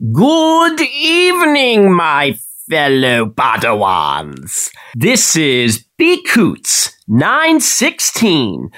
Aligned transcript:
Good 0.00 0.80
evening, 0.80 1.92
my 1.92 2.38
fellow 2.70 3.30
Padawans. 3.30 4.70
This 4.94 5.34
is 5.34 5.86
Beakoots 6.00 6.92
916, 7.08 8.70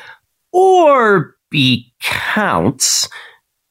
or 0.51 1.37
B 1.51 1.93
Counts, 2.01 3.07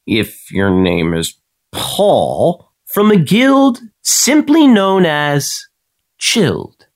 if 0.06 0.52
your 0.52 0.70
name 0.70 1.12
is 1.12 1.40
Paul, 1.72 2.70
from 2.86 3.10
a 3.10 3.16
guild 3.16 3.80
simply 4.02 4.68
known 4.68 5.04
as 5.04 5.50
Chilled. 6.18 6.86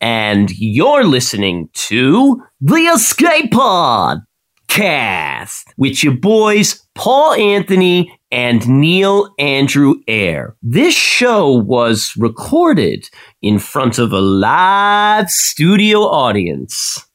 And 0.00 0.50
you're 0.56 1.04
listening 1.04 1.68
to 1.74 2.42
The 2.62 2.86
Escape 2.94 3.50
Pod 3.50 4.20
Cast 4.68 5.74
with 5.76 6.02
your 6.02 6.16
boys 6.16 6.86
Paul 6.94 7.34
Anthony 7.34 8.17
and 8.30 8.68
Neil 8.68 9.34
Andrew 9.38 9.94
Eyre. 10.06 10.56
This 10.62 10.94
show 10.94 11.50
was 11.50 12.12
recorded 12.16 13.08
in 13.40 13.58
front 13.58 13.98
of 13.98 14.12
a 14.12 14.20
live 14.20 15.28
studio 15.28 16.00
audience. 16.00 17.06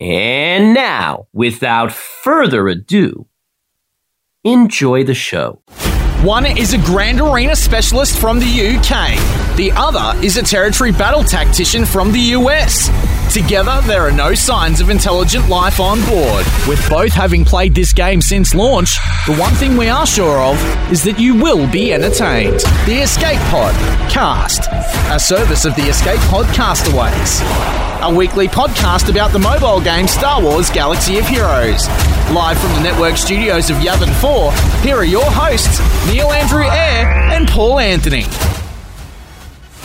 And 0.00 0.74
now, 0.74 1.28
without 1.32 1.92
further 1.92 2.68
ado, 2.68 3.26
enjoy 4.42 5.04
the 5.04 5.14
show. 5.14 5.62
One 6.22 6.46
is 6.46 6.72
a 6.72 6.78
Grand 6.78 7.20
Arena 7.20 7.54
specialist 7.54 8.18
from 8.18 8.38
the 8.38 8.44
UK. 8.46 9.56
The 9.56 9.72
other 9.72 10.18
is 10.24 10.36
a 10.36 10.42
territory 10.42 10.90
battle 10.90 11.22
tactician 11.22 11.84
from 11.84 12.12
the 12.12 12.18
US. 12.18 12.88
Together, 13.34 13.80
there 13.88 14.02
are 14.02 14.12
no 14.12 14.32
signs 14.32 14.80
of 14.80 14.90
intelligent 14.90 15.48
life 15.48 15.80
on 15.80 15.98
board. 16.06 16.46
With 16.68 16.88
both 16.88 17.12
having 17.12 17.44
played 17.44 17.74
this 17.74 17.92
game 17.92 18.20
since 18.20 18.54
launch, 18.54 18.96
the 19.26 19.34
one 19.34 19.52
thing 19.54 19.76
we 19.76 19.88
are 19.88 20.06
sure 20.06 20.38
of 20.38 20.56
is 20.92 21.02
that 21.02 21.18
you 21.18 21.34
will 21.34 21.68
be 21.68 21.92
entertained. 21.92 22.60
The 22.86 23.02
Escape 23.02 23.40
Pod 23.50 23.74
Cast, 24.08 24.68
a 25.10 25.18
service 25.18 25.64
of 25.64 25.74
the 25.74 25.82
Escape 25.82 26.20
Pod 26.30 26.46
Castaways. 26.54 27.40
A 28.02 28.14
weekly 28.14 28.46
podcast 28.46 29.10
about 29.10 29.32
the 29.32 29.40
mobile 29.40 29.80
game 29.80 30.06
Star 30.06 30.40
Wars 30.40 30.70
Galaxy 30.70 31.18
of 31.18 31.26
Heroes. 31.26 31.88
Live 32.30 32.56
from 32.60 32.72
the 32.74 32.82
network 32.84 33.16
studios 33.16 33.68
of 33.68 33.78
Yavin 33.78 34.14
4, 34.20 34.52
here 34.82 34.94
are 34.94 35.04
your 35.04 35.26
hosts, 35.26 35.80
Neil 36.06 36.30
Andrew 36.30 36.62
Eyre 36.62 37.32
and 37.32 37.48
Paul 37.48 37.80
Anthony. 37.80 38.26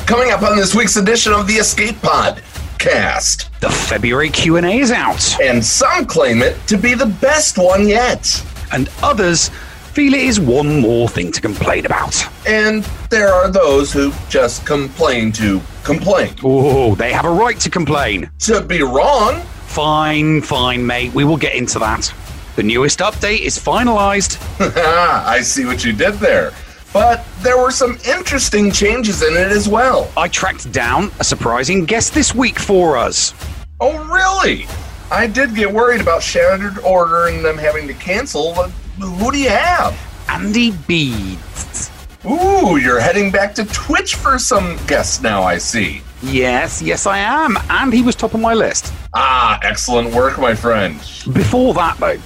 Coming 0.06 0.30
up 0.30 0.44
on 0.44 0.56
this 0.56 0.76
week's 0.76 0.98
edition 0.98 1.34
of 1.34 1.48
the 1.48 1.56
Escape 1.56 2.00
Pod 2.04 2.44
cast, 2.80 3.50
The 3.62 3.70
February 3.70 4.30
Q&A 4.30 4.80
is 4.80 4.92
out, 4.92 5.40
and 5.42 5.64
some 5.64 6.06
claim 6.06 6.42
it 6.42 6.56
to 6.68 6.78
be 6.78 6.94
the 6.96 7.06
best 7.06 7.58
one 7.58 7.88
yet. 7.88 8.44
and 8.72 8.90
others 9.04 9.50
feel 9.94 10.14
it 10.14 10.22
is 10.22 10.40
one 10.40 10.80
more 10.80 11.10
thing 11.10 11.32
to 11.32 11.42
complain 11.42 11.86
about. 11.86 12.16
And 12.48 12.84
there 13.10 13.34
are 13.34 13.50
those 13.50 13.92
who 13.92 14.12
just 14.30 14.66
complain 14.66 15.32
to 15.34 15.60
complain. 15.84 16.36
Oh, 16.44 16.96
they 16.96 17.12
have 17.12 17.26
a 17.26 17.30
right 17.32 17.60
to 17.62 17.70
complain. 17.70 18.30
To 18.40 18.62
be 18.62 18.82
wrong, 18.82 19.42
Fine, 19.70 20.42
fine, 20.42 20.84
mate. 20.86 21.14
We 21.14 21.24
will 21.26 21.38
get 21.38 21.54
into 21.54 21.78
that. 21.80 22.12
The 22.56 22.64
newest 22.64 23.00
update 23.00 23.42
is 23.42 23.58
finalized. 23.60 24.38
I 24.76 25.42
see 25.42 25.64
what 25.66 25.86
you 25.86 25.94
did 25.94 26.16
there. 26.16 26.54
But 26.92 27.26
there 27.42 27.58
were 27.58 27.72
some 27.72 27.98
interesting 28.08 28.72
changes 28.72 29.22
in 29.22 29.34
it 29.34 29.52
as 29.52 29.70
well. 29.70 30.12
I 30.18 30.28
tracked 30.28 30.72
down 30.72 31.12
a 31.20 31.24
surprising 31.24 31.86
guest 31.86 32.14
this 32.14 32.34
week 32.34 32.58
for 32.58 32.98
us. 32.98 33.34
Oh, 33.80 34.04
really? 34.06 34.66
I 35.12 35.28
did 35.28 35.56
get 35.56 35.72
worried 35.72 36.02
about 36.02 36.22
Shattered 36.24 36.80
Order 36.80 37.28
and 37.28 37.44
them 37.46 37.58
having 37.58 37.88
to 37.88 37.94
cancel, 37.94 38.54
but 38.56 38.70
who 39.00 39.32
do 39.32 39.38
you 39.38 39.50
have? 39.50 39.98
Andy 40.28 40.72
Beads. 40.88 41.92
Ooh, 42.26 42.78
you're 42.78 43.00
heading 43.00 43.32
back 43.32 43.56
to 43.56 43.66
Twitch 43.66 44.16
for 44.16 44.38
some 44.38 44.78
guests 44.88 45.22
now, 45.22 45.44
I 45.44 45.58
see. 45.58 46.02
Yes, 46.22 46.82
yes, 46.82 47.06
I 47.06 47.20
am. 47.20 47.58
And 47.70 47.94
he 47.94 48.02
was 48.02 48.16
top 48.16 48.34
of 48.34 48.42
my 48.42 48.54
list. 48.54 48.94
Ah, 49.14 49.58
excellent 49.64 50.14
work, 50.14 50.38
my 50.38 50.54
friend. 50.54 50.98
Before 51.34 51.74
that, 51.76 51.98
though, 51.98 52.18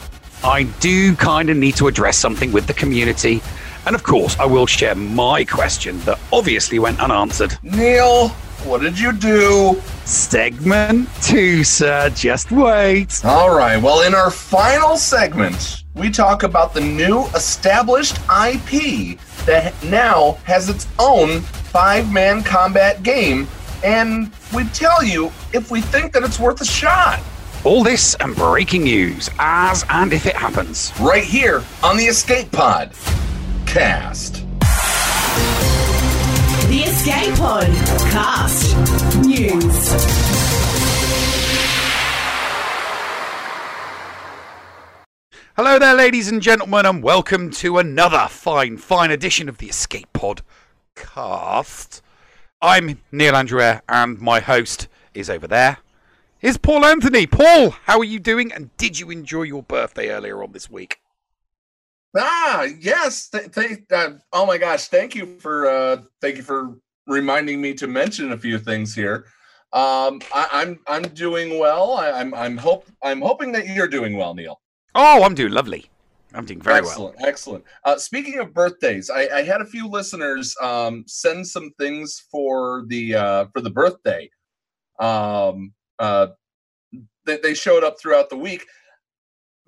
I 0.43 0.63
do 0.79 1.15
kind 1.15 1.49
of 1.49 1.57
need 1.57 1.75
to 1.75 1.87
address 1.87 2.17
something 2.17 2.51
with 2.51 2.65
the 2.65 2.73
community. 2.73 3.41
And 3.85 3.95
of 3.95 4.03
course, 4.03 4.37
I 4.39 4.45
will 4.45 4.65
share 4.65 4.95
my 4.95 5.43
question 5.43 5.99
that 6.01 6.19
obviously 6.31 6.79
went 6.79 7.01
unanswered. 7.01 7.57
Neil, 7.63 8.29
what 8.65 8.79
did 8.81 8.97
you 8.97 9.11
do? 9.11 9.81
Segment 10.05 11.09
two, 11.21 11.65
sir. 11.65 12.09
Just 12.11 12.51
wait. 12.51 13.23
All 13.25 13.55
right, 13.55 13.81
well, 13.81 14.07
in 14.07 14.15
our 14.15 14.31
final 14.31 14.95
segment, 14.95 15.83
we 15.95 16.09
talk 16.09 16.43
about 16.43 16.73
the 16.73 16.79
new 16.79 17.25
established 17.35 18.17
IP 18.45 19.19
that 19.45 19.73
now 19.83 20.37
has 20.45 20.69
its 20.69 20.87
own 20.97 21.41
five 21.41 22.11
man 22.11 22.41
combat 22.41 23.03
game, 23.03 23.49
and 23.83 24.31
we 24.55 24.63
tell 24.69 25.03
you 25.03 25.25
if 25.51 25.69
we 25.69 25.81
think 25.81 26.13
that 26.13 26.23
it's 26.23 26.39
worth 26.39 26.61
a 26.61 26.65
shot. 26.65 27.21
All 27.65 27.83
this 27.83 28.15
and 28.15 28.33
breaking 28.33 28.83
news 28.83 29.29
as 29.39 29.85
and 29.89 30.13
if 30.13 30.25
it 30.25 30.35
happens. 30.35 30.93
Right 31.01 31.23
here 31.23 31.63
on 31.81 31.97
the 31.97 32.05
Escape 32.05 32.51
Pod 32.51 32.93
cast. 33.73 34.45
The 36.69 36.83
Escape 36.85 37.33
Pod 37.33 37.65
Cast 38.11 38.77
News. 39.25 39.89
Hello 45.55 45.79
there, 45.79 45.95
ladies 45.95 46.27
and 46.27 46.39
gentlemen, 46.39 46.85
and 46.85 47.01
welcome 47.01 47.49
to 47.49 47.79
another 47.79 48.27
fine, 48.29 48.77
fine 48.77 49.09
edition 49.09 49.49
of 49.49 49.57
the 49.57 49.69
Escape 49.69 50.13
Pod 50.13 50.43
cast. 50.95 52.03
I'm 52.61 53.01
Neil 53.11 53.35
Andrew 53.35 53.59
and 53.89 54.21
my 54.21 54.39
host 54.39 54.87
is 55.15 55.31
over 55.31 55.47
there. 55.47 55.79
Is 56.43 56.59
Paul 56.59 56.85
Anthony. 56.85 57.25
Paul, 57.25 57.71
how 57.71 57.97
are 57.97 58.03
you 58.03 58.19
doing? 58.19 58.53
And 58.53 58.69
did 58.77 58.99
you 58.99 59.09
enjoy 59.09 59.43
your 59.43 59.63
birthday 59.63 60.09
earlier 60.09 60.43
on 60.43 60.51
this 60.51 60.69
week? 60.69 60.99
Ah, 62.15 62.67
yes. 62.79 63.29
Th- 63.29 63.51
th- 63.51 63.83
uh, 63.91 64.11
oh 64.31 64.45
my 64.45 64.57
gosh! 64.57 64.87
Thank 64.87 65.15
you 65.15 65.37
for 65.39 65.67
uh, 65.67 66.03
thank 66.21 66.37
you 66.37 66.43
for 66.43 66.77
reminding 67.07 67.59
me 67.59 67.73
to 67.75 67.87
mention 67.87 68.31
a 68.31 68.37
few 68.37 68.59
things 68.59 68.93
here. 68.93 69.25
Um, 69.73 70.21
I, 70.33 70.47
I'm 70.51 70.79
I'm 70.87 71.03
doing 71.03 71.57
well. 71.57 71.93
I, 71.93 72.11
I'm 72.11 72.33
I'm 72.33 72.57
hope 72.57 72.85
I'm 73.03 73.21
hoping 73.21 73.51
that 73.53 73.67
you're 73.67 73.87
doing 73.87 74.15
well, 74.15 74.35
Neil. 74.35 74.61
Oh, 74.93 75.23
I'm 75.23 75.33
doing 75.33 75.51
lovely. 75.51 75.89
I'm 76.35 76.45
doing 76.45 76.61
very 76.61 76.81
well. 76.81 76.89
excellent, 76.89 77.15
excellent. 77.21 77.63
Uh, 77.83 77.97
speaking 77.97 78.39
of 78.39 78.53
birthdays, 78.53 79.09
I, 79.09 79.27
I 79.27 79.43
had 79.43 79.61
a 79.61 79.65
few 79.65 79.87
listeners 79.87 80.55
um, 80.61 81.03
send 81.07 81.47
some 81.47 81.71
things 81.79 82.23
for 82.31 82.85
the 82.87 83.15
uh, 83.15 83.45
for 83.53 83.61
the 83.61 83.69
birthday. 83.69 84.29
Um, 84.99 85.73
uh, 85.99 86.27
they, 87.25 87.37
they 87.37 87.53
showed 87.53 87.83
up 87.83 87.99
throughout 87.99 88.29
the 88.29 88.37
week. 88.37 88.65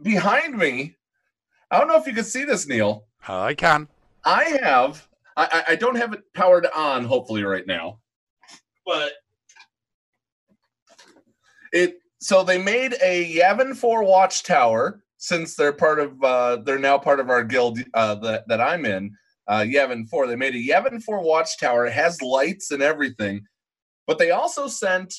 Behind 0.01 0.55
me, 0.57 0.97
I 1.71 1.79
don't 1.79 1.87
know 1.87 1.97
if 1.97 2.07
you 2.07 2.13
can 2.13 2.23
see 2.23 2.43
this, 2.45 2.67
Neil. 2.67 3.05
I 3.27 3.53
can. 3.53 3.87
I 4.23 4.43
have. 4.61 5.07
I, 5.37 5.47
I- 5.67 5.71
I 5.73 5.75
don't 5.75 5.95
have 5.97 6.13
it 6.13 6.21
powered 6.33 6.67
on. 6.75 7.05
Hopefully, 7.05 7.43
right 7.43 7.65
now, 7.67 7.99
but 8.85 9.11
it. 11.71 11.95
So 12.19 12.43
they 12.43 12.57
made 12.57 12.95
a 13.03 13.35
Yavin 13.35 13.75
Four 13.75 14.03
watchtower 14.03 15.03
since 15.17 15.55
they're 15.55 15.73
part 15.73 15.99
of. 15.99 16.23
Uh, 16.23 16.57
they're 16.57 16.79
now 16.79 16.97
part 16.97 17.19
of 17.19 17.29
our 17.29 17.43
guild 17.43 17.79
uh, 17.93 18.15
that 18.15 18.47
that 18.47 18.61
I'm 18.61 18.85
in. 18.85 19.15
Uh, 19.47 19.59
Yavin 19.61 20.07
Four. 20.07 20.27
They 20.27 20.35
made 20.35 20.55
a 20.55 20.63
Yavin 20.63 21.01
Four 21.03 21.21
watchtower. 21.21 21.85
It 21.85 21.93
has 21.93 22.21
lights 22.21 22.71
and 22.71 22.81
everything, 22.81 23.45
but 24.07 24.17
they 24.17 24.31
also 24.31 24.67
sent 24.67 25.13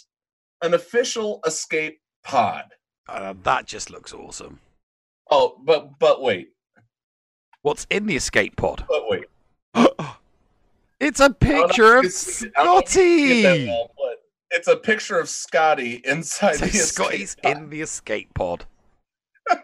an 0.62 0.74
official 0.74 1.40
escape 1.46 2.00
pod. 2.24 2.64
Uh, 3.08 3.34
that 3.44 3.66
just 3.66 3.90
looks 3.90 4.12
awesome. 4.12 4.58
Oh, 5.30 5.56
but 5.64 5.98
but 5.98 6.22
wait, 6.22 6.48
What's 7.62 7.86
in 7.90 8.06
the 8.06 8.16
escape 8.16 8.56
pod? 8.56 8.84
but 8.88 9.02
wait. 9.08 9.24
It's 10.98 11.20
a 11.20 11.24
I 11.24 11.28
don't 11.28 11.42
know 11.42 11.64
if 11.64 11.66
picture 11.68 11.96
of 11.98 12.12
see- 12.12 12.50
I 12.56 12.64
don't 12.64 12.74
know 12.74 12.78
if 12.78 12.96
you 12.96 13.00
can 13.02 13.34
see 13.34 13.40
it 13.40 13.42
that 13.42 13.58
Scotty. 13.66 14.16
It's 14.52 14.68
a 14.68 14.76
picture 14.76 15.18
of 15.20 15.28
Scotty 15.28 16.00
inside 16.04 16.56
So 16.56 16.64
the 16.66 16.72
Scotty's 16.72 17.20
escape 17.30 17.42
pod. 17.42 17.56
in 17.58 17.70
the 17.70 17.80
escape 17.82 18.32
pod. 18.34 18.64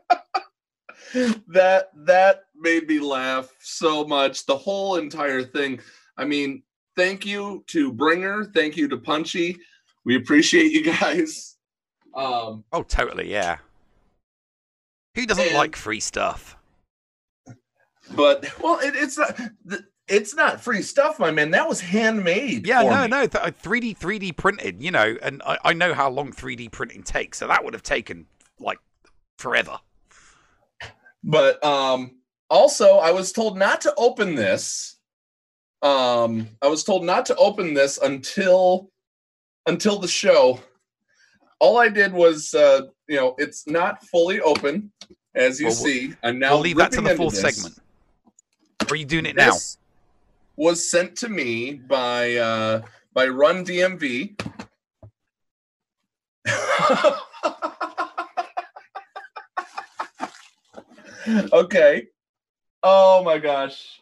that 1.49 1.91
that 1.95 2.41
made 2.57 2.87
me 2.89 2.99
laugh 2.99 3.49
so 3.61 4.05
much. 4.05 4.47
The 4.47 4.57
whole 4.57 4.97
entire 4.97 5.43
thing. 5.43 5.81
I 6.17 6.25
mean, 6.25 6.63
thank 6.97 7.25
you 7.25 7.65
to 7.69 7.93
Bringer. 7.93 8.45
Thank 8.55 8.77
you 8.77 8.89
to 8.89 8.97
Punchy. 8.99 9.59
We 10.05 10.17
appreciate 10.17 10.73
you 10.73 10.85
guys. 10.85 11.57
Um, 12.15 12.65
Oh, 12.73 12.83
totally, 12.83 13.31
yeah. 13.31 13.59
Who 15.15 15.27
doesn't 15.27 15.45
And- 15.45 15.55
like 15.57 15.77
free 15.77 16.01
stuff? 16.01 16.57
but 18.15 18.47
well, 18.63 18.79
it, 18.81 18.95
it's 18.97 19.17
not. 19.19 19.39
it's 20.09 20.35
not 20.35 20.61
free 20.61 20.83
stuff, 20.83 21.19
my 21.19 21.31
man. 21.31 21.51
That 21.53 21.69
was 21.69 21.81
handmade. 21.81 22.67
Yeah, 22.67 22.83
no, 22.83 23.03
me. 23.03 23.09
no, 23.09 23.23
uh, 23.23 23.51
3D, 23.51 23.97
3D 23.99 24.37
printed, 24.37 24.83
you 24.83 24.91
know, 24.91 25.17
and 25.23 25.43
I, 25.47 25.59
I 25.65 25.73
know 25.73 25.95
how 25.95 26.11
long 26.11 26.33
3D 26.33 26.71
printing 26.73 27.03
takes, 27.03 27.39
so 27.39 27.47
that 27.47 27.65
would 27.65 27.73
have 27.75 27.83
taken 27.85 28.27
like 28.59 28.79
forever. 29.39 29.79
But 31.25 31.65
um, 31.65 32.17
also, 32.51 32.97
I 32.97 33.13
was 33.13 33.33
told 33.33 33.57
not 33.57 33.81
to 33.83 33.95
open 33.97 34.35
this 34.35 34.97
Um, 35.83 36.49
I 36.61 36.67
was 36.69 36.85
told 36.85 37.05
not 37.05 37.27
to 37.27 37.37
open 37.37 37.75
this 37.75 37.99
until 37.99 38.91
until 39.67 39.99
the 39.99 40.09
show. 40.09 40.61
All 41.61 41.79
I 41.79 41.89
did 41.89 42.13
was, 42.13 42.53
uh, 42.55 42.83
you 43.13 43.19
know, 43.19 43.35
it's 43.37 43.67
not 43.67 44.03
fully 44.07 44.41
open, 44.41 44.91
as 45.35 45.61
you 45.61 45.67
Well, 45.67 45.75
see. 45.75 46.15
I'm 46.23 46.39
now 46.39 46.53
we'll 46.53 46.61
leave 46.61 46.79
that 46.79 46.93
to 46.93 47.03
the 47.03 47.15
this. 47.15 47.41
segment. 47.43 47.79
Or 48.89 48.93
are 48.93 48.97
you 48.97 49.05
doing 49.05 49.27
it 49.27 49.37
now? 49.37 49.53
Was 50.57 50.91
sent 50.91 51.15
to 51.17 51.29
me 51.29 51.75
by 51.75 52.37
uh, 52.37 52.81
by 53.13 53.29
Run 53.29 53.67
DMV. 53.67 54.41
okay. 61.53 62.07
Oh 62.83 63.23
my 63.23 63.37
gosh. 63.37 64.01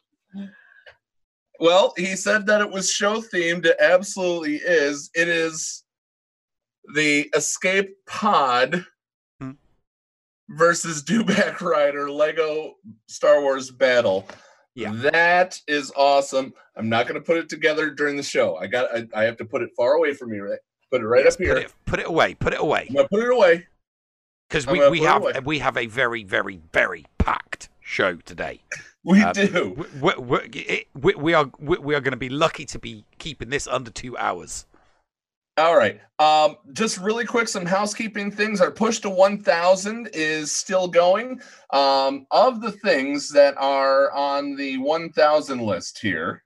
Well, 1.58 1.94
he 1.96 2.14
said 2.14 2.46
that 2.46 2.60
it 2.60 2.70
was 2.70 2.92
show 2.92 3.20
themed. 3.20 3.66
It 3.66 3.76
absolutely 3.80 4.58
is. 4.58 5.10
It 5.14 5.26
is 5.26 5.82
the 6.94 7.28
Escape 7.34 7.90
Pod. 8.06 8.86
Versus 10.50 11.02
Dewback 11.08 11.60
Rider 11.60 12.10
Lego 12.10 12.74
Star 13.06 13.40
Wars 13.40 13.70
Battle. 13.70 14.26
Yeah. 14.74 14.92
That 14.94 15.58
is 15.66 15.92
awesome. 15.96 16.52
I'm 16.76 16.88
not 16.88 17.08
going 17.08 17.20
to 17.20 17.24
put 17.26 17.36
it 17.38 17.48
together 17.48 17.90
during 17.90 18.16
the 18.16 18.22
show. 18.22 18.56
I 18.56 18.66
got. 18.66 18.94
I, 18.94 19.06
I 19.14 19.24
have 19.24 19.36
to 19.38 19.44
put 19.44 19.62
it 19.62 19.70
far 19.76 19.94
away 19.94 20.14
from 20.14 20.30
me. 20.30 20.38
Right. 20.38 20.58
Put 20.90 21.02
it 21.02 21.06
right 21.06 21.24
Yes, 21.24 21.34
up 21.34 21.40
here. 21.40 21.54
Put 21.54 21.62
it, 21.62 21.72
put 21.86 21.98
it 22.00 22.06
away. 22.08 22.34
Put 22.34 22.52
it 22.52 22.60
away. 22.60 22.86
I'm 22.88 22.94
gonna 22.96 23.08
put 23.08 23.22
it 23.22 23.30
away. 23.30 23.66
Because 24.48 24.66
we, 24.66 24.88
we 24.88 25.00
have 25.00 25.44
we 25.46 25.60
have 25.60 25.76
a 25.76 25.86
very 25.86 26.24
very 26.24 26.60
very 26.72 27.06
packed 27.18 27.68
show 27.80 28.16
today. 28.16 28.60
We 29.02 29.22
Um, 29.22 29.32
do. 29.32 29.86
We, 29.98 30.12
we, 30.18 30.86
we, 30.94 31.14
we 31.14 31.32
are 31.32 31.50
we, 31.58 31.78
we 31.78 31.94
are 31.94 32.00
going 32.02 32.10
to 32.12 32.18
be 32.18 32.28
lucky 32.28 32.66
to 32.66 32.78
be 32.78 33.06
keeping 33.18 33.48
this 33.48 33.66
under 33.66 33.90
two 33.90 34.14
hours. 34.18 34.66
All 35.60 35.76
right. 35.76 36.00
Um, 36.18 36.56
just 36.72 36.98
really 36.98 37.26
quick, 37.26 37.46
some 37.46 37.66
housekeeping 37.66 38.30
things. 38.30 38.60
Our 38.60 38.70
push 38.70 39.00
to 39.00 39.10
1,000 39.10 40.08
is 40.14 40.52
still 40.52 40.88
going. 40.88 41.40
Um, 41.70 42.26
of 42.30 42.62
the 42.62 42.72
things 42.72 43.28
that 43.30 43.54
are 43.58 44.10
on 44.12 44.56
the 44.56 44.78
1,000 44.78 45.60
list 45.60 45.98
here, 45.98 46.44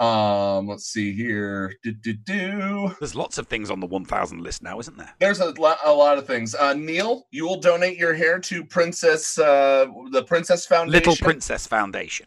um, 0.00 0.66
let's 0.66 0.86
see 0.86 1.12
here. 1.12 1.72
Do, 1.84 1.92
do, 1.92 2.12
do. 2.12 2.92
There's 2.98 3.14
lots 3.14 3.38
of 3.38 3.46
things 3.46 3.70
on 3.70 3.78
the 3.78 3.86
1,000 3.86 4.42
list 4.42 4.62
now, 4.62 4.80
isn't 4.80 4.96
there? 4.96 5.14
There's 5.20 5.38
a 5.38 5.50
lot, 5.60 5.78
a 5.84 5.92
lot 5.92 6.18
of 6.18 6.26
things. 6.26 6.56
Uh, 6.56 6.74
Neil, 6.74 7.28
you 7.30 7.46
will 7.46 7.60
donate 7.60 7.98
your 7.98 8.14
hair 8.14 8.40
to 8.40 8.64
Princess, 8.64 9.38
uh, 9.38 9.86
the 10.10 10.24
Princess 10.24 10.66
Foundation. 10.66 10.92
Little 10.92 11.24
Princess 11.24 11.68
Foundation. 11.68 12.26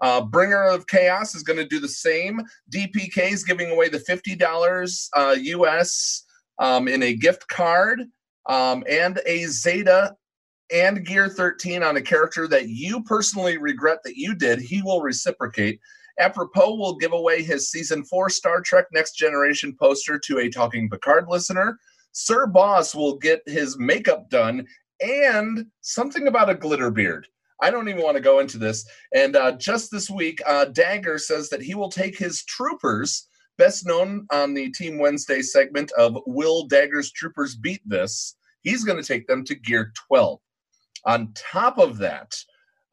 Uh, 0.00 0.22
Bringer 0.22 0.64
of 0.64 0.86
Chaos 0.86 1.34
is 1.34 1.42
going 1.42 1.58
to 1.58 1.66
do 1.66 1.80
the 1.80 1.88
same. 1.88 2.40
DPK 2.72 3.32
is 3.32 3.44
giving 3.44 3.70
away 3.70 3.88
the 3.88 3.98
$50 3.98 5.08
uh, 5.16 5.36
US 5.38 6.24
um, 6.58 6.88
in 6.88 7.02
a 7.02 7.14
gift 7.14 7.48
card 7.48 8.02
um, 8.48 8.84
and 8.88 9.20
a 9.26 9.44
Zeta 9.46 10.14
and 10.72 11.04
Gear 11.04 11.28
13 11.28 11.82
on 11.82 11.96
a 11.96 12.02
character 12.02 12.48
that 12.48 12.68
you 12.68 13.02
personally 13.04 13.56
regret 13.56 13.98
that 14.04 14.16
you 14.16 14.34
did. 14.34 14.60
He 14.60 14.82
will 14.82 15.00
reciprocate. 15.00 15.80
Apropos 16.18 16.74
will 16.76 16.96
give 16.96 17.12
away 17.12 17.42
his 17.42 17.70
season 17.70 18.04
four 18.04 18.30
Star 18.30 18.60
Trek 18.60 18.86
Next 18.92 19.12
Generation 19.12 19.76
poster 19.78 20.18
to 20.18 20.38
a 20.38 20.50
Talking 20.50 20.88
Picard 20.88 21.26
listener. 21.28 21.78
Sir 22.12 22.46
Boss 22.46 22.94
will 22.94 23.18
get 23.18 23.42
his 23.46 23.78
makeup 23.78 24.30
done 24.30 24.66
and 25.00 25.66
something 25.82 26.26
about 26.26 26.48
a 26.48 26.54
glitter 26.54 26.90
beard. 26.90 27.26
I 27.60 27.70
don't 27.70 27.88
even 27.88 28.02
want 28.02 28.16
to 28.16 28.22
go 28.22 28.40
into 28.40 28.58
this. 28.58 28.86
And 29.14 29.36
uh, 29.36 29.52
just 29.52 29.90
this 29.90 30.10
week, 30.10 30.40
uh, 30.46 30.66
Dagger 30.66 31.18
says 31.18 31.48
that 31.50 31.62
he 31.62 31.74
will 31.74 31.88
take 31.88 32.18
his 32.18 32.44
troopers, 32.44 33.28
best 33.58 33.86
known 33.86 34.26
on 34.32 34.54
the 34.54 34.70
Team 34.72 34.98
Wednesday 34.98 35.42
segment 35.42 35.92
of 35.92 36.18
Will 36.26 36.66
Dagger's 36.66 37.12
Troopers 37.12 37.56
Beat 37.56 37.80
This. 37.86 38.36
He's 38.62 38.84
going 38.84 39.00
to 39.00 39.06
take 39.06 39.26
them 39.26 39.44
to 39.44 39.54
Gear 39.54 39.92
12. 40.08 40.38
On 41.06 41.32
top 41.34 41.78
of 41.78 41.98
that, 41.98 42.34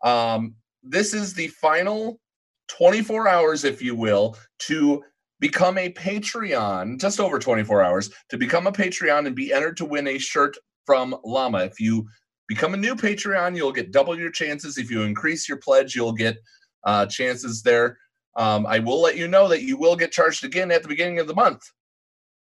um, 0.03 0.55
this 0.83 1.13
is 1.13 1.33
the 1.33 1.47
final 1.47 2.19
24 2.67 3.27
hours, 3.27 3.63
if 3.63 3.81
you 3.81 3.95
will, 3.95 4.37
to 4.59 5.03
become 5.39 5.77
a 5.77 5.91
Patreon, 5.91 6.99
just 6.99 7.19
over 7.19 7.39
24 7.39 7.83
hours, 7.83 8.09
to 8.29 8.37
become 8.37 8.67
a 8.67 8.71
Patreon 8.71 9.27
and 9.27 9.35
be 9.35 9.51
entered 9.51 9.77
to 9.77 9.85
win 9.85 10.07
a 10.07 10.17
shirt 10.17 10.55
from 10.85 11.15
Llama. 11.23 11.59
If 11.65 11.79
you 11.79 12.07
become 12.47 12.73
a 12.73 12.77
new 12.77 12.95
Patreon, 12.95 13.55
you'll 13.55 13.71
get 13.71 13.91
double 13.91 14.17
your 14.17 14.31
chances. 14.31 14.77
If 14.77 14.91
you 14.91 15.03
increase 15.03 15.47
your 15.47 15.57
pledge, 15.57 15.95
you'll 15.95 16.13
get 16.13 16.37
uh, 16.83 17.05
chances 17.05 17.61
there. 17.61 17.97
Um, 18.35 18.65
I 18.65 18.79
will 18.79 19.01
let 19.01 19.17
you 19.17 19.27
know 19.27 19.47
that 19.47 19.61
you 19.61 19.77
will 19.77 19.95
get 19.95 20.11
charged 20.11 20.43
again 20.43 20.71
at 20.71 20.81
the 20.81 20.87
beginning 20.87 21.19
of 21.19 21.27
the 21.27 21.35
month. 21.35 21.61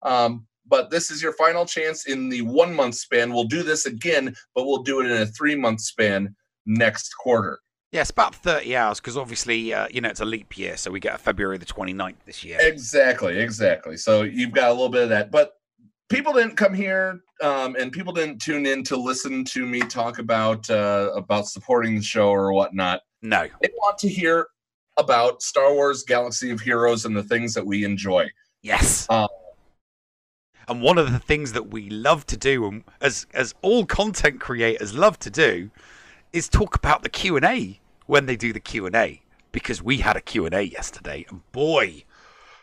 Um, 0.03 0.45
but 0.67 0.91
this 0.91 1.09
is 1.09 1.21
your 1.21 1.33
final 1.33 1.65
chance 1.65 2.05
in 2.05 2.29
the 2.29 2.43
one 2.43 2.73
month 2.73 2.95
span. 2.95 3.33
We'll 3.33 3.45
do 3.45 3.63
this 3.63 3.85
again, 3.85 4.35
but 4.53 4.65
we'll 4.65 4.83
do 4.83 5.01
it 5.01 5.07
in 5.07 5.21
a 5.21 5.25
three 5.25 5.55
month 5.55 5.81
span 5.81 6.35
next 6.65 7.13
quarter. 7.17 7.59
Yeah, 7.91 8.01
it's 8.01 8.11
about 8.11 8.35
30 8.35 8.75
hours 8.75 8.99
because 8.99 9.17
obviously, 9.17 9.73
uh, 9.73 9.87
you 9.89 9.99
know, 9.99 10.09
it's 10.09 10.19
a 10.19 10.25
leap 10.25 10.55
year. 10.57 10.77
So 10.77 10.91
we 10.91 10.99
get 10.99 11.15
a 11.15 11.17
February 11.17 11.57
the 11.57 11.65
29th 11.65 12.17
this 12.25 12.43
year. 12.43 12.59
Exactly, 12.61 13.39
exactly. 13.39 13.97
So 13.97 14.21
you've 14.21 14.51
got 14.51 14.69
a 14.69 14.73
little 14.73 14.89
bit 14.89 15.03
of 15.03 15.09
that. 15.09 15.31
But 15.31 15.53
people 16.09 16.33
didn't 16.33 16.55
come 16.55 16.73
here 16.73 17.21
um, 17.41 17.75
and 17.79 17.91
people 17.91 18.11
didn't 18.11 18.39
tune 18.39 18.65
in 18.65 18.83
to 18.83 18.97
listen 18.97 19.45
to 19.45 19.65
me 19.65 19.79
talk 19.81 20.19
about 20.19 20.69
uh, 20.69 21.11
about 21.15 21.47
supporting 21.47 21.95
the 21.95 22.01
show 22.01 22.29
or 22.29 22.51
whatnot. 22.51 23.01
No. 23.21 23.47
They 23.61 23.69
want 23.77 23.97
to 23.99 24.09
hear 24.09 24.47
about 24.97 25.41
Star 25.41 25.73
Wars 25.73 26.03
Galaxy 26.03 26.51
of 26.51 26.59
Heroes 26.59 27.05
and 27.05 27.15
the 27.15 27.23
things 27.23 27.53
that 27.53 27.65
we 27.65 27.85
enjoy. 27.85 28.29
Yes. 28.61 29.07
Uh, 29.09 29.27
and 30.67 30.81
one 30.81 30.97
of 30.97 31.11
the 31.11 31.19
things 31.19 31.53
that 31.53 31.71
we 31.71 31.89
love 31.89 32.25
to 32.27 32.37
do, 32.37 32.65
and 32.67 32.83
as 33.01 33.25
as 33.33 33.55
all 33.61 33.85
content 33.85 34.39
creators 34.39 34.93
love 34.93 35.17
to 35.19 35.29
do, 35.29 35.71
is 36.33 36.47
talk 36.49 36.75
about 36.75 37.03
the 37.03 37.09
Q 37.09 37.37
and 37.37 37.45
A 37.45 37.79
when 38.05 38.25
they 38.25 38.35
do 38.35 38.53
the 38.53 38.59
Q 38.59 38.85
and 38.85 38.95
A. 38.95 39.21
Because 39.51 39.81
we 39.81 39.97
had 39.97 40.15
a 40.15 40.21
Q 40.21 40.45
and 40.45 40.53
A 40.53 40.61
yesterday, 40.61 41.25
and 41.29 41.41
boy, 41.51 42.03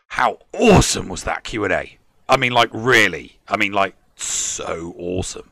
how 0.06 0.38
awesome 0.52 1.08
was 1.08 1.25
that 1.25 1.42
Q 1.42 1.64
and 1.64 1.72
A! 1.72 1.99
I 2.28 2.37
mean, 2.37 2.52
like 2.52 2.70
really, 2.73 3.38
I 3.49 3.56
mean, 3.56 3.73
like 3.73 3.94
so 4.17 4.94
awesome. 4.99 5.50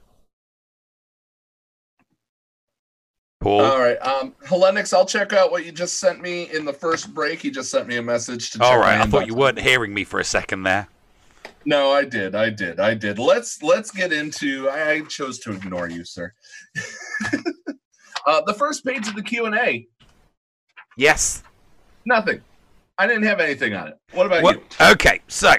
Paul, 3.40 3.60
All 3.60 3.78
right, 3.78 3.98
um, 3.98 4.34
Helenix, 4.46 4.94
I'll 4.94 5.04
check 5.04 5.34
out 5.34 5.50
what 5.50 5.66
you 5.66 5.72
just 5.72 6.00
sent 6.00 6.22
me 6.22 6.50
in 6.54 6.64
the 6.64 6.72
first 6.72 7.12
break. 7.12 7.42
He 7.42 7.50
just 7.50 7.70
sent 7.70 7.86
me 7.86 7.98
a 7.98 8.02
message 8.02 8.52
to. 8.52 8.64
all 8.64 8.78
right, 8.78 8.98
I 8.98 9.04
thought 9.04 9.26
you 9.26 9.34
weren't 9.34 9.60
hearing 9.60 9.92
me 9.92 10.04
for 10.04 10.18
a 10.18 10.24
second 10.24 10.62
there. 10.62 10.88
No, 11.66 11.92
I 11.92 12.04
did. 12.04 12.34
I 12.34 12.50
did. 12.50 12.80
I 12.80 12.94
did. 12.94 13.18
Let's 13.18 13.62
let's 13.62 13.90
get 13.90 14.12
into. 14.12 14.68
I, 14.68 14.92
I 14.92 15.00
chose 15.02 15.38
to 15.40 15.52
ignore 15.52 15.88
you, 15.88 16.04
sir. 16.04 16.32
uh, 18.26 18.40
the 18.46 18.54
first 18.54 18.84
page 18.84 19.08
of 19.08 19.14
the 19.14 19.22
Q 19.22 19.44
and 19.44 19.54
A. 19.56 19.86
Yes. 20.96 21.42
Nothing. 22.06 22.40
I 22.96 23.06
didn't 23.06 23.24
have 23.24 23.40
anything 23.40 23.74
on 23.74 23.88
it. 23.88 23.98
What 24.12 24.26
about 24.26 24.54
you? 24.54 24.62
Okay, 24.80 25.20
so 25.28 25.54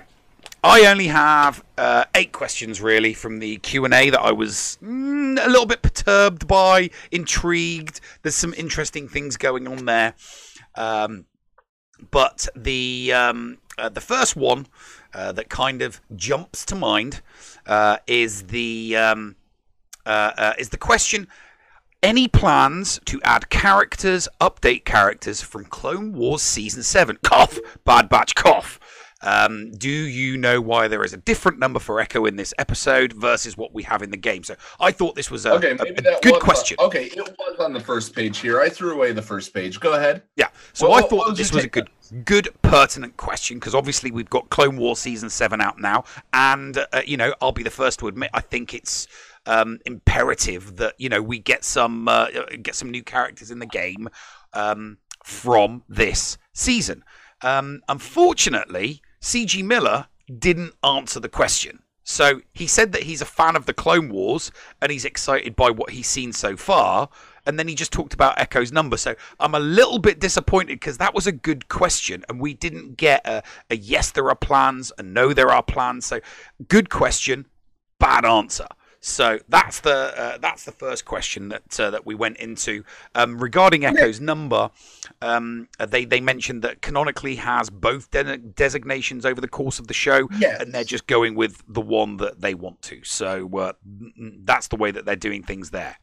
I 0.65 0.87
only 0.87 1.07
have 1.07 1.63
uh, 1.77 2.05
eight 2.15 2.31
questions 2.31 2.81
really 2.81 3.13
from 3.13 3.37
the 3.37 3.57
Q 3.57 3.85
and 3.85 3.93
A 3.93 4.09
that 4.09 4.19
I 4.19 4.31
was 4.31 4.79
mm, 4.81 5.37
a 5.39 5.47
little 5.47 5.67
bit 5.67 5.83
perturbed 5.83 6.47
by, 6.47 6.89
intrigued. 7.11 8.01
There's 8.23 8.33
some 8.35 8.51
interesting 8.55 9.07
things 9.07 9.37
going 9.37 9.67
on 9.67 9.85
there, 9.85 10.15
um, 10.73 11.25
but 12.09 12.47
the 12.55 13.13
um, 13.13 13.59
uh, 13.77 13.89
the 13.89 14.01
first 14.01 14.35
one 14.35 14.65
uh, 15.13 15.31
that 15.33 15.49
kind 15.49 15.83
of 15.83 16.01
jumps 16.15 16.65
to 16.65 16.75
mind 16.75 17.21
uh, 17.67 17.97
is 18.07 18.47
the 18.47 18.97
um, 18.97 19.35
uh, 20.03 20.31
uh, 20.35 20.53
is 20.57 20.69
the 20.69 20.77
question. 20.77 21.27
Any 22.01 22.27
plans 22.27 22.99
to 23.05 23.21
add 23.21 23.49
characters, 23.49 24.27
update 24.41 24.83
characters 24.83 25.41
from 25.41 25.65
Clone 25.65 26.13
Wars 26.13 26.43
Season 26.43 26.83
7? 26.83 27.17
Cough! 27.23 27.57
Bad 27.83 28.09
Batch 28.09 28.35
cough. 28.35 28.79
Um, 29.25 29.71
do 29.71 29.89
you 29.89 30.37
know 30.37 30.61
why 30.61 30.87
there 30.87 31.03
is 31.03 31.11
a 31.13 31.17
different 31.17 31.57
number 31.59 31.79
for 31.79 31.99
Echo 31.99 32.25
in 32.25 32.35
this 32.35 32.53
episode 32.59 33.11
versus 33.13 33.57
what 33.57 33.73
we 33.73 33.83
have 33.83 34.01
in 34.01 34.11
the 34.11 34.17
game? 34.17 34.43
So 34.43 34.55
I 34.79 34.91
thought 34.91 35.15
this 35.15 35.31
was 35.31 35.45
a, 35.45 35.53
Okay, 35.53 35.71
a- 35.71 35.83
a 35.83 36.19
good 36.21 36.35
uh, 36.35 36.39
question. 36.39 36.77
okay, 36.79 37.05
it 37.05 37.35
was 37.39 37.59
on 37.59 37.73
the 37.73 37.79
first 37.79 38.15
page 38.15 38.37
here. 38.37 38.61
I 38.61 38.69
threw 38.69 38.93
away 38.93 39.11
the 39.13 39.21
first 39.21 39.53
page. 39.53 39.79
Go 39.79 39.93
ahead. 39.93 40.21
Yeah. 40.35 40.49
So 40.73 40.89
What- 40.89 41.03
I 41.03 41.07
thought 41.07 41.27
would 41.27 41.37
this 41.37 41.51
was 41.51 41.63
a 41.63 41.67
good, 41.67 41.89
good, 42.23 42.49
pertinent 42.61 43.17
question 43.17 43.57
because 43.57 43.73
obviously 43.73 44.11
we've 44.11 44.29
got 44.29 44.49
Clone 44.49 44.77
Wars 44.77 44.99
season 44.99 45.29
seven 45.29 45.59
out 45.59 45.79
now, 45.79 46.03
and 46.31 46.77
uh, 46.77 47.01
you 47.05 47.17
know 47.17 47.33
I'll 47.41 47.51
be 47.51 47.63
the 47.63 47.69
first 47.71 47.99
to 47.99 48.07
admit 48.07 48.29
I 48.33 48.41
think 48.41 48.73
it's 48.75 49.07
um, 49.47 49.79
imperative 49.85 50.75
that 50.77 50.93
you 50.99 51.09
know 51.09 51.21
we 51.21 51.39
get 51.39 51.63
some 51.63 52.07
uh, 52.07 52.27
get 52.61 52.75
some 52.75 52.91
new 52.91 53.01
characters 53.03 53.49
in 53.49 53.57
the 53.59 53.65
game 53.65 54.07
um, 54.53 54.97
from 55.23 55.83
this 55.89 56.37
season. 56.53 57.03
Um, 57.41 57.81
unfortunately, 57.89 59.01
CG 59.25 59.63
Miller 59.63 60.05
didn't 60.37 60.75
answer 60.83 61.19
the 61.19 61.27
question. 61.27 61.79
So 62.03 62.41
he 62.53 62.67
said 62.67 62.91
that 62.91 63.01
he's 63.01 63.23
a 63.23 63.25
fan 63.25 63.55
of 63.55 63.65
the 63.65 63.73
Clone 63.73 64.09
Wars 64.09 64.51
and 64.79 64.91
he's 64.91 65.03
excited 65.03 65.55
by 65.55 65.71
what 65.71 65.89
he's 65.89 66.05
seen 66.05 66.31
so 66.31 66.55
far. 66.55 67.09
and 67.47 67.57
then 67.57 67.67
he 67.67 67.73
just 67.73 67.91
talked 67.91 68.13
about 68.13 68.39
Echo's 68.39 68.71
number. 68.71 68.97
So 68.97 69.15
I'm 69.39 69.55
a 69.55 69.59
little 69.59 69.97
bit 69.97 70.19
disappointed 70.19 70.79
because 70.79 70.99
that 70.99 71.15
was 71.15 71.25
a 71.25 71.31
good 71.31 71.67
question, 71.69 72.23
and 72.29 72.39
we 72.39 72.53
didn't 72.53 72.97
get 72.97 73.25
a, 73.25 73.43
a 73.69 73.75
yes, 73.75 74.11
there 74.11 74.29
are 74.29 74.35
plans, 74.35 74.91
and 74.97 75.13
no, 75.13 75.33
there 75.33 75.51
are 75.51 75.63
plans. 75.63 76.05
So 76.05 76.19
good 76.67 76.89
question, 76.89 77.47
bad 77.99 78.25
answer. 78.25 78.67
So 79.07 79.37
that's 79.47 79.81
the 79.81 80.13
uh, 80.19 80.37
that's 80.39 80.63
the 80.63 80.71
first 80.71 81.05
question 81.05 81.49
that 81.49 81.79
uh, 81.79 81.91
that 81.91 82.07
we 82.07 82.15
went 82.15 82.37
into 82.37 82.83
um, 83.13 83.37
regarding 83.37 83.85
Echo's 83.85 84.19
number. 84.19 84.71
Um, 85.21 85.67
they 85.77 86.05
they 86.05 86.19
mentioned 86.19 86.63
that 86.63 86.81
canonically 86.81 87.35
has 87.35 87.69
both 87.69 88.09
de- 88.09 88.37
designations 88.37 89.23
over 89.23 89.39
the 89.39 89.47
course 89.47 89.77
of 89.77 89.85
the 89.87 89.93
show, 89.93 90.27
Yes. 90.39 90.59
and 90.59 90.73
they're 90.73 90.83
just 90.83 91.05
going 91.05 91.35
with 91.35 91.61
the 91.67 91.81
one 91.81 92.17
that 92.17 92.41
they 92.41 92.55
want 92.55 92.81
to. 92.83 93.03
So 93.03 93.47
uh, 93.59 93.73
that's 94.43 94.69
the 94.69 94.75
way 94.75 94.89
that 94.89 95.05
they're 95.05 95.15
doing 95.15 95.43
things 95.43 95.69
there. 95.69 95.97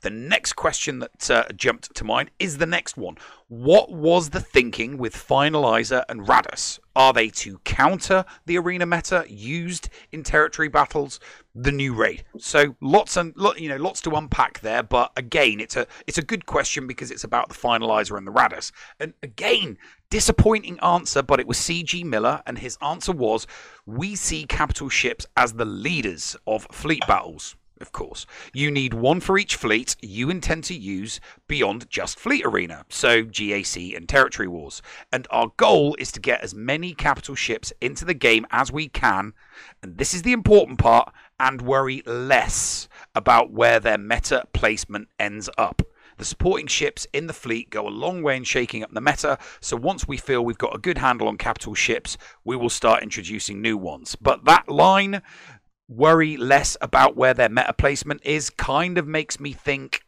The 0.00 0.10
next 0.10 0.54
question 0.54 1.00
that 1.00 1.30
uh, 1.30 1.44
jumped 1.54 1.94
to 1.94 2.04
mind 2.04 2.30
is 2.38 2.58
the 2.58 2.66
next 2.66 2.96
one. 2.96 3.16
What 3.48 3.90
was 3.90 4.30
the 4.30 4.40
thinking 4.40 4.98
with 4.98 5.14
Finalizer 5.14 6.04
and 6.08 6.26
Raddus? 6.26 6.78
Are 6.94 7.12
they 7.12 7.28
to 7.30 7.58
counter 7.64 8.24
the 8.46 8.58
arena 8.58 8.86
meta 8.86 9.24
used 9.28 9.88
in 10.12 10.22
territory 10.22 10.68
battles? 10.68 11.20
The 11.54 11.72
new 11.72 11.94
raid. 11.94 12.24
So 12.38 12.76
lots 12.80 13.16
and 13.16 13.32
lo- 13.36 13.54
you 13.56 13.68
know 13.68 13.76
lots 13.76 14.00
to 14.02 14.10
unpack 14.10 14.60
there. 14.60 14.82
But 14.82 15.12
again, 15.16 15.60
it's 15.60 15.76
a 15.76 15.86
it's 16.06 16.18
a 16.18 16.22
good 16.22 16.46
question 16.46 16.86
because 16.86 17.10
it's 17.10 17.24
about 17.24 17.48
the 17.48 17.54
Finalizer 17.54 18.16
and 18.16 18.26
the 18.26 18.32
Raddus. 18.32 18.70
And 19.00 19.14
again, 19.22 19.78
disappointing 20.10 20.78
answer, 20.80 21.22
but 21.22 21.40
it 21.40 21.46
was 21.46 21.58
CG 21.58 22.04
Miller, 22.04 22.42
and 22.46 22.58
his 22.58 22.78
answer 22.80 23.12
was: 23.12 23.46
we 23.86 24.14
see 24.14 24.44
capital 24.44 24.88
ships 24.88 25.26
as 25.36 25.54
the 25.54 25.64
leaders 25.64 26.36
of 26.46 26.66
fleet 26.70 27.02
battles 27.08 27.56
of 27.80 27.92
course. 27.92 28.26
You 28.52 28.70
need 28.70 28.94
one 28.94 29.20
for 29.20 29.38
each 29.38 29.56
fleet 29.56 29.96
you 30.00 30.30
intend 30.30 30.64
to 30.64 30.74
use 30.74 31.20
beyond 31.46 31.88
just 31.88 32.18
Fleet 32.18 32.44
Arena, 32.44 32.84
so 32.88 33.24
GAC 33.24 33.96
and 33.96 34.08
Territory 34.08 34.48
Wars. 34.48 34.82
And 35.12 35.26
our 35.30 35.52
goal 35.56 35.96
is 35.98 36.12
to 36.12 36.20
get 36.20 36.42
as 36.42 36.54
many 36.54 36.94
capital 36.94 37.34
ships 37.34 37.72
into 37.80 38.04
the 38.04 38.14
game 38.14 38.46
as 38.50 38.72
we 38.72 38.88
can, 38.88 39.32
and 39.82 39.98
this 39.98 40.14
is 40.14 40.22
the 40.22 40.32
important 40.32 40.78
part, 40.78 41.12
and 41.40 41.62
worry 41.62 42.02
less 42.06 42.88
about 43.14 43.52
where 43.52 43.80
their 43.80 43.98
meta 43.98 44.44
placement 44.52 45.08
ends 45.18 45.48
up. 45.56 45.82
The 46.18 46.24
supporting 46.24 46.66
ships 46.66 47.06
in 47.12 47.28
the 47.28 47.32
fleet 47.32 47.70
go 47.70 47.86
a 47.86 47.90
long 47.90 48.22
way 48.22 48.36
in 48.36 48.42
shaking 48.42 48.82
up 48.82 48.92
the 48.92 49.00
meta, 49.00 49.38
so 49.60 49.76
once 49.76 50.08
we 50.08 50.16
feel 50.16 50.44
we've 50.44 50.58
got 50.58 50.74
a 50.74 50.80
good 50.80 50.98
handle 50.98 51.28
on 51.28 51.38
capital 51.38 51.74
ships, 51.74 52.18
we 52.44 52.56
will 52.56 52.70
start 52.70 53.04
introducing 53.04 53.62
new 53.62 53.76
ones. 53.76 54.16
But 54.16 54.44
that 54.44 54.68
line, 54.68 55.22
worry 55.88 56.36
less 56.36 56.76
about 56.80 57.16
where 57.16 57.34
their 57.34 57.48
meta 57.48 57.72
placement 57.72 58.20
is 58.24 58.50
kind 58.50 58.98
of 58.98 59.06
makes 59.06 59.40
me 59.40 59.52
think 59.52 60.02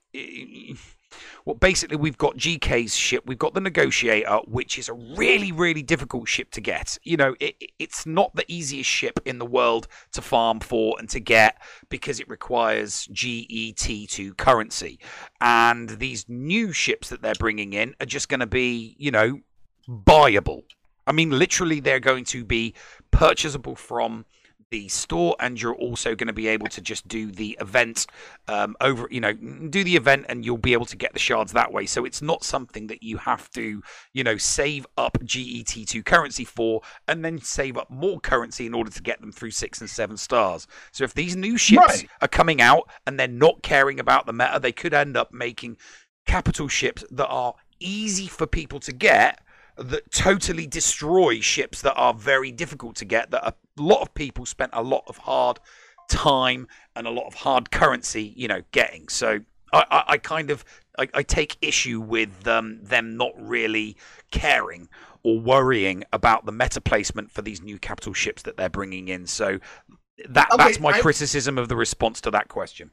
well 1.44 1.54
basically 1.54 1.96
we've 1.96 2.18
got 2.18 2.36
GK's 2.36 2.94
ship 2.94 3.24
we've 3.26 3.38
got 3.38 3.54
the 3.54 3.60
negotiator 3.60 4.40
which 4.46 4.78
is 4.78 4.88
a 4.88 4.92
really 4.92 5.52
really 5.52 5.82
difficult 5.82 6.28
ship 6.28 6.50
to 6.50 6.60
get. 6.60 6.98
You 7.02 7.16
know 7.16 7.34
it, 7.40 7.56
it's 7.78 8.04
not 8.04 8.34
the 8.34 8.44
easiest 8.46 8.90
ship 8.90 9.20
in 9.24 9.38
the 9.38 9.46
world 9.46 9.88
to 10.12 10.20
farm 10.20 10.60
for 10.60 10.96
and 10.98 11.08
to 11.10 11.20
get 11.20 11.56
because 11.88 12.20
it 12.20 12.28
requires 12.28 13.08
GET2 13.12 14.36
currency. 14.36 15.00
And 15.40 15.88
these 15.88 16.28
new 16.28 16.72
ships 16.72 17.08
that 17.08 17.22
they're 17.22 17.34
bringing 17.34 17.72
in 17.72 17.94
are 18.00 18.06
just 18.06 18.28
going 18.28 18.40
to 18.40 18.46
be 18.46 18.96
you 18.98 19.10
know 19.10 19.40
buyable. 19.88 20.64
I 21.06 21.12
mean 21.12 21.30
literally 21.30 21.80
they're 21.80 22.00
going 22.00 22.24
to 22.26 22.44
be 22.44 22.74
purchasable 23.10 23.76
from 23.76 24.26
the 24.70 24.88
store 24.88 25.34
and 25.40 25.60
you're 25.60 25.74
also 25.74 26.14
going 26.14 26.28
to 26.28 26.32
be 26.32 26.46
able 26.46 26.68
to 26.68 26.80
just 26.80 27.06
do 27.08 27.30
the 27.32 27.56
event 27.60 28.06
um, 28.48 28.76
over 28.80 29.08
you 29.10 29.20
know 29.20 29.32
do 29.32 29.82
the 29.82 29.96
event 29.96 30.24
and 30.28 30.44
you'll 30.44 30.56
be 30.56 30.72
able 30.72 30.86
to 30.86 30.96
get 30.96 31.12
the 31.12 31.18
shards 31.18 31.52
that 31.52 31.72
way 31.72 31.84
so 31.86 32.04
it's 32.04 32.22
not 32.22 32.44
something 32.44 32.86
that 32.86 33.02
you 33.02 33.16
have 33.16 33.50
to 33.50 33.82
you 34.14 34.22
know 34.24 34.36
save 34.36 34.86
up 34.96 35.18
GET2 35.24 36.04
currency 36.04 36.44
for 36.44 36.82
and 37.08 37.24
then 37.24 37.40
save 37.40 37.76
up 37.76 37.90
more 37.90 38.20
currency 38.20 38.64
in 38.66 38.74
order 38.74 38.90
to 38.90 39.02
get 39.02 39.20
them 39.20 39.32
through 39.32 39.50
six 39.50 39.80
and 39.80 39.90
seven 39.90 40.16
stars 40.16 40.66
so 40.92 41.02
if 41.04 41.14
these 41.14 41.34
new 41.36 41.56
ships 41.58 41.80
Right. 41.80 42.06
are 42.20 42.28
coming 42.28 42.60
out 42.60 42.88
and 43.06 43.18
they're 43.18 43.26
not 43.26 43.62
caring 43.62 43.98
about 43.98 44.26
the 44.26 44.32
meta 44.32 44.58
they 44.60 44.72
could 44.72 44.94
end 44.94 45.16
up 45.16 45.32
making 45.32 45.76
capital 46.26 46.68
ships 46.68 47.02
that 47.10 47.26
are 47.28 47.54
easy 47.80 48.28
for 48.28 48.46
people 48.46 48.78
to 48.80 48.92
get 48.92 49.40
that 49.80 50.10
totally 50.10 50.66
destroy 50.66 51.40
ships 51.40 51.82
that 51.82 51.94
are 51.94 52.14
very 52.14 52.52
difficult 52.52 52.96
to 52.96 53.04
get 53.04 53.30
that 53.30 53.46
a 53.46 53.54
lot 53.82 54.02
of 54.02 54.12
people 54.14 54.44
spent 54.46 54.70
a 54.74 54.82
lot 54.82 55.04
of 55.06 55.16
hard 55.18 55.58
time 56.08 56.66
and 56.96 57.06
a 57.06 57.10
lot 57.10 57.26
of 57.26 57.34
hard 57.34 57.70
currency 57.70 58.32
you 58.36 58.48
know 58.48 58.60
getting 58.72 59.08
so 59.08 59.40
i, 59.72 59.84
I, 59.90 60.04
I 60.08 60.18
kind 60.18 60.50
of 60.50 60.64
I, 60.98 61.08
I 61.14 61.22
take 61.22 61.56
issue 61.62 62.00
with 62.00 62.46
um, 62.46 62.80
them 62.82 63.16
not 63.16 63.32
really 63.36 63.96
caring 64.30 64.88
or 65.22 65.38
worrying 65.38 66.04
about 66.12 66.46
the 66.46 66.52
meta 66.52 66.80
placement 66.80 67.30
for 67.30 67.42
these 67.42 67.62
new 67.62 67.78
capital 67.78 68.12
ships 68.12 68.42
that 68.42 68.56
they're 68.56 68.68
bringing 68.68 69.08
in 69.08 69.26
so 69.26 69.60
that 70.28 70.48
Okay, 70.52 70.64
that's 70.64 70.80
my 70.80 70.90
I- 70.90 71.00
criticism 71.00 71.56
of 71.58 71.68
the 71.68 71.76
response 71.76 72.20
to 72.22 72.30
that 72.32 72.48
question 72.48 72.90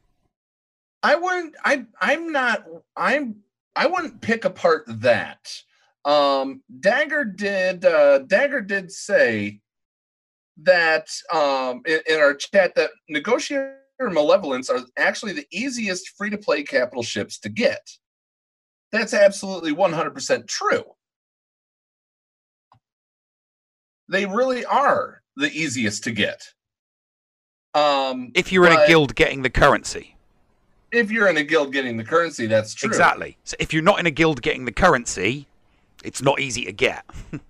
I 1.03 1.15
wouldn't. 1.15 1.55
I. 1.63 1.85
I'm 2.01 2.31
not. 2.31 2.65
I'm. 2.95 3.37
I 3.75 3.85
wouldn't 3.87 4.19
pick 4.21 4.45
apart 4.45 4.83
that. 4.87 5.61
Um, 6.07 6.61
Dagger 6.79 7.25
did. 7.25 7.85
Uh, 7.85 8.19
Dagger 8.19 8.61
did 8.61 8.91
say 8.91 9.59
that 10.63 11.07
um, 11.31 11.81
in, 11.85 11.99
in 12.09 12.19
our 12.19 12.33
chat 12.33 12.73
that 12.75 12.91
negotiator 13.09 13.75
malevolence 13.99 14.69
are 14.69 14.79
actually 14.97 15.33
the 15.33 15.45
easiest 15.51 16.09
free 16.17 16.29
to 16.29 16.37
play 16.37 16.63
capital 16.63 17.03
ships 17.03 17.37
to 17.39 17.49
get. 17.49 17.87
That's 18.91 19.13
absolutely 19.13 19.75
100% 19.75 20.47
true. 20.47 20.83
They 24.09 24.25
really 24.25 24.63
are 24.63 25.21
the 25.35 25.51
easiest 25.51 26.05
to 26.05 26.11
get. 26.11 26.41
Um, 27.73 28.31
if 28.33 28.51
you're 28.51 28.65
in 28.65 28.71
a 28.71 28.87
guild 28.87 29.13
getting 29.13 29.41
the 29.41 29.49
currency 29.49 30.17
if 30.91 31.11
you're 31.11 31.27
in 31.27 31.37
a 31.37 31.43
guild 31.43 31.73
getting 31.73 31.97
the 31.97 32.03
currency, 32.03 32.47
that's 32.47 32.73
true. 32.73 32.87
Exactly. 32.87 33.37
So 33.43 33.55
if 33.59 33.73
you're 33.73 33.83
not 33.83 33.99
in 33.99 34.05
a 34.05 34.11
guild 34.11 34.41
getting 34.41 34.65
the 34.65 34.71
currency, 34.71 35.47
it's 36.07 36.21
not 36.21 36.39
easy 36.39 36.65
to 36.65 36.71
get. 36.71 37.03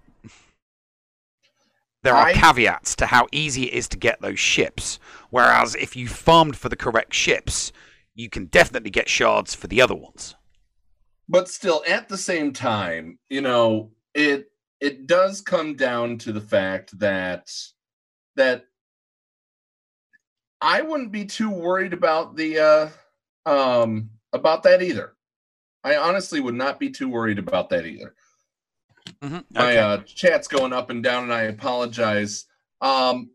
there 2.03 2.15
are 2.15 2.27
I- 2.27 2.33
caveats 2.33 2.95
to 2.97 3.05
how 3.07 3.27
easy 3.31 3.65
it 3.65 3.73
is 3.73 3.87
to 3.89 3.97
get 3.97 4.21
those 4.21 4.39
ships. 4.39 4.99
Whereas 5.29 5.75
if 5.75 5.95
you 5.95 6.07
farmed 6.07 6.55
for 6.57 6.69
the 6.69 6.75
correct 6.75 7.13
ships, 7.13 7.71
you 8.15 8.29
can 8.29 8.45
definitely 8.45 8.89
get 8.89 9.09
shards 9.09 9.53
for 9.55 9.67
the 9.67 9.81
other 9.81 9.95
ones. 9.95 10.35
but 11.29 11.49
still 11.49 11.83
at 11.87 12.07
the 12.09 12.17
same 12.17 12.53
time 12.53 13.19
you 13.29 13.41
know 13.41 13.91
it 14.15 14.49
it 14.79 15.05
does 15.07 15.41
come 15.41 15.75
down 15.75 16.17
to 16.17 16.31
the 16.31 16.39
fact 16.41 16.97
that 16.99 17.49
that 18.37 18.65
i 20.61 20.81
wouldn't 20.81 21.11
be 21.11 21.25
too 21.25 21.49
worried 21.49 21.91
about 21.93 22.35
the 22.37 22.57
uh 22.57 22.89
um 23.51 24.09
about 24.33 24.63
that 24.63 24.81
either 24.81 25.13
i 25.83 25.95
honestly 25.97 26.39
would 26.39 26.55
not 26.55 26.79
be 26.79 26.89
too 26.89 27.09
worried 27.09 27.39
about 27.39 27.69
that 27.69 27.85
either 27.85 28.15
Mhm, 29.21 29.45
my 29.51 29.77
uh 29.77 29.97
chat's 30.05 30.47
going 30.47 30.73
up 30.73 30.89
and 30.89 31.03
down 31.03 31.23
and 31.23 31.33
i 31.33 31.43
apologize 31.43 32.45
um 32.81 33.29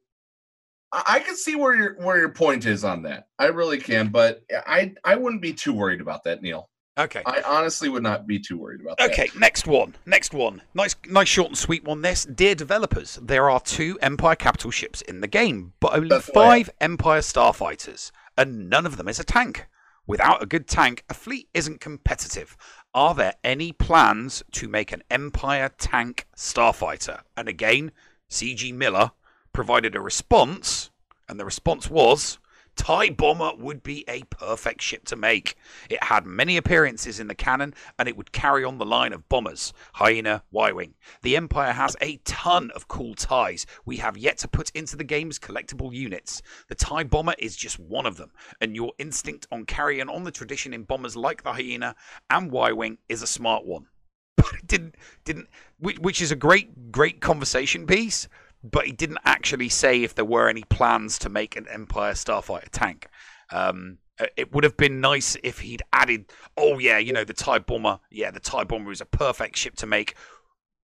I 0.92 1.02
I 1.06 1.18
can 1.20 1.36
see 1.36 1.56
where 1.56 1.74
your 1.74 1.94
where 2.04 2.18
your 2.18 2.28
point 2.28 2.66
is 2.66 2.84
on 2.84 3.02
that. 3.04 3.26
I 3.38 3.46
really 3.46 3.78
can, 3.78 4.08
but 4.08 4.42
I 4.66 4.92
I 5.04 5.16
wouldn't 5.16 5.42
be 5.42 5.54
too 5.54 5.72
worried 5.72 6.00
about 6.02 6.24
that, 6.24 6.42
Neil. 6.42 6.68
okay. 6.98 7.22
I 7.24 7.40
honestly 7.46 7.88
would 7.88 8.02
not 8.02 8.26
be 8.26 8.38
too 8.38 8.58
worried 8.58 8.82
about 8.82 8.98
that. 8.98 9.10
Okay, 9.10 9.30
next 9.38 9.66
one. 9.66 9.94
Next 10.04 10.34
one. 10.34 10.60
Nice, 10.74 10.94
nice, 11.06 11.28
short 11.28 11.48
and 11.48 11.58
sweet 11.58 11.84
one. 11.84 12.02
This, 12.02 12.26
dear 12.26 12.54
developers, 12.54 13.18
there 13.22 13.48
are 13.48 13.60
two 13.60 13.98
Empire 14.02 14.36
capital 14.36 14.70
ships 14.70 15.00
in 15.00 15.22
the 15.22 15.28
game, 15.28 15.72
but 15.80 15.94
only 15.94 16.08
That's 16.08 16.28
five 16.28 16.68
Empire 16.80 17.20
starfighters, 17.22 18.10
and 18.36 18.68
none 18.68 18.84
of 18.84 18.98
them 18.98 19.08
is 19.08 19.18
a 19.18 19.24
tank. 19.24 19.66
Without 20.06 20.42
a 20.42 20.46
good 20.46 20.68
tank, 20.68 21.04
a 21.08 21.14
fleet 21.14 21.48
isn't 21.54 21.80
competitive. 21.80 22.56
Are 22.94 23.14
there 23.14 23.36
any 23.42 23.72
plans 23.72 24.42
to 24.52 24.68
make 24.68 24.92
an 24.92 25.02
Empire 25.10 25.70
tank 25.78 26.26
starfighter? 26.36 27.22
And 27.34 27.48
again, 27.48 27.90
CG 28.28 28.74
Miller 28.74 29.12
provided 29.54 29.96
a 29.96 30.00
response, 30.00 30.90
and 31.26 31.40
the 31.40 31.46
response 31.46 31.88
was 31.88 32.38
TIE 32.76 33.10
Bomber 33.10 33.52
would 33.58 33.82
be 33.82 34.04
a 34.08 34.22
perfect 34.24 34.82
ship 34.82 35.04
to 35.06 35.16
make. 35.16 35.56
It 35.88 36.02
had 36.02 36.26
many 36.26 36.56
appearances 36.56 37.20
in 37.20 37.28
the 37.28 37.34
canon, 37.34 37.74
and 37.98 38.08
it 38.08 38.16
would 38.16 38.32
carry 38.32 38.64
on 38.64 38.78
the 38.78 38.86
line 38.86 39.12
of 39.12 39.28
bombers 39.28 39.72
Hyena, 39.94 40.42
Y 40.50 40.72
Wing. 40.72 40.94
The 41.22 41.36
Empire 41.36 41.72
has 41.72 41.96
a 42.00 42.16
ton 42.24 42.70
of 42.74 42.88
cool 42.88 43.14
TIEs 43.14 43.66
we 43.84 43.98
have 43.98 44.16
yet 44.16 44.38
to 44.38 44.48
put 44.48 44.70
into 44.70 44.96
the 44.96 45.04
game's 45.04 45.38
collectible 45.38 45.92
units. 45.92 46.42
The 46.68 46.74
TIE 46.74 47.04
Bomber 47.04 47.34
is 47.38 47.56
just 47.56 47.78
one 47.78 48.06
of 48.06 48.16
them, 48.16 48.32
and 48.60 48.74
your 48.74 48.92
instinct 48.98 49.46
on 49.52 49.64
carrying 49.64 50.08
on 50.08 50.24
the 50.24 50.30
tradition 50.30 50.72
in 50.72 50.84
bombers 50.84 51.16
like 51.16 51.42
the 51.42 51.52
Hyena 51.52 51.94
and 52.30 52.50
Y 52.50 52.72
Wing 52.72 52.98
is 53.08 53.22
a 53.22 53.26
smart 53.26 53.64
one. 53.64 53.86
But 54.36 54.54
it 54.54 54.66
didn't, 54.66 54.94
didn't, 55.24 55.48
which, 55.78 55.98
which 56.00 56.20
is 56.20 56.32
a 56.32 56.36
great, 56.36 56.90
great 56.90 57.20
conversation 57.20 57.86
piece 57.86 58.26
but 58.62 58.86
he 58.86 58.92
didn't 58.92 59.18
actually 59.24 59.68
say 59.68 60.02
if 60.02 60.14
there 60.14 60.24
were 60.24 60.48
any 60.48 60.62
plans 60.64 61.18
to 61.20 61.28
make 61.28 61.56
an 61.56 61.66
Empire 61.68 62.12
Starfighter 62.14 62.68
tank. 62.70 63.08
Um, 63.50 63.98
Uh, 64.20 64.26
It 64.36 64.52
would 64.52 64.64
have 64.64 64.76
been 64.76 65.00
nice 65.00 65.38
if 65.42 65.60
he'd 65.60 65.82
added, 65.90 66.30
oh 66.56 66.78
yeah, 66.78 66.98
you 66.98 67.12
know, 67.14 67.24
the 67.24 67.32
TIE 67.32 67.58
bomber. 67.60 67.98
Yeah, 68.10 68.30
the 68.30 68.40
TIE 68.40 68.64
bomber 68.64 68.92
is 68.92 69.00
a 69.00 69.06
perfect 69.06 69.56
ship 69.56 69.74
to 69.76 69.86
make, 69.86 70.14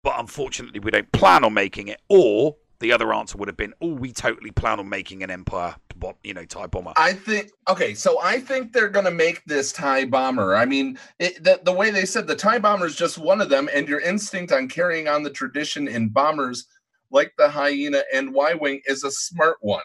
but 0.04 0.20
unfortunately 0.20 0.80
we 0.80 0.90
don't 0.90 1.11
plan 1.12 1.42
on 1.42 1.54
making 1.54 1.88
it. 1.88 2.02
Or 2.11 2.56
the 2.78 2.92
other 2.92 3.14
answer 3.14 3.38
would 3.38 3.49
have 3.49 3.56
been, 3.56 3.73
oh, 3.80 3.94
we 3.94 4.12
totally 4.12 4.50
plan 4.50 4.78
on 4.78 4.88
making 4.90 5.23
an 5.23 5.30
Empire, 5.30 5.76
you 6.23 6.35
know, 6.35 6.44
TIE 6.44 6.66
bomber. 6.66 6.92
I 6.96 7.14
think 7.14 7.52
okay, 7.68 7.94
so 7.94 8.20
I 8.23 8.38
think 8.38 8.73
they're 8.73 8.90
gonna 8.90 9.11
make 9.11 9.42
this 9.46 9.73
tie 9.73 10.04
bomber. 10.04 10.54
I 10.54 10.66
mean, 10.66 10.99
it, 11.18 11.42
the 11.42 11.58
the 11.64 11.73
way 11.73 11.90
they 11.90 12.04
said 12.04 12.26
the 12.26 12.37
tie 12.37 12.58
bomber 12.58 12.87
is 12.87 12.96
just 12.96 13.16
one 13.16 13.40
of 13.40 13.49
them, 13.49 13.70
and 13.73 13.88
your 13.88 14.00
instinct 14.00 14.52
on 14.52 14.68
carrying 14.68 15.08
on 15.08 15.23
the 15.23 15.30
tradition 15.30 15.88
in 15.88 16.11
bombers 16.11 16.68
like 17.11 17.33
the 17.39 17.49
hyena 17.49 18.03
and 18.13 18.35
Y 18.35 18.55
wing 18.55 18.81
is 18.87 19.05
a 19.05 19.11
smart 19.11 19.57
one. 19.61 19.85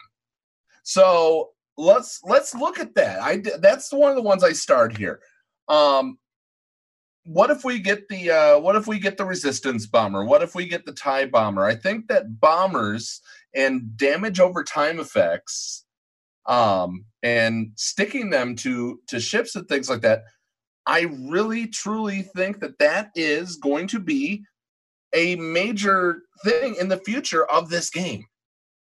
So 0.82 1.50
let's 1.76 2.20
let's 2.24 2.54
look 2.54 2.78
at 2.78 2.94
that. 2.94 3.20
i 3.20 3.42
that's 3.60 3.92
one 3.92 4.10
of 4.10 4.16
the 4.16 4.22
ones 4.22 4.44
I 4.44 4.52
starred 4.52 4.96
here. 4.96 5.20
Um, 5.68 6.18
what 7.24 7.50
if 7.50 7.64
we 7.64 7.78
get 7.78 8.08
the 8.08 8.30
uh, 8.30 8.58
what 8.58 8.76
if 8.76 8.86
we 8.86 8.98
get 8.98 9.16
the 9.16 9.24
resistance 9.24 9.86
bomber? 9.86 10.24
What 10.24 10.42
if 10.42 10.54
we 10.54 10.66
get 10.66 10.84
the 10.84 10.92
tie 10.92 11.26
bomber? 11.26 11.64
I 11.64 11.76
think 11.76 12.08
that 12.08 12.40
bombers 12.40 13.20
and 13.54 13.96
damage 13.96 14.40
over 14.40 14.64
time 14.64 14.98
effects 14.98 15.84
um 16.46 17.04
and 17.22 17.70
sticking 17.76 18.30
them 18.30 18.56
to 18.56 19.00
to 19.06 19.20
ships 19.20 19.54
and 19.54 19.68
things 19.68 19.88
like 19.88 20.00
that 20.00 20.24
i 20.86 21.02
really 21.20 21.68
truly 21.68 22.22
think 22.34 22.58
that 22.60 22.78
that 22.78 23.10
is 23.14 23.56
going 23.56 23.86
to 23.86 24.00
be 24.00 24.44
a 25.14 25.36
major 25.36 26.22
thing 26.44 26.76
in 26.80 26.88
the 26.88 26.98
future 26.98 27.44
of 27.46 27.68
this 27.70 27.90
game 27.90 28.24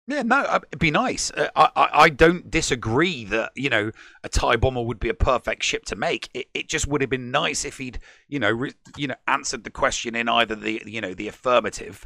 Yeah, 0.08 0.24
no, 0.24 0.38
uh, 0.38 0.60
it'd 0.68 0.80
be 0.80 0.92
nice. 0.92 1.32
Uh, 1.32 1.48
I, 1.56 1.90
I, 1.94 2.10
don't 2.10 2.52
disagree 2.52 3.24
that 3.26 3.52
you 3.56 3.70
know 3.70 3.92
a 4.24 4.30
tie 4.30 4.58
bomber 4.58 4.82
would 4.82 5.00
be 5.00 5.08
a 5.08 5.14
perfect 5.14 5.64
ship 5.64 5.86
to 5.86 5.96
make. 5.96 6.28
It, 6.34 6.48
it 6.54 6.68
just 6.68 6.88
would 6.88 7.00
have 7.00 7.10
been 7.10 7.32
nice 7.32 7.64
if 7.64 7.78
he'd 7.78 8.00
you 8.28 8.38
know 8.40 8.52
re, 8.52 8.74
you 8.98 9.08
know 9.08 9.16
answered 9.28 9.64
the 9.64 9.70
question 9.70 10.14
in 10.14 10.28
either 10.28 10.56
the 10.56 10.82
you 10.86 11.00
know 11.00 11.14
the 11.14 11.30
affirmative. 11.30 12.06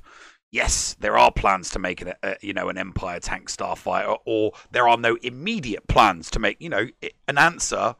Yes, 0.51 0.95
there 0.99 1.17
are 1.17 1.31
plans 1.31 1.71
to 1.71 1.79
make 1.79 2.01
an, 2.01 2.13
a, 2.21 2.35
you 2.41 2.53
know 2.53 2.69
an 2.69 2.77
Empire 2.77 3.19
tank 3.19 3.49
starfighter, 3.49 4.17
or 4.27 4.51
there 4.71 4.87
are 4.87 4.97
no 4.97 5.17
immediate 5.23 5.87
plans 5.87 6.29
to 6.31 6.39
make. 6.39 6.61
You 6.61 6.69
know, 6.69 6.87
an 7.27 7.39
answer 7.39 7.95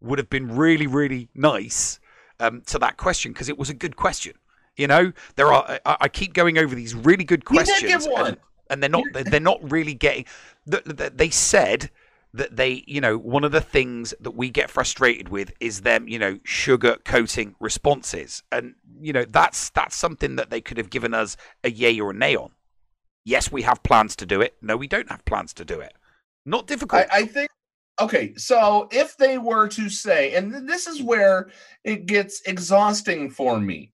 would 0.00 0.20
have 0.20 0.30
been 0.30 0.54
really 0.54 0.86
really 0.86 1.30
nice 1.34 1.98
um, 2.38 2.62
to 2.66 2.78
that 2.78 2.96
question 2.96 3.32
because 3.32 3.48
it 3.48 3.58
was 3.58 3.70
a 3.70 3.74
good 3.74 3.96
question. 3.96 4.34
You 4.76 4.86
know, 4.86 5.12
there 5.36 5.52
are. 5.52 5.78
I, 5.84 5.96
I 6.02 6.08
keep 6.08 6.32
going 6.34 6.58
over 6.58 6.74
these 6.74 6.94
really 6.94 7.24
good 7.24 7.44
questions. 7.44 8.06
and- 8.28 8.38
and 8.70 8.82
they're 8.82 8.88
not 8.90 9.04
they're, 9.12 9.40
not 9.40 9.70
really 9.70 9.92
getting 9.92 10.24
th- 10.70 10.84
th- 10.84 11.12
they 11.14 11.28
said 11.28 11.90
that 12.32 12.56
they 12.56 12.82
you 12.86 13.02
know 13.02 13.18
one 13.18 13.44
of 13.44 13.52
the 13.52 13.60
things 13.60 14.14
that 14.18 14.30
we 14.30 14.48
get 14.48 14.70
frustrated 14.70 15.28
with 15.28 15.52
is 15.60 15.82
them 15.82 16.08
you 16.08 16.18
know 16.18 16.38
sugar 16.42 16.96
coating 17.04 17.54
responses. 17.60 18.42
And 18.50 18.74
you 19.00 19.12
know 19.12 19.26
that's 19.28 19.68
that's 19.70 19.94
something 19.94 20.36
that 20.36 20.48
they 20.48 20.62
could 20.62 20.78
have 20.78 20.88
given 20.88 21.12
us 21.12 21.36
a 21.62 21.70
yay 21.70 22.00
or 22.00 22.12
a 22.12 22.14
nay 22.14 22.34
on. 22.34 22.52
Yes 23.26 23.52
we 23.52 23.60
have 23.62 23.82
plans 23.82 24.16
to 24.16 24.26
do 24.26 24.40
it. 24.40 24.56
No 24.62 24.76
we 24.78 24.88
don't 24.88 25.10
have 25.10 25.24
plans 25.26 25.52
to 25.54 25.64
do 25.66 25.78
it. 25.80 25.92
Not 26.46 26.66
difficult. 26.66 27.02
I, 27.12 27.18
I 27.18 27.26
think 27.26 27.50
okay 28.00 28.32
so 28.36 28.88
if 28.90 29.18
they 29.18 29.36
were 29.36 29.68
to 29.68 29.90
say 29.90 30.34
and 30.34 30.66
this 30.66 30.86
is 30.86 31.02
where 31.02 31.50
it 31.84 32.06
gets 32.06 32.40
exhausting 32.46 33.28
for 33.28 33.60
me 33.60 33.91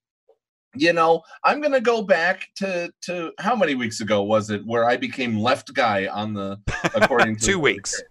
you 0.75 0.93
know 0.93 1.23
i'm 1.45 1.61
going 1.61 1.73
to 1.73 1.81
go 1.81 2.03
back 2.03 2.49
to 2.55 2.91
to 3.01 3.33
how 3.39 3.57
many 3.57 3.75
weeks 3.75 4.01
ago 4.01 4.23
was 4.23 4.51
it 4.51 4.65
where 4.67 4.85
i 4.85 4.97
became 4.97 5.39
left 5.39 5.73
guy 5.75 6.07
on 6.07 6.35
the 6.35 6.59
according 6.95 7.37
to 7.39 7.45
two 7.45 7.59
weeks 7.59 8.03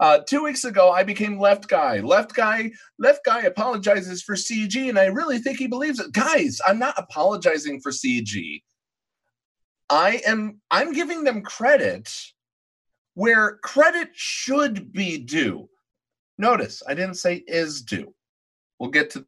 uh, 0.00 0.20
two 0.20 0.44
weeks 0.44 0.64
ago, 0.64 0.92
I 0.92 1.02
became 1.02 1.40
left 1.40 1.68
guy. 1.68 1.98
Left 1.98 2.34
guy, 2.34 2.70
left 2.98 3.24
guy 3.24 3.42
apologizes 3.42 4.22
for 4.22 4.36
CG, 4.36 4.88
and 4.88 4.98
I 4.98 5.06
really 5.06 5.38
think 5.38 5.58
he 5.58 5.66
believes 5.66 5.98
it. 5.98 6.12
Guys, 6.12 6.60
I'm 6.66 6.78
not 6.78 6.94
apologizing 6.96 7.80
for 7.80 7.90
CG. 7.90 8.62
I 9.90 10.20
am. 10.24 10.60
I'm 10.70 10.92
giving 10.92 11.24
them 11.24 11.42
credit 11.42 12.12
where 13.14 13.56
credit 13.64 14.10
should 14.12 14.92
be 14.92 15.18
due. 15.18 15.68
Notice 16.36 16.82
I 16.86 16.94
didn't 16.94 17.16
say 17.16 17.42
is 17.48 17.82
due. 17.82 18.14
We'll 18.78 18.90
get 18.90 19.10
to 19.10 19.26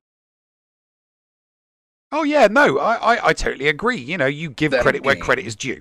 oh 2.12 2.22
yeah 2.22 2.46
no 2.48 2.78
I, 2.78 3.14
I 3.14 3.28
i 3.28 3.32
totally 3.32 3.68
agree 3.68 3.98
you 3.98 4.18
know 4.18 4.26
you 4.26 4.50
give 4.50 4.72
credit 4.72 5.04
where 5.04 5.16
credit 5.16 5.46
is 5.46 5.56
due 5.56 5.80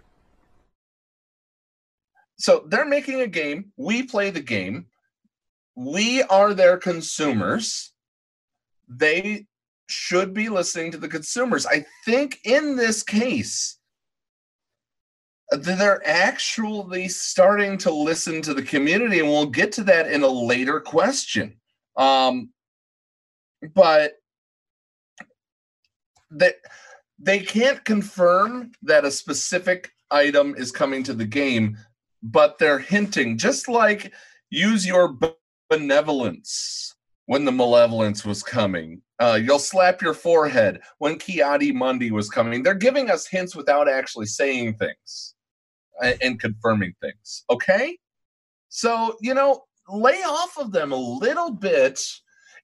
so 2.40 2.64
they're 2.68 2.86
making 2.86 3.20
a 3.20 3.28
game. 3.28 3.72
We 3.76 4.04
play 4.04 4.30
the 4.30 4.40
game. 4.40 4.88
We 5.76 6.24
are 6.24 6.54
their 6.54 6.78
consumers. 6.78 7.92
They 8.88 9.46
should 9.88 10.34
be 10.34 10.48
listening 10.48 10.92
to 10.92 10.98
the 10.98 11.10
consumers. 11.10 11.66
I 11.66 11.86
think 12.06 12.40
in 12.46 12.78
this 12.78 13.04
case, 13.04 13.78
they're 15.52 16.02
actually 16.08 17.10
starting 17.10 17.78
to 17.80 17.92
listen 17.92 18.42
to 18.44 18.54
the 18.54 18.64
community, 18.64 19.20
and 19.20 19.28
we'll 19.28 19.48
get 19.48 19.74
to 19.74 19.84
that 19.86 20.10
in 20.10 20.24
a 20.24 20.28
later 20.28 20.80
question. 20.80 21.56
Um, 21.98 22.52
but 23.74 24.14
that 26.32 26.56
they 27.18 27.40
can't 27.40 27.84
confirm 27.86 28.72
that 28.82 29.06
a 29.06 29.12
specific 29.12 29.92
item 30.12 30.56
is 30.58 30.72
coming 30.72 31.04
to 31.04 31.14
the 31.14 31.26
game 31.26 31.78
but 32.22 32.58
they're 32.58 32.80
hinting 32.80 33.38
just 33.38 33.68
like 33.68 34.14
use 34.50 34.86
your 34.86 35.18
benevolence 35.70 36.96
when 37.28 37.46
the 37.46 37.52
malevolence 37.52 38.26
was 38.26 38.42
coming 38.44 39.02
uh, 39.20 39.38
you'll 39.42 39.60
slap 39.60 40.02
your 40.02 40.14
forehead 40.14 40.80
when 41.00 41.18
Ki-Adi-Mundi 41.18 42.12
was 42.12 42.30
coming. 42.30 42.64
They're 42.64 42.74
giving 42.74 43.10
us 43.10 43.28
hints 43.28 43.56
without 43.56 43.90
actually 43.90 44.28
saying 44.28 44.76
things 44.76 45.36
a- 46.02 46.22
and 46.24 46.40
confirming 46.40 46.94
things. 47.02 47.44
Okay? 47.50 47.98
So, 48.70 49.18
you 49.20 49.34
know, 49.34 49.64
lay 49.90 50.22
off 50.22 50.58
of 50.58 50.72
them 50.72 50.94
a 50.94 50.96
little 50.96 51.52
bit. 51.52 52.02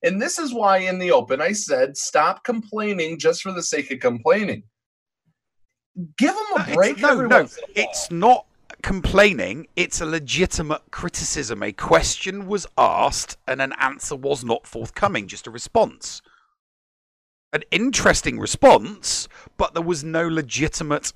And 0.02 0.20
this 0.20 0.38
is 0.38 0.52
why 0.54 0.78
in 0.78 0.98
the 0.98 1.10
open 1.12 1.40
I 1.40 1.52
said 1.52 1.96
stop 1.96 2.44
complaining 2.44 3.18
just 3.18 3.42
for 3.42 3.52
the 3.52 3.62
sake 3.62 3.90
of 3.90 4.00
complaining. 4.00 4.62
Give 6.18 6.34
them 6.34 6.46
a 6.56 6.60
It's- 6.60 6.74
break. 6.76 6.98
no, 6.98 7.14
no, 7.22 7.38
once 7.38 7.56
in 7.56 7.64
a 7.64 7.66
while. 7.66 7.86
it's 7.88 8.10
not 8.10 8.46
complaining. 8.82 9.66
It's 9.76 10.00
a 10.00 10.06
legitimate 10.06 10.82
criticism. 10.90 11.62
A 11.62 11.72
question 11.72 12.46
was 12.46 12.66
asked 12.76 13.38
and 13.48 13.62
an 13.62 13.72
answer 13.80 14.14
was 14.14 14.44
not 14.44 14.66
forthcoming. 14.66 15.26
Just 15.26 15.46
a 15.46 15.50
response. 15.50 16.20
An 17.52 17.62
interesting 17.70 18.38
response, 18.38 19.28
but 19.56 19.72
there 19.72 19.82
was 19.82 20.04
no 20.04 20.28
legitimate. 20.28 21.12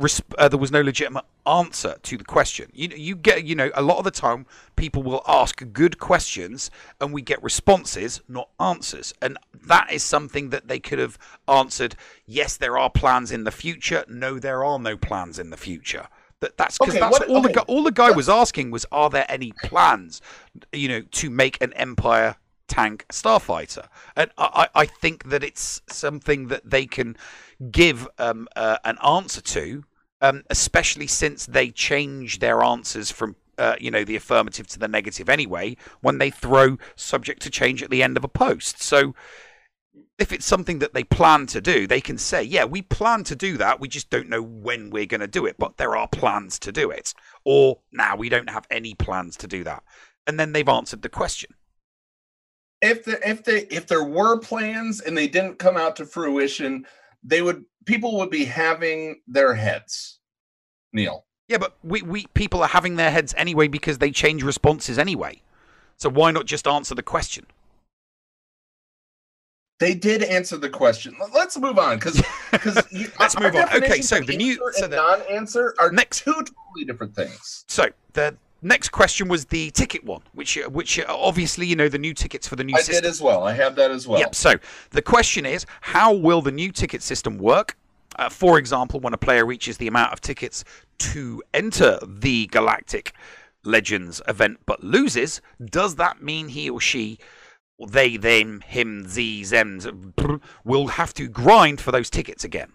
Resp- 0.00 0.34
uh, 0.38 0.48
there 0.48 0.60
was 0.60 0.70
no 0.70 0.80
legitimate 0.80 1.24
answer 1.44 1.96
to 2.04 2.16
the 2.16 2.22
question. 2.24 2.70
You 2.72 2.88
you 2.96 3.16
get 3.16 3.44
you 3.44 3.56
know 3.56 3.68
a 3.74 3.82
lot 3.82 3.98
of 3.98 4.04
the 4.04 4.12
time 4.12 4.46
people 4.76 5.02
will 5.02 5.24
ask 5.26 5.60
good 5.72 5.98
questions 5.98 6.70
and 7.00 7.12
we 7.12 7.20
get 7.20 7.42
responses, 7.42 8.20
not 8.28 8.48
answers, 8.60 9.12
and 9.20 9.36
that 9.66 9.90
is 9.92 10.04
something 10.04 10.50
that 10.50 10.68
they 10.68 10.78
could 10.78 11.00
have 11.00 11.18
answered. 11.48 11.96
Yes, 12.26 12.56
there 12.56 12.78
are 12.78 12.90
plans 12.90 13.32
in 13.32 13.42
the 13.42 13.50
future. 13.50 14.04
No, 14.08 14.38
there 14.38 14.62
are 14.64 14.78
no 14.78 14.96
plans 14.96 15.36
in 15.36 15.50
the 15.50 15.56
future. 15.56 16.06
That 16.38 16.56
that's 16.56 16.78
because 16.78 16.94
Okay, 16.94 17.00
that's 17.00 17.18
what- 17.18 17.28
all 17.28 17.42
the 17.42 17.52
guy, 17.52 17.62
all 17.62 17.82
the 17.82 17.90
guy 17.90 18.12
was 18.12 18.28
asking 18.28 18.70
was, 18.70 18.86
are 18.92 19.10
there 19.10 19.26
any 19.28 19.50
plans, 19.64 20.22
you 20.72 20.86
know, 20.86 21.00
to 21.00 21.28
make 21.28 21.60
an 21.60 21.72
Empire 21.72 22.36
tank 22.68 23.04
starfighter? 23.12 23.88
And 24.14 24.30
I, 24.38 24.68
I 24.74 24.82
I 24.82 24.86
think 24.86 25.30
that 25.30 25.42
it's 25.42 25.82
something 25.88 26.46
that 26.46 26.70
they 26.70 26.86
can 26.86 27.16
give 27.72 28.06
um, 28.20 28.46
uh, 28.54 28.78
an 28.84 28.96
answer 29.04 29.40
to, 29.40 29.82
um, 30.20 30.42
especially 30.50 31.06
since 31.06 31.46
they 31.46 31.70
change 31.70 32.38
their 32.38 32.62
answers 32.62 33.10
from. 33.10 33.36
Uh, 33.58 33.74
you 33.80 33.90
know 33.90 34.04
the 34.04 34.14
affirmative 34.14 34.68
to 34.68 34.78
the 34.78 34.86
negative 34.86 35.28
anyway 35.28 35.76
when 36.00 36.18
they 36.18 36.30
throw 36.30 36.78
subject 36.94 37.42
to 37.42 37.50
change 37.50 37.82
at 37.82 37.90
the 37.90 38.04
end 38.04 38.16
of 38.16 38.22
a 38.22 38.28
post 38.28 38.80
so 38.80 39.16
if 40.18 40.32
it's 40.32 40.46
something 40.46 40.80
that 40.80 40.94
they 40.94 41.04
plan 41.04 41.46
to 41.46 41.60
do, 41.60 41.86
they 41.86 42.00
can 42.00 42.18
say, 42.18 42.42
yeah, 42.42 42.64
we 42.64 42.82
plan 42.82 43.24
to 43.24 43.36
do 43.36 43.56
that. 43.56 43.80
We 43.80 43.88
just 43.88 44.10
don't 44.10 44.28
know 44.28 44.42
when 44.42 44.90
we're 44.90 45.06
going 45.06 45.20
to 45.20 45.28
do 45.28 45.46
it, 45.46 45.56
but 45.58 45.76
there 45.76 45.96
are 45.96 46.08
plans 46.08 46.58
to 46.60 46.72
do 46.72 46.90
it. 46.90 47.14
Or 47.44 47.78
now 47.92 48.16
we 48.16 48.28
don't 48.28 48.50
have 48.50 48.66
any 48.70 48.94
plans 48.94 49.36
to 49.38 49.46
do 49.46 49.64
that. 49.64 49.82
And 50.26 50.38
then 50.38 50.52
they've 50.52 50.68
answered 50.68 51.02
the 51.02 51.08
question. 51.08 51.50
if 52.80 53.04
the, 53.04 53.28
if 53.28 53.44
they 53.44 53.60
if 53.70 53.86
there 53.86 54.04
were 54.04 54.38
plans 54.38 55.00
and 55.00 55.16
they 55.16 55.28
didn't 55.28 55.58
come 55.58 55.76
out 55.76 55.96
to 55.96 56.06
fruition, 56.06 56.86
they 57.22 57.42
would 57.42 57.64
people 57.84 58.18
would 58.18 58.30
be 58.30 58.44
having 58.44 59.20
their 59.26 59.54
heads. 59.54 60.18
Neil. 60.92 61.24
Yeah, 61.48 61.58
but 61.58 61.76
we, 61.82 62.02
we 62.02 62.26
people 62.34 62.62
are 62.62 62.68
having 62.68 62.96
their 62.96 63.10
heads 63.10 63.34
anyway 63.36 63.68
because 63.68 63.98
they 63.98 64.10
change 64.10 64.42
responses 64.42 64.98
anyway. 64.98 65.40
So 65.96 66.08
why 66.10 66.30
not 66.30 66.46
just 66.46 66.66
answer 66.66 66.94
the 66.94 67.02
question? 67.02 67.46
They 69.80 69.94
did 69.94 70.22
answer 70.24 70.56
the 70.56 70.68
question. 70.68 71.14
Let- 71.20 71.32
Let's 71.32 71.56
move 71.56 71.78
on 71.78 71.96
because 71.98 72.22
because 72.50 72.76
Let's 73.20 73.38
move 73.38 73.54
on. 73.54 73.68
Okay, 73.76 74.00
so 74.02 74.20
the 74.20 74.36
new- 74.36 74.60
so 74.72 74.88
the- 74.88 74.96
non-answer 74.96 75.74
are 75.78 75.90
Next- 75.92 76.24
two 76.24 76.32
totally 76.32 76.84
different 76.86 77.14
things. 77.14 77.64
So 77.68 77.86
the 78.14 78.36
next 78.62 78.90
question 78.90 79.28
was 79.28 79.46
the 79.46 79.70
ticket 79.70 80.04
one, 80.04 80.22
which 80.32 80.58
uh, 80.58 80.68
which 80.68 80.98
uh, 80.98 81.04
obviously 81.08 81.66
you 81.66 81.76
know 81.76 81.88
the 81.88 81.98
new 81.98 82.14
tickets 82.14 82.48
for 82.48 82.56
the 82.56 82.64
new 82.64 82.74
I 82.74 82.80
system. 82.80 83.02
did 83.02 83.08
as 83.08 83.20
well. 83.20 83.44
I 83.44 83.52
have 83.52 83.76
that 83.76 83.90
as 83.90 84.06
well. 84.06 84.20
Yep. 84.20 84.34
So 84.34 84.54
the 84.90 85.02
question 85.02 85.46
is, 85.46 85.66
how 85.80 86.12
will 86.12 86.42
the 86.42 86.52
new 86.52 86.72
ticket 86.72 87.02
system 87.02 87.38
work? 87.38 87.76
Uh, 88.16 88.28
for 88.28 88.58
example, 88.58 88.98
when 89.00 89.14
a 89.14 89.18
player 89.18 89.46
reaches 89.46 89.76
the 89.76 89.86
amount 89.86 90.12
of 90.12 90.20
tickets 90.20 90.64
to 90.98 91.42
enter 91.54 91.98
the 92.04 92.46
Galactic 92.46 93.12
Legends 93.64 94.20
event 94.26 94.58
but 94.66 94.82
loses, 94.82 95.40
does 95.64 95.96
that 95.96 96.22
mean 96.22 96.48
he 96.48 96.68
or 96.68 96.80
she, 96.80 97.18
they, 97.86 98.16
them, 98.16 98.60
him, 98.66 99.06
ze, 99.06 99.44
them, 99.44 100.14
will 100.64 100.88
have 100.88 101.14
to 101.14 101.28
grind 101.28 101.80
for 101.80 101.92
those 101.92 102.10
tickets 102.10 102.42
again? 102.42 102.72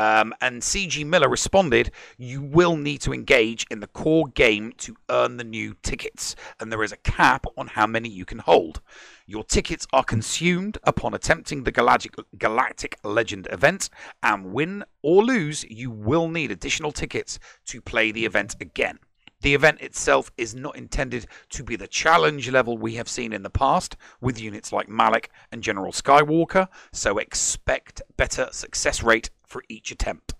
Um, 0.00 0.32
and 0.40 0.62
CG 0.62 1.04
Miller 1.04 1.28
responded, 1.28 1.90
You 2.16 2.40
will 2.40 2.74
need 2.74 3.02
to 3.02 3.12
engage 3.12 3.66
in 3.70 3.80
the 3.80 3.86
core 3.86 4.28
game 4.28 4.72
to 4.78 4.96
earn 5.10 5.36
the 5.36 5.44
new 5.44 5.76
tickets, 5.82 6.34
and 6.58 6.72
there 6.72 6.82
is 6.82 6.90
a 6.90 6.96
cap 6.96 7.44
on 7.58 7.66
how 7.66 7.86
many 7.86 8.08
you 8.08 8.24
can 8.24 8.38
hold. 8.38 8.80
Your 9.26 9.44
tickets 9.44 9.86
are 9.92 10.02
consumed 10.02 10.78
upon 10.84 11.12
attempting 11.12 11.64
the 11.64 11.70
Galactic, 11.70 12.14
Galactic 12.38 12.98
Legend 13.04 13.46
event, 13.52 13.90
and 14.22 14.54
win 14.54 14.84
or 15.02 15.22
lose, 15.22 15.64
you 15.64 15.90
will 15.90 16.28
need 16.28 16.50
additional 16.50 16.92
tickets 16.92 17.38
to 17.66 17.82
play 17.82 18.10
the 18.10 18.24
event 18.24 18.56
again. 18.58 19.00
The 19.42 19.54
event 19.54 19.82
itself 19.82 20.30
is 20.38 20.54
not 20.54 20.76
intended 20.76 21.26
to 21.50 21.62
be 21.62 21.76
the 21.76 21.86
challenge 21.86 22.48
level 22.50 22.78
we 22.78 22.94
have 22.94 23.08
seen 23.08 23.34
in 23.34 23.42
the 23.42 23.50
past 23.50 23.98
with 24.22 24.40
units 24.40 24.72
like 24.72 24.88
Malak 24.88 25.28
and 25.52 25.62
General 25.62 25.92
Skywalker, 25.92 26.68
so 26.90 27.18
expect 27.18 28.00
better 28.16 28.48
success 28.50 29.02
rate 29.02 29.28
for 29.50 29.62
each 29.68 29.90
attempt. 29.90 30.32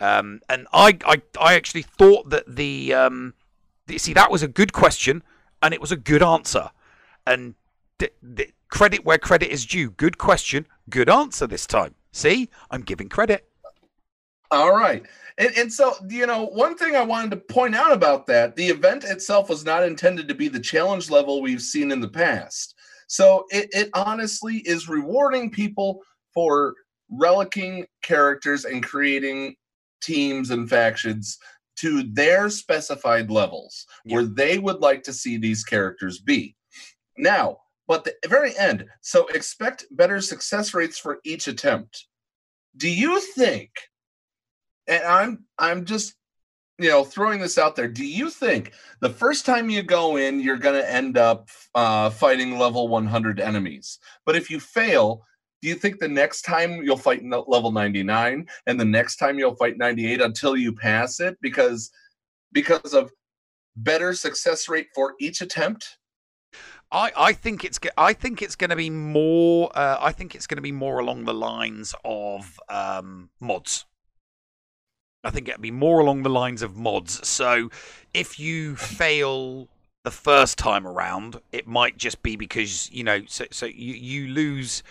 Um, 0.00 0.40
and 0.48 0.66
I, 0.72 0.98
I, 1.06 1.22
I 1.40 1.54
actually 1.54 1.82
thought 1.82 2.28
that 2.30 2.44
the, 2.46 2.92
um, 2.92 3.34
the, 3.86 3.98
see 3.98 4.12
that 4.12 4.30
was 4.30 4.42
a 4.42 4.48
good 4.48 4.72
question 4.72 5.22
and 5.62 5.72
it 5.72 5.80
was 5.80 5.90
a 5.90 5.96
good 5.96 6.22
answer, 6.22 6.70
and 7.26 7.54
credit 8.68 9.04
where 9.04 9.18
credit 9.18 9.50
is 9.50 9.66
due. 9.66 9.90
Good 9.90 10.18
question, 10.18 10.66
good 10.88 11.08
answer 11.08 11.46
this 11.46 11.66
time. 11.66 11.94
See, 12.12 12.48
I'm 12.70 12.82
giving 12.82 13.08
credit. 13.08 13.48
All 14.50 14.74
right. 14.74 15.04
And, 15.36 15.50
and 15.56 15.72
so, 15.72 15.94
you 16.08 16.26
know, 16.26 16.46
one 16.46 16.76
thing 16.76 16.96
I 16.96 17.02
wanted 17.02 17.30
to 17.32 17.36
point 17.36 17.74
out 17.74 17.92
about 17.92 18.26
that 18.28 18.56
the 18.56 18.66
event 18.66 19.04
itself 19.04 19.48
was 19.48 19.64
not 19.64 19.84
intended 19.84 20.28
to 20.28 20.34
be 20.34 20.48
the 20.48 20.60
challenge 20.60 21.10
level 21.10 21.42
we've 21.42 21.62
seen 21.62 21.90
in 21.90 22.00
the 22.00 22.08
past. 22.08 22.74
So 23.08 23.46
it, 23.50 23.68
it 23.72 23.90
honestly 23.94 24.58
is 24.58 24.88
rewarding 24.88 25.50
people 25.50 26.02
for 26.32 26.74
relicking 27.12 27.86
characters 28.02 28.64
and 28.64 28.84
creating 28.84 29.56
teams 30.00 30.50
and 30.50 30.68
factions 30.68 31.38
to 31.76 32.02
their 32.02 32.50
specified 32.50 33.30
levels 33.30 33.86
where 34.04 34.24
they 34.24 34.58
would 34.58 34.80
like 34.80 35.02
to 35.04 35.12
see 35.12 35.36
these 35.36 35.64
characters 35.64 36.18
be. 36.18 36.56
Now, 37.16 37.58
but 37.86 38.04
the 38.04 38.14
very 38.28 38.56
end, 38.58 38.84
so 39.00 39.26
expect 39.28 39.86
better 39.90 40.20
success 40.20 40.74
rates 40.74 40.98
for 40.98 41.20
each 41.24 41.46
attempt. 41.46 42.06
Do 42.76 42.88
you 42.88 43.20
think 43.20 43.70
and 44.88 45.04
I'm 45.04 45.44
I'm 45.58 45.84
just 45.84 46.14
you 46.78 46.88
know 46.88 47.04
throwing 47.04 47.40
this 47.40 47.58
out 47.58 47.76
there. 47.76 47.88
Do 47.88 48.04
you 48.04 48.30
think 48.30 48.72
the 49.00 49.10
first 49.10 49.46
time 49.46 49.70
you 49.70 49.82
go 49.82 50.16
in, 50.16 50.40
you're 50.40 50.56
going 50.56 50.80
to 50.80 50.90
end 50.90 51.16
up 51.18 51.48
uh, 51.74 52.10
fighting 52.10 52.58
level 52.58 52.88
100 52.88 53.38
enemies? 53.38 53.98
But 54.24 54.36
if 54.36 54.50
you 54.50 54.58
fail, 54.58 55.22
do 55.60 55.68
you 55.68 55.74
think 55.74 55.98
the 55.98 56.08
next 56.08 56.42
time 56.42 56.82
you'll 56.82 56.96
fight 56.96 57.24
level 57.24 57.72
99 57.72 58.46
and 58.66 58.80
the 58.80 58.84
next 58.84 59.16
time 59.16 59.38
you'll 59.38 59.56
fight 59.56 59.76
98 59.76 60.20
until 60.20 60.56
you 60.56 60.72
pass 60.72 61.20
it 61.20 61.36
because 61.40 61.90
because 62.52 62.94
of 62.94 63.10
better 63.76 64.12
success 64.12 64.68
rate 64.68 64.88
for 64.94 65.14
each 65.20 65.40
attempt? 65.40 65.98
I, 66.90 67.12
I 67.16 67.32
think 67.32 67.64
it's 67.64 67.78
I 67.98 68.12
think 68.12 68.40
it's 68.40 68.56
going 68.56 68.70
to 68.70 68.76
be 68.76 68.88
more. 68.88 69.70
Uh, 69.74 69.98
I 70.00 70.12
think 70.12 70.34
it's 70.34 70.46
going 70.46 70.56
to 70.56 70.62
be 70.62 70.72
more 70.72 71.00
along 71.00 71.24
the 71.24 71.34
lines 71.34 71.94
of 72.04 72.58
um, 72.68 73.28
mods. 73.40 73.84
I 75.22 75.30
think 75.30 75.48
it'll 75.48 75.60
be 75.60 75.70
more 75.70 76.00
along 76.00 76.22
the 76.22 76.30
lines 76.30 76.62
of 76.62 76.76
mods. 76.76 77.26
So 77.28 77.70
if 78.14 78.38
you 78.38 78.76
fail 78.76 79.68
the 80.04 80.10
first 80.10 80.56
time 80.56 80.86
around, 80.86 81.40
it 81.52 81.66
might 81.66 81.98
just 81.98 82.22
be 82.22 82.36
because 82.36 82.90
you 82.90 83.04
know. 83.04 83.22
So 83.26 83.44
so 83.50 83.66
you 83.66 83.92
you 83.92 84.28
lose 84.28 84.82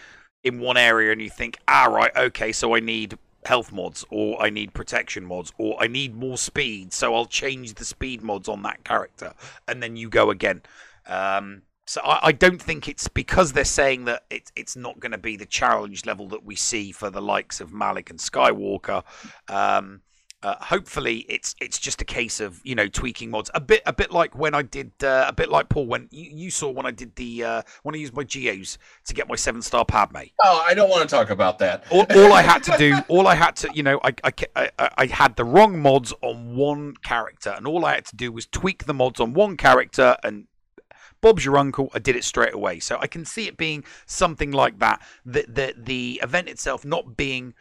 in 0.43 0.59
one 0.59 0.77
area 0.77 1.11
and 1.11 1.21
you 1.21 1.29
think, 1.29 1.57
ah 1.67 1.85
right, 1.85 2.15
okay, 2.15 2.51
so 2.51 2.75
I 2.75 2.79
need 2.79 3.17
health 3.45 3.71
mods 3.71 4.05
or 4.09 4.41
I 4.41 4.49
need 4.49 4.73
protection 4.73 5.25
mods 5.25 5.53
or 5.57 5.81
I 5.81 5.87
need 5.87 6.15
more 6.15 6.37
speed, 6.37 6.93
so 6.93 7.15
I'll 7.15 7.25
change 7.25 7.75
the 7.75 7.85
speed 7.85 8.21
mods 8.21 8.47
on 8.47 8.61
that 8.63 8.83
character, 8.83 9.33
and 9.67 9.81
then 9.81 9.95
you 9.95 10.09
go 10.09 10.29
again. 10.29 10.61
Um, 11.05 11.61
so 11.85 12.01
I, 12.03 12.19
I, 12.23 12.31
don't 12.33 12.61
think 12.61 12.89
it's 12.89 13.07
because 13.07 13.53
they're 13.53 13.63
saying 13.63 14.05
that 14.05 14.25
it, 14.29 14.51
it's 14.57 14.75
not 14.75 14.99
going 14.99 15.13
to 15.13 15.17
be 15.17 15.37
the 15.37 15.45
challenge 15.45 16.05
level 16.05 16.27
that 16.29 16.43
we 16.43 16.55
see 16.55 16.91
for 16.91 17.09
the 17.09 17.21
likes 17.21 17.61
of 17.61 17.71
Malak 17.71 18.09
and 18.09 18.19
Skywalker. 18.19 19.03
Um, 19.47 20.01
uh, 20.43 20.55
hopefully, 20.59 21.25
it's 21.29 21.55
it's 21.59 21.79
just 21.79 21.99
a 22.01 22.05
case 22.05 22.39
of 22.39 22.61
you 22.63 22.75
know 22.75 22.87
tweaking 22.87 23.31
mods 23.31 23.49
a 23.55 23.59
bit 23.59 23.81
a 23.87 23.93
bit 23.93 24.11
like 24.11 24.35
when 24.37 24.53
I 24.53 24.61
did 24.61 24.91
uh, 25.03 25.25
a 25.27 25.33
bit 25.33 25.49
like 25.49 25.67
Paul 25.67 25.87
when 25.87 26.07
you, 26.11 26.29
you 26.31 26.51
saw 26.51 26.69
when 26.69 26.85
I 26.85 26.91
did 26.91 27.15
the 27.15 27.43
uh, 27.43 27.61
when 27.81 27.95
I 27.95 27.97
used 27.97 28.13
my 28.13 28.23
geos 28.23 28.77
to 29.05 29.15
get 29.15 29.27
my 29.27 29.35
seven 29.35 29.63
star 29.63 29.83
Padme. 29.83 30.25
Oh, 30.43 30.63
I 30.65 30.75
don't 30.75 30.89
want 30.89 31.09
to 31.09 31.15
talk 31.15 31.31
about 31.31 31.57
that. 31.59 31.85
all, 31.89 32.05
all, 32.15 32.33
I 32.33 32.43
had 32.43 32.61
to 32.63 32.77
do, 32.77 32.97
all 33.07 33.27
I 33.27 33.33
had 33.33 33.55
to, 33.57 33.69
you 33.73 33.81
know, 33.81 33.99
I, 34.03 34.13
I, 34.23 34.69
I, 34.77 34.89
I 34.97 35.05
had 35.07 35.35
the 35.37 35.43
wrong 35.43 35.79
mods 35.79 36.13
on 36.21 36.55
one 36.55 36.93
character, 36.97 37.53
and 37.57 37.65
all 37.65 37.83
I 37.83 37.95
had 37.95 38.05
to 38.05 38.15
do 38.15 38.31
was 38.31 38.45
tweak 38.45 38.85
the 38.85 38.93
mods 38.93 39.19
on 39.19 39.33
one 39.33 39.57
character 39.57 40.17
and 40.23 40.47
Bob's 41.21 41.43
your 41.43 41.57
uncle. 41.57 41.89
I 41.93 41.99
did 41.99 42.15
it 42.15 42.23
straight 42.23 42.53
away. 42.53 42.79
So 42.79 42.97
I 42.99 43.07
can 43.07 43.25
see 43.25 43.47
it 43.47 43.57
being 43.57 43.83
something 44.05 44.51
like 44.51 44.79
that. 44.79 45.01
The 45.25 45.45
the, 45.47 45.73
the 45.75 46.19
event 46.23 46.47
itself 46.47 46.85
not 46.85 47.17
being 47.17 47.53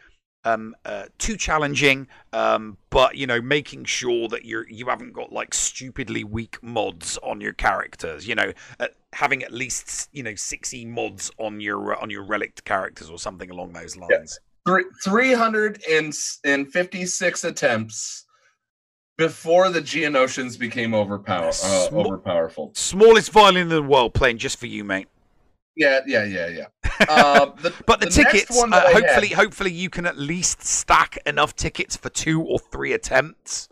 um, 0.47 0.75
uh, 0.85 1.05
too 1.17 1.35
challenging, 1.35 2.07
um, 2.33 2.77
but 2.89 3.15
you 3.15 3.27
know, 3.27 3.41
making 3.41 3.85
sure 3.85 4.27
that 4.29 4.45
you're 4.45 4.67
you 4.69 4.87
haven't 4.87 5.13
got 5.13 5.31
like 5.31 5.53
stupidly 5.53 6.23
weak 6.23 6.61
mods 6.63 7.17
on 7.23 7.41
your 7.41 7.53
characters. 7.53 8.27
You 8.27 8.35
know, 8.35 8.53
uh, 8.79 8.87
having 9.13 9.43
at 9.43 9.51
least 9.51 10.09
you 10.13 10.23
know 10.23 10.35
sixty 10.35 10.85
mods 10.85 11.31
on 11.37 11.59
your 11.59 11.95
uh, 11.95 12.01
on 12.01 12.09
your 12.09 12.23
relict 12.23 12.63
characters 12.65 13.09
or 13.09 13.17
something 13.17 13.49
along 13.49 13.73
those 13.73 13.97
lines. 13.97 14.39
Yeah. 14.67 14.79
Three 15.03 15.33
hundred 15.33 15.81
and 15.87 16.13
fifty 16.71 17.05
six 17.05 17.43
attempts 17.43 18.25
before 19.17 19.69
the 19.69 19.81
Geonosians 19.81 20.59
became 20.59 20.93
overpower, 20.93 21.47
uh, 21.47 21.89
overpowerful. 21.91 22.75
Smallest 22.77 23.31
violin 23.31 23.63
in 23.63 23.69
the 23.69 23.81
world 23.81 24.13
playing 24.13 24.37
just 24.37 24.59
for 24.59 24.67
you, 24.67 24.83
mate. 24.83 25.07
Yeah, 25.77 26.01
yeah, 26.05 26.23
yeah, 26.23 26.47
yeah. 26.47 26.65
Uh, 27.07 27.45
the, 27.61 27.73
but 27.85 27.99
the, 27.99 28.07
the 28.07 28.11
tickets, 28.11 28.61
uh, 28.61 28.67
hopefully, 28.91 29.27
had... 29.27 29.37
hopefully 29.37 29.71
you 29.71 29.89
can 29.89 30.05
at 30.05 30.17
least 30.17 30.63
stack 30.63 31.17
enough 31.25 31.55
tickets 31.55 31.95
for 31.95 32.09
two 32.09 32.41
or 32.41 32.59
three 32.59 32.93
attempts. 32.93 33.69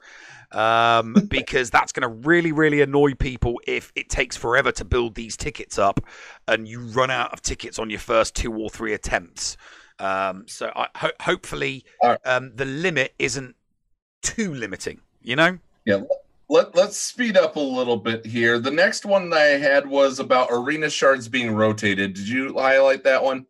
Um, 0.51 1.15
because 1.27 1.69
that's 1.69 1.91
going 1.91 2.03
to 2.03 2.27
really, 2.27 2.53
really 2.53 2.81
annoy 2.81 3.15
people 3.15 3.59
if 3.67 3.91
it 3.95 4.09
takes 4.09 4.37
forever 4.37 4.71
to 4.73 4.85
build 4.85 5.15
these 5.15 5.35
tickets 5.35 5.77
up 5.77 5.99
and 6.47 6.65
you 6.65 6.79
run 6.79 7.11
out 7.11 7.33
of 7.33 7.41
tickets 7.41 7.77
on 7.77 7.89
your 7.89 7.99
first 7.99 8.35
two 8.35 8.53
or 8.53 8.69
three 8.69 8.93
attempts. 8.93 9.57
Um, 9.99 10.45
so 10.47 10.71
I, 10.73 10.87
ho- 10.95 11.17
hopefully 11.19 11.83
right. 12.01 12.19
um, 12.25 12.53
the 12.55 12.63
limit 12.63 13.15
isn't 13.19 13.55
too 14.21 14.53
limiting 14.53 15.01
you 15.25 15.35
know? 15.35 15.57
Yeah. 15.85 16.01
Let, 16.47 16.75
let's 16.75 16.97
speed 16.97 17.37
up 17.37 17.55
a 17.55 17.59
little 17.59 17.97
bit 17.97 18.25
here. 18.25 18.59
The 18.59 18.71
next 18.71 19.05
one 19.05 19.29
that 19.31 19.39
I 19.39 19.57
had 19.57 19.87
was 19.87 20.19
about 20.19 20.49
arena 20.51 20.89
shards 20.89 21.27
being 21.27 21.51
rotated. 21.51 22.13
Did 22.13 22.27
you 22.27 22.53
highlight 22.53 23.03
that 23.03 23.23
one? 23.23 23.47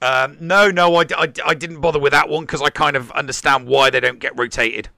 Um, 0.00 0.36
no, 0.40 0.68
no, 0.70 0.96
I, 0.96 1.04
I, 1.16 1.32
I 1.46 1.54
didn't 1.54 1.80
bother 1.80 2.00
with 2.00 2.12
that 2.12 2.28
one 2.28 2.42
because 2.44 2.60
I 2.60 2.70
kind 2.70 2.96
of 2.96 3.12
understand 3.12 3.68
why 3.68 3.88
they 3.90 4.00
don't 4.00 4.18
get 4.18 4.36
rotated. 4.36 4.88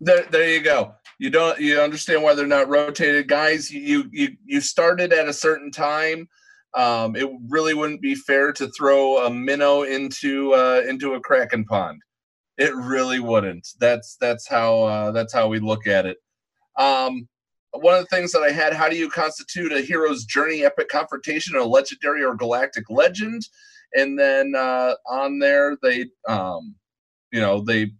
There, 0.00 0.24
there 0.30 0.48
you 0.48 0.60
go. 0.60 0.94
You 1.18 1.30
don't 1.30 1.60
you 1.60 1.80
understand 1.80 2.22
why 2.22 2.34
they're 2.34 2.46
not 2.46 2.68
rotated, 2.68 3.28
guys. 3.28 3.70
You 3.70 4.08
you 4.10 4.36
you 4.44 4.60
started 4.60 5.12
at 5.12 5.28
a 5.28 5.32
certain 5.32 5.70
time. 5.70 6.28
Um, 6.74 7.14
it 7.14 7.28
really 7.48 7.74
wouldn't 7.74 8.00
be 8.00 8.14
fair 8.14 8.52
to 8.54 8.68
throw 8.76 9.26
a 9.26 9.30
minnow 9.30 9.82
into 9.82 10.52
uh, 10.54 10.82
into 10.88 11.14
a 11.14 11.20
kraken 11.20 11.64
pond. 11.64 12.02
It 12.62 12.76
really 12.76 13.18
wouldn't. 13.18 13.66
That's 13.80 14.16
that's 14.20 14.46
how 14.46 14.84
uh, 14.84 15.10
that's 15.10 15.32
how 15.32 15.48
we 15.48 15.58
look 15.58 15.88
at 15.88 16.06
it. 16.06 16.18
Um, 16.78 17.28
one 17.72 17.94
of 17.94 18.00
the 18.02 18.16
things 18.16 18.30
that 18.30 18.42
I 18.42 18.52
had: 18.52 18.72
How 18.72 18.88
do 18.88 18.96
you 18.96 19.10
constitute 19.10 19.72
a 19.72 19.80
hero's 19.80 20.24
journey, 20.24 20.64
epic 20.64 20.88
confrontation, 20.88 21.56
a 21.56 21.64
legendary 21.64 22.22
or 22.22 22.36
galactic 22.36 22.84
legend? 22.88 23.42
And 23.94 24.16
then 24.16 24.54
uh, 24.56 24.94
on 25.08 25.40
there, 25.40 25.76
they, 25.82 26.06
um, 26.28 26.76
you 27.32 27.40
know, 27.40 27.64
they 27.64 27.90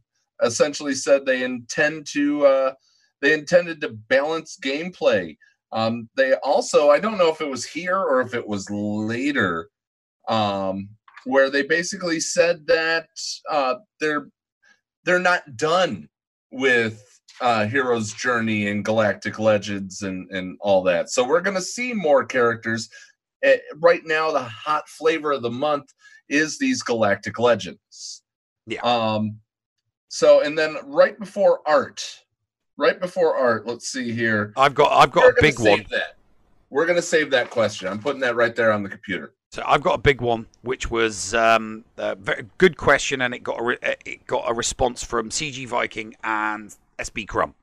essentially 0.44 0.94
said 0.94 1.26
they 1.26 1.42
intend 1.42 2.06
to 2.12 2.46
uh, 2.46 2.74
they 3.20 3.32
intended 3.32 3.80
to 3.80 3.88
balance 3.88 4.56
gameplay. 4.62 5.36
Um, 5.72 6.08
they 6.16 6.34
also, 6.44 6.90
I 6.90 7.00
don't 7.00 7.18
know 7.18 7.30
if 7.30 7.40
it 7.40 7.50
was 7.50 7.64
here 7.64 7.98
or 7.98 8.20
if 8.20 8.32
it 8.32 8.46
was 8.46 8.70
later, 8.70 9.70
um, 10.28 10.88
where 11.24 11.50
they 11.50 11.62
basically 11.62 12.20
said 12.20 12.64
that 12.68 13.08
uh, 13.50 13.74
they're 13.98 14.28
they're 15.04 15.18
not 15.18 15.56
done 15.56 16.08
with 16.50 17.02
uh, 17.40 17.66
hero's 17.66 18.12
journey 18.12 18.68
and 18.68 18.84
galactic 18.84 19.38
legends 19.38 20.02
and 20.02 20.30
and 20.30 20.56
all 20.60 20.82
that. 20.84 21.10
So 21.10 21.26
we're 21.26 21.40
gonna 21.40 21.60
see 21.60 21.92
more 21.92 22.24
characters. 22.24 22.88
Uh, 23.44 23.52
right 23.76 24.02
now, 24.04 24.30
the 24.30 24.42
hot 24.42 24.88
flavor 24.88 25.32
of 25.32 25.42
the 25.42 25.50
month 25.50 25.92
is 26.28 26.58
these 26.58 26.82
galactic 26.82 27.38
legends. 27.38 28.22
Yeah. 28.66 28.80
Um. 28.82 29.38
So 30.08 30.42
and 30.42 30.56
then 30.56 30.76
right 30.84 31.18
before 31.18 31.60
art, 31.66 32.20
right 32.76 33.00
before 33.00 33.36
art. 33.36 33.66
Let's 33.66 33.88
see 33.88 34.12
here. 34.12 34.52
I've 34.56 34.74
got 34.74 34.92
I've 34.92 35.10
got 35.10 35.24
We're 35.24 35.30
a 35.30 35.42
big 35.42 35.58
one. 35.58 35.86
That. 35.90 36.16
We're 36.70 36.86
gonna 36.86 37.02
save 37.02 37.30
that 37.30 37.50
question. 37.50 37.88
I'm 37.88 37.98
putting 37.98 38.20
that 38.20 38.36
right 38.36 38.54
there 38.54 38.72
on 38.72 38.82
the 38.82 38.88
computer. 38.88 39.34
So 39.52 39.62
I've 39.66 39.82
got 39.82 39.94
a 39.94 39.98
big 39.98 40.22
one, 40.22 40.46
which 40.62 40.90
was 40.90 41.34
um, 41.34 41.84
a 41.98 42.14
very 42.14 42.46
good 42.56 42.78
question, 42.78 43.20
and 43.20 43.34
it 43.34 43.40
got 43.40 43.60
a 43.60 43.62
re- 43.62 43.78
uh, 43.82 43.92
it 44.06 44.26
got 44.26 44.50
a 44.50 44.54
response 44.54 45.04
from 45.04 45.28
CG 45.28 45.68
Viking 45.68 46.16
and 46.24 46.74
SB 46.98 47.28
Crumb. 47.28 47.54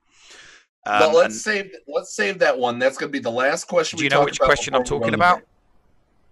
Um, 0.85 0.99
but 0.99 1.15
let's 1.15 1.41
save 1.41 1.71
let's 1.87 2.15
save 2.15 2.37
that 2.39 2.55
one. 2.55 2.77
That's 2.77 2.95
gonna 2.95 3.11
be 3.11 3.17
the 3.17 3.31
last 3.31 3.65
question. 3.65 3.97
do 3.97 4.03
you 4.03 4.11
know 4.11 4.23
which 4.23 4.39
question 4.39 4.75
I'm 4.75 4.83
talking 4.83 5.15
about? 5.15 5.41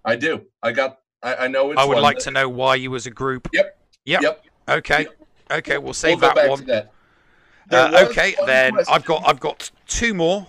I 0.04 0.14
do. 0.14 0.42
I 0.62 0.70
got. 0.70 1.00
I, 1.24 1.34
I 1.34 1.48
know 1.48 1.66
which 1.66 1.78
I 1.78 1.84
would 1.84 1.98
like 1.98 2.18
to 2.18 2.30
know 2.30 2.48
why 2.48 2.76
you 2.76 2.94
as 2.94 3.06
a 3.06 3.10
group. 3.10 3.48
Yep. 3.52 3.76
Yep. 4.04 4.22
Yep. 4.22 4.44
Okay. 4.68 5.02
Yep. 5.02 5.16
Okay, 5.50 5.78
we'll 5.78 5.86
We'll 5.86 5.94
save 5.94 6.20
go 6.20 6.32
that 6.32 6.48
one. 6.48 6.58
to 6.60 6.64
that. 6.66 6.92
Uh, 7.70 8.06
okay, 8.08 8.36
then 8.46 8.74
I've 8.88 9.04
got 9.04 9.24
I've 9.26 9.40
got 9.40 9.72
two 9.88 10.14
more, 10.14 10.46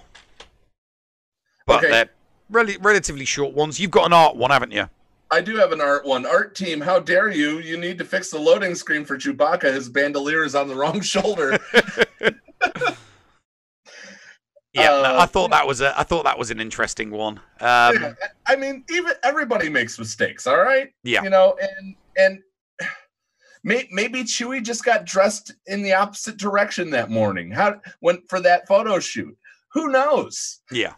but 1.65 1.83
Okay. 1.83 1.89
they're 1.89 2.09
rel- 2.51 2.77
relatively 2.81 3.25
short 3.25 3.55
ones. 3.55 3.79
You've 3.79 3.91
got 3.91 4.05
an 4.05 4.13
art 4.13 4.35
one, 4.35 4.51
haven't 4.51 4.71
you? 4.71 4.87
I 5.31 5.41
do 5.41 5.55
have 5.57 5.71
an 5.71 5.79
art 5.81 6.05
one. 6.05 6.25
Art 6.25 6.55
team, 6.55 6.81
how 6.81 6.99
dare 6.99 7.29
you? 7.29 7.59
You 7.59 7.77
need 7.77 7.97
to 7.99 8.05
fix 8.05 8.29
the 8.31 8.39
loading 8.39 8.73
screen 8.75 9.05
for 9.05 9.17
Chewbacca. 9.17 9.71
His 9.73 9.87
bandolier 9.89 10.43
is 10.43 10.55
on 10.55 10.67
the 10.67 10.75
wrong 10.75 11.01
shoulder. 11.01 11.57
Yeah, 14.71 14.89
no, 14.89 15.15
Uh, 15.15 15.17
I 15.21 15.25
thought 15.25 15.49
that 15.49 15.65
was 15.65 15.81
a 15.81 15.99
I 15.99 16.03
thought 16.03 16.25
that 16.25 16.37
was 16.37 16.51
an 16.51 16.59
interesting 16.59 17.09
one. 17.09 17.39
Um, 17.59 17.95
Yeah, 18.01 18.13
I 18.45 18.55
mean, 18.55 18.83
even 18.91 19.13
everybody 19.23 19.67
makes 19.67 19.97
mistakes. 19.97 20.45
All 20.45 20.59
right. 20.59 20.89
Yeah. 21.03 21.23
You 21.23 21.31
know, 21.31 21.57
and 21.59 21.95
and 22.15 22.43
maybe 23.63 24.23
Chewie 24.23 24.63
just 24.63 24.85
got 24.85 25.05
dressed 25.05 25.53
in 25.65 25.81
the 25.81 25.93
opposite 25.93 26.37
direction 26.37 26.91
that 26.91 27.09
morning. 27.09 27.49
How 27.49 27.81
when 27.99 28.21
for 28.29 28.39
that 28.41 28.67
photo 28.67 28.99
shoot? 28.99 29.35
Who 29.73 29.89
knows? 29.89 30.59
yeah. 30.71 30.93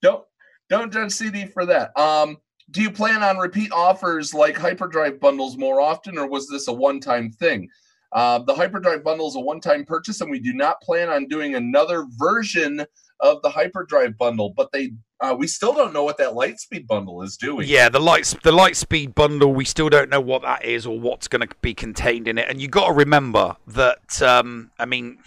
Don't 0.00 0.24
don't 0.68 0.92
judge 0.92 1.10
CG 1.10 1.52
for 1.52 1.66
that. 1.66 1.90
Um, 1.98 2.36
do 2.70 2.82
you 2.82 2.90
plan 2.90 3.22
on 3.22 3.38
repeat 3.38 3.72
offers 3.72 4.32
like 4.34 4.56
hyperdrive 4.56 5.20
bundles 5.20 5.56
more 5.56 5.80
often, 5.80 6.18
or 6.18 6.26
was 6.26 6.48
this 6.48 6.68
a 6.68 6.72
one-time 6.72 7.30
thing? 7.30 7.68
Uh, 8.12 8.40
the 8.40 8.54
hyperdrive 8.54 9.04
bundle 9.04 9.28
is 9.28 9.36
a 9.36 9.40
one-time 9.40 9.84
purchase, 9.84 10.20
and 10.20 10.30
we 10.30 10.40
do 10.40 10.52
not 10.52 10.80
plan 10.80 11.08
on 11.08 11.26
doing 11.26 11.54
another 11.54 12.06
version 12.18 12.84
of 13.20 13.40
the 13.42 13.50
hyperdrive 13.50 14.16
bundle. 14.18 14.52
But 14.56 14.72
they, 14.72 14.92
uh, 15.20 15.34
we 15.38 15.46
still 15.46 15.72
don't 15.72 15.92
know 15.92 16.02
what 16.02 16.18
that 16.18 16.32
lightspeed 16.32 16.86
bundle 16.86 17.22
is 17.22 17.36
doing. 17.36 17.68
Yeah, 17.68 17.88
the 17.88 18.00
light 18.00 18.34
the 18.42 18.52
light 18.52 18.76
speed 18.76 19.14
bundle. 19.14 19.54
We 19.54 19.64
still 19.64 19.88
don't 19.88 20.10
know 20.10 20.20
what 20.20 20.42
that 20.42 20.64
is 20.64 20.86
or 20.86 20.98
what's 20.98 21.28
going 21.28 21.46
to 21.46 21.54
be 21.60 21.74
contained 21.74 22.26
in 22.26 22.38
it. 22.38 22.48
And 22.48 22.60
you 22.60 22.68
got 22.68 22.88
to 22.88 22.92
remember 22.92 23.56
that. 23.68 24.20
Um, 24.22 24.72
I 24.78 24.86
mean, 24.86 25.18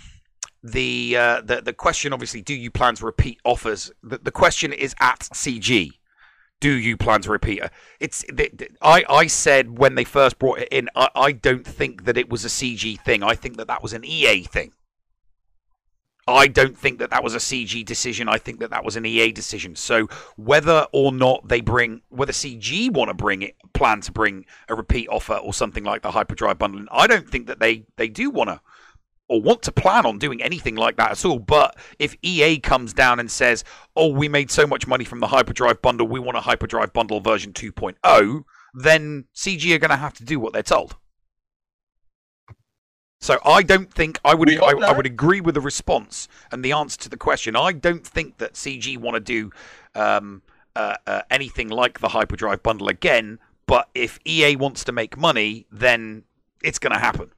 the 0.61 1.15
uh, 1.17 1.41
the 1.41 1.61
the 1.61 1.73
question 1.73 2.11
obviously, 2.11 2.41
do 2.41 2.53
you 2.53 2.71
plan 2.71 2.95
to 2.95 3.05
repeat 3.05 3.39
offers? 3.45 3.91
The, 4.01 4.17
the 4.17 4.31
question 4.31 4.73
is 4.73 4.93
at 4.99 5.19
CG. 5.19 5.91
Do 6.63 6.71
you 6.71 6.95
plan 6.95 7.21
to 7.23 7.29
repeat 7.29 7.59
it? 7.61 7.71
It's 7.99 8.23
I 8.81 9.03
I 9.09 9.27
said 9.27 9.77
when 9.79 9.95
they 9.95 10.05
first 10.05 10.39
brought 10.39 10.59
it 10.59 10.69
in, 10.71 10.87
I, 10.95 11.09
I 11.13 11.31
don't 11.33 11.67
think 11.67 12.05
that 12.05 12.17
it 12.17 12.29
was 12.29 12.45
a 12.45 12.47
CG 12.47 13.01
thing. 13.01 13.21
I 13.21 13.35
think 13.35 13.57
that 13.57 13.67
that 13.67 13.83
was 13.83 13.91
an 13.91 14.05
EA 14.05 14.43
thing. 14.43 14.71
I 16.25 16.47
don't 16.47 16.77
think 16.77 16.99
that 16.99 17.09
that 17.09 17.21
was 17.21 17.35
a 17.35 17.39
CG 17.39 17.83
decision. 17.83 18.29
I 18.29 18.37
think 18.37 18.61
that 18.61 18.69
that 18.69 18.85
was 18.85 18.95
an 18.95 19.05
EA 19.05 19.33
decision. 19.33 19.75
So 19.75 20.07
whether 20.37 20.87
or 20.93 21.11
not 21.11 21.49
they 21.49 21.59
bring, 21.59 22.01
whether 22.07 22.31
CG 22.31 22.89
want 22.89 23.09
to 23.09 23.13
bring 23.13 23.41
it, 23.41 23.57
plan 23.73 23.99
to 23.99 24.13
bring 24.13 24.45
a 24.69 24.75
repeat 24.75 25.09
offer 25.09 25.33
or 25.33 25.53
something 25.53 25.83
like 25.83 26.01
the 26.01 26.11
hyperdrive 26.11 26.59
bundling, 26.59 26.87
I 26.91 27.07
don't 27.07 27.27
think 27.27 27.47
that 27.47 27.59
they 27.59 27.83
they 27.97 28.07
do 28.07 28.29
want 28.29 28.51
to 28.51 28.61
or 29.33 29.41
want 29.41 29.63
to 29.63 29.71
plan 29.71 30.05
on 30.05 30.19
doing 30.19 30.43
anything 30.43 30.75
like 30.75 30.95
that 30.97 31.09
at 31.09 31.25
all. 31.25 31.39
But 31.39 31.75
if 31.97 32.15
EA 32.21 32.59
comes 32.59 32.93
down 32.93 33.19
and 33.19 33.31
says, 33.31 33.63
"Oh, 33.95 34.09
we 34.09 34.29
made 34.29 34.51
so 34.51 34.67
much 34.67 34.85
money 34.85 35.03
from 35.03 35.21
the 35.21 35.27
hyperdrive 35.27 35.81
bundle, 35.81 36.07
we 36.07 36.19
want 36.19 36.37
a 36.37 36.41
hyperdrive 36.41 36.93
bundle 36.93 37.19
version 37.19 37.51
2.0," 37.51 38.43
then 38.75 39.25
CG 39.33 39.73
are 39.73 39.79
going 39.79 39.89
to 39.89 39.97
have 39.97 40.13
to 40.13 40.23
do 40.23 40.39
what 40.39 40.53
they're 40.53 40.61
told. 40.61 40.97
So 43.21 43.39
I 43.43 43.63
don't 43.63 43.91
think 43.91 44.19
I 44.23 44.35
would 44.35 44.51
I, 44.51 44.73
I 44.89 44.91
would 44.91 45.07
agree 45.07 45.41
with 45.41 45.55
the 45.55 45.61
response 45.61 46.27
and 46.51 46.63
the 46.63 46.73
answer 46.73 46.99
to 46.99 47.09
the 47.09 47.17
question. 47.17 47.55
I 47.55 47.71
don't 47.71 48.05
think 48.05 48.37
that 48.37 48.53
CG 48.53 48.99
want 48.99 49.15
to 49.15 49.19
do 49.19 49.49
um, 49.95 50.43
uh, 50.75 50.97
uh, 51.07 51.21
anything 51.31 51.69
like 51.69 52.01
the 52.01 52.09
hyperdrive 52.09 52.61
bundle 52.61 52.87
again. 52.87 53.39
But 53.65 53.89
if 53.95 54.19
EA 54.25 54.57
wants 54.57 54.83
to 54.83 54.91
make 54.91 55.17
money, 55.17 55.65
then 55.71 56.25
it's 56.61 56.77
going 56.77 56.93
to 56.93 56.99
happen. 56.99 57.31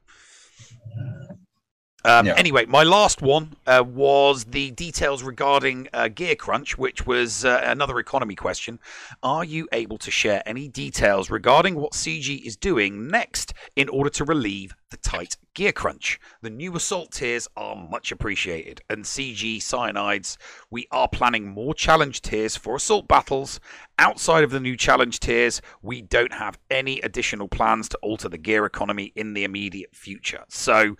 Um, 2.06 2.26
Yeah. 2.26 2.34
Anyway, 2.36 2.66
my 2.66 2.84
last 2.84 3.20
one 3.20 3.56
uh, 3.66 3.82
was 3.86 4.44
the 4.44 4.70
details 4.70 5.22
regarding 5.24 5.88
uh, 5.92 6.08
Gear 6.08 6.36
Crunch, 6.36 6.78
which 6.78 7.04
was 7.06 7.44
uh, 7.44 7.60
another 7.64 7.98
economy 7.98 8.36
question. 8.36 8.78
Are 9.22 9.44
you 9.44 9.68
able 9.72 9.98
to 9.98 10.10
share 10.10 10.42
any 10.46 10.68
details 10.68 11.30
regarding 11.30 11.74
what 11.74 11.92
CG 11.92 12.46
is 12.46 12.56
doing 12.56 13.08
next 13.08 13.52
in 13.74 13.88
order 13.88 14.10
to 14.10 14.24
relieve 14.24 14.74
the 14.90 14.96
tight 14.98 15.36
gear 15.54 15.72
crunch? 15.72 16.20
The 16.42 16.50
new 16.50 16.76
assault 16.76 17.10
tiers 17.12 17.48
are 17.56 17.74
much 17.74 18.12
appreciated, 18.12 18.82
and 18.88 19.04
CG 19.04 19.56
Cyanides, 19.58 20.36
we 20.70 20.86
are 20.92 21.08
planning 21.08 21.48
more 21.48 21.74
challenge 21.74 22.22
tiers 22.22 22.56
for 22.56 22.76
assault 22.76 23.08
battles. 23.08 23.58
Outside 23.98 24.44
of 24.44 24.50
the 24.50 24.60
new 24.60 24.76
challenge 24.76 25.18
tiers, 25.18 25.60
we 25.82 26.02
don't 26.02 26.34
have 26.34 26.58
any 26.70 27.00
additional 27.00 27.48
plans 27.48 27.88
to 27.88 27.98
alter 27.98 28.28
the 28.28 28.38
gear 28.38 28.64
economy 28.64 29.12
in 29.16 29.34
the 29.34 29.42
immediate 29.42 29.96
future. 29.96 30.44
So, 30.48 30.96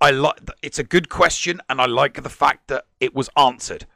I 0.00 0.10
like 0.10 0.38
it's 0.62 0.78
a 0.78 0.84
good 0.84 1.08
question, 1.08 1.60
and 1.68 1.80
I 1.80 1.86
like 1.86 2.22
the 2.22 2.30
fact 2.30 2.68
that 2.68 2.86
it 3.00 3.14
was 3.14 3.28
answered. 3.36 3.86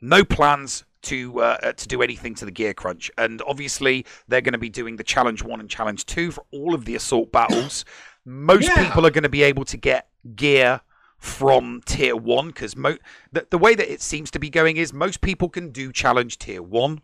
No 0.00 0.24
plans 0.24 0.84
to 1.02 1.40
uh, 1.40 1.72
to 1.72 1.88
do 1.88 2.02
anything 2.02 2.34
to 2.36 2.44
the 2.44 2.50
gear 2.50 2.74
crunch, 2.74 3.10
and 3.16 3.42
obviously 3.46 4.04
they're 4.28 4.40
going 4.40 4.52
to 4.52 4.58
be 4.58 4.68
doing 4.68 4.96
the 4.96 5.04
challenge 5.04 5.42
one 5.42 5.60
and 5.60 5.70
challenge 5.70 6.06
two 6.06 6.30
for 6.30 6.44
all 6.52 6.74
of 6.74 6.84
the 6.84 6.94
assault 6.94 7.32
battles. 7.32 7.84
Most 8.24 8.68
Yeah. 8.68 8.84
people 8.84 9.06
are 9.06 9.10
going 9.10 9.22
to 9.22 9.28
be 9.30 9.42
able 9.42 9.64
to 9.64 9.76
get 9.76 10.08
gear 10.36 10.82
from 11.18 11.80
tier 11.84 12.14
one 12.14 12.48
because 12.48 12.76
mo- 12.76 12.98
the, 13.32 13.46
the 13.50 13.58
way 13.58 13.74
that 13.74 13.90
it 13.90 14.00
seems 14.00 14.30
to 14.30 14.38
be 14.38 14.50
going 14.50 14.76
is 14.76 14.92
most 14.92 15.20
people 15.20 15.48
can 15.48 15.70
do 15.70 15.92
challenge 15.92 16.38
tier 16.38 16.62
one, 16.62 17.00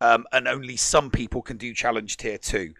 um, 0.00 0.26
and 0.32 0.48
only 0.48 0.76
some 0.76 1.10
people 1.10 1.40
can 1.42 1.56
do 1.56 1.72
challenge 1.72 2.16
tier 2.16 2.38
two. 2.38 2.74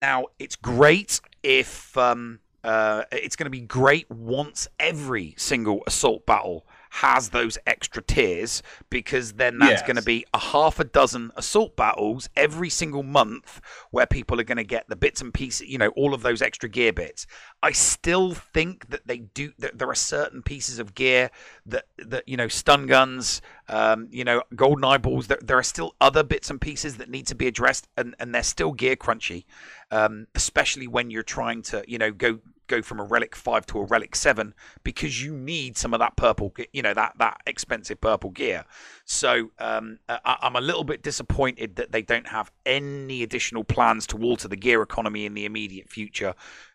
Now, 0.00 0.26
it's 0.38 0.56
great 0.56 1.20
if 1.42 1.96
um, 1.98 2.40
uh, 2.64 3.04
it's 3.12 3.36
going 3.36 3.46
to 3.46 3.50
be 3.50 3.60
great 3.60 4.10
once 4.10 4.68
every 4.78 5.34
single 5.36 5.82
assault 5.86 6.24
battle 6.26 6.66
has 6.96 7.30
those 7.30 7.56
extra 7.66 8.02
tiers 8.02 8.62
because 8.90 9.32
then 9.32 9.58
that's 9.58 9.80
Yes. 9.80 9.82
going 9.82 9.96
to 9.96 10.02
be 10.02 10.26
a 10.34 10.38
half 10.38 10.78
a 10.78 10.84
dozen 10.84 11.30
assault 11.36 11.74
battles 11.74 12.28
every 12.36 12.68
single 12.68 13.02
month 13.02 13.62
where 13.90 14.04
people 14.06 14.38
are 14.38 14.44
going 14.44 14.58
to 14.58 14.64
get 14.64 14.86
the 14.90 14.96
bits 14.96 15.22
and 15.22 15.32
pieces, 15.32 15.66
you 15.66 15.78
know, 15.78 15.88
all 15.96 16.12
of 16.12 16.20
those 16.22 16.42
extra 16.42 16.68
gear 16.68 16.92
bits. 16.92 17.26
I 17.62 17.72
still 17.72 18.34
think 18.34 18.90
that 18.90 19.06
they 19.06 19.18
do 19.18 19.52
that 19.58 19.78
there 19.78 19.88
are 19.88 19.94
certain 19.94 20.42
pieces 20.42 20.78
of 20.78 20.94
gear 20.94 21.30
that 21.64 21.86
that 21.96 22.28
you 22.28 22.36
know 22.36 22.48
stun 22.48 22.86
guns, 22.86 23.40
um, 23.68 24.08
you 24.10 24.24
know, 24.24 24.42
golden 24.54 24.84
eyeballs. 24.84 25.28
There, 25.28 25.38
there 25.42 25.58
are 25.58 25.62
still 25.62 25.94
other 26.00 26.22
bits 26.22 26.50
and 26.50 26.60
pieces 26.60 26.98
that 26.98 27.08
need 27.08 27.26
to 27.28 27.34
be 27.34 27.46
addressed, 27.46 27.88
and 27.96 28.14
and 28.18 28.34
they're 28.34 28.42
still 28.42 28.72
gear 28.72 28.96
crunchy, 28.96 29.44
um, 29.90 30.26
especially 30.34 30.86
when 30.88 31.10
you're 31.10 31.22
trying 31.22 31.62
to 31.62 31.84
you 31.86 31.96
know 31.98 32.10
go 32.10 32.40
go 32.66 32.82
from 32.82 33.00
a 33.00 33.04
relic 33.04 33.34
5 33.36 33.66
to 33.66 33.78
a 33.80 33.84
relic 33.84 34.14
7 34.16 34.54
because 34.84 35.22
you 35.22 35.32
need 35.34 35.76
some 35.76 35.92
of 35.94 36.00
that 36.00 36.16
purple 36.16 36.54
you 36.72 36.82
know 36.82 36.94
that 36.94 37.14
that 37.18 37.40
expensive 37.46 38.00
purple 38.00 38.30
gear. 38.30 38.64
So 39.04 39.50
um, 39.58 39.98
I, 40.08 40.38
i'm 40.42 40.56
a 40.56 40.60
little 40.60 40.84
bit 40.84 41.02
disappointed 41.02 41.76
that 41.76 41.92
they 41.92 42.02
don't 42.02 42.28
have 42.28 42.50
any 42.66 43.22
additional 43.22 43.64
plans 43.64 44.06
to 44.08 44.18
alter 44.22 44.48
the 44.48 44.56
gear 44.56 44.82
economy 44.82 45.26
in 45.26 45.34
the 45.34 45.44
immediate 45.44 45.88
future 45.90 46.34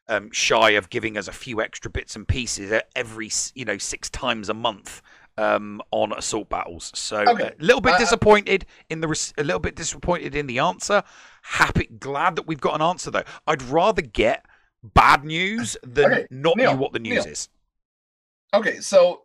um, 0.09 0.31
shy 0.31 0.71
of 0.71 0.89
giving 0.89 1.17
us 1.17 1.27
a 1.27 1.31
few 1.33 1.61
extra 1.61 1.91
bits 1.91 2.15
and 2.15 2.27
pieces 2.27 2.71
every 2.95 3.29
you 3.55 3.65
know 3.65 3.77
six 3.77 4.09
times 4.09 4.49
a 4.49 4.53
month 4.53 5.01
um, 5.37 5.81
on 5.91 6.11
assault 6.13 6.49
battles. 6.49 6.91
So 6.95 7.17
Okay. 7.27 7.51
a 7.59 7.63
little 7.63 7.81
bit 7.81 7.91
Uh, 7.91 7.97
disappointed 7.97 8.65
in 8.89 9.01
the 9.01 9.07
res- 9.07 9.33
a 9.37 9.43
little 9.43 9.59
bit 9.59 9.75
disappointed 9.75 10.33
in 10.33 10.47
the 10.47 10.59
answer. 10.59 11.03
Happy 11.43 11.85
glad 11.99 12.35
that 12.37 12.47
we've 12.47 12.61
got 12.61 12.75
an 12.75 12.81
answer 12.81 13.11
though. 13.11 13.23
I'd 13.45 13.61
rather 13.61 14.01
get 14.01 14.45
bad 14.83 15.23
news 15.25 15.75
than 15.83 16.05
Okay, 16.13 16.27
not 16.31 16.57
Neil, 16.57 16.71
know 16.73 16.77
what 16.77 16.93
the 16.93 16.99
news 16.99 17.23
Neil. 17.25 17.31
is. 17.33 17.49
Okay, 18.53 18.79
so 18.79 19.23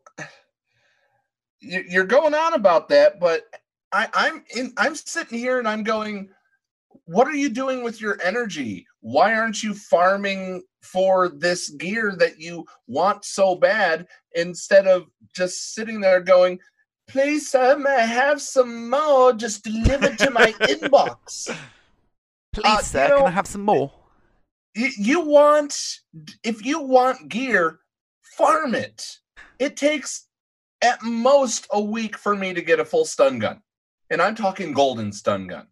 you- 1.60 1.84
you're 1.88 2.04
going 2.06 2.34
on 2.34 2.54
about 2.54 2.88
that, 2.88 3.20
but 3.20 3.42
I, 3.92 4.08
I'm 4.14 4.44
in. 4.56 4.72
I'm 4.76 4.94
sitting 4.96 5.38
here 5.38 5.58
and 5.58 5.68
I'm 5.68 5.82
going. 5.82 6.30
What 7.06 7.26
are 7.26 7.34
you 7.34 7.48
doing 7.48 7.82
with 7.82 8.00
your 8.00 8.18
energy? 8.22 8.86
Why 9.00 9.34
aren't 9.34 9.62
you 9.62 9.74
farming 9.74 10.62
for 10.82 11.28
this 11.30 11.70
gear 11.70 12.14
that 12.18 12.38
you 12.38 12.66
want 12.86 13.24
so 13.24 13.54
bad 13.54 14.06
instead 14.34 14.86
of 14.86 15.06
just 15.34 15.74
sitting 15.74 16.00
there 16.00 16.20
going, 16.20 16.58
please, 17.08 17.50
sir, 17.50 17.76
may 17.78 17.96
I 17.96 18.00
have 18.06 18.40
some 18.42 18.90
more 18.90 19.32
just 19.32 19.64
delivered 19.64 20.18
to 20.20 20.30
my 20.30 20.52
inbox? 20.60 21.54
Please, 22.52 22.64
Uh, 22.64 22.78
sir, 22.82 23.02
you 23.04 23.08
know- 23.10 23.16
can 23.18 23.26
I 23.26 23.30
have 23.30 23.46
some 23.46 23.62
more? 23.62 23.90
You, 24.74 25.20
want 25.20 25.76
if 26.42 26.64
you 26.64 26.80
want 26.80 27.28
gear 27.28 27.80
farm 28.22 28.74
it. 28.74 29.18
It 29.58 29.76
takes 29.76 30.28
at 30.82 31.02
most 31.02 31.66
a 31.72 31.80
week 31.80 32.18
for 32.18 32.34
me 32.34 32.52
to 32.52 32.62
get 32.62 32.80
a 32.80 32.84
full 32.84 33.04
stun 33.04 33.38
gun 33.38 33.62
and 34.10 34.20
i'm 34.20 34.34
talking 34.34 34.72
golden 34.72 35.12
stun 35.12 35.46
gun. 35.46 35.66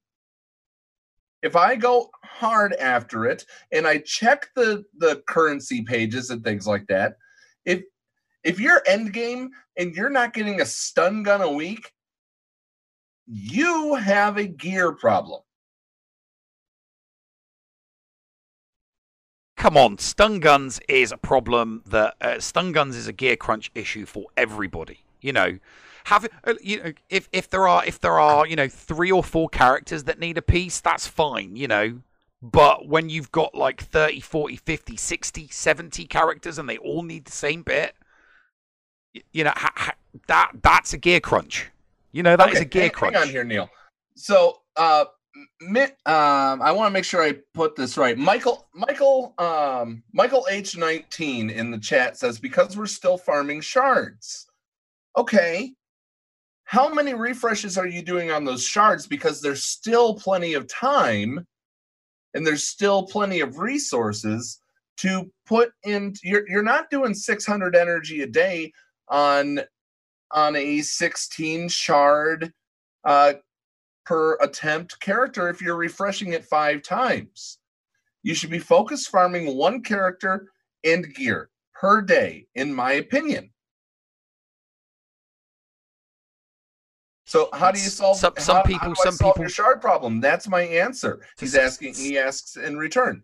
If 1.43 1.57
i 1.57 1.75
go 1.75 2.11
hard 2.25 2.75
after 2.75 3.27
it 3.27 3.45
and 3.73 3.87
i 3.87 3.99
check 3.99 4.49
the 4.55 4.85
the 4.99 5.23
currency 5.27 5.83
pages 5.83 6.31
and 6.31 6.45
things 6.45 6.67
like 6.67 6.87
that 6.89 7.17
if 7.65 7.83
if 8.45 8.61
you're 8.61 8.83
end 8.87 9.13
game 9.13 9.51
and 9.77 9.95
you're 9.95 10.11
not 10.11 10.33
getting 10.33 10.61
a 10.61 10.67
stun 10.67 11.23
gun 11.23 11.43
a 11.43 11.51
week 11.51 11.93
you 13.27 13.95
have 13.95 14.39
a 14.39 14.47
gear 14.47 14.93
problem 14.93 15.41
Come 19.61 19.77
on, 19.77 19.99
stun 19.99 20.41
guns 20.41 20.81
is 20.89 21.13
a 21.13 21.19
problem 21.19 21.83
that 21.85 22.15
uh, 22.23 22.41
stun 22.41 22.73
guns 22.73 22.97
is 22.97 23.07
a 23.07 23.13
gear 23.13 23.37
crunch 23.37 23.71
issue 23.75 24.07
for 24.07 24.25
everybody. 24.35 25.01
You 25.21 25.35
know, 25.35 25.59
have 26.05 26.27
uh, 26.45 26.55
you 26.63 26.83
know 26.83 26.93
if 27.11 27.29
if 27.31 27.51
there 27.51 27.69
are 27.69 27.85
if 27.85 28.01
there 28.01 28.19
are 28.19 28.47
you 28.47 28.57
know 28.57 28.69
three 28.69 29.13
or 29.13 29.23
four 29.23 29.51
characters 29.51 30.05
that 30.05 30.19
need 30.19 30.39
a 30.39 30.43
piece, 30.43 30.81
that's 30.81 31.07
fine. 31.07 31.57
You 31.57 31.69
know, 31.69 32.01
but 32.41 32.89
when 32.89 33.11
you've 33.11 33.31
got 33.33 33.55
like 33.55 33.83
30, 33.83 34.21
40, 34.21 34.57
50, 34.57 34.97
60, 34.97 35.49
70 35.49 36.07
characters 36.07 36.59
and 36.59 36.67
they 36.67 36.79
all 36.79 37.03
need 37.03 37.27
the 37.27 37.33
same 37.33 37.63
bit, 37.63 37.95
you 39.31 39.45
know, 39.45 39.53
ha- 39.55 39.75
ha- 39.77 39.97
that 40.27 40.53
that's 40.63 40.95
a 40.95 40.99
gear 40.99 41.21
crunch. 41.21 41.69
You 42.13 42.23
know, 42.23 42.35
that 42.35 42.49
is 42.49 42.55
Okay, 42.55 42.65
a 42.65 42.65
gear 42.65 42.83
hang, 42.85 42.91
crunch. 42.93 43.15
Hang 43.15 43.25
on 43.25 43.29
here, 43.29 43.45
Neil. 43.45 43.69
So, 44.17 44.63
uh, 44.77 45.05
um, 46.07 46.63
I 46.63 46.73
want 46.73 46.89
to 46.89 46.93
make 46.93 47.05
sure 47.05 47.23
I 47.23 47.37
put 47.55 47.77
this 47.77 47.97
right. 47.97 48.17
Michael, 48.19 48.69
Michael, 48.75 49.35
um, 49.39 50.03
Michael 50.13 50.47
H 50.51 50.77
nineteen 50.77 51.51
in 51.51 51.71
the 51.71 51.79
chat 51.79 52.17
says 52.17 52.39
because 52.39 52.77
we're 52.77 52.87
still 52.87 53.19
farming 53.19 53.61
shards. 53.61 54.47
Okay, 55.17 55.73
how 56.65 56.93
many 56.93 57.15
refreshes 57.15 57.79
are 57.79 57.87
you 57.87 58.03
doing 58.03 58.31
on 58.31 58.45
those 58.45 58.65
shards? 58.65 59.07
Because 59.07 59.41
there's 59.41 59.65
still 59.65 60.15
plenty 60.15 60.55
of 60.55 60.69
time, 60.69 61.47
and 62.35 62.47
there's 62.47 62.65
still 62.65 63.05
plenty 63.07 63.41
of 63.41 63.59
resources 63.59 64.61
to 64.99 65.31
put 65.47 65.73
in. 65.85 66.15
You're 66.23 66.49
you're 66.49 66.63
not 66.63 66.91
doing 66.91 67.15
six 67.15 67.47
hundred 67.47 67.77
energy 67.77 68.23
a 68.23 68.27
day 68.27 68.73
on 69.09 69.61
on 70.33 70.57
a 70.57 70.81
16 70.81 71.69
shard 71.69 72.53
uh, 73.05 73.35
per 74.05 74.37
attempt 74.41 74.99
character 75.01 75.49
if 75.49 75.61
you're 75.61 75.77
refreshing 75.77 76.33
it 76.33 76.45
five 76.45 76.83
times. 76.83 77.59
You 78.23 78.35
should 78.35 78.51
be 78.51 78.59
focused 78.59 79.09
farming 79.09 79.57
one 79.57 79.83
character 79.83 80.49
and 80.85 81.15
gear 81.15 81.51
per 81.75 82.03
day, 82.03 82.47
in 82.55 82.75
my 82.75 82.93
opinion. 82.93 83.51
So 87.27 87.49
how 87.53 87.71
do 87.71 87.81
you 87.81 87.89
solve 87.89 88.19
some- 88.19 88.35
some 88.39 88.57
how- 88.57 88.63
people- 88.63 88.89
how 88.89 88.95
some 88.95 89.15
solve 89.15 89.35
people- 89.35 89.45
your 89.45 89.51
shard 89.51 89.81
problem? 89.81 90.21
That's 90.21 90.49
my 90.49 90.63
answer. 90.63 91.25
He's 91.39 91.55
asking 91.55 91.95
he 91.95 92.19
asks 92.19 92.57
in 92.57 92.77
return. 92.77 93.23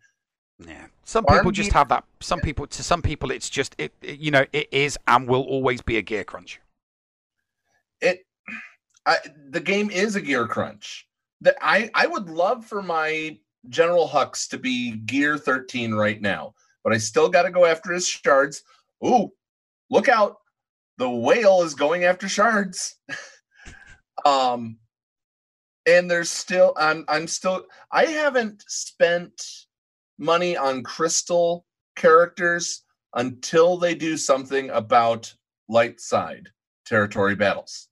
Yeah. 0.59 0.87
Some 1.05 1.25
Farm 1.25 1.41
people 1.41 1.51
just 1.51 1.71
gear- 1.71 1.79
have 1.79 1.89
that. 1.89 2.05
Some 2.21 2.41
people, 2.41 2.67
to 2.69 2.83
some 2.83 3.03
people, 3.03 3.31
it's 3.31 3.51
just 3.51 3.75
it, 3.79 3.93
it. 4.01 4.19
You 4.21 4.31
know, 4.31 4.47
it 4.53 4.69
is 4.73 4.97
and 5.09 5.29
will 5.29 5.43
always 5.43 5.83
be 5.83 5.97
a 5.97 6.03
gear 6.03 6.25
crunch. 6.25 6.61
I, 9.07 9.19
the 9.51 9.61
game 9.61 9.91
is 9.91 10.17
a 10.17 10.21
gear 10.21 10.47
crunch. 10.47 11.07
That 11.43 11.57
i 11.61 11.91
i 11.95 12.07
would 12.07 12.29
love 12.31 12.65
for 12.65 12.83
my 12.83 13.39
general 13.69 14.09
hux 14.09 14.49
to 14.49 14.59
be 14.59 14.97
gear 14.97 15.37
13 15.37 15.93
right 15.93 16.21
now 16.21 16.55
but 16.83 16.95
i 16.95 16.99
still 16.99 17.29
got 17.29 17.43
to 17.43 17.51
go 17.51 17.67
after 17.67 17.93
his 17.93 18.07
shards. 18.07 18.63
Ooh 19.05 19.31
look 19.91 20.09
out. 20.09 20.37
The 20.99 21.09
whale 21.09 21.63
is 21.63 21.75
going 21.75 22.05
after 22.05 22.29
shards. 22.29 22.97
Um 24.25 24.79
and 25.87 26.11
there's 26.11 26.31
still 26.31 26.73
i'm 26.77 27.05
i'm 27.07 27.29
still 27.29 27.65
i 27.93 28.07
haven't 28.07 28.65
spent 28.67 29.41
money 30.19 30.57
on 30.57 30.83
crystal 30.83 31.65
characters 31.97 32.83
until 33.15 33.77
they 33.77 33.95
do 33.95 34.17
something 34.17 34.71
about 34.71 35.33
light 35.69 36.01
side 36.01 36.49
territory 36.85 37.35
battles. 37.35 37.89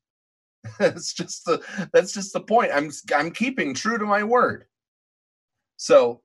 that's 0.78 1.12
just 1.12 1.44
the 1.44 1.62
that's 1.92 2.12
just 2.12 2.32
the 2.32 2.40
point. 2.40 2.70
I'm 2.72 2.90
I'm 3.14 3.30
keeping 3.30 3.74
true 3.74 3.98
to 3.98 4.04
my 4.04 4.22
word. 4.22 4.64
So, 5.76 6.22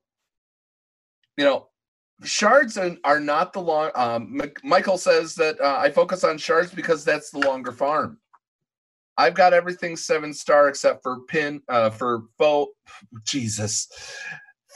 you 1.37 1.45
know, 1.45 1.67
shards 2.23 2.77
are, 2.77 3.19
not 3.19 3.53
the 3.53 3.61
long. 3.61 3.91
Um, 3.95 4.41
Michael 4.63 4.97
says 4.97 5.35
that 5.35 5.59
uh, 5.59 5.77
I 5.79 5.89
focus 5.91 6.23
on 6.23 6.37
shards 6.37 6.73
because 6.73 7.03
that's 7.03 7.31
the 7.31 7.39
longer 7.39 7.71
farm. 7.71 8.19
I've 9.17 9.33
got 9.33 9.53
everything 9.53 9.97
seven 9.97 10.33
star 10.33 10.69
except 10.69 11.03
for 11.03 11.21
pin 11.27 11.61
uh, 11.67 11.89
for 11.89 12.23
foe. 12.37 12.69
Jesus, 13.25 13.89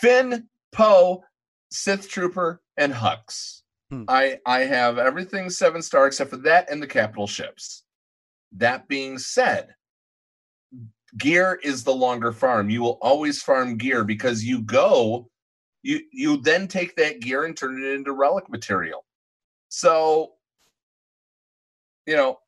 Finn, 0.01 0.49
Poe, 0.73 1.23
Sith 1.71 2.09
Trooper, 2.09 2.61
and 2.75 2.91
Hux. 2.91 3.61
Hmm. 3.89 4.03
I 4.09 4.39
I 4.45 4.61
have 4.61 4.97
everything 4.97 5.49
seven 5.49 5.81
star 5.81 6.07
except 6.07 6.29
for 6.29 6.37
that 6.37 6.69
and 6.69 6.83
the 6.83 6.87
capital 6.87 7.27
ships. 7.27 7.82
That 8.57 8.87
being 8.87 9.17
said, 9.17 9.75
gear 11.17 11.59
is 11.63 11.83
the 11.83 11.93
longer 11.93 12.31
farm. 12.31 12.69
You 12.69 12.81
will 12.81 12.99
always 13.01 13.41
farm 13.41 13.77
gear 13.77 14.03
because 14.03 14.43
you 14.43 14.61
go, 14.61 15.29
you 15.81 16.01
you 16.11 16.37
then 16.37 16.67
take 16.67 16.95
that 16.95 17.19
gear 17.19 17.45
and 17.45 17.55
turn 17.55 17.83
it 17.83 17.91
into 17.91 18.13
relic 18.13 18.49
material. 18.49 19.05
So, 19.69 20.33
you 22.05 22.15
know, 22.15 22.39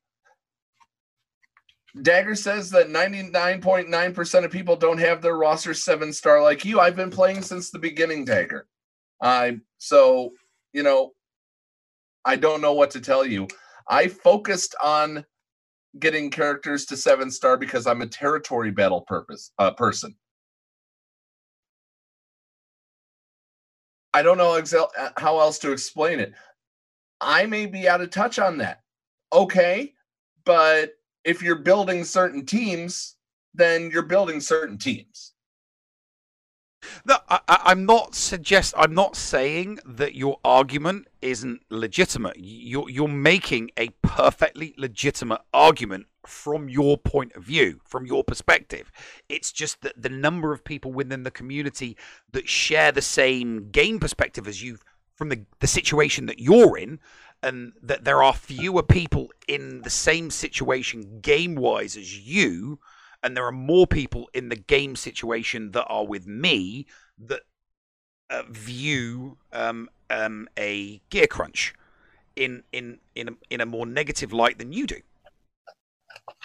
Dagger 2.02 2.36
says 2.36 2.70
that 2.72 2.89
99.9% 2.89 4.46
of 4.46 4.52
people 4.52 4.76
don't 4.76 4.98
have 4.98 5.22
their 5.22 5.38
roster 5.38 5.74
seven 5.74 6.12
star 6.12 6.41
like 6.41 6.65
you. 6.65 6.80
I've 6.80 6.96
been 6.96 7.12
playing 7.12 7.41
since 7.41 7.72
the 7.72 7.80
beginning, 7.80 8.26
Dagger. 8.26 8.68
I 9.22 9.60
so 9.78 10.34
you 10.74 10.84
know, 10.84 11.12
I 12.26 12.36
don't 12.36 12.62
know 12.62 12.74
what 12.74 12.91
to 12.91 13.02
tell 13.02 13.26
you. 13.26 13.48
I 13.88 14.10
focused 14.10 14.76
on 14.84 15.26
getting 15.99 16.29
characters 16.29 16.86
to 16.86 16.97
seven 16.97 17.31
star 17.31 17.58
because 17.58 17.88
I'm 17.88 18.01
a 18.01 18.08
territory 18.08 18.71
battle 18.71 19.01
purpose 19.01 19.51
uh, 19.60 19.71
person. 19.71 20.15
I 24.13 24.21
don't 24.21 24.38
know 24.38 24.51
exa- 24.51 24.88
uh, 24.97 25.10
how 25.17 25.39
else 25.39 25.60
to 25.60 25.71
explain 25.71 26.19
it. 26.19 26.34
I 27.21 27.45
may 27.45 27.65
be 27.65 27.88
out 27.88 28.01
of 28.01 28.12
touch 28.12 28.39
on 28.39 28.58
that. 28.60 28.81
Okay, 29.34 29.93
but 30.45 30.93
if 31.23 31.41
you're 31.41 31.60
building 31.60 32.03
certain 32.03 32.45
teams, 32.45 33.15
then 33.53 33.89
you're 33.91 34.03
building 34.03 34.39
certain 34.39 34.77
teams. 34.77 35.35
No, 37.06 37.17
I, 37.30 37.39
I'm 37.48 37.86
not 37.86 38.15
suggest. 38.15 38.74
I'm 38.78 38.93
not 38.93 39.15
saying 39.15 39.80
that 39.86 40.15
your 40.15 40.39
argument 40.43 41.08
isn't 41.21 41.62
legitimate. 41.69 42.38
You're 42.38 42.89
you're 42.89 43.08
making 43.08 43.71
a 43.78 43.89
perfectly 44.02 44.74
legitimate 44.78 45.41
argument 45.54 46.08
from 46.26 46.69
your 46.69 46.98
point 46.98 47.34
of 47.36 47.43
view, 47.43 47.80
from 47.86 48.06
your 48.06 48.24
perspective. 48.24 48.91
It's 49.30 49.52
just 49.52 49.82
that 49.82 50.02
the 50.02 50.10
number 50.10 50.54
of 50.54 50.63
people 50.63 50.91
within 50.91 51.24
the 51.24 51.32
community 51.32 51.98
that 52.32 52.50
share 52.50 52.91
the 52.91 53.02
same 53.02 53.69
game 53.71 54.00
perspective 54.00 54.48
as 54.48 54.63
you 54.63 54.78
from 55.15 55.30
the 55.30 55.45
the 55.60 55.67
situation 55.67 56.26
that 56.26 56.39
you're 56.39 56.78
in, 56.78 57.00
and 57.41 57.74
that 57.82 58.04
there 58.04 58.24
are 58.24 58.34
fewer 58.34 58.84
people 58.84 59.32
in 59.48 59.82
the 59.82 59.89
same 59.89 60.30
situation 60.30 61.19
game 61.21 61.56
wise 61.56 61.95
as 61.95 62.28
you 62.28 62.80
and 63.26 63.36
there 63.36 63.46
are 63.46 63.52
more 63.52 63.88
people 63.88 64.30
in 64.36 64.50
the 64.50 64.56
game 64.56 64.96
situation 64.96 65.71
that 65.71 65.86
are 65.86 66.06
with 66.06 66.28
me 66.28 66.86
that 67.17 67.42
uh, 68.30 68.44
view 68.50 69.38
um, 69.52 69.90
um, 70.12 70.48
a 70.58 71.02
gear 71.10 71.26
crunch 71.26 71.73
in 72.36 72.62
in 72.71 73.00
in 73.15 73.30
a, 73.30 73.32
in 73.50 73.62
a 73.62 73.65
more 73.65 73.88
negative 73.88 74.32
light 74.32 74.60
than 74.60 74.71
you 74.71 74.86
do, 74.86 75.02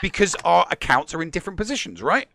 because 0.00 0.34
our 0.42 0.66
accounts 0.70 1.12
are 1.12 1.20
in 1.20 1.28
different 1.28 1.58
positions, 1.58 2.00
right? 2.00 2.28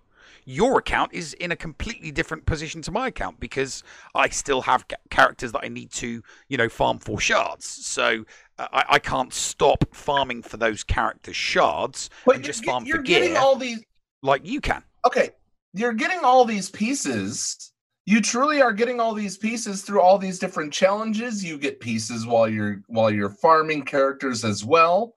Your 0.47 0.77
account 0.77 1.11
is 1.11 1.33
in 1.33 1.51
a 1.51 1.55
completely 1.55 2.11
different 2.11 2.45
position 2.45 2.83
to 2.83 2.91
my 2.91 3.07
account 3.07 3.39
because 3.39 3.81
I 4.13 4.29
still 4.29 4.61
have 4.61 4.85
characters 5.09 5.53
that 5.53 5.61
I 5.63 5.69
need 5.69 5.89
to, 5.93 6.21
you 6.49 6.57
know, 6.57 6.69
farm 6.69 6.99
for 6.99 7.19
shards. 7.19 7.65
So 7.65 8.25
uh, 8.59 8.67
I, 8.71 8.85
I 8.89 8.99
can't 8.99 9.33
stop 9.33 9.85
farming 9.91 10.43
for 10.43 10.57
those 10.57 10.83
character 10.83 11.33
shards 11.33 12.11
and 12.27 12.35
you're 12.35 12.43
just 12.43 12.63
farm 12.63 12.85
you're 12.85 12.97
for 12.97 13.01
getting 13.01 13.31
gear 13.31 13.39
all 13.39 13.55
these 13.55 13.83
like 14.25 14.45
you 14.45 14.59
can. 14.61 14.83
okay 15.05 15.29
you're 15.73 15.93
getting 15.93 16.19
all 16.23 16.45
these 16.45 16.69
pieces 16.69 17.73
you 18.05 18.21
truly 18.21 18.61
are 18.61 18.71
getting 18.71 18.99
all 18.99 19.15
these 19.15 19.35
pieces 19.35 19.81
through 19.81 19.99
all 19.99 20.19
these 20.19 20.37
different 20.37 20.71
challenges. 20.71 21.43
You 21.43 21.57
get 21.57 21.79
pieces 21.79 22.25
while 22.25 22.47
you're 22.47 22.83
while 22.87 23.09
you're 23.09 23.29
farming 23.29 23.83
characters 23.83 24.45
as 24.45 24.63
well. 24.63 25.15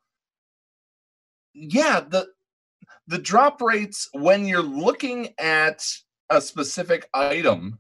Yeah, 1.52 2.00
the 2.00 2.28
the 3.06 3.18
drop 3.18 3.61
rates 3.61 4.09
when 4.12 4.46
you're 4.46 4.62
looking 4.62 5.34
at 5.38 5.84
a 6.30 6.40
specific 6.40 7.09
item 7.12 7.78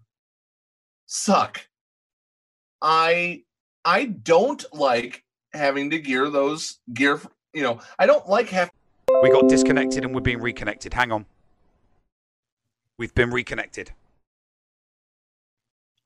suck. 1.06 1.66
I 2.82 3.44
I 3.86 4.06
don't 4.06 4.64
like 4.74 5.24
having 5.54 5.88
to 5.90 5.98
gear 5.98 6.28
those 6.28 6.80
gear. 6.92 7.18
You 7.54 7.62
know, 7.62 7.80
I 7.98 8.04
don't 8.04 8.28
like 8.28 8.50
have. 8.50 8.70
We 9.22 9.30
got 9.30 9.48
disconnected 9.48 10.04
and 10.04 10.14
we're 10.14 10.20
being 10.20 10.40
reconnected. 10.40 10.94
Hang 10.94 11.10
on. 11.10 11.26
We've 12.98 13.14
been 13.14 13.30
reconnected. 13.30 13.92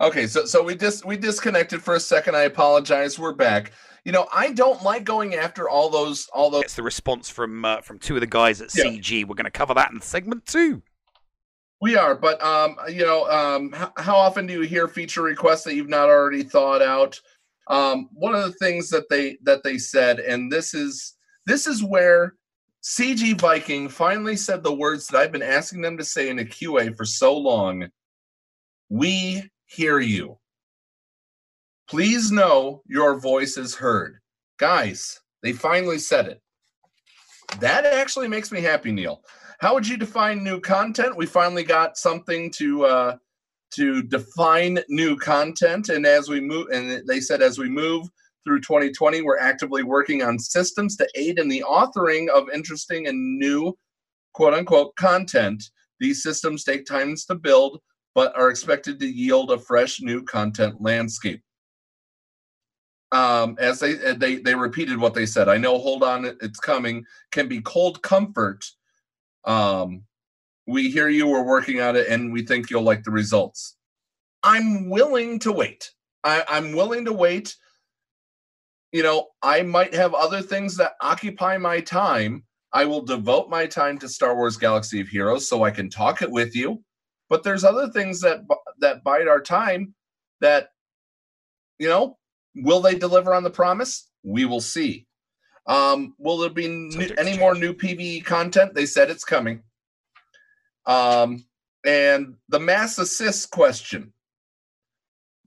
Okay, 0.00 0.26
so 0.26 0.46
so 0.46 0.62
we 0.62 0.74
just 0.74 1.04
we 1.04 1.16
disconnected 1.16 1.82
for 1.82 1.94
a 1.94 2.00
second. 2.00 2.36
I 2.36 2.42
apologize. 2.42 3.18
We're 3.18 3.34
back. 3.34 3.72
You 4.04 4.12
know, 4.12 4.26
I 4.32 4.52
don't 4.52 4.82
like 4.82 5.04
going 5.04 5.34
after 5.34 5.68
all 5.68 5.90
those 5.90 6.28
all 6.32 6.50
those. 6.50 6.62
It's 6.64 6.74
the 6.74 6.82
response 6.82 7.28
from 7.28 7.64
uh, 7.64 7.82
from 7.82 7.98
two 7.98 8.14
of 8.14 8.20
the 8.20 8.26
guys 8.26 8.60
at 8.60 8.74
Yeah. 8.74 8.84
CG. 8.84 9.26
We're 9.26 9.34
going 9.34 9.44
to 9.44 9.50
cover 9.50 9.74
that 9.74 9.92
in 9.92 10.00
segment 10.00 10.46
two. 10.46 10.82
We 11.80 11.96
are, 11.96 12.14
but 12.14 12.42
um, 12.42 12.76
you 12.88 13.04
know, 13.04 13.28
um, 13.28 13.72
how, 13.72 13.92
how 13.96 14.16
often 14.16 14.46
do 14.46 14.54
you 14.54 14.62
hear 14.62 14.88
feature 14.88 15.22
requests 15.22 15.64
that 15.64 15.74
you've 15.74 15.88
not 15.88 16.08
already 16.08 16.42
thought 16.44 16.80
out? 16.80 17.20
Um, 17.68 18.08
one 18.12 18.34
of 18.34 18.42
the 18.42 18.52
things 18.52 18.88
that 18.90 19.08
they 19.08 19.36
that 19.42 19.62
they 19.62 19.78
said, 19.78 20.18
and 20.18 20.50
this 20.50 20.74
is 20.74 21.14
this 21.46 21.66
is 21.66 21.84
where 21.84 22.34
CG 22.82 23.40
Viking 23.40 23.88
finally 23.88 24.36
said 24.36 24.62
the 24.62 24.72
words 24.72 25.06
that 25.06 25.18
I've 25.18 25.32
been 25.32 25.42
asking 25.42 25.82
them 25.82 25.96
to 25.98 26.04
say 26.04 26.28
in 26.28 26.40
a 26.40 26.44
QA 26.44 26.96
for 26.96 27.04
so 27.04 27.36
long. 27.36 27.88
We 28.88 29.48
hear 29.66 30.00
you. 30.00 30.38
Please 31.88 32.32
know 32.32 32.82
your 32.86 33.20
voice 33.20 33.56
is 33.56 33.74
heard. 33.74 34.18
Guys, 34.58 35.20
they 35.42 35.52
finally 35.52 35.98
said 35.98 36.26
it. 36.26 36.40
That 37.60 37.84
actually 37.84 38.28
makes 38.28 38.50
me 38.50 38.60
happy, 38.60 38.90
Neil. 38.90 39.22
How 39.60 39.74
would 39.74 39.86
you 39.86 39.96
define 39.96 40.42
new 40.42 40.58
content? 40.58 41.16
We 41.16 41.26
finally 41.26 41.62
got 41.62 41.96
something 41.96 42.50
to 42.52 42.84
uh, 42.84 43.16
to 43.74 44.02
define 44.02 44.80
new 44.88 45.16
content, 45.16 45.88
and 45.88 46.04
as 46.04 46.28
we 46.28 46.40
move, 46.40 46.68
and 46.72 47.06
they 47.06 47.20
said 47.20 47.42
as 47.42 47.58
we 47.58 47.68
move 47.68 48.08
through 48.44 48.60
2020, 48.60 49.22
we're 49.22 49.38
actively 49.38 49.82
working 49.82 50.22
on 50.22 50.38
systems 50.38 50.96
to 50.96 51.08
aid 51.14 51.38
in 51.38 51.48
the 51.48 51.64
authoring 51.68 52.28
of 52.28 52.48
interesting 52.52 53.06
and 53.06 53.38
new 53.38 53.76
quote 54.34 54.54
unquote 54.54 54.94
content. 54.96 55.62
These 56.00 56.22
systems 56.22 56.64
take 56.64 56.84
times 56.84 57.24
to 57.26 57.34
build, 57.34 57.80
but 58.14 58.36
are 58.36 58.50
expected 58.50 58.98
to 59.00 59.06
yield 59.06 59.50
a 59.50 59.58
fresh 59.58 60.00
new 60.00 60.22
content 60.22 60.80
landscape. 60.80 61.42
Um, 63.12 63.56
as 63.60 63.78
they 63.78 63.94
they 64.14 64.36
they 64.36 64.54
repeated 64.54 64.98
what 64.98 65.14
they 65.14 65.26
said. 65.26 65.48
I 65.48 65.58
know. 65.58 65.78
Hold 65.78 66.02
on, 66.02 66.24
it's 66.24 66.58
coming. 66.58 67.04
Can 67.30 67.46
be 67.46 67.60
cold 67.60 68.02
comfort. 68.02 68.64
Um, 69.44 70.04
we 70.66 70.90
hear 70.90 71.08
you. 71.08 71.26
We're 71.26 71.44
working 71.44 71.80
on 71.80 71.94
it, 71.94 72.08
and 72.08 72.32
we 72.32 72.42
think 72.42 72.70
you'll 72.70 72.82
like 72.82 73.04
the 73.04 73.10
results. 73.10 73.76
I'm 74.42 74.88
willing 74.88 75.38
to 75.40 75.52
wait. 75.52 75.90
I, 76.24 76.44
I'm 76.48 76.72
willing 76.72 77.04
to 77.04 77.12
wait. 77.12 77.54
You 78.92 79.02
know, 79.02 79.28
I 79.42 79.62
might 79.62 79.94
have 79.94 80.14
other 80.14 80.42
things 80.42 80.76
that 80.76 80.92
occupy 81.00 81.56
my 81.56 81.80
time. 81.80 82.44
I 82.72 82.84
will 82.84 83.02
devote 83.02 83.50
my 83.50 83.66
time 83.66 83.98
to 83.98 84.08
Star 84.08 84.36
Wars 84.36 84.56
Galaxy 84.56 85.00
of 85.00 85.08
Heroes 85.08 85.48
so 85.48 85.64
I 85.64 85.70
can 85.70 85.90
talk 85.90 86.22
it 86.22 86.30
with 86.30 86.54
you. 86.54 86.82
But 87.28 87.42
there's 87.42 87.64
other 87.64 87.88
things 87.88 88.20
that 88.20 88.40
that 88.80 89.02
bite 89.02 89.28
our 89.28 89.40
time 89.40 89.94
that 90.40 90.68
you 91.78 91.88
know, 91.88 92.16
will 92.54 92.80
they 92.80 92.94
deliver 92.94 93.34
on 93.34 93.42
the 93.42 93.50
promise? 93.50 94.08
We 94.22 94.44
will 94.44 94.60
see. 94.60 95.06
Um, 95.66 96.14
will 96.18 96.38
there 96.38 96.50
be 96.50 96.68
new, 96.68 97.10
any 97.18 97.36
more 97.36 97.54
new 97.54 97.72
PVE 97.72 98.24
content? 98.24 98.74
They 98.74 98.86
said 98.86 99.10
it's 99.10 99.24
coming. 99.24 99.62
Um, 100.86 101.44
and 101.84 102.34
the 102.48 102.60
mass 102.60 102.98
assist 102.98 103.50
question. 103.50 104.12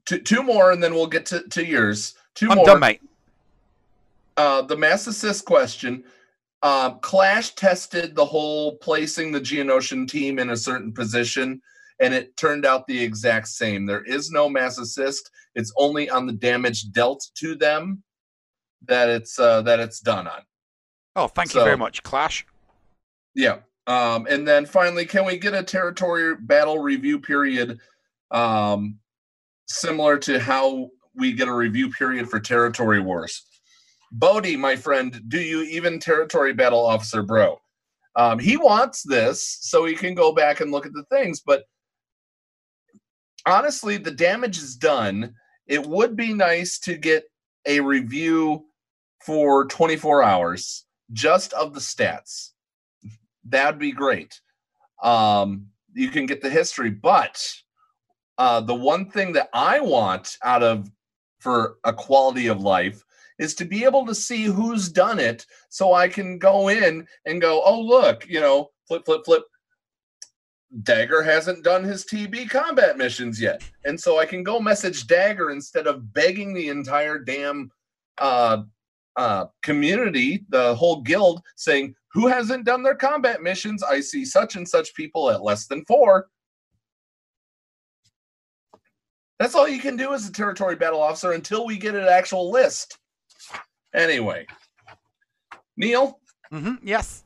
Two, 0.06 0.18
two 0.18 0.42
more, 0.42 0.72
and 0.72 0.82
then 0.82 0.94
we'll 0.94 1.06
get 1.06 1.26
to, 1.26 1.48
to 1.48 1.64
yours. 1.64 2.14
2 2.36 2.50
I'm 2.50 2.56
more 2.58 2.66
done, 2.66 2.80
mate. 2.80 3.00
Uh, 4.36 4.62
the 4.62 4.76
mass 4.76 5.06
assist 5.06 5.44
question. 5.44 6.04
Um, 6.62 6.98
Clash 7.00 7.54
tested 7.54 8.14
the 8.14 8.24
whole 8.24 8.76
placing 8.78 9.30
the 9.30 9.40
Geonosian 9.40 10.08
team 10.08 10.38
in 10.38 10.50
a 10.50 10.56
certain 10.56 10.92
position, 10.92 11.60
and 12.00 12.14
it 12.14 12.36
turned 12.36 12.64
out 12.64 12.86
the 12.86 13.02
exact 13.02 13.48
same. 13.48 13.86
There 13.86 14.04
is 14.04 14.30
no 14.30 14.48
mass 14.48 14.78
assist; 14.78 15.30
it's 15.54 15.72
only 15.78 16.10
on 16.10 16.26
the 16.26 16.32
damage 16.32 16.90
dealt 16.92 17.24
to 17.36 17.54
them 17.54 18.02
that 18.86 19.08
it's 19.08 19.38
uh, 19.38 19.62
that 19.62 19.80
it's 19.80 20.00
done 20.00 20.26
on. 20.26 20.40
Oh, 21.14 21.28
thank 21.28 21.54
you 21.54 21.62
very 21.62 21.76
much, 21.76 22.02
Clash. 22.02 22.46
Yeah. 23.34 23.58
Um, 23.86 24.26
and 24.28 24.46
then 24.46 24.66
finally, 24.66 25.06
can 25.06 25.24
we 25.24 25.38
get 25.38 25.54
a 25.54 25.62
territory 25.62 26.34
battle 26.36 26.78
review 26.78 27.20
period 27.20 27.78
um, 28.30 28.98
similar 29.68 30.18
to 30.18 30.40
how 30.40 30.90
we 31.14 31.32
get 31.32 31.48
a 31.48 31.54
review 31.54 31.90
period 31.90 32.28
for 32.28 32.40
territory 32.40 33.00
wars? 33.00 33.45
Bodie, 34.18 34.56
my 34.56 34.76
friend, 34.76 35.22
do 35.28 35.40
you 35.40 35.62
even 35.62 35.98
territory 35.98 36.52
battle 36.52 36.84
officer, 36.84 37.22
bro? 37.22 37.60
Um, 38.14 38.38
he 38.38 38.56
wants 38.56 39.02
this 39.02 39.58
so 39.60 39.84
he 39.84 39.94
can 39.94 40.14
go 40.14 40.32
back 40.32 40.60
and 40.60 40.72
look 40.72 40.86
at 40.86 40.92
the 40.92 41.04
things, 41.10 41.40
but 41.40 41.64
honestly, 43.46 43.98
the 43.98 44.10
damage 44.10 44.58
is 44.58 44.74
done. 44.74 45.34
It 45.66 45.86
would 45.86 46.16
be 46.16 46.32
nice 46.32 46.78
to 46.80 46.96
get 46.96 47.24
a 47.66 47.80
review 47.80 48.64
for 49.24 49.66
24 49.66 50.22
hours 50.22 50.86
just 51.12 51.52
of 51.52 51.74
the 51.74 51.80
stats 51.80 52.52
that'd 53.48 53.80
be 53.80 53.92
great. 53.92 54.40
Um, 55.02 55.68
you 55.92 56.08
can 56.08 56.26
get 56.26 56.42
the 56.42 56.50
history, 56.50 56.90
but 56.90 57.42
uh, 58.38 58.60
the 58.60 58.74
one 58.74 59.10
thing 59.10 59.32
that 59.32 59.48
I 59.52 59.80
want 59.80 60.36
out 60.42 60.62
of 60.62 60.90
for 61.38 61.76
a 61.84 61.92
quality 61.92 62.48
of 62.48 62.60
life 62.60 63.04
is 63.38 63.54
to 63.54 63.64
be 63.64 63.84
able 63.84 64.06
to 64.06 64.14
see 64.14 64.44
who's 64.44 64.88
done 64.88 65.18
it, 65.18 65.46
so 65.68 65.92
I 65.92 66.08
can 66.08 66.38
go 66.38 66.68
in 66.68 67.06
and 67.26 67.40
go, 67.40 67.62
oh 67.64 67.80
look, 67.80 68.26
you 68.28 68.40
know, 68.40 68.70
flip, 68.86 69.04
flip, 69.04 69.22
flip. 69.24 69.44
Dagger 70.82 71.22
hasn't 71.22 71.64
done 71.64 71.84
his 71.84 72.04
TB 72.04 72.50
combat 72.50 72.98
missions 72.98 73.40
yet, 73.40 73.62
and 73.84 73.98
so 73.98 74.18
I 74.18 74.26
can 74.26 74.42
go 74.42 74.60
message 74.60 75.06
Dagger 75.06 75.50
instead 75.50 75.86
of 75.86 76.12
begging 76.12 76.52
the 76.52 76.68
entire 76.68 77.18
damn 77.18 77.70
uh, 78.18 78.62
uh, 79.16 79.46
community, 79.62 80.44
the 80.48 80.74
whole 80.74 81.00
guild, 81.02 81.42
saying, 81.56 81.94
Who 82.12 82.26
hasn't 82.26 82.64
done 82.64 82.82
their 82.82 82.94
combat 82.94 83.42
missions? 83.42 83.82
I 83.82 84.00
see 84.00 84.24
such 84.24 84.56
and 84.56 84.68
such 84.68 84.94
people 84.94 85.30
at 85.30 85.42
less 85.42 85.66
than 85.66 85.84
four. 85.86 86.28
That's 89.38 89.54
all 89.54 89.68
you 89.68 89.80
can 89.80 89.96
do 89.96 90.14
as 90.14 90.28
a 90.28 90.32
territory 90.32 90.76
battle 90.76 91.00
officer 91.00 91.32
until 91.32 91.66
we 91.66 91.76
get 91.76 91.94
an 91.94 92.08
actual 92.08 92.50
list. 92.50 92.98
Anyway, 93.96 94.46
Neil, 95.76 96.20
hmm 96.50 96.74
Yes. 96.82 97.24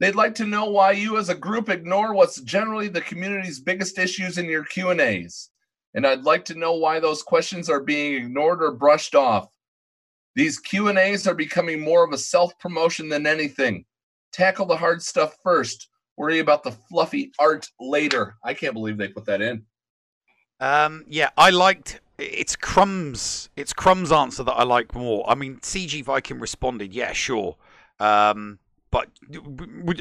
they'd 0.00 0.14
like 0.14 0.34
to 0.36 0.46
know 0.46 0.64
why 0.64 0.92
you 0.92 1.18
as 1.18 1.28
a 1.28 1.34
group 1.34 1.68
ignore 1.68 2.14
what's 2.14 2.40
generally 2.40 2.88
the 2.88 3.00
community's 3.02 3.60
biggest 3.60 3.98
issues 3.98 4.38
in 4.38 4.46
your 4.46 4.64
Q&As. 4.64 5.50
And 5.94 6.06
I'd 6.06 6.22
like 6.24 6.44
to 6.46 6.54
know 6.58 6.74
why 6.74 6.98
those 7.00 7.22
questions 7.22 7.68
are 7.70 7.80
being 7.80 8.14
ignored 8.14 8.62
or 8.62 8.72
brushed 8.72 9.14
off. 9.14 9.48
These 10.34 10.58
Q&As 10.60 11.26
are 11.26 11.34
becoming 11.34 11.80
more 11.80 12.04
of 12.04 12.12
a 12.12 12.18
self-promotion 12.18 13.08
than 13.08 13.26
anything. 13.26 13.84
Tackle 14.32 14.66
the 14.66 14.76
hard 14.76 15.02
stuff 15.02 15.36
first. 15.42 15.88
Worry 16.16 16.38
about 16.40 16.62
the 16.62 16.72
fluffy 16.72 17.32
art 17.38 17.68
later. 17.80 18.36
I 18.44 18.54
can't 18.54 18.74
believe 18.74 18.96
they 18.96 19.08
put 19.08 19.24
that 19.26 19.40
in. 19.42 19.64
Um, 20.60 21.04
yeah, 21.08 21.30
I 21.36 21.50
liked 21.50 22.00
it's 22.18 22.56
Crumb's 22.56 23.48
it's 23.56 23.72
Crumb's 23.72 24.12
answer 24.12 24.42
that 24.42 24.52
I 24.52 24.64
like 24.64 24.94
more. 24.94 25.28
I 25.28 25.34
mean, 25.34 25.58
CG 25.60 26.04
Viking 26.04 26.40
responded, 26.40 26.92
yeah, 26.92 27.12
sure. 27.12 27.56
Um, 28.00 28.58
but 28.90 29.08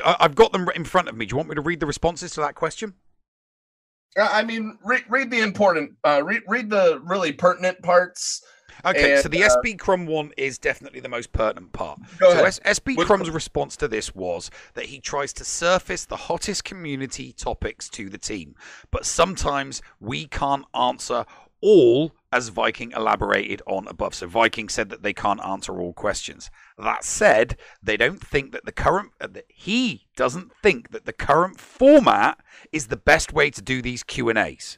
I've 0.05 0.35
got 0.35 0.53
them 0.53 0.67
in 0.75 0.85
front 0.85 1.09
of 1.09 1.15
me. 1.15 1.25
Do 1.25 1.33
you 1.33 1.37
want 1.37 1.49
me 1.49 1.55
to 1.55 1.61
read 1.61 1.79
the 1.79 1.85
responses 1.85 2.31
to 2.31 2.41
that 2.41 2.55
question? 2.55 2.93
Uh, 4.17 4.29
I 4.31 4.43
mean, 4.43 4.77
read, 4.83 5.03
read 5.09 5.29
the 5.29 5.41
important, 5.41 5.93
uh, 6.05 6.23
read, 6.23 6.41
read 6.47 6.69
the 6.69 6.99
really 7.03 7.33
pertinent 7.33 7.81
parts. 7.81 8.43
Okay, 8.85 9.13
And, 9.13 9.21
so 9.23 9.29
the 9.29 9.43
uh, 9.43 9.49
SB 9.49 9.77
Crumb 9.77 10.05
one 10.05 10.31
is 10.37 10.57
definitely 10.57 10.99
the 10.99 11.09
most 11.09 11.33
pertinent 11.33 11.73
part. 11.73 11.99
So. 12.19 12.45
S- 12.45 12.59
SB 12.59 12.97
Crumb's 13.05 13.29
response 13.29 13.75
to 13.77 13.87
this 13.87 14.13
was 14.15 14.51
that 14.75 14.85
he 14.85 14.99
tries 14.99 15.33
to 15.33 15.43
surface 15.43 16.05
the 16.05 16.15
hottest 16.15 16.63
community 16.63 17.33
topics 17.33 17.89
to 17.89 18.09
the 18.09 18.17
team, 18.17 18.55
but 18.91 19.05
sometimes 19.05 19.81
we 19.99 20.27
can't 20.27 20.65
answer 20.75 21.25
all 21.61 22.13
as 22.31 22.49
Viking 22.49 22.91
elaborated 22.91 23.61
on 23.65 23.87
above. 23.87 24.13
So 24.13 24.27
Viking 24.27 24.69
said 24.69 24.89
that 24.89 25.01
they 25.01 25.13
can't 25.13 25.43
answer 25.43 25.79
all 25.79 25.93
questions. 25.93 26.49
That 26.77 27.03
said, 27.03 27.57
they 27.81 27.97
don't 27.97 28.21
think 28.21 28.51
that 28.51 28.65
the 28.65 28.71
current 28.71 29.11
uh, 29.21 29.27
that 29.27 29.45
he 29.47 30.07
doesn't 30.15 30.51
think 30.61 30.91
that 30.91 31.05
the 31.05 31.13
current 31.13 31.59
format 31.59 32.39
is 32.71 32.87
the 32.87 32.97
best 32.97 33.33
way 33.33 33.49
to 33.51 33.61
do 33.61 33.81
these 33.81 34.03
Q&As. 34.03 34.77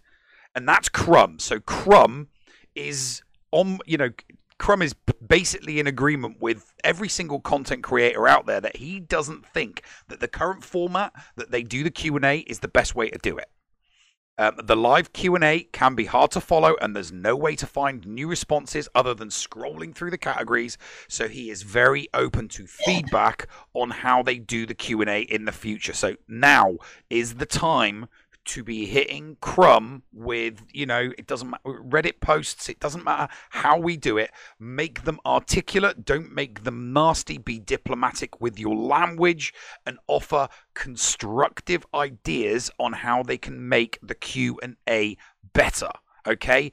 and 0.55 0.67
that's 0.67 0.89
Crumb. 0.89 1.39
So 1.39 1.59
Crumb 1.59 2.27
is 2.75 3.23
on, 3.51 3.79
you 3.85 3.97
know, 3.97 4.09
Crumb 4.57 4.81
is 4.81 4.93
basically 5.25 5.79
in 5.79 5.87
agreement 5.87 6.41
with 6.41 6.73
every 6.83 7.09
single 7.09 7.39
content 7.39 7.81
creator 7.81 8.27
out 8.27 8.45
there 8.45 8.59
that 8.59 8.75
he 8.75 8.99
doesn't 8.99 9.45
think 9.45 9.83
that 10.09 10.19
the 10.19 10.27
current 10.27 10.63
format 10.63 11.13
that 11.35 11.49
they 11.49 11.63
do 11.63 11.83
the 11.83 11.89
Q&A 11.89 12.39
is 12.39 12.59
the 12.59 12.67
best 12.67 12.93
way 12.93 13.09
to 13.09 13.17
do 13.17 13.37
it. 13.37 13.49
Um, 14.39 14.55
the 14.63 14.77
live 14.77 15.11
Q&A 15.11 15.67
can 15.73 15.95
be 15.95 16.05
hard 16.05 16.31
to 16.31 16.39
follow 16.39 16.77
and 16.81 16.95
there's 16.95 17.11
no 17.11 17.35
way 17.35 17.57
to 17.57 17.67
find 17.67 18.07
new 18.07 18.25
responses 18.29 18.87
other 18.95 19.13
than 19.13 19.27
scrolling 19.27 19.93
through 19.93 20.11
the 20.11 20.17
categories, 20.17 20.77
so 21.09 21.27
he 21.27 21.49
is 21.49 21.63
very 21.63 22.07
open 22.13 22.47
to 22.47 22.65
feedback 22.65 23.49
on 23.73 23.89
how 23.89 24.23
they 24.23 24.37
do 24.37 24.65
the 24.65 24.73
Q&A 24.73 25.23
in 25.23 25.43
the 25.43 25.51
future. 25.51 25.91
So 25.91 26.15
now 26.29 26.77
is 27.09 27.35
the 27.35 27.45
time 27.45 28.07
to 28.45 28.63
be 28.63 28.85
hitting 28.85 29.37
crumb 29.41 30.03
with 30.13 30.63
you 30.73 30.85
know 30.85 31.11
it 31.17 31.27
doesn't 31.27 31.49
matter 31.49 31.63
reddit 31.65 32.19
posts 32.19 32.69
it 32.69 32.79
doesn't 32.79 33.03
matter 33.03 33.31
how 33.49 33.77
we 33.77 33.95
do 33.95 34.17
it 34.17 34.31
make 34.59 35.03
them 35.03 35.19
articulate. 35.25 36.05
Don't 36.05 36.33
make 36.33 36.63
them 36.63 36.93
nasty. 36.93 37.37
Be 37.37 37.59
diplomatic 37.59 38.41
with 38.41 38.59
your 38.59 38.75
language 38.75 39.53
and 39.85 39.97
offer 40.07 40.47
constructive 40.73 41.85
ideas 41.93 42.69
on 42.79 42.93
how 42.93 43.23
they 43.23 43.37
can 43.37 43.67
make 43.67 43.99
the 44.01 44.15
q 44.15 44.59
and 44.61 44.75
a 44.87 45.17
better 45.53 45.89
okay? 46.27 46.71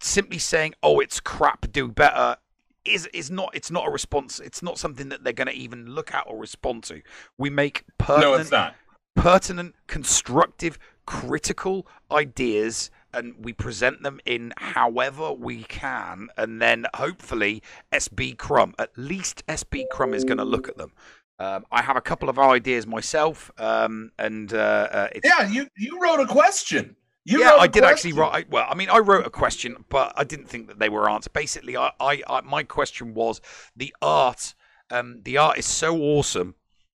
Simply 0.00 0.38
saying 0.38 0.74
oh 0.82 1.00
it's 1.00 1.20
crap 1.20 1.70
do 1.72 1.88
better 1.88 2.36
is 2.84 3.06
is 3.12 3.30
not 3.30 3.50
it's 3.52 3.70
not 3.70 3.88
a 3.88 3.90
response 3.90 4.38
it's 4.38 4.62
not 4.62 4.78
something 4.78 5.08
that 5.08 5.24
they're 5.24 5.32
going 5.32 5.48
to 5.48 5.54
even 5.54 5.86
look 5.86 6.14
at 6.14 6.24
or 6.26 6.38
respond 6.38 6.84
to. 6.84 7.02
We 7.36 7.50
make 7.50 7.84
pertinent 7.98 8.32
No, 8.32 8.34
it's 8.40 8.50
not. 8.50 8.74
Pertinent, 9.16 9.74
constructive, 9.88 10.78
critical 11.06 11.86
ideas 12.12 12.90
and 13.12 13.34
we 13.38 13.52
present 13.52 14.02
them 14.02 14.20
in 14.26 14.52
however 14.58 15.32
we 15.32 15.62
can 15.64 16.28
and 16.36 16.60
then 16.60 16.86
hopefully 16.94 17.62
SB 17.92 18.36
Crumb, 18.36 18.74
at 18.78 18.90
least 18.96 19.44
SB 19.46 19.88
Crumb 19.90 20.12
is 20.12 20.24
going 20.24 20.38
to 20.38 20.44
look 20.44 20.68
at 20.68 20.76
them. 20.76 20.92
Um, 21.38 21.64
I 21.70 21.82
have 21.82 21.96
a 21.96 22.00
couple 22.00 22.28
of 22.28 22.38
ideas 22.38 22.86
myself, 22.86 23.50
um, 23.58 24.10
and 24.18 24.52
uh, 24.54 24.88
uh, 24.90 25.08
it's, 25.14 25.28
Yeah, 25.28 25.46
you 25.46 25.66
you 25.76 26.00
wrote 26.00 26.20
a 26.20 26.26
question. 26.26 26.96
You 27.24 27.40
yeah, 27.40 27.56
I 27.56 27.66
did 27.66 27.84
actually 27.84 28.14
write. 28.14 28.48
Well, 28.48 28.66
I 28.66 28.74
mean, 28.74 28.88
I 28.88 28.98
wrote 28.98 29.26
a 29.26 29.30
question, 29.30 29.84
but 29.90 30.14
I 30.16 30.24
didn't 30.24 30.48
think 30.48 30.68
that 30.68 30.78
they 30.78 30.88
were 30.88 31.10
answered. 31.10 31.34
Basically, 31.34 31.76
I, 31.76 31.90
I, 32.00 32.22
I 32.26 32.40
my 32.40 32.62
question 32.62 33.12
was 33.12 33.42
the 33.76 33.94
art. 34.00 34.54
Um, 34.90 35.20
the 35.24 35.36
art 35.36 35.58
is 35.58 35.66
so 35.66 35.98
awesome 35.98 36.54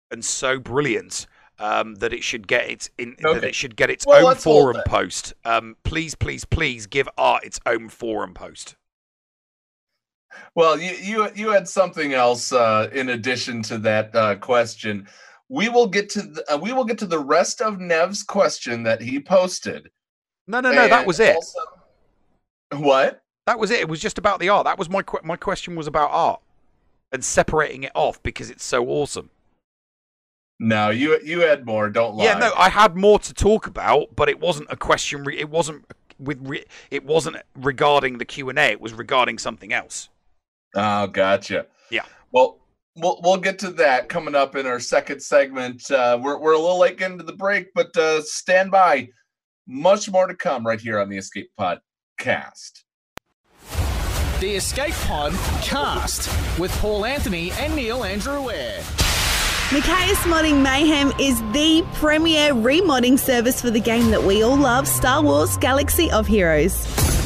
and 0.10 0.24
so 0.24 0.58
brilliant 0.58 1.28
um, 1.60 1.96
that 1.96 2.14
it 2.14 2.24
should 2.24 2.48
get 2.48 2.70
its 2.70 2.90
in 2.98 3.16
that 3.22 3.44
it 3.44 3.56
should 3.56 3.76
get 3.76 3.90
its 3.90 4.06
Well, 4.06 4.28
own 4.28 4.36
forum 4.36 4.82
post. 4.88 5.34
Um, 5.46 5.76
please, 5.84 6.16
please, 6.16 6.46
please 6.46 6.88
give 6.88 7.08
art 7.18 7.44
its 7.44 7.60
own 7.66 7.90
forum 7.90 8.34
post. 8.34 8.76
Well, 10.56 10.80
you 10.80 10.94
you 10.94 11.30
you 11.36 11.50
had 11.50 11.68
something 11.68 12.14
else 12.14 12.52
uh, 12.52 12.90
in 12.94 13.10
addition 13.10 13.62
to 13.64 13.78
that 13.80 14.16
uh, 14.16 14.36
question. 14.36 15.08
We 15.50 15.68
will 15.68 15.88
get 15.88 16.10
to 16.12 16.22
the, 16.22 16.54
uh, 16.54 16.58
we 16.58 16.74
will 16.74 16.86
get 16.86 17.00
to 17.00 17.08
the 17.08 17.20
rest 17.20 17.62
of 17.62 17.80
Nev's 17.80 18.22
question 18.24 18.84
that 18.84 19.02
he 19.02 19.20
posted. 19.20 19.90
No, 20.48 20.60
no, 20.60 20.72
no, 20.72 20.88
that 20.88 21.06
was 21.08 21.20
it. 21.20 21.36
also- 21.36 21.60
what? 22.78 23.24
That 23.48 23.58
was 23.58 23.72
it. 23.72 23.80
It 23.80 23.90
was 23.90 24.00
just 24.00 24.20
about 24.20 24.40
the 24.40 24.50
art. 24.50 24.66
That 24.66 24.78
was 24.78 24.90
my 24.90 25.04
my 25.24 25.36
question 25.36 25.76
was 25.76 25.88
about 25.88 26.12
art 26.12 26.42
and 27.12 27.26
separating 27.26 27.84
it 27.84 27.92
off 27.96 28.22
because 28.22 28.52
it's 28.52 28.64
so 28.64 28.88
awesome. 28.88 29.32
No, 30.60 30.90
you 30.90 31.18
you 31.24 31.42
had 31.42 31.66
more. 31.66 31.90
Don't 31.90 32.16
lie. 32.16 32.26
Yeah, 32.26 32.38
no, 32.38 32.52
I 32.58 32.70
had 32.70 32.96
more 32.96 33.20
to 33.20 33.34
talk 33.34 33.66
about, 33.66 34.16
but 34.16 34.28
it 34.28 34.40
wasn't 34.40 34.68
a 34.70 34.76
question. 34.76 35.24
Re- 35.24 35.40
it 35.40 35.50
wasn't 35.50 35.86
with. 36.20 36.40
Re- 36.42 36.66
it 36.92 37.06
wasn't 37.06 37.38
regarding 37.56 38.18
the 38.18 38.26
Q 38.26 38.50
and 38.50 38.60
A. 38.60 38.72
It 38.72 38.82
was 38.82 38.94
regarding 38.94 39.38
something 39.38 39.72
else. 39.72 40.10
Oh, 40.76 41.08
gotcha. 41.08 41.68
Yeah. 41.90 42.04
Well, 42.32 42.60
we'll 42.98 43.22
we'll 43.24 43.38
get 43.38 43.58
to 43.60 43.72
that 43.72 44.10
coming 44.10 44.36
up 44.36 44.58
in 44.58 44.66
our 44.66 44.82
second 44.82 45.22
segment. 45.22 45.90
Uh, 45.90 46.20
we're 46.22 46.38
we're 46.38 46.54
a 46.54 46.60
little 46.60 46.80
late 46.80 46.98
getting 46.98 47.18
to 47.20 47.24
the 47.24 47.34
break, 47.34 47.74
but 47.74 47.96
uh, 47.96 48.22
stand 48.22 48.70
by. 48.72 49.10
Much 49.66 50.10
more 50.10 50.26
to 50.26 50.36
come 50.36 50.66
right 50.66 50.82
here 50.82 51.00
on 51.00 51.10
the 51.10 51.18
Escape 51.18 51.52
Podcast. 51.58 52.84
The 54.40 54.56
Escape 54.56 54.96
Pod 55.06 55.32
cast 55.62 56.28
with 56.60 56.72
Paul 56.80 57.06
Anthony 57.06 57.52
and 57.52 57.76
Neil 57.76 58.04
Andrew 58.04 58.50
Eyre. 58.50 58.84
Mikayas 59.70 60.18
Modding 60.24 60.64
Mayhem 60.64 61.14
is 61.20 61.40
the 61.52 61.86
premier 61.94 62.54
remodding 62.56 63.20
service 63.20 63.62
for 63.62 63.70
the 63.70 63.80
game 63.80 64.10
that 64.10 64.24
we 64.24 64.42
all 64.42 64.58
love, 64.58 64.88
Star 64.88 65.22
Wars 65.22 65.58
Galaxy 65.58 66.10
of 66.10 66.26
Heroes. 66.26 66.74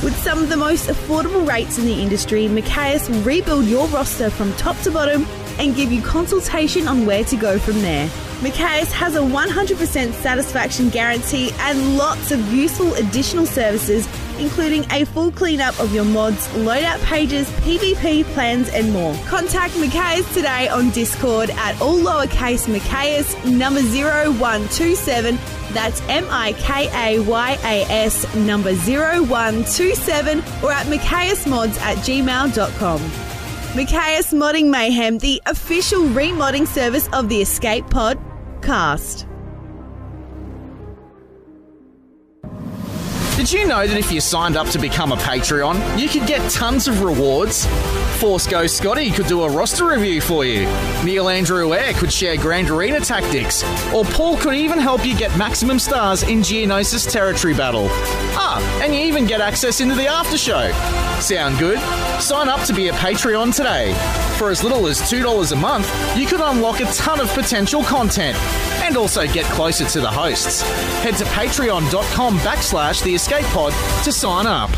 With 0.03 0.13
some 0.17 0.43
of 0.43 0.49
the 0.49 0.57
most 0.57 0.89
affordable 0.89 1.47
rates 1.47 1.77
in 1.77 1.85
the 1.85 2.01
industry, 2.01 2.49
Mikayas 2.49 3.09
will 3.09 3.21
rebuild 3.21 3.63
your 3.63 3.87
roster 3.87 4.29
from 4.29 4.51
top 4.55 4.77
to 4.81 4.91
bottom 4.91 5.25
and 5.57 5.73
give 5.73 5.89
you 5.89 6.01
consultation 6.01 6.85
on 6.85 7.05
where 7.05 7.23
to 7.23 7.37
go 7.37 7.57
from 7.57 7.81
there. 7.81 8.09
Mikayas 8.41 8.91
has 8.91 9.15
a 9.15 9.21
100% 9.21 10.11
satisfaction 10.11 10.89
guarantee 10.89 11.51
and 11.59 11.97
lots 11.97 12.33
of 12.33 12.53
useful 12.53 12.93
additional 12.95 13.45
services, 13.45 14.05
including 14.39 14.86
a 14.91 15.05
full 15.05 15.31
cleanup 15.31 15.79
of 15.79 15.93
your 15.93 16.05
mods, 16.05 16.47
loadout 16.49 16.99
pages, 17.03 17.49
PvP 17.61 18.23
plans, 18.34 18.69
and 18.69 18.91
more. 18.91 19.13
Contact 19.25 19.73
Mikayas 19.73 20.31
today 20.34 20.67
on 20.67 20.89
Discord 20.91 21.49
at 21.51 21.79
all 21.81 21.97
lowercase 21.97 22.67
Mikayas 22.67 23.34
number 23.49 23.81
0127. 23.81 25.38
That's 25.71 26.01
M 26.07 26.25
I 26.29 26.53
K 26.53 26.89
A 26.93 27.19
Y 27.21 27.57
A 27.63 27.84
S 27.89 28.36
number 28.36 28.73
0127 28.73 30.39
or 30.63 30.71
at 30.71 30.88
Mods 30.88 31.77
at 31.79 31.97
gmail.com. 31.97 32.99
Mikayas 33.73 34.34
Modding 34.34 34.69
Mayhem, 34.69 35.17
the 35.17 35.41
official 35.47 36.03
remodding 36.03 36.67
service 36.67 37.09
of 37.11 37.27
the 37.27 37.41
Escape 37.41 37.89
Pod 37.89 38.19
cast. 38.61 39.25
Did 43.36 43.51
you 43.51 43.65
know 43.65 43.88
that 43.88 43.97
if 43.97 44.11
you 44.11 44.21
signed 44.21 44.55
up 44.55 44.67
to 44.69 44.79
become 44.79 45.11
a 45.11 45.15
Patreon, 45.15 45.99
you 45.99 46.07
could 46.07 46.27
get 46.27 46.51
tons 46.51 46.88
of 46.88 47.01
rewards? 47.01 47.65
Force 48.19 48.45
Ghost 48.45 48.77
Scotty 48.77 49.09
could 49.09 49.25
do 49.25 49.41
a 49.41 49.49
roster 49.49 49.88
review 49.88 50.21
for 50.21 50.45
you. 50.45 50.67
Neil 51.03 51.27
Andrew 51.27 51.73
Eyre 51.73 51.93
could 51.93 52.13
share 52.13 52.38
Grand 52.38 52.69
Arena 52.69 52.99
tactics. 52.99 53.63
Or 53.91 54.05
Paul 54.05 54.38
could 54.38 54.53
even 54.53 54.77
help 54.77 55.03
you 55.03 55.17
get 55.17 55.36
maximum 55.36 55.79
stars 55.79 56.21
in 56.21 56.39
Geonosis 56.39 57.09
Territory 57.11 57.55
Battle. 57.55 57.88
Ah, 58.36 58.61
and 58.84 58.93
you 58.93 59.01
even 59.01 59.25
get 59.25 59.41
access 59.41 59.81
into 59.81 59.95
the 59.95 60.07
after 60.07 60.38
show. 60.38 60.71
Sound 61.19 61.57
good? 61.57 61.79
Sign 62.21 62.47
up 62.47 62.61
to 62.67 62.73
be 62.73 62.89
a 62.89 62.93
Patreon 62.93 63.53
today. 63.55 63.93
For 64.38 64.51
as 64.51 64.63
little 64.63 64.88
as 64.88 64.99
$2 65.01 65.51
a 65.51 65.55
month, 65.55 66.17
you 66.17 66.27
could 66.27 66.41
unlock 66.41 66.81
a 66.81 66.86
ton 66.93 67.19
of 67.19 67.29
potential 67.29 67.84
content 67.84 68.38
and 68.84 68.95
also 68.95 69.25
get 69.27 69.45
closer 69.45 69.86
to 69.86 70.01
the 70.01 70.11
hosts. 70.11 70.61
Head 71.01 71.17
to 71.17 71.23
patreon.com 71.25 72.38
backslash 72.39 73.03
the 73.03 73.15
escape 73.24 73.45
pod 73.53 73.71
to 74.03 74.11
sign 74.11 74.45
up. 74.45 74.69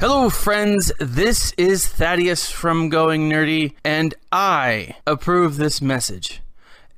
Hello, 0.00 0.28
friends. 0.28 0.90
This 0.98 1.52
is 1.52 1.86
Thaddeus 1.86 2.50
from 2.50 2.88
Going 2.88 3.30
Nerdy, 3.30 3.74
and 3.84 4.16
I 4.32 4.96
approve 5.06 5.56
this 5.56 5.80
message 5.80 6.42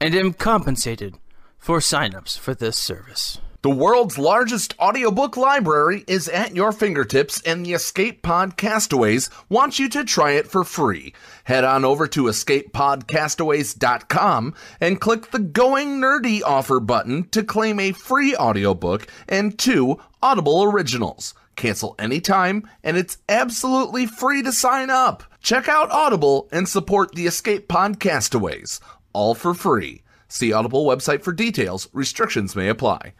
and 0.01 0.15
am 0.15 0.33
compensated 0.33 1.17
for 1.59 1.81
signups 1.81 2.39
for 2.39 2.55
this 2.55 2.79
service. 2.79 3.43
The 3.63 3.71
world's 3.71 4.19
largest 4.19 4.79
audiobook 4.79 5.37
library 5.37 6.05
is 6.07 6.29
at 6.29 6.55
your 6.55 6.71
fingertips, 6.71 7.43
and 7.43 7.67
the 7.67 7.73
Escape 7.73 8.23
Pod 8.23 8.57
Castaways 8.57 9.29
want 9.49 9.81
you 9.81 9.89
to 9.89 10.05
try 10.05 10.31
it 10.33 10.49
for 10.49 10.63
free. 10.63 11.13
Head 11.43 11.65
on 11.65 11.85
over 11.85 12.07
to 12.07 12.27
escapepodcastaways.com 12.27 14.55
and 14.81 15.01
click 15.01 15.33
the 15.33 15.41
Going 15.41 16.01
Nerdy 16.01 16.41
offer 16.45 16.79
button 16.79 17.29
to 17.31 17.43
claim 17.43 17.81
a 17.81 17.91
free 17.91 18.37
audiobook 18.37 19.09
and 19.29 19.59
two 19.59 19.99
Audible 20.23 20.63
originals. 20.63 21.35
Cancel 21.57 21.97
anytime, 21.99 22.63
and 22.85 22.97
it's 22.97 23.19
absolutely 23.29 24.07
free 24.07 24.41
to 24.45 24.53
sign 24.53 24.89
up. 24.89 25.25
Check 25.43 25.69
out 25.69 25.91
Audible 25.91 26.49
and 26.53 26.69
support 26.69 27.17
the 27.17 27.27
Escape 27.27 27.67
Pod 27.67 27.99
Castaways, 27.99 28.79
all 29.13 29.35
for 29.35 29.53
free. 29.53 30.03
See 30.29 30.53
Audible 30.53 30.87
website 30.87 31.25
for 31.25 31.33
details. 31.33 31.89
Restrictions 31.93 32.55
may 32.55 32.69
apply. 32.69 33.15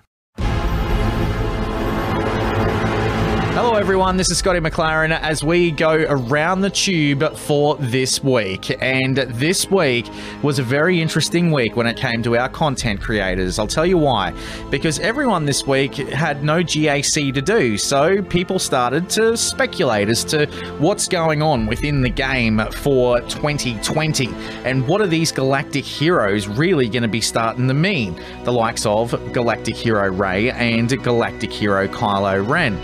Hello, 3.61 3.75
everyone. 3.75 4.17
This 4.17 4.31
is 4.31 4.39
Scotty 4.39 4.61
McLaren 4.61 5.11
as 5.21 5.43
we 5.43 5.73
go 5.73 6.07
around 6.09 6.61
the 6.61 6.71
tube 6.71 7.37
for 7.37 7.75
this 7.79 8.23
week. 8.23 8.81
And 8.81 9.17
this 9.17 9.69
week 9.69 10.09
was 10.45 10.61
a 10.61 10.63
very 10.63 11.03
interesting 11.03 11.51
week 11.51 11.75
when 11.75 11.89
it 11.89 11.97
came 11.97 12.23
to 12.23 12.37
our 12.37 12.49
content 12.49 13.01
creators. 13.01 13.59
I'll 13.59 13.67
tell 13.67 13.85
you 13.85 13.99
why. 13.99 14.33
Because 14.71 15.01
everyone 15.01 15.45
this 15.45 15.67
week 15.67 15.97
had 15.97 16.45
no 16.45 16.63
GAC 16.63 17.35
to 17.35 17.43
do, 17.43 17.77
so 17.77 18.23
people 18.23 18.61
started 18.61 19.11
to 19.11 19.37
speculate 19.37 20.09
as 20.09 20.23
to 20.27 20.47
what's 20.79 21.09
going 21.09 21.43
on 21.43 21.67
within 21.67 22.01
the 22.01 22.11
game 22.11 22.63
for 22.71 23.21
2020 23.23 24.29
and 24.65 24.87
what 24.87 25.01
are 25.01 25.09
these 25.09 25.33
galactic 25.33 25.85
heroes 25.85 26.47
really 26.47 26.89
going 26.89 27.03
to 27.03 27.09
be 27.09 27.21
starting 27.21 27.67
to 27.67 27.75
mean. 27.75 28.23
The 28.45 28.53
likes 28.53 28.87
of 28.87 29.11
Galactic 29.33 29.75
Hero 29.75 30.13
Rey 30.13 30.53
and 30.53 30.89
Galactic 31.03 31.53
Hero 31.53 31.89
Kylo 31.89 32.49
Ren. 32.49 32.81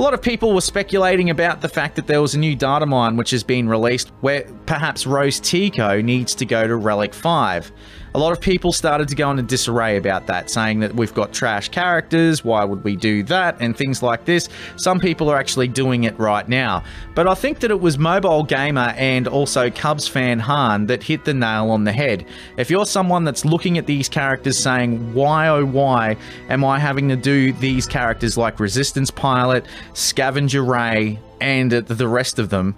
A 0.00 0.02
lot 0.02 0.14
of 0.14 0.22
people 0.22 0.54
were 0.54 0.62
speculating 0.62 1.28
about 1.28 1.60
the 1.60 1.68
fact 1.68 1.96
that 1.96 2.06
there 2.06 2.22
was 2.22 2.34
a 2.34 2.38
new 2.38 2.56
data 2.56 2.86
mine 2.86 3.18
which 3.18 3.32
has 3.32 3.44
been 3.44 3.68
released 3.68 4.08
where 4.22 4.44
perhaps 4.64 5.06
Rose 5.06 5.38
Tico 5.38 6.00
needs 6.00 6.34
to 6.36 6.46
go 6.46 6.66
to 6.66 6.74
Relic 6.74 7.12
5. 7.12 7.70
A 8.12 8.18
lot 8.18 8.32
of 8.32 8.40
people 8.40 8.72
started 8.72 9.06
to 9.08 9.14
go 9.14 9.30
into 9.30 9.44
disarray 9.44 9.96
about 9.96 10.26
that, 10.26 10.50
saying 10.50 10.80
that 10.80 10.94
we've 10.96 11.14
got 11.14 11.32
trash 11.32 11.68
characters, 11.68 12.44
why 12.44 12.64
would 12.64 12.82
we 12.82 12.96
do 12.96 13.22
that, 13.24 13.56
and 13.60 13.76
things 13.76 14.02
like 14.02 14.24
this. 14.24 14.48
Some 14.76 14.98
people 14.98 15.30
are 15.30 15.38
actually 15.38 15.68
doing 15.68 16.04
it 16.04 16.18
right 16.18 16.48
now. 16.48 16.82
But 17.14 17.28
I 17.28 17.34
think 17.34 17.60
that 17.60 17.70
it 17.70 17.80
was 17.80 17.98
Mobile 17.98 18.42
Gamer 18.42 18.94
and 18.96 19.28
also 19.28 19.70
Cubs 19.70 20.08
fan 20.08 20.40
Han 20.40 20.86
that 20.86 21.04
hit 21.04 21.24
the 21.24 21.34
nail 21.34 21.70
on 21.70 21.84
the 21.84 21.92
head. 21.92 22.26
If 22.56 22.68
you're 22.68 22.86
someone 22.86 23.24
that's 23.24 23.44
looking 23.44 23.78
at 23.78 23.86
these 23.86 24.08
characters 24.08 24.58
saying, 24.58 25.14
why 25.14 25.46
oh 25.46 25.64
why 25.64 26.16
am 26.48 26.64
I 26.64 26.80
having 26.80 27.08
to 27.10 27.16
do 27.16 27.52
these 27.52 27.86
characters 27.86 28.36
like 28.36 28.58
Resistance 28.58 29.12
Pilot, 29.12 29.66
Scavenger 29.94 30.64
Rey, 30.64 31.20
and 31.40 31.70
the 31.70 32.08
rest 32.08 32.40
of 32.40 32.50
them, 32.50 32.74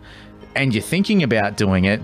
and 0.54 0.74
you're 0.74 0.82
thinking 0.82 1.22
about 1.22 1.56
doing 1.56 1.86
it, 1.86 2.02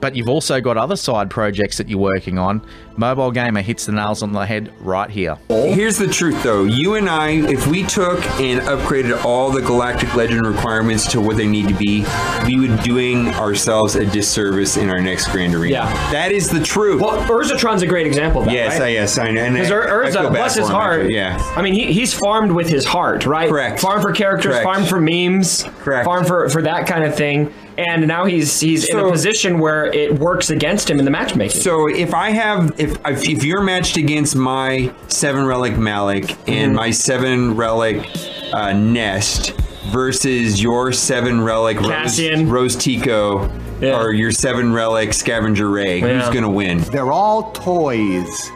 but 0.00 0.14
you've 0.14 0.28
also 0.28 0.60
got 0.60 0.76
other 0.76 0.96
side 0.96 1.30
projects 1.30 1.78
that 1.78 1.88
you're 1.88 1.98
working 1.98 2.38
on, 2.38 2.60
Mobile 2.96 3.30
Gamer 3.30 3.62
hits 3.62 3.86
the 3.86 3.92
nails 3.92 4.22
on 4.22 4.32
the 4.32 4.44
head 4.46 4.72
right 4.80 5.08
here. 5.10 5.36
Here's 5.48 5.98
the 5.98 6.08
truth 6.08 6.42
though. 6.42 6.64
You 6.64 6.94
and 6.96 7.08
I, 7.08 7.30
if 7.30 7.66
we 7.66 7.84
took 7.84 8.18
and 8.40 8.60
upgraded 8.62 9.24
all 9.24 9.50
the 9.50 9.60
Galactic 9.62 10.14
Legend 10.14 10.46
requirements 10.46 11.06
to 11.12 11.20
what 11.20 11.36
they 11.36 11.46
need 11.46 11.68
to 11.68 11.74
be, 11.74 12.04
we 12.46 12.58
would 12.58 12.76
be 12.78 12.82
doing 12.82 13.28
ourselves 13.34 13.94
a 13.96 14.04
disservice 14.06 14.76
in 14.76 14.88
our 14.90 15.00
next 15.00 15.28
Grand 15.30 15.54
Arena. 15.54 15.72
Yeah. 15.74 16.10
That 16.12 16.32
is 16.32 16.48
the 16.50 16.62
truth. 16.62 17.00
Well, 17.00 17.20
Urzatron's 17.28 17.82
a 17.82 17.86
great 17.86 18.06
example 18.06 18.40
of 18.40 18.46
that. 18.46 18.54
yes, 18.54 18.72
right? 18.80 18.86
I, 18.86 18.88
yes, 18.88 19.18
I 19.18 19.30
know. 19.30 19.42
and 19.42 19.54
Because 19.54 19.70
I- 19.70 19.74
I 19.76 19.86
Urza, 19.88 20.20
feel 20.22 20.30
bless 20.30 20.54
his 20.56 20.66
for 20.66 20.72
him, 20.72 20.76
heart. 20.80 21.00
actually, 21.00 21.14
Yeah. 21.14 21.52
I 21.56 21.62
mean, 21.62 21.74
he, 21.74 21.92
he's 21.92 22.12
farmed 22.14 22.52
with 22.52 22.68
his 22.68 22.84
heart, 22.84 23.26
right? 23.26 23.48
Correct. 23.48 23.80
Farmed 23.80 24.02
for 24.02 24.12
characters, 24.12 24.52
Correct. 24.52 24.64
farmed 24.64 24.88
for 24.88 25.00
memes, 25.00 25.64
Correct. 25.80 26.04
farmed 26.04 26.26
for, 26.26 26.48
for 26.48 26.62
that 26.62 26.86
kind 26.86 27.04
of 27.04 27.14
thing. 27.14 27.52
And 27.78 28.08
now 28.08 28.24
he's 28.24 28.58
he's 28.58 28.88
in 28.88 28.98
a 28.98 29.08
position 29.08 29.60
where 29.60 29.86
it 29.86 30.18
works 30.18 30.50
against 30.50 30.90
him 30.90 30.98
in 30.98 31.04
the 31.04 31.10
matchmaking. 31.12 31.60
So 31.60 31.88
if 31.88 32.12
I 32.12 32.30
have, 32.30 32.72
if 32.78 32.96
if, 33.06 33.28
if 33.28 33.44
you're 33.44 33.62
matched 33.62 33.96
against 33.96 34.34
my 34.34 34.92
seven 35.06 35.46
relic 35.46 35.78
Malak 35.78 36.24
Mm-hmm. 36.24 36.50
and 36.50 36.74
my 36.74 36.90
seven 36.90 37.54
relic 37.54 38.04
uh, 38.52 38.72
Nest 38.72 39.52
versus 39.92 40.60
your 40.60 40.92
seven 40.92 41.40
relic 41.42 41.80
Rose, 41.80 41.88
Cassian. 41.90 42.50
Rose 42.50 42.74
Tico 42.76 43.48
Yeah. 43.80 44.00
or 44.00 44.12
your 44.12 44.32
seven 44.32 44.72
relic 44.72 45.12
Scavenger 45.14 45.70
Rey, 45.70 46.00
who's 46.00 46.28
gonna 46.34 46.50
win? 46.50 46.78
They're 46.80 47.12
all 47.12 47.52
toys. 47.52 48.50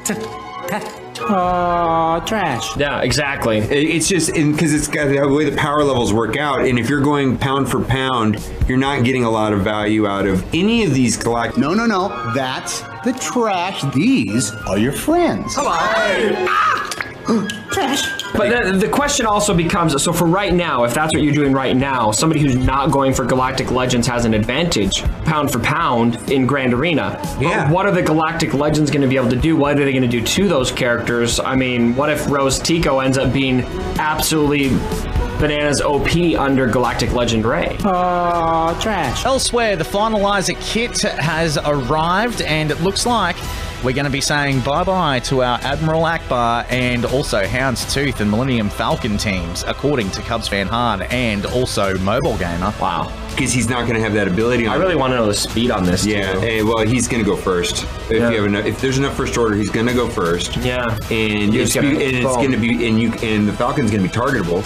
Yeah, 2.76 3.00
exactly. 3.02 3.58
It- 3.58 3.72
It's 3.96 4.08
just 4.08 4.32
because 4.34 4.72
it's 4.72 4.88
got 4.88 5.08
the 5.08 5.26
way 5.28 5.48
the 5.48 5.56
power 5.56 5.84
levels 5.84 6.12
work 6.12 6.36
out, 6.36 6.60
and 6.62 6.78
if 6.78 6.88
you're 6.88 7.00
going 7.00 7.36
pound 7.38 7.68
for 7.70 7.80
pound, 7.82 8.38
you're 8.68 8.78
not 8.78 9.04
getting 9.04 9.24
a 9.24 9.30
lot 9.30 9.52
of 9.52 9.60
value 9.60 10.06
out 10.06 10.26
of 10.26 10.42
any 10.54 10.84
of 10.84 10.94
these 10.94 11.16
galactic. 11.16 11.58
No, 11.58 11.74
no, 11.74 11.86
no. 11.86 12.08
That's 12.34 12.80
the 13.04 13.12
trash. 13.20 13.82
These 13.94 14.52
are 14.66 14.78
your 14.78 14.92
friends. 14.92 15.54
Ah! 15.58 16.88
But 17.26 18.48
then 18.50 18.78
the 18.78 18.88
question 18.88 19.26
also 19.26 19.54
becomes 19.54 20.00
so 20.02 20.12
for 20.12 20.24
right 20.26 20.52
now, 20.52 20.84
if 20.84 20.94
that's 20.94 21.12
what 21.14 21.22
you're 21.22 21.34
doing 21.34 21.52
right 21.52 21.76
now, 21.76 22.10
somebody 22.10 22.40
who's 22.40 22.56
not 22.56 22.90
going 22.90 23.12
for 23.12 23.24
Galactic 23.24 23.70
Legends 23.70 24.06
has 24.06 24.24
an 24.24 24.34
advantage 24.34 25.02
pound 25.24 25.50
for 25.52 25.58
pound 25.58 26.16
in 26.30 26.46
Grand 26.46 26.72
Arena. 26.74 27.18
But 27.36 27.40
Yeah. 27.42 27.70
what 27.70 27.86
are 27.86 27.92
the 27.92 28.02
Galactic 28.02 28.54
Legends 28.54 28.90
going 28.90 29.02
to 29.02 29.08
be 29.08 29.16
able 29.16 29.28
to 29.30 29.36
do? 29.36 29.56
What 29.56 29.78
are 29.78 29.84
they 29.84 29.92
going 29.92 30.02
to 30.02 30.08
do 30.08 30.22
to 30.22 30.48
those 30.48 30.70
characters? 30.72 31.38
I 31.40 31.54
mean, 31.56 31.94
what 31.94 32.10
if 32.10 32.28
Rose 32.30 32.58
Tico 32.58 33.00
ends 33.00 33.18
up 33.18 33.32
being 33.32 33.64
absolutely 33.98 34.70
bananas 35.38 35.80
OP 35.82 36.08
under 36.38 36.66
Galactic 36.66 37.12
Legend 37.12 37.44
Rey? 37.44 37.76
Oh, 37.84 38.76
trash. 38.80 39.24
Elsewhere, 39.26 39.76
the 39.76 39.84
finalizer 39.84 40.58
kit 40.60 41.00
has 41.02 41.58
arrived, 41.64 42.40
and 42.42 42.70
it 42.70 42.80
looks 42.82 43.04
like 43.06 43.36
we're 43.82 43.92
going 43.92 44.04
to 44.04 44.10
be 44.10 44.20
saying 44.20 44.60
bye 44.60 44.84
bye 44.84 45.18
to 45.20 45.42
our 45.42 45.58
Admiral 45.62 46.02
Ackbar 46.02 46.64
and 46.70 47.04
also 47.04 47.42
Houndstooth 47.44 48.20
and 48.20 48.30
Millennium 48.30 48.70
Falcon 48.70 49.16
teams, 49.18 49.64
according 49.66 50.10
to 50.12 50.22
Cubs 50.22 50.46
fan 50.46 50.68
Han 50.68 51.02
and 51.02 51.44
also 51.46 51.98
Mobile 51.98 52.36
Gamer. 52.38 52.72
Wow. 52.80 53.12
Because 53.30 53.52
he's 53.52 53.68
not 53.68 53.82
going 53.82 53.94
to 53.94 54.00
have 54.00 54.12
that 54.14 54.28
ability. 54.28 54.66
On 54.66 54.72
I 54.74 54.76
really 54.76 54.94
want 54.94 55.12
to 55.12 55.16
know 55.16 55.26
the 55.26 55.34
speed 55.34 55.70
on 55.70 55.84
this. 55.84 56.06
Yeah, 56.06 56.32
too. 56.34 56.40
eh, 56.42 56.62
well, 56.62 56.86
he's 56.86 57.08
going 57.08 57.24
to 57.24 57.28
go 57.28 57.36
first. 57.36 57.84
If 58.08 58.12
Yeah. 58.20 58.30
you 58.30 58.36
have 58.36 58.44
enough, 58.46 58.66
if 58.66 58.80
there's 58.80 58.98
enough 58.98 59.16
first 59.16 59.36
order, 59.36 59.56
he's 59.56 59.70
going 59.70 59.86
to 59.86 59.94
go 59.94 60.08
first. 60.08 60.56
Yeah. 60.58 60.96
and 61.10 61.52
You're 61.52 61.64
it's, 61.64 61.74
gonna- 61.74 61.88
and 61.88 62.00
it's 62.00 62.24
going 62.36 62.52
to 62.52 62.56
be 62.58 62.86
and 62.86 63.00
you 63.00 63.12
and 63.14 63.48
the 63.48 63.52
Falcon's 63.52 63.90
going 63.90 64.02
to 64.06 64.08
be 64.08 64.14
targetable. 64.14 64.62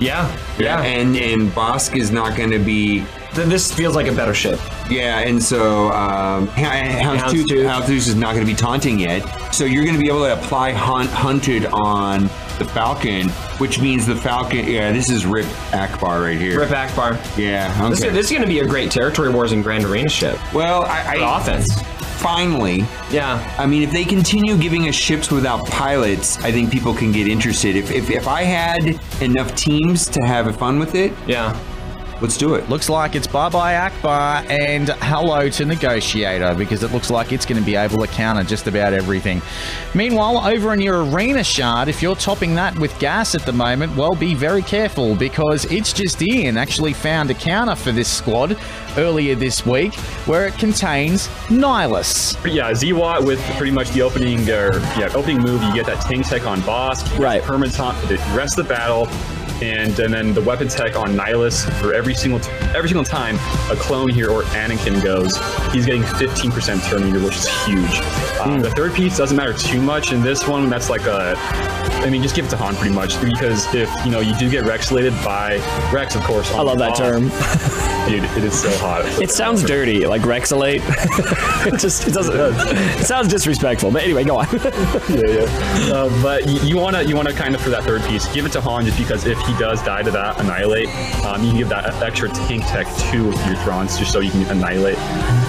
Yeah. 0.00 0.34
Yeah. 0.58 0.80
and 0.82 1.14
and 1.16 1.50
Bossk 1.52 1.94
is 1.96 2.10
not 2.10 2.36
going 2.36 2.50
to 2.50 2.58
be. 2.58 3.04
Th- 3.34 3.46
this 3.46 3.72
feels 3.72 3.94
like 3.94 4.06
a 4.08 4.12
better 4.12 4.34
ship. 4.34 4.58
Yeah, 4.90 5.20
and 5.20 5.40
so 5.42 5.90
um, 5.92 6.48
Houndstooth, 6.48 7.00
Houndstooth. 7.46 7.64
Houndstooth 7.68 7.90
is 7.90 8.14
not 8.16 8.34
going 8.34 8.44
to 8.44 8.52
be 8.52 8.56
taunting 8.56 8.98
yet. 8.98 9.20
So 9.54 9.64
you're 9.64 9.84
going 9.84 9.96
to 9.96 10.00
be 10.00 10.08
able 10.08 10.24
to 10.24 10.32
apply 10.32 10.72
hunt, 10.72 11.10
hunted 11.10 11.66
on 11.66 12.24
the 12.58 12.64
Falcon, 12.74 13.28
which 13.58 13.80
means 13.80 14.06
the 14.06 14.16
Falcon. 14.16 14.66
Yeah, 14.66 14.92
this 14.92 15.10
is 15.10 15.24
Rip 15.26 15.46
Ackbar 15.70 16.22
right 16.24 16.38
here. 16.38 16.58
Rip 16.58 16.70
Ackbar. 16.70 17.14
Yeah. 17.38 17.68
This, 17.88 18.00
Okay. 18.00 18.08
is, 18.08 18.14
this 18.14 18.26
is 18.26 18.32
going 18.32 18.42
to 18.42 18.48
be 18.48 18.58
a 18.60 18.66
great 18.66 18.90
territory 18.90 19.30
wars 19.30 19.52
and 19.52 19.62
Grand 19.62 19.84
Arena 19.84 20.08
ship. 20.08 20.36
well, 20.52 20.82
I, 20.84 21.16
I 21.18 21.38
offense. 21.40 21.68
finally. 22.20 22.84
Yeah. 23.10 23.54
I 23.58 23.66
mean, 23.66 23.82
if 23.82 23.92
they 23.92 24.04
continue 24.04 24.56
giving 24.58 24.88
us 24.88 24.94
ships 24.94 25.30
without 25.30 25.66
pilots, 25.68 26.38
I 26.44 26.50
think 26.52 26.70
people 26.70 26.92
can 26.94 27.12
get 27.12 27.26
interested. 27.28 27.76
If, 27.76 27.90
if, 27.92 28.10
if 28.10 28.26
I 28.28 28.42
had 28.42 29.00
enough 29.22 29.54
teams 29.54 30.06
to 30.08 30.20
have 30.26 30.54
fun 30.56 30.78
with 30.78 30.94
it, 30.94 31.12
Yeah. 31.26 31.58
Let's 32.20 32.36
do 32.36 32.54
it. 32.54 32.68
Looks 32.68 32.90
like 32.90 33.14
it's 33.14 33.26
bye 33.26 33.48
bye 33.48 33.72
Ackbar 33.72 34.44
and 34.50 34.90
hello 35.00 35.48
to 35.48 35.64
Negotiator 35.64 36.54
because 36.54 36.82
it 36.82 36.92
looks 36.92 37.08
like 37.08 37.32
it's 37.32 37.46
going 37.46 37.58
to 37.58 37.64
be 37.64 37.76
able 37.76 37.98
to 37.98 38.06
counter 38.06 38.44
just 38.44 38.66
about 38.66 38.92
everything. 38.92 39.40
Meanwhile, 39.94 40.46
over 40.46 40.74
in 40.74 40.80
your 40.82 41.04
arena 41.04 41.42
shard, 41.42 41.88
if 41.88 42.02
you're 42.02 42.14
topping 42.14 42.54
that 42.56 42.78
with 42.78 42.98
gas 42.98 43.34
at 43.34 43.42
the 43.46 43.52
moment, 43.52 43.96
well, 43.96 44.14
be 44.14 44.34
very 44.34 44.60
careful 44.60 45.14
because 45.14 45.64
it's 45.66 45.94
just 45.94 46.20
in 46.20 46.58
actually 46.58 46.92
found 46.92 47.30
a 47.30 47.34
counter 47.34 47.74
for 47.74 47.90
this 47.90 48.08
squad 48.12 48.58
earlier 48.98 49.34
this 49.34 49.64
week 49.64 49.94
where 50.26 50.46
it 50.46 50.54
contains 50.58 51.28
Nihilus. 51.48 52.36
Yeah, 52.52 52.74
Z-Watt 52.74 53.24
with 53.24 53.40
pretty 53.56 53.72
much 53.72 53.90
the 53.92 54.02
opening 54.02 54.40
or 54.50 54.78
yeah 54.98 55.10
opening 55.14 55.38
move, 55.38 55.62
you 55.62 55.74
get 55.74 55.86
that 55.86 56.02
tank 56.02 56.26
tech 56.26 56.46
on 56.46 56.60
boss, 56.62 57.00
Right. 57.18 57.42
Permanent 57.42 57.74
taunt 57.74 57.96
for 57.98 58.06
the 58.06 58.16
rest 58.34 58.58
of 58.58 58.66
the 58.66 58.74
battle, 58.74 59.06
and 59.62 59.98
and 59.98 60.12
then 60.12 60.32
the 60.34 60.40
weapon 60.40 60.68
tech 60.68 60.96
on 60.96 61.14
Nihilus 61.14 61.70
for 61.80 61.92
every 61.94 62.14
single 62.14 62.40
t- 62.40 62.50
every 62.74 62.88
single 62.88 63.04
time 63.04 63.36
a 63.70 63.76
clone 63.76 64.08
here 64.08 64.30
or 64.30 64.42
Anakin 64.42 65.02
goes, 65.02 65.36
he's 65.72 65.86
getting 65.86 66.02
15% 66.02 66.88
turn 66.88 67.04
meter, 67.04 67.24
which 67.24 67.36
is 67.36 67.48
huge. 67.64 68.00
Um. 68.40 68.60
The 68.60 68.70
third 68.70 68.94
piece 68.94 69.16
doesn't 69.16 69.36
matter 69.36 69.52
too 69.52 69.80
much 69.80 70.12
in 70.12 70.22
this 70.22 70.46
one. 70.46 70.68
That's 70.68 70.90
like 70.90 71.06
a 71.06 71.34
I 71.36 72.08
mean, 72.08 72.22
just 72.22 72.34
give 72.34 72.46
it 72.46 72.50
to 72.50 72.56
Han 72.56 72.74
pretty 72.76 72.94
much 72.94 73.20
because 73.20 73.72
if 73.74 73.90
you 74.04 74.10
know 74.10 74.20
you 74.20 74.34
do 74.38 74.50
get 74.50 74.64
Rexulated 74.64 75.12
by 75.24 75.56
Rex, 75.92 76.14
of 76.14 76.22
course. 76.22 76.50
I 76.52 76.62
love 76.62 76.78
that 76.78 76.96
term. 76.96 77.30
dude. 78.08 78.24
It 78.36 78.44
is 78.44 78.60
so 78.60 78.70
hot. 78.78 79.04
It 79.20 79.30
sounds 79.30 79.62
dirty, 79.62 80.06
like 80.06 80.22
Rexalate. 80.22 80.82
it 81.66 81.78
just 81.78 82.06
it 82.06 82.12
doesn't. 82.12 82.34
It 82.36 83.04
sounds 83.04 83.28
disrespectful. 83.28 83.90
But 83.90 84.02
anyway, 84.02 84.24
go 84.24 84.38
on. 84.38 84.46
yeah, 84.52 84.66
yeah. 85.08 85.92
Uh, 85.92 86.22
but 86.22 86.48
you, 86.48 86.60
you 86.60 86.76
want 86.76 86.96
to 86.96 87.04
you 87.04 87.16
want 87.16 87.28
to 87.28 87.34
kind 87.34 87.54
of 87.54 87.60
for 87.60 87.70
that 87.70 87.84
third 87.84 88.02
piece, 88.02 88.32
give 88.32 88.46
it 88.46 88.52
to 88.52 88.60
Han 88.60 88.84
just 88.84 88.98
because 88.98 89.26
if 89.26 89.38
he 89.40 89.52
does 89.58 89.82
die 89.82 90.02
to 90.02 90.10
that 90.10 90.40
annihilate, 90.40 90.88
um, 91.24 91.42
you 91.42 91.50
can 91.50 91.58
give 91.58 91.68
that 91.68 91.86
extra 92.02 92.28
tank 92.28 92.64
tech 92.66 92.86
to 93.10 93.16
your 93.18 93.56
Throns 93.62 93.98
just 93.98 94.12
so 94.12 94.20
you 94.20 94.30
can 94.30 94.44
annihilate. 94.46 94.96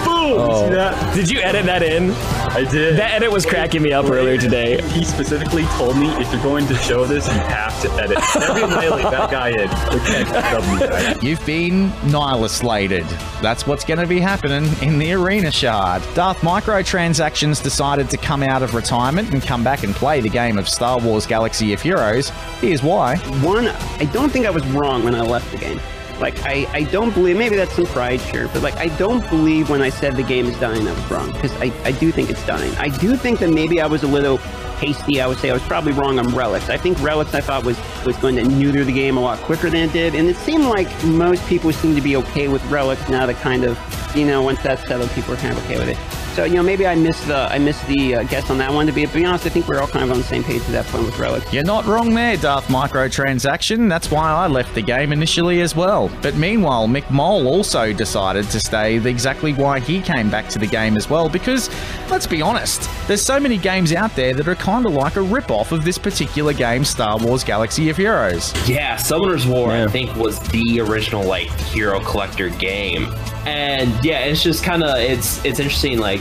Boom! 0.06 0.21
Oh. 0.24 0.62
see 0.62 0.66
oh. 0.68 0.70
that? 0.76 1.16
Did 1.16 1.30
you 1.30 1.40
edit 1.42 1.66
that 1.66 1.82
in? 1.84 2.12
I 2.12 2.64
did. 2.70 2.98
That 2.98 3.12
edit 3.14 3.32
was 3.32 3.46
cracking 3.46 3.82
me 3.82 3.92
up 3.92 4.06
earlier 4.06 4.38
today. 4.38 4.82
He 4.90 5.04
specifically 5.04 5.64
told 5.78 5.98
me 5.98 6.10
if 6.22 6.32
you're 6.32 6.44
going 6.44 6.68
to 6.68 6.76
show 6.76 7.06
this, 7.06 7.28
you 7.28 7.34
have 7.34 7.80
to 7.82 7.90
edit. 7.94 8.18
Every 8.36 8.64
annihilate 8.64 9.10
that 9.10 9.32
guy 9.32 9.50
in. 9.50 9.70
The 9.70 11.20
You've 11.22 11.46
been 11.46 11.92
nihilisted. 12.12 13.06
That's 13.42 13.66
what's 13.66 13.84
going 13.84 14.00
to 14.00 14.08
be 14.08 14.20
happening 14.20 14.72
in 14.82 15.00
the 15.00 15.14
arena 15.14 15.52
shard. 15.52 16.04
Darth 16.14 16.38
Microtransactions 16.40 17.64
decided 17.64 18.10
to 18.12 18.18
come 18.18 18.44
out 18.44 18.62
of 18.62 18.76
retirement 18.76 19.34
and 19.34 19.42
come 19.42 19.64
back 19.64 19.84
and 19.84 19.96
play 19.96 20.22
the 20.22 20.30
game 20.30 20.58
of 20.58 20.70
Star 20.70 21.00
Wars 21.00 21.26
Galaxy 21.26 21.74
of 21.74 21.82
Heroes. 21.82 22.30
Here's 22.60 22.84
why. 22.84 23.18
One, 23.42 23.68
I 23.68 24.06
don't 24.06 24.30
think 24.30 24.46
I 24.46 24.52
was 24.52 24.66
wrong 24.68 25.04
when 25.04 25.16
I 25.16 25.22
left 25.22 25.52
the 25.52 25.58
game. 25.58 25.80
Like, 26.22 26.40
I, 26.44 26.68
I 26.72 26.84
don't 26.84 27.14
believe, 27.14 27.36
maybe 27.36 27.56
that's 27.56 27.74
some 27.74 27.88
pride, 27.88 28.22
sure, 28.22 28.48
but 28.50 28.62
like, 28.62 28.78
I 28.78 28.90
don't 28.98 29.28
believe 29.32 29.70
when 29.72 29.82
I 29.82 29.90
said 29.90 30.16
the 30.16 30.24
game 30.24 30.46
is 30.46 30.58
dying, 30.60 30.88
I 30.88 30.94
was 30.94 31.12
wrong, 31.12 31.32
because 31.32 31.52
I, 31.54 31.74
I 31.84 31.92
do 31.92 32.12
think 32.12 32.30
it's 32.30 32.46
dying. 32.46 32.74
I 32.76 32.90
do 32.90 33.16
think 33.18 33.40
that 33.40 33.50
maybe 33.50 33.82
I 33.82 33.88
was 33.88 34.04
a 34.04 34.08
little 34.08 34.38
hasty. 34.82 35.20
I 35.20 35.28
would 35.28 35.40
say 35.40 35.50
I 35.50 35.54
was 35.54 35.64
probably 35.64 35.94
wrong 35.94 36.20
on 36.20 36.28
Relics. 36.36 36.70
I 36.70 36.78
think 36.78 37.02
Relics 37.02 37.34
I 37.34 37.42
thought 37.42 37.64
was, 37.66 37.78
was 38.06 38.16
going 38.18 38.36
to 38.36 38.44
neuter 38.44 38.84
the 38.84 38.94
game 38.94 39.18
a 39.18 39.22
lot 39.22 39.40
quicker 39.40 39.70
than 39.70 39.90
it 39.90 39.94
did, 39.94 40.14
and 40.14 40.30
it 40.30 40.36
seemed 40.38 40.66
like 40.66 40.88
most 41.04 41.46
people 41.48 41.72
seem 41.72 41.96
to 41.96 42.02
be 42.02 42.16
okay 42.18 42.48
with 42.48 42.64
Relics 42.66 43.10
now 43.10 43.26
that 43.26 43.38
kind 43.38 43.64
of, 43.64 43.80
you 44.16 44.26
know, 44.26 44.44
once 44.44 44.62
that's 44.62 44.88
settled, 44.88 45.10
people 45.12 45.34
are 45.34 45.38
kind 45.38 45.58
of 45.58 45.66
okay 45.66 45.80
with 45.80 45.90
it. 45.90 46.21
So, 46.34 46.46
you 46.46 46.56
know, 46.56 46.64
maybe 46.64 46.88
I 46.88 46.96
missed 46.96 47.28
the, 47.28 47.36
I 47.36 47.60
missed 47.60 47.86
the 47.88 48.16
uh, 48.16 48.24
guess 48.24 48.50
on 48.50 48.58
that 48.60 48.74
one, 48.74 48.86
to 48.88 48.94
be, 48.94 49.06
to 49.06 49.14
be 49.14 49.26
honest, 49.26 49.46
I 49.46 49.50
think 49.50 49.68
we're 49.68 49.82
all 49.82 49.88
kind 49.88 50.06
of 50.06 50.12
on 50.12 50.18
the 50.18 50.24
same 50.24 50.44
page 50.44 50.62
at 50.62 50.68
that 50.70 50.86
point 50.86 51.06
with 51.06 51.20
Relics. 51.20 51.52
You're 51.52 51.64
not 51.64 51.86
wrong 51.86 52.14
there, 52.14 52.38
Darth 52.38 52.68
Microtransaction. 52.68 53.90
That's 53.90 54.10
why 54.10 54.32
I 54.32 54.48
left 54.48 54.74
the 54.74 54.82
game 54.82 55.12
initially 55.12 55.60
as 55.60 55.76
well. 55.76 56.10
But 56.22 56.36
meanwhile, 56.36 56.88
Mick 56.88 57.10
Mole 57.10 57.48
also 57.48 57.92
decided 57.92 58.50
to 58.50 58.60
stay 58.60 58.96
exactly 58.96 59.54
why 59.54 59.82
he 59.82 60.02
came 60.02 60.30
back 60.30 60.48
to 60.50 60.60
the 60.60 60.68
game 60.68 60.96
as 60.96 61.10
well. 61.10 61.28
Because, 61.28 61.70
let's 62.10 62.28
be 62.28 62.42
honest, 62.42 62.90
there's 63.08 63.22
so 63.22 63.40
many 63.40 63.58
games 63.58 63.92
out 63.92 64.16
there 64.16 64.34
that 64.34 64.48
are 64.48 64.56
kind 64.56 64.86
of 64.86 64.94
like 64.94 65.18
a 65.18 65.22
rip-off 65.22 65.74
of 65.74 65.84
this 65.84 65.98
particular 65.98 66.54
game, 66.54 66.86
Star 66.86 67.18
Wars 67.18 67.44
Galaxy 67.44 67.90
of 67.90 67.98
Heroes. 67.98 68.54
Yeah, 68.70 68.96
Summoner's 68.96 69.46
War, 69.46 69.72
I 69.72 69.88
think, 69.88 70.16
was 70.16 70.40
the 70.52 70.80
original 70.80 71.24
like 71.24 71.50
hero 71.50 72.00
collector 72.00 72.50
game, 72.50 73.14
and 73.46 73.92
yeah, 74.06 74.20
it's 74.20 74.42
just 74.42 74.64
kind 74.64 74.84
of 74.84 74.98
it's 74.98 75.44
it's 75.44 75.60
interesting. 75.60 76.00
Like 76.00 76.21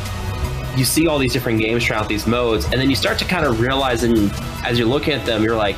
you 0.77 0.85
see 0.85 1.07
all 1.09 1.19
these 1.19 1.33
different 1.33 1.59
games 1.61 1.85
try 1.85 1.97
out 1.97 2.09
these 2.09 2.27
modes, 2.27 2.65
and 2.67 2.75
then 2.75 2.89
you 2.91 2.97
start 2.97 3.19
to 3.19 3.25
kind 3.25 3.45
of 3.47 3.61
realize, 3.61 4.03
and 4.05 4.31
as 4.65 4.79
you're 4.79 4.89
looking 4.89 5.15
at 5.15 5.25
them, 5.27 5.43
you're 5.43 5.57
like. 5.57 5.77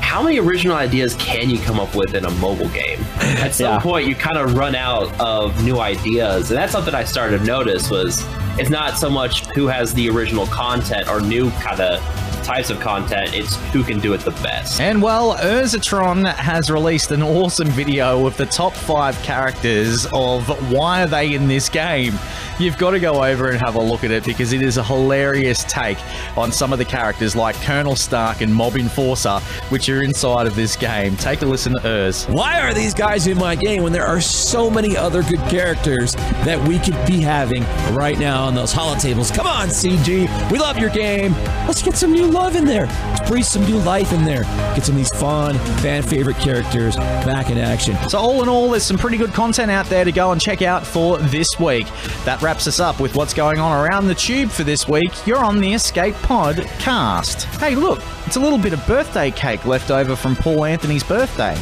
How 0.00 0.22
many 0.22 0.38
original 0.38 0.76
ideas 0.76 1.16
can 1.18 1.50
you 1.50 1.58
come 1.58 1.80
up 1.80 1.96
with 1.96 2.14
in 2.14 2.24
a 2.24 2.30
mobile 2.32 2.68
game? 2.68 3.00
At 3.18 3.52
some 3.52 3.66
Yeah. 3.66 3.78
point, 3.80 4.06
you 4.06 4.14
kind 4.14 4.36
of 4.38 4.54
run 4.54 4.76
out 4.76 5.10
of 5.18 5.64
new 5.64 5.80
ideas, 5.80 6.50
and 6.52 6.58
that's 6.58 6.70
something 6.70 6.94
I 6.94 7.02
started 7.02 7.38
to 7.40 7.44
notice. 7.44 7.90
Was 7.90 8.24
it's 8.56 8.70
not 8.70 8.96
so 8.96 9.10
much 9.10 9.44
who 9.56 9.66
has 9.66 9.92
the 9.92 10.08
original 10.10 10.46
content 10.46 11.08
or 11.08 11.20
new 11.20 11.50
kind 11.52 11.80
of 11.80 12.00
types 12.44 12.70
of 12.70 12.78
content; 12.80 13.34
it's 13.34 13.56
who 13.72 13.82
can 13.82 13.98
do 13.98 14.12
it 14.12 14.20
the 14.20 14.30
best. 14.30 14.80
And 14.80 15.02
well, 15.02 15.36
Urzatron 15.38 16.32
has 16.34 16.70
released 16.70 17.10
an 17.10 17.22
awesome 17.22 17.68
video 17.68 18.26
of 18.26 18.36
the 18.36 18.46
top 18.46 18.72
five 18.74 19.20
characters 19.22 20.06
of 20.12 20.46
why 20.70 21.02
are 21.02 21.06
they 21.06 21.34
in 21.34 21.48
this 21.48 21.68
game. 21.68 22.14
You've 22.58 22.78
got 22.78 22.92
to 22.92 23.00
go 23.00 23.24
over 23.24 23.50
and 23.50 23.60
have 23.60 23.74
a 23.74 23.80
look 23.80 24.04
at 24.04 24.12
it 24.12 24.24
because 24.24 24.52
it 24.52 24.62
is 24.62 24.76
a 24.76 24.84
hilarious 24.84 25.64
take 25.64 25.98
on 26.36 26.52
some 26.52 26.72
of 26.72 26.78
the 26.78 26.84
characters 26.84 27.34
like 27.34 27.56
Colonel 27.62 27.96
Stark 27.96 28.42
and 28.42 28.54
Mob 28.54 28.76
Enforcer, 28.76 29.40
which 29.70 29.88
are 29.88 30.02
inside 30.02 30.46
of 30.46 30.54
this 30.54 30.76
game. 30.76 31.16
Take 31.16 31.42
a 31.42 31.46
listen 31.46 31.72
to 31.72 31.80
Urz. 31.80 32.26
Why 32.28 32.60
are 32.60 32.72
these 32.72 32.94
guys 32.94 33.26
in 33.26 33.38
my 33.38 33.56
game 33.56 33.82
when 33.82 33.92
there 33.92 34.06
are 34.06 34.20
so 34.20 34.70
many 34.70 34.96
other 34.96 35.22
good 35.24 35.40
characters 35.50 36.14
that 36.44 36.60
we 36.68 36.78
could 36.78 36.96
be 37.06 37.20
having 37.20 37.64
right 37.92 38.18
now 38.18 38.44
on 38.44 38.54
those 38.54 38.72
holotables? 38.72 39.34
Come 39.34 39.46
on, 39.46 39.68
CG. 39.68 40.50
We 40.52 40.58
love 40.58 40.78
your 40.78 40.90
game. 40.90 41.32
Let's 41.66 41.82
get 41.82 41.96
some 41.96 42.12
new 42.12 42.28
love 42.34 42.56
in 42.56 42.64
there. 42.64 42.86
Let's 42.86 43.30
breathe 43.30 43.44
some 43.44 43.64
new 43.64 43.78
life 43.78 44.12
in 44.12 44.24
there. 44.24 44.42
Get 44.74 44.84
some 44.84 44.96
of 44.96 44.98
these 44.98 45.10
fun, 45.10 45.56
fan 45.78 46.02
favorite 46.02 46.36
characters 46.36 46.96
back 46.96 47.48
in 47.48 47.56
action. 47.56 47.96
So, 48.08 48.18
all 48.18 48.42
in 48.42 48.48
all, 48.48 48.70
there's 48.70 48.82
some 48.82 48.98
pretty 48.98 49.16
good 49.16 49.32
content 49.32 49.70
out 49.70 49.86
there 49.86 50.04
to 50.04 50.10
go 50.10 50.32
and 50.32 50.40
check 50.40 50.60
out 50.60 50.84
for 50.84 51.16
this 51.18 51.58
week. 51.60 51.86
That 52.24 52.42
wraps 52.42 52.66
us 52.66 52.80
up 52.80 53.00
with 53.00 53.14
what's 53.14 53.32
going 53.32 53.60
on 53.60 53.72
around 53.72 54.08
the 54.08 54.16
tube 54.16 54.50
for 54.50 54.64
this 54.64 54.88
week. 54.88 55.26
You're 55.26 55.44
on 55.44 55.60
the 55.60 55.72
Escape 55.74 56.16
Pod 56.16 56.56
cast. 56.80 57.44
Hey, 57.60 57.76
look, 57.76 58.02
it's 58.26 58.36
a 58.36 58.40
little 58.40 58.58
bit 58.58 58.72
of 58.72 58.84
birthday 58.86 59.30
cake 59.30 59.64
left 59.64 59.92
over 59.92 60.16
from 60.16 60.34
Paul 60.34 60.64
Anthony's 60.64 61.04
birthday. 61.04 61.54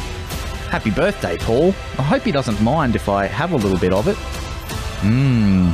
Happy 0.69 0.89
birthday, 0.89 1.37
Paul. 1.37 1.69
I 1.99 2.01
hope 2.01 2.23
he 2.23 2.31
doesn't 2.31 2.59
mind 2.63 2.95
if 2.95 3.07
I 3.07 3.27
have 3.27 3.51
a 3.51 3.57
little 3.57 3.77
bit 3.77 3.93
of 3.93 4.07
it. 4.07 4.17
Mmm. 5.01 5.71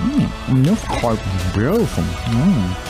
Mmm, 0.00 0.64
that's 0.66 0.84
quite 1.00 1.18
beautiful. 1.54 2.04
Mmm. 2.04 2.89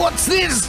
What's 0.00 0.24
this? 0.24 0.66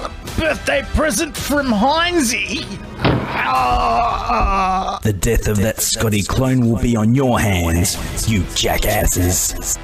A 0.00 0.10
birthday 0.36 0.82
present 0.82 1.36
from 1.36 1.66
Heinzie? 1.66 2.66
Ah. 2.98 4.98
The 5.04 5.12
death 5.12 5.46
of 5.46 5.58
that 5.58 5.80
Scotty 5.80 6.24
clone 6.24 6.68
will 6.68 6.82
be 6.82 6.96
on 6.96 7.14
your 7.14 7.38
hands, 7.38 7.96
you 8.28 8.42
jackasses. 8.56 9.78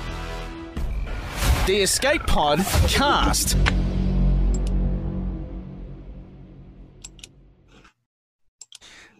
The 1.68 1.82
Escape 1.82 2.26
Pod 2.26 2.58
cast. 2.88 3.56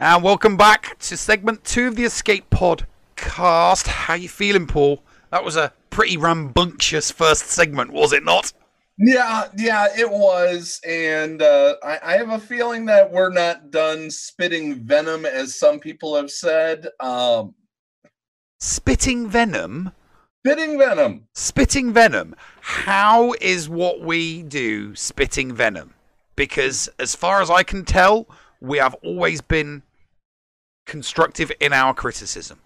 And 0.00 0.24
welcome 0.24 0.56
back 0.56 0.98
to 0.98 1.16
segment 1.16 1.62
two 1.62 1.86
of 1.86 1.94
the 1.94 2.02
Escape 2.02 2.50
Pod 2.50 2.84
cast. 3.14 3.86
How 3.86 4.14
you 4.14 4.28
feeling, 4.28 4.66
Paul? 4.66 5.04
That 5.30 5.44
was 5.44 5.54
a 5.54 5.72
pretty 5.90 6.16
rambunctious 6.16 7.12
first 7.12 7.46
segment, 7.46 7.92
was 7.92 8.12
it 8.12 8.24
not? 8.24 8.52
Yeah, 9.00 9.46
yeah, 9.56 9.86
it 9.96 10.10
was, 10.10 10.80
and 10.84 11.40
uh, 11.40 11.76
I, 11.84 12.00
I 12.02 12.12
have 12.16 12.30
a 12.30 12.38
feeling 12.40 12.84
that 12.86 13.10
we're 13.12 13.30
not 13.32 13.70
done 13.70 14.10
spitting 14.10 14.74
venom, 14.74 15.24
as 15.24 15.56
some 15.56 15.78
people 15.78 16.16
have 16.16 16.30
said. 16.32 16.88
Um, 16.98 17.54
Spitting 18.60 19.28
venom. 19.28 19.92
spitting 20.44 20.78
venom. 20.78 21.28
Spitting 21.32 21.92
venom. 21.92 22.34
How 22.60 23.34
is 23.40 23.68
what 23.68 24.00
we 24.00 24.42
do 24.42 24.96
spitting 24.96 25.54
venom? 25.54 25.94
Because 26.34 26.88
as 26.98 27.14
far 27.14 27.40
as 27.40 27.50
I 27.50 27.62
can 27.62 27.84
tell, 27.84 28.26
we 28.60 28.78
have 28.78 28.94
always 29.04 29.40
been 29.40 29.82
constructive 30.86 31.52
in 31.60 31.72
our 31.72 31.94
criticism. 31.94 32.58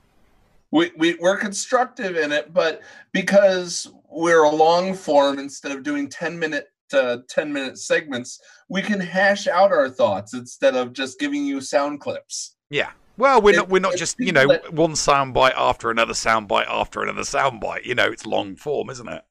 We, 0.70 0.92
we 0.96 1.16
we're 1.20 1.36
constructive 1.36 2.16
in 2.16 2.32
it, 2.32 2.54
but 2.54 2.80
because 3.12 3.92
we're 4.12 4.42
a 4.44 4.50
long 4.50 4.94
form 4.94 5.38
instead 5.38 5.72
of 5.72 5.82
doing 5.82 6.08
ten 6.08 6.38
minute 6.38 6.66
uh, 6.92 7.18
ten 7.28 7.52
minute 7.52 7.78
segments, 7.78 8.38
we 8.68 8.82
can 8.82 9.00
hash 9.00 9.46
out 9.48 9.72
our 9.72 9.88
thoughts 9.88 10.34
instead 10.34 10.76
of 10.76 10.92
just 10.92 11.18
giving 11.18 11.44
you 11.46 11.60
sound 11.60 12.00
clips. 12.00 12.56
Yeah. 12.70 12.90
Well, 13.16 13.40
we're 13.42 13.52
It- 13.54 13.56
not 13.56 13.68
we're 13.68 13.80
not 13.80 13.96
just 13.96 14.16
you 14.18 14.32
know 14.32 14.46
that- 14.48 14.72
one 14.72 14.92
soundbite 14.92 15.54
after 15.56 15.90
another 15.90 16.14
sound 16.14 16.48
bite 16.48 16.66
after 16.68 17.02
another 17.02 17.24
sound 17.24 17.60
bite 17.60 17.84
You 17.84 17.94
know, 17.94 18.06
it's 18.10 18.26
long 18.26 18.56
form, 18.56 18.90
isn't 18.90 19.08
it? 19.08 19.22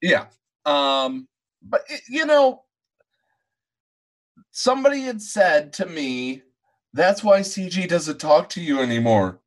Yeah. 0.00 0.26
Um, 0.64 1.28
but 1.62 1.82
y- 1.90 2.00
you 2.08 2.26
know, 2.26 2.64
somebody 4.50 5.02
had 5.02 5.20
said 5.22 5.72
to 5.74 5.86
me, 5.86 6.42
that's 6.92 7.22
why 7.24 7.40
CG 7.40 7.88
doesn't 7.88 8.18
talk 8.18 8.48
to 8.50 8.60
you 8.60 8.80
anymore. 8.80 9.40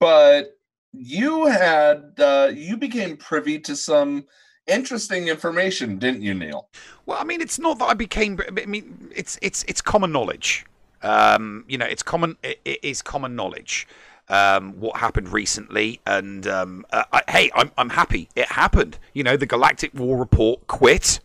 But 0.00 0.53
you 0.96 1.46
had 1.46 2.12
uh, 2.18 2.50
you 2.54 2.76
became 2.76 3.16
privy 3.16 3.58
to 3.60 3.76
some 3.76 4.26
interesting 4.66 5.28
information, 5.28 5.98
didn't 5.98 6.22
you, 6.22 6.34
Neil? 6.34 6.68
Well, 7.06 7.18
I 7.20 7.24
mean, 7.24 7.40
it's 7.40 7.58
not 7.58 7.78
that 7.78 7.86
I 7.86 7.94
became. 7.94 8.38
I 8.46 8.66
mean, 8.66 9.10
it's 9.14 9.38
it's 9.42 9.64
it's 9.68 9.80
common 9.80 10.12
knowledge. 10.12 10.64
Um, 11.02 11.64
you 11.68 11.78
know, 11.78 11.86
it's 11.86 12.02
common. 12.02 12.36
It, 12.42 12.60
it 12.64 12.80
is 12.82 13.02
common 13.02 13.36
knowledge. 13.36 13.86
Um, 14.28 14.80
what 14.80 14.96
happened 14.96 15.28
recently, 15.28 16.00
and 16.06 16.46
um, 16.46 16.86
uh, 16.90 17.04
I, 17.12 17.22
hey, 17.28 17.50
I'm 17.54 17.70
I'm 17.76 17.90
happy 17.90 18.28
it 18.34 18.46
happened. 18.46 18.98
You 19.12 19.22
know, 19.22 19.36
the 19.36 19.46
Galactic 19.46 19.92
War 19.94 20.16
Report 20.16 20.66
quit. 20.66 21.20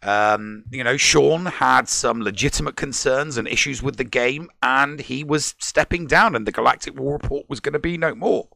Um, 0.00 0.64
you 0.70 0.84
know, 0.84 0.96
Sean 0.96 1.46
had 1.46 1.88
some 1.88 2.22
legitimate 2.22 2.76
concerns 2.76 3.36
and 3.36 3.48
issues 3.48 3.82
with 3.82 3.96
the 3.96 4.04
game, 4.04 4.48
and 4.62 5.00
he 5.00 5.24
was 5.24 5.54
stepping 5.58 6.06
down, 6.06 6.36
and 6.36 6.46
the 6.46 6.52
Galactic 6.52 6.98
War 6.98 7.14
Report 7.14 7.46
was 7.48 7.60
going 7.60 7.72
to 7.72 7.80
be 7.80 7.98
no 7.98 8.14
more. 8.14 8.48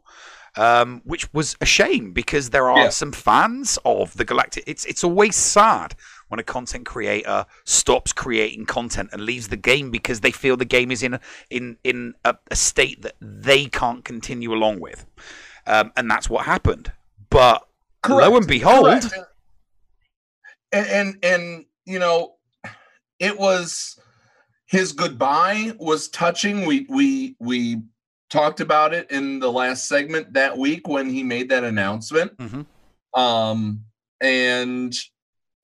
Um, 0.55 1.01
which 1.05 1.33
was 1.33 1.57
a 1.63 1.67
shame 1.67 2.13
because 2.13 2.51
there 2.51 2.69
are 2.69 2.85
Yeah. 2.85 2.89
some 2.91 3.11
fans 3.13 3.79
of 3.87 4.15
the 4.19 4.25
Galactic. 4.25 4.65
It's 4.67 4.85
it's 4.85 5.03
always 5.03 5.35
sad 5.35 5.95
when 6.29 6.39
a 6.41 6.43
content 6.43 6.85
creator 6.85 7.47
stops 7.65 8.13
creating 8.13 8.67
content 8.67 9.11
and 9.13 9.23
leaves 9.23 9.49
the 9.49 9.57
game 9.57 9.91
because 9.91 10.21
they 10.21 10.31
feel 10.31 10.59
the 10.59 10.67
game 10.67 10.91
is 10.91 11.03
in 11.03 11.15
a, 11.15 11.21
in 11.49 11.79
in 11.85 12.15
a, 12.27 12.37
a 12.51 12.57
state 12.57 13.01
that 13.01 13.15
they 13.21 13.65
can't 13.67 14.05
continue 14.05 14.53
along 14.53 14.81
with, 14.81 15.07
um, 15.67 15.91
and 15.97 16.11
that's 16.11 16.29
what 16.29 16.45
happened. 16.45 16.93
But 17.31 17.67
lo 18.07 18.37
and 18.37 18.47
behold, 18.47 19.11
And, 20.73 20.87
and 20.87 21.25
and 21.25 21.65
you 21.87 21.99
know, 21.99 22.35
it 23.19 23.39
was 23.39 23.99
his 24.67 24.93
goodbye 24.93 25.73
was 25.79 26.09
touching. 26.09 26.67
We 26.67 26.87
we 26.89 27.37
we 27.39 27.83
talked 28.33 28.61
about 28.61 28.95
it 28.95 29.11
in 29.11 29.39
the 29.39 29.53
last 29.53 29.87
segment 29.87 30.33
that 30.33 30.57
week 30.57 30.89
when 30.89 31.09
he 31.09 31.23
made 31.23 31.51
that 31.51 31.65
announcement. 31.65 32.33
Um, 33.15 33.85
and 34.21 34.95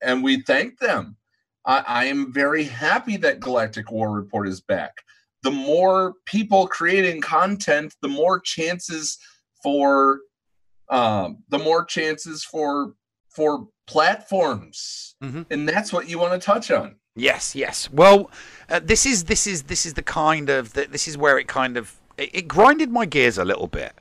and 0.01 0.23
we 0.23 0.41
thank 0.43 0.79
them. 0.79 1.17
I, 1.65 1.83
I 1.87 2.05
am 2.05 2.31
very 2.31 2.63
happy 2.63 3.17
that 3.17 3.39
Galactic 3.39 3.91
War 3.91 4.11
Report 4.11 4.47
is 4.47 4.61
back. 4.61 4.93
The 5.41 5.51
more 5.51 6.13
people 6.25 6.67
creating 6.67 7.21
content, 7.21 7.95
the 8.01 8.07
more 8.07 8.39
chances 8.39 9.17
for 9.63 10.19
um, 10.89 11.43
the 11.49 11.59
more 11.59 11.83
chances 11.83 12.43
for 12.43 12.93
for 13.29 13.67
platforms, 13.87 15.15
and 15.49 15.67
that's 15.67 15.91
what 15.91 16.07
you 16.07 16.19
want 16.19 16.39
to 16.39 16.45
touch 16.45 16.69
on. 16.69 16.97
Yes, 17.15 17.55
yes. 17.55 17.89
Well, 17.91 18.29
uh, 18.69 18.79
this 18.83 19.05
is 19.05 19.23
this 19.25 19.47
is 19.47 19.63
this 19.63 19.85
is 19.85 19.95
the 19.95 20.03
kind 20.03 20.49
of 20.49 20.73
the, 20.73 20.85
this 20.85 21.07
is 21.07 21.17
where 21.17 21.39
it 21.39 21.47
kind 21.47 21.75
of 21.77 21.98
it, 22.19 22.29
it 22.33 22.47
grinded 22.47 22.91
my 22.91 23.05
gears 23.05 23.37
a 23.37 23.45
little 23.45 23.67
bit. 23.67 23.93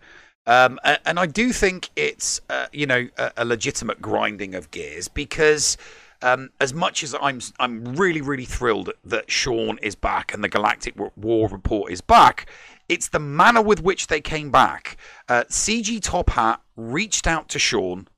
Um, 0.46 0.80
and 1.04 1.18
I 1.18 1.26
do 1.26 1.52
think 1.52 1.90
it's 1.94 2.40
uh, 2.48 2.66
you 2.72 2.86
know 2.86 3.08
a, 3.18 3.32
a 3.38 3.44
legitimate 3.44 4.00
grinding 4.00 4.54
of 4.54 4.70
gears 4.70 5.06
because 5.06 5.76
um, 6.22 6.50
as 6.58 6.72
much 6.72 7.02
as 7.02 7.14
I'm 7.20 7.40
I'm 7.60 7.84
really 7.96 8.22
really 8.22 8.46
thrilled 8.46 8.90
that 9.04 9.30
Sean 9.30 9.78
is 9.82 9.94
back 9.94 10.32
and 10.32 10.42
the 10.42 10.48
Galactic 10.48 10.94
War 11.16 11.48
Report 11.48 11.92
is 11.92 12.00
back, 12.00 12.50
it's 12.88 13.08
the 13.08 13.18
manner 13.18 13.60
with 13.60 13.82
which 13.82 14.06
they 14.06 14.22
came 14.22 14.50
back. 14.50 14.96
Uh, 15.28 15.44
CG 15.50 16.00
Top 16.02 16.30
Hat 16.30 16.62
reached 16.76 17.26
out 17.26 17.50
to 17.50 17.58
Sean 17.58 18.08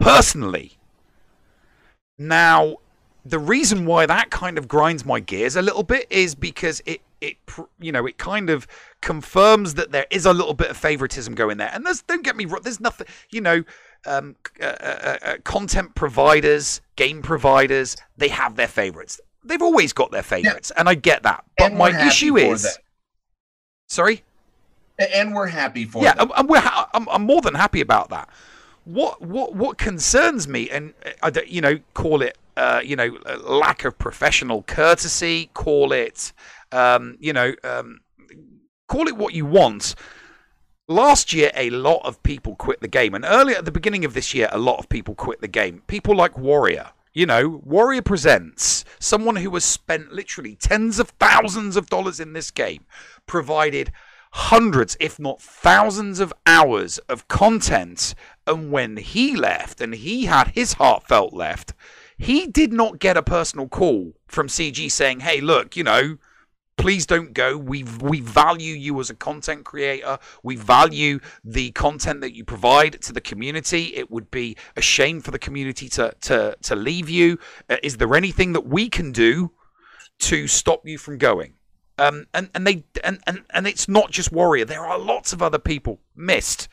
personally. 0.00 0.78
Now, 2.18 2.78
the 3.24 3.38
reason 3.38 3.86
why 3.86 4.06
that 4.06 4.30
kind 4.30 4.58
of 4.58 4.66
grinds 4.66 5.04
my 5.04 5.20
gears 5.20 5.54
a 5.54 5.62
little 5.62 5.84
bit 5.84 6.06
is 6.10 6.34
because 6.34 6.82
it 6.84 7.00
it 7.24 7.36
you 7.80 7.90
know 7.92 8.06
it 8.06 8.18
kind 8.18 8.50
of 8.50 8.66
confirms 9.00 9.74
that 9.74 9.90
there 9.92 10.06
is 10.10 10.24
a 10.26 10.32
little 10.32 10.54
bit 10.54 10.70
of 10.70 10.76
favoritism 10.76 11.34
going 11.34 11.56
there 11.58 11.70
and 11.72 11.84
there's 11.86 12.02
don't 12.02 12.22
get 12.24 12.36
me 12.36 12.44
wrong 12.44 12.60
there's 12.62 12.80
nothing 12.80 13.06
you 13.30 13.40
know 13.40 13.62
um, 14.06 14.36
uh, 14.60 14.64
uh, 14.66 15.18
uh, 15.22 15.36
content 15.44 15.94
providers 15.94 16.80
game 16.96 17.22
providers 17.22 17.96
they 18.16 18.28
have 18.28 18.56
their 18.56 18.68
favorites 18.68 19.20
they've 19.44 19.62
always 19.62 19.92
got 19.92 20.10
their 20.10 20.22
favorites 20.22 20.70
and 20.76 20.88
i 20.88 20.94
get 20.94 21.22
that 21.22 21.44
but 21.58 21.70
And 21.70 21.78
my 21.78 22.06
issue 22.06 22.36
is 22.36 22.62
that. 22.62 22.78
sorry 23.88 24.22
And 24.98 25.34
we're 25.34 25.48
happy 25.48 25.84
for 25.84 25.98
it. 25.98 26.04
yeah, 26.04 26.14
I'm, 26.34 26.46
we're 26.46 26.60
ha- 26.60 26.88
I'm, 26.94 27.08
I'm 27.08 27.22
more 27.22 27.40
than 27.40 27.54
happy 27.54 27.80
about 27.80 28.10
that. 28.10 28.28
What 28.84 29.20
what 29.22 29.54
what 29.54 29.78
concerns 29.78 30.46
me, 30.46 30.68
and 30.70 30.92
uh, 31.04 31.10
I 31.22 31.30
don't, 31.30 31.48
you 31.48 31.60
know, 31.60 31.78
call 31.94 32.22
it, 32.22 32.36
uh, 32.56 32.80
you 32.84 32.96
know, 32.96 33.18
lack 33.42 33.84
of 33.84 33.98
professional 33.98 34.62
courtesy, 34.62 35.50
call 35.54 35.92
it, 35.92 36.32
um, 36.72 37.16
you 37.20 37.32
know, 37.32 37.54
um, 37.64 38.00
call 38.88 39.08
it 39.08 39.16
what 39.16 39.34
you 39.34 39.46
want. 39.46 39.94
Last 40.86 41.32
year, 41.32 41.50
a 41.54 41.70
lot 41.70 42.02
of 42.04 42.22
people 42.22 42.56
quit 42.56 42.80
the 42.80 42.88
game, 42.88 43.14
and 43.14 43.24
earlier 43.24 43.56
at 43.56 43.64
the 43.64 43.72
beginning 43.72 44.04
of 44.04 44.14
this 44.14 44.34
year, 44.34 44.48
a 44.52 44.58
lot 44.58 44.78
of 44.78 44.88
people 44.88 45.14
quit 45.14 45.40
the 45.40 45.48
game. 45.48 45.82
People 45.86 46.14
like 46.14 46.38
Warrior. 46.38 46.90
You 47.14 47.26
know, 47.26 47.62
Warrior 47.64 48.02
Presents, 48.02 48.84
someone 48.98 49.36
who 49.36 49.54
has 49.54 49.64
spent 49.64 50.12
literally 50.12 50.56
tens 50.56 50.98
of 50.98 51.10
thousands 51.10 51.76
of 51.76 51.88
dollars 51.88 52.18
in 52.18 52.32
this 52.32 52.50
game, 52.50 52.86
provided 53.24 53.92
hundreds, 54.32 54.96
if 54.98 55.20
not 55.20 55.40
thousands, 55.40 56.18
of 56.18 56.32
hours 56.44 56.98
of 57.08 57.28
content. 57.28 58.16
And 58.48 58.72
when 58.72 58.96
he 58.96 59.36
left 59.36 59.80
and 59.80 59.94
he 59.94 60.24
had 60.24 60.48
his 60.48 60.72
heartfelt 60.72 61.32
left, 61.32 61.72
he 62.18 62.46
did 62.46 62.72
not 62.72 62.98
get 62.98 63.16
a 63.16 63.22
personal 63.22 63.68
call 63.68 64.14
from 64.26 64.48
CG 64.48 64.90
saying, 64.90 65.20
hey, 65.20 65.40
look, 65.40 65.76
you 65.76 65.84
know, 65.84 66.18
please 66.76 67.06
don't 67.06 67.32
go. 67.32 67.56
We 67.56 67.84
we 68.00 68.20
value 68.20 68.74
you 68.74 68.98
as 69.00 69.10
a 69.10 69.14
content 69.14 69.64
creator. 69.64 70.18
We 70.42 70.56
value 70.56 71.20
the 71.44 71.70
content 71.72 72.20
that 72.20 72.34
you 72.34 72.44
provide 72.44 73.00
to 73.02 73.12
the 73.12 73.20
community. 73.20 73.94
It 73.96 74.10
would 74.10 74.30
be 74.30 74.56
a 74.76 74.80
shame 74.80 75.20
for 75.20 75.30
the 75.30 75.38
community 75.38 75.88
to 75.90 76.14
to 76.22 76.56
to 76.62 76.76
leave 76.76 77.08
you. 77.08 77.38
Uh, 77.68 77.76
is 77.82 77.96
there 77.96 78.14
anything 78.14 78.52
that 78.52 78.66
we 78.66 78.88
can 78.88 79.12
do 79.12 79.52
to 80.20 80.46
stop 80.46 80.86
you 80.86 80.98
from 80.98 81.18
going? 81.18 81.54
Um, 81.98 82.26
and 82.34 82.50
and 82.54 82.66
they 82.66 82.84
and, 83.02 83.20
and 83.26 83.44
and 83.50 83.66
it's 83.66 83.88
not 83.88 84.10
just 84.10 84.32
Warrior. 84.32 84.64
There 84.64 84.84
are 84.84 84.98
lots 84.98 85.32
of 85.32 85.42
other 85.42 85.58
people 85.58 86.00
missed. 86.16 86.68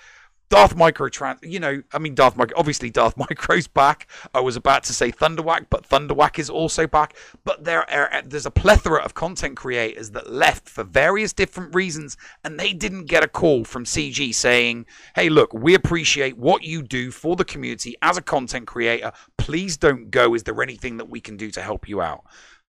Darth 0.52 0.76
Micro, 0.76 1.08
you 1.41 1.62
know, 1.62 1.82
I 1.93 1.97
mean, 1.97 2.14
Darth 2.14 2.36
Micro, 2.36 2.58
obviously 2.60 2.89
Darth 2.89 3.16
Micro's 3.30 3.68
back. 3.68 4.08
I 4.34 4.41
was 4.41 4.58
about 4.58 4.84
to 4.84 4.93
say 4.93 5.10
Thunderwhack, 5.10 5.68
but 5.70 5.86
Thunderwhack 5.86 6.38
is 6.39 6.49
also 6.49 6.88
back. 6.88 7.16
But 7.45 7.64
there 7.64 7.89
are, 7.89 8.14
uh, 8.14 8.22
there's 8.26 8.45
a 8.45 8.52
plethora 8.52 9.02
of 9.02 9.14
content 9.14 9.56
creators 9.56 10.12
that 10.12 10.30
left 10.30 10.68
for 10.68 10.84
various 10.84 11.32
different 11.32 11.74
reasons, 11.74 12.18
and 12.43 12.60
they 12.60 12.74
didn't 12.74 13.06
get 13.06 13.24
a 13.24 13.30
call 13.30 13.64
from 13.64 13.86
CG 13.86 14.36
saying, 14.36 14.88
hey, 15.16 15.30
look, 15.30 15.54
we 15.54 15.74
appreciate 15.74 16.38
what 16.38 16.64
you 16.64 16.84
do 16.84 17.12
for 17.12 17.38
the 17.38 17.45
community 17.45 17.95
as 18.02 18.18
a 18.18 18.22
content 18.22 18.68
creator. 18.68 19.14
Please 19.38 19.78
don't 19.78 20.12
go. 20.12 20.36
Is 20.36 20.43
there 20.43 20.62
anything 20.62 20.97
that 20.97 21.10
we 21.10 21.22
can 21.22 21.38
do 21.38 21.49
to 21.52 21.62
help 21.62 21.88
you 21.88 22.02
out? 22.02 22.26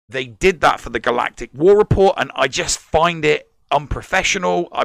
They 0.06 0.26
did 0.26 0.60
that 0.60 0.80
for 0.80 0.90
the 0.90 1.00
Galactic 1.00 1.48
War 1.54 1.78
Report, 1.78 2.16
and 2.18 2.30
I 2.34 2.46
just 2.46 2.78
find 2.78 3.24
it 3.24 3.50
unprofessional. 3.70 4.68
I, 4.70 4.84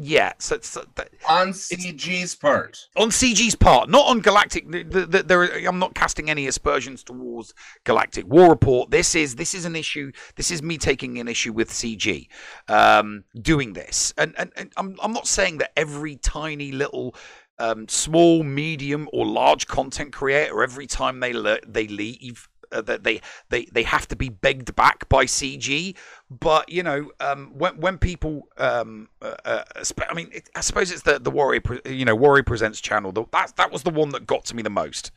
yeah, 0.00 0.32
so, 0.38 0.58
so 0.60 0.84
that, 0.94 1.10
on 1.28 1.48
CG's 1.48 2.34
part. 2.34 2.88
on 2.96 3.10
CG's 3.10 3.54
part, 3.54 3.88
not 3.88 4.06
on 4.06 4.20
Galactic. 4.20 4.70
The, 4.70 4.82
the, 4.82 5.06
the, 5.06 5.22
there, 5.22 5.66
I'm 5.66 5.78
not 5.78 5.94
casting 5.94 6.30
any 6.30 6.46
aspersions 6.46 7.02
towards 7.02 7.54
Galactic 7.84 8.26
War 8.26 8.48
Report. 8.48 8.90
This 8.90 9.14
is 9.14 9.34
this 9.34 9.54
is 9.54 9.64
an 9.64 9.76
issue. 9.76 10.12
This 10.36 10.50
is 10.50 10.62
me 10.62 10.78
taking 10.78 11.18
an 11.18 11.28
issue 11.28 11.52
with 11.52 11.70
CG 11.70 12.28
um, 12.68 13.24
doing 13.40 13.72
this, 13.72 14.14
and, 14.16 14.34
and, 14.38 14.52
and 14.56 14.72
I'm 14.76 14.96
I'm 15.02 15.12
not 15.12 15.26
saying 15.26 15.58
that 15.58 15.72
every 15.76 16.16
tiny 16.16 16.72
little. 16.72 17.14
Um, 17.60 17.88
small, 17.88 18.44
medium, 18.44 19.08
or 19.12 19.26
large 19.26 19.66
content 19.66 20.12
creator, 20.12 20.62
every 20.62 20.86
time 20.86 21.18
they 21.18 21.32
le- 21.32 21.58
they 21.66 21.88
leave, 21.88 22.48
uh, 22.72 22.82
that 22.82 23.02
they 23.02 23.20
they 23.48 23.64
they 23.72 23.82
have 23.82 24.06
to 24.08 24.16
be 24.16 24.28
begged 24.28 24.74
back 24.76 25.08
by 25.08 25.24
CG. 25.24 25.96
But 26.30 26.68
you 26.68 26.82
know, 26.82 27.10
um, 27.20 27.52
when 27.56 27.80
when 27.80 27.96
people, 27.96 28.48
um, 28.58 29.08
uh, 29.22 29.36
uh, 29.46 29.64
I 30.10 30.14
mean, 30.14 30.28
it, 30.30 30.50
I 30.54 30.60
suppose 30.60 30.90
it's 30.90 31.02
the 31.02 31.18
the 31.18 31.30
Warrior, 31.30 31.62
you 31.86 32.04
know, 32.04 32.14
Warrior 32.14 32.42
Presents 32.42 32.80
channel. 32.80 33.12
The, 33.12 33.24
that 33.32 33.56
that 33.56 33.72
was 33.72 33.82
the 33.82 33.90
one 33.90 34.10
that 34.10 34.26
got 34.26 34.44
to 34.46 34.56
me 34.56 34.62
the 34.62 34.68
most 34.68 35.10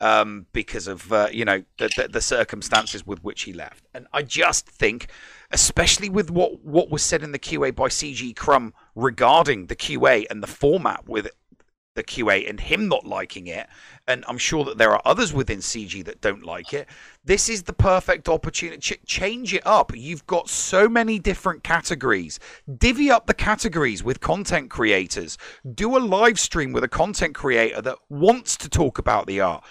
um, 0.00 0.46
because 0.52 0.86
of 0.86 1.10
uh, 1.12 1.28
you 1.32 1.44
know 1.44 1.62
the, 1.78 1.90
the 1.96 2.08
the 2.08 2.20
circumstances 2.20 3.06
with 3.06 3.22
which 3.24 3.42
he 3.42 3.52
left. 3.52 3.86
And 3.94 4.06
I 4.12 4.22
just 4.22 4.68
think, 4.68 5.08
especially 5.50 6.08
with 6.08 6.30
what 6.30 6.62
what 6.64 6.90
was 6.90 7.02
said 7.02 7.22
in 7.22 7.32
the 7.32 7.38
QA 7.38 7.74
by 7.74 7.88
CG 7.88 8.36
Crumb 8.36 8.74
regarding 8.94 9.66
the 9.66 9.76
QA 9.76 10.26
and 10.30 10.42
the 10.42 10.46
format 10.46 11.08
with 11.08 11.28
the 11.98 12.04
QA 12.04 12.48
and 12.48 12.60
him 12.60 12.88
not 12.88 13.04
liking 13.04 13.48
it, 13.48 13.66
and 14.06 14.24
I'm 14.28 14.38
sure 14.38 14.64
that 14.64 14.78
there 14.78 14.92
are 14.92 15.02
others 15.04 15.32
within 15.32 15.58
CG 15.58 16.04
that 16.04 16.20
don't 16.20 16.44
like 16.44 16.72
it. 16.72 16.88
This 17.24 17.48
is 17.48 17.64
the 17.64 17.72
perfect 17.72 18.28
opportunity. 18.28 18.78
Ch- 18.78 19.04
change 19.04 19.52
it 19.52 19.66
up. 19.66 19.94
You've 19.94 20.26
got 20.28 20.48
so 20.48 20.88
many 20.88 21.18
different 21.18 21.64
categories. 21.64 22.38
Divvy 22.72 23.10
up 23.10 23.26
the 23.26 23.34
categories 23.34 24.04
with 24.04 24.20
content 24.20 24.70
creators. 24.70 25.36
Do 25.74 25.96
a 25.96 25.98
live 25.98 26.38
stream 26.38 26.72
with 26.72 26.84
a 26.84 26.88
content 26.88 27.34
creator 27.34 27.82
that 27.82 27.98
wants 28.08 28.56
to 28.58 28.68
talk 28.68 28.98
about 28.98 29.26
the 29.26 29.40
art. 29.40 29.64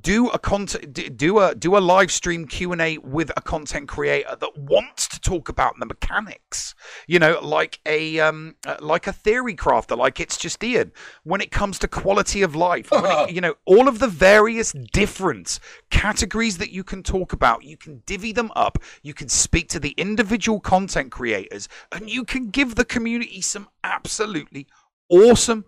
Do 0.00 0.28
a 0.28 0.38
content 0.38 1.16
do 1.16 1.38
a 1.38 1.54
do 1.54 1.76
a 1.76 1.78
live 1.78 2.10
stream 2.12 2.46
Q&A 2.46 2.98
with 2.98 3.30
a 3.36 3.40
content 3.40 3.88
creator 3.88 4.36
that 4.38 4.58
wants 4.58 5.08
to 5.08 5.20
talk 5.20 5.48
about 5.48 5.74
the 5.78 5.86
mechanics. 5.86 6.74
You 7.06 7.18
know, 7.18 7.40
like 7.40 7.80
a 7.86 8.20
um 8.20 8.56
uh, 8.66 8.76
like 8.80 9.06
a 9.06 9.12
theory 9.12 9.56
crafter, 9.56 9.96
like 9.96 10.20
it's 10.20 10.36
just 10.36 10.62
Ian. 10.62 10.92
When 11.24 11.40
it 11.40 11.50
comes 11.50 11.78
to 11.80 11.88
quality 11.88 12.42
of 12.42 12.54
life, 12.54 12.88
it- 12.92 13.30
you 13.34 13.40
know, 13.40 13.54
all 13.64 13.88
of 13.88 13.98
the 13.98 14.08
various 14.08 14.72
different 14.92 15.58
categories 15.90 16.58
that 16.58 16.70
you 16.70 16.84
can 16.84 17.02
talk 17.02 17.32
about, 17.32 17.64
you 17.64 17.76
can 17.76 18.02
divvy 18.06 18.32
them 18.32 18.50
up. 18.54 18.78
You 19.02 19.14
can 19.14 19.28
speak 19.28 19.68
to 19.70 19.80
the 19.80 19.90
individual 19.92 20.60
content 20.60 21.10
creators, 21.10 21.68
and 21.90 22.08
you 22.10 22.24
can 22.24 22.50
give 22.50 22.74
the 22.74 22.84
community 22.84 23.40
some 23.40 23.68
absolutely 23.82 24.66
awesome, 25.08 25.64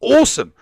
awesome 0.00 0.52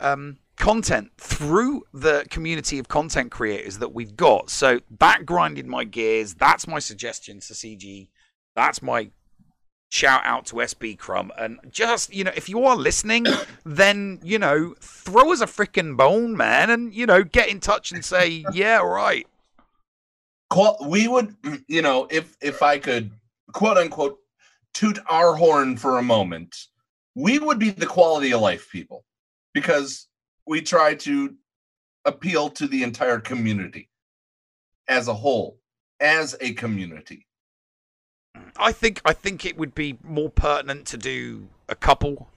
um, 0.00 0.38
content 0.60 1.10
through 1.16 1.82
the 1.94 2.26
community 2.28 2.78
of 2.78 2.86
content 2.86 3.30
creators 3.30 3.78
that 3.78 3.94
we've 3.94 4.14
got. 4.14 4.50
So 4.50 4.80
that 4.98 5.24
grinded 5.24 5.66
my 5.66 5.84
gears. 5.84 6.34
That's 6.34 6.66
my 6.66 6.78
suggestion 6.78 7.40
to 7.40 7.54
CG. 7.54 8.08
That's 8.54 8.82
my 8.82 9.10
shout 9.88 10.20
out 10.22 10.44
to 10.46 10.56
SB 10.56 10.98
Crumb. 10.98 11.32
And 11.38 11.58
just, 11.70 12.12
you 12.12 12.24
know, 12.24 12.32
if 12.36 12.50
you 12.50 12.62
are 12.66 12.76
listening, 12.76 13.24
then, 13.64 14.20
you 14.22 14.38
know, 14.38 14.74
throw 14.80 15.32
us 15.32 15.40
a 15.40 15.46
freaking 15.46 15.96
bone, 15.96 16.36
man, 16.36 16.68
and, 16.68 16.94
you 16.94 17.06
know, 17.06 17.24
get 17.24 17.48
in 17.48 17.58
touch 17.58 17.90
and 17.90 18.04
say, 18.04 18.44
yeah, 18.52 18.80
right. 18.82 19.26
We 20.86 21.08
would, 21.08 21.36
you 21.68 21.80
know, 21.80 22.06
if 22.10 22.36
if 22.42 22.62
I 22.62 22.78
could 22.78 23.10
quote 23.54 23.78
unquote 23.78 24.18
toot 24.74 24.98
our 25.08 25.34
horn 25.34 25.78
for 25.78 25.96
a 25.96 26.02
moment, 26.02 26.54
we 27.14 27.38
would 27.38 27.58
be 27.58 27.70
the 27.70 27.86
quality 27.86 28.32
of 28.32 28.42
life 28.42 28.68
people 28.70 29.06
because 29.54 30.06
we 30.50 30.60
try 30.60 30.92
to 30.92 31.36
appeal 32.04 32.50
to 32.50 32.66
the 32.66 32.82
entire 32.82 33.20
community 33.20 33.88
as 34.88 35.06
a 35.06 35.14
whole, 35.14 35.60
as 36.00 36.36
a 36.40 36.52
community. 36.54 37.28
I 38.56 38.72
think 38.72 39.00
I 39.04 39.12
think 39.12 39.46
it 39.46 39.56
would 39.56 39.76
be 39.76 39.96
more 40.02 40.28
pertinent 40.28 40.86
to 40.88 40.98
do 40.98 41.46
a 41.68 41.76
couple 41.76 42.28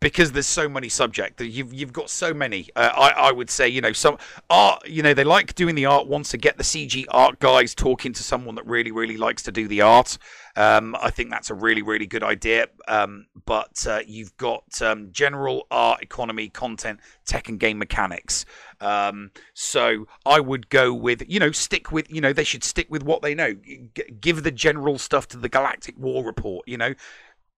because 0.00 0.32
there's 0.32 0.46
so 0.46 0.68
many 0.68 0.88
subject 0.88 1.36
that 1.36 1.48
you've 1.48 1.72
you've 1.72 1.92
got 1.92 2.08
so 2.08 2.32
many. 2.32 2.68
Uh, 2.74 2.90
I 2.94 3.10
I 3.10 3.32
would 3.32 3.50
say 3.50 3.68
you 3.68 3.80
know 3.80 3.92
some 3.92 4.16
art. 4.48 4.88
You 4.88 5.02
know 5.02 5.14
they 5.14 5.24
like 5.24 5.54
doing 5.54 5.74
the 5.74 5.86
art. 5.86 6.06
once 6.06 6.30
to 6.30 6.38
get 6.38 6.56
the 6.56 6.64
CG 6.64 7.04
art 7.10 7.38
guys 7.38 7.74
talking 7.74 8.12
to 8.14 8.22
someone 8.22 8.54
that 8.54 8.66
really 8.66 8.90
really 8.90 9.18
likes 9.18 9.42
to 9.44 9.52
do 9.52 9.68
the 9.68 9.82
art. 9.82 10.18
Um, 10.56 10.96
I 11.00 11.10
think 11.10 11.30
that's 11.30 11.50
a 11.50 11.54
really 11.54 11.82
really 11.82 12.06
good 12.06 12.22
idea. 12.22 12.68
Um, 12.88 13.26
but 13.44 13.86
uh, 13.86 14.00
you've 14.06 14.36
got 14.38 14.80
um, 14.82 15.08
general 15.12 15.66
art, 15.70 16.02
economy, 16.02 16.48
content, 16.48 17.00
tech, 17.26 17.48
and 17.48 17.60
game 17.60 17.78
mechanics. 17.78 18.46
Um, 18.80 19.30
so 19.52 20.06
I 20.24 20.40
would 20.40 20.70
go 20.70 20.94
with 20.94 21.22
you 21.28 21.38
know 21.38 21.52
stick 21.52 21.92
with 21.92 22.10
you 22.10 22.22
know 22.22 22.32
they 22.32 22.44
should 22.44 22.64
stick 22.64 22.86
with 22.90 23.02
what 23.02 23.20
they 23.20 23.34
know. 23.34 23.52
G- 23.54 23.88
give 24.18 24.42
the 24.42 24.50
general 24.50 24.98
stuff 24.98 25.28
to 25.28 25.36
the 25.36 25.50
Galactic 25.50 25.98
War 25.98 26.24
Report. 26.24 26.66
You 26.66 26.78
know 26.78 26.94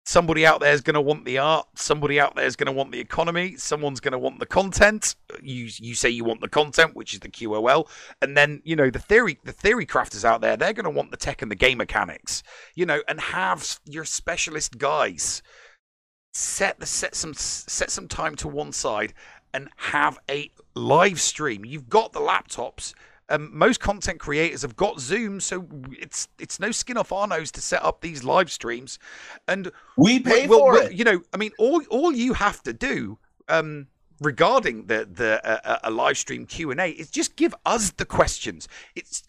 somebody 0.05 0.45
out 0.45 0.61
there 0.61 0.73
is 0.73 0.81
going 0.81 0.95
to 0.95 1.01
want 1.01 1.25
the 1.25 1.39
art 1.39 1.67
somebody 1.77 2.19
out 2.19 2.35
there 2.35 2.45
is 2.45 2.57
going 2.57 2.67
to 2.67 2.73
want 2.73 2.91
the 2.91 2.99
economy 2.99 3.57
someone's 3.57 4.01
going 4.01 4.13
to 4.13 4.19
want 4.19 4.39
the 4.39 4.47
content. 4.47 5.15
You 5.43 5.69
you 5.79 5.95
say 5.95 6.11
you 6.11 6.25
want 6.25 6.41
the 6.41 6.49
content 6.49 6.97
which 6.97 7.15
is 7.15 7.21
the 7.21 7.29
qol 7.29 7.89
and 8.21 8.37
then 8.37 8.61
you 8.65 8.77
know 8.77 8.91
the 8.91 8.99
theory 8.99 9.39
the 9.45 9.53
theory 9.53 9.87
crafters 9.87 10.25
out 10.25 10.41
there 10.41 10.57
they're 10.57 10.73
going 10.73 10.85
to 10.85 10.91
want 10.91 11.11
the 11.11 11.17
tech 11.17 11.43
and 11.43 11.51
the 11.51 11.57
game 11.57 11.79
mechanics 11.79 12.43
you 12.75 12.85
know 12.85 13.01
and 13.09 13.21
have 13.21 13.81
your 13.85 14.05
specialist 14.05 14.79
guys 14.79 15.43
set 16.35 16.81
the 16.81 16.87
set 16.87 17.15
some 17.15 17.35
set 17.35 17.91
some 17.91 18.09
time 18.09 18.35
to 18.37 18.49
one 18.49 18.73
side 18.73 19.13
and 19.55 19.69
have 19.77 20.19
a 20.31 20.51
live 20.75 21.21
stream. 21.21 21.65
You've 21.65 21.89
got 21.89 22.13
the 22.13 22.21
laptops 22.21 22.95
um, 23.33 23.51
most 23.53 23.81
content 23.81 24.21
creators 24.21 24.63
have 24.63 24.77
got 24.77 25.01
Zoom, 25.01 25.41
so 25.41 25.67
it's 25.99 26.29
it's 26.39 26.61
no 26.61 26.71
skin 26.71 26.97
off 26.97 27.11
our 27.13 27.27
nose 27.27 27.51
to 27.53 27.61
set 27.61 27.83
up 27.83 28.01
these 28.03 28.23
live 28.23 28.51
streams, 28.53 28.99
and 29.49 29.73
we 29.97 30.21
pay 30.21 30.47
we'll, 30.47 30.59
for 30.59 30.73
we'll- 30.73 30.87
it. 30.87 30.93
You 30.93 31.05
know, 31.05 31.23
I 31.33 31.39
mean, 31.39 31.53
all 31.59 31.83
all 31.91 32.13
you 32.13 32.35
have 32.35 32.63
to 32.65 32.73
do 32.73 33.19
um, 33.49 33.87
regarding 34.21 34.87
the 34.87 35.09
the 35.11 35.45
uh, 35.45 35.79
a 35.83 35.91
live 35.91 36.19
stream 36.19 36.45
Q 36.47 36.71
and 36.71 36.81
A 36.81 36.91
is 36.91 37.11
just 37.11 37.37
give 37.37 37.55
us 37.65 37.91
the 37.93 38.05
questions. 38.05 38.69
It's 38.95 39.23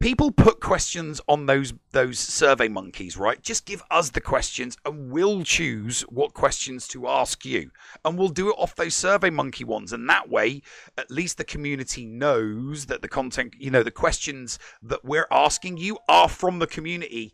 people 0.00 0.30
put 0.30 0.60
questions 0.60 1.20
on 1.28 1.46
those 1.46 1.74
those 1.92 2.18
survey 2.18 2.68
monkeys 2.68 3.16
right? 3.16 3.42
Just 3.42 3.66
give 3.66 3.82
us 3.90 4.10
the 4.10 4.20
questions 4.20 4.76
and 4.84 5.10
we'll 5.12 5.44
choose 5.44 6.02
what 6.02 6.34
questions 6.34 6.88
to 6.88 7.06
ask 7.06 7.44
you. 7.44 7.70
And 8.04 8.18
we'll 8.18 8.28
do 8.28 8.48
it 8.48 8.56
off 8.58 8.74
those 8.74 8.94
survey 8.94 9.30
monkey 9.30 9.64
ones. 9.64 9.92
And 9.92 10.08
that 10.08 10.28
way 10.28 10.62
at 10.96 11.10
least 11.10 11.36
the 11.38 11.44
community 11.44 12.06
knows 12.06 12.86
that 12.86 13.02
the 13.02 13.08
content 13.08 13.54
you 13.58 13.70
know 13.70 13.82
the 13.82 13.90
questions 13.90 14.58
that 14.82 15.04
we're 15.04 15.28
asking 15.30 15.76
you 15.76 15.98
are 16.08 16.28
from 16.28 16.58
the 16.58 16.66
community 16.66 17.32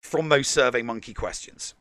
from 0.00 0.28
those 0.28 0.48
survey 0.48 0.82
monkey 0.82 1.14
questions. 1.14 1.74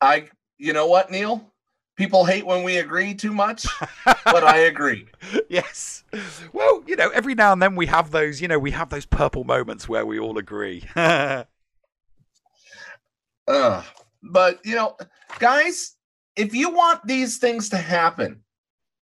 I, 0.00 0.28
you 0.58 0.72
know 0.72 0.86
what, 0.86 1.10
Neil? 1.10 1.51
People 2.02 2.24
hate 2.24 2.44
when 2.44 2.64
we 2.64 2.78
agree 2.78 3.14
too 3.14 3.32
much, 3.32 3.64
but 4.04 4.42
I 4.42 4.56
agree. 4.56 5.06
yes. 5.48 6.02
Well, 6.52 6.82
you 6.84 6.96
know, 6.96 7.10
every 7.10 7.36
now 7.36 7.52
and 7.52 7.62
then 7.62 7.76
we 7.76 7.86
have 7.86 8.10
those, 8.10 8.40
you 8.40 8.48
know, 8.48 8.58
we 8.58 8.72
have 8.72 8.88
those 8.88 9.06
purple 9.06 9.44
moments 9.44 9.88
where 9.88 10.04
we 10.04 10.18
all 10.18 10.36
agree. 10.36 10.82
Uh, 13.48 13.82
but 14.22 14.60
you 14.64 14.74
know, 14.74 14.96
guys, 15.40 15.96
if 16.36 16.54
you 16.54 16.70
want 16.70 17.04
these 17.04 17.38
things 17.38 17.68
to 17.68 17.76
happen, 17.76 18.40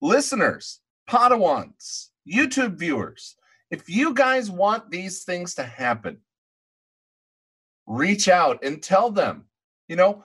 listeners, 0.01 0.80
Padawans, 1.09 2.09
YouTube 2.28 2.76
viewers, 2.76 3.36
if 3.70 3.88
you 3.88 4.12
guys 4.12 4.51
want 4.51 4.90
these 4.90 5.22
things 5.22 5.55
to 5.55 5.62
happen, 5.62 6.18
reach 7.86 8.28
out 8.28 8.64
and 8.64 8.82
tell 8.82 9.11
them, 9.12 9.45
you 9.88 9.95
know, 9.95 10.24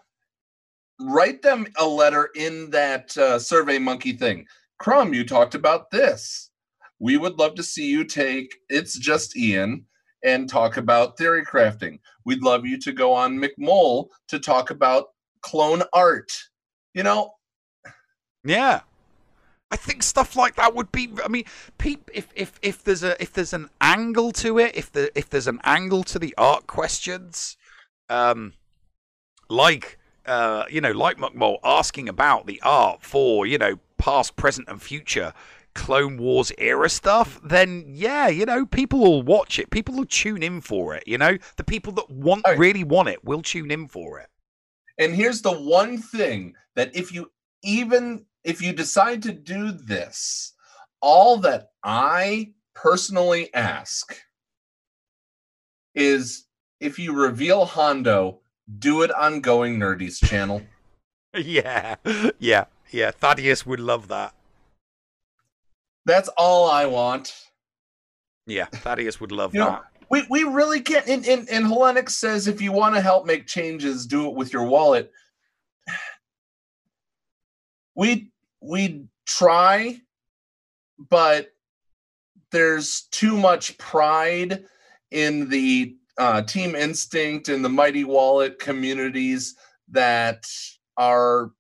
write 1.00 1.42
them 1.42 1.68
a 1.78 1.86
letter 1.86 2.30
in 2.36 2.70
that 2.72 3.16
uh, 3.18 3.40
survey 3.40 3.80
monkey 3.80 4.14
thing. 4.14 4.46
Crumb, 4.80 5.14
you 5.14 5.26
talked 5.26 5.56
about 5.56 5.92
this. 5.92 6.52
We 7.00 7.18
would 7.18 7.40
love 7.40 7.56
to 7.56 7.64
see 7.64 7.86
you 7.90 8.04
take 8.04 8.56
It's 8.70 8.98
Just 8.98 9.38
Ian 9.38 9.86
and 10.24 10.50
talk 10.50 10.78
about 10.78 11.18
theory 11.18 11.46
crafting. 11.46 12.00
We'd 12.26 12.44
love 12.44 12.66
you 12.66 12.78
to 12.80 12.92
go 12.92 13.14
on 13.14 13.40
McMole 13.40 14.08
to 14.28 14.40
talk 14.40 14.70
about 14.70 15.08
clone 15.42 15.84
art. 15.94 16.32
You 16.94 17.04
know, 17.04 17.34
Yeah. 18.44 18.82
I 19.72 19.76
think 19.76 20.02
stuff 20.02 20.36
like 20.36 20.56
that 20.56 20.74
would 20.74 20.92
be. 20.92 21.12
I 21.24 21.28
mean, 21.28 21.46
if 21.84 22.28
if 22.34 22.60
if 22.64 22.84
there's 22.84 23.04
a 23.04 23.22
if 23.22 23.34
there's 23.34 23.54
an 23.54 23.70
angle 23.80 24.32
to 24.32 24.58
it, 24.58 24.76
if 24.76 24.92
the 24.92 25.16
if 25.16 25.30
there's 25.30 25.46
an 25.46 25.60
angle 25.64 26.04
to 26.06 26.18
the 26.18 26.34
art 26.40 26.66
questions, 26.66 27.56
um, 28.10 28.54
like 29.48 29.99
uh, 30.30 30.66
you 30.70 30.80
know, 30.80 30.92
like 30.92 31.18
McMull 31.18 31.58
asking 31.64 32.08
about 32.08 32.46
the 32.46 32.62
art 32.62 33.04
for 33.04 33.46
you 33.46 33.58
know 33.58 33.80
past, 33.98 34.36
present, 34.36 34.70
and 34.70 34.82
future 34.82 35.34
Clone 35.74 36.18
Wars 36.18 36.52
era 36.58 36.90
stuff, 36.90 37.40
then 37.44 37.86
yeah, 37.88 38.28
you 38.28 38.46
know, 38.46 38.66
people 38.66 39.00
will 39.00 39.22
watch 39.22 39.60
it. 39.60 39.70
People 39.70 39.96
will 39.96 40.06
tune 40.06 40.44
in 40.44 40.62
for 40.62 40.96
it. 40.96 41.04
You 41.08 41.18
know, 41.18 41.38
the 41.58 41.64
people 41.64 41.94
that 41.94 42.10
want 42.10 42.46
really 42.58 42.84
want 42.84 43.10
it 43.10 43.24
will 43.24 43.42
tune 43.42 43.72
in 43.72 43.88
for 43.88 44.20
it. 44.20 44.28
And 44.98 45.16
here's 45.16 45.42
the 45.42 45.54
one 45.54 45.98
thing 45.98 46.54
that 46.76 46.96
if 46.96 47.14
you 47.14 47.32
even 47.64 48.26
if 48.44 48.62
you 48.62 48.74
decide 48.74 49.24
to 49.24 49.32
do 49.32 49.72
this, 49.72 50.54
all 51.02 51.38
that 51.38 51.70
I 51.84 52.54
personally 52.74 53.54
ask 53.54 54.16
is 55.96 56.46
if 56.80 57.00
you 57.00 57.14
reveal 57.14 57.66
Hondo, 57.66 58.42
do 58.78 59.02
it 59.02 59.12
on 59.16 59.42
Going 59.42 59.80
Nerdy's 59.80 60.20
channel. 60.20 60.62
yeah, 61.36 61.96
yeah, 62.40 62.66
yeah. 62.92 63.12
Thaddeus 63.12 63.66
would 63.66 63.80
love 63.80 64.08
that. 64.10 64.34
That's 66.06 66.30
all 66.38 66.70
I 66.70 66.86
want. 66.86 67.34
Yeah, 68.46 68.66
Thaddeus 68.66 69.20
would 69.20 69.32
love 69.32 69.54
You 69.54 69.62
know, 69.62 69.70
that. 69.70 69.84
we, 70.10 70.26
we 70.30 70.44
really 70.44 70.82
can't. 70.82 71.08
And, 71.08 71.26
and, 71.28 71.50
and 71.50 71.66
Hellenic 71.68 72.10
says 72.10 72.48
if 72.48 72.62
you 72.62 72.72
want 72.72 72.96
to 72.96 73.02
help 73.02 73.26
make 73.26 73.48
changes, 73.48 74.06
do 74.06 74.28
it 74.28 74.36
with 74.36 74.54
your 74.54 74.64
wallet. 74.66 75.12
We 77.96 78.32
we 78.62 79.08
try, 79.26 80.00
but 81.10 81.52
there's 82.52 83.02
too 83.12 83.36
much 83.36 83.78
pride 83.78 84.64
in 85.12 85.50
the 85.50 85.98
uh, 86.20 86.42
Team 86.42 86.76
Instinct 86.76 87.50
and 87.50 87.66
the 87.66 87.70
Mighty 87.70 88.04
Wallet 88.04 88.60
communities 88.60 89.56
that 89.90 90.46
are 90.98 91.52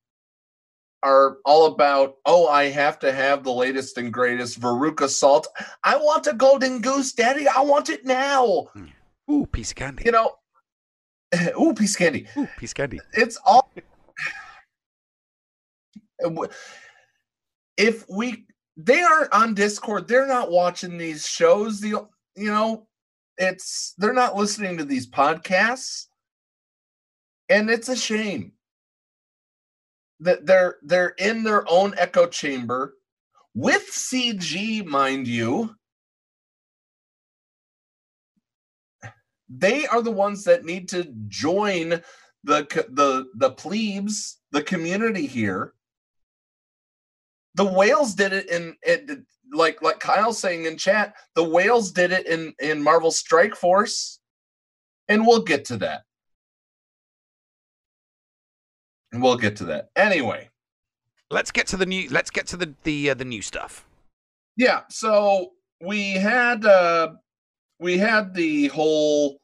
are 1.01 1.37
all 1.45 1.67
about 1.67 2.15
oh 2.25 2.45
i 2.49 2.65
have 2.65 2.99
to 2.99 3.09
have 3.13 3.41
the 3.45 3.51
latest 3.51 3.97
and 3.97 4.11
greatest 4.11 4.59
veruca 4.59 5.07
salt. 5.07 5.47
I 5.85 5.95
want 5.95 6.27
a 6.27 6.33
golden 6.33 6.81
goose 6.81 7.13
daddy. 7.13 7.47
I 7.47 7.61
want 7.61 7.89
it 7.89 8.03
now. 8.05 8.67
Ooh 9.31 9.45
piece 9.49 9.71
of 9.71 9.77
candy. 9.77 10.03
You 10.05 10.11
know 10.11 10.33
ooh 11.59 11.73
piece 11.73 11.93
of 11.95 11.99
candy. 11.99 12.27
Ooh 12.37 12.49
piece 12.57 12.71
of 12.71 12.75
candy. 12.75 12.99
It's 13.13 13.39
all 13.45 13.71
if 17.77 18.05
we 18.09 18.45
they 18.75 19.01
aren't 19.01 19.33
on 19.33 19.53
discord. 19.53 20.05
They're 20.05 20.27
not 20.27 20.51
watching 20.51 20.97
these 20.97 21.25
shows. 21.25 21.79
The 21.79 22.07
you 22.35 22.51
know 22.51 22.88
it's 23.39 23.95
they're 23.97 24.13
not 24.13 24.35
listening 24.35 24.77
to 24.77 24.85
these 24.85 25.09
podcasts. 25.09 26.05
And 27.47 27.69
it's 27.71 27.89
a 27.89 27.95
shame 27.95 28.51
that 30.19 30.45
they're 30.45 30.75
they're 30.83 31.15
in 31.17 31.43
their 31.43 31.63
own 31.67 31.95
echo 31.97 32.27
chamber 32.27 32.93
with 33.55 33.89
cg 33.89 34.85
mind 34.85 35.27
you. 35.27 35.75
They 39.47 39.87
are 39.87 40.03
the 40.03 40.11
ones 40.11 40.43
that 40.43 40.65
need 40.65 40.89
to 40.89 41.11
join 41.27 42.01
the 42.43 42.85
the 42.91 43.25
the 43.35 43.51
plebes 43.51 44.37
the 44.51 44.61
community 44.61 45.25
here. 45.25 45.73
The 47.55 47.65
whales 47.65 48.13
did 48.13 48.33
it 48.33 48.49
in 48.49 48.75
it 48.83 49.21
like 49.53 49.81
like 49.81 49.99
kyle's 49.99 50.37
saying 50.39 50.65
in 50.65 50.77
chat 50.77 51.13
the 51.35 51.43
whales 51.43 51.91
did 51.91 52.11
it 52.11 52.27
in 52.27 52.53
in 52.59 52.81
marvel 52.81 53.11
strike 53.11 53.55
force 53.55 54.19
and 55.07 55.25
we'll 55.25 55.41
get 55.41 55.65
to 55.65 55.77
that. 55.77 56.01
And 59.11 59.21
we'll 59.23 59.37
get 59.37 59.55
to 59.57 59.65
that. 59.65 59.89
Anyway. 59.95 60.49
Let's 61.31 61.51
get 61.51 61.67
to 61.67 61.77
the 61.77 61.85
new. 61.85 62.09
Let's 62.09 62.29
get 62.31 62.47
to 62.47 62.57
the 62.57 62.73
the 62.83 63.11
uh, 63.11 63.13
the 63.13 63.25
new 63.25 63.41
stuff. 63.41 63.85
yeah 64.57 64.81
so 64.89 65.51
we 65.81 66.11
had 66.13 66.65
uh 66.65 67.09
we 67.79 67.97
had 67.97 68.33
the 68.33 68.67
whole 68.67 69.39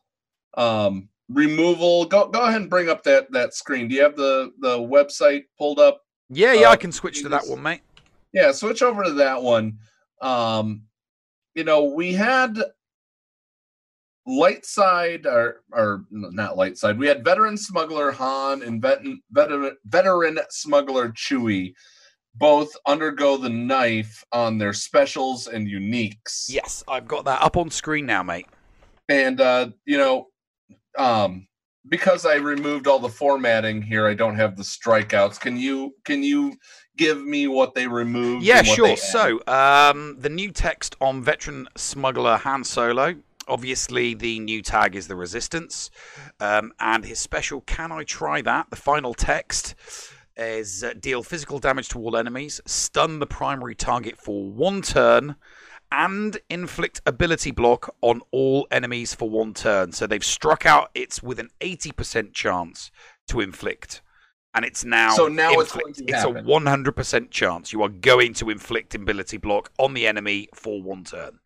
um 0.57 1.09
removal. 1.29 2.05
Go 2.05 2.27
go 2.27 2.41
ahead 2.43 2.61
and 2.61 2.69
bring 2.69 2.89
up 2.89 3.03
that 3.03 3.31
that 3.31 3.53
screen. 3.53 3.87
Do 3.87 3.95
you 3.95 4.01
have 4.03 4.15
the 4.15 4.51
the 4.59 4.77
website 4.79 5.43
pulled 5.57 5.79
up? 5.79 6.01
Yeah, 6.29 6.53
yeah, 6.53 6.69
Uh, 6.69 6.71
I 6.71 6.75
can 6.75 6.91
switch 6.91 7.21
to 7.21 7.29
that 7.29 7.45
one, 7.47 7.61
mate. 7.61 7.81
yeah 8.33 8.51
switch 8.51 8.81
over 8.81 9.03
to 9.03 9.11
that 9.13 9.41
one 9.41 9.77
um 10.21 10.83
you 11.53 11.63
know 11.63 11.83
we 11.83 12.13
had 12.13 12.57
light 14.25 14.65
side 14.65 15.25
or 15.25 15.61
or 15.71 16.05
not 16.11 16.57
light 16.57 16.77
side. 16.77 16.97
We 16.97 17.07
had 17.07 17.23
veteran 17.23 17.57
smuggler 17.57 18.11
Han 18.11 18.61
and 18.63 18.81
vet, 18.81 19.01
veteran 19.31 19.77
veteran 19.85 20.39
smuggler 20.49 21.09
Chewie 21.09 21.73
both 22.37 22.75
undergo 22.85 23.37
the 23.37 23.49
knife 23.49 24.23
on 24.31 24.57
their 24.57 24.73
specials 24.73 25.47
and 25.47 25.67
uniques. 25.67 26.45
Yes, 26.49 26.83
I've 26.87 27.07
got 27.07 27.25
that 27.25 27.41
up 27.41 27.55
on 27.55 27.69
screen 27.69 28.05
now, 28.05 28.23
mate. 28.23 28.47
And 29.07 29.39
uh, 29.39 29.69
you 29.85 29.97
know, 29.97 30.27
um, 30.97 31.47
because 31.87 32.25
I 32.25 32.35
removed 32.35 32.87
all 32.87 32.99
the 32.99 33.09
formatting 33.09 33.81
here, 33.81 34.07
I 34.07 34.15
don't 34.15 34.35
have 34.35 34.57
the 34.57 34.63
strikeouts. 34.63 35.39
Can 35.39 35.57
you 35.57 35.95
can 36.03 36.23
you 36.23 36.55
give 36.97 37.23
me 37.23 37.47
what 37.47 37.75
they 37.75 37.87
removed? 37.87 38.43
Yeah, 38.43 38.59
and 38.59 38.67
what 38.67 38.75
sure. 38.75 38.97
So, 38.97 39.41
um, 39.47 40.17
the 40.19 40.29
new 40.29 40.51
text 40.51 40.95
on 41.01 41.23
veteran 41.23 41.67
smuggler 41.75 42.37
Han 42.37 42.63
Solo. 42.63 43.15
Obviously, 43.47 44.15
the 44.15 44.39
new 44.39 44.61
tag 44.61 44.95
is 44.95 45.07
the 45.07 45.15
Resistance, 45.15 45.91
um, 46.39 46.73
and 46.79 47.05
his 47.05 47.19
special 47.19 47.61
"Can 47.61 47.91
I 47.91 48.03
try 48.03 48.41
that?" 48.41 48.69
The 48.69 48.75
final 48.75 49.13
text 49.13 49.75
is 50.37 50.83
uh, 50.83 50.93
deal 50.99 51.23
physical 51.23 51.59
damage 51.59 51.89
to 51.89 51.99
all 51.99 52.17
enemies, 52.17 52.59
stun 52.65 53.19
the 53.19 53.27
primary 53.27 53.75
target 53.75 54.17
for 54.17 54.49
one 54.49 54.81
turn, 54.81 55.35
and 55.91 56.37
inflict 56.49 57.01
ability 57.05 57.51
block 57.51 57.93
on 58.01 58.21
all 58.31 58.67
enemies 58.71 59.13
for 59.13 59.29
one 59.29 59.53
turn. 59.53 59.91
So 59.91 60.07
they've 60.07 60.23
struck 60.23 60.65
out 60.65 60.89
it's 60.93 61.21
with 61.21 61.39
an 61.39 61.49
80% 61.61 62.33
chance 62.33 62.91
to 63.27 63.39
inflict. 63.39 64.01
And 64.55 64.63
it's 64.63 64.85
now 64.85 65.11
So 65.11 65.27
now 65.27 65.51
it's 65.51 65.73
going 65.73 65.87
inflict. 65.87 66.09
to 66.09 66.15
it's 66.15 66.23
a 66.23 66.41
100% 66.41 67.29
chance 67.29 67.73
you 67.73 67.83
are 67.83 67.89
going 67.89 68.33
to 68.35 68.49
inflict 68.49 68.95
ability 68.95 69.37
block 69.37 69.69
on 69.77 69.93
the 69.93 70.07
enemy 70.07 70.47
for 70.53 70.81
one 70.81 71.03
turn. 71.03 71.39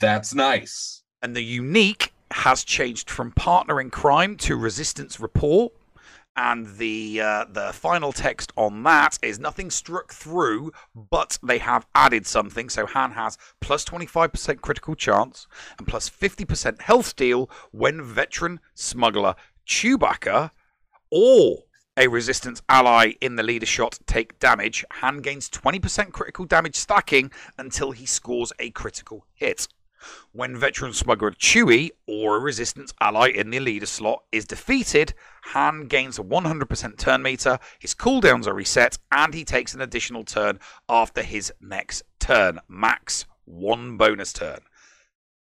That's 0.00 0.32
nice. 0.32 1.02
And 1.20 1.34
the 1.36 1.42
unique 1.42 2.12
has 2.30 2.64
changed 2.64 3.10
from 3.10 3.32
partner 3.32 3.80
in 3.80 3.90
crime 3.90 4.36
to 4.36 4.56
resistance 4.56 5.20
rapport. 5.20 5.72
And 6.34 6.78
the 6.78 7.20
uh, 7.20 7.44
the 7.50 7.72
final 7.74 8.10
text 8.10 8.52
on 8.56 8.84
that 8.84 9.18
is 9.20 9.38
nothing 9.38 9.70
struck 9.70 10.14
through, 10.14 10.72
but 10.94 11.38
they 11.42 11.58
have 11.58 11.86
added 11.94 12.26
something. 12.26 12.70
So 12.70 12.86
Han 12.86 13.10
has 13.10 13.36
plus 13.60 13.84
25% 13.84 14.62
critical 14.62 14.94
chance 14.94 15.46
and 15.76 15.86
plus 15.86 16.08
50% 16.08 16.80
health 16.80 17.04
steal 17.04 17.50
when 17.70 18.00
veteran 18.02 18.60
smuggler 18.72 19.34
Chewbacca 19.66 20.52
or 21.10 21.64
a 21.96 22.08
resistance 22.08 22.62
ally 22.68 23.12
in 23.20 23.36
the 23.36 23.42
leader 23.42 23.66
shot 23.66 23.98
take 24.06 24.38
damage. 24.38 24.84
Han 24.92 25.18
gains 25.18 25.50
20% 25.50 26.12
critical 26.12 26.44
damage 26.44 26.76
stacking 26.76 27.30
until 27.58 27.92
he 27.92 28.06
scores 28.06 28.52
a 28.58 28.70
critical 28.70 29.26
hit. 29.34 29.68
When 30.32 30.56
veteran 30.56 30.92
smuggler 30.92 31.30
Chewie 31.30 31.90
or 32.08 32.36
a 32.36 32.40
resistance 32.40 32.92
ally 33.00 33.28
in 33.28 33.50
the 33.50 33.60
leader 33.60 33.86
slot 33.86 34.24
is 34.32 34.44
defeated, 34.44 35.14
Han 35.52 35.86
gains 35.86 36.18
a 36.18 36.22
100% 36.22 36.98
turn 36.98 37.22
meter, 37.22 37.58
his 37.78 37.94
cooldowns 37.94 38.46
are 38.46 38.54
reset, 38.54 38.98
and 39.12 39.32
he 39.32 39.44
takes 39.44 39.74
an 39.74 39.80
additional 39.80 40.24
turn 40.24 40.58
after 40.88 41.22
his 41.22 41.52
next 41.60 42.02
turn. 42.18 42.58
Max 42.68 43.26
one 43.44 43.96
bonus 43.96 44.32
turn. 44.32 44.60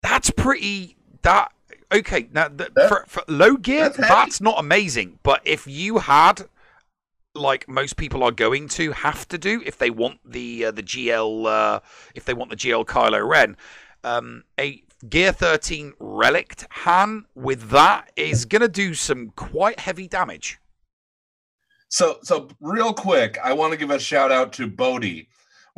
That's 0.03 0.31
pretty. 0.31 0.97
That 1.23 1.53
okay? 1.93 2.29
Now 2.33 2.49
th- 2.49 2.71
for, 2.89 3.05
for 3.07 3.23
low 3.29 3.57
gear, 3.57 3.89
that's 3.89 3.97
that's, 3.97 4.41
not 4.41 4.59
amazing. 4.59 5.19
But 5.23 5.41
if 5.45 5.67
you 5.67 5.99
had 5.99 6.49
like 7.35 7.69
most 7.69 7.97
people 7.97 8.23
are 8.25 8.33
going 8.33 8.69
to 8.69 8.91
have 8.93 9.27
to 9.29 9.39
do 9.39 9.63
if 9.65 9.79
they 9.79 9.91
want 9.91 10.19
the 10.25 10.67
uh, 10.67 10.71
the 10.73 10.83
GL 10.83 11.47
uh, 11.47 11.81
if 12.15 12.25
they 12.25 12.35
want 12.35 12.51
the 12.51 12.57
GL 12.57 12.85
Kylo 12.87 13.27
Ren. 13.27 13.57
Um, 14.03 14.45
a 14.59 14.83
Gear 15.09 15.33
13 15.33 15.95
Relict 15.99 16.67
Han 16.71 17.25
with 17.35 17.71
that 17.71 18.13
is 18.17 18.45
going 18.45 18.61
to 18.61 18.69
do 18.69 18.93
some 18.93 19.31
quite 19.31 19.81
heavy 19.81 20.07
damage. 20.07 20.59
So, 21.89 22.19
so 22.23 22.49
real 22.61 22.93
quick, 22.93 23.39
I 23.43 23.53
want 23.55 23.73
to 23.73 23.79
give 23.79 23.91
a 23.91 23.99
shout 23.99 24.31
out 24.31 24.53
to 24.55 24.67
Bodhi. 24.69 25.29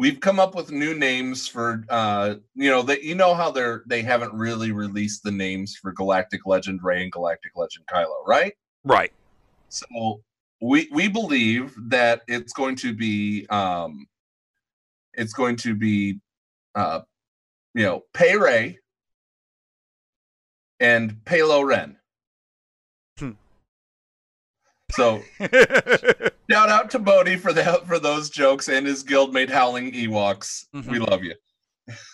We've 0.03 0.18
come 0.18 0.40
up 0.40 0.57
with 0.57 0.72
new 0.72 0.94
names 0.94 1.46
for, 1.46 1.84
uh, 1.88 2.34
you 2.57 2.68
know, 2.68 2.82
that 2.82 3.05
you 3.05 3.14
know 3.14 3.34
how 3.34 3.53
they're 3.53 3.84
they 3.86 4.03
haven't 4.03 4.34
really 4.34 4.72
released 4.72 5.22
the 5.22 5.30
names 5.30 5.76
for 5.76 5.92
Galactic 5.92 6.44
Legend 6.44 6.80
Rey 6.82 7.05
and 7.05 7.12
Galactic 7.12 7.53
Legend 7.55 7.86
Kylo, 7.86 8.26
right? 8.26 8.53
Right. 8.82 9.12
So 9.68 10.24
we 10.61 10.88
we 10.90 11.07
believe 11.07 11.72
that 11.86 12.22
it's 12.26 12.53
going 12.53 12.74
to 12.78 12.92
be, 12.92 13.46
um, 13.46 14.09
it's 15.14 15.34
going 15.34 15.55
to 15.59 15.76
be, 15.76 16.18
uh, 16.74 17.03
you 17.72 17.84
know, 17.84 18.03
pay 18.12 18.36
Ray 18.36 18.80
and 20.80 21.24
Palo 21.24 21.62
Ren. 21.62 21.96
So 24.93 25.22
shout 26.51 26.68
out 26.68 26.90
to 26.90 26.99
Bodhi 26.99 27.36
for 27.36 27.53
that 27.53 27.86
for 27.86 27.99
those 27.99 28.30
jokes 28.30 28.68
and 28.68 28.86
his 28.86 29.03
guildmate 29.05 29.51
howling 29.51 29.93
Ewoks. 29.93 30.66
We 30.72 30.80
Mhm. 30.82 31.11
love 31.11 31.24
you. 31.24 31.34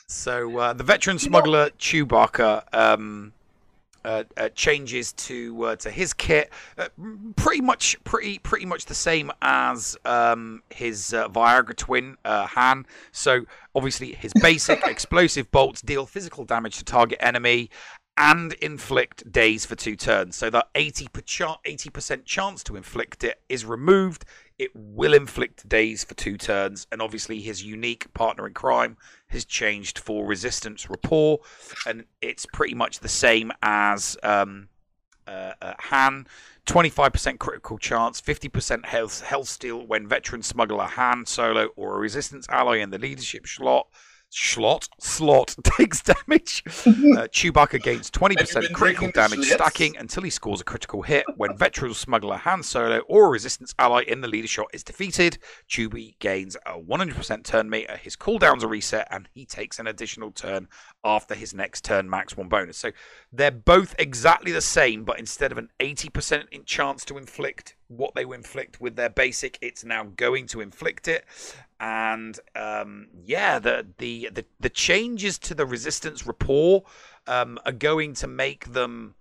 So 0.08 0.58
uh, 0.58 0.72
the 0.72 0.84
veteran 0.84 1.18
smuggler 1.18 1.70
Chewbacca 1.78 2.62
um, 2.72 3.32
uh, 4.04 4.24
uh, 4.38 4.48
changes 4.54 5.12
to 5.12 5.62
uh, 5.64 5.76
to 5.76 5.90
his 5.90 6.14
kit, 6.14 6.50
uh, 6.78 6.88
pretty 7.36 7.60
much 7.60 7.96
pretty 8.04 8.38
pretty 8.38 8.64
much 8.64 8.86
the 8.86 8.94
same 8.94 9.30
as 9.42 9.98
um, 10.06 10.62
his 10.70 11.12
uh, 11.12 11.28
Viagra 11.28 11.76
twin 11.76 12.16
uh, 12.24 12.46
Han. 12.46 12.86
So 13.12 13.44
obviously 13.74 14.14
his 14.14 14.32
basic 14.40 14.82
explosive 14.86 15.50
bolts 15.50 15.82
deal 15.82 16.06
physical 16.06 16.44
damage 16.46 16.78
to 16.78 16.84
target 16.84 17.18
enemy 17.20 17.68
and 18.18 18.52
inflict 18.54 19.30
daze 19.30 19.64
for 19.64 19.76
two 19.76 19.94
turns. 19.96 20.36
So 20.36 20.50
that 20.50 20.68
80 20.74 21.06
percent 21.08 22.24
chance 22.26 22.62
to 22.64 22.76
inflict 22.76 23.24
it 23.24 23.40
is 23.48 23.64
removed. 23.64 24.24
It 24.58 24.72
will 24.74 25.14
inflict 25.14 25.68
daze 25.68 26.02
for 26.02 26.14
two 26.14 26.36
turns, 26.36 26.88
and 26.90 27.00
obviously 27.00 27.40
his 27.40 27.62
unique 27.62 28.12
partner 28.12 28.46
in 28.48 28.54
crime 28.54 28.96
has 29.28 29.44
changed 29.44 30.00
for 30.00 30.26
resistance 30.26 30.90
rapport, 30.90 31.38
and 31.86 32.04
it's 32.20 32.44
pretty 32.44 32.74
much 32.74 32.98
the 32.98 33.08
same 33.08 33.52
as 33.62 34.16
um, 34.22 34.68
uh, 35.28 35.52
uh, 35.62 35.74
Han. 35.78 36.26
25% 36.66 37.38
critical 37.38 37.78
chance, 37.78 38.20
50% 38.20 38.84
health 38.84 39.22
health 39.22 39.48
steal 39.48 39.86
when 39.86 40.06
veteran 40.06 40.42
smuggler 40.42 40.84
Han 40.84 41.24
Solo 41.24 41.68
or 41.76 41.96
a 41.96 41.98
resistance 41.98 42.46
ally 42.50 42.76
in 42.76 42.90
the 42.90 42.98
leadership 42.98 43.46
slot 43.46 43.86
slot 44.30 44.88
slot 45.00 45.54
takes 45.64 46.02
damage. 46.02 46.62
Uh, 46.66 47.28
Chewbacca 47.28 47.82
gains 47.82 48.10
20% 48.10 48.72
critical 48.72 49.10
damage 49.10 49.44
stacking 49.46 49.96
until 49.96 50.22
he 50.22 50.30
scores 50.30 50.60
a 50.60 50.64
critical 50.64 51.02
hit. 51.02 51.24
When 51.36 51.56
veteran 51.56 51.94
smuggler 51.94 52.36
Han 52.36 52.62
Solo 52.62 52.98
or 53.00 53.26
a 53.26 53.30
resistance 53.30 53.74
ally 53.78 54.02
in 54.02 54.20
the 54.20 54.28
leader 54.28 54.48
shot 54.48 54.68
is 54.72 54.82
defeated, 54.82 55.38
Chewie 55.68 56.18
gains 56.18 56.56
a 56.66 56.78
100% 56.78 57.44
turn 57.44 57.70
meter. 57.70 57.96
His 57.96 58.16
cooldowns 58.16 58.62
are 58.62 58.68
reset, 58.68 59.08
and 59.10 59.28
he 59.32 59.44
takes 59.46 59.78
an 59.78 59.86
additional 59.86 60.30
turn 60.30 60.68
after 61.04 61.34
his 61.34 61.54
next 61.54 61.84
turn, 61.84 62.08
max 62.08 62.36
one 62.36 62.48
bonus. 62.48 62.76
So 62.76 62.92
they're 63.32 63.50
both 63.50 63.94
exactly 63.98 64.52
the 64.52 64.60
same, 64.60 65.04
but 65.04 65.18
instead 65.18 65.52
of 65.52 65.58
an 65.58 65.70
80% 65.80 66.66
chance 66.66 67.04
to 67.06 67.16
inflict 67.16 67.76
what 67.88 68.14
they 68.14 68.22
inflict 68.22 68.80
with 68.80 68.96
their 68.96 69.10
basic, 69.10 69.58
it's 69.60 69.84
now 69.84 70.04
going 70.16 70.46
to 70.48 70.60
inflict 70.60 71.08
it. 71.08 71.24
And 71.80 72.38
um, 72.54 73.08
yeah, 73.24 73.58
the, 73.58 73.86
the 73.98 74.30
the 74.32 74.44
the 74.60 74.70
changes 74.70 75.38
to 75.40 75.54
the 75.54 75.66
resistance 75.66 76.26
rapport 76.26 76.84
um, 77.26 77.58
are 77.64 77.72
going 77.72 78.14
to 78.14 78.26
make 78.26 78.72
them 78.72 79.14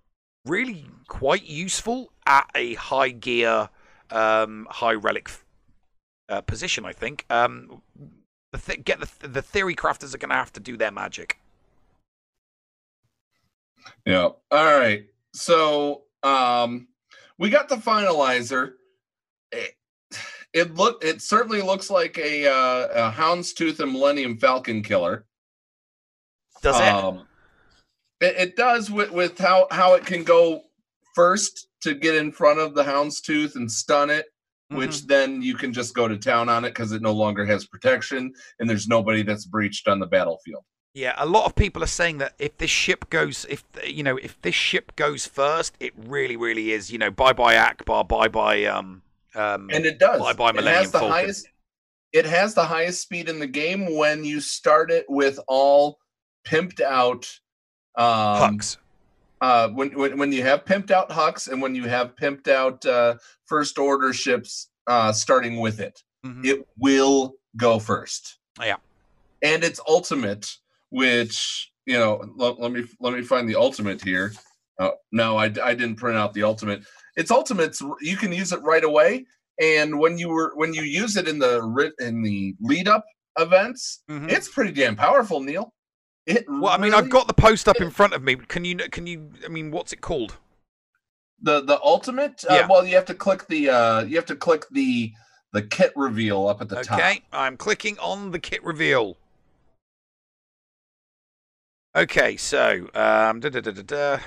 really 0.44 0.86
quite 1.06 1.44
useful 1.44 2.12
at 2.26 2.50
a 2.54 2.74
high 2.74 3.10
gear, 3.10 3.70
um, 4.10 4.66
high 4.70 4.94
relic 4.94 5.30
uh, 6.28 6.40
position. 6.40 6.84
I 6.84 6.92
think. 6.92 7.24
Um, 7.30 7.82
the 8.52 8.58
th- 8.58 8.84
get 8.84 9.00
the 9.00 9.28
the 9.28 9.42
theory 9.42 9.74
crafters 9.74 10.14
are 10.14 10.18
going 10.18 10.30
to 10.30 10.36
have 10.36 10.52
to 10.54 10.60
do 10.60 10.76
their 10.76 10.90
magic. 10.90 11.38
Yeah. 14.04 14.30
All 14.50 14.78
right. 14.78 15.06
So 15.32 16.02
um 16.22 16.88
we 17.38 17.50
got 17.50 17.68
the 17.68 17.76
finalizer. 17.76 18.72
It, 19.52 19.74
it 20.52 20.74
look 20.74 21.04
it 21.04 21.22
certainly 21.22 21.62
looks 21.62 21.90
like 21.90 22.18
a 22.18 22.46
uh 22.46 23.08
a 23.08 23.12
houndstooth 23.12 23.80
and 23.80 23.92
millennium 23.92 24.38
falcon 24.38 24.82
killer. 24.82 25.26
Does 26.62 26.80
it? 26.80 26.82
Um 26.82 27.26
it, 28.20 28.34
it 28.36 28.56
does 28.56 28.90
with, 28.90 29.10
with 29.10 29.38
how 29.38 29.66
how 29.70 29.94
it 29.94 30.04
can 30.04 30.24
go 30.24 30.62
first 31.14 31.68
to 31.82 31.94
get 31.94 32.14
in 32.14 32.32
front 32.32 32.58
of 32.58 32.74
the 32.74 32.82
houndstooth 32.82 33.56
and 33.56 33.70
stun 33.70 34.10
it, 34.10 34.26
which 34.70 35.06
then 35.06 35.40
you 35.42 35.54
can 35.54 35.72
just 35.72 35.94
go 35.94 36.08
to 36.08 36.16
town 36.16 36.48
on 36.48 36.64
it 36.64 36.70
because 36.70 36.92
it 36.92 37.02
no 37.02 37.12
longer 37.12 37.44
has 37.44 37.66
protection 37.66 38.32
and 38.58 38.68
there's 38.68 38.88
nobody 38.88 39.22
that's 39.22 39.44
breached 39.44 39.86
on 39.86 40.00
the 40.00 40.06
battlefield. 40.06 40.64
Yeah, 40.94 41.14
a 41.16 41.26
lot 41.26 41.44
of 41.44 41.54
people 41.54 41.82
are 41.84 41.86
saying 41.86 42.18
that 42.18 42.34
if 42.38 42.58
this 42.58 42.70
ship 42.70 43.08
goes, 43.10 43.46
if 43.48 43.62
you 43.86 44.02
know, 44.02 44.16
if 44.16 44.40
this 44.42 44.54
ship 44.54 44.96
goes 44.96 45.26
first, 45.26 45.74
it 45.78 45.92
really, 45.96 46.36
really 46.36 46.72
is, 46.72 46.90
you 46.90 46.98
know, 46.98 47.10
bye 47.10 47.32
bye 47.32 47.54
Ackbar, 47.54 48.08
bye 48.08 48.26
bye, 48.28 48.64
um, 48.64 49.02
um, 49.34 49.68
and 49.72 49.86
it 49.86 49.98
does. 49.98 50.20
bye 50.20 50.32
bye 50.32 50.50
it 50.50 50.64
has 50.64 50.90
the 50.90 50.98
Falcon. 50.98 51.12
highest. 51.12 51.48
It 52.12 52.24
has 52.26 52.54
the 52.54 52.64
highest 52.64 53.02
speed 53.02 53.28
in 53.28 53.38
the 53.38 53.46
game 53.46 53.94
when 53.96 54.24
you 54.24 54.40
start 54.40 54.90
it 54.90 55.04
with 55.08 55.38
all 55.46 55.98
pimped 56.46 56.80
out 56.80 57.30
um, 57.96 58.56
Hux. 58.58 58.78
uh, 59.42 59.68
when, 59.68 59.90
when 59.96 60.18
when 60.18 60.32
you 60.32 60.42
have 60.42 60.64
pimped 60.64 60.90
out 60.90 61.10
Hux 61.10 61.48
and 61.48 61.60
when 61.60 61.74
you 61.74 61.84
have 61.84 62.16
pimped 62.16 62.48
out 62.48 62.84
uh, 62.86 63.16
first 63.44 63.78
order 63.78 64.12
ships 64.14 64.70
uh, 64.86 65.12
starting 65.12 65.60
with 65.60 65.80
it, 65.80 66.02
it 66.42 66.66
will 66.78 67.34
go 67.56 67.78
first. 67.78 68.38
Yeah. 68.60 68.76
And 69.42 69.62
its 69.62 69.78
ultimate, 69.86 70.56
which 70.90 71.70
you 71.86 71.98
know, 71.98 72.22
let, 72.36 72.60
let 72.60 72.72
me 72.72 72.84
let 73.00 73.14
me 73.14 73.22
find 73.22 73.48
the 73.48 73.56
ultimate 73.56 74.02
here. 74.02 74.32
Oh, 74.80 74.92
no, 75.10 75.36
I, 75.36 75.46
I 75.62 75.74
didn't 75.74 75.96
print 75.96 76.16
out 76.16 76.34
the 76.34 76.42
ultimate. 76.44 76.82
Its 77.16 77.30
ultimates 77.30 77.82
you 78.00 78.16
can 78.16 78.32
use 78.32 78.52
it 78.52 78.62
right 78.62 78.84
away, 78.84 79.26
and 79.60 79.98
when 79.98 80.18
you 80.18 80.28
were 80.28 80.52
when 80.54 80.72
you 80.74 80.82
use 80.82 81.16
it 81.16 81.26
in 81.28 81.38
the 81.38 81.92
in 82.00 82.22
the 82.22 82.54
lead 82.60 82.88
up 82.88 83.04
events, 83.38 84.02
it's 84.08 84.48
pretty 84.48 84.72
damn 84.72 84.96
powerful, 84.96 85.40
Neil. 85.40 85.72
It 86.26 86.44
Well, 86.46 86.72
I 86.72 86.76
mean, 86.76 86.94
I've 86.94 87.10
got 87.10 87.26
the 87.26 87.34
post 87.34 87.68
up 87.68 87.80
in 87.80 87.90
front 87.90 88.12
of 88.12 88.22
me. 88.22 88.36
Can 88.36 88.64
you? 88.64 88.76
Can 88.76 89.06
you? 89.06 89.30
I 89.44 89.48
mean, 89.48 89.70
what's 89.70 89.92
it 89.92 90.00
called? 90.00 90.36
the 91.42 91.62
the 91.62 91.80
ultimate. 91.82 92.44
Uh, 92.48 92.66
Well, 92.68 92.84
you 92.84 92.94
have 92.96 93.04
to 93.06 93.14
click 93.14 93.46
the 93.48 93.70
uh, 93.70 94.02
you 94.02 94.16
have 94.16 94.26
to 94.26 94.36
click 94.36 94.64
the 94.70 95.12
the 95.52 95.62
kit 95.62 95.92
reveal 95.96 96.46
up 96.46 96.60
at 96.60 96.68
the 96.68 96.82
top. 96.82 96.98
Okay, 96.98 97.22
I'm 97.32 97.56
clicking 97.56 97.98
on 97.98 98.30
the 98.30 98.38
kit 98.38 98.62
reveal. 98.64 99.16
Okay, 101.98 102.36
so 102.36 102.88
um, 102.94 103.40
da, 103.40 103.48
da, 103.48 103.60
da, 103.60 103.72
da, 103.72 103.82
da. 103.82 104.18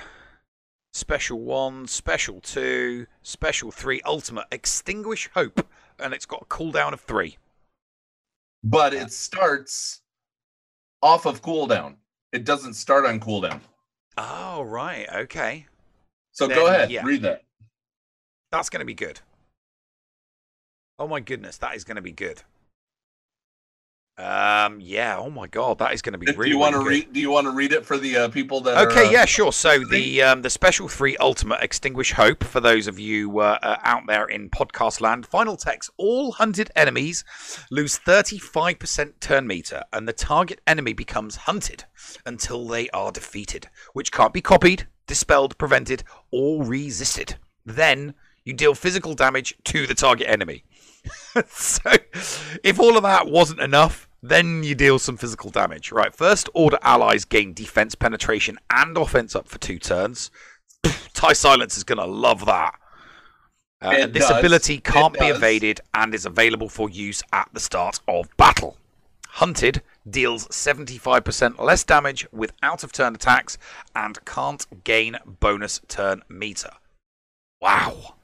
special 0.92 1.40
one, 1.40 1.86
special 1.86 2.38
two, 2.38 3.06
special 3.22 3.70
three, 3.70 4.02
ultimate, 4.04 4.44
extinguish 4.52 5.30
hope, 5.32 5.66
and 5.98 6.12
it's 6.12 6.26
got 6.26 6.42
a 6.42 6.44
cooldown 6.44 6.92
of 6.92 7.00
three. 7.00 7.38
But 8.62 8.92
it 8.92 9.10
starts 9.10 10.02
off 11.00 11.24
of 11.24 11.40
cooldown. 11.40 11.94
It 12.30 12.44
doesn't 12.44 12.74
start 12.74 13.06
on 13.06 13.20
cooldown. 13.20 13.60
Oh 14.18 14.60
right, 14.60 15.06
okay. 15.10 15.64
So 16.32 16.48
Then, 16.48 16.58
go 16.58 16.66
ahead, 16.66 16.90
yeah. 16.90 17.06
read 17.06 17.22
that. 17.22 17.40
That's 18.50 18.68
going 18.68 18.80
to 18.80 18.84
be 18.84 18.92
good. 18.92 19.20
Oh 20.98 21.08
my 21.08 21.20
goodness, 21.20 21.56
that 21.56 21.74
is 21.74 21.84
going 21.84 21.96
to 21.96 22.02
be 22.02 22.12
good. 22.12 22.42
Um, 24.18 24.78
yeah. 24.80 25.16
Oh 25.18 25.30
my 25.30 25.46
god, 25.46 25.78
that 25.78 25.94
is 25.94 26.02
going 26.02 26.12
to 26.12 26.18
be 26.18 26.26
Do 26.26 26.34
really. 26.34 26.50
you 26.50 26.58
want 26.58 26.74
to 26.74 26.80
really 26.80 26.90
read? 27.00 27.12
Do 27.14 27.20
you 27.20 27.30
want 27.30 27.46
to 27.46 27.50
read 27.50 27.72
it 27.72 27.84
for 27.86 27.96
the 27.96 28.16
uh, 28.16 28.28
people 28.28 28.60
that? 28.60 28.76
are, 28.76 28.86
Okay, 28.90 29.08
uh, 29.08 29.10
yeah, 29.10 29.24
sure. 29.24 29.52
So 29.52 29.78
the 29.84 30.22
um, 30.22 30.42
the 30.42 30.50
special 30.50 30.86
three 30.86 31.16
ultimate 31.16 31.62
extinguish 31.62 32.12
hope 32.12 32.44
for 32.44 32.60
those 32.60 32.86
of 32.86 32.98
you 32.98 33.40
uh, 33.40 33.58
uh, 33.62 33.76
out 33.82 34.02
there 34.06 34.26
in 34.26 34.50
podcast 34.50 35.00
land. 35.00 35.24
Final 35.26 35.56
text: 35.56 35.90
All 35.96 36.32
hunted 36.32 36.70
enemies 36.76 37.24
lose 37.70 37.96
thirty 37.96 38.38
five 38.38 38.78
percent 38.78 39.20
turn 39.20 39.46
meter, 39.46 39.82
and 39.94 40.06
the 40.06 40.12
target 40.12 40.60
enemy 40.66 40.92
becomes 40.92 41.36
hunted 41.36 41.84
until 42.26 42.66
they 42.68 42.90
are 42.90 43.12
defeated, 43.12 43.68
which 43.94 44.12
can't 44.12 44.34
be 44.34 44.42
copied, 44.42 44.86
dispelled, 45.06 45.56
prevented, 45.56 46.04
or 46.30 46.62
resisted. 46.62 47.36
Then 47.64 48.12
you 48.44 48.52
deal 48.52 48.74
physical 48.74 49.14
damage 49.14 49.56
to 49.64 49.86
the 49.86 49.94
target 49.94 50.28
enemy. 50.28 50.64
so, 51.48 51.90
if 52.62 52.78
all 52.78 52.96
of 52.96 53.02
that 53.02 53.26
wasn't 53.26 53.60
enough, 53.60 54.08
then 54.22 54.62
you 54.62 54.74
deal 54.74 54.98
some 54.98 55.16
physical 55.16 55.50
damage. 55.50 55.90
Right, 55.90 56.14
first 56.14 56.48
order 56.54 56.78
allies 56.82 57.24
gain 57.24 57.52
defense, 57.52 57.94
penetration, 57.94 58.58
and 58.70 58.96
offense 58.96 59.34
up 59.34 59.48
for 59.48 59.58
two 59.58 59.78
turns. 59.78 60.30
Tie 61.14 61.32
Silence 61.32 61.76
is 61.76 61.84
going 61.84 61.98
to 61.98 62.06
love 62.06 62.46
that. 62.46 62.78
Uh, 63.82 63.90
and 63.98 64.14
this 64.14 64.28
does. 64.28 64.38
ability 64.38 64.78
can't 64.78 65.18
be 65.18 65.26
evaded 65.26 65.80
and 65.92 66.14
is 66.14 66.24
available 66.24 66.68
for 66.68 66.88
use 66.88 67.22
at 67.32 67.48
the 67.52 67.58
start 67.58 67.98
of 68.06 68.28
battle. 68.36 68.76
Hunted 69.28 69.82
deals 70.08 70.46
75% 70.48 71.58
less 71.58 71.82
damage 71.82 72.26
with 72.30 72.52
out 72.62 72.84
of 72.84 72.92
turn 72.92 73.14
attacks 73.14 73.58
and 73.96 74.24
can't 74.24 74.84
gain 74.84 75.16
bonus 75.40 75.80
turn 75.88 76.22
meter. 76.28 76.70
Wow. 77.60 78.14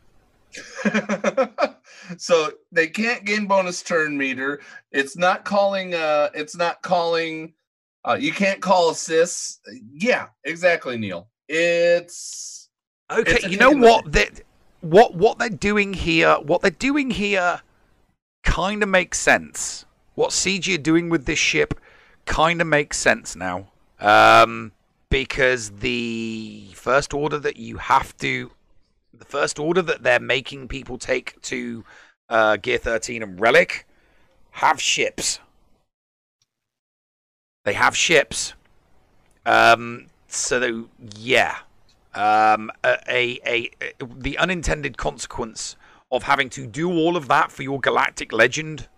so 2.18 2.50
they 2.72 2.86
can't 2.88 3.24
gain 3.24 3.46
bonus 3.46 3.82
turn 3.82 4.16
meter. 4.16 4.60
It's 4.92 5.16
not 5.16 5.44
calling. 5.44 5.94
Uh, 5.94 6.30
it's 6.34 6.56
not 6.56 6.82
calling. 6.82 7.54
Uh, 8.04 8.16
you 8.18 8.32
can't 8.32 8.60
call 8.60 8.90
assists. 8.90 9.60
Yeah, 9.92 10.28
exactly, 10.44 10.96
Neil. 10.96 11.28
It's 11.48 12.68
Okay, 13.10 13.32
it's 13.32 13.48
you 13.48 13.56
know 13.56 13.68
kick 13.68 13.74
in 13.76 13.80
the- 13.80 13.86
what? 13.86 14.12
They, 14.12 14.28
what 14.80 15.14
what 15.14 15.38
they're 15.38 15.48
doing 15.48 15.94
here, 15.94 16.34
what 16.36 16.62
they're 16.62 16.70
doing 16.70 17.10
here, 17.10 17.62
kind 18.44 18.82
of 18.82 18.88
makes 18.88 19.18
sense. 19.18 19.84
What 20.14 20.30
CG 20.30 20.74
are 20.74 20.78
doing 20.78 21.08
with 21.08 21.26
this 21.26 21.38
ship 21.38 21.74
kind 22.26 22.60
of 22.60 22.66
makes 22.66 22.98
sense 22.98 23.34
now, 23.34 23.68
um, 24.00 24.72
because 25.10 25.70
the 25.70 26.68
first 26.74 27.14
order 27.14 27.38
that 27.38 27.56
you 27.56 27.78
have 27.78 28.16
to, 28.18 28.50
the 29.18 29.24
first 29.24 29.58
order 29.58 29.82
that 29.82 30.02
they're 30.02 30.20
making 30.20 30.68
people 30.68 30.98
take 30.98 31.40
to 31.42 31.84
uh, 32.28 32.56
Gear 32.56 32.78
Thirteen 32.78 33.22
and 33.22 33.40
Relic, 33.40 33.86
have 34.52 34.80
ships. 34.80 35.40
They 37.64 37.72
have 37.74 37.96
ships. 37.96 38.54
Um, 39.44 40.06
so 40.26 40.88
yeah, 41.16 41.56
um, 42.14 42.70
a, 42.84 42.98
a, 43.08 43.40
a 43.46 43.70
the 44.02 44.38
unintended 44.38 44.96
consequence 44.96 45.76
of 46.10 46.24
having 46.24 46.48
to 46.50 46.66
do 46.66 46.90
all 46.90 47.16
of 47.16 47.28
that 47.28 47.52
for 47.52 47.62
your 47.62 47.80
galactic 47.80 48.32
legend, 48.32 48.88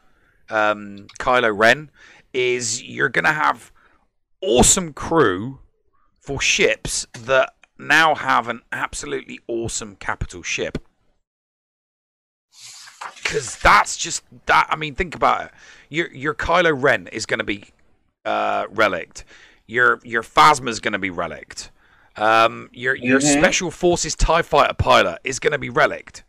um, 0.48 1.06
Kylo 1.18 1.56
Ren, 1.56 1.90
is 2.32 2.82
you're 2.82 3.09
gonna 3.09 3.32
have 3.32 3.72
awesome 4.40 4.92
crew 4.92 5.60
for 6.20 6.40
ships 6.40 7.06
that 7.12 7.52
now 7.81 8.15
have 8.15 8.48
an 8.48 8.62
absolutely 8.73 9.40
awesome 9.48 9.97
capital 9.97 10.43
ship. 10.43 10.78
Because 13.16 13.57
that's 13.59 13.97
just 13.97 14.23
that. 14.47 14.66
I 14.69 14.77
mean, 14.77 14.94
think 14.94 15.15
about 15.15 15.47
it. 15.47 15.51
Your 15.89 16.12
your 16.12 16.35
Kylo 16.35 16.73
Ren 16.81 17.07
is 17.09 17.24
going 17.27 17.39
to 17.39 17.44
be 17.44 17.65
uh, 18.24 18.66
relict. 18.70 19.24
Your 19.66 20.01
your 20.05 20.23
Phasma's 20.23 20.81
going 20.81 20.93
to 20.93 20.98
be 20.98 21.11
relict. 21.11 21.70
Um, 22.16 22.69
your 22.73 22.94
your 22.94 23.20
Mhm. 23.20 23.39
special 23.39 23.70
forces 23.70 24.15
Tie 24.15 24.43
Fighter 24.43 24.74
pilot 24.74 25.20
is 25.24 25.39
going 25.39 25.52
to 25.52 25.59
be 25.59 25.70
relict. 25.70 26.24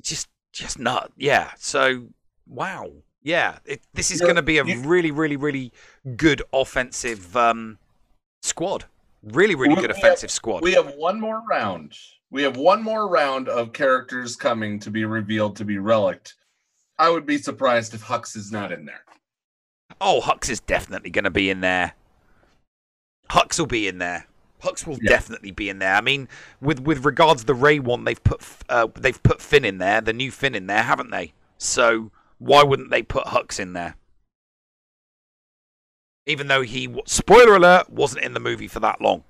Just 0.00 0.28
just 0.52 0.78
not 0.78 1.12
yeah. 1.16 1.50
So 1.58 2.06
wow, 2.46 2.90
yeah. 3.22 3.58
It, 3.66 3.82
this 3.92 4.10
is 4.10 4.20
going 4.20 4.36
to 4.36 4.42
be 4.42 4.58
a 4.58 4.64
really 4.64 5.10
really 5.10 5.36
really 5.36 5.72
good 6.16 6.40
offensive 6.52 7.36
um, 7.36 7.78
squad. 8.40 8.86
Really 9.22 9.54
really 9.54 9.74
We- 9.74 9.80
good 9.80 9.90
we 9.90 9.96
have- 9.96 10.04
offensive 10.04 10.30
squad. 10.30 10.62
We 10.62 10.72
have 10.72 10.94
one 10.94 11.20
more 11.20 11.42
round. 11.48 11.96
We 12.30 12.42
have 12.42 12.56
one 12.56 12.82
more 12.82 13.08
round 13.08 13.48
of 13.48 13.72
characters 13.72 14.36
coming 14.36 14.78
to 14.80 14.90
be 14.90 15.04
revealed 15.04 15.56
to 15.56 15.64
be 15.64 15.78
relict. 15.78 16.34
I 16.98 17.10
would 17.10 17.26
be 17.26 17.38
surprised 17.38 17.94
if 17.94 18.04
Hux 18.04 18.36
is 18.36 18.50
not 18.50 18.72
in 18.72 18.84
there. 18.86 19.04
Oh, 20.00 20.20
Hux 20.24 20.48
is 20.48 20.60
definitely 20.60 21.10
going 21.10 21.24
to 21.24 21.30
be 21.30 21.50
in 21.50 21.60
there. 21.60 21.94
Hux 23.30 23.58
will 23.58 23.66
be 23.66 23.86
in 23.88 23.98
there. 23.98 24.26
Hux 24.62 24.86
will 24.86 24.98
Yeah. 25.02 25.10
definitely 25.10 25.50
be 25.50 25.68
in 25.68 25.78
there. 25.78 25.94
I 25.94 26.00
mean, 26.00 26.28
with 26.60 26.80
with 26.80 27.04
regards 27.04 27.42
to 27.42 27.46
the 27.46 27.54
Rey 27.54 27.78
one, 27.80 28.04
they've 28.04 28.22
put 28.22 28.42
uh, 28.68 28.88
they've 28.94 29.22
put 29.22 29.42
Finn 29.42 29.64
in 29.64 29.78
there, 29.78 30.00
the 30.00 30.12
new 30.12 30.30
Finn 30.30 30.54
in 30.54 30.66
there, 30.66 30.82
haven't 30.84 31.10
they? 31.10 31.32
So 31.58 32.10
why 32.38 32.62
wouldn't 32.62 32.90
they 32.90 33.02
put 33.02 33.26
Hux 33.26 33.58
in 33.60 33.72
there? 33.72 33.96
Even 36.26 36.46
though 36.46 36.62
he, 36.62 36.94
spoiler 37.06 37.56
alert, 37.56 37.90
wasn't 37.90 38.24
in 38.24 38.34
the 38.34 38.40
movie 38.40 38.68
for 38.68 38.80
that 38.80 39.00
long. 39.00 39.24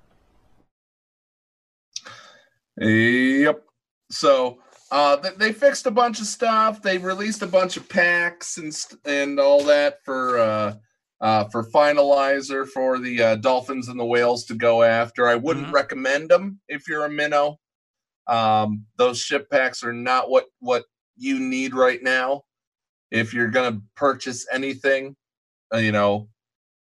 Yep. 2.77 3.63
So 4.11 4.59
uh, 4.91 5.15
they, 5.17 5.29
they 5.31 5.53
fixed 5.53 5.85
a 5.85 5.91
bunch 5.91 6.19
of 6.19 6.27
stuff. 6.27 6.81
They 6.81 6.97
released 6.97 7.41
a 7.41 7.47
bunch 7.47 7.77
of 7.77 7.89
packs 7.89 8.57
and 8.57 8.73
st- 8.73 9.01
and 9.05 9.39
all 9.39 9.63
that 9.63 10.03
for 10.03 10.39
uh, 10.39 10.75
uh, 11.21 11.45
for 11.45 11.63
finalizer 11.71 12.67
for 12.67 12.99
the 12.99 13.21
uh, 13.21 13.35
dolphins 13.37 13.87
and 13.87 13.99
the 13.99 14.05
whales 14.05 14.45
to 14.45 14.55
go 14.55 14.83
after. 14.83 15.27
I 15.27 15.35
wouldn't 15.35 15.71
recommend 15.73 16.29
them 16.29 16.59
if 16.67 16.87
you're 16.87 17.05
a 17.05 17.09
minnow. 17.09 17.59
Um, 18.27 18.85
those 18.97 19.19
ship 19.19 19.49
packs 19.49 19.83
are 19.83 19.93
not 19.93 20.29
what 20.29 20.45
what 20.59 20.83
you 21.15 21.39
need 21.39 21.73
right 21.73 22.01
now. 22.03 22.43
If 23.09 23.33
you're 23.33 23.49
gonna 23.49 23.81
purchase 23.95 24.45
anything, 24.51 25.15
uh, 25.73 25.77
you 25.77 25.91
know, 25.91 26.29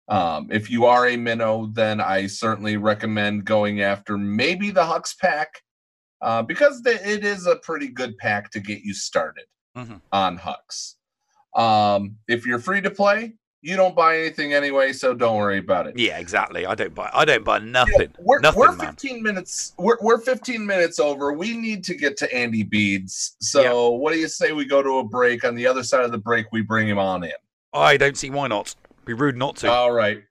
um, 0.10 0.48
if 0.52 0.70
you 0.70 0.86
are 0.86 1.08
a 1.08 1.18
minnow, 1.18 1.68
then 1.74 2.00
I 2.00 2.28
certainly 2.28 2.78
recommend 2.78 3.46
going 3.46 3.82
after 3.82 4.18
maybe 4.18 4.72
the 4.72 4.84
Hux 4.84 5.18
pack 5.18 5.62
uh, 6.22 6.42
because 6.44 6.82
the, 6.82 6.94
it 7.08 7.24
is 7.26 7.46
a 7.46 7.58
pretty 7.58 7.90
good 7.90 8.18
pack 8.18 8.50
to 8.52 8.60
get 8.60 8.82
you 8.82 8.94
started 8.94 9.46
Mhm. 9.78 10.02
on 10.12 10.38
Hux. 10.40 10.96
Um, 11.56 12.18
if 12.28 12.46
you're 12.46 12.60
free 12.60 12.82
to 12.82 12.90
play, 12.90 13.34
you 13.62 13.76
don't 13.76 13.96
buy 13.96 14.18
anything 14.20 14.54
anyway, 14.54 14.94
so 14.94 15.14
don't 15.14 15.36
worry 15.36 15.58
about 15.58 15.88
it. 15.88 15.98
Yeah, 15.98 16.20
exactly. 16.20 16.66
I 16.66 16.76
don't 16.76 16.94
buy. 16.96 17.10
I 17.14 17.26
don't 17.26 17.44
buy 17.44 17.60
nothing. 17.60 18.14
We're, 18.20 18.40
nothing, 18.40 18.60
we're 18.60 18.76
man. 18.76 18.88
15 18.92 19.24
minutes. 19.24 19.74
We're, 19.78 19.98
we're 20.02 20.20
15 20.20 20.66
minutes 20.66 21.00
over. 21.00 21.34
We 21.34 21.58
need 21.58 21.84
to 21.86 21.96
get 21.96 22.16
to 22.18 22.34
Andy 22.34 22.64
Beads. 22.64 23.36
So, 23.42 23.90
what 23.92 24.14
do 24.14 24.20
you 24.20 24.28
say 24.28 24.52
we 24.54 24.66
go 24.66 24.82
to 24.84 25.00
a 25.00 25.04
break? 25.04 25.44
On 25.44 25.56
the 25.56 25.66
other 25.68 25.84
side 25.84 26.06
of 26.06 26.12
the 26.12 26.18
break, 26.20 26.46
we 26.52 26.62
bring 26.62 26.88
him 26.88 27.00
on 27.00 27.24
in. 27.24 27.32
I 27.74 27.98
don't 27.98 28.18
see 28.18 28.30
why 28.30 28.48
not. 28.48 28.76
Be 29.08 29.14
rude 29.14 29.38
not 29.38 29.56
to. 29.58 29.72
All 29.72 29.92
right. 29.92 30.22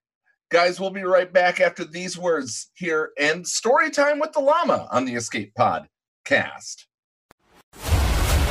Guys, 0.50 0.78
we'll 0.78 0.90
be 0.90 1.02
right 1.02 1.32
back 1.32 1.60
after 1.60 1.82
these 1.82 2.18
words 2.18 2.70
here 2.74 3.10
and 3.18 3.46
story 3.46 3.90
time 3.90 4.20
with 4.20 4.32
the 4.32 4.40
llama 4.40 4.86
on 4.92 5.06
the 5.06 5.14
Escape 5.14 5.54
Pod 5.54 5.88
cast. 6.26 6.86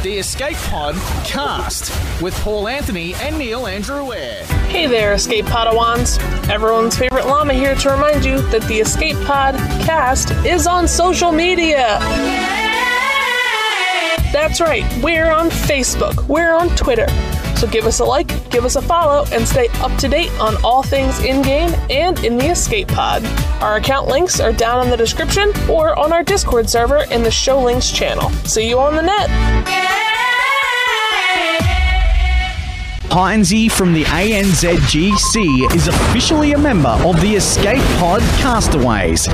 The 0.01 0.17
Escape 0.17 0.57
Pod 0.57 0.95
cast 1.25 1.91
with 2.23 2.33
Paul 2.41 2.67
Anthony 2.67 3.13
and 3.15 3.37
Neil 3.37 3.67
Andrew 3.67 4.11
Eyre. 4.11 4.43
Hey 4.67 4.87
there, 4.87 5.13
Escape 5.13 5.45
Podawans. 5.45 6.19
Everyone's 6.49 6.97
favorite 6.97 7.27
llama 7.27 7.53
here 7.53 7.75
to 7.75 7.89
remind 7.91 8.25
you 8.25 8.41
that 8.49 8.63
the 8.63 8.79
Escape 8.79 9.17
Pod 9.25 9.55
cast 9.85 10.31
is 10.45 10.65
on 10.65 10.87
social 10.87 11.31
media. 11.31 11.99
That's 14.33 14.59
right, 14.59 14.85
we're 15.03 15.31
on 15.31 15.49
Facebook, 15.49 16.27
we're 16.27 16.53
on 16.53 16.75
Twitter. 16.75 17.07
So 17.55 17.67
give 17.67 17.85
us 17.85 17.99
a 17.99 18.05
like, 18.05 18.27
give 18.49 18.65
us 18.65 18.75
a 18.75 18.81
follow, 18.81 19.25
and 19.31 19.47
stay 19.47 19.67
up 19.79 19.97
to 19.99 20.07
date 20.07 20.31
on 20.39 20.55
all 20.63 20.83
things 20.83 21.19
in 21.23 21.41
game 21.41 21.73
and 21.89 22.23
in 22.23 22.37
the 22.37 22.47
Escape 22.47 22.87
Pod. 22.87 23.25
Our 23.61 23.77
account 23.77 24.07
links 24.07 24.39
are 24.39 24.53
down 24.53 24.83
in 24.83 24.89
the 24.89 24.97
description 24.97 25.51
or 25.69 25.97
on 25.97 26.11
our 26.11 26.23
Discord 26.23 26.69
server 26.69 27.03
in 27.11 27.23
the 27.23 27.31
Show 27.31 27.61
Links 27.61 27.91
channel. 27.91 28.29
See 28.45 28.67
you 28.67 28.79
on 28.79 28.95
the 28.95 29.01
net. 29.01 30.34
Heinze 33.09 33.71
from 33.71 33.93
the 33.93 34.03
ANZGC 34.03 35.73
is 35.73 35.87
officially 35.87 36.51
a 36.51 36.57
member 36.57 36.89
of 36.89 37.21
the 37.21 37.35
Escape 37.35 37.81
Pod 37.97 38.21
Castaways. 38.41 39.27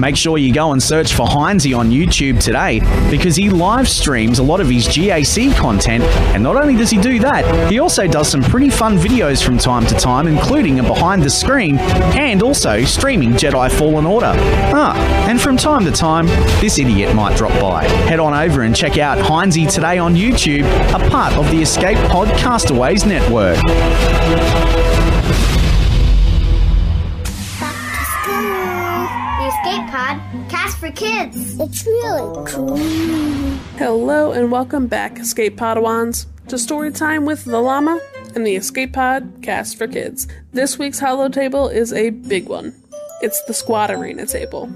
Make 0.00 0.16
sure 0.16 0.38
you 0.38 0.52
go 0.52 0.72
and 0.72 0.82
search 0.82 1.14
for 1.14 1.26
Heinze 1.28 1.72
on 1.72 1.90
YouTube 1.90 2.42
today 2.42 2.80
because 3.10 3.36
he 3.36 3.48
live 3.50 3.88
streams 3.88 4.38
a 4.38 4.42
lot 4.42 4.60
of 4.60 4.68
his 4.68 4.88
GAC 4.88 5.54
content, 5.54 6.02
and 6.34 6.42
not 6.42 6.56
only 6.56 6.74
does 6.74 6.90
he 6.90 6.98
do 6.98 7.20
that, 7.20 7.70
he 7.70 7.78
also 7.78 8.08
does 8.08 8.28
some 8.28 8.42
pretty 8.42 8.70
fun 8.70 8.96
videos 8.96 9.44
from 9.44 9.58
time 9.58 9.86
to 9.86 9.94
time, 9.94 10.26
including 10.26 10.80
a 10.80 10.82
behind 10.82 11.22
the 11.22 11.30
screen 11.30 11.78
and 11.78 12.42
also 12.42 12.82
streaming 12.82 13.32
Jedi 13.32 13.70
Fallen 13.70 14.06
Order. 14.06 14.32
Ah, 14.74 14.96
and 15.28 15.40
from 15.40 15.56
time 15.56 15.84
to 15.84 15.92
time, 15.92 16.26
this 16.60 16.78
idiot 16.78 17.14
might 17.14 17.36
drop 17.36 17.52
by. 17.60 17.84
Head 17.84 18.18
on 18.18 18.34
over 18.34 18.62
and 18.62 18.74
check 18.74 18.98
out 18.98 19.18
Heinze 19.18 19.72
today 19.72 19.98
on 19.98 20.14
YouTube, 20.14 20.64
a 20.94 21.10
part 21.10 21.34
of 21.34 21.48
the 21.50 21.62
Escape 21.62 21.98
Pod 22.08 22.26
Castaways 22.38 23.04
network. 23.04 23.19
The 23.28 23.54
Escape 29.46 29.86
Pod, 29.90 30.20
cast 30.48 30.78
for 30.78 30.90
kids. 30.90 31.58
It's 31.60 31.86
really 31.86 32.46
cool. 32.46 32.76
Hello 33.76 34.32
and 34.32 34.50
welcome 34.50 34.86
back, 34.86 35.18
Escape 35.18 35.56
Padawans, 35.56 36.26
to 36.48 36.58
story 36.58 36.90
time 36.90 37.24
with 37.24 37.44
the 37.44 37.60
Llama 37.60 38.00
and 38.34 38.46
the 38.46 38.56
Escape 38.56 38.94
Pod 38.94 39.32
cast 39.42 39.76
for 39.76 39.86
kids. 39.86 40.26
This 40.52 40.78
week's 40.78 41.00
Holotable 41.00 41.72
is 41.72 41.92
a 41.92 42.10
big 42.10 42.48
one. 42.48 42.74
It's 43.22 43.42
the 43.44 43.54
Squad 43.54 43.90
Arena 43.90 44.26
table. 44.26 44.70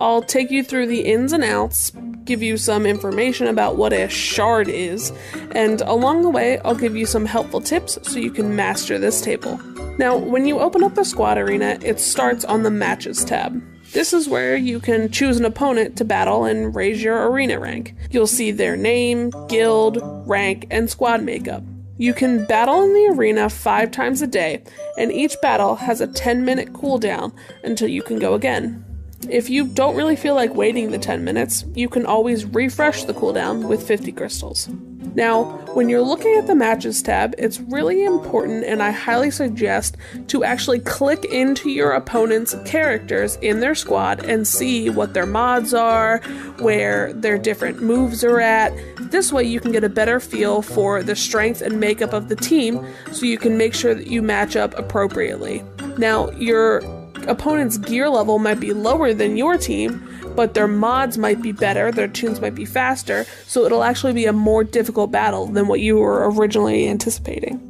I'll 0.00 0.22
take 0.22 0.50
you 0.50 0.62
through 0.62 0.86
the 0.86 1.02
ins 1.02 1.32
and 1.32 1.44
outs, 1.44 1.92
give 2.28 2.42
you 2.42 2.58
some 2.58 2.84
information 2.84 3.46
about 3.46 3.76
what 3.76 3.94
a 3.94 4.06
shard 4.08 4.68
is, 4.68 5.10
and 5.52 5.80
along 5.80 6.20
the 6.22 6.28
way, 6.28 6.58
I'll 6.58 6.74
give 6.74 6.94
you 6.94 7.06
some 7.06 7.24
helpful 7.24 7.62
tips 7.62 7.98
so 8.02 8.18
you 8.18 8.30
can 8.30 8.54
master 8.54 8.98
this 8.98 9.22
table. 9.22 9.58
Now, 9.96 10.14
when 10.16 10.46
you 10.46 10.60
open 10.60 10.84
up 10.84 10.94
the 10.94 11.04
Squad 11.04 11.38
Arena, 11.38 11.78
it 11.82 11.98
starts 11.98 12.44
on 12.44 12.62
the 12.62 12.70
Matches 12.70 13.24
tab. 13.24 13.60
This 13.92 14.12
is 14.12 14.28
where 14.28 14.54
you 14.54 14.78
can 14.78 15.10
choose 15.10 15.38
an 15.38 15.46
opponent 15.46 15.96
to 15.96 16.04
battle 16.04 16.44
and 16.44 16.76
raise 16.76 17.02
your 17.02 17.30
arena 17.30 17.58
rank. 17.58 17.94
You'll 18.10 18.26
see 18.26 18.50
their 18.50 18.76
name, 18.76 19.30
guild, 19.48 19.98
rank, 20.28 20.66
and 20.70 20.90
squad 20.90 21.22
makeup. 21.22 21.62
You 21.96 22.12
can 22.12 22.44
battle 22.44 22.82
in 22.82 22.92
the 22.92 23.14
arena 23.16 23.48
five 23.48 23.90
times 23.90 24.20
a 24.20 24.26
day, 24.26 24.62
and 24.98 25.10
each 25.10 25.34
battle 25.40 25.76
has 25.76 26.02
a 26.02 26.06
10 26.06 26.44
minute 26.44 26.74
cooldown 26.74 27.32
until 27.64 27.88
you 27.88 28.02
can 28.02 28.18
go 28.18 28.34
again. 28.34 28.84
If 29.28 29.50
you 29.50 29.66
don't 29.66 29.96
really 29.96 30.16
feel 30.16 30.34
like 30.34 30.54
waiting 30.54 30.90
the 30.90 30.98
10 30.98 31.24
minutes, 31.24 31.64
you 31.74 31.88
can 31.88 32.06
always 32.06 32.44
refresh 32.44 33.04
the 33.04 33.14
cooldown 33.14 33.68
with 33.68 33.86
50 33.86 34.12
crystals. 34.12 34.68
Now, 35.14 35.44
when 35.74 35.88
you're 35.88 36.02
looking 36.02 36.36
at 36.36 36.46
the 36.46 36.54
matches 36.54 37.02
tab, 37.02 37.34
it's 37.38 37.60
really 37.60 38.04
important 38.04 38.64
and 38.64 38.82
I 38.82 38.90
highly 38.90 39.30
suggest 39.30 39.96
to 40.28 40.44
actually 40.44 40.78
click 40.78 41.24
into 41.24 41.70
your 41.70 41.92
opponent's 41.92 42.54
characters 42.64 43.36
in 43.42 43.60
their 43.60 43.74
squad 43.74 44.24
and 44.24 44.46
see 44.46 44.90
what 44.90 45.14
their 45.14 45.26
mods 45.26 45.74
are, 45.74 46.18
where 46.58 47.12
their 47.12 47.36
different 47.36 47.82
moves 47.82 48.22
are 48.22 48.40
at. 48.40 48.72
This 49.10 49.32
way, 49.32 49.42
you 49.44 49.60
can 49.60 49.72
get 49.72 49.84
a 49.84 49.88
better 49.88 50.20
feel 50.20 50.62
for 50.62 51.02
the 51.02 51.16
strength 51.16 51.62
and 51.62 51.80
makeup 51.80 52.12
of 52.12 52.28
the 52.28 52.36
team 52.36 52.86
so 53.12 53.26
you 53.26 53.38
can 53.38 53.58
make 53.58 53.74
sure 53.74 53.94
that 53.94 54.06
you 54.06 54.22
match 54.22 54.54
up 54.56 54.76
appropriately. 54.78 55.64
Now, 55.96 56.30
your 56.30 56.97
opponent's 57.28 57.78
gear 57.78 58.08
level 58.08 58.38
might 58.38 58.60
be 58.60 58.72
lower 58.72 59.14
than 59.14 59.36
your 59.36 59.56
team, 59.56 60.04
but 60.34 60.54
their 60.54 60.68
mods 60.68 61.18
might 61.18 61.42
be 61.42 61.52
better, 61.52 61.90
their 61.92 62.08
tunes 62.08 62.40
might 62.40 62.54
be 62.54 62.64
faster, 62.64 63.26
so 63.46 63.64
it'll 63.64 63.82
actually 63.82 64.12
be 64.12 64.26
a 64.26 64.32
more 64.32 64.64
difficult 64.64 65.10
battle 65.10 65.46
than 65.46 65.68
what 65.68 65.80
you 65.80 65.96
were 65.96 66.30
originally 66.30 66.88
anticipating. 66.88 67.60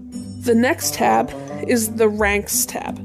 The 0.42 0.54
next 0.54 0.94
tab 0.94 1.32
is 1.66 1.94
the 1.96 2.08
Ranks 2.08 2.64
tab. 2.66 3.04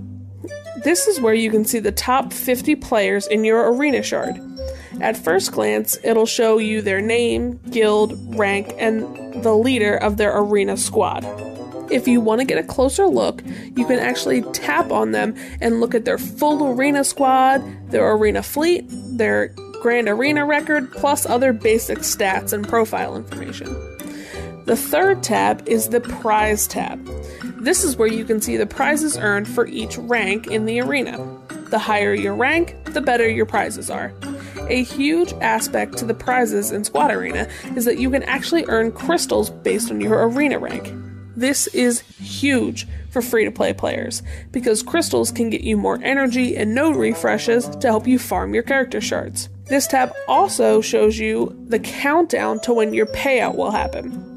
This 0.84 1.08
is 1.08 1.22
where 1.22 1.34
you 1.34 1.50
can 1.50 1.64
see 1.64 1.80
the 1.80 1.92
top 1.94 2.34
50 2.34 2.76
players 2.76 3.26
in 3.28 3.46
your 3.46 3.74
arena 3.74 4.04
shard. 4.04 4.40
At 5.00 5.18
first 5.18 5.52
glance, 5.52 5.98
it'll 6.04 6.26
show 6.26 6.58
you 6.58 6.82
their 6.82 7.02
name, 7.02 7.60
guild, 7.70 8.38
rank, 8.38 8.74
and 8.78 9.44
the 9.44 9.56
leader 9.56 9.96
of 9.96 10.18
their 10.18 10.38
arena 10.38 10.76
squad. 10.78 11.24
If 11.94 12.08
you 12.08 12.22
want 12.22 12.42
to 12.42 12.46
get 12.46 12.58
a 12.58 12.64
closer 12.64 13.06
look, 13.06 13.44
you 13.76 13.86
can 13.86 14.00
actually 14.00 14.42
tap 14.52 14.92
on 14.92 15.12
them 15.12 15.36
and 15.62 15.80
look 15.80 15.94
at 15.94 16.06
their 16.06 16.18
full 16.18 16.74
arena 16.74 17.04
squad, 17.04 17.64
their 17.92 18.12
arena 18.14 18.42
fleet, 18.42 18.86
their 18.90 19.50
grand 19.80 20.10
arena 20.10 20.44
record, 20.44 20.92
plus 20.92 21.28
other 21.28 21.54
basic 21.54 22.00
stats 22.00 22.52
and 22.52 22.68
profile 22.68 23.16
information. 23.16 23.68
The 24.66 24.76
third 24.76 25.22
tab 25.22 25.68
is 25.68 25.90
the 25.90 26.02
prize 26.02 26.66
tab. 26.66 27.06
This 27.62 27.84
is 27.84 27.96
where 27.96 28.08
you 28.08 28.26
can 28.26 28.42
see 28.42 28.58
the 28.58 28.66
prizes 28.66 29.16
earned 29.16 29.48
for 29.48 29.68
each 29.68 29.96
rank 30.00 30.48
in 30.48 30.66
the 30.66 30.82
arena. 30.82 31.24
The 31.70 31.78
higher 31.78 32.16
your 32.16 32.34
rank, 32.34 32.76
the 32.86 33.02
better 33.02 33.30
your 33.30 33.46
prizes 33.46 33.92
are. 33.92 34.12
A 34.68 34.82
huge 34.82 35.34
aspect 35.34 35.98
to 35.98 36.06
the 36.06 36.16
prizes 36.16 36.72
in 36.72 36.86
Squad 36.86 37.12
Arena 37.12 37.48
is 37.76 37.86
that 37.86 38.00
you 38.00 38.10
can 38.10 38.24
actually 38.24 38.66
earn 38.68 38.92
crystals 38.92 39.52
based 39.52 39.92
on 39.92 40.02
your 40.02 40.28
arena 40.28 40.58
rank. 40.58 40.92
This 41.36 41.68
is 41.68 42.02
huge 42.20 42.88
for 43.10 43.22
free 43.22 43.46
to 43.46 43.52
play 43.52 43.74
players 43.74 44.22
because 44.52 44.84
crystals 44.84 45.32
can 45.32 45.50
get 45.50 45.62
you 45.62 45.78
more 45.78 46.00
energy 46.04 46.56
and 46.56 46.76
node 46.76 46.96
refreshes 46.96 47.68
to 47.68 47.88
help 47.88 48.08
you 48.08 48.20
farm 48.20 48.54
your 48.54 48.64
character 48.64 49.02
shards. 49.02 49.50
This 49.66 49.88
tab 49.88 50.14
also 50.28 50.82
shows 50.82 51.18
you 51.18 51.56
the 51.68 51.80
countdown 51.80 52.60
to 52.62 52.74
when 52.74 52.94
your 52.94 53.06
payout 53.08 53.56
will 53.56 53.72
happen. 53.72 54.30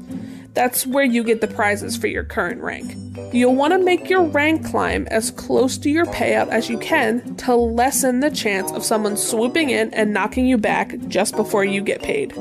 That's 0.53 0.87
where 0.87 1.03
you 1.03 1.23
get 1.23 1.41
the 1.41 1.47
prizes 1.47 1.95
for 1.95 2.07
your 2.07 2.23
current 2.23 2.61
rank. 2.61 2.95
You'll 3.31 3.53
want 3.53 3.73
to 3.73 3.79
make 3.79 4.09
your 4.09 4.23
rank 4.23 4.65
climb 4.65 5.05
as 5.11 5.29
close 5.29 5.77
to 5.79 5.89
your 5.89 6.05
payout 6.07 6.47
as 6.47 6.67
you 6.67 6.79
can 6.79 7.35
to 7.35 7.55
lessen 7.55 8.21
the 8.21 8.31
chance 8.31 8.71
of 8.71 8.83
someone 8.83 9.17
swooping 9.17 9.69
in 9.69 9.93
and 9.93 10.13
knocking 10.13 10.47
you 10.47 10.57
back 10.57 10.97
just 11.07 11.35
before 11.35 11.63
you 11.63 11.81
get 11.81 12.01
paid. 12.01 12.33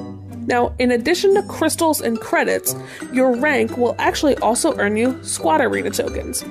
Now, 0.47 0.74
in 0.78 0.93
addition 0.93 1.35
to 1.35 1.43
crystals 1.43 2.01
and 2.01 2.20
credits, 2.20 2.74
your 3.12 3.36
rank 3.36 3.77
will 3.77 3.97
actually 3.98 4.36
also 4.36 4.77
earn 4.78 4.97
you 4.97 5.23
Squad 5.24 5.60
Arena 5.60 5.90
tokens. 5.90 6.44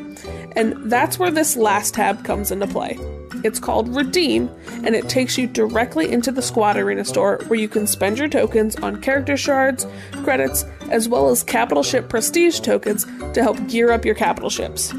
And 0.55 0.91
that's 0.91 1.17
where 1.17 1.31
this 1.31 1.55
last 1.55 1.93
tab 1.93 2.23
comes 2.23 2.51
into 2.51 2.67
play. 2.67 2.97
It's 3.43 3.59
called 3.59 3.95
Redeem, 3.95 4.49
and 4.83 4.95
it 4.95 5.07
takes 5.07 5.37
you 5.37 5.47
directly 5.47 6.11
into 6.11 6.31
the 6.31 6.41
Squad 6.41 6.77
Arena 6.77 7.05
store 7.05 7.39
where 7.47 7.59
you 7.59 7.67
can 7.67 7.85
spend 7.85 8.17
your 8.17 8.27
tokens 8.27 8.75
on 8.77 9.01
character 9.01 9.37
shards, 9.37 9.85
credits, 10.23 10.65
as 10.89 11.07
well 11.07 11.29
as 11.29 11.43
capital 11.43 11.83
ship 11.83 12.09
prestige 12.09 12.59
tokens 12.59 13.05
to 13.33 13.43
help 13.43 13.67
gear 13.67 13.91
up 13.91 14.03
your 14.03 14.15
capital 14.15 14.49
ships. 14.49 14.93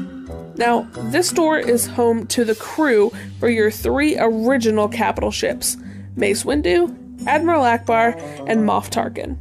Now, 0.55 0.87
this 1.11 1.29
store 1.29 1.59
is 1.59 1.85
home 1.85 2.25
to 2.27 2.43
the 2.43 2.55
crew 2.55 3.11
for 3.39 3.49
your 3.49 3.69
three 3.69 4.17
original 4.17 4.87
capital 4.87 5.29
ships 5.29 5.77
Mace 6.15 6.43
Windu, 6.43 6.95
Admiral 7.25 7.63
Ackbar, 7.63 8.15
and 8.47 8.67
Moff 8.67 8.89
Tarkin. 8.89 9.37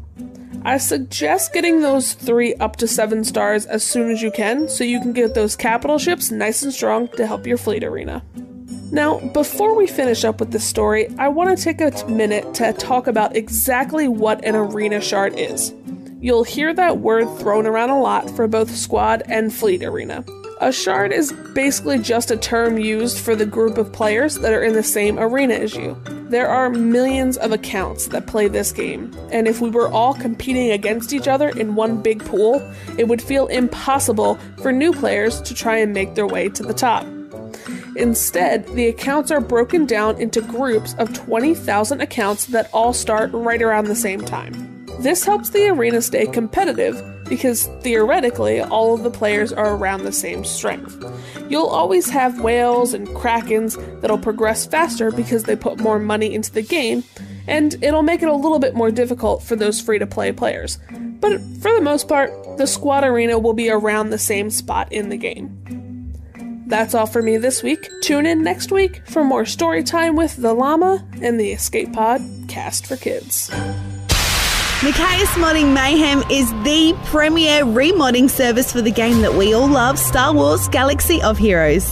I 0.64 0.78
suggest 0.78 1.52
getting 1.52 1.80
those 1.80 2.14
three 2.14 2.54
up 2.54 2.76
to 2.76 2.88
seven 2.88 3.22
stars 3.22 3.66
as 3.66 3.84
soon 3.84 4.10
as 4.10 4.20
you 4.20 4.32
can 4.32 4.68
so 4.68 4.82
you 4.82 5.00
can 5.00 5.12
get 5.12 5.34
those 5.34 5.54
capital 5.54 5.98
ships 5.98 6.32
nice 6.32 6.62
and 6.62 6.72
strong 6.72 7.06
to 7.16 7.26
help 7.26 7.46
your 7.46 7.56
fleet 7.56 7.84
arena. 7.84 8.22
Now, 8.90 9.18
before 9.18 9.76
we 9.76 9.86
finish 9.86 10.24
up 10.24 10.40
with 10.40 10.52
this 10.52 10.64
story, 10.64 11.08
I 11.18 11.28
want 11.28 11.56
to 11.56 11.62
take 11.62 11.80
a 11.80 12.08
minute 12.08 12.54
to 12.54 12.72
talk 12.72 13.06
about 13.06 13.36
exactly 13.36 14.08
what 14.08 14.44
an 14.44 14.56
arena 14.56 15.00
shard 15.00 15.34
is. 15.36 15.72
You'll 16.20 16.44
hear 16.44 16.72
that 16.74 16.98
word 16.98 17.26
thrown 17.38 17.66
around 17.66 17.90
a 17.90 18.00
lot 18.00 18.30
for 18.30 18.48
both 18.48 18.74
squad 18.74 19.22
and 19.26 19.52
fleet 19.52 19.84
arena. 19.84 20.24
A 20.58 20.72
shard 20.72 21.12
is 21.12 21.32
basically 21.32 21.98
just 21.98 22.30
a 22.30 22.36
term 22.36 22.78
used 22.78 23.18
for 23.18 23.36
the 23.36 23.44
group 23.44 23.76
of 23.76 23.92
players 23.92 24.36
that 24.38 24.54
are 24.54 24.62
in 24.62 24.72
the 24.72 24.82
same 24.82 25.18
arena 25.18 25.52
as 25.52 25.74
you. 25.74 26.00
There 26.30 26.48
are 26.48 26.70
millions 26.70 27.36
of 27.36 27.52
accounts 27.52 28.08
that 28.08 28.26
play 28.26 28.48
this 28.48 28.72
game, 28.72 29.14
and 29.30 29.46
if 29.46 29.60
we 29.60 29.68
were 29.68 29.88
all 29.88 30.14
competing 30.14 30.70
against 30.70 31.12
each 31.12 31.28
other 31.28 31.50
in 31.50 31.74
one 31.74 32.00
big 32.00 32.24
pool, 32.24 32.66
it 32.96 33.06
would 33.06 33.20
feel 33.20 33.48
impossible 33.48 34.38
for 34.62 34.72
new 34.72 34.94
players 34.94 35.42
to 35.42 35.54
try 35.54 35.76
and 35.76 35.92
make 35.92 36.14
their 36.14 36.26
way 36.26 36.48
to 36.48 36.62
the 36.62 36.72
top. 36.72 37.06
Instead, 37.96 38.66
the 38.68 38.88
accounts 38.88 39.30
are 39.30 39.42
broken 39.42 39.84
down 39.84 40.18
into 40.18 40.40
groups 40.40 40.94
of 40.94 41.12
20,000 41.12 42.00
accounts 42.00 42.46
that 42.46 42.70
all 42.72 42.94
start 42.94 43.30
right 43.34 43.60
around 43.60 43.84
the 43.84 43.94
same 43.94 44.22
time. 44.22 44.86
This 45.00 45.24
helps 45.24 45.50
the 45.50 45.68
arena 45.68 46.00
stay 46.00 46.26
competitive 46.26 46.96
because 47.28 47.66
theoretically 47.80 48.60
all 48.60 48.94
of 48.94 49.02
the 49.02 49.10
players 49.10 49.52
are 49.52 49.74
around 49.74 50.04
the 50.04 50.12
same 50.12 50.44
strength. 50.44 50.96
You'll 51.48 51.66
always 51.66 52.08
have 52.10 52.40
whales 52.40 52.94
and 52.94 53.06
krakens 53.08 53.76
that'll 54.00 54.18
progress 54.18 54.66
faster 54.66 55.10
because 55.10 55.44
they 55.44 55.56
put 55.56 55.80
more 55.80 55.98
money 55.98 56.34
into 56.34 56.52
the 56.52 56.62
game, 56.62 57.04
and 57.46 57.74
it'll 57.82 58.02
make 58.02 58.22
it 58.22 58.28
a 58.28 58.34
little 58.34 58.58
bit 58.58 58.74
more 58.74 58.90
difficult 58.90 59.42
for 59.42 59.56
those 59.56 59.80
free 59.80 59.98
to 59.98 60.06
play 60.06 60.32
players. 60.32 60.78
But 61.20 61.40
for 61.60 61.72
the 61.72 61.80
most 61.80 62.08
part, 62.08 62.30
the 62.58 62.66
squad 62.66 63.04
arena 63.04 63.38
will 63.38 63.54
be 63.54 63.70
around 63.70 64.10
the 64.10 64.18
same 64.18 64.50
spot 64.50 64.92
in 64.92 65.08
the 65.08 65.16
game. 65.16 65.52
That's 66.66 66.94
all 66.94 67.06
for 67.06 67.22
me 67.22 67.36
this 67.36 67.62
week. 67.62 67.88
Tune 68.02 68.26
in 68.26 68.42
next 68.42 68.72
week 68.72 69.06
for 69.06 69.22
more 69.22 69.44
story 69.46 69.84
time 69.84 70.16
with 70.16 70.36
the 70.36 70.52
llama 70.52 71.06
and 71.22 71.38
the 71.38 71.52
Escape 71.52 71.92
Pod 71.92 72.22
cast 72.48 72.86
for 72.86 72.96
kids. 72.96 73.50
Mikayas 74.80 75.32
Modding 75.38 75.72
Mayhem 75.72 76.22
is 76.30 76.50
the 76.62 76.94
premier 77.06 77.64
remodding 77.64 78.28
service 78.28 78.70
for 78.70 78.82
the 78.82 78.90
game 78.90 79.22
that 79.22 79.32
we 79.32 79.54
all 79.54 79.66
love, 79.66 79.98
Star 79.98 80.34
Wars 80.34 80.68
Galaxy 80.68 81.22
of 81.22 81.38
Heroes. 81.38 81.86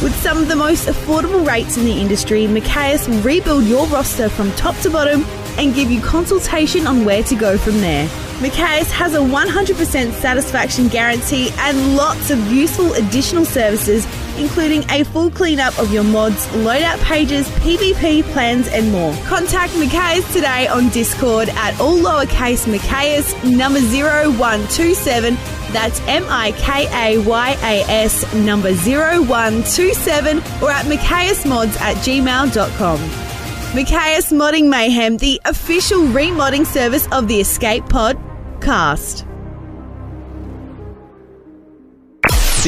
With 0.00 0.14
some 0.22 0.38
of 0.38 0.46
the 0.46 0.54
most 0.54 0.86
affordable 0.86 1.44
rates 1.44 1.76
in 1.76 1.84
the 1.84 2.00
industry, 2.00 2.46
Mikayas 2.46 3.08
will 3.08 3.20
rebuild 3.22 3.64
your 3.64 3.88
roster 3.88 4.28
from 4.28 4.52
top 4.52 4.76
to 4.82 4.88
bottom 4.90 5.24
and 5.58 5.74
give 5.74 5.90
you 5.90 6.00
consultation 6.00 6.86
on 6.86 7.04
where 7.04 7.22
to 7.24 7.34
go 7.34 7.58
from 7.58 7.80
there. 7.80 8.08
Mikayas 8.38 8.88
has 8.92 9.14
a 9.14 9.18
100% 9.18 10.12
satisfaction 10.12 10.86
guarantee 10.86 11.50
and 11.58 11.96
lots 11.96 12.30
of 12.30 12.38
useful 12.52 12.92
additional 12.94 13.44
services, 13.44 14.06
including 14.38 14.88
a 14.90 15.02
full 15.02 15.28
cleanup 15.28 15.76
of 15.80 15.92
your 15.92 16.04
mods, 16.04 16.46
loadout 16.48 17.02
pages, 17.02 17.48
PvP 17.62 18.22
plans, 18.32 18.68
and 18.68 18.92
more. 18.92 19.12
Contact 19.24 19.72
Mikayas 19.72 20.32
today 20.32 20.68
on 20.68 20.88
Discord 20.90 21.48
at 21.48 21.78
all 21.80 21.98
lowercase 21.98 22.72
Mikayas 22.72 23.34
number 23.44 23.80
0127. 23.80 25.34
That's 25.72 26.00
M 26.06 26.24
I 26.28 26.52
K 26.52 26.86
A 26.92 27.18
Y 27.26 27.50
A 27.60 27.82
S 27.90 28.32
number 28.34 28.72
0127 28.72 30.38
or 30.62 30.70
at 30.70 30.86
MikayasMods 30.86 31.76
at 31.80 31.96
gmail.com. 31.96 33.27
Mikayas 33.72 34.32
Modding 34.32 34.70
Mayhem, 34.70 35.18
the 35.18 35.38
official 35.44 36.00
remodding 36.04 36.64
service 36.64 37.06
of 37.12 37.28
the 37.28 37.38
Escape 37.38 37.86
Pod 37.86 38.18
cast. 38.62 39.27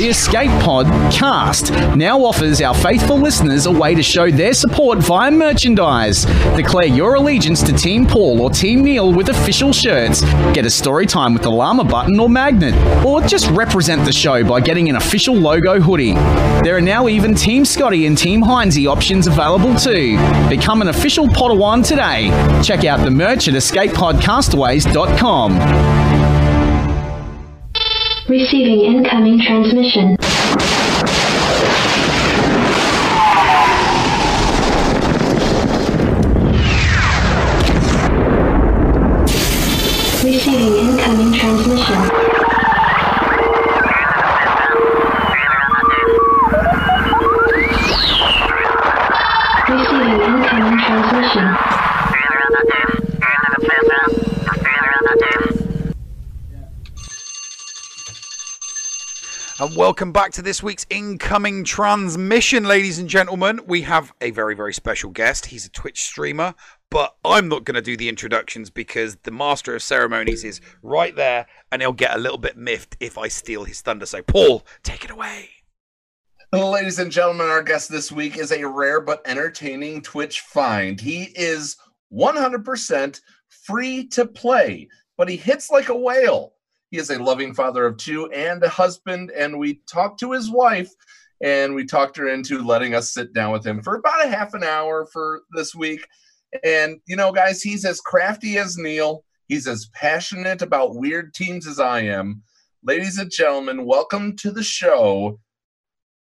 The 0.01 0.09
Escape 0.09 0.51
Pod 0.62 0.86
cast 1.12 1.70
now 1.94 2.24
offers 2.24 2.62
our 2.62 2.74
faithful 2.74 3.18
listeners 3.18 3.66
a 3.66 3.70
way 3.70 3.94
to 3.94 4.02
show 4.02 4.31
their 4.31 4.55
support 4.55 5.01
via 5.01 5.31
merchandise. 5.31 6.24
Declare 6.56 6.86
your 6.86 7.16
allegiance 7.16 7.62
to 7.64 7.72
Team 7.74 8.06
Paul 8.06 8.40
or 8.40 8.48
Team 8.48 8.82
Neil 8.82 9.12
with 9.12 9.28
official 9.28 9.74
shirts. 9.74 10.22
Get 10.55 10.64
a 10.64 10.70
story 10.70 11.05
time 11.05 11.35
with 11.35 11.43
the 11.43 11.51
llama 11.51 11.85
button 11.85 12.18
or 12.18 12.31
magnet. 12.31 12.74
Or 13.05 13.20
just 13.20 13.51
represent 13.51 14.06
the 14.06 14.12
show 14.12 14.43
by 14.43 14.62
getting 14.62 14.89
an 14.89 14.97
official 14.97 15.35
logo 15.35 15.78
hoodie. 15.78 16.14
There 16.64 16.78
are 16.78 16.81
now 16.81 17.06
even 17.06 17.35
Team 17.35 17.66
Scotty 17.66 18.06
and 18.06 18.16
Team 18.16 18.40
Heinzie 18.40 18.86
options 18.86 19.27
available 19.27 19.74
too. 19.74 20.16
Become 20.48 20.81
an 20.81 20.89
official 20.89 21.27
Podawan 21.27 21.86
today. 21.86 22.31
Check 22.62 22.86
out 22.86 23.05
the 23.05 23.10
merch 23.10 23.48
at 23.48 23.55
escapepodcastaways.com. 23.55 26.10
Receiving 28.31 28.85
incoming 28.85 29.40
transmission. 29.40 30.30
And 59.71 59.77
welcome 59.77 60.11
back 60.11 60.33
to 60.33 60.43
this 60.43 60.65
week's 60.65 60.85
incoming 60.91 61.63
transmission, 61.63 62.65
ladies 62.65 62.99
and 62.99 63.09
gentlemen. 63.09 63.61
We 63.69 63.83
have 63.83 64.13
a 64.21 64.33
very, 64.33 64.57
very 64.57 64.75
special 64.75 65.11
guest. 65.11 65.47
He's 65.47 65.65
a 65.65 65.71
Twitch 65.71 66.03
streamer, 66.03 66.55
but 66.91 67.15
I'm 67.25 67.47
not 67.49 67.63
going 67.63 67.77
to 67.77 67.81
do 67.81 67.97
the 67.97 68.09
introductions 68.09 68.69
because 68.69 69.15
the 69.23 69.31
master 69.31 69.77
of 69.77 69.83
ceremonies 69.85 70.43
is 70.43 70.61
right 70.83 71.15
there 71.15 71.47
and 71.71 71.83
he'll 71.83 71.93
get 71.93 72.17
a 72.17 72.19
little 72.19 72.37
bit 72.37 72.57
miffed 72.57 72.97
if 72.99 73.17
I 73.17 73.29
steal 73.29 73.63
his 73.63 73.81
thunder. 73.81 74.07
So, 74.07 74.23
Paul, 74.23 74.67
take 74.83 75.05
it 75.05 75.11
away. 75.13 75.51
Ladies 76.53 76.99
and 76.99 77.13
gentlemen, 77.13 77.47
our 77.47 77.63
guest 77.63 77.93
this 77.93 78.11
week 78.11 78.39
is 78.39 78.51
a 78.51 78.67
rare 78.67 79.01
but 79.01 79.23
entertaining 79.25 80.03
Twitch 80.03 80.41
find. 80.41 81.01
He 81.01 81.29
is 81.37 81.77
100% 82.13 83.21
free 83.49 84.09
to 84.09 84.27
play, 84.27 84.89
but 85.17 85.29
he 85.29 85.37
hits 85.37 85.71
like 85.71 85.91
a 85.91 85.97
whale. 85.97 86.55
He 86.91 86.99
is 86.99 87.11
a 87.11 87.23
loving 87.23 87.55
father 87.55 87.87
of 87.87 87.97
two 87.97 88.31
and 88.31 88.62
a 88.62 88.69
husband, 88.69 89.31
and 89.31 89.59
we 89.59 89.81
talked 89.87 90.19
to 90.21 90.33
his 90.33 90.51
wife 90.51 90.91
and 91.43 91.75
we 91.75 91.85
talked 91.85 92.17
her 92.17 92.29
into 92.29 92.62
letting 92.62 92.95
us 92.95 93.12
sit 93.12 93.33
down 93.33 93.53
with 93.53 93.67
him 93.67 93.83
for 93.83 93.95
about 93.95 94.25
a 94.25 94.29
half 94.29 94.55
an 94.55 94.62
hour 94.62 95.07
for 95.07 95.43
this 95.55 95.75
week. 95.75 96.07
And 96.65 97.01
you 97.07 97.17
know, 97.17 97.33
guys, 97.33 97.62
he's 97.62 97.85
as 97.85 98.01
crafty 98.01 98.59
as 98.59 98.77
Neil. 98.77 99.25
He's 99.49 99.67
as 99.67 99.89
passionate 99.95 100.62
about 100.62 100.97
weird 100.97 101.33
teams 101.33 101.67
as 101.67 101.81
I 101.81 102.01
am. 102.01 102.43
Ladies 102.83 103.19
and 103.19 103.31
gentlemen, 103.31 103.85
welcome 103.85 104.37
to 104.37 104.51
the 104.51 104.62
show. 104.62 105.39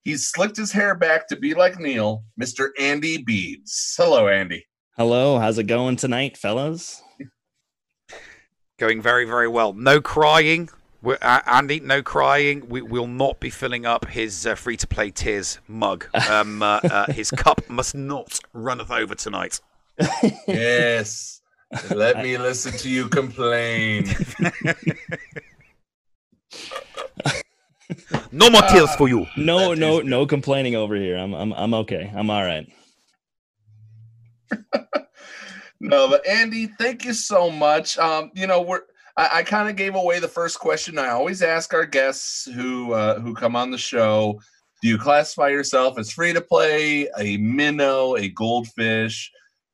He's 0.05 0.29
slicked 0.29 0.57
his 0.57 0.73
hair 0.73 0.95
back 0.95 1.29
to 1.29 1.37
be 1.37 1.55
like 1.55 1.79
Neil, 1.79 2.25
Mr. 2.41 2.69
AndyBeadz. 2.79 3.97
Hello, 3.97 4.29
Andy. 4.29 4.65
Hello, 4.97 5.39
how's 5.39 5.59
it 5.59 5.65
going 5.65 5.97
tonight, 5.97 6.37
fellas? 6.37 7.03
Going 8.79 9.01
very, 9.01 9.25
very 9.25 9.49
well. 9.49 9.73
No 9.73 10.03
crying. 10.03 10.69
We're, 11.01 11.17
uh, 11.23 11.41
Andy, 11.47 11.81
no 11.81 12.03
crying. 12.03 12.69
We 12.69 12.83
will 12.83 13.07
not 13.07 13.41
be 13.41 13.49
filling 13.49 13.87
up 13.87 14.07
his 14.07 14.47
uh, 14.47 14.55
free 14.55 14.77
to 14.77 14.87
play 14.87 15.11
tears 15.11 15.61
mug. 15.67 16.07
Um, 16.29 16.63
uh, 16.63 16.81
uh, 16.85 17.11
his 17.13 17.31
cup 17.31 17.71
must 17.71 17.95
not 17.95 18.39
runneth 18.53 18.91
over 18.91 19.15
tonight. 19.15 19.61
Yes. 20.47 21.41
Let 21.91 22.19
me 22.19 22.37
listen 22.37 22.73
to 22.73 22.89
you 22.89 23.09
complain. 23.09 24.05
no 28.31 28.51
more 28.51 28.63
tears 28.63 28.95
for 28.97 29.09
you. 29.09 29.27
No, 29.37 29.75
no, 29.75 30.01
no 30.01 30.27
complaining 30.27 30.77
over 30.77 30.95
here. 30.95 31.17
I'm, 31.17 31.35
I'm, 31.35 31.53
I'm 31.55 31.75
okay. 31.75 32.13
I'm 32.15 32.31
all 32.31 32.45
right. 32.45 32.71
No, 35.81 36.09
but 36.09 36.27
Andy, 36.27 36.67
thank 36.67 37.05
you 37.05 37.13
so 37.13 37.51
much. 37.51 37.99
Um, 37.99 38.31
you 38.35 38.47
know, 38.47 38.63
we're 38.63 38.83
I, 39.17 39.31
I 39.35 39.43
kind 39.43 39.69
of 39.69 39.77
gave 39.77 39.95
away 39.95 40.19
the 40.19 40.29
first 40.29 40.59
question. 40.59 40.99
I 40.99 41.09
always 41.09 41.43
ask 41.43 41.73
our 41.75 41.87
guests 41.87 42.45
who 42.45 42.93
uh, 42.93 43.21
who 43.21 43.35
come 43.35 43.57
on 43.57 43.71
the 43.71 43.79
show, 43.79 44.41
do 44.83 44.89
you 44.89 44.99
classify 44.99 45.49
yourself 45.49 45.99
as 45.99 46.13
free 46.13 46.33
to 46.33 46.41
play, 46.41 47.09
a 47.19 47.37
minnow, 47.39 48.17
a 48.17 48.29
goldfish? 48.29 49.31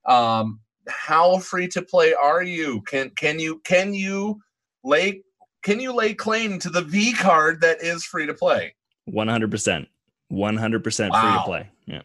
Um, 0.06 0.60
how 0.88 1.38
free 1.38 1.68
to 1.68 1.82
play 1.82 2.14
are 2.14 2.42
you? 2.42 2.82
Can 2.82 3.10
can 3.10 3.38
you 3.38 3.60
can 3.64 3.94
you 3.94 4.40
lay 4.84 5.22
can 5.62 5.80
you 5.80 5.94
lay 5.94 6.14
claim 6.14 6.58
to 6.60 6.70
the 6.70 6.82
V 6.82 7.12
card 7.12 7.60
that 7.60 7.82
is 7.82 8.04
free 8.04 8.26
to 8.26 8.34
play? 8.34 8.74
100%. 9.08 9.86
100% 10.32 10.82
free 10.82 11.32
to 11.32 11.42
play. 11.44 11.70
Yeah. 11.86 12.02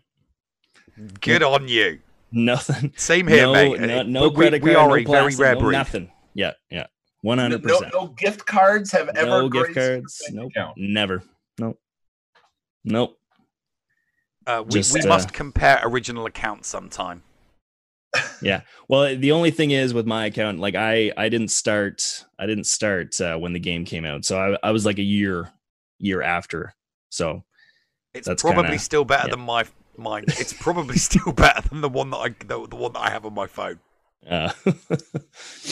Good 1.21 1.43
on 1.43 1.67
you. 1.67 1.99
Nothing. 2.31 2.93
Same 2.97 3.27
here, 3.27 3.43
no, 3.43 3.53
mate. 3.53 3.79
No, 3.79 4.03
no 4.03 4.19
but 4.21 4.29
we- 4.31 4.35
credit 4.35 4.63
we 4.63 4.73
card, 4.73 4.85
are 4.85 4.87
no 4.89 4.95
a 4.95 5.03
very 5.05 5.35
rare 5.35 5.55
no 5.55 5.61
breed. 5.61 5.71
Nothing. 5.77 6.11
Yeah, 6.33 6.51
yeah. 6.69 6.87
100%. 7.25 7.91
no 7.93 8.07
gift 8.09 8.45
cards 8.45 8.91
have 8.91 9.09
ever 9.09 9.27
no 9.27 9.49
gift 9.49 9.73
cards. 9.73 10.21
bank 10.27 10.35
Nope. 10.35 10.51
account. 10.51 10.77
Never. 10.77 11.23
Nope. 11.59 11.79
Nope. 12.85 13.17
Uh, 14.45 14.63
we 14.65 14.71
Just, 14.71 14.93
we 14.93 15.01
uh, 15.01 15.07
must 15.07 15.33
compare 15.33 15.79
original 15.83 16.25
accounts 16.25 16.67
sometime. 16.67 17.23
Yeah. 18.41 18.61
Well, 18.87 19.15
the 19.17 19.31
only 19.31 19.51
thing 19.51 19.71
is 19.71 19.93
with 19.93 20.05
my 20.05 20.25
account, 20.27 20.59
like 20.59 20.75
I, 20.75 21.11
I 21.17 21.27
didn't 21.29 21.49
start, 21.49 22.23
I 22.39 22.45
didn't 22.45 22.65
start 22.65 23.19
uh, 23.19 23.35
when 23.37 23.51
the 23.53 23.59
game 23.59 23.83
came 23.83 24.05
out, 24.05 24.25
so 24.25 24.39
I, 24.39 24.67
I 24.69 24.71
was 24.71 24.85
like 24.85 24.99
a 24.99 25.03
year, 25.03 25.51
year 25.99 26.21
after. 26.21 26.73
So 27.09 27.43
It's 28.13 28.27
that's 28.27 28.41
probably 28.41 28.63
kinda- 28.63 28.79
still 28.79 29.05
better 29.05 29.27
yeah. 29.27 29.35
than 29.35 29.43
my 29.45 29.65
mine. 29.97 30.25
It's 30.27 30.53
probably 30.53 30.97
still 30.97 31.33
better 31.33 31.67
than 31.69 31.81
the 31.81 31.89
one 31.89 32.09
that 32.11 32.17
I 32.17 32.29
the, 32.29 32.67
the 32.67 32.75
one 32.75 32.93
that 32.93 32.99
I 32.99 33.09
have 33.09 33.25
on 33.25 33.33
my 33.33 33.47
phone. 33.47 33.79
Uh, 34.27 34.51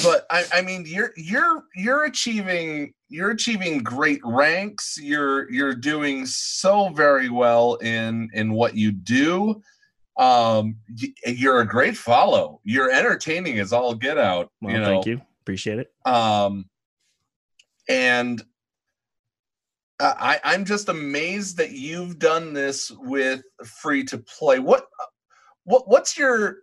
but 0.04 0.26
I, 0.30 0.46
I 0.54 0.62
mean 0.62 0.86
you're 0.88 1.12
you're 1.18 1.64
you're 1.76 2.06
achieving 2.06 2.94
you're 3.10 3.32
achieving 3.32 3.80
great 3.80 4.22
ranks 4.24 4.98
you're 5.02 5.52
you're 5.52 5.74
doing 5.74 6.26
so 6.26 6.90
very 6.90 7.30
well 7.30 7.76
in 7.76 8.30
in 8.34 8.54
what 8.54 8.76
you 8.76 8.92
do 8.92 9.62
um 10.18 10.78
you're 11.26 11.60
a 11.60 11.68
great 11.68 11.98
follow 11.98 12.62
you're 12.64 12.92
entertaining 12.92 13.60
as 13.60 13.74
all 13.74 13.94
get 13.96 14.18
out 14.18 14.50
well, 14.62 14.74
you 14.74 14.80
know 14.80 14.86
thank 14.86 15.06
you. 15.08 15.22
Appreciate 15.42 15.80
it. 15.80 15.92
um 16.06 16.66
and 17.90 18.44
I, 20.00 20.40
I'm 20.44 20.66
just 20.66 20.90
amazed 20.90 21.58
that 21.58 21.72
you've 21.72 22.20
done 22.20 22.54
this 22.54 22.92
with 22.92 23.42
free 23.64 24.04
to 24.06 24.18
play. 24.18 24.60
What, 24.60 24.86
what, 25.64 25.88
what's 25.88 26.18
your, 26.18 26.58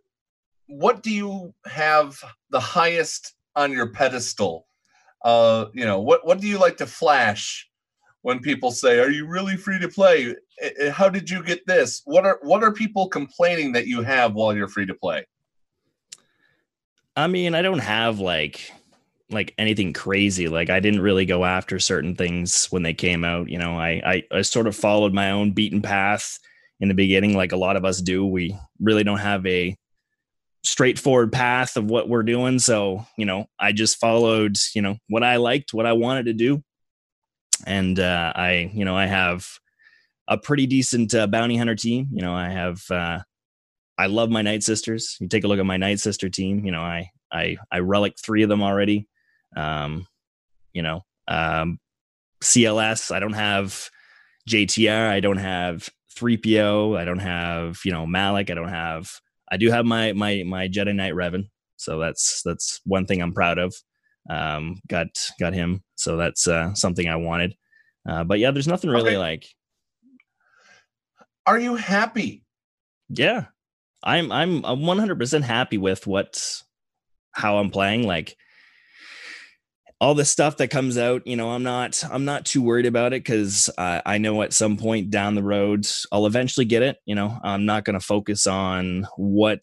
what 0.66 1.02
do 1.02 1.10
you 1.10 1.54
have 1.66 2.18
the 2.50 2.60
highest 2.60 3.34
on 3.56 3.72
your 3.72 3.88
pedestal? 3.88 4.66
Uh, 5.24 5.66
you 5.72 5.84
know, 5.84 6.00
what, 6.00 6.26
what 6.26 6.40
do 6.40 6.46
you 6.46 6.58
like 6.58 6.76
to 6.78 6.86
flash 6.86 7.68
when 8.22 8.40
people 8.40 8.70
say, 8.70 8.98
"Are 8.98 9.10
you 9.10 9.26
really 9.26 9.56
free 9.56 9.78
to 9.78 9.88
play? 9.88 10.34
How 10.92 11.08
did 11.08 11.28
you 11.28 11.42
get 11.42 11.66
this?" 11.66 12.02
What 12.04 12.24
are, 12.24 12.38
what 12.42 12.62
are 12.62 12.72
people 12.72 13.08
complaining 13.08 13.72
that 13.72 13.86
you 13.86 14.02
have 14.02 14.34
while 14.34 14.54
you're 14.54 14.68
free 14.68 14.86
to 14.86 14.94
play? 14.94 15.26
I 17.16 17.26
mean, 17.26 17.54
I 17.54 17.62
don't 17.62 17.78
have 17.78 18.18
like 18.18 18.72
like 19.32 19.54
anything 19.58 19.92
crazy. 19.92 20.48
Like 20.48 20.70
I 20.70 20.80
didn't 20.80 21.00
really 21.00 21.24
go 21.24 21.44
after 21.44 21.78
certain 21.78 22.14
things 22.14 22.66
when 22.66 22.82
they 22.82 22.94
came 22.94 23.24
out. 23.24 23.48
You 23.48 23.58
know, 23.58 23.78
I 23.78 24.02
I, 24.04 24.22
I 24.38 24.42
sort 24.42 24.66
of 24.66 24.76
followed 24.76 25.12
my 25.12 25.30
own 25.30 25.52
beaten 25.52 25.82
path 25.82 26.38
in 26.80 26.88
the 26.88 26.94
beginning, 26.94 27.36
like 27.36 27.52
a 27.52 27.56
lot 27.56 27.76
of 27.76 27.84
us 27.84 28.00
do. 28.00 28.26
We 28.26 28.56
really 28.80 29.04
don't 29.04 29.18
have 29.18 29.46
a 29.46 29.76
straightforward 30.64 31.32
path 31.32 31.76
of 31.76 31.86
what 31.90 32.08
we're 32.08 32.22
doing. 32.22 32.58
So, 32.58 33.06
you 33.16 33.24
know, 33.24 33.46
I 33.58 33.72
just 33.72 33.98
followed, 33.98 34.56
you 34.74 34.82
know, 34.82 34.96
what 35.08 35.24
I 35.24 35.36
liked, 35.36 35.74
what 35.74 35.86
I 35.86 35.92
wanted 35.92 36.26
to 36.26 36.32
do. 36.32 36.62
And 37.66 37.98
uh, 37.98 38.32
I, 38.34 38.70
you 38.72 38.84
know, 38.84 38.96
I 38.96 39.06
have 39.06 39.46
a 40.28 40.38
pretty 40.38 40.66
decent 40.66 41.14
uh, 41.14 41.26
bounty 41.26 41.56
hunter 41.56 41.74
team. 41.74 42.08
You 42.12 42.22
know, 42.22 42.34
I 42.34 42.48
have, 42.48 42.82
uh, 42.90 43.20
I 43.98 44.06
love 44.06 44.30
my 44.30 44.42
Night 44.42 44.62
Sisters. 44.62 45.16
You 45.20 45.28
take 45.28 45.44
a 45.44 45.48
look 45.48 45.58
at 45.58 45.66
my 45.66 45.76
Night 45.76 46.00
Sister 46.00 46.28
team. 46.28 46.64
You 46.64 46.72
know, 46.72 46.80
I, 46.80 47.10
I, 47.30 47.56
I 47.70 47.78
relic 47.80 48.14
three 48.18 48.42
of 48.42 48.48
them 48.48 48.62
already. 48.62 49.08
Um, 49.56 50.06
you 50.72 50.82
know, 50.82 51.02
um, 51.28 51.78
CLS. 52.42 53.14
I 53.14 53.20
don't 53.20 53.34
have 53.34 53.88
JTR. 54.48 55.08
I 55.08 55.20
don't 55.20 55.36
have 55.36 55.88
3PO. 56.18 56.98
I 56.98 57.04
don't 57.04 57.18
have, 57.18 57.78
you 57.84 57.92
know, 57.92 58.06
Malak. 58.06 58.50
I 58.50 58.54
don't 58.54 58.68
have, 58.68 59.10
I 59.50 59.56
do 59.56 59.70
have 59.70 59.84
my, 59.84 60.12
my, 60.12 60.42
my 60.46 60.68
Jedi 60.68 60.94
Knight 60.94 61.14
Revan. 61.14 61.48
So 61.76 61.98
that's, 61.98 62.42
that's 62.44 62.80
one 62.84 63.06
thing 63.06 63.20
I'm 63.20 63.32
proud 63.32 63.58
of. 63.58 63.74
Um, 64.30 64.76
got, 64.88 65.08
got 65.40 65.52
him. 65.52 65.82
So 65.96 66.16
that's, 66.16 66.46
uh, 66.46 66.74
something 66.74 67.08
I 67.08 67.16
wanted. 67.16 67.54
Uh, 68.08 68.24
but 68.24 68.38
yeah, 68.38 68.50
there's 68.50 68.68
nothing 68.68 68.90
really 68.90 69.10
Okay. 69.10 69.18
like, 69.18 69.46
Are 71.46 71.58
you 71.58 71.74
happy? 71.76 72.44
yeah, 73.08 73.46
I'm, 74.02 74.32
I'm, 74.32 74.64
I'm 74.64 74.80
100% 74.80 75.42
happy 75.42 75.78
with 75.78 76.06
what, 76.06 76.62
how 77.32 77.58
I'm 77.58 77.70
playing. 77.70 78.06
Like, 78.06 78.36
all 80.02 80.16
the 80.16 80.24
stuff 80.24 80.56
that 80.56 80.66
comes 80.66 80.98
out 80.98 81.24
you 81.28 81.36
know 81.36 81.50
i'm 81.50 81.62
not 81.62 82.02
i'm 82.10 82.24
not 82.24 82.44
too 82.44 82.60
worried 82.60 82.86
about 82.86 83.12
it 83.12 83.22
because 83.22 83.70
uh, 83.78 84.00
i 84.04 84.18
know 84.18 84.42
at 84.42 84.52
some 84.52 84.76
point 84.76 85.10
down 85.10 85.36
the 85.36 85.42
road 85.44 85.86
i'll 86.10 86.26
eventually 86.26 86.66
get 86.66 86.82
it 86.82 86.98
you 87.06 87.14
know? 87.14 87.38
I'm 87.44 87.64
not 87.66 87.84
going 87.84 87.98
to 87.98 88.04
focus 88.04 88.46
on 88.46 89.06
what 89.16 89.62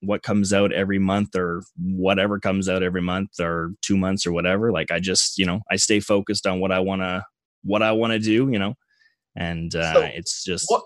what 0.00 0.22
comes 0.22 0.52
out 0.52 0.70
every 0.70 0.98
month 0.98 1.34
or 1.34 1.62
whatever 1.78 2.38
comes 2.38 2.68
out 2.68 2.82
every 2.82 3.00
month 3.00 3.40
or 3.40 3.70
two 3.80 3.96
months 3.96 4.26
or 4.26 4.32
whatever. 4.32 4.70
Like 4.70 4.90
i 4.90 5.00
just 5.00 5.38
you 5.38 5.46
know 5.46 5.62
i 5.70 5.76
stay 5.76 5.98
focused 5.98 6.46
on 6.46 6.60
what 6.60 6.70
i 6.70 6.78
want 6.78 7.00
to 7.00 7.24
what 7.62 7.82
i 7.82 7.92
want 7.92 8.12
to 8.12 8.18
do 8.18 8.50
you 8.52 8.58
know? 8.58 8.74
And 9.34 9.74
uh 9.74 9.94
So, 9.94 10.00
it's 10.02 10.44
just 10.44 10.66
what 10.68 10.82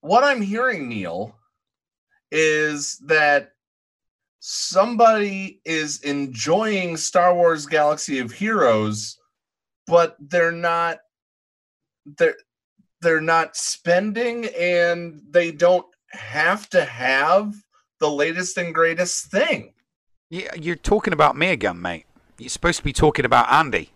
what 0.00 0.24
I'm 0.24 0.40
hearing, 0.40 0.88
Neil, 0.88 1.36
is 2.30 2.98
that 3.06 3.53
somebody 4.46 5.58
is 5.64 6.00
enjoying 6.02 6.98
Star 6.98 7.34
Wars 7.34 7.64
Galaxy 7.64 8.18
of 8.18 8.30
Heroes, 8.30 9.18
but 9.86 10.16
they're 10.20 10.52
not 10.52 10.98
they're 12.18 12.36
they're 13.00 13.22
not 13.22 13.56
spending 13.56 14.44
and 14.48 15.22
they 15.30 15.50
don't 15.50 15.86
have 16.10 16.68
to 16.70 16.84
have 16.84 17.54
the 18.00 18.10
latest 18.10 18.58
and 18.58 18.74
greatest 18.74 19.30
thing. 19.30 19.72
Yeah, 20.28 20.54
you're 20.60 20.76
talking 20.76 21.14
about 21.14 21.36
me 21.36 21.48
again, 21.48 21.80
mate. 21.80 22.04
You're 22.36 22.50
supposed 22.50 22.78
to 22.78 22.84
be 22.84 22.92
talking 22.92 23.24
about 23.24 23.50
Andy. 23.50 23.92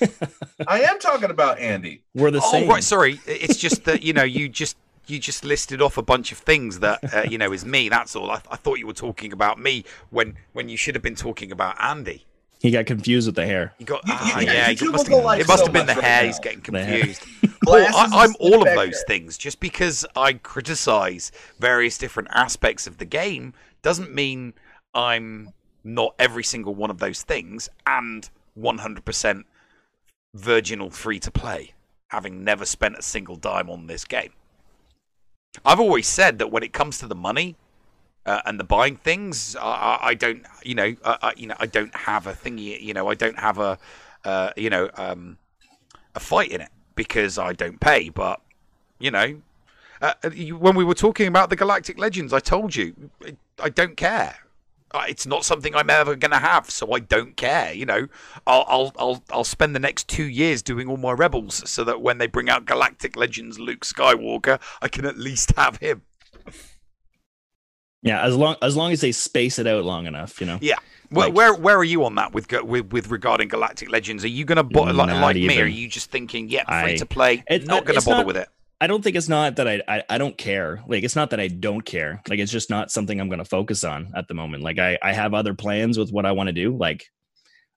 I 0.66 0.82
am 0.82 1.00
talking 1.00 1.30
about 1.30 1.58
Andy. 1.58 2.02
we're 2.14 2.30
the 2.30 2.40
oh, 2.42 2.50
same 2.50 2.66
right. 2.66 2.82
Sorry. 2.82 3.20
It's 3.26 3.58
just 3.58 3.84
that 3.84 4.02
you 4.02 4.14
know 4.14 4.22
you 4.22 4.48
just 4.48 4.78
you 5.06 5.18
just 5.18 5.44
listed 5.44 5.82
off 5.82 5.96
a 5.98 6.02
bunch 6.02 6.32
of 6.32 6.38
things 6.38 6.78
that 6.80 7.14
uh, 7.14 7.22
you 7.28 7.38
know 7.38 7.52
is 7.52 7.64
me. 7.64 7.88
That's 7.88 8.14
all. 8.16 8.30
I, 8.30 8.40
I 8.50 8.56
thought 8.56 8.78
you 8.78 8.86
were 8.86 8.92
talking 8.92 9.32
about 9.32 9.58
me 9.58 9.84
when 10.10 10.36
when 10.52 10.68
you 10.68 10.76
should 10.76 10.94
have 10.94 11.02
been 11.02 11.16
talking 11.16 11.50
about 11.52 11.74
Andy. 11.82 12.24
he 12.60 12.70
got 12.70 12.86
confused 12.86 13.26
with 13.26 13.34
the 13.34 13.44
hair 13.44 13.74
You 13.78 13.86
got 13.86 14.06
You- 14.06 14.14
ah, 14.16 14.40
you- 14.40 14.46
yeah. 14.46 14.68
you 14.70 14.88
It 14.88 14.92
must, 14.92 15.08
look 15.08 15.20
alike 15.20 15.40
it 15.40 15.48
must 15.48 15.58
so 15.60 15.64
have 15.66 15.72
been 15.72 15.86
the 15.86 15.94
much 15.96 16.04
hair. 16.04 16.20
right 16.20 16.26
He's 16.26 16.38
getting 16.38 16.60
confused. 16.60 17.22
Paul, 17.64 17.74
Glasses 17.78 18.12
I, 18.12 18.24
I'm 18.24 18.34
all 18.40 18.66
of 18.66 18.74
those 18.74 19.02
things. 19.06 19.36
Just 19.38 19.58
because 19.60 20.04
I 20.16 20.34
criticize 20.34 21.30
various 21.58 21.98
different 21.98 22.28
aspects 22.32 22.86
of 22.86 22.98
the 22.98 23.04
game 23.04 23.54
doesn't 23.82 24.14
mean 24.14 24.54
I'm 24.94 25.52
not 25.84 26.14
every 26.20 26.44
single 26.44 26.74
one 26.74 26.90
of 26.90 26.98
those 26.98 27.22
things 27.22 27.68
and 27.86 28.28
100% 28.58 29.42
virginal 30.34 30.90
free 30.90 31.18
to 31.20 31.30
play, 31.30 31.72
having 32.08 32.44
never 32.44 32.64
spent 32.64 32.96
a 32.96 33.02
single 33.02 33.36
dime 33.36 33.68
on 33.70 33.86
this 33.86 34.04
game. 34.04 34.32
I've 35.64 35.80
always 35.80 36.08
said 36.08 36.38
that 36.38 36.50
when 36.50 36.62
it 36.62 36.72
comes 36.72 36.98
to 36.98 37.06
the 37.06 37.14
money 37.14 37.56
uh, 38.24 38.40
and 38.46 38.58
the 38.58 38.64
buying 38.64 38.96
things, 38.96 39.56
I, 39.56 39.98
I, 40.00 40.14
don't, 40.14 40.44
you 40.62 40.74
know, 40.74 40.94
I, 41.04 41.34
you 41.36 41.46
know, 41.46 41.56
I 41.58 41.66
don't 41.66 41.94
have 41.94 42.26
a 42.26 42.32
thingy, 42.32 42.80
you 42.80 42.94
know, 42.94 43.08
I 43.08 43.14
don't 43.14 43.38
have 43.38 43.58
a, 43.58 43.78
uh, 44.24 44.50
you 44.56 44.70
know, 44.70 44.90
um, 44.94 45.38
a 46.14 46.20
fight 46.20 46.50
in 46.50 46.60
it 46.60 46.70
because 46.94 47.38
I 47.38 47.52
don't 47.52 47.80
pay. 47.80 48.08
But 48.08 48.40
you 48.98 49.10
know, 49.10 49.42
uh, 50.00 50.14
when 50.22 50.74
we 50.74 50.84
were 50.84 50.94
talking 50.94 51.26
about 51.26 51.50
the 51.50 51.56
Galactic 51.56 51.98
Legends, 51.98 52.32
I 52.32 52.40
told 52.40 52.76
you 52.76 53.10
I 53.58 53.68
don't 53.68 53.96
care. 53.96 54.36
Uh, 54.94 55.04
It's 55.08 55.26
not 55.26 55.44
something 55.44 55.74
I'm 55.74 55.90
ever 55.90 56.14
going 56.16 56.30
to 56.32 56.38
have, 56.38 56.68
so 56.70 56.92
I 56.92 56.98
don't 57.00 57.36
care. 57.36 57.72
You 57.72 57.86
know, 57.86 58.06
I'll, 58.46 58.64
I'll 58.68 58.92
I'll 58.98 59.24
I'll 59.30 59.44
spend 59.44 59.74
the 59.74 59.80
next 59.80 60.08
two 60.08 60.24
years 60.24 60.62
doing 60.62 60.88
all 60.88 60.96
my 60.98 61.12
rebels, 61.12 61.68
so 61.70 61.82
that 61.84 62.00
when 62.02 62.18
they 62.18 62.26
bring 62.26 62.48
out 62.50 62.64
Galactic 62.66 63.16
Legends 63.16 63.58
Luke 63.58 63.84
Skywalker, 63.84 64.60
I 64.82 64.88
can 64.88 65.04
at 65.06 65.16
least 65.18 65.52
have 65.56 65.76
him. 65.78 66.02
yeah 68.02 68.22
as 68.26 68.34
long 68.36 68.56
as 68.62 68.76
long 68.76 68.90
as 68.92 69.00
they 69.00 69.12
space 69.12 69.58
it 69.60 69.66
out 69.66 69.84
long 69.84 70.06
enough 70.06 70.40
you 70.40 70.46
know 70.46 70.58
Yeah. 70.60 70.76
Where, 71.10 71.26
Like- 71.28 71.36
where 71.36 71.54
where 71.54 71.76
are 71.76 71.84
you 71.84 72.04
on 72.04 72.14
that 72.16 72.32
with 72.32 72.50
with, 72.50 72.90
with 72.92 73.08
regarding 73.10 73.48
Galactic 73.48 73.90
Legends? 73.90 74.24
Are 74.24 74.28
you 74.28 74.44
going 74.46 74.56
to 74.56 74.62
bo- 74.62 74.84
like, 74.84 75.10
like 75.20 75.36
me? 75.36 75.60
Or 75.60 75.64
are 75.64 75.66
you 75.66 75.86
just 75.86 76.10
thinking, 76.10 76.48
yeah, 76.48 76.64
I- 76.66 76.82
free 76.84 76.96
to 76.98 77.04
play, 77.06 77.44
It- 77.48 77.66
not 77.66 77.82
uh, 77.82 77.84
going 77.84 78.00
to 78.00 78.04
bother 78.06 78.16
not- 78.18 78.26
with 78.26 78.36
it? 78.38 78.48
I 78.82 78.88
don't 78.88 79.00
think 79.00 79.14
it's 79.14 79.28
not 79.28 79.54
that 79.56 79.68
I, 79.68 79.80
I 79.86 80.02
I 80.10 80.18
don't 80.18 80.36
care. 80.36 80.82
Like 80.88 81.04
it's 81.04 81.14
not 81.14 81.30
that 81.30 81.38
I 81.38 81.46
don't 81.46 81.82
care. 81.82 82.20
Like 82.28 82.40
it's 82.40 82.50
just 82.50 82.68
not 82.68 82.90
something 82.90 83.20
I'm 83.20 83.28
going 83.28 83.38
to 83.38 83.44
focus 83.44 83.84
on 83.84 84.10
at 84.16 84.26
the 84.26 84.34
moment. 84.34 84.64
Like 84.64 84.80
I 84.80 84.98
I 85.00 85.12
have 85.12 85.34
other 85.34 85.54
plans 85.54 85.96
with 85.96 86.10
what 86.10 86.26
I 86.26 86.32
want 86.32 86.48
to 86.48 86.52
do. 86.52 86.76
Like 86.76 87.06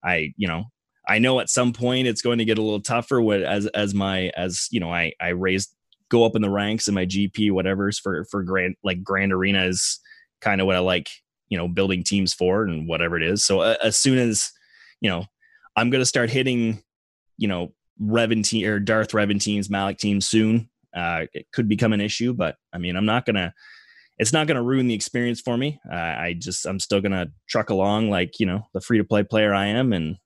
I 0.04 0.34
you 0.36 0.48
know 0.48 0.64
I 1.08 1.20
know 1.20 1.40
at 1.40 1.52
some 1.52 1.74
point 1.74 2.08
it's 2.08 2.24
going 2.24 2.40
to 2.40 2.46
get 2.46 2.58
a 2.58 2.62
little 2.64 2.82
tougher 2.82 3.22
with 3.22 3.44
as 3.44 3.68
as 3.68 3.94
my 3.94 4.32
as 4.36 4.68
you 4.72 4.80
know 4.80 4.92
I 4.92 5.14
I 5.22 5.28
raised 5.30 5.76
go 6.10 6.26
up 6.26 6.36
in 6.36 6.42
the 6.42 6.50
ranks 6.50 6.88
in 6.88 6.96
my 6.96 7.06
GP 7.06 7.52
whatever's 7.52 8.00
for 8.00 8.26
for 8.26 8.42
grand 8.42 8.76
like 8.84 9.04
Grand 9.04 9.32
Arena 9.32 9.66
is 9.66 10.00
kind 10.42 10.60
of 10.60 10.66
what 10.66 10.76
I 10.76 10.80
like 10.80 11.12
you 11.50 11.58
know 11.60 11.68
building 11.68 12.04
teams 12.04 12.34
for 12.34 12.64
and 12.64 12.88
whatever 12.88 13.16
it 13.16 13.22
is. 13.22 13.46
So 13.46 13.60
uh, 13.60 13.76
as 13.84 13.96
soon 13.96 14.18
as 14.18 14.52
you 15.02 15.12
know 15.12 15.26
I'm 15.76 15.92
going 15.92 16.02
to 16.02 16.06
start 16.08 16.32
hitting 16.32 16.82
you 17.38 17.48
know 17.48 17.76
Revan 18.02 18.44
team 18.44 18.68
or 18.68 18.80
Darth 18.80 19.12
Revan 19.12 19.40
teams, 19.40 19.70
Malak 19.70 20.00
teams 20.00 20.26
soon. 20.26 20.68
Uh, 20.96 21.26
it 21.34 21.48
could 21.52 21.68
become 21.68 21.94
an 21.94 22.02
issue, 22.02 22.34
but 22.34 22.56
I 22.74 22.78
mean, 22.78 22.96
I'm 22.96 23.06
not 23.06 23.26
gonna. 23.26 23.54
It's 24.18 24.32
not 24.32 24.48
gonna 24.48 24.64
ruin 24.64 24.88
the 24.88 24.94
experience 24.94 25.42
for 25.42 25.58
me. 25.58 25.78
Uh, 25.92 25.96
I 25.96 26.36
just, 26.40 26.66
I'm 26.66 26.80
still 26.80 27.02
gonna 27.02 27.28
truck 27.50 27.70
along 27.70 28.10
like 28.10 28.40
you 28.40 28.46
know 28.46 28.66
the 28.74 28.80
free 28.80 28.98
to 28.98 29.04
play 29.04 29.24
player 29.24 29.54
I 29.54 29.66
am, 29.68 29.92
and 29.94 30.18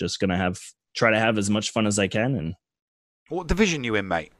just 0.00 0.18
gonna 0.18 0.36
have 0.36 0.58
try 0.96 1.10
to 1.10 1.18
have 1.18 1.38
as 1.38 1.48
much 1.48 1.70
fun 1.70 1.86
as 1.86 1.98
I 1.98 2.08
can. 2.08 2.34
And 2.34 2.54
What 3.28 3.46
division 3.46 3.84
you 3.84 3.94
in, 3.94 4.08
mate? 4.08 4.32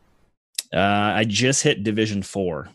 uh, 0.74 0.78
I 1.14 1.24
just 1.24 1.62
hit 1.62 1.84
Division 1.84 2.22
Four. 2.22 2.68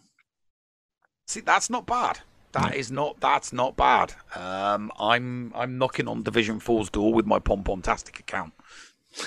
See, 1.28 1.42
that's 1.42 1.70
not 1.70 1.86
bad. 1.86 2.20
That 2.54 2.76
is 2.76 2.92
not. 2.92 3.20
That's 3.20 3.54
not 3.54 3.78
bad. 3.78 4.14
Um, 4.36 4.92
I'm 5.00 5.52
I'm 5.56 5.78
knocking 5.78 6.08
on 6.08 6.24
Division 6.24 6.60
4's 6.60 6.90
door 6.90 7.14
with 7.14 7.26
my 7.26 7.40
Pom 7.40 7.64
Pom 7.64 7.82
Tastic 7.82 8.20
account. 8.20 8.54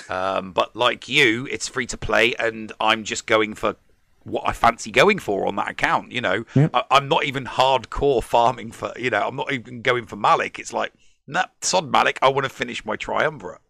Um, 0.09 0.51
but 0.51 0.75
like 0.75 1.07
you, 1.07 1.47
it's 1.51 1.67
free 1.67 1.85
to 1.87 1.97
play, 1.97 2.33
and 2.35 2.71
I'm 2.79 3.03
just 3.03 3.25
going 3.27 3.53
for 3.53 3.75
what 4.23 4.43
I 4.47 4.53
fancy 4.53 4.89
going 4.91 5.19
for 5.19 5.45
on 5.47 5.55
that 5.57 5.69
account. 5.69 6.11
You 6.11 6.21
know, 6.21 6.45
I, 6.55 6.83
I'm 6.91 7.07
not 7.07 7.25
even 7.25 7.45
hardcore 7.45 8.23
farming 8.23 8.71
for. 8.71 8.91
You 8.97 9.09
know, 9.11 9.21
I'm 9.27 9.35
not 9.35 9.51
even 9.53 9.81
going 9.81 10.05
for 10.05 10.15
Malak. 10.15 10.57
It's 10.59 10.73
like, 10.73 10.91
nah, 11.27 11.45
sod 11.61 11.91
Malak. 11.91 12.17
I 12.21 12.29
want 12.29 12.45
to 12.45 12.49
finish 12.49 12.83
my 12.85 12.95
triumvirate. 12.95 13.61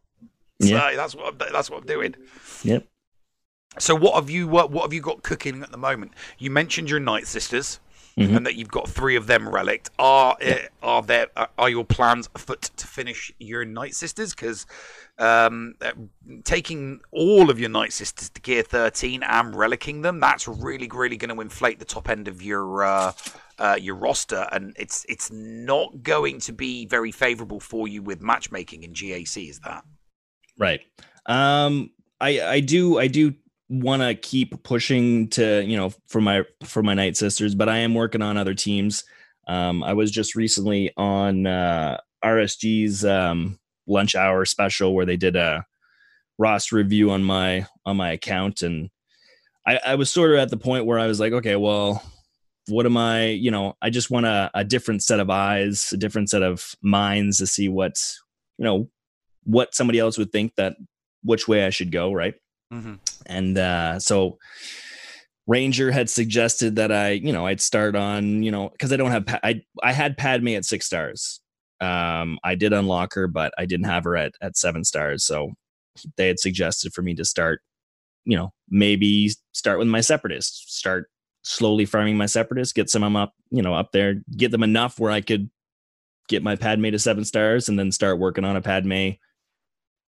So 0.61 0.67
Yeah. 0.69 0.95
that's 0.95 1.13
what 1.15 1.33
I'm, 1.33 1.51
that's 1.51 1.69
what 1.69 1.81
I'm 1.81 1.85
doing. 1.87 2.15
Yep. 2.63 2.85
So 3.77 3.93
what 3.93 4.15
have 4.15 4.29
you 4.29 4.47
what, 4.47 4.71
what 4.71 4.83
have 4.83 4.93
you 4.93 5.01
got 5.01 5.21
cooking 5.21 5.61
at 5.61 5.71
the 5.71 5.77
moment? 5.77 6.13
You 6.37 6.49
mentioned 6.49 6.89
your 6.89 7.01
Night 7.01 7.27
Sisters, 7.27 7.81
Mhm. 8.17 8.37
and 8.37 8.45
that 8.45 8.55
you've 8.55 8.71
got 8.71 8.87
three 8.87 9.17
of 9.17 9.27
them 9.27 9.49
relict. 9.49 9.89
Are 9.99 10.37
uh, 10.41 10.53
are 10.81 11.01
there 11.01 11.27
are- 11.35 11.49
are 11.57 11.69
your 11.69 11.83
plans 11.83 12.29
afoot 12.33 12.61
to 12.77 12.87
finish 12.87 13.33
your 13.39 13.65
Night 13.65 13.93
Sisters? 13.93 14.33
Because 14.33 14.65
um, 15.17 15.75
uh, 15.81 15.91
taking 16.43 16.99
all 17.11 17.49
of 17.49 17.59
your 17.59 17.69
Night 17.69 17.93
Sisters 17.93 18.29
to 18.29 18.41
Gear 18.41 18.63
13 18.63 19.23
and 19.23 19.53
relicking 19.53 20.01
them, 20.01 20.19
that's 20.19 20.47
really 20.47 20.89
really 20.93 21.17
going 21.17 21.33
to 21.35 21.41
inflate 21.41 21.79
the 21.79 21.85
top 21.85 22.09
end 22.09 22.27
of 22.27 22.41
your. 22.41 22.83
Uh, 22.83 23.11
uh, 23.57 23.77
your 23.79 23.95
roster, 23.95 24.47
and 24.51 24.75
it's 24.77 25.05
it's 25.07 25.31
not 25.31 26.03
going 26.03 26.39
to 26.41 26.51
be 26.51 26.85
very 26.85 27.11
favourable 27.11 27.59
for 27.59 27.87
you 27.87 28.01
with 28.01 28.21
matchmaking 28.21 28.83
in 28.83 28.91
GAC. 28.91 29.49
Is 29.49 29.59
that? 29.59 29.83
Right. 30.57 30.81
Um 31.25 31.91
I 32.19 32.41
I 32.41 32.59
do 32.59 32.99
I 32.99 33.07
do 33.07 33.33
want 33.69 34.01
to 34.01 34.13
keep 34.15 34.61
pushing 34.63 35.27
to, 35.29 35.63
you 35.63 35.75
know, 35.77 35.91
for 36.07 36.21
my 36.21 36.43
for 36.63 36.83
my 36.83 36.93
Night 36.93 37.17
Sisters, 37.17 37.55
but 37.55 37.69
I 37.69 37.77
am 37.77 37.93
working 37.93 38.21
on 38.21 38.37
other 38.37 38.53
teams. 38.53 39.03
Um 39.47 39.83
I 39.83 39.93
was 39.93 40.11
just 40.11 40.35
recently 40.35 40.91
on 40.97 41.47
uh 41.47 41.97
RSG's 42.23 43.05
um 43.05 43.59
lunch 43.87 44.15
hour 44.15 44.45
special 44.45 44.93
where 44.93 45.05
they 45.05 45.17
did 45.17 45.35
a 45.35 45.65
Ross 46.37 46.71
review 46.71 47.11
on 47.11 47.23
my 47.23 47.65
on 47.85 47.97
my 47.97 48.11
account 48.11 48.61
and 48.61 48.89
I, 49.65 49.79
I 49.85 49.95
was 49.95 50.11
sort 50.11 50.31
of 50.31 50.37
at 50.37 50.49
the 50.49 50.57
point 50.57 50.85
where 50.85 50.99
I 50.99 51.07
was 51.07 51.19
like, 51.19 51.33
okay, 51.33 51.55
well, 51.55 52.03
what 52.67 52.85
am 52.85 52.97
I, 52.97 53.27
you 53.27 53.51
know, 53.51 53.75
I 53.81 53.89
just 53.89 54.11
want 54.11 54.25
a, 54.25 54.51
a 54.53 54.63
different 54.63 55.03
set 55.03 55.19
of 55.19 55.29
eyes, 55.29 55.91
a 55.93 55.97
different 55.97 56.29
set 56.29 56.43
of 56.43 56.75
minds 56.81 57.39
to 57.39 57.47
see 57.47 57.69
what, 57.69 57.99
you 58.57 58.65
know, 58.65 58.89
what 59.43 59.75
somebody 59.75 59.99
else 59.99 60.17
would 60.17 60.31
think 60.31 60.55
that 60.55 60.75
which 61.23 61.47
way 61.47 61.65
I 61.65 61.69
should 61.69 61.91
go, 61.91 62.13
right? 62.13 62.35
Mm-hmm. 62.73 62.95
And 63.25 63.57
uh, 63.57 63.99
so 63.99 64.37
Ranger 65.47 65.91
had 65.91 66.09
suggested 66.09 66.77
that 66.77 66.91
I, 66.91 67.11
you 67.11 67.31
know, 67.31 67.45
I'd 67.45 67.61
start 67.61 67.95
on, 67.95 68.43
you 68.43 68.51
know, 68.51 68.69
because 68.69 68.91
I 68.91 68.97
don't 68.97 69.11
have, 69.11 69.25
pa- 69.25 69.39
I 69.43 69.61
I 69.83 69.93
had 69.93 70.17
Padme 70.17 70.49
at 70.49 70.65
six 70.65 70.85
stars. 70.85 71.39
Um, 71.81 72.39
I 72.43 72.55
did 72.55 72.73
unlock 72.73 73.13
her, 73.15 73.27
but 73.27 73.53
I 73.57 73.65
didn't 73.65 73.87
have 73.87 74.03
her 74.05 74.15
at 74.15 74.33
at 74.41 74.57
seven 74.57 74.83
stars. 74.83 75.23
So 75.23 75.53
they 76.17 76.27
had 76.27 76.39
suggested 76.39 76.93
for 76.93 77.01
me 77.01 77.15
to 77.15 77.25
start, 77.25 77.61
you 78.25 78.37
know, 78.37 78.53
maybe 78.69 79.31
start 79.53 79.79
with 79.79 79.87
my 79.87 80.01
separatists, 80.01 80.73
start 80.73 81.09
slowly 81.43 81.85
farming 81.85 82.17
my 82.17 82.25
separatists, 82.25 82.73
get 82.73 82.89
some 82.89 83.03
of 83.03 83.07
them 83.07 83.15
up, 83.15 83.33
you 83.51 83.61
know, 83.61 83.73
up 83.73 83.91
there, 83.91 84.15
get 84.35 84.51
them 84.51 84.63
enough 84.63 84.99
where 84.99 85.11
I 85.11 85.21
could 85.21 85.49
get 86.27 86.43
my 86.43 86.55
Padme 86.55 86.89
to 86.89 86.99
seven 86.99 87.23
stars, 87.23 87.69
and 87.69 87.77
then 87.77 87.91
start 87.91 88.19
working 88.19 88.45
on 88.45 88.55
a 88.55 88.61
Padme 88.61 89.11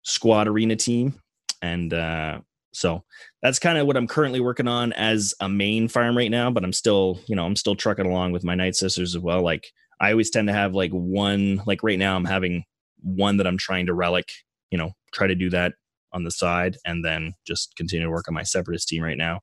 squad 0.03 0.47
arena 0.47 0.75
team. 0.75 1.15
And 1.61 1.93
uh, 1.93 2.39
so 2.73 3.03
that's 3.41 3.59
kind 3.59 3.77
of 3.77 3.88
what 3.88 3.97
I'm 3.97 4.07
currently 4.07 4.39
working 4.39 4.67
on 4.67 4.93
as 4.93 5.33
a 5.39 5.47
main 5.47 5.88
farm 5.88 6.17
right 6.17 6.31
now. 6.31 6.51
But 6.51 6.63
I'm 6.63 6.73
still, 6.73 7.19
you 7.27 7.35
know, 7.35 7.45
I'm 7.45 7.55
still 7.55 7.75
trucking 7.75 8.05
along 8.05 8.31
with 8.31 8.43
my 8.43 8.55
Night 8.55 8.75
Sisters 8.75 9.15
as 9.15 9.21
well. 9.21 9.41
Like 9.41 9.71
I 10.01 10.11
always 10.11 10.31
tend 10.31 10.47
to 10.47 10.53
have 10.53 10.73
like 10.73 10.91
one, 10.91 11.61
like 11.67 11.83
right 11.83 11.99
now 11.99 12.15
I'm 12.15 12.25
having 12.25 12.65
one 13.03 13.37
that 13.37 13.47
I'm 13.47 13.57
trying 13.57 13.85
to 13.85 13.93
relic, 13.93 14.31
you 14.71 14.77
know, 14.77 14.91
try 15.13 15.27
to 15.27 15.35
do 15.35 15.49
that 15.51 15.73
on 16.11 16.23
the 16.23 16.31
side 16.31 16.77
and 16.85 17.05
then 17.05 17.33
just 17.45 17.75
continue 17.75 18.07
to 18.07 18.11
work 18.11 18.27
on 18.27 18.33
my 18.33 18.43
separatist 18.43 18.87
team 18.87 19.03
right 19.03 19.17
now. 19.17 19.41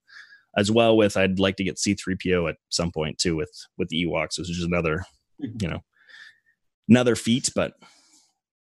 As 0.56 0.70
well 0.70 0.96
with 0.96 1.16
I'd 1.16 1.38
like 1.38 1.56
to 1.56 1.64
get 1.64 1.76
C3PO 1.76 2.50
at 2.50 2.56
some 2.70 2.90
point 2.90 3.18
too 3.18 3.36
with 3.36 3.52
with 3.76 3.88
the 3.88 4.04
Ewoks, 4.04 4.38
which 4.38 4.50
is 4.50 4.64
another, 4.64 5.04
mm-hmm. 5.40 5.58
you 5.60 5.68
know, 5.68 5.80
another 6.88 7.14
feat, 7.14 7.50
but 7.54 7.74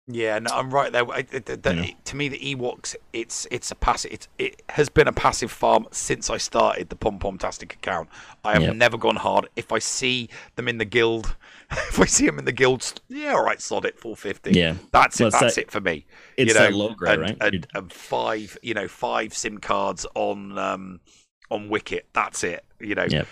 Yeah, 0.05 0.37
no, 0.39 0.49
I'm 0.53 0.69
right 0.69 0.91
there. 0.91 1.09
I- 1.09 1.21
the- 1.21 1.39
the- 1.39 1.93
To 2.03 2.15
me, 2.17 2.27
the 2.27 2.37
Ewoks, 2.55 2.93
it's 3.13 3.47
it's 3.49 3.71
a 3.71 3.75
passive. 3.75 4.11
It's, 4.11 4.27
it 4.37 4.61
has 4.69 4.89
been 4.89 5.07
a 5.07 5.13
passive 5.13 5.49
farm 5.49 5.87
since 5.91 6.29
I 6.29 6.35
started 6.37 6.89
the 6.89 6.97
Pom 6.97 7.19
Pom 7.19 7.37
Tastic 7.37 7.73
account. 7.75 8.09
I 8.43 8.51
have 8.53 8.63
Yep. 8.63 8.75
never 8.75 8.97
gone 8.97 9.15
hard. 9.15 9.47
If 9.55 9.71
I 9.71 9.79
see 9.79 10.27
them 10.57 10.67
in 10.67 10.77
the 10.77 10.83
guild, 10.85 11.37
if 11.71 11.97
I 12.01 12.05
see 12.05 12.25
them 12.25 12.37
in 12.37 12.43
the 12.43 12.51
guild, 12.51 12.99
yeah, 13.07 13.31
all 13.31 13.45
right, 13.45 13.61
sod 13.61 13.85
it, 13.85 13.97
450. 13.97 14.51
Yeah. 14.51 14.75
that's 14.91 15.21
Well, 15.21 15.29
it. 15.29 15.31
That's 15.39 15.55
that- 15.55 15.61
it 15.61 15.71
for 15.71 15.79
me. 15.79 16.05
it's 16.35 16.49
you 16.49 16.53
know, 16.59 16.65
that 16.65 16.73
low 16.73 16.93
grade, 16.93 17.13
and, 17.13 17.21
right? 17.21 17.37
And, 17.39 17.67
and 17.73 17.93
five, 17.93 18.57
you 18.61 18.73
know, 18.73 18.89
five 18.89 19.33
SIM 19.33 19.59
cards 19.59 20.05
on 20.15 20.57
um 20.57 20.99
on 21.49 21.69
Wicket. 21.69 22.07
That's 22.11 22.43
it. 22.43 22.65
You 22.81 22.95
know. 22.95 23.05
Yep. 23.09 23.25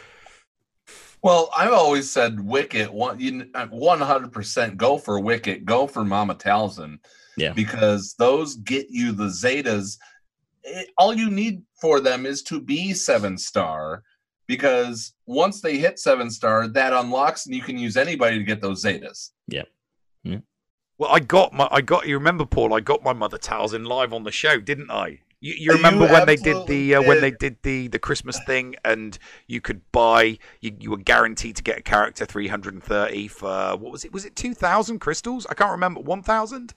Well, 1.23 1.49
I've 1.56 1.72
always 1.73 2.10
said 2.10 2.39
Wicket. 2.39 2.91
One, 2.91 3.49
uh, 3.53 3.68
one 3.68 3.99
hundred 4.02 4.31
percent 4.31 4.77
go 4.77 4.98
for 4.98 5.19
Wicket. 5.19 5.65
Go 5.65 5.88
for 5.88 6.03
Mama 6.03 6.35
Talzin. 6.35 6.98
Yeah. 7.38 7.53
because 7.53 8.14
those 8.19 8.56
get 8.57 8.88
you 8.89 9.14
the 9.14 9.26
Zetas. 9.27 9.98
It- 10.64 10.89
all 10.98 11.14
you 11.14 11.30
need 11.31 11.64
for 11.80 11.99
them 12.02 12.26
is 12.26 12.43
to 12.43 12.60
be 12.60 12.93
seven 12.93 13.38
star. 13.38 14.03
Because 14.48 15.14
once 15.27 15.61
they 15.61 15.77
hit 15.77 15.98
seven 15.98 16.30
star, 16.30 16.68
that 16.68 16.91
unlocks, 16.91 17.45
and 17.45 17.56
you 17.56 17.61
can 17.61 17.77
use 17.77 17.95
anybody 17.95 18.38
to 18.38 18.43
get 18.43 18.60
those 18.60 18.84
Zetas. 18.84 19.30
Yeah. 19.48 19.64
Hmm. 20.26 20.38
Well, 20.98 21.10
I 21.11 21.19
got 21.19 21.53
my, 21.53 21.68
I 21.72 21.81
got. 21.81 22.06
You 22.06 22.15
remember, 22.18 22.45
Paul? 22.45 22.73
I 22.73 22.81
got 22.81 23.02
my 23.02 23.14
Mother 23.14 23.38
Talzin 23.38 23.88
live 23.88 24.11
on 24.11 24.23
the 24.23 24.31
show, 24.31 24.60
didn't 24.60 24.91
I? 24.91 25.19
You, 25.41 25.53
you 25.53 25.72
You 25.72 25.72
remember 25.73 26.05
when 26.07 26.26
they 26.27 26.35
did 26.35 26.68
the 26.68 26.95
uh, 26.95 27.01
when 27.01 27.19
they 27.19 27.31
did 27.31 27.57
the 27.63 27.88
the 27.88 27.99
Christmas 27.99 28.39
thing, 28.39 28.76
and 28.85 29.18
you 29.47 29.59
could 29.59 29.81
buy, 29.91 30.38
you, 30.61 30.72
you 30.80 30.91
were 30.91 30.97
guaranteed 30.97 31.55
to 31.57 31.63
get 31.63 31.80
a 31.80 31.81
character 31.81 32.26
three 32.26 32.47
hundred 32.47 32.76
and 32.76 32.84
thirty 32.84 33.27
for 33.27 33.76
what 33.76 33.91
was 33.91 34.05
it? 34.05 34.13
Was 34.13 34.23
it 34.26 34.35
two 34.35 34.53
thousand 34.53 34.99
crystals? 34.99 35.47
I 35.49 35.55
can't 35.55 35.72
remember. 35.72 35.99
One 35.99 36.22
thousand? 36.23 36.76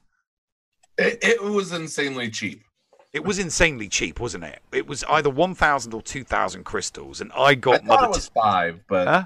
It, 0.98 1.18
it 1.22 1.42
was 1.42 1.72
insanely 1.72 2.30
cheap. 2.30 2.64
It 3.12 3.24
was 3.24 3.38
insanely 3.38 3.88
cheap, 3.88 4.18
wasn't 4.20 4.44
it? 4.44 4.60
It 4.72 4.86
was 4.86 5.04
either 5.04 5.30
one 5.30 5.54
thousand 5.54 5.94
or 5.94 6.02
two 6.02 6.24
thousand 6.24 6.64
crystals, 6.64 7.20
and 7.20 7.32
I 7.32 7.54
I 7.54 7.54
got 7.54 7.84
thought 7.86 8.00
mother. 8.00 8.06
it 8.06 8.10
was 8.10 8.28
five, 8.28 8.80
but 8.88 9.08
Huh? 9.08 9.24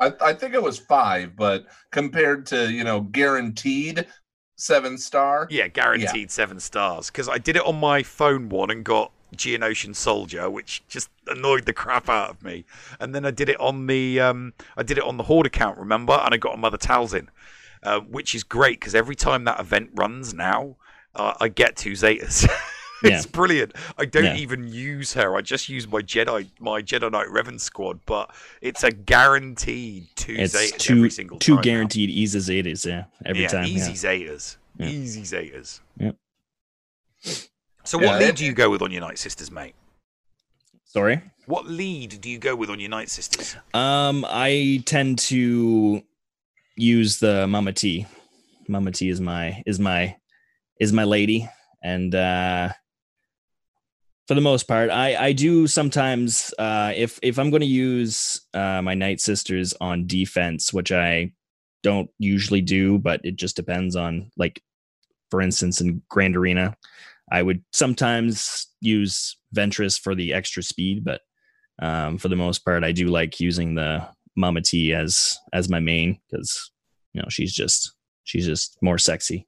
I, 0.00 0.12
I 0.20 0.32
think 0.34 0.54
it 0.54 0.62
was 0.62 0.78
five. 0.78 1.36
But 1.36 1.66
compared 1.90 2.46
to 2.46 2.70
you 2.72 2.84
know 2.84 3.00
guaranteed 3.00 4.06
seven 4.64 4.96
star, 4.96 5.46
Yeah, 5.50 5.68
guaranteed 5.68 6.30
seven 6.30 6.58
stars. 6.58 7.08
Because 7.10 7.28
I 7.28 7.38
did 7.38 7.56
it 7.56 7.64
on 7.64 7.78
my 7.78 8.02
phone 8.02 8.48
one 8.48 8.70
and 8.70 8.84
got 8.84 9.12
Geonosian 9.36 9.94
Soldier, 9.94 10.48
which 10.48 10.82
just 10.88 11.10
annoyed 11.26 11.66
the 11.66 11.72
crap 11.72 12.08
out 12.08 12.30
of 12.30 12.42
me. 12.42 12.64
And 12.98 13.14
then 13.14 13.26
I 13.26 13.30
did 13.30 13.48
it 13.48 13.60
on 13.60 13.86
the 13.86 14.20
um, 14.20 14.54
I 14.76 14.82
did 14.82 14.98
it 14.98 15.04
on 15.04 15.18
the 15.18 15.24
Horde 15.24 15.46
account, 15.46 15.78
remember? 15.78 16.14
And 16.14 16.34
I 16.34 16.38
got 16.38 16.54
a 16.54 16.56
Mother 16.56 16.78
Talzin, 16.78 17.28
uh, 17.82 18.00
which 18.00 18.34
is 18.34 18.42
great 18.42 18.80
because 18.80 18.94
every 18.94 19.16
time 19.16 19.44
that 19.44 19.60
event 19.60 19.90
runs 19.94 20.32
now, 20.32 20.76
uh, 21.14 21.34
I 21.40 21.48
get 21.48 21.76
two 21.76 21.92
Zetas. 21.92 22.48
it's 23.06 23.24
Yeah. 23.26 23.30
brilliant. 23.32 23.72
I 23.98 24.04
don't 24.04 24.24
Yeah. 24.24 24.36
even 24.36 24.68
use 24.68 25.12
her. 25.14 25.36
I 25.36 25.40
just 25.40 25.68
use 25.68 25.86
my 25.88 26.00
Jedi 26.02 26.46
my 26.60 26.82
Jedi 26.82 27.10
Knight 27.10 27.28
Revan 27.28 27.60
squad, 27.60 28.00
but 28.06 28.34
it's 28.60 28.82
a 28.84 28.90
guaranteed 28.90 30.06
two 30.16 30.34
It's 30.38 30.54
Zetas 30.54 30.78
two 30.78 30.96
every 30.96 31.10
single 31.10 31.38
two 31.38 31.52
time. 31.52 31.56
now. 31.56 31.62
guaranteed 31.62 32.10
easy 32.10 32.38
Zetas, 32.38 32.86
yeah. 32.86 33.04
Every 33.24 33.42
yeah, 33.42 33.48
time. 33.48 33.64
easy 33.66 33.92
yeah. 33.92 33.96
Zetas. 34.32 34.56
Yeah. 34.78 34.88
Easy 34.88 35.22
Zetas. 35.22 35.80
Yep. 35.98 36.16
So 37.84 38.00
Yeah, 38.00 38.06
what 38.06 38.20
lead 38.20 38.34
do 38.36 38.44
you 38.44 38.52
go 38.52 38.70
with 38.70 38.82
on 38.82 38.90
your 38.90 39.00
Night 39.02 39.18
Sisters, 39.18 39.50
mate? 39.50 39.74
Sorry? 40.84 41.20
What 41.46 41.66
lead 41.66 42.20
do 42.20 42.30
you 42.30 42.38
go 42.38 42.56
with 42.56 42.70
on 42.70 42.80
your 42.80 42.88
Night 42.88 43.10
Sisters? 43.10 43.56
Um, 43.74 44.24
I 44.28 44.82
tend 44.86 45.18
to 45.30 46.02
use 46.76 47.18
the 47.18 47.46
Mama 47.46 47.72
T. 47.72 48.06
Mama 48.68 48.90
T 48.92 49.08
is 49.10 49.20
my 49.20 49.62
is 49.66 49.78
my 49.78 50.16
is 50.80 50.92
my 50.92 51.04
lady, 51.04 51.48
and 51.82 52.14
uh, 52.14 52.70
for 54.26 54.34
the 54.34 54.40
most 54.40 54.64
part, 54.64 54.90
I 54.90 55.16
I 55.16 55.32
do 55.32 55.66
sometimes 55.66 56.52
uh, 56.58 56.92
if 56.94 57.18
if 57.22 57.38
I'm 57.38 57.50
going 57.50 57.60
to 57.60 57.66
use 57.66 58.40
uh, 58.54 58.80
my 58.82 58.94
Night 58.94 59.20
Sisters 59.20 59.74
on 59.80 60.06
defense, 60.06 60.72
which 60.72 60.92
I 60.92 61.32
don't 61.82 62.10
usually 62.18 62.62
do, 62.62 62.98
but 62.98 63.20
it 63.24 63.36
just 63.36 63.56
depends 63.56 63.96
on 63.96 64.30
like, 64.36 64.62
for 65.30 65.42
instance, 65.42 65.80
in 65.80 66.02
Grand 66.08 66.36
Arena, 66.36 66.74
I 67.30 67.42
would 67.42 67.62
sometimes 67.72 68.68
use 68.80 69.36
Ventress 69.54 70.00
for 70.00 70.14
the 70.14 70.32
extra 70.32 70.62
speed, 70.62 71.04
but 71.04 71.20
um, 71.80 72.18
for 72.18 72.28
the 72.28 72.36
most 72.36 72.64
part, 72.64 72.84
I 72.84 72.92
do 72.92 73.08
like 73.08 73.40
using 73.40 73.74
the 73.74 74.06
Mama 74.36 74.62
T 74.62 74.94
as 74.94 75.38
as 75.52 75.68
my 75.68 75.80
main 75.80 76.18
because 76.30 76.70
you 77.12 77.20
know 77.20 77.28
she's 77.28 77.52
just 77.52 77.92
she's 78.24 78.46
just 78.46 78.78
more 78.80 78.98
sexy. 78.98 79.46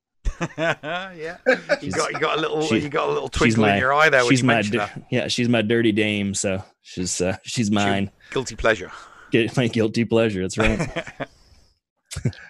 Yeah, 0.58 1.36
you 1.82 1.90
got 1.92 2.12
you 2.12 2.18
got 2.20 2.38
a 2.38 2.40
little 2.40 2.62
She- 2.62 2.78
you 2.80 2.88
got 2.88 3.08
a 3.08 3.12
little 3.12 3.28
she's 3.28 3.54
twinkle 3.54 3.64
in 3.66 3.78
your 3.78 3.92
eye 3.94 4.08
there 4.08 4.22
when 4.22 4.30
she's 4.30 4.40
you 4.40 4.46
my 4.46 4.54
mentioned 4.54 4.78
di- 4.78 5.06
yeah 5.10 5.28
she's 5.28 5.48
my 5.48 5.62
dirty 5.62 5.92
dame, 5.92 6.34
so 6.34 6.62
she's 6.82 7.20
uh, 7.20 7.36
she's 7.42 7.70
mine. 7.70 8.10
Guilty 8.30 8.56
pleasure. 8.56 8.90
Get 9.30 9.56
my 9.56 9.66
guilty 9.68 10.04
pleasure. 10.04 10.42
That's 10.42 10.58
right. 10.58 10.88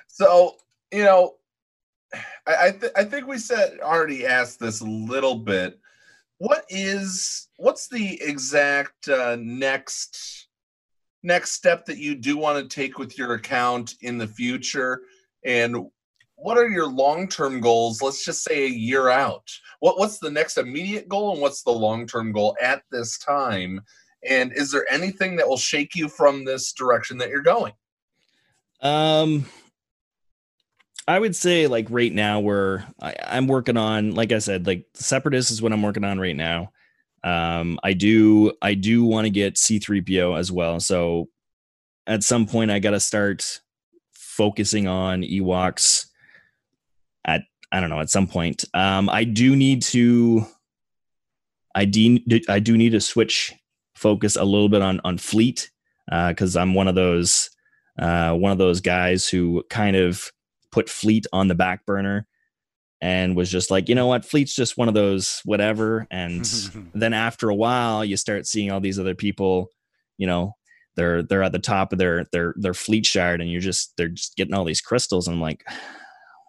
So 0.08 0.54
you 0.92 1.04
know, 1.04 1.34
I 2.46 2.66
I, 2.68 2.70
th- 2.70 2.92
I 2.96 3.04
think 3.04 3.26
we 3.26 3.38
said 3.38 3.78
already 3.80 4.24
asked 4.26 4.60
this 4.60 4.80
a 4.80 4.84
little 4.86 5.34
bit, 5.34 5.78
what 6.38 6.64
is 6.70 7.48
what's 7.56 7.88
the 7.88 8.20
exact 8.22 9.08
uh, 9.08 9.36
next 9.40 10.48
next 11.22 11.52
step 11.52 11.84
that 11.86 11.98
you 11.98 12.14
do 12.14 12.36
want 12.36 12.62
to 12.62 12.74
take 12.74 12.98
with 12.98 13.18
your 13.18 13.34
account 13.34 13.94
in 14.02 14.16
the 14.16 14.26
future 14.28 15.00
and 15.44 15.76
what 16.36 16.58
are 16.58 16.68
your 16.68 16.86
long-term 16.86 17.60
goals 17.60 18.02
let's 18.02 18.24
just 18.24 18.42
say 18.44 18.64
a 18.64 18.68
year 18.68 19.08
out 19.08 19.48
what, 19.80 19.98
what's 19.98 20.18
the 20.18 20.30
next 20.30 20.58
immediate 20.58 21.08
goal 21.08 21.32
and 21.32 21.40
what's 21.40 21.62
the 21.62 21.70
long-term 21.70 22.32
goal 22.32 22.56
at 22.60 22.82
this 22.90 23.18
time 23.18 23.80
and 24.28 24.52
is 24.52 24.70
there 24.70 24.86
anything 24.90 25.36
that 25.36 25.48
will 25.48 25.56
shake 25.56 25.94
you 25.94 26.08
from 26.08 26.44
this 26.44 26.72
direction 26.72 27.18
that 27.18 27.28
you're 27.28 27.42
going 27.42 27.72
Um, 28.80 29.46
I 31.08 31.18
would 31.18 31.36
say 31.36 31.66
like 31.66 31.86
right 31.90 32.12
now 32.12 32.40
we're 32.40 32.84
I, 33.00 33.14
I'm 33.24 33.46
working 33.46 33.76
on 33.76 34.14
like 34.14 34.32
I 34.32 34.38
said 34.38 34.66
like 34.66 34.86
Separatist 34.94 35.50
is 35.50 35.62
what 35.62 35.72
I'm 35.72 35.82
working 35.82 36.04
on 36.04 36.18
right 36.18 36.36
now. 36.36 36.72
Um, 37.22 37.78
I 37.82 37.92
do 37.92 38.52
I 38.60 38.74
do 38.74 39.04
want 39.04 39.26
to 39.26 39.30
get 39.30 39.54
C3PO 39.54 40.38
as 40.38 40.50
well. 40.50 40.80
So 40.80 41.28
at 42.06 42.24
some 42.24 42.46
point 42.46 42.70
I 42.70 42.80
got 42.80 42.90
to 42.90 43.00
start 43.00 43.60
focusing 44.12 44.88
on 44.88 45.22
Ewoks. 45.22 46.06
I 47.72 47.80
don't 47.80 47.90
know 47.90 48.00
at 48.00 48.10
some 48.10 48.26
point. 48.26 48.64
Um, 48.74 49.08
I 49.08 49.24
do 49.24 49.56
need 49.56 49.82
to. 49.82 50.46
I 51.74 51.84
do 51.84 52.18
I 52.48 52.58
do 52.58 52.76
need 52.76 52.90
to 52.90 53.00
switch 53.00 53.52
focus 53.94 54.36
a 54.36 54.44
little 54.44 54.68
bit 54.68 54.82
on 54.82 55.00
on 55.04 55.18
fleet 55.18 55.70
because 56.06 56.56
I'm 56.56 56.74
one 56.74 56.88
of 56.88 56.94
those 56.94 57.50
uh, 57.98 58.32
one 58.34 58.52
of 58.52 58.58
those 58.58 58.80
guys 58.80 59.28
who 59.28 59.64
kind 59.68 59.96
of 59.96 60.30
put 60.70 60.88
fleet 60.88 61.26
on 61.32 61.48
the 61.48 61.54
back 61.54 61.86
burner 61.86 62.26
and 63.00 63.36
was 63.36 63.50
just 63.50 63.70
like, 63.70 63.88
you 63.88 63.94
know 63.94 64.06
what, 64.06 64.24
fleet's 64.24 64.54
just 64.54 64.78
one 64.78 64.88
of 64.88 64.94
those 64.94 65.40
whatever. 65.44 66.06
And 66.10 66.44
then 66.94 67.12
after 67.12 67.48
a 67.48 67.54
while, 67.54 68.04
you 68.04 68.16
start 68.16 68.46
seeing 68.46 68.70
all 68.70 68.80
these 68.80 68.98
other 68.98 69.14
people, 69.14 69.68
you 70.18 70.26
know, 70.26 70.54
they're 70.96 71.22
they're 71.22 71.42
at 71.42 71.52
the 71.52 71.58
top 71.58 71.92
of 71.92 71.98
their 71.98 72.24
their 72.32 72.54
their 72.56 72.74
fleet 72.74 73.04
shard, 73.04 73.42
and 73.42 73.50
you're 73.50 73.60
just 73.60 73.94
they're 73.96 74.08
just 74.08 74.34
getting 74.36 74.54
all 74.54 74.64
these 74.64 74.80
crystals. 74.80 75.28
And 75.28 75.34
I'm 75.34 75.40
like, 75.42 75.62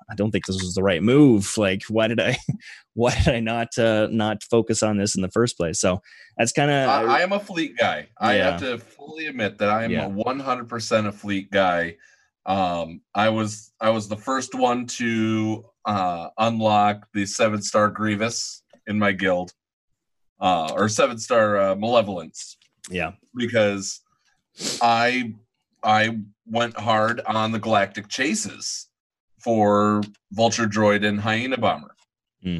I 0.09 0.15
don't 0.15 0.31
think 0.31 0.45
this 0.45 0.61
was 0.61 0.73
the 0.73 0.84
right 0.84 1.03
move. 1.03 1.57
Like, 1.57 1.84
why 1.89 2.07
did 2.07 2.19
I 2.19 2.38
why 2.93 3.15
did 3.15 3.27
I 3.34 3.39
not 3.39 3.77
uh 3.77 4.07
not 4.11 4.43
focus 4.43 4.81
on 4.84 4.97
this 4.97 5.15
in 5.15 5.21
the 5.21 5.29
first 5.31 5.57
place? 5.57 5.79
So 5.79 6.01
that's 6.38 6.51
kind 6.51 6.71
of 6.71 6.89
I, 6.89 7.17
I 7.17 7.19
am 7.21 7.34
a 7.34 7.39
fleet 7.39 7.75
guy. 7.77 8.07
I 8.19 8.35
have 8.35 8.59
to 8.61 8.77
fully 8.77 9.27
admit 9.27 9.57
that 9.59 9.69
I 9.69 9.84
am 9.84 9.91
Yeah. 9.91 10.05
a 10.07 10.09
100% 10.09 11.07
a 11.07 11.11
fleet 11.11 11.51
guy. 11.51 11.97
Um, 12.45 13.01
I 13.13 13.29
was 13.29 13.73
I 13.81 13.89
was 13.89 14.07
the 14.07 14.15
first 14.15 14.55
one 14.55 14.85
to 14.88 15.65
uh, 15.85 16.29
unlock 16.38 17.07
the 17.13 17.25
seven 17.25 17.61
star 17.61 17.89
Grievous 17.89 18.63
in 18.88 18.97
my 18.97 19.11
guild, 19.11 19.51
uh, 20.39 20.71
or 20.73 20.88
seven 20.88 21.17
star 21.17 21.57
uh, 21.57 21.75
Malevolence. 21.75 22.57
Yeah, 22.89 23.11
because 23.35 23.99
I 24.81 25.34
I 25.84 26.19
went 26.45 26.77
hard 26.79 27.19
on 27.25 27.51
the 27.51 27.59
Galactic 27.59 28.07
Chases 28.07 28.88
for 29.47 30.01
Vulture 30.33 30.67
Droid 30.67 31.07
and 31.07 31.21
Hyena 31.21 31.57
Bomber, 31.57 31.95
Hmm. 32.43 32.59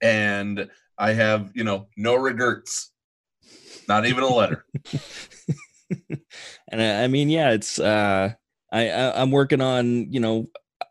and 0.00 0.70
I 0.96 1.12
have 1.12 1.52
you 1.54 1.64
know 1.64 1.88
no 1.98 2.14
regrets, 2.14 2.92
not 3.88 4.06
even 4.06 4.24
a 4.24 4.34
letter. 4.34 4.64
and 6.70 6.80
I, 6.80 7.04
I 7.04 7.08
mean, 7.08 7.28
yeah, 7.28 7.50
it's 7.50 7.78
uh, 7.78 8.32
I, 8.72 8.88
I 8.88 9.20
I'm 9.20 9.32
working 9.32 9.60
on 9.60 10.10
you 10.10 10.18
know 10.18 10.46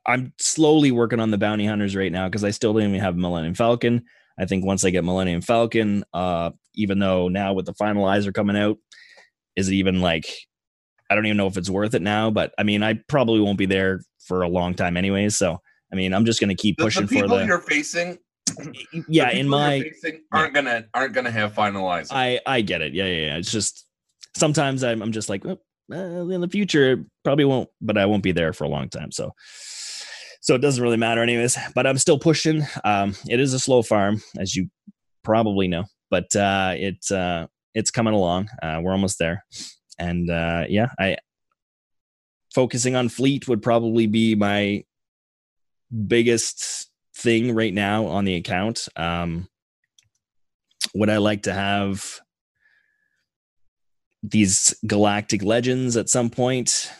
I'm 0.05 0.33
slowly 0.37 0.91
working 0.91 1.19
on 1.19 1.31
the 1.31 1.39
bounty 1.39 1.65
hunters 1.65 1.95
right 1.95 2.11
now 2.11 2.27
because 2.27 2.43
I 2.43 2.51
still 2.51 2.71
don't 2.71 2.83
even 2.83 2.99
have 3.01 3.17
Millennium 3.17 3.55
Falcon. 3.55 4.03
I 4.37 4.45
think 4.45 4.63
once 4.63 4.85
I 4.85 4.91
get 4.91 5.03
Millennium 5.03 5.41
Falcon, 5.41 6.03
uh, 6.13 6.51
even 6.75 6.99
though 6.99 7.27
now 7.27 7.53
with 7.53 7.65
the 7.65 7.73
finalizer 7.73 8.31
coming 8.31 8.55
out, 8.55 8.77
is 9.55 9.67
it 9.69 9.73
even 9.73 9.99
like 9.99 10.27
I 11.09 11.15
don't 11.15 11.25
even 11.25 11.37
know 11.37 11.47
if 11.47 11.57
it's 11.57 11.71
worth 11.71 11.95
it 11.95 12.03
now. 12.03 12.29
But 12.29 12.53
I 12.59 12.61
mean, 12.61 12.83
I 12.83 12.99
probably 13.07 13.39
won't 13.39 13.57
be 13.57 13.65
there 13.65 14.01
for 14.25 14.41
a 14.41 14.47
long 14.47 14.73
time 14.73 14.97
anyways. 14.97 15.37
So 15.37 15.59
I 15.91 15.95
mean, 15.95 16.13
I'm 16.13 16.25
just 16.25 16.39
gonna 16.39 16.55
keep 16.55 16.77
The, 16.77 16.83
the 16.83 16.87
pushing 16.87 17.07
for 17.07 17.13
people 17.13 17.29
the 17.29 17.35
people 17.35 17.47
you're 17.47 17.59
facing, 17.59 18.17
yeah. 19.07 19.29
In 19.31 19.47
my 19.47 19.83
aren't 20.31 20.53
gonna 20.53 20.85
aren't 20.93 21.13
gonna 21.13 21.31
have 21.31 21.53
finalized. 21.53 22.07
I 22.11 22.39
I 22.45 22.61
get 22.61 22.81
it. 22.81 22.93
Yeah, 22.93 23.05
yeah, 23.05 23.25
yeah. 23.27 23.37
It's 23.37 23.51
just 23.51 23.85
sometimes 24.35 24.83
I'm 24.83 25.01
I'm 25.01 25.11
just 25.11 25.29
like, 25.29 25.43
well, 25.43 25.61
uh, 25.91 26.27
in 26.27 26.41
the 26.41 26.49
future 26.49 26.93
it 26.93 26.99
probably 27.23 27.45
won't, 27.45 27.69
but 27.81 27.97
I 27.97 28.05
won't 28.05 28.23
be 28.23 28.31
there 28.31 28.53
for 28.53 28.63
a 28.63 28.69
long 28.69 28.89
time. 28.89 29.11
So 29.11 29.31
so 30.41 30.55
it 30.55 30.61
doesn't 30.61 30.83
really 30.83 30.97
matter 30.97 31.21
anyways. 31.21 31.57
But 31.73 31.87
I'm 31.87 31.97
still 31.97 32.19
pushing. 32.19 32.63
Um, 32.83 33.15
it 33.27 33.39
is 33.39 33.53
a 33.53 33.59
slow 33.59 33.81
farm, 33.81 34.21
as 34.37 34.55
you 34.55 34.69
probably 35.23 35.67
know, 35.67 35.85
but 36.09 36.35
uh, 36.35 36.73
it's 36.75 37.11
uh, 37.11 37.47
it's 37.73 37.91
coming 37.91 38.13
along. 38.13 38.49
Uh, 38.61 38.79
we're 38.83 38.91
almost 38.91 39.19
there, 39.19 39.45
and 39.97 40.29
uh, 40.29 40.65
yeah, 40.67 40.87
I 40.99 41.17
focusing 42.53 42.95
on 42.95 43.09
fleet 43.09 43.47
would 43.47 43.61
probably 43.61 44.07
be 44.07 44.35
my 44.35 44.83
biggest 46.07 46.89
thing 47.15 47.53
right 47.55 47.73
now 47.73 48.05
on 48.05 48.25
the 48.25 48.35
account. 48.35 48.87
Um, 48.95 49.47
would 50.93 51.09
I 51.09 51.17
like 51.17 51.43
to 51.43 51.53
have 51.53 52.19
these 54.21 54.75
galactic 54.85 55.43
legends 55.43 55.97
at 55.97 56.09
some 56.09 56.29
point? 56.29 56.91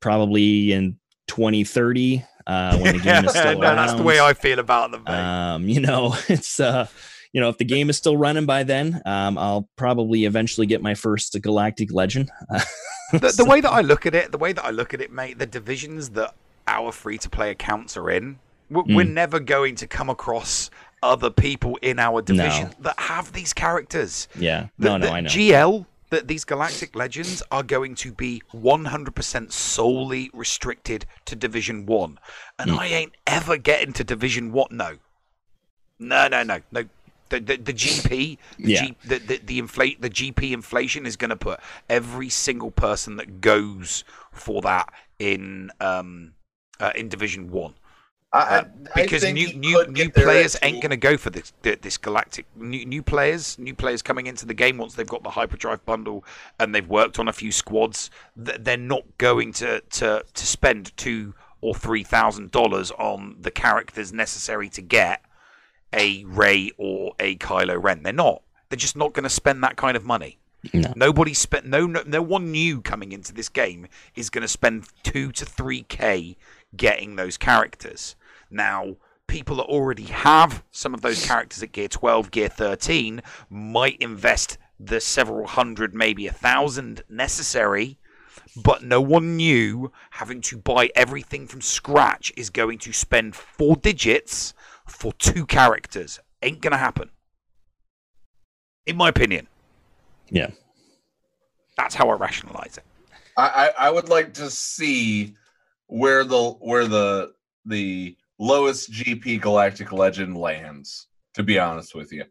Probably 0.00 0.72
in 0.72 0.98
2030 1.28 2.24
uh, 2.46 2.78
when 2.78 2.96
the 2.96 3.02
game 3.02 3.24
is 3.24 3.30
still 3.36 3.58
no, 3.58 3.74
that's 3.74 3.94
the 3.94 4.02
way 4.02 4.20
I 4.20 4.34
feel 4.34 4.58
about 4.58 4.90
them. 4.90 5.06
Um, 5.06 5.68
you 5.68 5.80
know, 5.80 6.14
it's 6.28 6.60
uh, 6.60 6.86
you 7.32 7.40
know, 7.40 7.48
if 7.48 7.58
the 7.58 7.64
game 7.64 7.88
is 7.90 7.96
still 7.96 8.16
running 8.16 8.46
by 8.46 8.62
then, 8.62 9.00
um, 9.06 9.38
I'll 9.38 9.68
probably 9.76 10.24
eventually 10.24 10.66
get 10.66 10.82
my 10.82 10.94
first 10.94 11.36
galactic 11.42 11.92
legend. 11.92 12.30
the, 13.12 13.32
the 13.36 13.44
way 13.44 13.60
that 13.60 13.70
I 13.70 13.80
look 13.80 14.06
at 14.06 14.14
it, 14.14 14.32
the 14.32 14.38
way 14.38 14.52
that 14.52 14.64
I 14.64 14.70
look 14.70 14.92
at 14.94 15.00
it, 15.00 15.10
mate, 15.12 15.38
the 15.38 15.46
divisions 15.46 16.10
that 16.10 16.34
our 16.66 16.92
free 16.92 17.18
to 17.18 17.28
play 17.30 17.50
accounts 17.50 17.96
are 17.96 18.10
in, 18.10 18.38
we're, 18.70 18.82
we're 18.82 19.04
Mm. 19.06 19.12
never 19.12 19.40
going 19.40 19.74
to 19.76 19.86
come 19.86 20.08
across 20.10 20.70
other 21.02 21.30
people 21.30 21.76
in 21.82 21.98
our 21.98 22.22
division 22.22 22.70
that 22.80 22.98
have 22.98 23.32
these 23.32 23.52
characters. 23.52 24.28
yeah, 24.38 24.68
The- 24.78 24.88
no, 24.90 24.96
no, 24.98 25.06
the 25.06 25.12
I 25.12 25.20
know. 25.22 25.28
GL, 25.28 25.86
that 26.10 26.28
these 26.28 26.44
galactic 26.44 26.94
legends 26.94 27.42
are 27.50 27.62
going 27.62 27.94
to 27.96 28.12
be 28.12 28.42
100% 28.54 29.50
solely 29.50 30.30
restricted 30.34 31.06
to 31.24 31.34
Division 31.34 31.86
1. 31.86 32.18
And 32.58 32.70
Hmm. 32.72 32.78
I 32.78 32.86
ain't 32.88 33.14
ever 33.26 33.56
getting 33.56 33.92
to 33.94 34.04
Division 34.04 34.52
1. 34.52 34.66
No. 34.70 34.98
No, 35.98 36.28
no, 36.28 36.42
no. 36.42 36.60
No. 36.70 36.84
The, 37.32 37.40
the, 37.40 37.56
the 37.56 37.72
GP, 37.72 38.08
the, 38.08 38.38
Yeah. 38.58 38.84
G, 38.86 38.96
the, 39.04 39.18
the, 39.18 39.38
the 39.38 39.58
inflate, 39.58 40.02
the 40.02 40.10
GP 40.10 40.52
inflation 40.52 41.06
is 41.06 41.16
going 41.16 41.30
to 41.30 41.36
put 41.36 41.60
every 41.88 42.28
single 42.28 42.70
person 42.70 43.16
that 43.16 43.40
goes 43.40 44.04
for 44.32 44.60
that 44.62 44.92
in 45.18 45.70
um 45.80 46.34
uh, 46.78 46.92
in 46.94 47.08
Division 47.08 47.50
One. 47.50 47.74
I, 48.34 48.38
I, 48.38 48.58
Uh, 48.58 48.64
because 48.94 49.22
think 49.22 49.34
new 49.34 49.52
new 49.54 49.86
new 49.88 50.10
players 50.10 50.56
at 50.56 50.64
ain't 50.64 50.80
going 50.82 50.90
to 50.90 50.96
go 50.96 51.16
for 51.16 51.30
this 51.30 51.52
th- 51.62 51.80
this 51.80 51.98
galactic 51.98 52.46
new, 52.56 52.84
new 52.84 53.02
players 53.02 53.58
new 53.58 53.74
players 53.74 54.02
coming 54.02 54.26
into 54.26 54.46
the 54.46 54.54
game 54.54 54.78
once 54.78 54.94
they've 54.94 55.06
got 55.06 55.22
the 55.22 55.30
hyperdrive 55.30 55.84
bundle 55.84 56.24
and 56.58 56.74
they've 56.74 56.88
worked 56.88 57.18
on 57.18 57.28
a 57.28 57.32
few 57.32 57.52
squads 57.52 58.10
they're 58.36 58.76
not 58.76 59.04
going 59.18 59.52
to 59.52 59.80
to 59.90 60.24
to 60.32 60.46
spend 60.46 60.96
two 60.96 61.34
or 61.60 61.74
three 61.74 62.02
thousand 62.02 62.50
dollars 62.50 62.90
on 62.92 63.36
the 63.40 63.50
characters 63.50 64.12
necessary 64.12 64.68
to 64.70 64.82
get 64.82 65.24
a 65.92 66.24
Rey 66.24 66.72
or 66.76 67.14
a 67.18 67.36
Kylo 67.36 67.82
Ren. 67.82 68.02
They're 68.02 68.12
not. 68.12 68.42
They're 68.68 68.76
just 68.76 68.96
not 68.96 69.12
going 69.12 69.24
to 69.24 69.30
spend 69.30 69.62
that 69.62 69.76
kind 69.76 69.96
of 69.96 70.04
money. 70.04 70.38
Nobody 70.96 71.34
spent 71.34 71.66
no, 71.66 71.86
no 71.86 72.02
no 72.06 72.22
one 72.22 72.52
new 72.52 72.80
coming 72.80 73.10
into 73.10 73.32
this 73.34 73.48
game 73.48 73.88
is 74.14 74.30
going 74.30 74.42
to 74.42 74.48
spend 74.48 74.86
two 75.02 75.32
to 75.32 75.44
three 75.44 75.82
k 75.82 76.36
getting 76.76 77.16
those 77.16 77.36
characters. 77.36 78.14
Now, 78.48 78.96
people 79.26 79.56
that 79.56 79.64
already 79.64 80.04
have 80.04 80.62
some 80.70 80.94
of 80.94 81.00
those 81.00 81.24
characters 81.26 81.62
at 81.62 81.72
Gear 81.72 81.88
12, 81.88 82.30
Gear 82.30 82.48
13 82.48 83.22
might 83.50 83.96
invest 83.98 84.58
the 84.78 85.00
several 85.00 85.46
hundred, 85.46 85.94
maybe 85.94 86.26
a 86.26 86.32
thousand 86.32 87.02
necessary, 87.08 87.98
but 88.56 88.82
no 88.82 89.00
one 89.00 89.36
new 89.36 89.90
having 90.10 90.40
to 90.42 90.56
buy 90.56 90.90
everything 90.94 91.46
from 91.46 91.60
scratch 91.60 92.32
is 92.36 92.50
going 92.50 92.78
to 92.78 92.92
spend 92.92 93.34
four 93.34 93.76
digits 93.76 94.54
for 94.86 95.12
two 95.14 95.46
characters. 95.46 96.20
Ain't 96.42 96.60
gonna 96.60 96.78
happen. 96.78 97.10
In 98.86 98.96
my 98.96 99.08
opinion. 99.08 99.48
Yeah. 100.30 100.50
That's 101.76 101.94
how 101.94 102.08
I 102.10 102.14
rationalize 102.14 102.78
it. 102.78 102.84
I, 103.36 103.48
I 103.78 103.86
I 103.86 103.90
would 103.90 104.08
like 104.08 104.34
to 104.34 104.50
see 104.50 105.34
where 105.86 106.24
the 106.24 106.50
where 106.60 106.86
the 106.86 107.32
the 107.64 108.16
lowest 108.38 108.92
GP 108.92 109.40
Galactic 109.40 109.92
Legend 109.92 110.36
lands. 110.36 111.08
To 111.34 111.42
be 111.42 111.58
honest 111.58 111.94
with 111.94 112.12
you, 112.12 112.24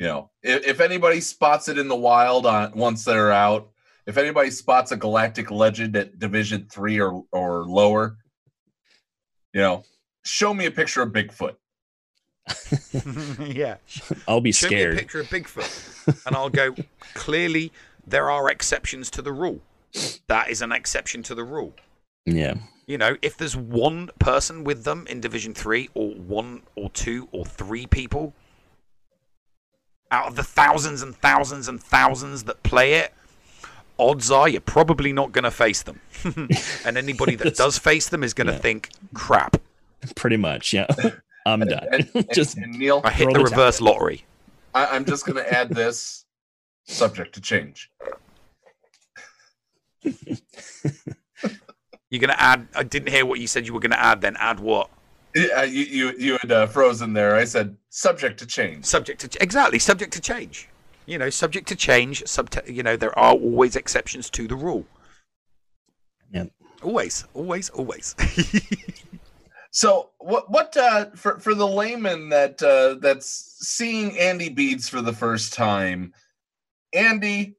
you 0.00 0.06
know, 0.06 0.30
if, 0.42 0.66
if 0.66 0.80
anybody 0.80 1.20
spots 1.20 1.68
it 1.68 1.78
in 1.78 1.88
the 1.88 1.94
wild 1.94 2.46
on 2.46 2.72
once 2.72 3.04
they're 3.04 3.32
out, 3.32 3.70
if 4.06 4.16
anybody 4.16 4.50
spots 4.50 4.92
a 4.92 4.96
Galactic 4.96 5.50
Legend 5.50 5.96
at 5.96 6.18
Division 6.18 6.66
three 6.70 7.00
or 7.00 7.24
or 7.32 7.64
lower, 7.64 8.18
you 9.56 9.62
know, 9.62 9.84
show 10.22 10.52
me 10.52 10.66
a 10.66 10.70
picture 10.70 11.00
of 11.00 11.12
Bigfoot. 11.12 11.56
yeah. 13.56 13.76
I'll 14.28 14.42
be 14.42 14.52
Show 14.52 14.66
scared. 14.66 14.92
me 14.92 14.98
a 14.98 15.00
picture 15.00 15.20
of 15.20 15.28
Bigfoot, 15.28 16.26
and 16.26 16.36
I'll 16.36 16.50
go. 16.50 16.74
Clearly, 17.14 17.72
there 18.06 18.30
are 18.30 18.50
exceptions 18.50 19.10
to 19.12 19.22
the 19.22 19.32
rule. 19.32 19.62
That 20.26 20.50
is 20.50 20.60
an 20.60 20.72
exception 20.72 21.22
to 21.22 21.34
the 21.34 21.42
rule. 21.42 21.72
Yeah. 22.26 22.56
You 22.86 22.98
know, 22.98 23.16
if 23.22 23.38
there's 23.38 23.56
one 23.56 24.10
person 24.18 24.62
with 24.62 24.84
them 24.84 25.06
in 25.08 25.22
Division 25.22 25.54
Three, 25.54 25.88
or 25.94 26.10
one, 26.10 26.60
or 26.74 26.90
two, 26.90 27.26
or 27.32 27.46
three 27.46 27.86
people 27.86 28.34
out 30.10 30.26
of 30.26 30.36
the 30.36 30.44
thousands 30.44 31.00
and 31.00 31.16
thousands 31.16 31.66
and 31.66 31.82
thousands 31.82 32.44
that 32.44 32.62
play 32.62 32.92
it, 32.92 33.14
odds 33.98 34.30
are 34.30 34.48
you're 34.48 34.60
probably 34.60 35.12
not 35.12 35.32
going 35.32 35.44
to 35.44 35.50
face 35.50 35.82
them. 35.82 36.00
and 36.84 36.96
anybody 36.96 37.34
that 37.36 37.56
does 37.56 37.78
face 37.78 38.08
them 38.08 38.22
is 38.22 38.34
going 38.34 38.46
to 38.46 38.52
Yeah. 38.54 38.58
think, 38.58 38.90
"Crap, 39.14 39.56
Pretty 40.14 40.36
much, 40.36 40.72
yeah. 40.72 40.86
I'm 41.46 41.60
done. 41.60 42.08
Just 42.34 42.56
And 42.56 42.78
Neil, 42.78 43.00
I 43.04 43.10
hit 43.10 43.26
the 43.26 43.32
the 43.34 43.38
towel 43.38 43.44
reverse 43.50 43.80
lottery." 43.80 44.24
I, 44.74 44.86
I'm 44.86 45.04
just 45.06 45.24
going 45.24 45.42
to 45.42 45.52
add 45.52 45.70
this 45.70 46.26
subject 46.84 47.34
to 47.36 47.40
change. 47.40 47.90
You're 50.02 50.14
going 52.20 52.28
to 52.28 52.40
add. 52.40 52.68
I 52.74 52.82
didn't 52.82 53.08
hear 53.08 53.26
what 53.26 53.40
you 53.40 53.46
said. 53.46 53.66
You 53.66 53.74
were 53.74 53.80
going 53.80 53.90
to 53.92 54.00
add. 54.00 54.20
Then 54.20 54.36
add 54.38 54.60
what? 54.60 54.90
Yeah, 55.34 55.64
you 55.64 55.84
you 55.84 56.12
you 56.18 56.38
had 56.40 56.52
uh, 56.52 56.66
frozen 56.66 57.12
there. 57.12 57.34
I 57.34 57.44
said 57.44 57.76
subject 57.90 58.38
to 58.40 58.46
change. 58.46 58.84
Subject 58.84 59.20
to 59.22 59.42
exactly 59.42 59.78
subject 59.78 60.12
to 60.14 60.20
change. 60.20 60.68
You 61.06 61.18
know, 61.18 61.30
subject 61.30 61.68
to 61.68 61.76
change. 61.76 62.26
Subject. 62.26 62.68
You 62.68 62.82
know, 62.82 62.96
there 62.96 63.16
are 63.18 63.32
always 63.32 63.76
exceptions 63.76 64.28
to 64.30 64.46
the 64.46 64.56
rule. 64.56 64.84
Yep. 66.32 66.50
Always, 66.82 67.24
always, 67.34 67.70
always. 67.70 68.14
So 69.76 70.08
what 70.20 70.50
what 70.50 70.74
uh, 70.74 71.10
for 71.14 71.38
for 71.38 71.54
the 71.54 71.66
layman 71.68 72.30
that 72.30 72.62
uh, 72.62 72.94
that's 72.98 73.58
seeing 73.60 74.12
AndyBeadz 74.12 74.88
for 74.88 75.02
the 75.02 75.12
first 75.12 75.52
time, 75.52 76.14
Andy, 76.94 77.56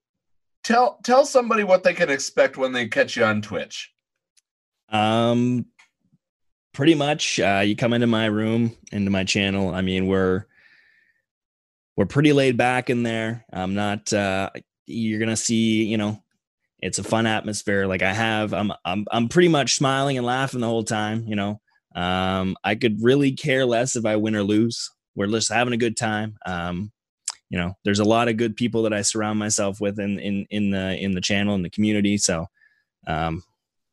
tell 0.64 0.98
tell 1.04 1.28
somebody 1.28 1.64
what 1.64 1.84
they 1.84 1.94
can 1.94 2.10
expect 2.10 2.58
when 2.58 2.72
they 2.72 2.88
catch 2.88 3.18
you 3.18 3.24
on 3.24 3.44
Twitch. 3.44 3.94
Um, 4.90 5.68
pretty 6.74 6.96
much. 6.96 7.40
Uh, 7.40 7.62
you 7.64 7.76
come 7.76 7.94
into 7.94 8.08
my 8.08 8.26
room, 8.26 8.76
into 8.92 9.12
my 9.12 9.24
channel. 9.24 9.70
I 9.76 9.82
mean, 9.82 10.08
we're 10.08 10.48
we're 11.98 12.06
pretty 12.06 12.32
laid 12.32 12.56
back 12.56 12.90
in 12.90 13.04
there. 13.04 13.44
I'm 13.52 13.74
not. 13.74 14.14
Uh, 14.14 14.52
you're 14.86 15.20
gonna 15.20 15.36
see. 15.36 15.84
You 15.84 15.98
know, 15.98 16.24
it's 16.80 17.00
a 17.00 17.04
fun 17.04 17.26
atmosphere. 17.26 17.88
Like 17.88 18.04
I 18.04 18.14
have. 18.14 18.54
I'm. 18.54 18.72
I'm. 18.86 19.06
I'm 19.12 19.28
pretty 19.28 19.50
much 19.50 19.76
smiling 19.76 20.18
and 20.18 20.26
laughing 20.26 20.62
the 20.62 20.68
whole 20.68 20.84
time. 20.84 21.26
You 21.28 21.36
know. 21.36 21.60
Um, 21.96 22.56
I 22.64 22.76
could 22.76 23.02
really 23.02 23.32
care 23.32 23.66
less 23.66 23.96
if 23.96 24.06
I 24.06 24.18
win 24.18 24.36
or 24.36 24.44
lose. 24.44 24.92
We're 25.16 25.28
just 25.28 25.52
having 25.52 25.74
a 25.74 25.78
good 25.78 25.98
time. 25.98 26.38
Um, 26.46 26.92
you 27.50 27.58
know, 27.58 27.74
there's 27.84 28.00
a 28.00 28.06
lot 28.06 28.28
of 28.28 28.38
good 28.38 28.56
people 28.56 28.84
that 28.84 28.94
I 28.94 29.02
surround 29.02 29.40
myself 29.40 29.82
with 29.82 30.00
in 30.00 30.20
in 30.20 30.46
in 30.52 30.70
the 30.70 30.96
in 30.96 31.14
the 31.14 31.22
channel 31.22 31.56
in 31.56 31.64
the 31.64 31.72
community. 31.72 32.18
So, 32.20 32.46
um, 33.08 33.44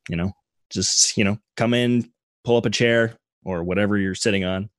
you 0.07 0.15
know, 0.15 0.33
just 0.69 1.17
you 1.17 1.23
know, 1.23 1.39
come 1.57 1.73
in, 1.73 2.11
pull 2.43 2.57
up 2.57 2.67
a 2.67 2.69
chair 2.69 3.17
or 3.43 3.63
whatever 3.63 3.97
you're 3.97 4.13
sitting 4.13 4.43
on, 4.43 4.69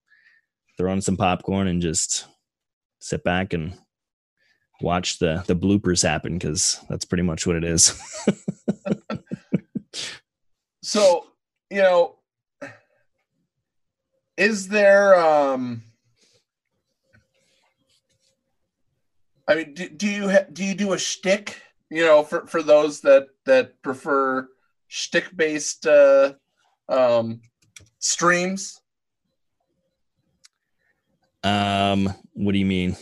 throw 0.78 0.92
on 0.92 1.00
some 1.00 1.16
popcorn, 1.16 1.66
and 1.66 1.82
just 1.82 2.26
sit 3.06 3.22
back 3.24 3.52
and 3.52 3.78
watch 4.80 5.18
the 5.18 5.44
the 5.46 5.56
bloopers 5.56 6.02
happen 6.02 6.38
because 6.38 6.80
that's 6.88 7.04
pretty 7.04 7.22
much 7.22 7.46
what 7.46 7.56
it 7.56 7.64
is. 7.64 8.00
So 10.86 11.26
you 11.68 11.82
know, 11.82 12.14
is 14.36 14.68
there 14.68 15.18
um. 15.18 15.82
I 19.48 19.56
mean, 19.56 19.74
do, 19.74 19.88
do 19.88 20.08
you 20.08 20.30
ha- 20.30 20.46
do 20.52 20.64
you 20.64 20.74
do 20.76 20.92
a 20.92 20.96
shtick? 20.96 21.60
You 21.90 22.04
know, 22.04 22.22
for, 22.22 22.46
for 22.46 22.62
those 22.62 23.00
that 23.00 23.26
that 23.46 23.82
prefer 23.82 24.48
shtick 24.86 25.36
based 25.36 25.88
uh, 25.88 26.34
um, 26.88 27.40
streams. 27.98 28.80
um, 31.42 32.14
what 32.36 32.52
do 32.52 32.58
you 32.58 32.66
mean? 32.66 32.96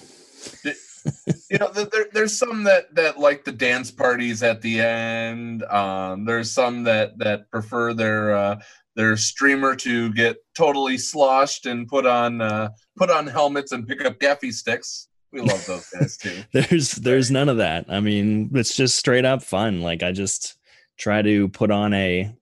you 1.50 1.58
know 1.58 1.70
there, 1.70 2.06
there's 2.12 2.36
some 2.36 2.64
that 2.64 2.94
that 2.94 3.18
like 3.18 3.44
the 3.44 3.52
dance 3.52 3.90
parties 3.90 4.42
at 4.42 4.62
the 4.62 4.80
end. 4.80 5.62
Um 5.64 6.24
there's 6.24 6.50
some 6.50 6.84
that 6.84 7.18
that 7.18 7.50
prefer 7.50 7.92
their 7.92 8.34
uh 8.34 8.60
their 8.96 9.16
streamer 9.16 9.74
to 9.76 10.12
get 10.12 10.36
totally 10.56 10.96
sloshed 10.96 11.66
and 11.66 11.88
put 11.88 12.06
on 12.06 12.40
uh 12.40 12.70
put 12.96 13.10
on 13.10 13.26
helmets 13.26 13.72
and 13.72 13.86
pick 13.86 14.04
up 14.04 14.18
gaffy 14.18 14.52
sticks. 14.52 15.08
We 15.32 15.40
love 15.40 15.64
those 15.66 15.88
guys 15.98 16.16
too. 16.16 16.42
There's 16.52 16.92
there's 16.92 17.30
none 17.30 17.48
of 17.48 17.58
that. 17.58 17.86
I 17.88 18.00
mean 18.00 18.50
it's 18.54 18.76
just 18.76 18.96
straight 18.96 19.24
up 19.24 19.42
fun. 19.42 19.82
Like 19.82 20.02
i 20.02 20.12
just 20.12 20.56
try 20.96 21.22
to 21.22 21.48
put 21.48 21.70
on 21.70 21.92
a 21.92 22.32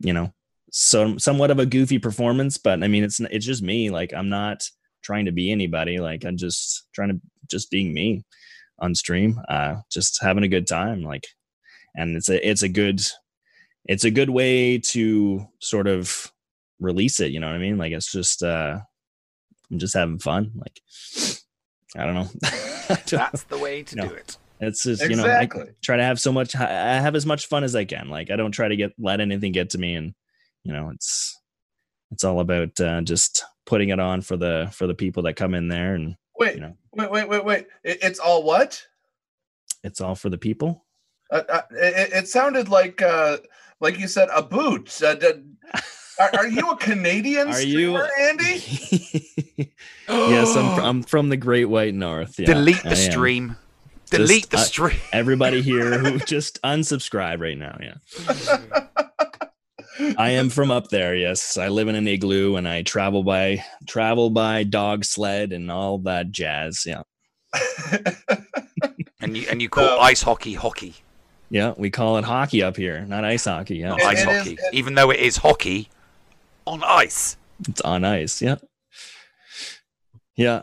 you 0.00 0.12
know 0.12 0.32
some 0.72 1.18
somewhat 1.18 1.50
of 1.50 1.58
a 1.58 1.66
goofy 1.66 1.98
performance 1.98 2.58
but 2.58 2.82
i 2.82 2.88
mean 2.88 3.04
it's 3.04 3.20
it's 3.20 3.46
just 3.46 3.62
me. 3.62 3.90
Like 3.90 4.12
i'm 4.12 4.28
not 4.28 4.68
trying 5.06 5.24
to 5.26 5.32
be 5.32 5.52
anybody 5.52 5.98
like 5.98 6.24
i'm 6.24 6.36
just 6.36 6.88
trying 6.92 7.08
to 7.10 7.20
just 7.48 7.70
being 7.70 7.94
me 7.94 8.24
on 8.80 8.92
stream 8.94 9.40
uh 9.48 9.76
just 9.90 10.18
having 10.20 10.42
a 10.44 10.48
good 10.48 10.66
time 10.66 11.02
like 11.02 11.24
and 11.94 12.16
it's 12.16 12.28
a 12.28 12.48
it's 12.50 12.62
a 12.62 12.68
good 12.68 13.00
it's 13.86 14.04
a 14.04 14.10
good 14.10 14.30
way 14.30 14.78
to 14.78 15.46
sort 15.60 15.86
of 15.86 16.32
release 16.80 17.20
it 17.20 17.30
you 17.30 17.38
know 17.40 17.46
what 17.46 17.54
i 17.54 17.58
mean 17.58 17.78
like 17.78 17.92
it's 17.92 18.10
just 18.10 18.42
uh 18.42 18.76
i'm 19.70 19.78
just 19.78 19.94
having 19.94 20.18
fun 20.18 20.50
like 20.56 20.80
i 21.96 22.04
don't 22.04 22.14
know 22.14 22.28
That's 23.08 23.44
the 23.44 23.58
way 23.58 23.82
to 23.84 23.96
No. 23.96 24.08
do 24.08 24.14
it. 24.14 24.36
it's 24.60 24.82
just 24.84 25.02
you 25.08 25.16
know 25.16 25.26
I 25.26 25.48
try 25.82 25.96
to 25.96 26.02
have 26.04 26.20
so 26.20 26.32
much 26.32 26.54
I 26.54 27.00
have 27.00 27.14
as 27.16 27.26
much 27.26 27.46
fun 27.46 27.64
as 27.64 27.74
I 27.74 27.84
can. 27.84 28.08
Like 28.08 28.30
I 28.30 28.36
don't 28.36 28.52
try 28.52 28.68
to 28.68 28.76
get 28.76 28.92
let 28.98 29.20
anything 29.20 29.50
get 29.52 29.70
to 29.70 29.78
me 29.78 29.94
and 29.96 30.14
you 30.62 30.72
know 30.72 30.90
it's 30.94 31.36
it's 32.10 32.24
all 32.24 32.40
about 32.40 32.78
uh, 32.80 33.00
just 33.02 33.44
putting 33.64 33.88
it 33.90 33.98
on 34.00 34.20
for 34.20 34.36
the 34.36 34.68
for 34.72 34.86
the 34.86 34.94
people 34.94 35.22
that 35.24 35.34
come 35.34 35.54
in 35.54 35.68
there 35.68 35.94
and 35.94 36.16
wait 36.38 36.54
you 36.54 36.60
know 36.60 36.76
wait 36.92 37.10
wait 37.10 37.28
wait 37.28 37.44
wait 37.44 37.66
it, 37.84 37.98
it's 38.02 38.18
all 38.18 38.42
what 38.42 38.82
it's 39.84 40.00
all 40.00 40.14
for 40.14 40.28
the 40.30 40.38
people. 40.38 40.84
uh, 41.30 41.42
uh, 41.48 41.62
it, 41.72 42.12
it 42.12 42.28
sounded 42.28 42.68
like 42.68 43.02
uh 43.02 43.38
like 43.80 43.98
you 43.98 44.06
said 44.08 44.28
a 44.34 44.42
boot 44.42 45.02
uh, 45.02 45.14
d- 45.14 45.32
are, 46.20 46.30
are 46.38 46.46
you 46.48 46.70
a 46.70 46.76
canadian 46.76 47.48
Are 47.48 47.60
you- 47.60 47.96
streamer, 47.98 48.08
andy 48.20 48.62
yes, 50.08 50.56
I'm 50.56 50.80
I'm 50.84 51.02
from 51.02 51.28
the 51.28 51.36
Great 51.36 51.66
White 51.66 51.94
North. 51.94 52.38
Yeah, 52.38 52.46
Delete 52.46 52.82
the 52.82 52.94
stream. 52.96 53.56
Delete 54.10 54.50
the 54.50 54.58
uh, 54.58 54.60
stream. 54.60 54.96
everybody 55.12 55.60
here 55.62 55.98
who 55.98 56.18
just 56.34 56.62
unsubscribe 56.62 57.40
right 57.40 57.58
now. 57.58 57.76
Yeah. 57.80 59.05
I 60.18 60.30
am 60.30 60.50
from 60.50 60.70
up 60.70 60.88
there. 60.88 61.14
Yes, 61.14 61.56
I 61.56 61.68
live 61.68 61.88
in 61.88 61.94
an 61.94 62.06
igloo 62.08 62.56
and 62.56 62.66
I 62.68 62.82
travel 62.82 63.22
by 63.22 63.64
travel 63.86 64.30
by 64.30 64.62
dog 64.64 65.04
sled 65.04 65.52
and 65.52 65.70
all 65.70 65.98
that 65.98 66.30
jazz. 66.30 66.84
Yeah, 66.86 67.02
And 69.20 69.36
you 69.36 69.46
and 69.50 69.60
you 69.62 69.68
call 69.68 70.00
ice 70.00 70.22
hockey 70.22 70.54
hockey. 70.54 70.94
yeah. 71.50 71.72
We 71.76 71.90
call 71.90 72.18
it 72.18 72.24
hockey 72.24 72.62
up 72.62 72.76
here, 72.76 73.04
not 73.06 73.24
ice 73.24 73.44
hockey. 73.44 73.76
Yeah, 73.76 73.90
Not 73.90 74.02
ice 74.02 74.22
hockey. 74.22 74.58
Even 74.72 74.94
though 74.94 75.10
it 75.10 75.20
is 75.20 75.38
hockey 75.38 75.88
on 76.66 76.82
ice. 76.84 77.36
It's 77.68 77.80
on 77.80 78.04
ice. 78.04 78.42
Yeah, 78.42 78.56
yeah. 80.36 80.62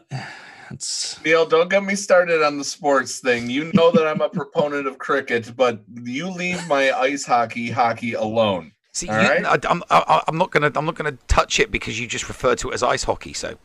It's 0.72 1.24
Neil, 1.24 1.46
don't 1.46 1.70
get 1.70 1.84
me 1.84 1.94
started 1.96 2.42
on 2.44 2.58
the 2.58 2.64
sports 2.64 3.20
thing. 3.20 3.50
You 3.50 3.72
know 3.74 3.92
that 3.92 4.08
I'm 4.08 4.22
a 4.22 4.30
proponent 4.40 4.88
of 4.88 4.98
cricket, 4.98 5.54
but 5.56 5.82
you 6.04 6.30
leave 6.30 6.66
my 6.68 6.92
ice 6.92 7.26
hockey 7.26 7.70
hockey 7.70 8.14
alone. 8.14 8.72
See, 8.94 9.08
you, 9.08 9.14
right? 9.14 9.44
I, 9.44 9.58
I'm, 9.68 9.84
I, 9.90 10.24
I'm 10.28 10.38
not 10.38 10.52
gonna 10.52 10.72
I'm 10.76 10.86
not 10.86 10.96
gonna 10.96 11.18
touch 11.28 11.60
it 11.60 11.72
because 11.72 12.00
you 12.00 12.08
just 12.08 12.28
referred 12.28 12.60
to 12.60 12.70
it 12.70 12.76
as 12.76 12.84
ice 12.84 13.04
hockey. 13.04 13.34
So 13.34 13.58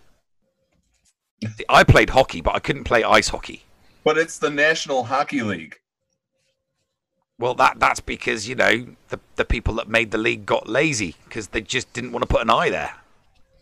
I 1.68 1.84
played 1.84 2.10
hockey, 2.10 2.40
but 2.40 2.55
I 2.55 2.59
couldn't 2.59 2.84
play 2.84 3.05
ice 3.05 3.28
hockey. 3.28 3.64
But 4.05 4.16
it's 4.16 4.38
the 4.38 4.48
National 4.48 5.05
Hockey 5.05 5.42
League. 5.42 5.76
Well, 7.38 7.55
that 7.55 7.78
that's 7.78 8.00
because 8.00 8.48
you 8.48 8.55
know 8.55 8.86
the 9.10 9.20
the 9.36 9.44
people 9.44 9.74
that 9.74 9.88
made 9.88 10.12
the 10.12 10.18
league 10.18 10.46
got 10.46 10.66
lazy 10.66 11.14
because 11.24 11.48
they 11.48 11.60
just 11.60 11.92
didn't 11.92 12.12
want 12.12 12.22
to 12.22 12.26
put 12.26 12.40
an 12.40 12.50
eye 12.50 12.70
there. 12.70 12.94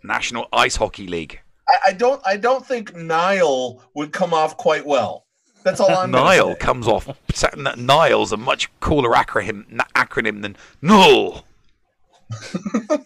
National 0.05 0.47
Ice 0.53 0.77
Hockey 0.77 1.09
League. 1.09 1.41
I, 1.69 1.91
I 1.91 1.93
don't 1.93 2.23
I 2.25 2.37
don't 2.37 2.65
think 2.65 2.95
Nile 2.95 3.83
would 3.95 4.13
come 4.13 4.33
off 4.33 4.57
quite 4.57 4.87
well. 4.87 5.27
That's 5.65 5.81
all 5.81 5.91
I'm 5.91 6.11
Nile 6.13 6.55
comes 6.55 6.87
off. 6.87 7.09
Nile's 7.77 8.31
a 8.31 8.37
much 8.37 8.71
cooler 8.79 9.11
acronym 9.11 9.67
acronym 9.97 10.43
than 10.43 10.57
no. 10.81 11.43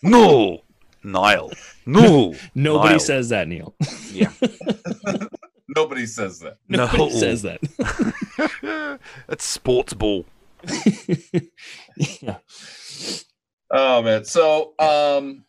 No. 0.02 0.60
Nile. 1.02 1.50
No. 1.86 2.34
nobody 2.54 2.90
Nile. 2.94 3.00
says 3.00 3.28
that, 3.30 3.48
Neil. 3.48 3.74
Yeah. 4.12 4.32
Nobody 5.76 6.04
says 6.06 6.40
that. 6.40 6.58
Nobody 6.68 6.98
No. 6.98 7.08
says 7.10 7.42
that. 7.42 7.60
That's 9.28 9.44
sports 9.44 9.94
ball. 9.94 10.26
yeah. 11.96 12.38
Oh 13.70 14.02
man. 14.02 14.24
So 14.24 14.74
um 14.78 15.44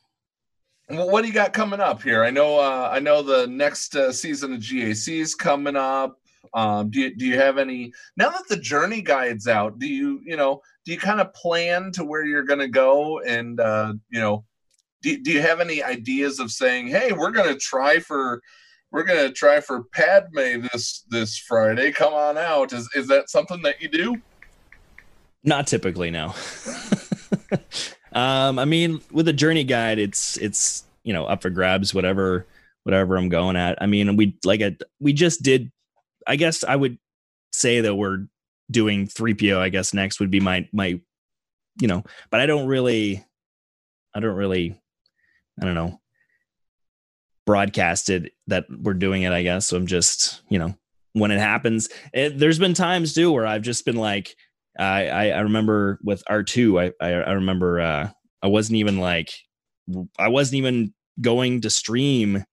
what 0.89 1.22
do 1.22 1.27
you 1.27 1.34
got 1.34 1.53
coming 1.53 1.80
up 1.80 2.02
here? 2.03 2.23
I 2.23 2.31
know, 2.31 2.60
uh, 2.60 2.89
I 2.91 2.99
know 2.99 3.22
the 3.22 3.48
next 3.48 3.95
uh, 3.95 4.11
season 4.11 4.53
of 4.53 4.60
GAC 4.60 5.22
is 5.22 5.35
coming 5.35 5.77
up. 5.77 6.18
Um, 6.53 6.89
do 6.89 6.99
you 6.99 7.15
do 7.15 7.26
you 7.26 7.38
have 7.39 7.57
any 7.57 7.93
now 8.18 8.30
that 8.30 8.48
the 8.49 8.57
journey 8.57 9.02
guide's 9.02 9.48
out? 9.48 9.80
Do 9.80 9.88
you 9.88 10.19
you 10.26 10.35
know 10.35 10.61
do 10.85 10.91
you 10.91 10.97
kind 10.97 11.21
of 11.21 11.33
plan 11.33 11.91
to 11.91 12.03
where 12.03 12.25
you're 12.25 12.43
going 12.43 12.59
to 12.59 12.67
go 12.67 13.19
and 13.19 13.59
uh, 13.59 13.93
you 14.09 14.19
know 14.19 14.45
do, 15.01 15.17
do 15.17 15.31
you 15.31 15.41
have 15.41 15.59
any 15.59 15.83
ideas 15.83 16.39
of 16.39 16.51
saying, 16.51 16.87
hey, 16.87 17.11
we're 17.11 17.31
going 17.31 17.51
to 17.51 17.59
try 17.59 17.99
for 17.99 18.41
we're 18.91 19.03
going 19.03 19.27
to 19.27 19.33
try 19.33 19.61
for 19.61 19.83
Padme 19.93 20.67
this 20.71 21.05
this 21.09 21.37
Friday. 21.37 21.91
Come 21.91 22.13
on 22.13 22.37
out. 22.37 22.73
Is 22.73 22.89
is 22.95 23.07
that 23.07 23.29
something 23.29 23.61
that 23.63 23.81
you 23.81 23.87
do? 23.87 24.21
Not 25.43 25.65
typically, 25.67 26.11
no. 26.11 26.35
um, 28.13 28.59
I 28.59 28.65
mean, 28.65 29.01
with 29.11 29.27
a 29.27 29.33
journey 29.33 29.63
guide, 29.63 29.97
it's 29.97 30.37
it's 30.37 30.83
you 31.03 31.13
know 31.13 31.25
up 31.25 31.41
for 31.41 31.49
grabs, 31.49 31.93
whatever 31.93 32.45
whatever 32.83 33.17
I'm 33.17 33.29
going 33.29 33.55
at. 33.55 33.81
I 33.81 33.85
mean, 33.85 34.15
we 34.17 34.37
like 34.43 34.61
a, 34.61 34.75
we 34.99 35.13
just 35.13 35.41
did. 35.41 35.71
I 36.27 36.35
guess 36.35 36.63
I 36.63 36.75
would 36.75 36.99
say 37.51 37.81
that 37.81 37.95
we're 37.95 38.25
doing 38.72 39.07
3PO. 39.07 39.57
I 39.57 39.69
guess 39.69 39.93
next 39.93 40.19
would 40.19 40.31
be 40.31 40.39
my 40.39 40.68
my, 40.72 40.99
you 41.80 41.88
know, 41.88 42.03
but 42.30 42.39
I 42.39 42.45
don't 42.45 42.68
really, 42.68 43.26
I 44.15 44.19
don't 44.19 44.35
really, 44.35 44.80
I 45.61 45.65
don't 45.65 45.76
know, 45.76 45.99
broadcasted 47.45 48.31
that 48.48 48.65
we're 48.69 48.93
doing 48.93 49.23
it. 49.23 49.34
I 49.34 49.43
guess 49.43 49.68
so. 49.68 49.77
I'm 49.77 49.88
just 49.88 50.41
you 50.49 50.60
know 50.60 50.76
when 51.14 51.31
it 51.31 51.39
happens. 51.39 51.89
It, 52.14 52.39
there's 52.39 52.60
been 52.60 52.73
times 52.73 53.14
too 53.14 53.31
where 53.31 53.45
I've 53.45 53.64
just 53.64 53.85
been 53.85 53.98
like 53.98 54.35
I, 54.77 55.07
I, 55.07 55.27
I 55.30 55.39
remember 55.41 55.99
with 56.03 56.23
R2, 56.30 56.91
I, 57.02 57.06
I, 57.06 57.14
I 57.14 57.31
remember, 57.34 57.81
uh, 57.81 58.10
I 58.41 58.48
wasn't 58.48 58.77
even 58.77 58.99
like, 58.99 59.31
I 60.18 60.30
wasn't 60.30 60.56
even 60.56 60.93
going 61.19 61.61
to 61.61 61.69
stream, 61.69 62.43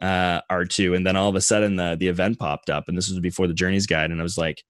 uh, 0.00 0.40
R2. 0.50 0.96
And 0.96 1.06
then 1.06 1.16
all 1.16 1.28
of 1.28 1.36
a 1.36 1.40
sudden 1.40 1.76
the, 1.76 1.96
the 1.98 2.08
event 2.08 2.38
popped 2.38 2.70
up 2.70 2.88
and 2.88 2.96
this 2.96 3.08
was 3.08 3.20
before 3.20 3.46
the 3.46 3.54
journeys 3.54 3.86
guide. 3.86 4.10
And 4.10 4.20
I 4.20 4.22
was 4.22 4.38
like, 4.38 4.62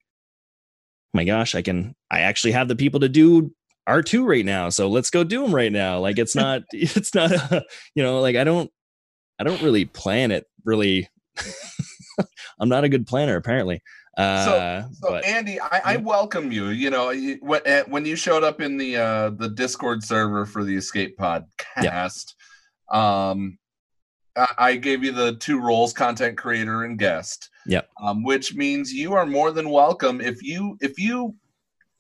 my 1.13 1.25
gosh, 1.25 1.55
I 1.55 1.63
can, 1.63 1.95
I 2.11 2.21
actually 2.21 2.53
have 2.53 2.69
the 2.69 2.77
people 2.77 3.01
to 3.01 3.09
do 3.09 3.53
R2 3.89 4.25
right 4.25 4.45
now. 4.45 4.69
So 4.69 4.89
let's 4.89 5.11
go 5.11 5.25
do 5.25 5.43
them 5.43 5.55
right 5.55 5.73
now. 5.73 5.99
Like 5.99 6.19
it's 6.19 6.37
not, 6.37 6.63
it's 6.73 7.15
not, 7.15 7.33
a, 7.33 7.65
you 7.95 8.03
know, 8.03 8.21
like 8.21 8.37
I 8.37 8.45
don't, 8.45 8.71
I 9.39 9.45
don't 9.45 9.63
really 9.63 9.85
plan 9.85 10.31
it 10.31 10.47
really. 10.65 11.09
I'm 12.61 12.69
not 12.69 12.85
a 12.85 12.89
good 12.89 13.07
planner 13.07 13.37
apparently. 13.37 13.81
Uh, 14.17 14.45
so, 14.45 14.89
so 14.93 15.11
but, 15.11 15.25
Andy, 15.25 15.61
I, 15.61 15.81
I, 15.85 15.97
You 16.73 16.91
eh, 17.11 17.37
when 17.41 17.61
when 17.89 18.05
you 18.05 18.17
showed 18.17 18.45
up 18.45 18.61
in 18.61 18.77
the 18.77 18.97
uh, 18.97 19.31
the 19.31 19.49
Discord 19.49 20.03
server 20.03 20.45
for 20.45 20.65
the 20.65 20.77
Escape 20.77 21.17
Podcast, 21.17 22.35
um, 22.91 23.59
I, 24.37 24.49
I 24.59 24.77
gave 24.77 25.05
you 25.05 25.13
the 25.13 25.37
two 25.37 25.61
roles: 25.61 25.93
content 25.93 26.37
creator 26.37 26.85
and 26.85 26.99
guest. 26.99 27.49
Yep. 27.71 27.89
Um, 28.03 28.25
which 28.25 28.57
means 28.57 28.93
you 28.93 29.13
are 29.13 29.25
more 29.25 29.53
than 29.53 29.71
welcome 29.71 30.21
if 30.21 30.43
you 30.43 30.77
if 30.81 30.99
you 30.99 31.37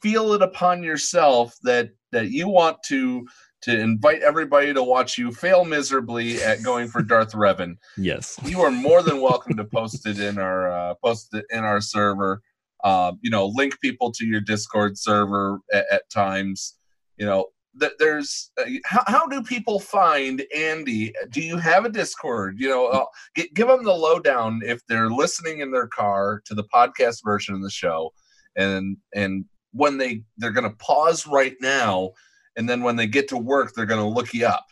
feel 0.02 0.32
it 0.32 0.42
upon 0.42 0.82
yourself 0.82 1.56
that 1.62 1.90
that 2.10 2.30
you 2.30 2.48
want 2.48 2.82
to 2.88 3.24
to 3.62 3.78
invite 3.78 4.20
everybody 4.22 4.74
to 4.74 4.82
watch 4.82 5.16
you 5.16 5.30
fail 5.30 5.64
miserably 5.64 6.42
at 6.42 6.64
going 6.64 6.88
for 6.88 7.02
Darth 7.02 7.34
Revan. 7.34 7.76
Yes, 7.96 8.36
you 8.44 8.62
are 8.62 8.72
more 8.72 9.04
than 9.04 9.20
welcome 9.20 9.56
to 9.56 9.64
post 9.64 10.08
it 10.08 10.18
in 10.18 10.38
our 10.38 10.72
uh, 10.72 10.94
post 11.04 11.32
it 11.34 11.44
in 11.50 11.60
our 11.60 11.80
server. 11.80 12.42
Uh, 12.82 13.12
you 13.20 13.30
know, 13.30 13.46
link 13.46 13.78
people 13.80 14.10
to 14.10 14.26
your 14.26 14.40
Discord 14.40 14.98
server 14.98 15.60
at, 15.72 15.84
at 15.92 16.10
times. 16.10 16.74
You 17.16 17.26
know, 17.26 17.46
that 17.74 17.92
there's 17.98 18.50
uh, 18.60 18.64
how, 18.84 19.02
how 19.06 19.26
do 19.26 19.42
people 19.42 19.78
find 19.78 20.42
Andy? 20.56 21.12
Do 21.30 21.40
you 21.40 21.56
have 21.56 21.84
a 21.84 21.90
Discord? 21.90 22.56
You 22.58 22.68
know, 22.68 22.86
uh, 22.86 23.04
give 23.34 23.68
them 23.68 23.84
the 23.84 23.92
lowdown 23.92 24.60
if 24.64 24.84
they're 24.86 25.10
listening 25.10 25.60
in 25.60 25.70
their 25.70 25.88
car 25.88 26.42
to 26.46 26.54
the 26.54 26.64
podcast 26.64 27.24
version 27.24 27.54
of 27.54 27.62
the 27.62 27.70
show, 27.70 28.12
and 28.56 28.96
and 29.14 29.44
when 29.72 29.98
they 29.98 30.22
they're 30.38 30.50
going 30.50 30.68
to 30.68 30.76
pause 30.76 31.26
right 31.26 31.54
now 31.60 32.12
and 32.56 32.68
then 32.68 32.82
when 32.82 32.96
they 32.96 33.06
get 33.06 33.28
to 33.28 33.36
work, 33.36 33.72
they're 33.72 33.86
going 33.86 34.02
to 34.02 34.06
look 34.06 34.34
you 34.34 34.46
up? 34.46 34.66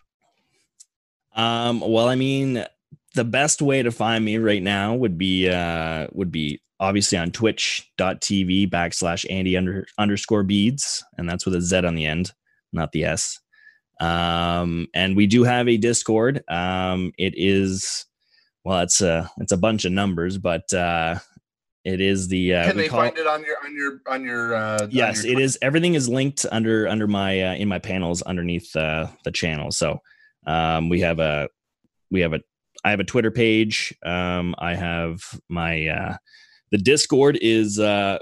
Um, 1.35 1.81
well, 1.81 2.09
I 2.09 2.17
mean, 2.17 2.65
the 3.15 3.25
best 3.25 3.63
way 3.63 3.83
to 3.83 3.91
find 3.91 4.25
me 4.25 4.39
right 4.39 4.63
now 4.63 4.95
would 4.95 5.17
be 5.17 5.49
uh 5.49 6.09
would 6.13 6.31
be 6.31 6.61
obviously 6.81 7.19
on 7.19 7.31
twitch.tv 7.31 8.71
backslash 8.71 9.27
Andy 9.31 9.57
under, 9.57 9.87
underscore 9.99 10.43
beads, 10.43 11.05
and 11.17 11.29
that's 11.29 11.45
with 11.45 11.55
a 11.55 11.61
Z 11.61 11.79
on 11.79 11.95
the 11.95 12.07
end, 12.07 12.33
not 12.73 12.93
the 12.93 13.05
S. 13.05 13.41
Um, 14.01 14.89
and 14.95 15.17
we 15.17 15.27
do 15.27 15.45
have 15.45 15.69
a 15.69 15.77
Discord. 15.77 16.43
Um, 16.49 17.13
it 17.19 17.35
is 17.37 18.07
well, 18.65 18.81
it's 18.81 19.01
a 19.01 19.31
it's 19.39 19.53
a 19.53 19.57
bunch 19.57 19.85
of 19.85 19.93
numbers, 19.93 20.39
but 20.39 20.73
uh 20.73 21.19
it 21.89 22.01
is 22.03 22.29
the. 22.29 22.55
Uh, 22.55 22.67
Can 22.67 22.77
they 22.77 22.89
find 22.89 23.17
it, 23.17 23.23
it 23.23 23.27
on 23.27 23.43
your 23.45 23.57
on 23.65 23.75
your 23.75 24.01
on 24.07 24.25
your? 24.25 24.55
Uh, 24.55 24.89
yes, 24.91 25.21
on 25.21 25.31
your 25.31 25.41
it 25.41 25.43
is. 25.43 25.59
Everything 25.63 25.95
is 25.95 26.09
linked 26.09 26.45
under 26.53 26.87
under 26.87 27.07
my 27.07 27.41
uh, 27.41 27.55
in 27.55 27.69
my 27.69 27.79
panels 27.79 28.21
underneath 28.23 28.75
uh, 28.77 29.07
the 29.25 29.31
channel. 29.31 29.71
So 29.71 30.01
um, 30.47 30.91
we 30.91 31.01
have 31.01 31.19
a 31.19 31.49
we 32.11 32.21
have 32.21 32.35
a 32.35 32.41
I 32.85 32.91
have 32.91 33.01
a 33.01 33.05
Twitter 33.05 33.31
page. 33.31 33.95
Um, 34.05 34.55
I 34.59 34.75
have 34.75 35.23
my 35.49 35.87
uh, 35.87 36.17
the 36.71 36.79
Discord 36.79 37.39
is 37.41 37.79
uh, 37.79 38.19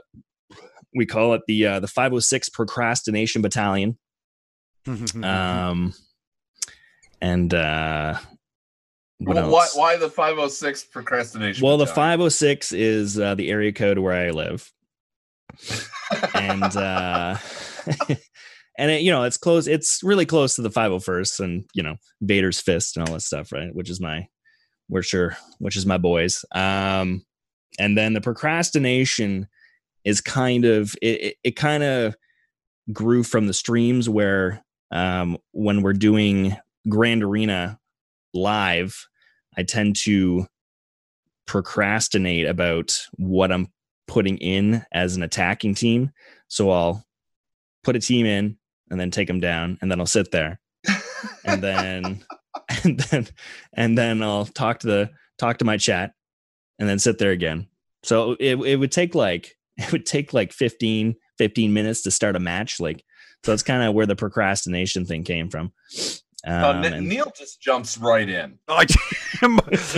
we 0.94 1.04
call 1.04 1.34
it 1.34 1.42
the 1.48 1.66
uh, 1.66 1.80
the 1.80 1.88
506 1.88 2.50
procrastination 2.50 3.42
battalion. 3.42 3.98
Um, 5.22 5.94
and 7.20 7.52
uh, 7.52 8.18
well, 9.20 9.50
why, 9.50 9.66
why 9.74 9.96
the 9.96 10.10
506 10.10 10.84
procrastination? 10.84 11.64
Well, 11.64 11.78
the 11.78 11.86
506 11.86 12.72
is 12.72 13.18
uh, 13.18 13.34
the 13.34 13.50
area 13.50 13.72
code 13.72 13.98
where 13.98 14.12
I 14.12 14.30
live. 14.30 14.70
and 16.34 16.76
uh 16.76 17.36
and 18.78 18.90
it, 18.90 19.02
you 19.02 19.10
know, 19.10 19.22
it's 19.22 19.38
close 19.38 19.66
it's 19.66 20.02
really 20.02 20.26
close 20.26 20.54
to 20.56 20.62
the 20.62 20.70
501st 20.70 21.40
and, 21.40 21.64
you 21.72 21.82
know, 21.82 21.96
Vader's 22.20 22.60
fist 22.60 22.96
and 22.96 23.08
all 23.08 23.14
that 23.14 23.20
stuff, 23.20 23.52
right? 23.52 23.74
Which 23.74 23.88
is 23.88 24.00
my 24.00 24.28
which 24.88 25.06
are 25.06 25.08
sure, 25.08 25.36
which 25.58 25.76
is 25.76 25.86
my 25.86 25.98
boys. 25.98 26.44
Um 26.54 27.24
and 27.78 27.96
then 27.96 28.12
the 28.12 28.20
procrastination 28.20 29.48
is 30.04 30.20
kind 30.20 30.64
of 30.64 30.94
it, 31.00 31.20
it, 31.22 31.36
it 31.42 31.56
kind 31.56 31.82
of 31.82 32.16
grew 32.92 33.22
from 33.22 33.46
the 33.46 33.54
streams 33.54 34.08
where 34.08 34.62
um 34.90 35.38
when 35.52 35.82
we're 35.82 35.92
doing 35.92 36.56
Grand 36.88 37.22
Arena 37.22 37.78
live, 38.32 39.08
I 39.56 39.62
tend 39.62 39.96
to 39.96 40.46
procrastinate 41.46 42.46
about 42.46 43.00
what 43.16 43.50
I'm 43.52 43.68
putting 44.06 44.38
in 44.38 44.84
as 44.92 45.16
an 45.16 45.22
attacking 45.22 45.74
team. 45.74 46.10
So 46.48 46.70
I'll 46.70 47.04
put 47.82 47.96
a 47.96 48.00
team 48.00 48.26
in 48.26 48.58
and 48.90 49.00
then 49.00 49.10
take 49.10 49.28
them 49.28 49.40
down, 49.40 49.78
and 49.80 49.90
then 49.90 49.98
I'll 49.98 50.06
sit 50.06 50.30
there, 50.30 50.60
and 51.44 51.62
then 51.62 52.24
and 52.84 53.00
then 53.00 53.26
and 53.72 53.98
then 53.98 54.22
I'll 54.22 54.46
talk 54.46 54.80
to 54.80 54.86
the 54.86 55.10
talk 55.38 55.58
to 55.58 55.64
my 55.64 55.76
chat, 55.76 56.12
and 56.78 56.88
then 56.88 56.98
sit 56.98 57.18
there 57.18 57.32
again. 57.32 57.66
So 58.02 58.36
it 58.38 58.56
it 58.56 58.76
would 58.76 58.92
take 58.92 59.14
like 59.14 59.56
it 59.76 59.90
would 59.92 60.06
take 60.06 60.32
like 60.32 60.52
15 60.52 61.16
15 61.38 61.72
minutes 61.72 62.02
to 62.02 62.10
start 62.10 62.36
a 62.36 62.40
match 62.40 62.80
like 62.80 63.04
so 63.46 63.52
that's 63.52 63.62
kind 63.62 63.82
of 63.82 63.94
where 63.94 64.06
the 64.06 64.16
procrastination 64.16 65.06
thing 65.06 65.22
came 65.22 65.48
from 65.48 65.72
Oh, 66.48 66.70
um, 66.70 66.84
uh, 66.84 67.00
Neil 67.00 67.32
just 67.36 67.60
jumps 67.60 67.98
right 67.98 68.28
in. 68.28 68.58
I, 68.68 68.86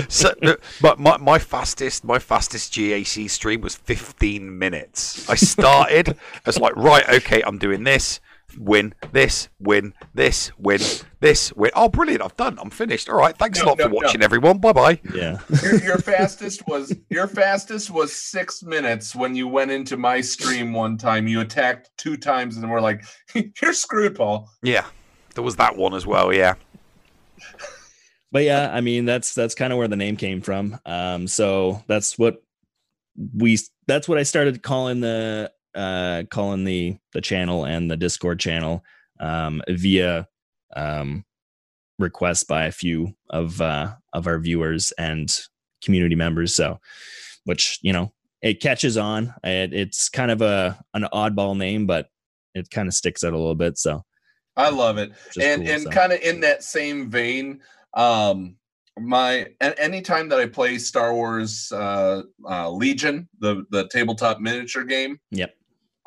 so, 0.09 0.33
but 0.81 0.99
my, 0.99 1.19
my 1.19 1.39
fastest 1.39 2.05
my 2.05 2.19
fastest 2.19 2.73
GAC 2.73 3.29
stream 3.29 3.61
was 3.61 3.75
15 3.75 4.59
minutes. 4.59 5.29
I 5.29 5.35
started 5.35 6.17
as 6.47 6.59
like 6.59 6.75
right, 6.75 7.07
okay, 7.07 7.43
I'm 7.43 7.59
doing 7.59 7.85
this, 7.85 8.21
win 8.57 8.95
this, 9.13 9.49
win 9.59 9.93
this, 10.15 10.51
win 10.59 10.81
this, 11.21 11.53
win. 11.53 11.71
Oh, 11.75 11.89
brilliant! 11.89 12.23
I've 12.23 12.37
done. 12.37 12.59
I'm 12.61 12.71
finished. 12.71 13.09
All 13.09 13.17
right, 13.17 13.37
thanks 13.37 13.59
no, 13.59 13.65
a 13.65 13.69
lot 13.69 13.79
no, 13.79 13.89
for 13.89 13.95
watching, 13.95 14.21
no. 14.21 14.25
everyone. 14.25 14.59
Bye 14.59 14.73
bye. 14.73 15.01
Yeah. 15.15 15.39
your, 15.63 15.83
your 15.83 15.99
fastest 15.99 16.67
was 16.67 16.95
your 17.11 17.27
fastest 17.27 17.91
was 17.91 18.13
six 18.13 18.63
minutes 18.63 19.15
when 19.15 19.35
you 19.35 19.49
went 19.49 19.71
into 19.71 19.97
my 19.97 20.21
stream 20.21 20.73
one 20.73 20.97
time. 20.97 21.29
You 21.29 21.41
attacked 21.41 21.91
two 21.97 22.17
times 22.17 22.57
and 22.57 22.71
we're 22.71 22.81
like, 22.81 23.05
"You're 23.63 23.73
screwed, 23.73 24.17
Paul." 24.17 24.49
Yeah. 24.63 24.87
There 25.35 25.45
was 25.45 25.57
that 25.57 25.77
one 25.77 25.95
as 25.95 26.05
well, 26.07 26.33
yeah. 26.33 26.55
but 28.33 28.43
yeah, 28.43 28.71
I 28.73 28.81
mean 28.81 29.05
that's 29.05 29.35
that's 29.35 29.55
kind 29.55 29.73
of 29.73 29.79
where 29.79 29.89
the 29.89 29.97
name 29.97 30.17
came 30.17 30.41
from. 30.41 30.79
Um, 30.85 31.29
so 31.29 31.83
that's 31.87 32.19
what 32.19 32.43
we 33.37 33.59
that's 33.87 34.09
what 34.09 34.19
I 34.19 34.23
started 34.23 34.63
calling 34.63 35.01
the 35.01 35.53
uh 35.79 36.25
calling 36.31 36.65
the 36.65 36.99
the 37.13 37.21
channel 37.21 37.65
and 37.65 37.91
the 37.91 37.97
Discord 37.97 38.41
channel 38.41 38.83
um 39.21 39.63
via 39.69 40.27
um 40.77 41.25
requests 41.99 42.45
by 42.45 42.65
a 42.67 42.73
few 42.73 43.15
of 43.31 43.61
uh 43.61 43.95
of 44.13 44.27
our 44.27 44.39
viewers 44.39 44.93
and 44.99 45.39
community 45.83 46.15
members. 46.17 46.55
So 46.55 46.81
which, 47.45 47.79
you 47.83 47.93
know, 47.93 48.13
it 48.43 48.61
catches 48.61 48.97
on. 48.99 49.33
It, 49.43 49.73
it's 49.73 50.09
kind 50.09 50.31
of 50.31 50.43
a 50.43 50.79
an 50.95 51.07
oddball 51.15 51.57
name, 51.57 51.87
but 51.87 52.09
it 52.55 52.71
kind 52.71 52.87
of 52.89 52.95
sticks 52.95 53.25
out 53.25 53.33
a 53.33 53.39
little 53.39 53.55
bit. 53.55 53.79
So 53.79 54.05
I 54.57 54.71
love 54.71 54.99
it. 54.99 55.13
and 55.41 55.63
cool, 55.63 55.73
and 55.73 55.83
so. 55.85 55.91
kind 55.91 56.13
of 56.13 56.21
in 56.21 56.41
that 56.41 56.63
same 56.63 57.09
vein, 57.11 57.61
Um, 57.95 58.57
my 59.01 59.47
anytime 59.61 60.29
that 60.29 60.41
I 60.41 60.47
play 60.47 60.79
Star 60.79 61.15
Wars 61.15 61.73
uh, 61.73 62.23
uh, 62.49 62.71
Legion, 62.71 63.29
the 63.41 63.65
the 63.71 63.89
tabletop 63.89 64.41
miniature 64.41 64.85
game, 64.85 65.19
Yep. 65.31 65.55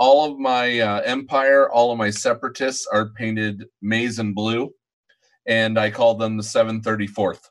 All 0.02 0.26
of 0.26 0.40
my 0.40 0.80
uh, 0.80 1.02
Empire, 1.02 1.70
all 1.70 1.92
of 1.92 1.98
my 2.00 2.10
Separatists 2.10 2.88
are 2.92 3.10
painted 3.10 3.66
maize 3.84 4.18
and 4.18 4.34
blue, 4.34 4.74
and 5.46 5.78
I 5.78 5.92
call 5.92 6.16
them 6.16 6.38
the 6.38 6.44
734th, 6.44 7.44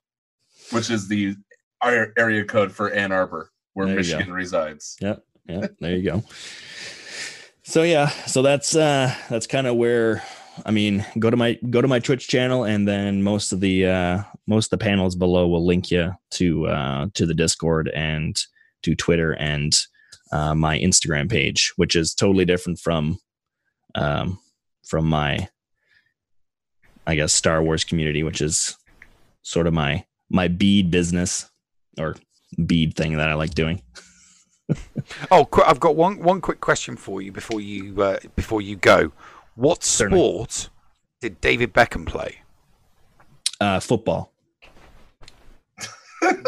which 0.73 0.91
is 0.91 1.07
the 1.07 1.37
ar- 1.81 2.13
area 2.19 2.45
code 2.45 2.73
for 2.73 2.91
Ann 2.91 3.13
Arbor, 3.13 3.53
where 3.75 3.87
There 3.87 3.95
Michigan 3.95 4.33
resides. 4.33 4.97
Yep. 5.01 5.25
Yep. 5.47 5.77
There 5.79 5.95
you 5.95 6.03
go. 6.03 6.25
So 7.63 7.85
yeah, 7.85 8.09
so 8.09 8.43
that's 8.43 8.75
uh 8.75 9.15
that's 9.29 9.47
kind 9.47 9.69
of 9.69 9.77
where 9.77 10.25
I 10.67 10.73
mean, 10.73 11.07
go 11.21 11.31
to 11.31 11.37
my 11.37 11.57
go 11.71 11.81
to 11.81 11.87
my 11.87 12.01
Twitch 12.01 12.27
channel 12.27 12.65
and 12.65 12.87
then 12.87 13.23
most 13.23 13.53
of 13.53 13.61
the 13.61 13.87
uh 13.87 14.23
most 14.49 14.73
of 14.73 14.79
the 14.79 14.85
panels 14.85 15.15
below 15.15 15.47
will 15.47 15.65
link 15.65 15.93
you 15.93 16.15
to 16.33 16.67
uh 16.67 17.07
to 17.15 17.27
the 17.27 17.35
Discord 17.35 17.89
and 17.95 18.37
to 18.83 18.97
Twitter 18.97 19.35
and 19.35 19.73
uh 20.33 20.55
my 20.55 20.79
Instagram 20.79 21.31
page, 21.31 21.73
which 21.77 21.97
is 21.97 22.15
totally 22.15 22.45
different 22.45 22.79
from 22.79 23.19
um 23.95 24.39
from 24.87 25.07
my 25.07 25.49
I 27.07 27.15
guess 27.15 27.33
Star 27.33 27.63
Wars 27.63 27.85
community, 27.85 28.23
which 28.23 28.41
is 28.41 28.77
sort 29.43 29.67
of 29.67 29.75
my 29.75 30.05
my 30.29 30.49
bead 30.49 30.91
business 30.91 31.51
or 31.99 32.17
bead 32.67 32.95
thing 32.95 33.17
that 33.17 33.29
I 33.29 33.35
like 33.35 33.55
doing. 33.55 33.83
Oh, 35.33 35.47
qu- 35.47 35.65
I've 35.65 35.81
got 35.81 35.97
one 35.97 36.21
one 36.21 36.41
quick 36.41 36.61
question 36.61 36.97
for 36.97 37.21
you 37.21 37.33
before 37.33 37.61
you 37.61 38.01
uh, 38.01 38.19
before 38.37 38.63
you 38.63 38.77
go. 38.77 39.11
What 39.57 39.83
sport 39.83 40.71
did 41.21 41.41
David 41.41 41.75
Beckham 41.75 42.07
play? 42.07 42.43
Uh, 43.61 43.81
football. 43.81 44.33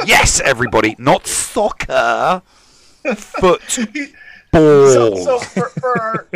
yes, 0.07 0.41
everybody, 0.41 0.95
not 0.99 1.27
soccer, 1.27 2.43
football. 3.16 3.59
So, 4.55 5.15
so 5.16 5.39
for, 5.39 5.69
for 5.81 5.99
our 5.99 6.29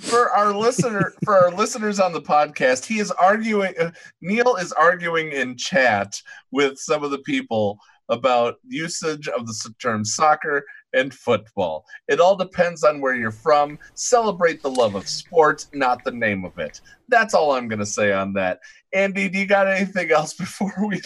for 0.00 0.30
our 0.32 0.52
listener 0.52 1.14
for 1.24 1.34
our 1.34 1.50
listeners 1.50 1.98
on 1.98 2.12
the 2.12 2.20
podcast, 2.20 2.84
he 2.84 2.98
is 2.98 3.10
arguing. 3.12 3.72
Uh, 3.80 3.90
Neil 4.20 4.56
is 4.56 4.70
arguing 4.72 5.32
in 5.32 5.56
chat 5.56 6.20
with 6.50 6.78
some 6.78 7.02
of 7.02 7.10
the 7.10 7.20
people 7.20 7.78
about 8.10 8.56
usage 8.66 9.28
of 9.28 9.46
the 9.46 9.74
term 9.80 10.04
soccer 10.04 10.64
and 10.92 11.12
football. 11.12 11.84
It 12.08 12.20
all 12.20 12.36
depends 12.36 12.84
on 12.84 13.00
where 13.00 13.14
you're 13.14 13.30
from. 13.30 13.78
Celebrate 13.94 14.62
the 14.62 14.70
love 14.70 14.94
of 14.94 15.08
sport, 15.08 15.66
not 15.72 16.04
the 16.04 16.10
name 16.10 16.44
of 16.44 16.58
it. 16.58 16.80
That's 17.08 17.34
all 17.34 17.52
I'm 17.52 17.68
going 17.68 17.78
to 17.78 17.86
say 17.86 18.12
on 18.12 18.32
that. 18.34 18.60
Andy, 18.92 19.28
do 19.28 19.38
you 19.38 19.46
got 19.46 19.66
anything 19.68 20.10
else 20.10 20.34
before 20.38 20.72
we 20.86 21.00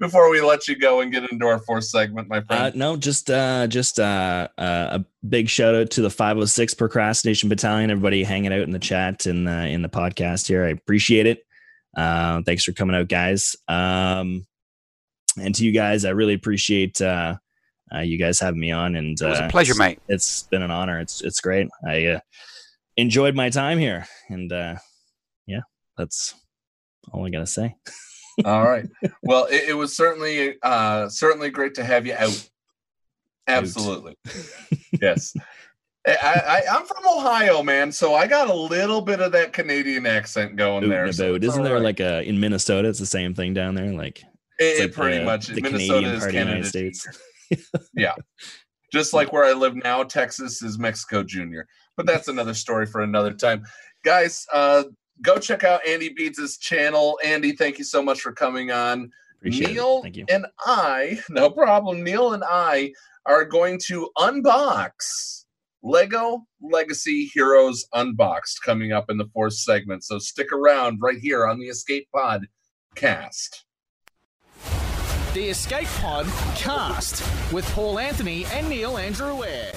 before 0.00 0.30
we 0.30 0.40
let 0.40 0.68
you 0.68 0.78
go 0.78 1.00
and 1.00 1.12
get 1.12 1.30
into 1.30 1.46
our 1.46 1.58
fourth 1.60 1.84
segment, 1.84 2.28
my 2.28 2.40
friend? 2.40 2.62
Uh, 2.62 2.70
no, 2.74 2.96
just 2.96 3.30
uh, 3.30 3.66
just 3.66 3.98
uh, 3.98 4.48
uh, 4.58 4.98
a 5.00 5.04
big 5.26 5.48
shout 5.48 5.74
out 5.74 5.90
to 5.90 6.02
the 6.02 6.10
506 6.10 6.74
Procrastination 6.74 7.48
Battalion. 7.48 7.90
Everybody 7.90 8.24
hanging 8.24 8.52
out 8.52 8.60
in 8.62 8.70
the 8.70 8.78
chat 8.78 9.26
and 9.26 9.48
uh, 9.48 9.52
in 9.52 9.82
the 9.82 9.88
podcast 9.88 10.46
here. 10.46 10.64
I 10.64 10.68
appreciate 10.68 11.26
it. 11.26 11.40
Uh, 11.96 12.42
thanks 12.44 12.64
for 12.64 12.72
coming 12.72 12.96
out, 12.96 13.08
guys. 13.08 13.56
Um, 13.68 14.46
and 15.38 15.54
to 15.54 15.64
you 15.64 15.72
guys, 15.72 16.04
I 16.04 16.10
really 16.10 16.34
appreciate 16.34 17.00
uh, 17.00 17.36
uh, 17.94 18.00
you 18.00 18.18
guys 18.18 18.40
having 18.40 18.60
me 18.60 18.70
on. 18.70 18.96
And 18.96 19.20
It 19.20 19.24
was 19.26 19.38
a 19.38 19.44
uh, 19.44 19.50
pleasure, 19.50 19.72
it's- 19.72 19.78
mate. 19.78 19.98
It's 20.08 20.42
been 20.44 20.62
an 20.62 20.70
honor. 20.70 21.00
It's 21.00 21.22
it's 21.22 21.40
great. 21.40 21.68
I 21.86 22.06
uh, 22.06 22.20
enjoyed 22.96 23.34
my 23.34 23.50
time 23.50 23.78
here, 23.78 24.06
and 24.28 24.50
uh, 24.52 24.76
yeah, 25.46 25.60
that's 25.98 26.34
all 27.12 27.26
I 27.26 27.30
gotta 27.30 27.46
say. 27.46 27.74
All 28.44 28.62
right. 28.64 28.86
Well, 29.22 29.46
it, 29.46 29.70
it 29.70 29.74
was 29.74 29.96
certainly 29.96 30.56
uh 30.62 31.08
certainly 31.08 31.50
great 31.50 31.74
to 31.74 31.84
have 31.84 32.06
you 32.06 32.14
out. 32.16 32.48
Absolutely. 33.48 34.16
yes. 35.00 35.34
I, 36.06 36.12
I 36.22 36.62
I'm 36.76 36.86
from 36.86 37.04
Ohio, 37.06 37.62
man, 37.62 37.90
so 37.90 38.14
I 38.14 38.26
got 38.28 38.48
a 38.48 38.54
little 38.54 39.00
bit 39.00 39.20
of 39.20 39.32
that 39.32 39.52
Canadian 39.52 40.06
accent 40.06 40.54
going 40.56 40.84
Oot 40.84 40.90
there. 40.90 41.12
so 41.12 41.34
Isn't 41.34 41.62
there 41.64 41.74
right. 41.74 41.82
like 41.82 42.00
a 42.00 42.22
in 42.22 42.38
Minnesota? 42.38 42.88
It's 42.88 42.98
the 43.00 43.06
same 43.06 43.34
thing 43.34 43.54
down 43.54 43.74
there. 43.74 43.92
Like 43.92 44.22
It- 44.58 44.80
like 44.80 44.92
pretty 44.92 45.18
the- 45.18 45.24
much- 45.24 45.48
the 45.48 45.60
Minnesota 45.60 45.94
Canadian 45.94 46.14
is 46.14 46.18
part 46.20 46.28
of 46.28 46.32
the 46.32 46.38
United 46.38 46.48
Canada 46.48 46.68
States. 46.68 47.08
yeah. 47.94 48.14
Just 48.92 49.12
like 49.12 49.32
where 49.32 49.44
I 49.44 49.52
live 49.52 49.74
now, 49.74 50.04
Texas 50.04 50.62
is 50.62 50.78
Mexico 50.78 51.22
Junior. 51.24 51.66
But 51.96 52.06
that's 52.06 52.28
another 52.28 52.54
story 52.54 52.86
for 52.86 53.00
another 53.02 53.32
time. 53.32 53.64
Guys, 54.04 54.46
uh 54.52 54.84
go 55.22 55.38
check 55.38 55.64
out 55.64 55.84
AndyBeadz' 55.84 56.60
channel. 56.60 57.18
Andy, 57.24 57.52
thank 57.52 57.78
you 57.78 57.84
so 57.84 58.02
much 58.02 58.20
for 58.20 58.32
coming 58.32 58.70
on. 58.70 59.10
Appreciate 59.36 59.70
it. 59.70 59.74
Neil 59.74 60.02
Thank 60.02 60.16
you. 60.16 60.24
and 60.28 60.46
I, 60.64 61.20
no 61.30 61.50
problem. 61.50 62.02
Neil 62.02 62.32
and 62.32 62.44
I 62.44 62.92
are 63.26 63.44
going 63.44 63.78
to 63.86 64.10
unbox 64.18 65.44
Lego 65.82 66.46
Legacy 66.60 67.30
Heroes 67.32 67.86
Unboxed 67.94 68.62
coming 68.64 68.92
up 68.92 69.10
in 69.10 69.18
the 69.18 69.28
fourth 69.32 69.54
segment. 69.54 70.04
So 70.04 70.18
stick 70.18 70.52
around 70.52 70.98
right 71.00 71.18
here 71.18 71.46
on 71.46 71.58
the 71.60 71.66
Escape 71.66 72.08
Pod 72.14 72.46
cast. 72.96 73.64
The 75.34 75.48
Escape 75.50 75.88
Pod 76.00 76.26
cast 76.56 77.22
with 77.52 77.70
Paul 77.72 77.98
Anthony 77.98 78.46
and 78.46 78.68
Neil 78.68 78.96
Andrew 78.96 79.44
Eyre. 79.44 79.72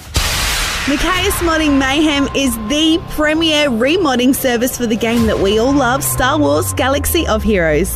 Mikayas 0.86 1.36
Modding 1.46 1.78
Mayhem 1.78 2.26
is 2.34 2.56
the 2.68 2.98
premier 3.10 3.68
remodding 3.68 4.34
service 4.34 4.78
for 4.78 4.86
the 4.86 4.96
game 4.96 5.26
that 5.26 5.38
we 5.38 5.58
all 5.58 5.74
love, 5.74 6.02
Star 6.02 6.38
Wars 6.38 6.72
Galaxy 6.72 7.26
of 7.26 7.42
Heroes. 7.42 7.90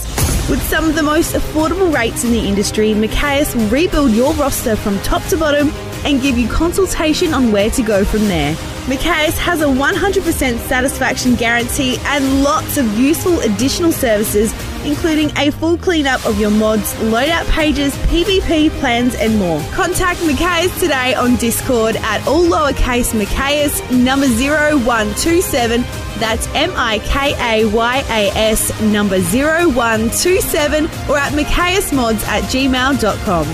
With 0.51 0.62
some 0.65 0.90
of 0.90 0.94
the 0.94 1.02
most 1.02 1.35
affordable 1.35 1.93
rates 1.93 2.24
in 2.24 2.32
the 2.32 2.47
industry, 2.47 2.93
Mikayas 2.93 3.56
will 3.56 3.66
rebuild 3.69 4.11
your 4.11 4.35
roster 4.35 4.77
from 4.77 4.98
top 4.98 5.23
to 5.28 5.36
bottom 5.39 5.70
and 6.05 6.20
give 6.20 6.36
you 6.36 6.47
consultation 6.47 7.32
on 7.32 7.51
where 7.52 7.70
to 7.70 7.82
go 7.82 8.05
from 8.05 8.28
there. 8.28 8.55
Mikayas 8.85 9.39
has 9.39 9.62
a 9.62 9.66
100% 9.66 10.59
satisfaction 10.69 11.36
guarantee 11.36 11.97
and 12.05 12.43
lots 12.44 12.77
of 12.77 12.98
useful 12.98 13.40
additional 13.40 13.93
services, 13.93 14.52
including 14.85 15.31
a 15.36 15.51
full 15.51 15.77
cleanup 15.77 16.24
of 16.27 16.39
your 16.39 16.51
mods, 16.51 16.94
loadout 16.94 17.48
pages, 17.51 17.94
PvP 18.09 18.70
plans, 18.81 19.15
and 19.16 19.39
more. 19.39 19.61
Contact 19.73 20.20
Mikayas 20.20 20.78
today 20.81 21.15
on 21.15 21.36
Discord 21.36 21.97
at 21.97 22.27
all 22.27 22.44
lowercase 22.44 23.12
Mikayas 23.19 23.81
number 23.90 24.27
0127. 24.27 25.82
That's 26.19 26.47
M 26.55 26.73
I 26.77 27.01
K 27.01 27.35
A 27.39 27.70
Y 27.70 27.98
A 28.09 28.31
S 28.36 28.81
number 28.82 29.20
0127 29.20 30.85
or 31.09 31.19
at 31.19 31.32
MikayasMods 31.32 32.23
at 32.27 32.44
gmail.com. 32.44 33.47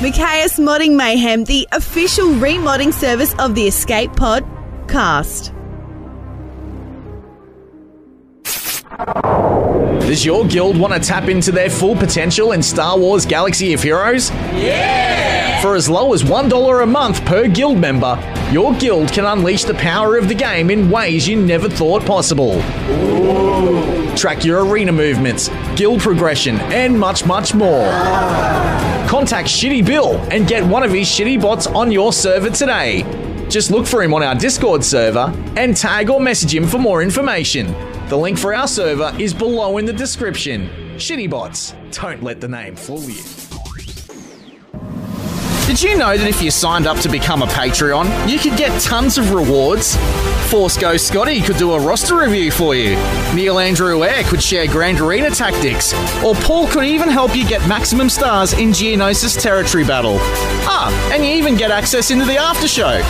Mikayas 0.00 0.58
Modding 0.58 0.96
Mayhem, 0.96 1.44
the 1.44 1.68
official 1.72 2.26
remodding 2.30 2.92
service 2.92 3.34
of 3.38 3.54
the 3.54 3.68
Escape 3.68 4.12
Pod 4.16 4.44
cast. 4.88 5.53
Does 8.96 10.24
your 10.24 10.46
guild 10.46 10.78
want 10.78 10.92
to 10.92 11.00
tap 11.00 11.28
into 11.28 11.50
their 11.50 11.68
full 11.68 11.96
potential 11.96 12.52
in 12.52 12.62
Star 12.62 12.96
Wars 12.96 13.26
Galaxy 13.26 13.72
of 13.72 13.82
Heroes? 13.82 14.30
Yeah! 14.30 15.60
For 15.60 15.74
as 15.74 15.88
low 15.88 16.12
as 16.12 16.22
$1 16.22 16.82
a 16.82 16.86
month 16.86 17.24
per 17.24 17.48
guild 17.48 17.78
member, 17.78 18.18
your 18.52 18.74
guild 18.74 19.10
can 19.10 19.24
unleash 19.24 19.64
the 19.64 19.74
power 19.74 20.16
of 20.16 20.28
the 20.28 20.34
game 20.34 20.70
in 20.70 20.90
ways 20.90 21.26
you 21.26 21.40
never 21.40 21.68
thought 21.68 22.04
possible. 22.04 22.60
Track 24.14 24.44
your 24.44 24.64
arena 24.64 24.92
movements, 24.92 25.48
guild 25.74 26.00
progression, 26.00 26.60
and 26.60 26.98
much, 26.98 27.26
much 27.26 27.54
more. 27.54 27.88
Contact 29.08 29.48
Shitty 29.48 29.84
Bill 29.84 30.18
and 30.30 30.46
get 30.46 30.64
one 30.64 30.84
of 30.84 30.92
his 30.92 31.08
shitty 31.08 31.40
bots 31.40 31.66
on 31.66 31.90
your 31.90 32.12
server 32.12 32.50
today. 32.50 33.02
Just 33.48 33.70
look 33.70 33.86
for 33.86 34.02
him 34.02 34.14
on 34.14 34.22
our 34.22 34.34
Discord 34.34 34.84
server 34.84 35.32
and 35.56 35.76
tag 35.76 36.10
or 36.10 36.20
message 36.20 36.54
him 36.54 36.66
for 36.66 36.78
more 36.78 37.02
information. 37.02 37.74
The 38.08 38.18
link 38.18 38.38
for 38.38 38.54
our 38.54 38.68
server 38.68 39.16
is 39.18 39.32
below 39.32 39.78
in 39.78 39.86
the 39.86 39.92
description. 39.92 40.68
Shitty 40.96 41.30
bots, 41.30 41.74
don't 41.90 42.22
let 42.22 42.38
the 42.38 42.46
name 42.46 42.76
fool 42.76 43.00
you. 43.04 43.43
Did 45.66 45.82
you 45.82 45.96
know 45.96 46.14
that 46.14 46.28
if 46.28 46.42
you 46.42 46.50
signed 46.50 46.86
up 46.86 46.98
to 46.98 47.08
become 47.08 47.40
a 47.40 47.46
Patreon, 47.46 48.28
you 48.28 48.38
could 48.38 48.56
get 48.58 48.78
tons 48.82 49.16
of 49.16 49.32
rewards? 49.32 49.96
Force 50.50 50.76
Go 50.76 50.98
Scotty 50.98 51.40
could 51.40 51.56
do 51.56 51.72
a 51.72 51.80
roster 51.80 52.16
review 52.16 52.50
for 52.50 52.74
you. 52.74 52.96
Neil 53.34 53.58
Andrew 53.58 54.04
Eyre 54.04 54.24
could 54.24 54.42
share 54.42 54.66
Grand 54.66 55.00
Arena 55.00 55.30
tactics. 55.30 55.94
Or 56.22 56.34
Paul 56.34 56.68
could 56.68 56.84
even 56.84 57.08
help 57.08 57.34
you 57.34 57.48
get 57.48 57.66
maximum 57.66 58.10
stars 58.10 58.52
in 58.52 58.72
Geonosis 58.72 59.40
Territory 59.40 59.84
Battle. 59.84 60.18
Ah, 60.20 60.92
and 61.12 61.24
you 61.24 61.32
even 61.32 61.56
get 61.56 61.70
access 61.70 62.10
into 62.10 62.26
the 62.26 62.36
after 62.36 62.68
show. 62.68 63.00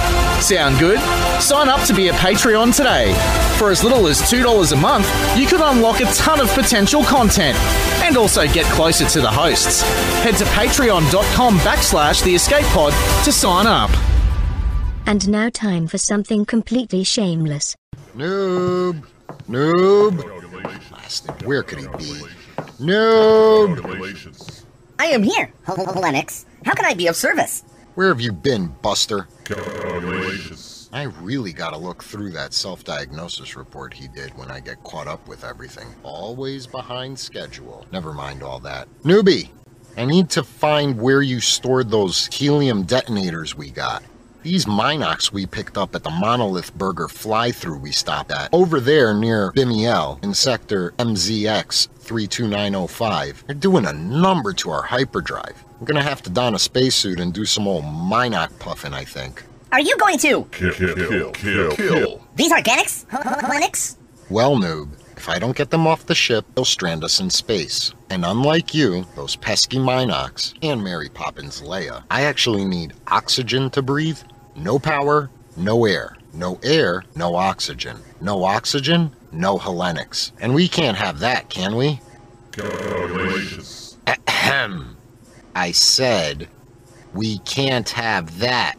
Sound 0.40 0.78
good? 0.78 1.00
Sign 1.42 1.68
up 1.68 1.84
to 1.88 1.92
be 1.92 2.06
a 2.08 2.12
Patreon 2.12 2.74
today. 2.74 3.12
For 3.58 3.70
as 3.70 3.82
little 3.82 4.06
as 4.06 4.20
$2 4.22 4.72
a 4.72 4.76
month, 4.76 5.08
you 5.36 5.46
could 5.46 5.60
unlock 5.60 6.00
a 6.00 6.06
ton 6.14 6.40
of 6.40 6.48
potential 6.54 7.02
content 7.02 7.58
and 8.04 8.16
also 8.16 8.46
get 8.46 8.64
closer 8.66 9.06
to 9.06 9.20
the 9.20 9.30
hosts. 9.30 9.82
Head 10.22 10.36
to 10.38 10.44
patreon.com 10.44 11.58
backslash 11.58 12.22
the 12.22 12.34
escape 12.44 12.66
pod 12.74 12.92
to 13.24 13.32
sign 13.32 13.66
up. 13.66 13.90
And 15.06 15.26
now 15.30 15.48
time 15.48 15.86
for 15.86 15.96
something 15.96 16.44
completely 16.44 17.02
shameless. 17.02 17.74
Noob! 18.14 19.02
Noob! 19.48 20.22
Where 21.46 21.62
could 21.62 21.78
he 21.78 21.86
be? 21.86 22.20
Noob! 22.78 24.66
I 24.98 25.06
am 25.06 25.22
here, 25.22 25.50
Lennox. 25.96 26.44
How 26.66 26.74
can 26.74 26.84
I 26.84 26.92
be 26.92 27.06
of 27.06 27.16
service? 27.16 27.64
Where 27.94 28.08
have 28.08 28.20
you 28.20 28.32
been, 28.32 28.74
Buster? 28.82 29.26
I 30.92 31.04
really 31.22 31.54
gotta 31.54 31.78
look 31.78 32.04
through 32.04 32.32
that 32.32 32.52
self 32.52 32.84
diagnosis 32.84 33.56
report 33.56 33.94
he 33.94 34.06
did 34.08 34.36
when 34.36 34.50
I 34.50 34.60
get 34.60 34.84
caught 34.84 35.08
up 35.08 35.26
with 35.28 35.44
everything. 35.44 35.88
Always 36.02 36.66
behind 36.66 37.18
schedule. 37.18 37.86
Never 37.90 38.12
mind 38.12 38.42
all 38.42 38.60
that. 38.60 38.86
Newbie, 39.02 39.48
I 39.96 40.04
need 40.04 40.30
to 40.30 40.42
find 40.42 41.00
where 41.00 41.22
you 41.22 41.40
stored 41.40 41.90
those 41.90 42.26
helium 42.26 42.82
detonators 42.84 43.54
we 43.54 43.70
got. 43.70 44.02
These 44.42 44.66
Minox 44.66 45.32
we 45.32 45.46
picked 45.46 45.78
up 45.78 45.94
at 45.94 46.02
the 46.02 46.10
Monolith 46.10 46.74
Burger 46.74 47.08
fly 47.08 47.50
through 47.50 47.78
we 47.78 47.92
stopped 47.92 48.30
at, 48.30 48.52
over 48.52 48.80
there 48.80 49.14
near 49.14 49.52
Bimiel 49.52 50.22
in 50.22 50.34
sector 50.34 50.92
MZX 50.98 51.88
32905, 52.00 53.44
they're 53.46 53.54
doing 53.54 53.86
a 53.86 53.92
number 53.92 54.52
to 54.52 54.70
our 54.70 54.82
hyperdrive. 54.82 55.64
I'm 55.78 55.86
gonna 55.86 56.02
have 56.02 56.22
to 56.22 56.30
don 56.30 56.54
a 56.54 56.58
spacesuit 56.58 57.20
and 57.20 57.32
do 57.32 57.44
some 57.46 57.66
old 57.66 57.84
Minoc 57.84 58.58
puffing, 58.58 58.92
I 58.92 59.04
think. 59.04 59.44
Are 59.72 59.80
you 59.80 59.96
going 59.96 60.18
to? 60.18 60.44
Kill, 60.52 60.72
kill, 60.72 61.32
kill, 61.32 61.70
kill. 61.72 62.26
These 62.36 62.52
organics? 62.52 63.06
Lennox? 63.48 63.96
Well, 64.30 64.56
noob, 64.56 64.88
if 65.24 65.30
I 65.30 65.38
don't 65.38 65.56
get 65.56 65.70
them 65.70 65.86
off 65.86 66.04
the 66.04 66.14
ship, 66.14 66.44
they'll 66.54 66.66
strand 66.66 67.02
us 67.02 67.18
in 67.18 67.30
space. 67.30 67.94
And 68.10 68.26
unlike 68.26 68.74
you, 68.74 69.06
those 69.16 69.36
pesky 69.36 69.78
Minox, 69.78 70.52
and 70.60 70.84
Mary 70.84 71.08
Poppins 71.08 71.62
Leia, 71.62 72.04
I 72.10 72.24
actually 72.24 72.66
need 72.66 72.92
oxygen 73.06 73.70
to 73.70 73.80
breathe. 73.80 74.18
No 74.54 74.78
power, 74.78 75.30
no 75.56 75.86
air. 75.86 76.18
No 76.34 76.60
air, 76.62 77.04
no 77.16 77.36
oxygen. 77.36 77.96
No 78.20 78.44
oxygen, 78.44 79.16
no 79.32 79.56
Hellenics. 79.56 80.32
And 80.40 80.54
we 80.54 80.68
can't 80.68 80.98
have 80.98 81.20
that, 81.20 81.48
can 81.48 81.74
we? 81.74 82.00
Ahem. 84.06 84.94
I 85.54 85.72
said, 85.72 86.48
we 87.14 87.38
can't 87.38 87.88
have 87.88 88.40
that, 88.40 88.74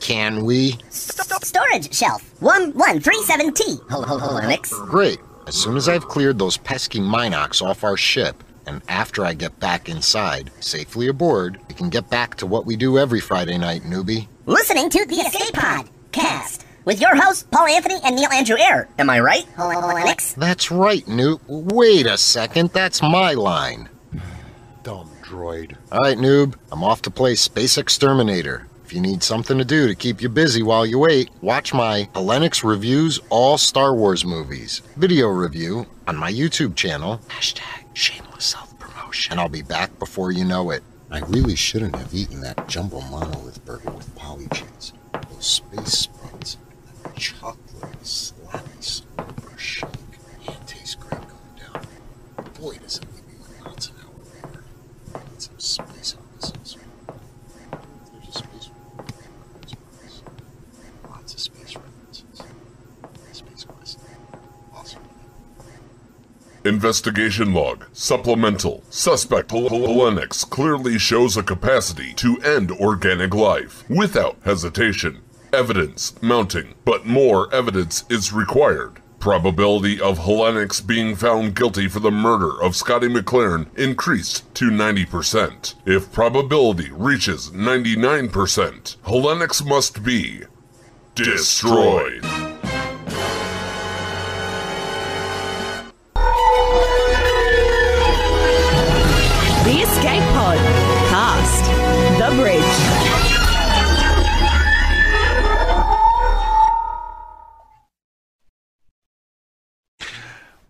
can 0.00 0.44
we? 0.44 0.78
Storage 0.90 1.94
shelf. 1.94 2.28
1137T. 2.40 4.32
Lennox. 4.34 4.72
Great. 4.72 5.20
As 5.46 5.54
soon 5.54 5.76
as 5.76 5.88
I've 5.88 6.08
cleared 6.08 6.40
those 6.40 6.56
pesky 6.56 6.98
Minox 6.98 7.62
off 7.62 7.84
our 7.84 7.96
ship, 7.96 8.42
and 8.66 8.82
after 8.88 9.24
I 9.24 9.32
get 9.32 9.60
back 9.60 9.88
inside, 9.88 10.50
safely 10.58 11.06
aboard, 11.06 11.60
we 11.68 11.74
can 11.76 11.88
get 11.88 12.10
back 12.10 12.34
to 12.38 12.46
what 12.46 12.66
we 12.66 12.74
do 12.74 12.98
every 12.98 13.20
Friday 13.20 13.56
night, 13.56 13.82
newbie. 13.82 14.26
Listening 14.46 14.90
to 14.90 15.06
the 15.06 15.14
Escape 15.14 15.54
Pod 15.54 15.88
cast 16.10 16.66
with 16.84 17.00
your 17.00 17.14
hosts, 17.14 17.44
Paul 17.48 17.68
Anthony 17.68 18.00
and 18.02 18.16
Neil 18.16 18.30
Andrew 18.32 18.56
Eyre. 18.58 18.88
Am 18.98 19.08
I 19.08 19.20
right, 19.20 19.46
Lennox? 19.56 20.32
That's 20.34 20.72
right, 20.72 21.06
Noob. 21.06 21.38
Wait 21.46 22.06
a 22.06 22.18
second, 22.18 22.70
that's 22.72 23.00
my 23.00 23.34
line. 23.34 23.88
Dumb 24.82 25.08
droid. 25.22 25.76
All 25.92 26.00
right, 26.00 26.18
Noob, 26.18 26.56
I'm 26.72 26.82
off 26.82 27.02
to 27.02 27.10
play 27.12 27.36
Space 27.36 27.78
Exterminator. 27.78 28.66
If 28.86 28.92
you 28.92 29.00
need 29.00 29.24
something 29.24 29.58
to 29.58 29.64
do 29.64 29.88
to 29.88 29.96
keep 29.96 30.22
you 30.22 30.28
busy 30.28 30.62
while 30.62 30.86
you 30.86 31.00
wait, 31.00 31.30
watch 31.40 31.74
my 31.74 32.08
Lennox 32.14 32.62
Reviews 32.62 33.18
All 33.30 33.58
Star 33.58 33.92
Wars 33.92 34.24
Movies 34.24 34.80
video 34.96 35.26
review 35.26 35.86
on 36.06 36.16
my 36.16 36.30
YouTube 36.32 36.76
channel. 36.76 37.20
Hashtag 37.26 37.84
shameless 37.94 38.44
self-promotion. 38.44 39.32
And 39.32 39.40
I'll 39.40 39.48
be 39.48 39.62
back 39.62 39.98
before 39.98 40.30
you 40.30 40.44
know 40.44 40.70
it. 40.70 40.84
I 41.10 41.18
really 41.22 41.56
shouldn't 41.56 41.96
have 41.96 42.14
eaten 42.14 42.40
that 42.42 42.68
jumbo 42.68 43.00
monolith 43.00 43.64
burger 43.64 43.90
with 43.90 44.14
poly 44.14 44.46
cheese. 44.54 44.92
Those 45.32 45.44
space 45.44 45.92
spreads, 45.92 46.56
that 47.02 47.16
chocolate 47.16 48.00
slappy 48.04 48.80
super 48.80 49.58
shake. 49.58 49.88
And 50.46 50.64
tastes 50.68 50.94
great 50.94 51.22
going 51.22 51.56
down. 51.58 51.84
Boy, 52.60 52.76
does 52.76 52.98
it 52.98 53.06
leave 53.12 53.26
me 53.26 53.34
with 53.40 53.66
lots 53.66 53.88
an 53.88 53.96
hour 54.04 54.14
later. 54.48 54.62
Need 55.32 55.42
some 55.42 55.58
space 55.58 56.14
offices. 56.16 56.76
There's 58.12 58.28
a 58.28 58.32
space 58.32 58.70
reference. 58.70 59.74
Lots 61.08 61.34
of 61.34 61.40
space 61.40 61.76
references. 61.76 62.42
Space 63.32 63.64
Quest. 63.64 63.98
Awesome. 64.74 65.02
Investigation 66.76 67.54
log. 67.54 67.86
Supplemental. 67.94 68.84
Suspect 68.90 69.50
Lennox 69.50 70.44
clearly 70.44 70.98
shows 70.98 71.34
a 71.34 71.42
capacity 71.42 72.12
to 72.16 72.36
end 72.42 72.70
organic 72.70 73.32
life 73.32 73.82
without 73.88 74.36
hesitation. 74.44 75.22
Evidence 75.54 76.20
mounting, 76.20 76.74
but 76.84 77.06
more 77.06 77.48
evidence 77.54 78.04
is 78.10 78.30
required. 78.30 79.00
Probability 79.20 79.98
of 79.98 80.18
Hellenics 80.18 80.86
being 80.86 81.16
found 81.16 81.56
guilty 81.56 81.88
for 81.88 82.00
the 82.00 82.10
murder 82.10 82.62
of 82.62 82.76
Scotty 82.76 83.08
McLaren 83.08 83.74
increased 83.78 84.54
to 84.56 84.66
90%. 84.66 85.76
If 85.86 86.12
probability 86.12 86.90
reaches 86.92 87.52
99%, 87.52 88.96
Hellenics 88.98 89.66
must 89.66 90.04
be 90.04 90.42
destroyed. 91.14 92.22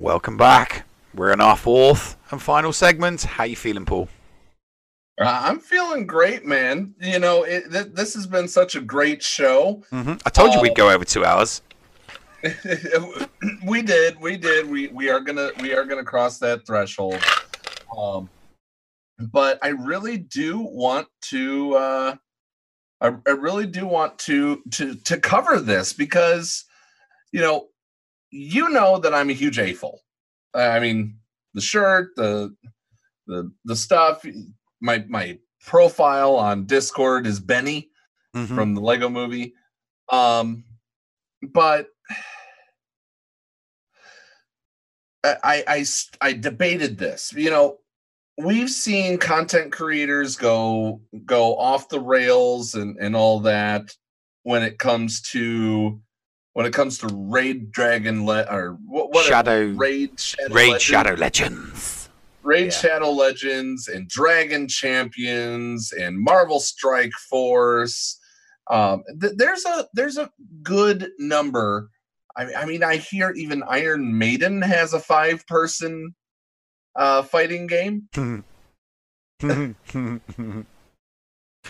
Welcome 0.07 0.37
back. 0.37 0.87
We're 1.17 1.33
in 1.33 1.41
our 1.41 1.57
fourth 1.57 2.17
and 2.31 2.41
final 2.41 2.73
segment. 2.73 3.25
How 3.25 3.43
you 3.43 3.57
feeling, 3.57 3.85
Paul? 3.85 4.09
I'm 5.19 5.59
feeling 5.59 6.07
great, 6.07 6.45
man. 6.45 6.95
You 7.01 7.19
know, 7.19 7.43
it, 7.43 7.73
th- 7.73 7.89
this 7.93 8.15
has 8.15 8.25
been 8.25 8.47
such 8.47 8.77
a 8.77 8.81
great 8.81 9.21
show. 9.21 9.83
hmm 9.91 10.13
I 10.25 10.31
told 10.31 10.53
you 10.53 10.61
Uh, 10.61 10.63
we'd 10.63 10.77
go 10.77 10.91
over 10.91 11.05
two 11.05 11.25
hours. 11.25 11.61
we 13.67 13.83
did, 13.83 14.21
we 14.21 14.37
did. 14.37 14.71
We 14.71 14.87
we 14.87 15.11
are 15.11 15.19
gonna 15.19 15.51
we 15.61 15.75
are 15.75 15.85
gonna 15.85 16.05
cross 16.05 16.39
that 16.39 16.65
threshold. 16.65 17.21
Um, 17.99 18.31
but 19.19 19.59
I 19.61 19.71
really 19.71 20.19
do 20.19 20.61
want 20.61 21.09
to. 21.33 21.75
Uh, 21.75 22.17
I, 23.01 23.09
I 23.27 23.31
really 23.31 23.67
do 23.67 23.89
want 23.89 24.21
to 24.21 24.63
to 24.71 24.95
to 24.95 25.19
cover 25.19 25.59
this 25.59 25.93
because, 25.93 26.65
you 27.33 27.41
know, 27.41 27.71
you 28.31 28.69
know 28.71 28.99
that 28.99 29.15
I'm 29.15 29.31
a 29.31 29.35
huge 29.35 29.59
AFOL. 29.59 29.99
I 30.55 30.81
mean, 30.81 31.19
the 31.55 31.61
shirt, 31.61 32.11
the 32.17 32.55
the 33.27 33.53
the 33.65 33.77
stuff. 33.77 34.25
My 34.81 35.05
my 35.09 35.39
profile 35.65 36.37
on 36.37 36.67
Discord 36.67 37.27
is 37.27 37.41
Benny 37.41 37.91
from 38.47 38.75
the 38.75 38.81
Lego 38.81 39.09
Movie. 39.09 39.55
Um, 40.11 40.65
but 41.43 41.89
I, 45.25 45.65
I 45.67 45.85
I 46.21 46.33
debated 46.33 46.99
this. 46.99 47.33
You 47.33 47.51
know, 47.51 47.79
we've 48.39 48.71
seen 48.71 49.19
content 49.19 49.73
creators 49.73 50.37
go 50.37 51.01
go 51.25 51.57
off 51.57 51.89
the 51.89 52.01
rails 52.01 52.75
and 52.75 52.97
and 52.99 53.17
all 53.17 53.41
that 53.41 53.95
when 54.43 54.63
it 54.63 54.79
comes 54.79 55.21
to 55.21 56.01
when 56.57 56.65
it 56.65 56.73
comes 56.73 56.97
to 56.97 57.07
raid 57.13 57.71
dragon 57.71 58.25
le- 58.25 58.47
or 58.51 58.79
what, 58.87 59.13
what 59.13 59.27
Shadow- 59.27 59.73
raid 59.73 60.19
shadow 60.19 60.55
Raid 60.55 60.69
Legends? 60.71 60.83
Shadow 60.83 61.15
Legends. 61.15 62.09
Raid 62.43 62.73
Shadow 62.73 63.11
Legends 63.11 63.89
and 63.89 64.09
Dragon 64.09 64.67
Champions 64.67 65.93
and 65.93 66.19
Marvel 66.19 66.59
Strike 66.59 67.13
Force. 67.29 68.19
Um, 68.71 69.03
th- 69.21 69.35
there's 69.37 69.67
a 69.67 69.87
there's 69.93 70.17
a 70.17 70.31
good 70.63 71.11
number. 71.19 71.91
I, 72.39 72.55
I 72.55 72.65
mean, 72.65 72.83
I 72.83 72.97
hear 72.97 73.33
even 73.33 73.63
Iron 73.69 74.17
Maiden 74.17 74.63
has 74.63 74.95
a 74.95 75.01
five 75.01 75.47
person 75.47 76.15
uh, 76.99 77.21
fighting 77.23 77.67
game. 77.67 78.09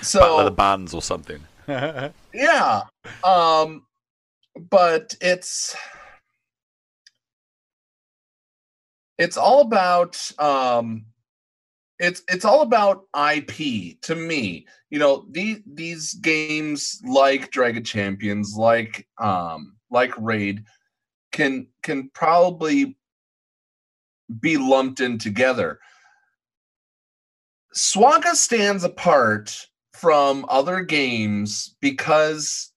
So 0.03 0.21
Battle 0.21 0.39
of 0.41 0.45
the 0.45 0.51
Bands 0.53 0.95
or 0.95 1.01
something. 1.03 1.43
yeah 2.35 2.83
um 3.25 3.86
but 4.71 5.15
it's 5.21 5.77
it's 9.19 9.37
all 9.37 9.61
about 9.61 10.31
um 10.39 11.07
it's 11.99 12.23
it's 12.29 12.45
all 12.45 12.63
about 12.63 13.05
ip 13.33 14.01
to 14.03 14.15
me. 14.15 14.67
You 14.91 14.99
know 14.99 15.27
these 15.31 15.61
these 15.67 16.15
games 16.15 17.01
like 17.05 17.51
dragon 17.51 17.85
champions 17.85 18.55
like 18.57 19.07
um 19.19 19.77
like 19.91 20.13
raid 20.19 20.65
can 21.33 21.69
can 21.83 22.11
probably 22.13 22.97
be 24.41 24.57
lumped 24.57 25.01
in 25.01 25.19
together. 25.19 25.79
Swaga 27.75 28.35
stands 28.35 28.85
apart 28.85 29.67
from 29.93 30.45
other 30.49 30.81
games 30.81 31.77
because 31.81 32.73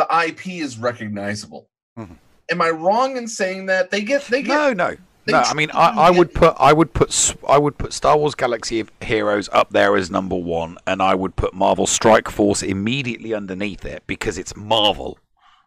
the 0.00 0.26
IP 0.26 0.48
is 0.48 0.78
recognizable. 0.78 1.68
Am 1.96 2.60
I 2.62 2.70
wrong 2.70 3.16
in 3.16 3.28
saying 3.28 3.66
that 3.66 3.90
they 3.90 4.00
get 4.00 4.22
they 4.24 4.42
get 4.42 4.54
no 4.54 4.72
no 4.72 4.96
no, 5.26 5.38
I 5.38 5.54
mean, 5.54 5.70
I, 5.72 6.08
I 6.08 6.10
would 6.10 6.34
put, 6.34 6.56
I 6.58 6.72
would 6.72 6.92
put, 6.92 7.36
I 7.48 7.58
would 7.58 7.78
put 7.78 7.92
Star 7.92 8.16
Wars: 8.16 8.34
Galaxy 8.34 8.80
of 8.80 8.90
Heroes 9.00 9.48
up 9.52 9.70
there 9.70 9.96
as 9.96 10.10
number 10.10 10.34
one, 10.34 10.78
and 10.86 11.02
I 11.02 11.14
would 11.14 11.36
put 11.36 11.54
Marvel 11.54 11.86
Strike 11.86 12.28
Force 12.28 12.62
immediately 12.62 13.34
underneath 13.34 13.84
it 13.84 14.02
because 14.06 14.38
it's 14.38 14.56
Marvel, 14.56 15.18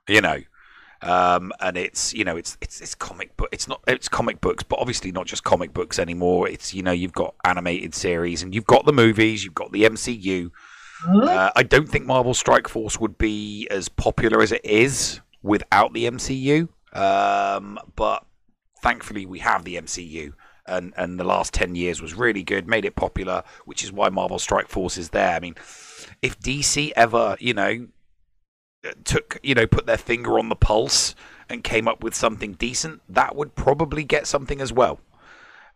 you 0.08 0.22
know, 0.22 0.40
um, 1.02 1.52
and 1.60 1.78
it's 1.78 2.14
you 2.14 2.24
know, 2.24 2.36
it's 2.36 2.58
it's 2.62 2.82
it's 2.82 2.96
comic 2.96 3.38
book. 3.38 3.50
It's 3.52 3.68
not 3.68 3.82
it's 3.88 4.10
comic 4.10 4.42
books, 4.42 4.64
but 4.64 4.80
obviously 4.80 5.12
not 5.12 5.28
just 5.28 5.44
comic 5.44 5.74
books 5.74 6.00
anymore. 6.00 6.50
It's 6.50 6.74
you 6.74 6.82
know, 6.82 6.92
you've 6.92 7.14
got 7.14 7.36
animated 7.46 7.94
series, 7.94 8.42
and 8.42 8.54
you've 8.56 8.68
got 8.68 8.86
the 8.86 8.94
movies, 8.94 9.44
you've 9.44 9.56
got 9.56 9.72
the 9.72 9.84
MCU. 9.84 10.52
Uh, 11.08 11.52
I 11.56 11.64
don't 11.64 11.90
think 11.90 12.06
Marvel 12.06 12.34
Strike 12.34 12.68
Force 12.68 13.00
would 13.00 13.18
be 13.18 13.68
as 13.70 13.90
popular 13.90 14.42
as 14.42 14.52
it 14.52 14.64
is 14.64 15.22
without 15.42 15.94
the 15.94 16.06
MCU. 16.06 16.70
Um, 16.94 17.80
but 17.96 18.26
thankfully, 18.82 19.26
we 19.26 19.40
have 19.40 19.64
the 19.64 19.76
MCU, 19.76 20.34
and 20.68 20.94
and 20.96 21.20
the 21.20 21.24
last 21.24 21.54
ten 21.54 21.76
years 21.76 22.02
was 22.02 22.14
really 22.14 22.44
good, 22.44 22.68
made 22.68 22.86
it 22.86 22.96
popular, 22.96 23.44
which 23.66 23.84
is 23.84 23.92
why 23.92 24.10
Marvel 24.10 24.40
Strike 24.40 24.70
Force 24.70 24.98
is 24.98 25.10
there. 25.10 25.36
I 25.36 25.40
mean, 25.40 25.56
if 26.22 26.40
DC 26.40 26.92
ever, 26.96 27.36
you 27.40 27.54
know, 27.54 27.88
took 29.04 29.40
you 29.44 29.56
know 29.56 29.68
put 29.68 29.86
their 29.86 29.98
finger 29.98 30.38
on 30.38 30.50
the 30.50 30.56
pulse 30.56 31.16
and 31.50 31.64
came 31.64 31.88
up 31.88 32.04
with 32.04 32.16
something 32.16 32.54
decent, 32.54 33.02
that 33.10 33.36
would 33.36 33.56
probably 33.56 34.04
get 34.04 34.28
something 34.28 34.62
as 34.62 34.72
well. 34.72 35.00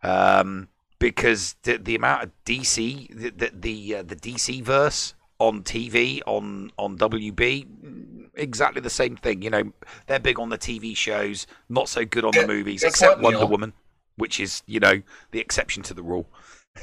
Um, 0.02 0.68
because 0.98 1.54
the, 1.62 1.76
the 1.76 1.94
amount 1.94 2.24
of 2.24 2.30
DC, 2.44 3.08
the 3.14 3.30
the 3.30 3.52
the, 3.54 3.94
uh, 3.96 4.02
the 4.02 4.16
DC 4.16 4.62
verse 4.62 5.14
on 5.38 5.62
TV 5.62 6.20
on 6.26 6.70
on 6.78 6.98
WB, 6.98 8.28
exactly 8.34 8.80
the 8.80 8.90
same 8.90 9.16
thing. 9.16 9.42
You 9.42 9.50
know, 9.50 9.72
they're 10.06 10.18
big 10.18 10.38
on 10.38 10.48
the 10.48 10.58
TV 10.58 10.96
shows, 10.96 11.46
not 11.68 11.88
so 11.88 12.04
good 12.04 12.24
on 12.24 12.32
the 12.32 12.46
movies, 12.46 12.82
guess 12.82 12.90
except 12.92 13.16
what, 13.16 13.22
Wonder 13.24 13.38
Neil? 13.40 13.48
Woman, 13.48 13.72
which 14.16 14.40
is 14.40 14.62
you 14.66 14.80
know 14.80 15.02
the 15.30 15.40
exception 15.40 15.82
to 15.84 15.94
the 15.94 16.02
rule. 16.02 16.26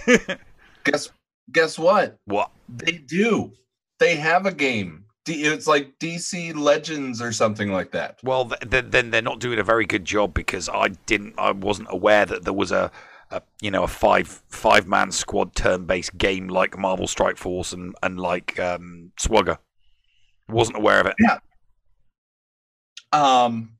guess 0.83 1.09
guess 1.51 1.77
what? 1.77 2.17
What 2.25 2.51
they 2.69 2.93
do? 2.93 3.51
They 3.99 4.15
have 4.15 4.45
a 4.45 4.51
game. 4.53 5.05
D- 5.25 5.43
It's 5.43 5.67
like 5.67 5.97
DC 5.99 6.55
Legends 6.55 7.21
or 7.21 7.31
something 7.31 7.71
like 7.71 7.91
that. 7.91 8.19
Well, 8.23 8.45
th- 8.45 8.69
th- 8.69 8.85
then 8.89 9.09
they're 9.09 9.21
not 9.21 9.39
doing 9.39 9.59
a 9.59 9.63
very 9.63 9.85
good 9.85 10.05
job 10.05 10.33
because 10.33 10.69
I 10.69 10.89
didn't, 11.07 11.35
I 11.37 11.51
wasn't 11.51 11.87
aware 11.91 12.25
that 12.25 12.43
there 12.43 12.53
was 12.53 12.71
a, 12.71 12.91
a 13.31 13.41
you 13.61 13.71
know, 13.71 13.83
a 13.83 13.87
five 13.87 14.27
five 14.49 14.87
man 14.87 15.11
squad 15.11 15.55
turn 15.55 15.85
based 15.85 16.17
game 16.17 16.47
like 16.47 16.77
Marvel 16.77 17.07
Strike 17.07 17.37
Force 17.37 17.73
and 17.73 17.95
and 18.03 18.19
like 18.19 18.59
um, 18.59 19.11
Swugger. 19.19 19.57
Wasn't 20.47 20.77
aware 20.77 20.99
of 20.99 21.07
it. 21.07 21.15
Yeah. 21.19 21.39
Um, 23.11 23.77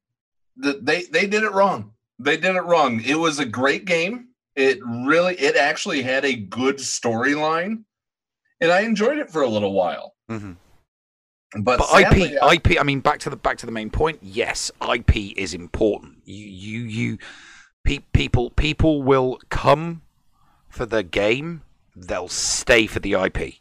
the, 0.58 0.80
they 0.82 1.04
they 1.04 1.28
did 1.28 1.44
it 1.44 1.52
wrong. 1.52 1.92
They 2.20 2.38
did 2.38 2.56
it 2.56 2.62
wrong. 2.64 3.02
It 3.04 3.16
was 3.16 3.40
a 3.40 3.46
great 3.46 3.86
game. 3.86 4.30
It 4.56 4.80
really, 4.86 5.36
it 5.36 5.58
actually 5.58 6.02
had 6.02 6.24
a 6.24 6.34
good 6.34 6.78
storyline, 6.78 7.84
and 8.62 8.72
I 8.72 8.82
enjoyed 8.82 9.18
it 9.18 9.30
for 9.30 9.42
a 9.42 9.50
little 9.50 9.74
while. 9.74 10.16
hmm 10.30 10.54
But, 11.60 11.80
But 11.80 11.90
sadly, 11.90 12.36
IP, 12.36 12.72
IP. 12.72 12.80
I 12.80 12.84
mean, 12.84 13.02
back 13.02 13.20
to 13.20 13.30
the 13.30 13.36
back 13.36 13.58
to 13.60 13.66
the 13.66 13.72
main 13.74 13.90
point. 13.90 14.20
Yes, 14.22 14.72
IP 14.82 15.38
is 15.38 15.54
important. 15.54 16.22
You, 16.24 16.46
you, 16.46 16.80
you. 16.84 17.18
Pe- 17.86 18.00
people, 18.14 18.50
people 18.50 19.02
will 19.04 19.40
come 19.50 20.02
for 20.68 20.86
the 20.86 21.04
game. 21.04 21.62
They'll 21.96 22.28
stay 22.28 22.88
for 22.88 23.00
the 23.00 23.14
IP. 23.14 23.56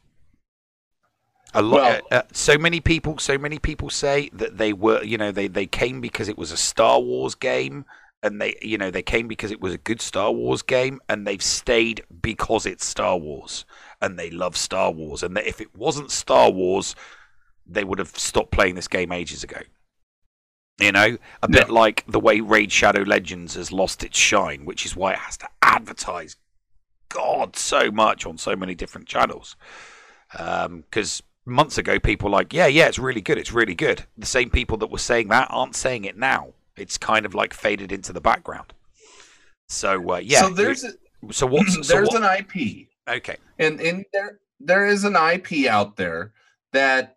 A 1.52 1.62
lot. 1.62 1.74
Well- 1.80 2.00
uh, 2.10 2.14
uh, 2.16 2.22
so 2.32 2.58
many 2.58 2.80
people. 2.80 3.18
So 3.18 3.38
many 3.38 3.58
people 3.58 3.90
say 3.90 4.30
that 4.32 4.58
they 4.58 4.72
were. 4.72 5.02
You 5.04 5.18
know, 5.18 5.30
they 5.30 5.46
they 5.46 5.66
came 5.66 6.00
because 6.00 6.28
it 6.28 6.36
was 6.36 6.50
a 6.50 6.56
Star 6.56 7.00
Wars 7.00 7.36
game, 7.36 7.84
and 8.24 8.40
they, 8.40 8.56
you 8.60 8.76
know, 8.76 8.90
they 8.90 9.02
came 9.02 9.28
because 9.28 9.52
it 9.52 9.60
was 9.60 9.72
a 9.72 9.78
good 9.78 10.00
Star 10.00 10.32
Wars 10.32 10.62
game, 10.62 11.00
and 11.08 11.26
they've 11.26 11.42
stayed 11.42 12.02
because 12.20 12.66
it's 12.66 12.84
Star 12.84 13.16
Wars, 13.16 13.64
and 14.02 14.18
they 14.18 14.30
love 14.30 14.56
Star 14.56 14.90
Wars, 14.90 15.22
and 15.22 15.36
that 15.36 15.46
if 15.46 15.60
it 15.60 15.76
wasn't 15.76 16.10
Star 16.10 16.50
Wars, 16.50 16.96
they 17.66 17.84
would 17.84 18.00
have 18.00 18.18
stopped 18.18 18.50
playing 18.50 18.74
this 18.74 18.88
game 18.88 19.12
ages 19.12 19.44
ago. 19.44 19.60
You 20.78 20.90
know, 20.90 21.18
a 21.40 21.48
bit 21.48 21.70
like 21.70 22.04
the 22.08 22.18
way 22.18 22.40
Raid 22.40 22.72
Shadow 22.72 23.02
Legends 23.02 23.54
has 23.54 23.70
lost 23.70 24.02
its 24.02 24.18
shine, 24.18 24.64
which 24.64 24.84
is 24.84 24.96
why 24.96 25.12
it 25.12 25.20
has 25.20 25.36
to 25.36 25.48
advertise, 25.62 26.34
God, 27.08 27.56
so 27.56 27.92
much 27.92 28.26
on 28.26 28.38
so 28.38 28.56
many 28.56 28.74
different 28.74 29.06
channels. 29.06 29.54
Because 30.32 31.22
months 31.46 31.78
ago, 31.78 32.00
people 32.00 32.28
were 32.28 32.36
like, 32.36 32.52
yeah, 32.52 32.66
yeah, 32.66 32.88
it's 32.88 32.98
really 32.98 33.20
good, 33.20 33.38
it's 33.38 33.52
really 33.52 33.76
good. 33.76 34.04
The 34.18 34.26
same 34.26 34.50
people 34.50 34.76
that 34.78 34.90
were 34.90 34.98
saying 34.98 35.28
that 35.28 35.46
aren't 35.50 35.76
saying 35.76 36.04
it 36.06 36.16
now. 36.16 36.54
It's 36.76 36.98
kind 36.98 37.24
of 37.24 37.34
like 37.34 37.54
faded 37.54 37.92
into 37.92 38.12
the 38.12 38.20
background. 38.20 38.72
So 39.68 40.14
uh, 40.14 40.16
yeah. 40.16 40.42
so 40.42 40.50
there's 40.50 40.82
a, 40.84 40.90
so 41.30 41.46
what's 41.46 41.74
so 41.86 41.94
there's 41.94 42.08
what- 42.08 42.22
an 42.22 42.38
IP. 42.38 42.88
Okay. 43.06 43.36
and 43.58 43.80
and 43.80 44.04
there 44.12 44.40
there 44.60 44.86
is 44.86 45.04
an 45.04 45.14
IP 45.14 45.66
out 45.68 45.96
there 45.96 46.32
that 46.72 47.16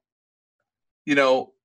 you 1.06 1.16
know 1.16 1.54
st- 1.56 1.57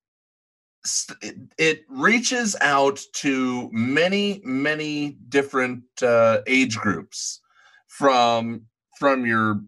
it, 1.58 1.84
reaches 1.88 2.56
out 2.60 3.00
to 3.14 3.70
many 3.72 4.40
many 4.44 5.18
different 5.28 5.84
uh, 6.02 6.38
age 6.46 6.76
groups 6.76 7.40
from 7.88 8.62
from 8.98 9.26
your 9.26 9.62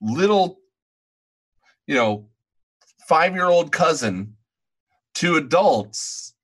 little 0.00 0.60
you 1.86 1.94
know 1.94 2.28
5 3.08 3.34
year 3.34 3.46
old 3.46 3.72
cousin 3.72 4.36
to 5.14 5.36
adults. 5.36 6.34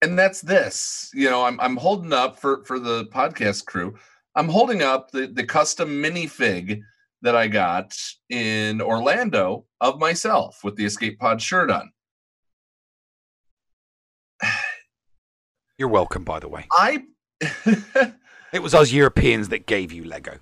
And 0.00 0.18
that's 0.18 0.40
this 0.40 1.10
you 1.14 1.30
know 1.30 1.44
i'm 1.44 1.60
i'm 1.60 1.76
holding 1.76 2.12
up 2.12 2.36
for 2.36 2.64
for 2.64 2.80
the 2.80 3.04
podcast 3.06 3.66
crew 3.66 3.94
i'm 4.34 4.48
holding 4.48 4.82
up 4.82 5.12
the 5.12 5.28
the 5.28 5.44
custom 5.44 6.02
minifig 6.02 6.80
that 7.22 7.36
i 7.36 7.46
got 7.46 7.96
in 8.28 8.80
orlando 8.82 9.64
of 9.80 10.00
myself 10.00 10.64
with 10.64 10.74
the 10.74 10.84
escape 10.84 11.20
pod 11.20 11.40
shirt 11.40 11.70
on 11.70 11.92
You're 15.78 15.88
welcome, 15.88 16.24
by 16.24 16.38
the 16.40 16.48
way. 16.48 16.66
i 16.72 17.04
It 18.52 18.62
was 18.62 18.74
us 18.74 18.92
Europeans 18.92 19.48
that 19.48 19.66
gave 19.66 19.92
you 19.92 20.04
Lego. 20.04 20.38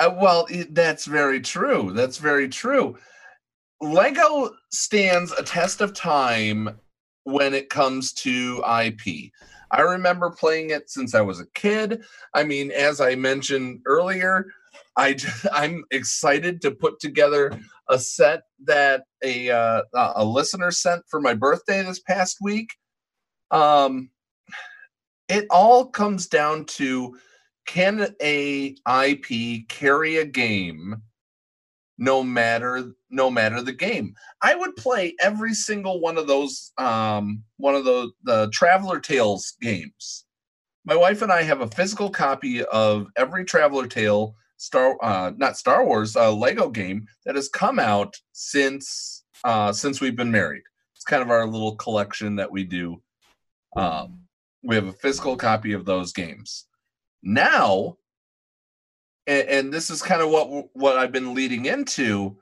Uh, 0.00 0.14
well, 0.18 0.46
it, 0.48 0.74
that's 0.74 1.04
very 1.04 1.40
true. 1.40 1.92
That's 1.92 2.16
very 2.16 2.48
true. 2.48 2.96
Lego 3.82 4.54
stands 4.70 5.32
a 5.32 5.42
test 5.42 5.80
of 5.80 5.92
time 5.92 6.80
when 7.24 7.52
it 7.52 7.68
comes 7.68 8.12
to 8.14 8.62
IP. 8.66 9.30
I 9.70 9.80
remember 9.80 10.30
playing 10.30 10.70
it 10.70 10.88
since 10.88 11.14
I 11.14 11.20
was 11.20 11.40
a 11.40 11.46
kid. 11.54 12.02
I 12.34 12.44
mean, 12.44 12.70
as 12.70 13.00
I 13.00 13.14
mentioned 13.14 13.80
earlier, 13.86 14.46
I 14.96 15.16
I'm 15.52 15.84
excited 15.90 16.62
to 16.62 16.70
put 16.70 17.00
together 17.00 17.58
a 17.90 17.98
set 17.98 18.42
that 18.64 19.04
a 19.22 19.50
uh, 19.50 19.82
a 19.94 20.24
listener 20.24 20.70
sent 20.70 21.02
for 21.08 21.20
my 21.20 21.34
birthday 21.34 21.82
this 21.82 22.00
past 22.00 22.38
week. 22.40 22.70
Um, 23.50 24.10
it 25.32 25.46
all 25.48 25.86
comes 25.86 26.26
down 26.26 26.66
to 26.66 27.16
can 27.66 28.14
a 28.20 28.76
IP 28.86 29.66
carry 29.68 30.16
a 30.18 30.26
game 30.26 31.00
no 31.96 32.22
matter 32.22 32.92
no 33.08 33.30
matter 33.30 33.62
the 33.62 33.72
game? 33.72 34.14
I 34.42 34.54
would 34.54 34.76
play 34.76 35.14
every 35.20 35.54
single 35.54 36.00
one 36.00 36.18
of 36.18 36.26
those 36.26 36.72
um 36.76 37.44
one 37.56 37.74
of 37.74 37.84
the 37.84 38.10
the 38.24 38.50
traveler 38.52 39.00
tales 39.00 39.54
games. 39.60 40.26
My 40.84 40.96
wife 40.96 41.22
and 41.22 41.32
i 41.32 41.42
have 41.42 41.62
a 41.62 41.68
physical 41.68 42.10
copy 42.10 42.62
of 42.64 43.06
every 43.16 43.44
traveler 43.44 43.86
tale 43.86 44.34
star 44.58 44.98
uh 45.02 45.32
not 45.36 45.56
star 45.56 45.86
wars 45.86 46.14
uh 46.14 46.32
lego 46.32 46.68
game 46.68 47.06
that 47.24 47.36
has 47.36 47.48
come 47.48 47.78
out 47.78 48.14
since 48.32 49.24
uh 49.44 49.72
since 49.72 50.00
we've 50.00 50.16
been 50.16 50.30
married. 50.30 50.62
It's 50.94 51.04
kind 51.04 51.22
of 51.22 51.30
our 51.30 51.46
little 51.46 51.76
collection 51.76 52.36
that 52.36 52.50
we 52.50 52.64
do 52.64 53.00
um 53.76 54.21
we 54.62 54.74
have 54.74 54.86
a 54.86 54.92
physical 54.92 55.36
copy 55.36 55.72
of 55.72 55.84
those 55.84 56.12
games 56.12 56.66
now 57.22 57.96
and, 59.26 59.48
and 59.48 59.74
this 59.74 59.90
is 59.90 60.02
kind 60.02 60.22
of 60.22 60.30
what 60.30 60.68
what 60.74 60.98
I've 60.98 61.12
been 61.12 61.34
leading 61.34 61.66
into. 61.66 62.36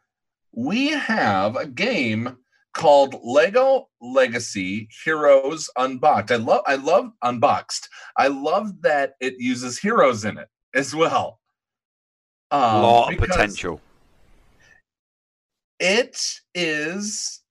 We 0.52 0.88
have 0.88 1.56
a 1.56 1.66
game 1.66 2.36
called 2.74 3.20
Lego 3.22 3.88
Legacy 4.00 4.88
Heroes 5.04 5.68
Unboxed. 5.76 6.32
I 6.32 6.36
love 6.36 6.62
I 6.66 6.76
love 6.76 7.10
Unboxed. 7.22 7.88
I 8.16 8.28
love 8.28 8.82
that 8.82 9.14
it 9.20 9.34
uses 9.38 9.78
heroes 9.78 10.24
in 10.24 10.38
it 10.38 10.48
as 10.74 10.94
well. 10.94 11.40
Um, 12.50 12.82
lot 12.82 13.12
of 13.12 13.18
potential. 13.18 13.80
It 15.78 16.40
is 16.54 17.42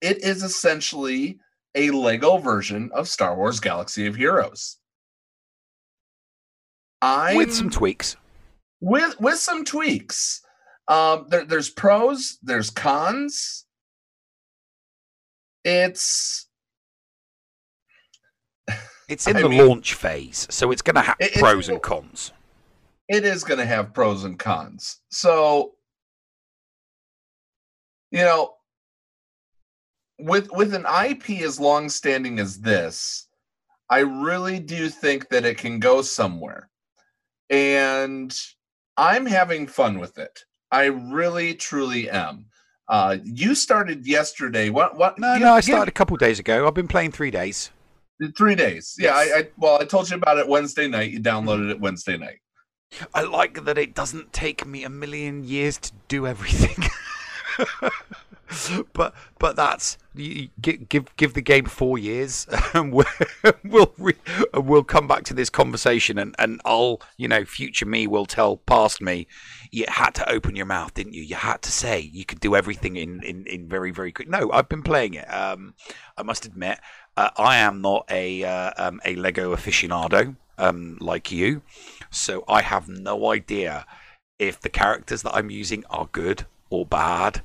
it 0.00 0.22
is 0.22 0.42
essentially 0.42 1.40
a 1.74 1.90
Lego 1.90 2.38
version 2.38 2.90
of 2.94 3.08
Star 3.08 3.34
Wars 3.36 3.60
Galaxy 3.60 4.06
of 4.06 4.14
Heroes. 4.16 4.78
I 7.02 7.34
With 7.36 7.52
some 7.54 7.70
tweaks. 7.70 8.16
with 8.80 9.18
with 9.20 9.38
some 9.38 9.64
tweaks. 9.64 10.40
Um, 10.88 11.26
there, 11.28 11.44
there's 11.44 11.70
pros, 11.70 12.38
there's 12.42 12.70
cons. 12.70 13.64
It's 15.64 16.46
It's 19.08 19.26
in 19.26 19.36
I 19.36 19.42
the 19.42 19.48
mean, 19.48 19.66
launch 19.66 19.94
phase, 19.94 20.46
so 20.50 20.70
it's 20.70 20.82
going 20.82 20.94
to 20.96 21.02
have 21.02 21.16
It- 21.20 21.34
pros 21.34 21.68
and 21.68 21.80
cons. 21.82 22.32
it 23.08 23.24
is 23.24 23.44
going 23.44 23.58
to 23.58 23.66
have 23.66 23.92
pros 23.92 24.24
and 24.24 24.38
cons. 24.38 25.00
So, 25.10 25.74
you 28.10 28.20
know, 28.22 28.54
with 30.24 30.50
with 30.52 30.74
an 30.74 30.86
IP 30.86 31.42
as 31.42 31.60
long 31.60 31.88
standing 31.88 32.38
as 32.38 32.58
this, 32.60 33.28
I 33.90 34.00
really 34.00 34.58
do 34.58 34.88
think 34.88 35.28
that 35.28 35.44
it 35.44 35.58
can 35.58 35.78
go 35.78 36.02
somewhere, 36.02 36.70
and 37.50 38.34
I'm 38.96 39.26
having 39.26 39.66
fun 39.66 39.98
with 39.98 40.18
it. 40.18 40.44
I 40.70 40.86
really, 40.86 41.54
truly 41.54 42.08
am. 42.10 42.46
Uh, 42.88 43.18
you 43.22 43.54
started 43.54 44.06
yesterday. 44.06 44.70
What? 44.70 44.96
What? 44.96 45.18
No, 45.18 45.36
no, 45.36 45.52
I 45.52 45.60
started 45.60 45.88
a 45.88 45.92
couple 45.92 46.16
days 46.16 46.38
ago. 46.38 46.66
I've 46.66 46.74
been 46.74 46.88
playing 46.88 47.12
three 47.12 47.30
days. 47.30 47.70
Three 48.36 48.54
days. 48.54 48.94
Yeah, 48.98 49.12
I, 49.14 49.22
I 49.22 49.48
well, 49.58 49.78
I 49.80 49.84
told 49.84 50.08
you 50.08 50.16
about 50.16 50.38
it 50.38 50.48
Wednesday 50.48 50.88
night. 50.88 51.10
You 51.10 51.20
downloaded 51.20 51.70
it 51.70 51.80
Wednesday 51.80 52.16
night. 52.16 52.40
I 53.12 53.22
like 53.22 53.64
that 53.64 53.76
it 53.76 53.94
doesn't 53.94 54.32
take 54.32 54.64
me 54.64 54.84
a 54.84 54.88
million 54.88 55.44
years 55.44 55.78
to 55.78 55.92
do 56.08 56.26
everything. 56.26 56.88
but 58.92 59.14
but 59.38 59.56
that's 59.56 59.98
you, 60.14 60.48
give 60.60 60.88
give 60.88 61.16
give 61.16 61.34
the 61.34 61.40
game 61.40 61.64
four 61.64 61.98
years, 61.98 62.46
and 62.74 62.92
we'll 62.92 63.06
we'll, 63.64 63.92
re, 63.98 64.14
we'll 64.54 64.84
come 64.84 65.08
back 65.08 65.24
to 65.24 65.34
this 65.34 65.50
conversation, 65.50 66.18
and 66.18 66.34
and 66.38 66.60
I'll 66.64 67.00
you 67.16 67.28
know 67.28 67.44
future 67.44 67.86
me 67.86 68.06
will 68.06 68.26
tell 68.26 68.58
past 68.58 69.00
me, 69.00 69.26
you 69.70 69.84
had 69.88 70.14
to 70.16 70.30
open 70.30 70.56
your 70.56 70.66
mouth, 70.66 70.94
didn't 70.94 71.14
you? 71.14 71.22
You 71.22 71.36
had 71.36 71.62
to 71.62 71.72
say 71.72 72.00
you 72.00 72.24
could 72.24 72.40
do 72.40 72.54
everything 72.54 72.96
in 72.96 73.22
in 73.22 73.46
in 73.46 73.68
very 73.68 73.90
very 73.90 74.12
quick. 74.12 74.28
No, 74.28 74.50
I've 74.52 74.68
been 74.68 74.82
playing 74.82 75.14
it. 75.14 75.26
Um, 75.32 75.74
I 76.16 76.22
must 76.22 76.46
admit, 76.46 76.78
uh, 77.16 77.30
I 77.36 77.58
am 77.58 77.80
not 77.80 78.06
a 78.10 78.44
uh, 78.44 78.72
um, 78.76 79.00
a 79.04 79.16
Lego 79.16 79.54
aficionado 79.54 80.36
um, 80.58 80.98
like 81.00 81.32
you, 81.32 81.62
so 82.10 82.44
I 82.48 82.62
have 82.62 82.88
no 82.88 83.32
idea 83.32 83.86
if 84.38 84.60
the 84.60 84.68
characters 84.68 85.22
that 85.22 85.34
I'm 85.34 85.50
using 85.50 85.84
are 85.90 86.08
good 86.10 86.46
or 86.70 86.84
bad 86.84 87.42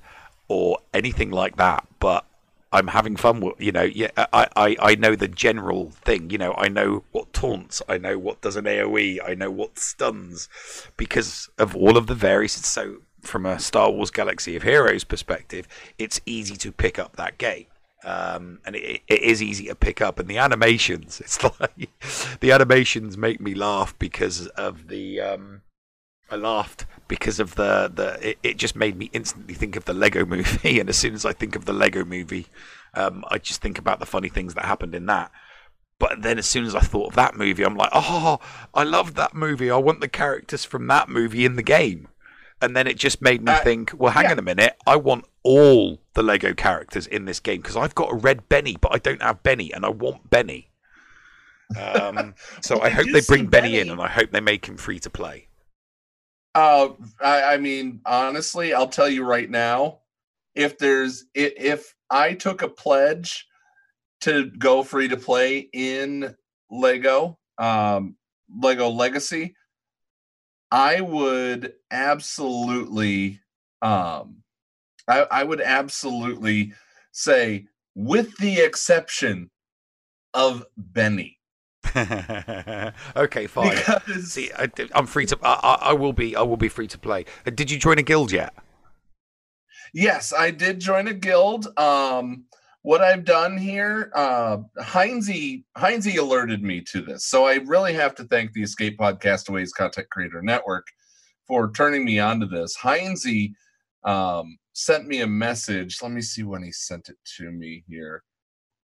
or 0.49 0.79
anything 0.93 1.31
like 1.31 1.55
that. 1.55 1.87
But 1.99 2.25
I'm 2.71 2.87
having 2.87 3.15
fun 3.15 3.39
with, 3.39 3.59
you 3.59 3.71
know, 3.71 3.83
yeah, 3.83 4.11
I, 4.15 4.47
I, 4.55 4.75
I 4.79 4.95
know 4.95 5.15
the 5.15 5.27
general 5.27 5.89
thing, 5.89 6.29
you 6.29 6.37
know, 6.37 6.53
I 6.57 6.67
know 6.67 7.03
what 7.11 7.33
taunts, 7.33 7.81
I 7.87 7.97
know 7.97 8.19
what 8.19 8.41
does 8.41 8.55
an 8.55 8.65
AoE, 8.65 9.19
I 9.25 9.33
know 9.33 9.49
what 9.49 9.79
stuns 9.79 10.49
because 10.97 11.49
of 11.57 11.75
all 11.75 11.97
of 11.97 12.07
the 12.07 12.15
various. 12.15 12.53
So, 12.53 12.97
from 13.21 13.45
a 13.45 13.59
Star 13.59 13.91
Wars 13.91 14.11
Galaxy 14.11 14.55
of 14.55 14.63
Heroes 14.63 15.03
perspective, 15.03 15.67
it's 15.97 16.21
easy 16.25 16.55
to 16.57 16.71
pick 16.71 16.99
up 16.99 17.15
that 17.15 17.37
game. 17.37 17.65
Um, 18.03 18.59
and 18.65 18.75
it, 18.75 19.01
it 19.07 19.21
is 19.21 19.43
easy 19.43 19.65
to 19.67 19.75
pick 19.75 19.99
up, 19.99 20.19
and 20.19 20.29
the 20.29 20.37
animations, 20.37 21.19
it's 21.23 21.43
like 21.43 21.89
the 22.39 22.51
animations 22.51 23.17
make 23.17 23.41
me 23.41 23.53
laugh 23.55 23.97
because 23.97 24.47
of 24.47 24.87
the 24.87 25.19
um, 25.19 25.61
I 26.31 26.35
laughed 26.35 26.85
because 27.07 27.39
of 27.39 27.55
the 27.55 27.91
the. 27.93 28.29
It, 28.29 28.39
it 28.43 28.57
just 28.57 28.75
made 28.75 28.97
me 28.97 29.09
instantly 29.13 29.53
think 29.53 29.75
of 29.75 29.85
the 29.85 29.93
Lego 29.93 30.25
Movie, 30.25 30.79
and 30.79 30.89
as 30.89 30.97
soon 30.97 31.13
as 31.13 31.25
I 31.25 31.33
think 31.33 31.55
of 31.55 31.65
the 31.65 31.73
Lego 31.73 32.05
Movie, 32.05 32.47
um, 32.93 33.25
I 33.29 33.37
just 33.37 33.61
think 33.61 33.77
about 33.77 33.99
the 33.99 34.05
funny 34.05 34.29
things 34.29 34.53
that 34.53 34.65
happened 34.65 34.95
in 34.95 35.05
that. 35.07 35.31
But 35.99 36.21
then, 36.21 36.37
as 36.37 36.45
soon 36.45 36.65
as 36.65 36.75
I 36.75 36.79
thought 36.79 37.09
of 37.09 37.15
that 37.15 37.35
movie, 37.35 37.63
I'm 37.63 37.75
like, 37.75 37.89
oh, 37.91 38.39
I 38.73 38.83
love 38.83 39.15
that 39.15 39.35
movie. 39.35 39.69
I 39.69 39.77
want 39.77 39.99
the 39.99 40.07
characters 40.07 40.63
from 40.63 40.87
that 40.87 41.09
movie 41.09 41.43
in 41.43 41.57
the 41.57 41.63
game. 41.63 42.07
And 42.61 42.75
then 42.75 42.87
it 42.87 42.97
just 42.97 43.21
made 43.21 43.41
me 43.41 43.53
think, 43.63 43.91
well, 43.97 44.11
hang 44.11 44.27
on 44.27 44.39
a 44.39 44.41
minute. 44.41 44.75
I 44.85 44.97
want 44.97 45.25
all 45.43 46.01
the 46.13 46.23
Lego 46.23 46.53
characters 46.53 47.07
in 47.07 47.25
this 47.25 47.39
game 47.39 47.61
because 47.61 47.77
I've 47.77 47.95
got 47.95 48.11
a 48.11 48.15
red 48.15 48.47
Benny, 48.49 48.77
but 48.79 48.93
I 48.93 48.97
don't 48.97 49.21
have 49.21 49.43
Benny, 49.43 49.73
and 49.73 49.85
I 49.85 49.89
want 49.89 50.29
Benny. 50.29 50.71
Um, 51.77 52.33
so 52.61 52.81
I 52.81 52.89
hope 52.89 53.07
they 53.11 53.21
bring 53.21 53.47
Benny 53.47 53.79
in, 53.79 53.89
and 53.89 54.01
I 54.01 54.07
hope 54.07 54.31
they 54.31 54.41
make 54.41 54.65
him 54.65 54.77
free 54.77 54.99
to 54.99 55.09
play. 55.09 55.48
Uh, 56.55 56.89
I, 57.21 57.53
I 57.53 57.57
mean, 57.57 58.01
honestly, 58.05 58.73
I'll 58.73 58.87
tell 58.87 59.09
you 59.09 59.23
right 59.23 59.49
now, 59.49 59.99
if 60.55 60.77
there's 60.77 61.25
if 61.33 61.93
I 62.09 62.33
took 62.33 62.61
a 62.61 62.67
pledge 62.67 63.47
to 64.21 64.49
go 64.57 64.83
free 64.83 65.07
to 65.07 65.17
play 65.17 65.69
in 65.71 66.35
Lego, 66.69 67.37
um, 67.57 68.15
Lego 68.53 68.89
Legacy, 68.89 69.55
I 70.71 71.01
would 71.01 71.73
absolutely, 71.91 73.39
um, 73.81 74.43
I, 75.07 75.25
I 75.31 75.43
would 75.43 75.61
absolutely 75.61 76.73
say, 77.11 77.67
with 77.95 78.37
the 78.37 78.59
exception 78.59 79.49
of 80.33 80.65
Benny. 80.77 81.38
okay, 83.15 83.47
fine. 83.47 83.77
See, 84.21 84.51
I, 84.57 84.69
am 84.93 85.05
free 85.05 85.25
to. 85.27 85.37
I, 85.43 85.53
I, 85.53 85.89
I 85.89 85.93
will 85.93 86.13
be. 86.13 86.35
I 86.35 86.41
will 86.41 86.57
be 86.57 86.69
free 86.69 86.87
to 86.87 86.97
play. 86.97 87.25
Uh, 87.45 87.51
Did 87.51 87.71
you 87.71 87.77
join 87.77 87.97
a 87.97 88.03
guild 88.03 88.31
yet? 88.31 88.53
Yes, 89.93 90.33
I 90.33 90.51
did 90.51 90.79
join 90.79 91.07
a 91.07 91.13
guild. 91.13 91.67
Um, 91.77 92.45
what 92.81 93.01
I've 93.01 93.25
done 93.25 93.57
here, 93.57 94.11
uh, 94.15 94.57
Heinze 94.81 95.63
Heinze 95.75 96.17
alerted 96.17 96.63
me 96.63 96.81
to 96.91 97.01
this, 97.01 97.25
so 97.25 97.45
I 97.45 97.55
really 97.65 97.93
have 97.93 98.15
to 98.15 98.23
thank 98.25 98.53
the 98.53 98.63
Escape 98.63 98.97
Podcastaways 98.97 99.73
Content 99.75 100.09
Creator 100.09 100.41
Network 100.41 100.87
for 101.47 101.71
turning 101.71 102.05
me 102.05 102.19
onto 102.19 102.47
this. 102.47 102.75
Heinze 102.75 103.49
um, 104.03 104.57
sent 104.73 105.07
me 105.07 105.21
a 105.21 105.27
message. 105.27 106.01
Let 106.01 106.11
me 106.11 106.21
see 106.21 106.43
when 106.43 106.63
he 106.63 106.71
sent 106.71 107.09
it 107.09 107.17
to 107.37 107.51
me 107.51 107.83
here. 107.87 108.23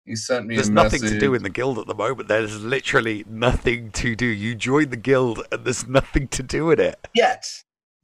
He 0.07 0.15
sent 0.15 0.47
me 0.47 0.55
There's 0.55 0.69
nothing 0.69 1.01
message. 1.01 1.19
to 1.19 1.19
do 1.19 1.33
in 1.33 1.43
the 1.43 1.49
guild 1.49 1.77
at 1.77 1.85
the 1.87 1.93
moment. 1.93 2.27
There's 2.29 2.61
literally 2.63 3.25
nothing 3.29 3.91
to 3.91 4.15
do. 4.15 4.25
You 4.25 4.55
join 4.55 4.89
the 4.89 4.97
guild, 4.97 5.45
and 5.51 5.65
there's 5.65 5.87
nothing 5.87 6.27
to 6.29 6.41
do 6.43 6.71
in 6.71 6.79
it. 6.79 7.07
yet 7.13 7.45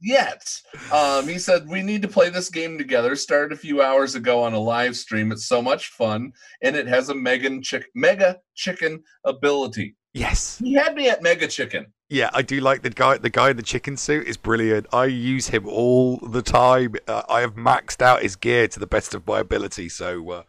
yet 0.00 0.44
um 0.92 1.26
he 1.28 1.38
said 1.38 1.66
we 1.68 1.80
need 1.80 2.02
to 2.02 2.08
play 2.08 2.28
this 2.28 2.50
game 2.50 2.76
together 2.76 3.14
started 3.16 3.52
a 3.56 3.58
few 3.58 3.80
hours 3.80 4.16
ago 4.16 4.42
on 4.42 4.52
a 4.52 4.58
live 4.58 4.94
stream 4.96 5.30
it's 5.32 5.46
so 5.46 5.62
much 5.62 5.86
fun 5.90 6.30
and 6.62 6.74
it 6.76 6.86
has 6.86 7.08
a 7.08 7.14
megan 7.14 7.62
chick 7.62 7.86
mega 7.94 8.36
chicken 8.54 9.00
ability 9.24 9.96
Yes. 10.12 10.58
he 10.58 10.74
had 10.74 10.94
me 10.96 11.08
at 11.08 11.22
mega 11.22 11.46
chicken 11.46 11.86
Yeah, 12.14 12.30
I 12.32 12.42
do 12.42 12.60
like 12.60 12.82
the 12.82 12.90
guy. 12.90 13.18
The 13.18 13.28
guy 13.28 13.50
in 13.50 13.56
the 13.56 13.62
chicken 13.64 13.96
suit 13.96 14.28
is 14.28 14.36
brilliant. 14.36 14.86
I 14.92 15.06
use 15.06 15.48
him 15.48 15.66
all 15.66 16.18
the 16.18 16.42
time. 16.42 16.94
Uh, 17.08 17.22
I 17.28 17.40
have 17.40 17.56
maxed 17.56 18.00
out 18.00 18.22
his 18.22 18.36
gear 18.36 18.68
to 18.68 18.78
the 18.78 18.86
best 18.86 19.16
of 19.16 19.26
my 19.26 19.40
ability, 19.40 19.88
so 19.88 20.30
uh, 20.30 20.42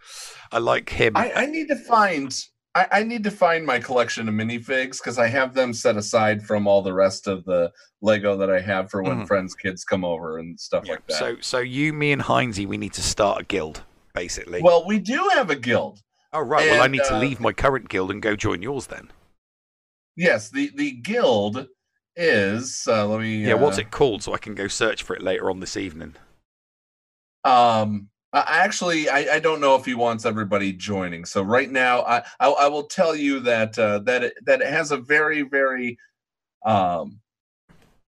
I 0.52 0.60
like 0.60 0.90
him. 0.90 1.18
i 1.18 1.32
i 1.34 1.46
need 1.48 1.68
to 1.70 1.76
find 1.76 2.40
I, 2.76 2.88
I 2.92 3.04
need 3.04 3.24
to 3.24 3.32
find 3.32 3.66
my 3.66 3.80
collection 3.80 4.30
of 4.30 4.36
minifigs 4.36 4.98
because 5.00 5.18
I 5.18 5.26
have 5.28 5.56
them 5.56 5.74
set 5.74 5.98
aside 5.98 6.44
from 6.44 6.68
all 6.68 6.84
the 6.84 6.94
rest 6.94 7.26
of 7.26 7.46
the 7.46 7.72
Lego 8.00 8.38
that 8.38 8.52
I 8.52 8.60
have 8.60 8.92
for 8.92 9.02
when 9.02 9.22
Mhm. 9.22 9.28
friends' 9.28 9.56
kids 9.56 9.84
come 9.84 10.06
over 10.06 10.38
and 10.38 10.60
stuff 10.60 10.88
like 10.88 11.08
that. 11.08 11.18
So, 11.18 11.38
so 11.42 11.60
you, 11.60 11.94
me, 11.94 12.12
and 12.12 12.22
Heinze, 12.22 12.64
we 12.68 12.78
need 12.78 12.94
to 12.94 13.02
start 13.02 13.42
a 13.42 13.44
guild, 13.44 13.82
basically. 14.14 14.62
well, 14.62 14.86
we 14.86 15.00
do 15.00 15.30
have 15.34 15.50
a 15.50 15.56
guild. 15.56 16.04
oh 16.32 16.42
right. 16.42 16.70
well, 16.70 16.82
I 16.82 16.86
and, 16.86 16.92
need 16.92 17.06
to 17.06 17.16
uh, 17.16 17.20
leave 17.20 17.40
my 17.40 17.54
current 17.54 17.90
guild 17.90 18.12
and 18.12 18.22
go 18.22 18.36
join 18.36 18.62
yours 18.62 18.86
then. 18.86 19.10
Yes, 20.16 20.50
the 20.50 20.72
the 20.76 20.92
guild 20.92 21.68
is. 22.16 22.88
Uh, 22.88 23.08
let 23.08 23.20
me. 23.22 23.46
Yeah. 23.46 23.56
What's 23.56 23.78
uh, 23.78 23.82
it 23.82 23.92
called? 23.92 24.24
So 24.24 24.34
I 24.34 24.38
can 24.38 24.56
go 24.56 24.68
search 24.68 25.04
for 25.04 25.16
it 25.16 25.22
later 25.22 25.50
on 25.50 25.60
this 25.60 25.78
evening. 25.78 26.16
Um, 27.44 28.10
I- 28.34 28.64
actually, 28.64 29.10
I, 29.10 29.36
I 29.36 29.40
don't 29.40 29.62
know 29.62 29.76
if 29.76 29.86
he 29.86 29.94
wants 29.94 30.26
everybody 30.26 30.74
joining. 30.74 31.26
So 31.26 31.42
right 31.42 31.70
now, 31.70 32.02
I 32.04 32.24
I, 32.40 32.50
I 32.50 32.68
will 32.68 32.84
tell 32.84 33.16
you 33.16 33.40
that 33.42 33.78
uh, 33.78 34.00
that 34.00 34.24
it, 34.24 34.34
that 34.46 34.62
it 34.62 34.68
has 34.68 34.92
a 34.92 34.98
very 34.98 35.42
very 35.42 35.98
um 36.66 37.20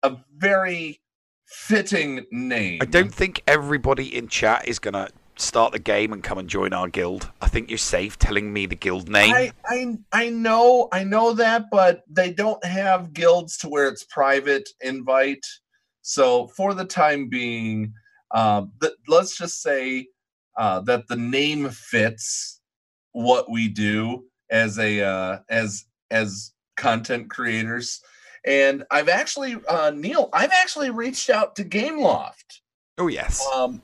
a 0.02 0.16
very 0.36 1.00
fitting 1.46 2.24
name. 2.30 2.78
I 2.80 2.86
don't 2.86 3.12
think 3.12 3.42
everybody 3.46 4.16
in 4.16 4.28
chat 4.28 4.66
is 4.68 4.78
gonna 4.78 5.08
start 5.36 5.72
the 5.72 5.78
game 5.78 6.12
and 6.12 6.22
come 6.22 6.38
and 6.38 6.48
join 6.48 6.72
our 6.72 6.88
guild. 6.88 7.30
I 7.40 7.48
think 7.48 7.70
you're 7.70 7.78
safe 7.78 8.18
telling 8.18 8.52
me 8.52 8.66
the 8.66 8.74
guild 8.74 9.08
name. 9.08 9.34
I, 9.34 9.52
I 9.64 9.96
I 10.12 10.28
know 10.30 10.88
I 10.92 11.04
know 11.04 11.32
that, 11.34 11.66
but 11.70 12.02
they 12.08 12.32
don't 12.32 12.64
have 12.64 13.12
guilds 13.12 13.56
to 13.58 13.68
where 13.68 13.88
it's 13.88 14.04
private 14.04 14.68
invite. 14.80 15.44
So 16.02 16.48
for 16.48 16.74
the 16.74 16.84
time 16.84 17.28
being, 17.28 17.92
um, 18.34 18.72
th- 18.80 18.94
let's 19.08 19.36
just 19.36 19.62
say 19.62 20.06
uh, 20.56 20.80
that 20.80 21.08
the 21.08 21.16
name 21.16 21.68
fits 21.70 22.60
what 23.12 23.50
we 23.50 23.68
do 23.68 24.24
as 24.50 24.78
a 24.78 25.02
uh, 25.02 25.38
as 25.50 25.84
as 26.10 26.52
content 26.76 27.30
creators. 27.30 28.00
And 28.44 28.84
I've 28.90 29.08
actually 29.08 29.56
uh, 29.68 29.90
Neil, 29.90 30.30
I've 30.32 30.52
actually 30.52 30.90
reached 30.90 31.30
out 31.30 31.56
to 31.56 31.64
Gameloft. 31.64 32.60
Oh 32.98 33.08
yes. 33.08 33.46
Um, 33.54 33.82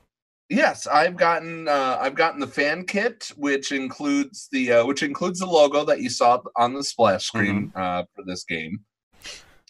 yes, 0.53 0.87
I've 0.87 1.17
gotten 1.17 1.69
uh, 1.69 1.99
I've 2.01 2.15
gotten 2.15 2.41
the 2.41 2.47
fan 2.47 2.85
kit, 2.85 3.31
which 3.37 3.73
includes 3.73 4.49
the 4.53 4.73
uh, 4.73 4.87
which 4.87 5.03
includes 5.03 5.41
the 5.41 5.47
logo 5.47 5.85
that 5.85 6.01
you 6.01 6.11
saw 6.11 6.41
on 6.57 6.75
the 6.75 6.85
splash 6.85 7.27
screen 7.27 7.73
uh, 7.75 8.05
for 8.15 8.25
this 8.25 8.45
game. 8.45 8.81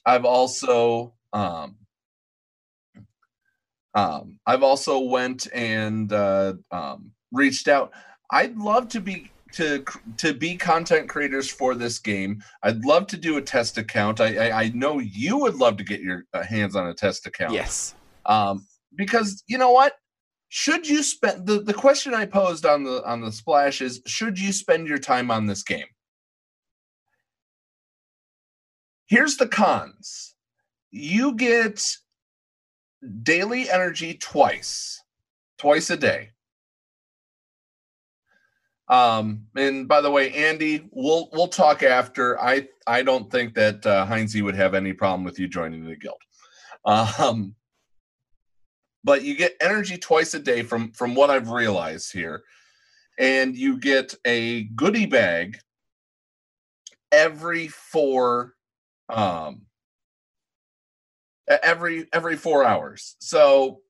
I've 0.04 0.24
also 0.24 1.14
um, 1.32 1.76
um, 3.94 4.38
I've 4.46 4.62
also 4.62 4.98
went 4.98 5.52
and 5.54 6.12
uh, 6.12 6.54
um, 6.70 7.12
reached 7.30 7.68
out. 7.68 7.92
I'd 8.30 8.56
love 8.56 8.88
to 8.88 9.00
be 9.00 9.30
to 9.52 9.84
to 10.16 10.34
be 10.34 10.56
content 10.56 11.08
creators 11.08 11.50
for 11.50 11.74
this 11.74 11.98
game. 11.98 12.42
I'd 12.62 12.84
love 12.84 13.06
to 13.08 13.16
do 13.16 13.36
a 13.36 13.42
test 13.42 13.78
account. 13.78 14.20
I 14.20 14.48
I, 14.48 14.62
I 14.62 14.68
know 14.74 14.98
you 14.98 15.38
would 15.38 15.54
love 15.54 15.76
to 15.76 15.84
get 15.84 16.00
your 16.00 16.24
uh, 16.32 16.42
hands 16.42 16.74
on 16.74 16.86
a 16.86 16.94
test 16.94 17.26
account. 17.26 17.52
Yes. 17.52 17.94
Um, 18.26 18.66
because 18.94 19.42
you 19.46 19.58
know 19.58 19.70
what? 19.70 19.94
Should 20.54 20.86
you 20.86 21.02
spend 21.02 21.46
the, 21.46 21.60
the 21.60 21.72
question 21.72 22.12
I 22.12 22.26
posed 22.26 22.66
on 22.66 22.84
the 22.84 23.02
on 23.06 23.22
the 23.22 23.32
splash 23.32 23.80
is 23.80 24.02
should 24.04 24.38
you 24.38 24.52
spend 24.52 24.86
your 24.86 24.98
time 24.98 25.30
on 25.30 25.46
this 25.46 25.62
game? 25.62 25.86
Here's 29.06 29.38
the 29.38 29.48
cons. 29.48 30.34
You 30.90 31.36
get 31.36 31.82
daily 33.22 33.70
energy 33.70 34.12
twice, 34.12 35.02
twice 35.56 35.88
a 35.88 35.96
day. 35.96 36.32
Um, 38.88 39.46
and 39.56 39.88
by 39.88 40.02
the 40.02 40.10
way, 40.10 40.34
Andy, 40.34 40.86
we'll 40.92 41.30
we'll 41.32 41.48
talk 41.48 41.82
after. 41.82 42.38
I 42.38 42.68
I 42.86 43.02
don't 43.02 43.32
think 43.32 43.54
that 43.54 43.86
uh, 43.86 44.04
Heinze 44.04 44.42
would 44.42 44.56
have 44.56 44.74
any 44.74 44.92
problem 44.92 45.24
with 45.24 45.38
you 45.38 45.48
joining 45.48 45.86
the 45.86 45.96
guild. 45.96 46.20
Um, 46.84 47.54
but 49.04 49.22
you 49.22 49.36
get 49.36 49.56
energy 49.60 49.98
twice 49.98 50.34
a 50.34 50.38
day 50.38 50.62
from 50.62 50.92
from 50.92 51.14
what 51.14 51.30
I've 51.30 51.50
realized 51.50 52.12
here, 52.12 52.42
and 53.18 53.56
you 53.56 53.78
get 53.78 54.14
a 54.24 54.64
goodie 54.64 55.06
bag 55.06 55.58
every 57.10 57.68
four 57.68 58.54
um 59.08 59.62
every 61.62 62.06
every 62.12 62.36
four 62.36 62.64
hours. 62.64 63.16
So 63.20 63.80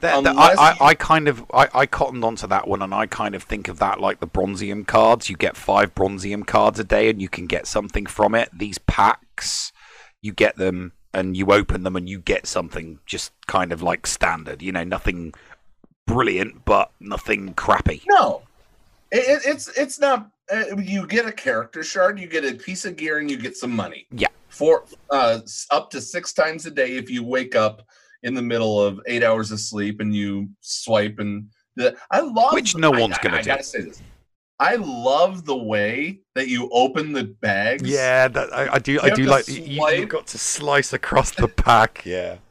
That- 0.00 0.22
that- 0.24 0.30
Unless 0.32 0.58
I, 0.58 0.70
I, 0.72 0.76
I 0.88 0.94
kind 0.94 1.28
of 1.28 1.44
I, 1.52 1.68
I 1.72 1.86
cottoned 1.86 2.24
onto 2.24 2.46
that 2.48 2.68
one 2.68 2.82
and 2.82 2.92
I 2.94 3.06
kind 3.06 3.34
of 3.34 3.42
think 3.42 3.68
of 3.68 3.78
that 3.78 4.00
like 4.00 4.20
the 4.20 4.26
bronzium 4.26 4.86
cards. 4.86 5.28
You 5.30 5.36
get 5.36 5.56
five 5.56 5.94
bronzium 5.94 6.46
cards 6.46 6.78
a 6.78 6.84
day 6.84 7.08
and 7.08 7.20
you 7.22 7.28
can 7.28 7.46
get 7.46 7.66
something 7.66 8.06
from 8.06 8.34
it. 8.34 8.48
These 8.52 8.78
packs, 8.78 9.72
you 10.20 10.32
get 10.32 10.56
them 10.56 10.92
and 11.14 11.36
you 11.36 11.46
open 11.52 11.82
them 11.82 11.96
and 11.96 12.08
you 12.08 12.18
get 12.20 12.46
something 12.46 12.98
just 13.06 13.32
kind 13.46 13.72
of 13.72 13.82
like 13.82 14.06
standard. 14.06 14.62
You 14.62 14.72
know, 14.72 14.84
nothing 14.84 15.32
brilliant, 16.06 16.64
but 16.64 16.90
nothing 17.00 17.54
crappy. 17.54 18.02
No, 18.08 18.42
it, 19.10 19.18
it- 19.44 19.46
it's 19.46 19.68
it's 19.78 19.98
not. 19.98 20.30
Uh, 20.52 20.76
you 20.76 21.06
get 21.08 21.26
a 21.26 21.32
character 21.32 21.82
shard, 21.82 22.20
you 22.20 22.28
get 22.28 22.44
a 22.44 22.54
piece 22.54 22.84
of 22.84 22.94
gear, 22.96 23.18
and 23.18 23.28
you 23.28 23.36
get 23.36 23.56
some 23.56 23.74
money. 23.74 24.06
Yeah. 24.12 24.28
For 24.48 24.84
uh, 25.10 25.40
up 25.72 25.90
to 25.90 26.00
six 26.00 26.32
times 26.32 26.66
a 26.66 26.70
day, 26.70 26.92
if 26.96 27.10
you 27.10 27.24
wake 27.24 27.56
up 27.56 27.82
in 28.22 28.32
the 28.34 28.42
middle 28.42 28.80
of 28.80 29.00
eight 29.06 29.24
hours 29.24 29.50
of 29.50 29.58
sleep 29.60 30.00
and 30.00 30.14
you 30.14 30.48
swipe 30.60 31.18
and 31.18 31.48
the, 31.74 31.96
I 32.12 32.20
love 32.20 32.52
Which 32.54 32.76
no 32.76 32.92
I- 32.94 33.00
one's 33.00 33.16
I- 33.18 33.22
gonna 33.22 33.36
I 33.38 33.42
do. 33.42 33.46
gotta 33.48 33.62
say 33.64 33.80
this. 33.82 34.00
I 34.58 34.76
love 34.76 35.44
the 35.44 35.56
way 35.56 36.20
that 36.34 36.48
you 36.48 36.70
open 36.72 37.12
the 37.12 37.24
bags. 37.24 37.82
Yeah, 37.88 38.28
that 38.28 38.52
I, 38.52 38.74
I 38.74 38.78
do. 38.78 38.92
You 38.92 39.00
I 39.00 39.10
do 39.10 39.24
like 39.24 39.48
you, 39.48 39.86
you've 39.88 40.08
got 40.08 40.26
to 40.28 40.38
slice 40.38 40.92
across 40.92 41.32
the 41.32 41.48
pack. 41.48 42.02
Yeah. 42.04 42.38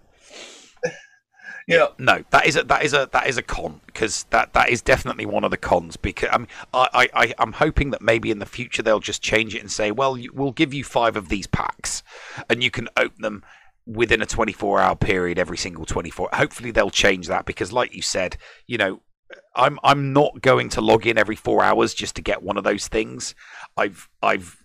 Yeah. 1.68 1.88
No, 1.98 2.23
that 2.30 2.45
is 2.45 2.56
a 2.57 2.64
that 2.65 2.84
is 2.84 2.94
a 2.94 3.10
that 3.11 3.26
is 3.26 3.38
a 3.38 3.41
con 3.41 3.82
because 3.88 4.26
that 4.30 4.53
that 4.53 4.69
is 4.69 4.84
definitely 4.84 5.26
one 5.26 5.44
of 5.44 5.49
the 5.49 5.57
cons. 5.57 5.98
Because 5.98 6.30
I 6.32 6.38
mean, 6.38 6.48
I, 6.73 6.88
I 6.94 7.10
I 7.23 7.34
I'm 7.40 7.53
hoping 7.53 7.90
that 7.90 8.03
maybe 8.03 8.30
in 8.30 8.38
the 8.38 8.45
future 8.45 8.84
they'll 8.84 8.99
just 8.99 9.23
change 9.23 9.56
it 9.56 9.61
and 9.61 9.72
say, 9.72 9.90
well, 9.90 10.15
you, 10.15 10.32
we'll 10.32 10.52
give 10.52 10.76
you 10.76 10.84
five 10.84 11.15
of 11.15 11.30
these 11.30 11.48
packs, 11.48 12.03
and 12.52 12.61
you 12.64 12.69
can 12.69 12.88
open 12.98 13.19
them 13.22 13.44
within 13.88 14.22
a 14.22 14.27
24 14.27 14.80
hour 14.80 14.95
period 14.95 15.40
every 15.40 15.57
single 15.57 15.86
24. 15.86 16.30
Hopefully 16.34 16.69
they'll 16.69 16.91
change 16.91 17.27
that 17.27 17.45
because, 17.45 17.73
like 17.73 17.95
you 17.95 18.02
said, 18.02 18.38
you 18.68 18.77
know. 18.77 19.02
I'm 19.56 19.80
I'm 19.84 20.14
not 20.14 20.41
going 20.41 20.69
to 20.69 20.81
log 20.81 21.07
in 21.07 21.18
every 21.18 21.35
four 21.35 21.64
hours 21.64 21.93
just 21.93 22.15
to 22.15 22.22
get 22.22 22.43
one 22.43 22.57
of 22.57 22.64
those 22.64 22.88
things. 22.88 23.35
I've 23.77 24.10
I've 24.22 24.57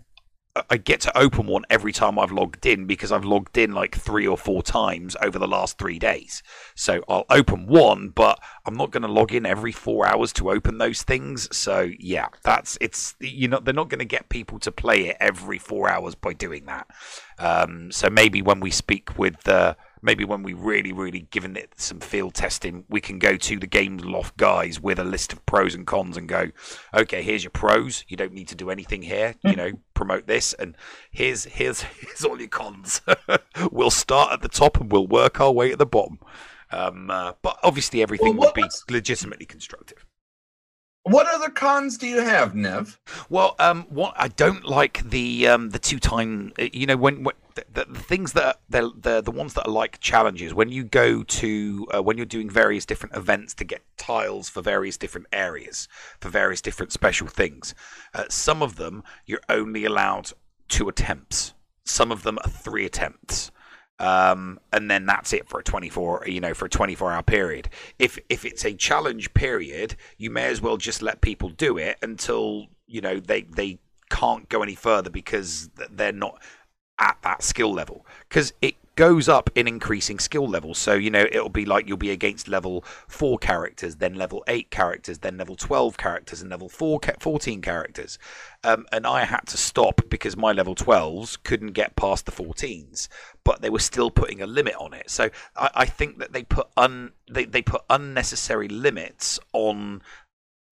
I 0.69 0.79
get 0.79 1.01
to 1.03 1.17
open 1.17 1.47
one 1.47 1.65
every 1.71 1.93
time 1.93 2.19
I've 2.19 2.33
logged 2.33 2.67
in 2.67 2.87
because 2.87 3.13
I've 3.13 3.25
logged 3.25 3.57
in 3.57 3.73
like 3.73 3.95
three 3.95 4.27
or 4.27 4.37
four 4.37 4.65
times 4.65 5.17
over 5.23 5.39
the 5.39 5.47
last 5.47 5.79
three 5.79 5.99
days. 6.01 6.43
So 6.75 7.05
I'll 7.09 7.25
open 7.31 7.67
one, 7.67 8.09
but 8.09 8.41
I'm 8.67 8.75
not 8.75 8.91
going 8.91 9.05
to 9.05 9.09
log 9.09 9.33
in 9.33 9.47
every 9.47 9.71
four 9.71 10.07
hours 10.07 10.33
to 10.35 10.51
open 10.51 10.79
those 10.79 11.03
things. 11.03 11.49
So 11.57 11.91
yeah, 12.01 12.27
that's 12.43 12.77
it's 12.81 13.15
you 13.21 13.47
know 13.47 13.61
they're 13.61 13.73
not 13.73 13.91
going 13.91 14.01
to 14.01 14.05
get 14.05 14.29
people 14.29 14.59
to 14.61 14.73
play 14.73 15.09
it 15.09 15.17
every 15.21 15.59
four 15.59 15.89
hours 15.89 16.17
by 16.17 16.33
doing 16.33 16.67
that. 16.67 16.89
Um, 17.39 17.93
so 17.93 18.11
maybe 18.11 18.43
when 18.43 18.59
we 18.59 18.73
speak 18.73 19.17
with 19.17 19.49
uh, 19.49 19.75
maybe 20.03 20.25
when 20.25 20.43
we 20.43 20.53
really 20.53 20.93
really 20.93 21.21
given 21.31 21.57
it 21.57 21.73
some 21.77 22.01
field 22.01 22.35
testing, 22.35 22.85
we 22.89 23.01
can 23.01 23.19
go 23.19 23.37
to 23.37 23.59
the 23.59 23.67
Games 23.67 24.05
Loft 24.05 24.37
guys 24.37 24.81
with 24.81 24.99
a 24.99 25.05
list 25.05 25.33
of 25.33 25.45
pros 25.47 25.75
and 25.75 25.87
cons 25.87 26.17
and 26.17 26.29
go, 26.29 26.51
okay, 26.95 27.23
here's 27.23 27.45
your 27.45 27.51
pros. 27.51 28.05
You 28.09 28.17
don't 28.17 28.33
need 28.33 28.49
to 28.49 28.55
do 28.55 28.71
anything 28.71 29.03
here. 29.03 29.35
You 29.43 29.57
know, 29.57 29.73
promote 29.95 30.27
this, 30.27 30.53
and 30.55 30.77
here's 31.11 31.45
here's 31.45 31.83
here's 32.01 32.25
all 32.25 32.39
your 32.39 32.49
cons. 32.49 33.01
we'll 33.71 33.91
start 33.91 34.33
at 34.33 34.43
the 34.43 34.49
top 34.49 34.81
and 34.81 34.91
we'll 34.91 35.07
work 35.07 35.41
our 35.41 35.53
way 35.53 35.73
at 35.73 35.79
the 35.79 35.87
bottom. 35.87 36.19
Um, 36.73 37.11
uh, 37.11 37.33
but 37.43 37.59
obviously, 37.63 38.03
everything 38.03 38.37
would 38.37 38.55
be 38.55 38.65
legitimately 38.89 39.47
constructive. 39.47 40.07
What 41.03 41.27
other 41.33 41.49
cons 41.49 41.97
do 41.97 42.07
you 42.07 42.21
have, 42.21 42.55
Nev? 42.55 43.01
Well, 43.31 43.57
um, 43.59 43.87
what 43.89 44.15
I 44.17 44.29
don't 44.29 44.65
like 44.65 45.03
the 45.09 45.49
um, 45.49 45.71
the 45.71 45.79
two 45.79 45.99
time, 45.99 46.53
you 46.59 46.87
know, 46.87 46.97
when, 46.97 47.25
when 47.25 47.35
the, 47.55 47.85
the, 47.85 47.99
things 47.99 48.33
that 48.33 48.59
are, 48.73 48.93
the 48.97 49.21
the 49.21 49.31
ones 49.31 49.55
that 49.55 49.67
are 49.67 49.73
like 49.73 50.01
challenges. 50.01 50.55
When 50.55 50.71
you 50.71 50.85
go 50.85 51.23
to 51.23 51.87
uh, 51.95 52.03
when 52.03 52.17
you're 52.17 52.27
doing 52.27 52.51
various 52.51 52.85
different 52.85 53.17
events 53.17 53.55
to 53.55 53.65
get 53.65 53.83
tiles 53.97 54.49
for 54.49 54.63
various 54.63 54.97
different 54.97 55.27
areas 55.33 55.89
for 56.21 56.29
various 56.29 56.61
different 56.61 56.93
special 56.93 57.27
things. 57.27 57.75
Uh, 58.15 58.25
some 58.29 58.63
of 58.63 58.77
them 58.77 59.03
you're 59.27 59.41
only 59.49 59.85
allowed 59.85 60.33
two 60.69 60.89
attempts. 60.89 61.55
Some 61.85 62.13
of 62.13 62.23
them 62.23 62.39
are 62.45 62.51
three 62.51 62.85
attempts 62.85 63.51
um, 64.01 64.59
and 64.73 64.91
then 64.91 65.05
that's 65.05 65.33
it 65.33 65.49
for 65.49 65.61
a 65.61 65.63
24 65.63 66.25
you 66.27 66.41
know 66.41 66.55
for 66.55 66.65
a 66.65 66.71
24 66.71 67.13
hour 67.13 67.23
period 67.23 67.69
if 67.99 68.19
if 68.29 68.45
it's 68.45 68.65
a 68.65 68.73
challenge 68.73 69.33
period 69.35 69.95
you 70.17 70.31
may 70.31 70.47
as 70.47 70.61
well 70.61 70.79
just 70.79 71.03
let 71.03 71.21
people 71.21 71.51
do 71.51 71.77
it 71.77 71.99
until 72.03 72.67
you 72.87 73.01
know 73.01 73.21
they 73.21 73.43
they 73.43 73.79
can't 74.09 74.49
go 74.49 74.63
any 74.63 74.75
further 74.75 75.11
because 75.11 75.69
they're 75.91 76.13
not 76.13 76.43
at 77.01 77.17
that 77.23 77.43
skill 77.43 77.73
level 77.73 78.07
because 78.29 78.53
it 78.61 78.77
goes 78.97 79.29
up 79.29 79.49
in 79.55 79.67
increasing 79.67 80.19
skill 80.19 80.47
levels 80.47 80.77
so 80.77 80.93
you 80.93 81.11
know 81.11 81.25
it'll 81.33 81.49
be 81.49 81.65
like 81.65 81.89
you'll 81.89 81.97
be 81.97 82.11
against 82.11 82.49
level 82.49 82.85
4 83.09 83.39
characters 83.39 83.97
then 83.97 84.15
level 84.15 84.45
8 84.47 84.71
characters 84.71 85.21
then 85.21 85.39
level 85.39 85.57
12 85.57 85.97
characters 85.97 86.43
and 86.43 86.51
level 86.51 86.69
4 86.69 87.01
ca- 87.01 87.15
14 87.19 87.63
characters 87.63 88.19
um, 88.63 88.87
and 88.93 89.07
i 89.07 89.25
had 89.25 89.47
to 89.47 89.57
stop 89.57 90.03
because 90.11 90.37
my 90.37 90.53
level 90.53 90.75
12s 90.75 91.43
couldn't 91.43 91.73
get 91.73 91.97
past 91.97 92.27
the 92.27 92.33
14s 92.33 93.09
but 93.43 93.63
they 93.63 93.71
were 93.71 93.79
still 93.79 94.11
putting 94.11 94.43
a 94.43 94.47
limit 94.47 94.75
on 94.79 94.93
it 94.93 95.09
so 95.09 95.31
i, 95.57 95.71
I 95.75 95.87
think 95.87 96.19
that 96.19 96.33
they 96.33 96.43
put 96.43 96.69
un 96.77 97.13
they, 97.31 97.47
they 97.47 97.63
put 97.63 97.83
unnecessary 97.89 98.69
limits 98.69 99.41
on 99.55 100.03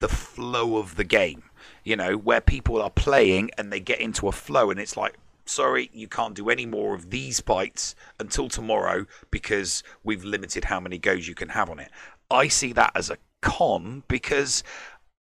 the 0.00 0.08
flow 0.08 0.76
of 0.76 0.96
the 0.96 1.04
game. 1.04 1.44
You 1.84 1.96
know, 1.96 2.16
where 2.16 2.40
people 2.40 2.80
are 2.80 2.90
playing 2.90 3.50
and 3.58 3.72
they 3.72 3.80
get 3.80 4.00
into 4.00 4.28
a 4.28 4.32
flow, 4.32 4.70
and 4.70 4.78
it's 4.78 4.96
like, 4.96 5.14
sorry, 5.48 5.90
you 5.92 6.08
can't 6.08 6.34
do 6.34 6.50
any 6.50 6.66
more 6.66 6.94
of 6.94 7.10
these 7.10 7.40
bites 7.40 7.94
until 8.18 8.48
tomorrow 8.48 9.06
because 9.30 9.82
we've 10.04 10.24
limited 10.24 10.64
how 10.64 10.80
many 10.80 10.98
goes 10.98 11.26
you 11.28 11.34
can 11.34 11.50
have 11.50 11.70
on 11.70 11.78
it. 11.78 11.90
I 12.30 12.48
see 12.48 12.72
that 12.74 12.92
as 12.94 13.10
a 13.10 13.18
con 13.40 14.02
because 14.08 14.62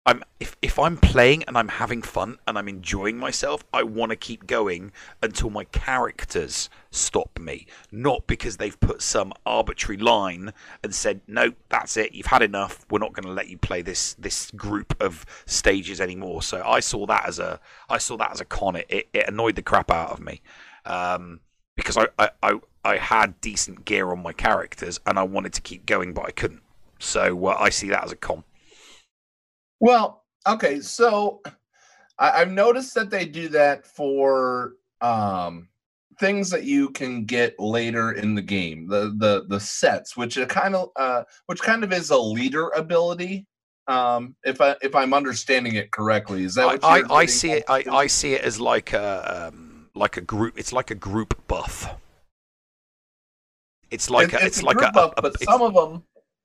I'm 0.06 0.22
if 0.40 0.58
if 0.62 0.78
I'm 0.78 0.98
playing 0.98 1.44
and 1.48 1.58
I'm 1.58 1.70
having 1.70 2.02
fun 2.02 2.38
and 2.46 2.58
I'm 2.58 2.68
enjoying 2.68 3.18
myself, 3.18 3.64
I 3.72 3.84
want 3.84 4.10
to 4.10 4.18
keep 4.18 4.46
going 4.46 4.92
until 5.22 5.50
my 5.50 5.64
characters 5.64 6.70
stop 6.92 7.40
me, 7.40 7.68
not 7.90 8.28
because 8.28 8.58
they've 8.58 8.78
put 8.82 9.02
some 9.02 9.32
arbitrary 9.46 9.98
line 9.98 10.52
and 10.84 10.94
said, 10.94 11.22
"No, 11.26 11.54
that's 11.70 11.96
it. 11.96 12.14
You've 12.14 12.26
had 12.26 12.42
enough. 12.42 12.86
We're 12.90 13.00
not 13.00 13.14
going 13.14 13.26
to 13.26 13.32
let 13.32 13.48
you 13.48 13.58
play 13.58 13.82
this 13.82 14.14
this 14.16 14.52
group 14.52 14.94
of 15.02 15.26
stages 15.46 16.02
anymore." 16.02 16.42
So 16.42 16.62
I 16.66 16.82
saw 16.82 17.06
that 17.06 17.26
as 17.26 17.40
a 17.40 17.62
I 17.90 17.98
saw 17.98 18.18
that 18.18 18.32
as 18.34 18.42
a 18.42 18.46
con. 18.46 18.76
It 18.76 18.88
it, 18.90 19.10
it 19.14 19.30
annoyed 19.30 19.56
the 19.56 19.62
crap 19.62 19.90
out 19.90 20.12
of 20.12 20.20
me. 20.20 20.42
Um, 20.86 21.40
because 21.76 21.98
I, 21.98 22.08
I, 22.20 22.30
I, 22.44 22.60
I 22.84 22.98
had 22.98 23.40
decent 23.42 23.86
gear 23.86 24.12
on 24.12 24.22
my 24.22 24.34
characters 24.34 25.00
and 25.08 25.18
I 25.18 25.24
wanted 25.24 25.54
to 25.54 25.62
keep 25.62 25.86
going, 25.86 26.14
but 26.14 26.26
I 26.26 26.32
couldn't. 26.32 26.62
So 27.00 27.48
uh, 27.48 27.58
I 27.60 27.70
see 27.70 27.90
that 27.90 28.04
as 28.04 28.12
a 28.12 28.16
con. 28.16 28.44
Well, 29.84 30.24
okay, 30.48 30.80
so 30.80 31.42
I, 32.18 32.32
I've 32.40 32.52
noticed 32.52 32.96
that 32.96 33.10
they 33.10 33.26
do 33.26 33.50
that 33.50 33.86
for 33.86 34.76
um 35.02 35.68
things 36.22 36.50
that 36.52 36.64
you 36.64 36.90
can 36.92 37.26
get 37.26 37.60
later 37.60 38.14
in 38.14 38.34
the 38.34 38.42
game, 38.42 38.88
the 38.88 39.14
the 39.18 39.44
the 39.50 39.60
sets, 39.60 40.16
which 40.16 40.38
are 40.38 40.46
kind 40.46 40.74
of 40.74 40.88
uh 40.96 41.24
which 41.48 41.60
kind 41.62 41.84
of 41.84 41.92
is 41.92 42.12
a 42.12 42.18
leader 42.18 42.70
ability. 42.70 43.46
Um, 43.90 44.38
if 44.46 44.62
I 44.62 44.78
if 44.82 44.96
I'm 44.96 45.14
understanding 45.14 45.76
it 45.76 45.92
correctly, 45.92 46.46
is 46.46 46.56
that 46.56 46.66
I, 46.66 47.00
what 47.00 47.12
I, 47.12 47.16
I 47.16 47.26
see 47.26 47.52
it. 47.52 47.66
I, 47.68 47.84
I 47.92 48.08
see 48.08 48.36
it 48.36 48.42
as 48.42 48.62
like 48.62 48.94
a 48.94 49.50
um, 49.54 49.90
like 49.96 50.16
a 50.16 50.22
group. 50.22 50.58
It's 50.58 50.72
like 50.72 50.92
a 50.92 50.96
group 50.96 51.46
buff. 51.50 51.94
It's 53.92 54.10
like 54.10 54.30
It- 54.34 54.36
a, 54.42 54.46
it's 54.46 54.46
it's, 54.46 54.62
a 54.62 54.66
like 54.66 54.78
group 54.78 54.92
a, 54.92 54.94
buff, 54.94 55.14
a- 55.18 55.22
but 55.24 55.38
some 55.44 55.62
of 55.62 55.74
them 55.74 56.04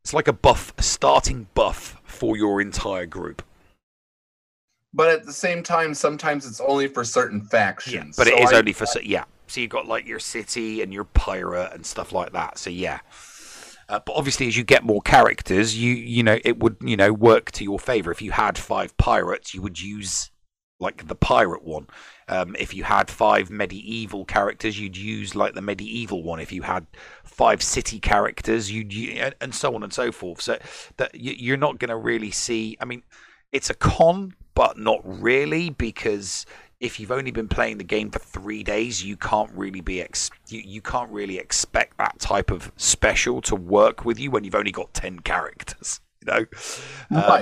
It's 0.09 0.14
like 0.14 0.26
a 0.26 0.32
buff, 0.32 0.72
a 0.78 0.82
starting 0.82 1.48
buff 1.52 2.01
for 2.02 2.35
your 2.35 2.62
entire 2.62 3.05
group. 3.05 3.43
but 4.94 5.10
at 5.10 5.26
the 5.26 5.35
same 5.35 5.62
time, 5.62 5.93
sometimes 5.93 6.47
it's 6.47 6.62
only 6.62 6.89
for 6.89 7.05
certain 7.05 7.43
factions. 7.43 8.16
But 8.16 8.26
it 8.26 8.39
So 8.39 8.43
is 8.43 8.52
I- 8.55 8.56
only 8.56 8.72
for 8.72 8.86
cer- 8.86 9.02
yeah. 9.02 9.24
So 9.48 9.60
you've 9.60 9.68
got 9.68 9.86
like 9.86 10.06
your 10.06 10.18
city 10.18 10.80
and 10.80 10.94
your 10.94 11.05
pirate 11.05 11.74
and 11.74 11.85
stuff 11.85 12.10
like 12.10 12.32
that. 12.32 12.56
So 12.56 12.70
yeah. 12.70 13.01
Uh, 13.90 14.01
but 14.06 14.14
obviously, 14.16 14.48
as 14.48 14.56
you 14.56 14.64
get 14.64 14.82
more 14.82 15.02
characters, 15.02 15.76
you 15.76 15.93
you 15.93 16.22
know 16.22 16.39
it 16.43 16.59
would 16.59 16.76
you 16.80 16.97
know 16.97 17.12
work 17.12 17.51
to 17.52 17.64
your 17.64 17.78
favor. 17.78 18.10
If 18.10 18.22
you 18.22 18.30
had 18.30 18.56
five 18.56 18.97
pirates, 18.97 19.52
you 19.52 19.60
would 19.60 19.78
use 19.78 20.30
like 20.80 21.06
the 21.09 21.16
pirate 21.16 21.64
one. 21.64 21.86
Um, 22.28 22.55
if 22.59 22.74
you 22.74 22.84
had 22.84 23.10
five 23.10 23.50
medieval 23.50 24.24
characters, 24.24 24.78
you'd 24.78 24.96
use 24.96 25.34
like 25.34 25.55
the 25.55 25.62
medieval 25.62 26.22
one. 26.22 26.40
If 26.40 26.52
you 26.52 26.62
had 26.62 26.86
five 27.24 27.62
city 27.62 27.98
characters, 28.00 28.70
you'd 28.70 28.92
and- 29.18 29.34
and 29.40 29.55
so 29.55 29.74
on 29.74 29.82
and 29.82 29.92
so 29.92 30.12
forth. 30.12 30.40
So 30.42 30.59
that 30.96 31.14
you- 31.14 31.36
you're 31.38 31.56
not 31.56 31.78
going 31.78 31.88
to 31.90 31.96
really 31.96 32.30
see. 32.30 32.76
I 32.80 32.84
mean, 32.84 33.02
it's 33.52 33.70
a 33.70 33.74
con, 33.74 34.34
but 34.55 34.76
not 34.78 35.00
really 35.05 35.70
because 35.70 36.44
if 36.80 37.00
you've 37.00 37.10
only 37.10 37.30
been 37.32 37.48
playing 37.48 37.78
the 37.78 37.84
game 37.84 38.10
for 38.10 38.18
three 38.20 38.62
days, 38.62 39.02
you 39.02 39.16
can't 39.16 39.50
really 39.52 39.80
be 39.80 40.00
ex- 40.00 40.30
you, 40.48 40.62
you 40.64 40.80
can't 40.80 41.10
really 41.10 41.38
expect 41.38 41.98
that 41.98 42.18
type 42.20 42.50
of 42.50 42.70
special 42.76 43.40
to 43.42 43.56
work 43.56 44.05
with 44.05 44.18
you 44.20 44.30
when 44.30 44.44
you've 44.44 44.55
only 44.55 44.70
got 44.70 44.92
ten 44.94 45.18
characters. 45.20 46.00
You 46.20 46.32
know, 46.32 46.44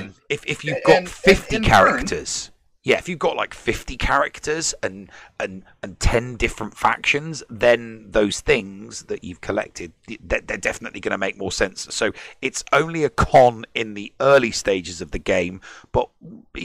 um, 0.05 0.15
if 0.29 0.45
if 0.47 0.65
you've 0.65 0.83
got 0.87 0.97
and 0.99 1.09
fifty 1.11 1.57
in 1.57 1.63
turn- 1.63 1.71
characters, 1.71 2.51
yeah, 2.87 2.99
if 2.99 3.09
you've 3.09 3.19
got 3.19 3.35
like 3.35 3.53
fifty 3.53 3.97
characters 3.97 4.73
and 4.81 5.11
and 5.41 5.65
and 5.83 5.99
ten 5.99 6.37
different 6.37 6.77
factions, 6.77 7.43
then 7.51 8.07
those 8.13 8.39
things 8.41 9.07
that 9.07 9.25
you've 9.25 9.41
collected, 9.41 9.93
they're, 10.21 10.41
definitely 10.41 11.01
going 11.01 11.11
to 11.11 11.19
make 11.19 11.37
more 11.37 11.51
sense. 11.51 11.93
So 11.93 12.13
it's 12.41 12.63
only 12.73 13.03
a 13.03 13.11
con 13.11 13.65
in 13.75 13.95
the 13.95 14.13
early 14.21 14.53
stages 14.53 15.01
of 15.01 15.11
the 15.11 15.19
game, 15.19 15.61
but 15.91 16.09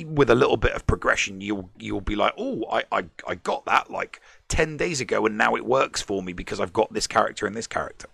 with 0.06 0.30
a 0.30 0.36
little 0.36 0.58
bit 0.58 0.74
of 0.74 0.86
progression, 0.86 1.42
you'll 1.42 1.72
you'll 1.80 2.02
be 2.02 2.16
like, 2.16 2.36
oh, 2.38 2.66
I 2.72 2.84
I, 2.92 3.06
I 3.28 3.34
got 3.34 3.66
that 3.66 3.90
like 3.90 4.22
ten 4.48 4.78
days 4.78 5.02
ago, 5.02 5.26
and 5.26 5.40
now 5.40 5.56
it 5.56 5.66
works 5.66 6.04
for 6.04 6.22
me 6.22 6.34
because 6.34 6.60
I've 6.60 6.72
got 6.72 6.94
this 6.94 7.08
character 7.08 7.48
and 7.48 7.56
this 7.56 7.66
character. 7.66 8.08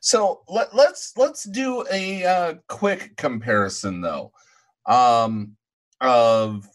So 0.00 0.42
let, 0.48 0.74
let's 0.74 1.12
let's 1.16 1.44
do 1.44 1.84
a 1.92 2.24
uh, 2.24 2.54
quick 2.66 3.16
comparison 3.16 4.00
though, 4.00 4.32
um, 4.84 5.56
of 6.00 6.68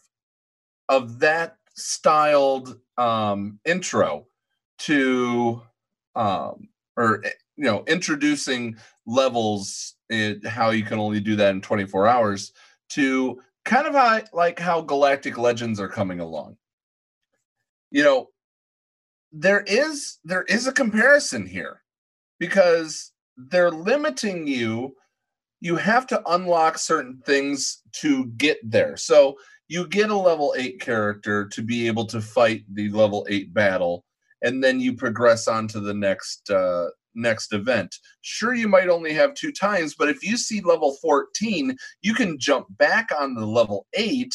of 0.88 1.18
that 1.20 1.56
styled 1.74 2.78
um, 2.96 3.58
intro 3.64 4.26
to 4.78 5.62
um, 6.14 6.68
or 6.96 7.24
eh, 7.24 7.30
you 7.56 7.64
know 7.64 7.84
introducing 7.86 8.76
levels 9.06 9.94
in 10.10 10.40
how 10.44 10.70
you 10.70 10.84
can 10.84 10.98
only 10.98 11.20
do 11.20 11.36
that 11.36 11.50
in 11.50 11.60
24 11.60 12.06
hours 12.06 12.52
to 12.90 13.40
kind 13.64 13.86
of 13.86 13.94
how, 13.94 14.20
like 14.32 14.58
how 14.58 14.80
galactic 14.80 15.38
legends 15.38 15.78
are 15.80 15.88
coming 15.88 16.20
along. 16.20 16.56
You 17.90 18.04
know 18.04 18.28
there 19.32 19.62
is 19.66 20.18
there 20.24 20.44
is 20.44 20.66
a 20.66 20.72
comparison 20.72 21.46
here 21.46 21.82
because 22.38 23.12
they're 23.36 23.70
limiting 23.70 24.46
you. 24.46 24.96
You 25.60 25.76
have 25.76 26.06
to 26.08 26.22
unlock 26.30 26.78
certain 26.78 27.20
things 27.26 27.82
to 27.94 28.26
get 28.36 28.58
there. 28.62 28.96
So 28.96 29.36
you 29.68 29.86
get 29.86 30.10
a 30.10 30.16
level 30.16 30.54
8 30.56 30.80
character 30.80 31.46
to 31.48 31.62
be 31.62 31.86
able 31.86 32.06
to 32.06 32.20
fight 32.20 32.64
the 32.72 32.88
level 32.90 33.26
8 33.28 33.52
battle 33.54 34.04
and 34.42 34.62
then 34.62 34.80
you 34.80 34.94
progress 34.94 35.46
on 35.48 35.68
to 35.68 35.80
the 35.80 35.94
next 35.94 36.50
uh 36.50 36.86
next 37.14 37.52
event 37.52 37.94
sure 38.20 38.54
you 38.54 38.68
might 38.68 38.88
only 38.88 39.12
have 39.12 39.34
two 39.34 39.50
times 39.50 39.94
but 39.98 40.08
if 40.08 40.22
you 40.22 40.36
see 40.36 40.60
level 40.60 40.96
14 41.02 41.76
you 42.02 42.14
can 42.14 42.38
jump 42.38 42.66
back 42.78 43.08
on 43.18 43.34
the 43.34 43.46
level 43.46 43.86
8 43.94 44.32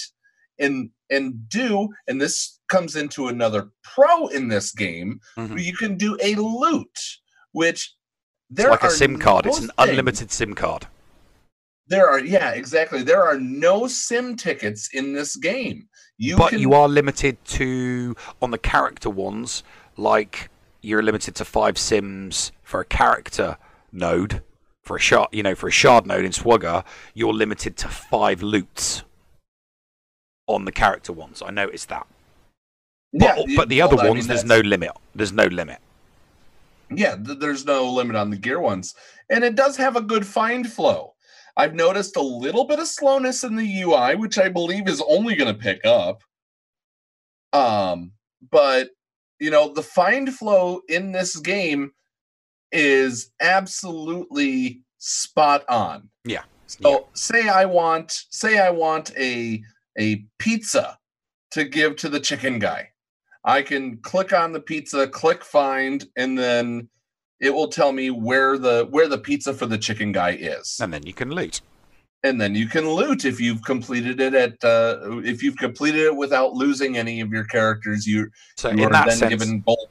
and 0.59 0.89
and 1.09 1.47
do 1.49 1.87
and 2.07 2.19
this 2.19 2.59
comes 2.67 2.95
into 2.95 3.27
another 3.27 3.69
pro 3.83 4.27
in 4.27 4.47
this 4.47 4.71
game 4.71 5.19
Mm-hmm. 5.37 5.57
you 5.57 5.75
can 5.75 5.97
do 5.97 6.17
a 6.21 6.35
loot 6.35 6.99
which 7.53 7.93
It's 8.49 8.59
there 8.59 8.69
like 8.69 8.83
a 8.83 8.89
SIM 8.91 9.17
card. 9.17 9.45
It's 9.45 9.59
an 9.59 9.71
unlimited 9.77 10.31
SIM 10.31 10.53
card. 10.53 10.87
There 11.87 12.07
are 12.09 12.19
yeah 12.19 12.51
exactly. 12.51 13.03
There 13.03 13.23
are 13.23 13.39
no 13.39 13.87
sim 13.87 14.35
tickets 14.35 14.89
in 14.93 15.13
this 15.13 15.35
game. 15.35 15.87
You 16.17 16.37
but 16.37 16.51
can 16.51 16.59
you 16.59 16.73
are 16.73 16.87
limited 16.87 17.43
to 17.45 18.15
on 18.41 18.51
the 18.51 18.57
character 18.57 19.09
ones 19.09 19.63
like 19.97 20.49
you're 20.81 21.01
limited 21.01 21.35
to 21.35 21.45
five 21.45 21.77
sims 21.77 22.51
for 22.63 22.79
a 22.81 22.85
character 22.85 23.57
node 23.91 24.41
for 24.83 24.97
a 24.97 24.99
shard 24.99 25.29
you 25.31 25.43
know 25.43 25.55
for 25.55 25.67
a 25.67 25.71
shard 25.71 26.05
node 26.05 26.25
in 26.25 26.31
swagger 26.31 26.83
you're 27.13 27.33
limited 27.33 27.77
to 27.77 27.87
five 27.87 28.41
loots 28.41 29.03
on 30.47 30.65
the 30.65 30.71
character 30.71 31.13
ones. 31.13 31.41
I 31.45 31.51
noticed 31.51 31.89
that. 31.89 32.05
Yeah, 33.11 33.35
but, 33.35 33.47
you- 33.47 33.57
but 33.57 33.69
the 33.69 33.79
well, 33.79 33.87
other 33.93 33.99
I 34.01 34.03
mean, 34.05 34.13
ones 34.13 34.27
there's 34.27 34.43
no 34.45 34.59
limit. 34.59 34.91
There's 35.15 35.31
no 35.33 35.45
limit. 35.45 35.79
Yeah 36.89 37.15
th- 37.15 37.39
there's 37.39 37.65
no 37.65 37.91
limit 37.91 38.15
on 38.15 38.29
the 38.29 38.37
gear 38.37 38.59
ones. 38.59 38.93
And 39.29 39.43
it 39.43 39.55
does 39.55 39.77
have 39.77 39.95
a 39.95 40.01
good 40.01 40.25
find 40.27 40.71
flow 40.71 41.12
i've 41.57 41.75
noticed 41.75 42.15
a 42.15 42.21
little 42.21 42.65
bit 42.65 42.79
of 42.79 42.87
slowness 42.87 43.43
in 43.43 43.55
the 43.55 43.81
ui 43.81 44.15
which 44.15 44.37
i 44.37 44.49
believe 44.49 44.87
is 44.87 45.03
only 45.07 45.35
going 45.35 45.53
to 45.53 45.59
pick 45.59 45.85
up. 45.85 46.21
Um 47.51 48.11
but 48.51 48.89
you 49.39 49.51
know 49.51 49.73
the 49.73 49.83
find 49.83 50.33
flow 50.33 50.81
in 50.89 51.11
this 51.11 51.37
game 51.37 51.91
is 52.71 53.31
absolutely 53.41 54.81
spot 54.97 55.63
on. 55.69 56.09
Yeah. 56.25 56.43
So 56.65 57.07
say 57.13 57.49
i 57.49 57.65
want 57.65 58.23
say 58.31 58.59
i 58.59 58.69
want 58.69 59.15
a 59.17 59.61
a 59.99 60.25
pizza 60.39 60.97
to 61.51 61.65
give 61.65 61.95
to 61.97 62.09
the 62.09 62.19
chicken 62.19 62.57
guy. 62.57 62.89
I 63.45 63.61
can 63.61 63.97
click 63.97 64.33
on 64.33 64.53
the 64.53 64.59
pizza 64.59 65.07
click 65.07 65.43
find 65.43 66.05
and 66.17 66.37
then 66.37 66.89
it 67.43 67.53
will 67.53 67.67
tell 67.67 67.91
me 67.91 68.09
where 68.09 68.57
the 68.57 68.87
where 68.89 69.07
the 69.07 69.17
pizza 69.17 69.53
for 69.53 69.65
the 69.65 69.77
chicken 69.77 70.11
guy 70.11 70.31
is 70.31 70.79
and 70.81 70.93
then 70.93 71.05
you 71.05 71.13
can 71.13 71.29
loot 71.29 71.61
and 72.23 72.39
then 72.39 72.55
you 72.55 72.67
can 72.67 72.89
loot 72.89 73.25
if 73.25 73.39
you've 73.39 73.63
completed 73.63 74.19
it 74.19 74.33
at 74.33 74.63
uh 74.63 75.19
if 75.23 75.43
you've 75.43 75.57
completed 75.57 76.01
it 76.01 76.15
without 76.15 76.53
losing 76.53 76.97
any 76.97 77.21
of 77.21 77.31
your 77.31 77.43
characters 77.43 78.07
you, 78.07 78.29
so 78.57 78.69
you 78.69 78.85
in 78.85 78.91
that 78.91 79.07
then 79.07 79.17
sense 79.17 79.29
given 79.29 79.61
gold 79.61 79.89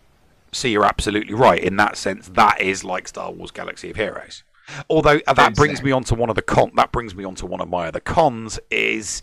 So 0.52 0.68
you're 0.68 0.84
absolutely 0.84 1.34
right. 1.34 1.62
In 1.62 1.76
that 1.76 1.96
sense, 1.96 2.28
that 2.34 2.60
is 2.60 2.84
like 2.84 3.08
Star 3.08 3.32
Wars 3.32 3.50
Galaxy 3.50 3.90
of 3.90 3.96
Heroes. 3.96 4.44
Although 4.88 5.20
uh, 5.26 5.32
that 5.32 5.54
brings 5.54 5.82
me 5.82 5.90
on 5.92 6.04
to 6.04 6.14
one 6.14 6.28
of 6.28 6.36
the 6.36 6.42
con. 6.42 6.72
That 6.76 6.92
brings 6.92 7.14
me 7.14 7.24
on 7.24 7.34
to 7.36 7.46
one 7.46 7.60
of 7.60 7.68
my 7.68 7.88
other 7.88 8.00
cons 8.00 8.60
is 8.70 9.22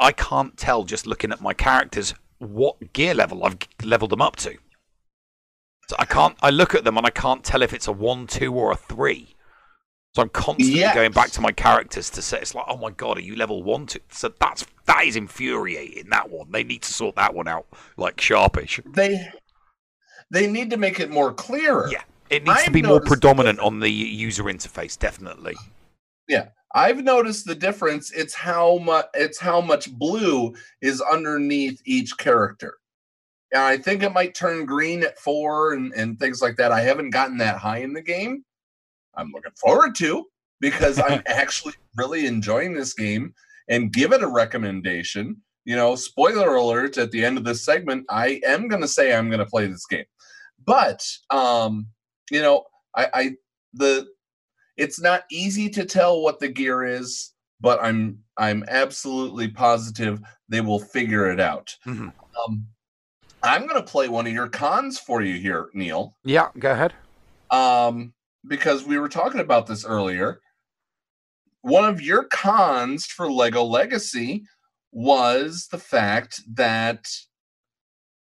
I 0.00 0.12
can't 0.12 0.56
tell 0.56 0.84
just 0.84 1.06
looking 1.06 1.30
at 1.32 1.40
my 1.40 1.54
characters 1.54 2.14
what 2.38 2.92
gear 2.92 3.14
level 3.14 3.44
I've 3.44 3.58
leveled 3.82 4.10
them 4.10 4.20
up 4.20 4.36
to. 4.36 4.56
So 5.88 5.96
I 5.98 6.04
can't. 6.04 6.36
I 6.42 6.50
look 6.50 6.74
at 6.74 6.84
them 6.84 6.96
and 6.96 7.06
I 7.06 7.10
can't 7.10 7.44
tell 7.44 7.62
if 7.62 7.72
it's 7.72 7.86
a 7.88 7.92
one, 7.92 8.26
two, 8.26 8.52
or 8.54 8.72
a 8.72 8.76
three. 8.76 9.34
So 10.14 10.22
I'm 10.22 10.28
constantly 10.28 10.78
Yes. 10.78 10.94
going 10.94 11.10
back 11.12 11.30
to 11.32 11.40
my 11.40 11.50
characters 11.52 12.08
to 12.10 12.22
say 12.22 12.38
it's 12.38 12.54
like, 12.54 12.64
oh 12.68 12.76
my 12.76 12.90
god, 12.90 13.18
are 13.18 13.22
you 13.22 13.34
level 13.36 13.62
one? 13.62 13.86
Two? 13.86 13.98
So 14.10 14.32
that's 14.40 14.64
that 14.86 15.04
is 15.04 15.16
infuriating. 15.16 16.08
That 16.10 16.30
one. 16.30 16.50
They 16.52 16.62
need 16.64 16.82
to 16.82 16.92
sort 16.92 17.16
that 17.16 17.34
one 17.34 17.48
out 17.48 17.66
like 17.96 18.20
sharpish. 18.20 18.80
they 18.94 19.26
they 20.30 20.46
need 20.46 20.70
to 20.70 20.76
make 20.76 21.00
it 21.00 21.10
more 21.10 21.32
clearer 21.34 21.88
yeah 21.92 22.02
It 22.30 22.44
needs 22.44 22.60
to 22.62 22.66
I've 22.68 22.72
be 22.72 22.82
more 22.82 22.92
noticed 22.94 23.04
the 23.04 23.16
predominant 23.16 23.60
on 23.60 23.80
the 23.80 23.90
user 23.90 24.44
interface, 24.44 24.98
definitely. 24.98 25.54
Yeah, 26.28 26.48
I've 26.74 27.04
noticed 27.04 27.44
the 27.46 27.54
difference. 27.54 28.10
It's 28.12 28.34
how 28.34 28.78
much 28.78 29.06
it's 29.14 29.38
how 29.38 29.60
much 29.60 29.92
blue 29.92 30.54
is 30.80 31.00
underneath 31.02 31.82
each 31.84 32.16
character. 32.16 32.78
And 33.54 33.62
I 33.62 33.76
think 33.76 34.02
it 34.02 34.12
might 34.12 34.34
turn 34.34 34.66
green 34.66 35.04
at 35.04 35.16
four 35.16 35.74
and, 35.74 35.92
and 35.94 36.18
things 36.18 36.42
like 36.42 36.56
that. 36.56 36.72
I 36.72 36.80
haven't 36.80 37.10
gotten 37.10 37.38
that 37.38 37.56
high 37.56 37.78
in 37.78 37.92
the 37.92 38.02
game. 38.02 38.44
I'm 39.16 39.30
looking 39.30 39.52
forward 39.52 39.94
to 39.96 40.26
because 40.60 40.98
I'm 40.98 41.22
actually 41.26 41.74
really 41.96 42.26
enjoying 42.26 42.74
this 42.74 42.94
game 42.94 43.32
and 43.68 43.92
give 43.92 44.12
it 44.12 44.24
a 44.24 44.28
recommendation. 44.28 45.40
You 45.64 45.76
know, 45.76 45.94
spoiler 45.94 46.56
alert 46.56 46.98
at 46.98 47.12
the 47.12 47.24
end 47.24 47.38
of 47.38 47.44
this 47.44 47.64
segment, 47.64 48.06
I 48.10 48.40
am 48.44 48.66
gonna 48.66 48.88
say 48.88 49.14
I'm 49.14 49.30
gonna 49.30 49.46
play 49.46 49.68
this 49.68 49.86
game. 49.86 50.04
But 50.66 51.06
um, 51.30 51.86
you 52.32 52.42
know, 52.42 52.64
I, 52.96 53.08
I 53.14 53.30
the 53.72 54.08
it's 54.76 55.00
not 55.00 55.22
easy 55.30 55.70
to 55.70 55.84
tell 55.84 56.22
what 56.22 56.40
the 56.40 56.48
gear 56.48 56.82
is, 56.84 57.32
but 57.60 57.78
I'm 57.80 58.18
I'm 58.36 58.64
absolutely 58.66 59.46
positive 59.46 60.20
they 60.48 60.60
will 60.60 60.80
figure 60.80 61.30
it 61.30 61.38
out. 61.40 61.74
Mm-hmm. 61.86 62.08
Um, 62.46 62.66
I'm 63.44 63.66
going 63.66 63.80
to 63.82 63.90
play 63.90 64.08
one 64.08 64.26
of 64.26 64.32
your 64.32 64.48
cons 64.48 64.98
for 64.98 65.22
you 65.22 65.34
here, 65.34 65.68
Neil, 65.74 66.16
Yeah, 66.24 66.48
go 66.58 66.72
ahead. 66.72 66.94
um, 67.50 68.12
because 68.46 68.84
we 68.84 68.98
were 68.98 69.08
talking 69.08 69.40
about 69.40 69.66
this 69.66 69.84
earlier. 69.84 70.40
One 71.62 71.84
of 71.84 72.00
your 72.02 72.24
cons 72.24 73.06
for 73.06 73.30
Lego 73.30 73.62
Legacy 73.64 74.44
was 74.92 75.68
the 75.70 75.78
fact 75.78 76.40
that 76.54 77.06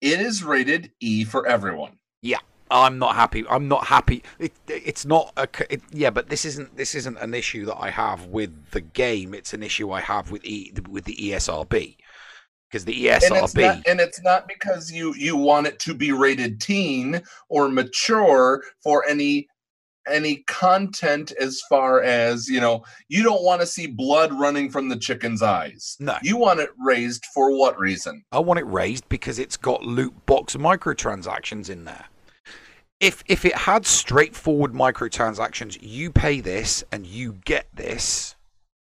it 0.01 0.20
is 0.20 0.44
rated 0.44 0.93
E 1.01 1.25
for 1.25 1.47
everyone. 1.47 1.99
Yeah, 2.23 2.39
I'm 2.70 2.99
not 2.99 3.17
happy. 3.17 3.44
I'm 3.49 3.67
not 3.68 3.86
happy. 3.86 4.23
It, 4.39 4.52
it's 4.68 5.05
not 5.05 5.33
a 5.36 5.49
it, 5.68 5.83
yeah, 5.91 6.10
but 6.10 6.28
this 6.28 6.44
isn't 6.44 6.76
this 6.76 6.94
isn't 6.94 7.18
an 7.18 7.34
issue 7.34 7.65
that 7.67 7.76
I 7.76 7.91
have 7.91 8.26
with 8.26 8.70
the 8.70 8.81
game. 8.81 9.34
It's 9.34 9.52
an 9.52 9.62
issue 9.62 9.91
I 9.91 10.01
have 10.01 10.31
with 10.31 10.44
e 10.44 10.73
with 10.89 11.05
the 11.05 11.17
ESRB. 11.17 11.97
Because 12.70 12.84
the 12.84 13.05
E 13.05 13.10
and 13.10 13.23
it's 13.23 13.55
ESRB. 13.55 13.62
not, 13.62 13.86
and 13.86 14.01
it's 14.01 14.23
not 14.23 14.49
because 14.49 14.91
you 14.91 15.15
you 15.15 15.36
want 15.36 15.67
it 15.67 15.78
to 15.81 15.94
be 15.94 16.12
rated 16.12 16.60
teen 16.60 17.23
or 17.49 17.68
mature 17.68 18.62
for 18.83 19.05
any 19.07 19.49
any 20.07 20.44
content 20.49 21.33
as 21.41 21.62
far 21.68 22.02
as 22.02 22.47
you 22.49 22.60
know 22.60 22.84
you 23.09 23.23
don't 23.23 23.43
want 23.43 23.60
to 23.60 23.67
see 23.67 23.86
blood 23.86 24.33
running 24.39 24.68
from 24.70 24.89
the 24.89 24.97
chicken's 24.97 25.41
eyes 25.41 25.97
No. 25.99 26.18
you 26.23 26.36
want 26.36 26.60
it 26.60 26.68
raised 26.84 27.25
for 27.33 27.57
what 27.57 27.78
reason 27.78 28.23
I 28.31 28.41
want 28.41 28.60
it 28.60 28.67
raised 28.67 29.09
because 29.09 29.39
it's 29.39 29.57
got 29.57 29.83
loot 29.83 30.26
box 30.26 30.57
microtransactions 30.57 31.70
in 31.70 31.84
there. 31.84 32.05
If 33.01 33.25
if 33.26 33.44
it 33.44 33.55
had 33.57 33.86
straightforward 33.86 34.73
microtransactions, 34.73 35.78
you 35.81 36.10
pay 36.12 36.41
this 36.41 36.84
and 36.93 37.07
you 37.07 37.39
get 37.44 37.67
this, 37.75 38.34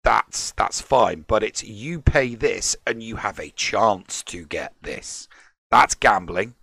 that's 0.03 0.51
that's 0.51 0.81
fine. 0.81 1.25
But 1.27 1.43
it's 1.43 1.63
you 1.63 2.01
pay 2.01 2.35
this 2.35 2.75
and 2.85 3.01
you 3.01 3.17
have 3.17 3.39
a 3.39 3.51
chance 3.51 4.23
to 4.23 4.45
get 4.45 4.73
this. 4.81 5.27
That's 5.71 5.95
gambling. 5.95 6.55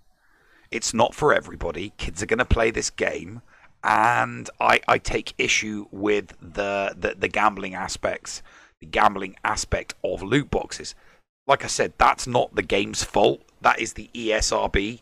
It's 0.70 0.94
not 0.94 1.14
for 1.14 1.34
everybody. 1.34 1.92
Kids 1.96 2.22
are 2.22 2.26
going 2.26 2.38
to 2.38 2.44
play 2.44 2.70
this 2.70 2.90
game, 2.90 3.42
and 3.82 4.48
I, 4.60 4.80
I 4.86 4.98
take 4.98 5.34
issue 5.36 5.86
with 5.90 6.34
the, 6.40 6.94
the 6.96 7.16
the 7.18 7.28
gambling 7.28 7.74
aspects, 7.74 8.42
the 8.80 8.86
gambling 8.86 9.36
aspect 9.44 9.94
of 10.04 10.22
loot 10.22 10.50
boxes 10.50 10.94
like 11.50 11.64
I 11.64 11.66
said, 11.66 11.94
that's 11.98 12.28
not 12.28 12.54
the 12.54 12.62
game's 12.62 13.02
fault. 13.02 13.42
That 13.60 13.80
is 13.80 13.94
the 13.94 14.08
ESRB. 14.14 15.00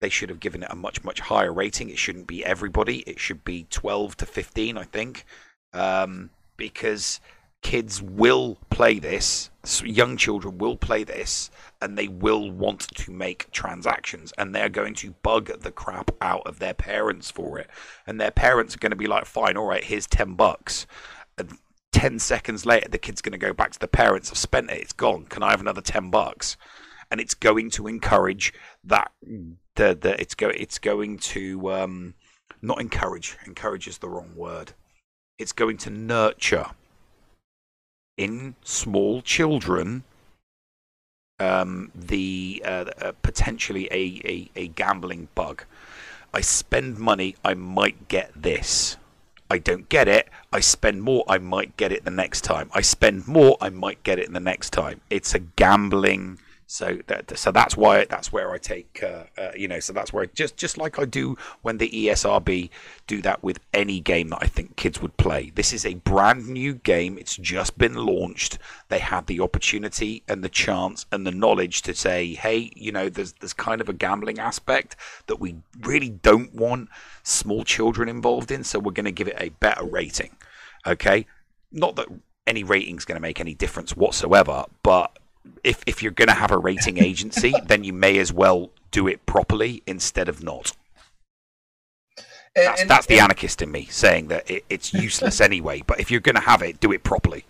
They 0.00 0.08
should 0.08 0.28
have 0.28 0.38
given 0.38 0.62
it 0.62 0.70
a 0.70 0.76
much, 0.76 1.02
much 1.02 1.18
higher 1.18 1.52
rating. 1.52 1.90
It 1.90 1.98
shouldn't 1.98 2.28
be 2.28 2.44
everybody. 2.44 2.98
It 3.00 3.18
should 3.18 3.42
be 3.42 3.66
12 3.68 4.16
to 4.18 4.26
15, 4.26 4.78
I 4.78 4.84
think. 4.84 5.24
Um, 5.72 6.30
because 6.56 7.20
kids 7.62 8.02
will 8.02 8.58
play 8.70 8.98
this, 8.98 9.50
young 9.84 10.16
children 10.16 10.58
will 10.58 10.76
play 10.76 11.04
this, 11.04 11.50
and 11.80 11.96
they 11.96 12.08
will 12.08 12.50
want 12.50 12.80
to 12.80 13.10
make 13.10 13.50
transactions, 13.50 14.32
and 14.36 14.54
they're 14.54 14.68
going 14.68 14.94
to 14.94 15.12
bug 15.22 15.46
the 15.60 15.70
crap 15.70 16.10
out 16.20 16.46
of 16.46 16.58
their 16.58 16.74
parents 16.74 17.30
for 17.30 17.58
it. 17.58 17.70
And 18.06 18.20
their 18.20 18.30
parents 18.30 18.74
are 18.74 18.78
going 18.78 18.90
to 18.90 18.96
be 18.96 19.06
like, 19.06 19.24
fine, 19.24 19.56
all 19.56 19.66
right, 19.66 19.84
here's 19.84 20.06
10 20.06 20.34
bucks. 20.34 20.86
And 21.38 21.56
10 21.92 22.18
seconds 22.18 22.66
later, 22.66 22.88
the 22.88 22.98
kid's 22.98 23.22
going 23.22 23.32
to 23.32 23.38
go 23.38 23.52
back 23.52 23.70
to 23.72 23.78
the 23.78 23.88
parents. 23.88 24.30
I've 24.30 24.38
spent 24.38 24.70
it. 24.70 24.80
It's 24.80 24.92
gone. 24.92 25.26
Can 25.26 25.42
I 25.42 25.50
have 25.50 25.60
another 25.60 25.80
10 25.80 26.10
bucks? 26.10 26.56
And 27.10 27.20
it's 27.20 27.34
going 27.34 27.70
to 27.70 27.86
encourage 27.86 28.52
that. 28.84 29.12
The, 29.74 29.96
the, 29.98 30.20
it's, 30.20 30.34
go, 30.34 30.48
it's 30.48 30.78
going 30.78 31.18
to 31.18 31.72
um, 31.72 32.14
not 32.60 32.80
encourage. 32.80 33.36
Encourage 33.46 33.86
is 33.86 33.98
the 33.98 34.08
wrong 34.08 34.34
word. 34.34 34.72
It's 35.38 35.52
going 35.52 35.78
to 35.78 35.90
nurture 35.90 36.66
in 38.16 38.54
small 38.62 39.22
children 39.22 40.04
um, 41.42 41.90
the 41.94 42.62
uh, 42.64 42.84
uh, 43.00 43.12
potentially 43.22 43.88
a, 43.90 44.20
a, 44.24 44.50
a 44.54 44.68
gambling 44.68 45.28
bug. 45.34 45.64
I 46.32 46.40
spend 46.40 46.98
money, 46.98 47.36
I 47.44 47.54
might 47.54 48.08
get 48.08 48.30
this. 48.34 48.96
I 49.50 49.58
don't 49.58 49.88
get 49.90 50.08
it. 50.08 50.28
I 50.50 50.60
spend 50.60 51.02
more, 51.02 51.24
I 51.28 51.36
might 51.38 51.76
get 51.76 51.92
it 51.92 52.04
the 52.04 52.10
next 52.10 52.42
time. 52.42 52.70
I 52.72 52.80
spend 52.80 53.28
more, 53.28 53.58
I 53.60 53.68
might 53.68 54.02
get 54.02 54.18
it 54.18 54.32
the 54.32 54.40
next 54.40 54.70
time. 54.70 55.02
It's 55.10 55.34
a 55.34 55.40
gambling. 55.40 56.38
So 56.72 57.00
that 57.08 57.36
so 57.38 57.52
that's 57.52 57.76
why 57.76 58.06
that's 58.06 58.32
where 58.32 58.50
I 58.50 58.56
take 58.56 59.02
uh, 59.02 59.24
uh, 59.36 59.50
you 59.54 59.68
know 59.68 59.78
so 59.78 59.92
that's 59.92 60.10
where 60.10 60.24
just 60.24 60.56
just 60.56 60.78
like 60.78 60.98
I 60.98 61.04
do 61.04 61.36
when 61.60 61.76
the 61.76 61.90
ESRB 61.90 62.70
do 63.06 63.20
that 63.20 63.42
with 63.42 63.60
any 63.74 64.00
game 64.00 64.28
that 64.28 64.38
I 64.40 64.46
think 64.46 64.74
kids 64.76 65.02
would 65.02 65.18
play. 65.18 65.52
This 65.54 65.74
is 65.74 65.84
a 65.84 65.96
brand 65.96 66.48
new 66.48 66.72
game. 66.72 67.18
It's 67.18 67.36
just 67.36 67.76
been 67.76 67.94
launched. 67.94 68.56
They 68.88 69.00
had 69.00 69.26
the 69.26 69.38
opportunity 69.40 70.22
and 70.26 70.42
the 70.42 70.48
chance 70.48 71.04
and 71.12 71.26
the 71.26 71.30
knowledge 71.30 71.82
to 71.82 71.94
say, 71.94 72.32
hey, 72.32 72.70
you 72.74 72.90
know, 72.90 73.10
there's 73.10 73.34
there's 73.34 73.52
kind 73.52 73.82
of 73.82 73.90
a 73.90 73.92
gambling 73.92 74.38
aspect 74.38 74.96
that 75.26 75.36
we 75.36 75.56
really 75.82 76.08
don't 76.08 76.54
want 76.54 76.88
small 77.22 77.64
children 77.64 78.08
involved 78.08 78.50
in, 78.50 78.64
so 78.64 78.78
we're 78.78 78.92
going 78.92 79.04
to 79.04 79.12
give 79.12 79.28
it 79.28 79.36
a 79.36 79.50
better 79.50 79.84
rating. 79.84 80.34
Okay, 80.86 81.26
not 81.70 81.96
that 81.96 82.08
any 82.46 82.64
rating's 82.64 83.04
going 83.04 83.16
to 83.16 83.20
make 83.20 83.40
any 83.40 83.52
difference 83.52 83.94
whatsoever, 83.94 84.64
but 84.82 85.18
if 85.64 85.82
if 85.86 86.02
you're 86.02 86.12
going 86.12 86.28
to 86.28 86.34
have 86.34 86.50
a 86.50 86.58
rating 86.58 86.98
agency, 86.98 87.52
then 87.66 87.84
you 87.84 87.92
may 87.92 88.18
as 88.18 88.32
well 88.32 88.70
do 88.90 89.08
it 89.08 89.24
properly 89.26 89.82
instead 89.86 90.28
of 90.28 90.42
not. 90.42 90.72
And- 92.54 92.66
That's, 92.66 92.80
and- 92.82 92.90
that's 92.90 93.06
the 93.06 93.14
and- 93.14 93.24
anarchist 93.24 93.62
in 93.62 93.70
me 93.70 93.86
saying 93.86 94.28
that 94.28 94.50
it, 94.50 94.64
it's 94.68 94.92
useless 94.92 95.40
anyway. 95.48 95.82
But 95.86 96.00
if 96.00 96.10
you're 96.10 96.20
going 96.20 96.34
to 96.34 96.40
have 96.42 96.62
it, 96.62 96.80
do 96.80 96.92
it 96.92 97.02
properly. 97.02 97.44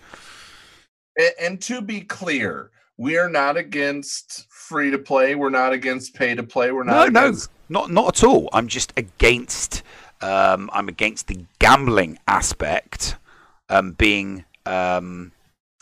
And, 1.38 1.60
to 1.62 1.82
be 1.82 2.00
clear, 2.00 2.70
we 2.96 3.18
are 3.18 3.28
not 3.28 3.58
against 3.58 4.46
free 4.50 4.90
to 4.90 4.98
play. 4.98 5.34
We're 5.34 5.50
not 5.50 5.72
against 5.74 6.14
pay 6.14 6.34
to 6.34 6.42
play. 6.42 6.72
We're 6.72 6.84
No, 6.84 6.92
not 7.04 7.12
no, 7.12 7.20
against 7.26 7.50
not 7.68 7.90
not 7.90 8.16
at 8.16 8.24
all. 8.24 8.48
I'm 8.52 8.66
just 8.68 8.92
against. 8.96 9.82
Um, 10.22 10.70
I'm 10.72 10.88
against 10.88 11.26
the 11.26 11.44
gambling 11.58 12.18
aspect 12.28 13.16
um, 13.68 13.92
being 13.92 14.44
um, 14.64 15.32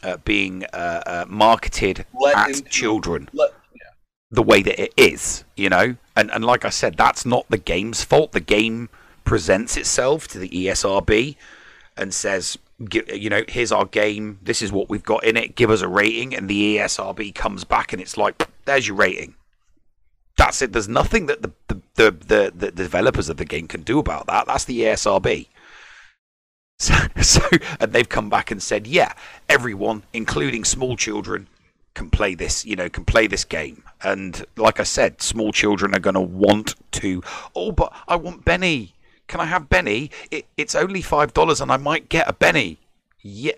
uh, 0.03 0.17
being 0.19 0.65
uh, 0.73 1.03
uh, 1.07 1.25
marketed 1.29 2.05
Let 2.21 2.37
at 2.37 2.49
into- 2.51 2.63
children 2.69 3.29
let- 3.33 3.55
the 4.31 4.43
way 4.43 4.63
that 4.63 4.81
it 4.81 4.93
is. 4.97 5.45
You 5.57 5.69
know, 5.69 5.97
and 6.17 6.31
and 6.31 6.45
like 6.45 6.65
I 6.65 6.71
said, 6.71 6.97
that's 6.97 7.25
not 7.27 7.47
the 7.49 7.59
game's 7.59 8.05
fault. 8.05 8.33
The 8.33 8.41
game 8.41 8.89
presents 9.25 9.77
itself 9.77 10.27
to 10.29 10.39
the 10.39 10.49
ESRB 10.49 11.37
and 11.97 12.15
says, 12.15 12.57
you 13.13 13.29
know, 13.29 13.43
here's 13.49 13.73
our 13.73 13.85
game. 13.85 14.39
This 14.43 14.63
is 14.63 14.73
what 14.73 14.89
we've 14.89 15.03
got 15.03 15.23
in 15.25 15.37
it. 15.37 15.55
Give 15.55 15.71
us 15.71 15.83
a 15.83 15.89
rating, 15.89 16.35
and 16.35 16.49
the 16.49 16.77
ESRB 16.79 17.35
comes 17.35 17.65
back 17.65 17.93
and 17.93 18.01
it's 18.01 18.17
like, 18.17 18.49
there's 18.65 18.89
your 18.89 18.97
rating. 18.97 19.35
That's 20.39 20.63
it. 20.63 20.73
There's 20.73 20.89
nothing 20.89 21.27
that 21.27 21.43
the 21.43 21.51
the, 21.69 21.83
the, 21.97 22.11
the, 22.11 22.53
the 22.55 22.71
developers 22.71 23.29
of 23.29 23.37
the 23.37 23.45
game 23.45 23.69
can 23.69 23.83
do 23.83 23.99
about 23.99 24.27
that. 24.29 24.47
That's 24.47 24.65
the 24.65 24.81
ESRB. 24.81 25.49
So, 26.81 26.95
so, 27.21 27.43
and 27.79 27.93
they've 27.93 28.09
come 28.09 28.31
back 28.31 28.51
and 28.51 28.63
said, 28.63 28.87
yeah, 28.87 29.13
everyone, 29.49 30.03
including 30.13 30.65
small 30.65 30.97
children, 30.97 31.47
can 31.95 32.11
play 32.11 32.35
this. 32.35 32.65
You 32.65 32.75
know, 32.75 32.89
can 32.89 33.05
play 33.05 33.27
this 33.27 33.45
game. 33.45 33.85
And 34.03 34.45
like 34.57 34.81
I 34.81 34.85
said, 34.85 35.21
small 35.21 35.53
children 35.53 35.95
are 35.95 36.01
going 36.01 36.15
to 36.15 36.21
want 36.21 36.75
to. 36.93 37.23
Oh, 37.55 37.71
but 37.71 37.93
I 38.09 38.17
want 38.17 38.47
Benny. 38.47 38.95
Can 39.29 39.41
I 39.41 39.45
have 39.45 39.69
Benny? 39.69 40.11
It, 40.31 40.47
it's 40.57 40.75
only 40.75 41.03
five 41.03 41.35
dollars, 41.35 41.61
and 41.61 41.71
I 41.71 41.77
might 41.77 42.09
get 42.09 42.29
a 42.29 42.33
Benny. 42.33 42.79
Yeah, 43.21 43.53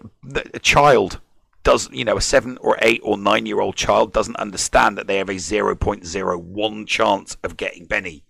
a 0.52 0.59
child 0.59 1.20
does. 1.62 1.89
You 1.92 2.05
know, 2.05 2.17
a 2.17 2.20
seven 2.20 2.59
or 2.60 2.76
eight 2.83 3.01
or 3.05 3.17
nine 3.17 3.47
year 3.47 3.60
old 3.60 3.76
child 3.76 4.12
doesn't 4.12 4.36
understand 4.36 4.99
that 4.99 5.07
they 5.07 5.18
have 5.18 5.31
a 5.31 5.39
zero 5.39 5.76
point 5.76 6.05
zero 6.05 6.36
one 6.36 6.86
chance 6.86 7.36
of 7.44 7.57
getting 7.57 7.86
Benny 7.86 8.25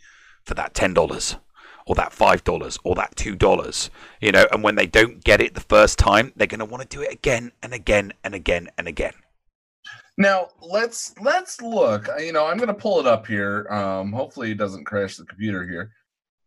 for 0.45 0.55
that 0.55 0.75
ten 0.75 0.93
dollars 0.93 1.37
or 1.86 1.94
that 1.94 2.12
five 2.12 2.44
dollars 2.44 2.78
or 2.85 2.94
that 2.94 3.15
two 3.17 3.35
dollars 3.36 3.91
you 4.20 4.33
know 4.33 4.47
and 4.52 4.62
when 4.62 4.75
they 4.77 4.86
don't 4.86 5.25
get 5.25 5.41
it 5.41 5.55
the 5.55 5.61
first 5.61 5.99
time 5.99 6.33
they're 6.36 6.47
going 6.47 6.59
to 6.59 6.65
want 6.65 6.83
to 6.83 6.97
do 6.97 7.02
it 7.02 7.12
again 7.12 7.52
and 7.62 7.73
again 7.73 8.12
and 8.25 8.35
again 8.35 8.69
and 8.78 8.89
again 8.89 9.12
Now 10.19 10.49
let's 10.61 11.15
let's 11.20 11.61
look. 11.62 12.09
Uh, 12.09 12.17
You 12.17 12.33
know, 12.33 12.47
I'm 12.47 12.59
going 12.59 12.69
to 12.69 12.75
pull 12.75 13.01
it 13.01 13.07
up 13.07 13.27
here. 13.27 13.67
Um, 13.70 14.12
hopefully, 14.12 14.52
it 14.52 14.59
doesn't 14.59 14.85
crash 14.85 15.17
the 15.17 15.25
computer 15.25 15.67
here. 15.67 15.91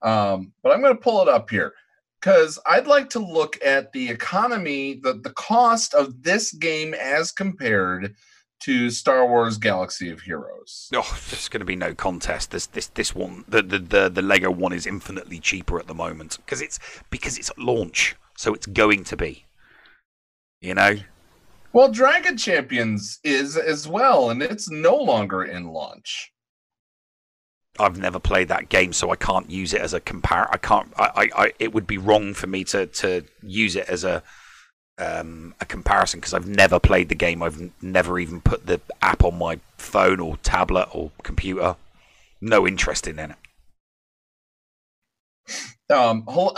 Um, 0.02 0.54
but 0.62 0.72
I'm 0.72 0.82
going 0.82 0.96
to 0.96 1.02
pull 1.02 1.22
it 1.22 1.30
up 1.30 1.50
here 1.50 1.74
because 2.22 2.60
I'd 2.68 2.88
like 2.88 3.10
to 3.12 3.20
look 3.20 3.58
at 3.66 3.92
the 3.92 4.10
economy, 4.10 5.00
the 5.02 5.14
the 5.16 5.32
cost 5.34 5.94
of 5.94 6.22
this 6.22 6.52
game 6.54 6.94
as 6.94 7.32
compared 7.32 8.16
to 8.62 8.90
Star 8.90 9.28
Wars 9.28 9.58
Galaxy 9.58 10.10
of 10.10 10.22
Heroes. 10.22 10.90
oh 10.96 11.20
there's 11.30 11.50
going 11.50 11.60
to 11.60 11.66
be 11.66 11.76
no 11.76 11.94
contest 11.94 12.52
this 12.52 12.66
this 12.68 12.88
this 12.88 13.14
one 13.14 13.46
the 13.48 13.62
the 13.62 13.80
the, 13.80 14.10
the 14.10 14.22
lego 14.22 14.50
one 14.50 14.74
is 14.74 14.88
infinitely 14.88 15.40
cheaper 15.40 15.80
at 15.80 15.88
the 15.88 15.94
moment 15.94 16.38
because 16.38 16.62
it's 16.62 16.80
because 17.10 17.38
it's 17.38 17.52
launch 17.58 18.16
so 18.38 18.54
it's 18.54 18.66
going 18.66 19.04
to 19.04 19.18
be 19.18 19.46
you 20.62 20.74
know 20.74 20.96
Well, 21.74 21.92
Dragon 21.92 22.38
Champions 22.38 23.20
is 23.24 23.58
as 23.58 23.86
well, 23.86 24.30
and 24.30 24.42
it's 24.42 24.70
no 24.72 24.96
longer 24.96 25.44
in 25.44 25.68
launch. 25.68 26.32
I've 27.78 27.98
never 28.00 28.18
played 28.18 28.48
that 28.48 28.70
game, 28.70 28.94
so 28.94 29.12
I 29.12 29.18
can't 29.18 29.50
use 29.50 29.74
it 29.74 29.82
as 29.82 29.94
a 29.94 30.00
compare. 30.00 30.48
I 30.54 30.58
can't. 30.58 30.94
I, 30.98 31.04
I, 31.16 31.44
I. 31.44 31.54
It 31.60 31.74
would 31.74 31.86
be 31.86 31.98
wrong 31.98 32.34
for 32.34 32.48
me 32.48 32.64
to 32.66 32.86
to 32.86 33.26
use 33.44 33.76
it 33.76 33.90
as 33.90 34.06
a 34.06 34.24
um, 34.98 35.54
a 35.60 35.66
comparison 35.66 36.20
because 36.20 36.34
I've 36.34 36.48
never 36.48 36.80
played 36.80 37.10
the 37.10 37.16
game. 37.16 37.44
I've 37.44 37.72
never 37.82 38.20
even 38.20 38.42
put 38.42 38.66
the 38.66 38.80
app 39.02 39.24
on 39.24 39.38
my 39.38 39.60
phone 39.78 40.20
or 40.20 40.38
tablet 40.38 40.90
or 40.94 41.12
computer. 41.24 41.76
No 42.42 42.68
interest 42.68 43.08
in 43.08 43.20
it. 43.20 43.32
Um, 45.90 46.26
Hel- 46.28 46.56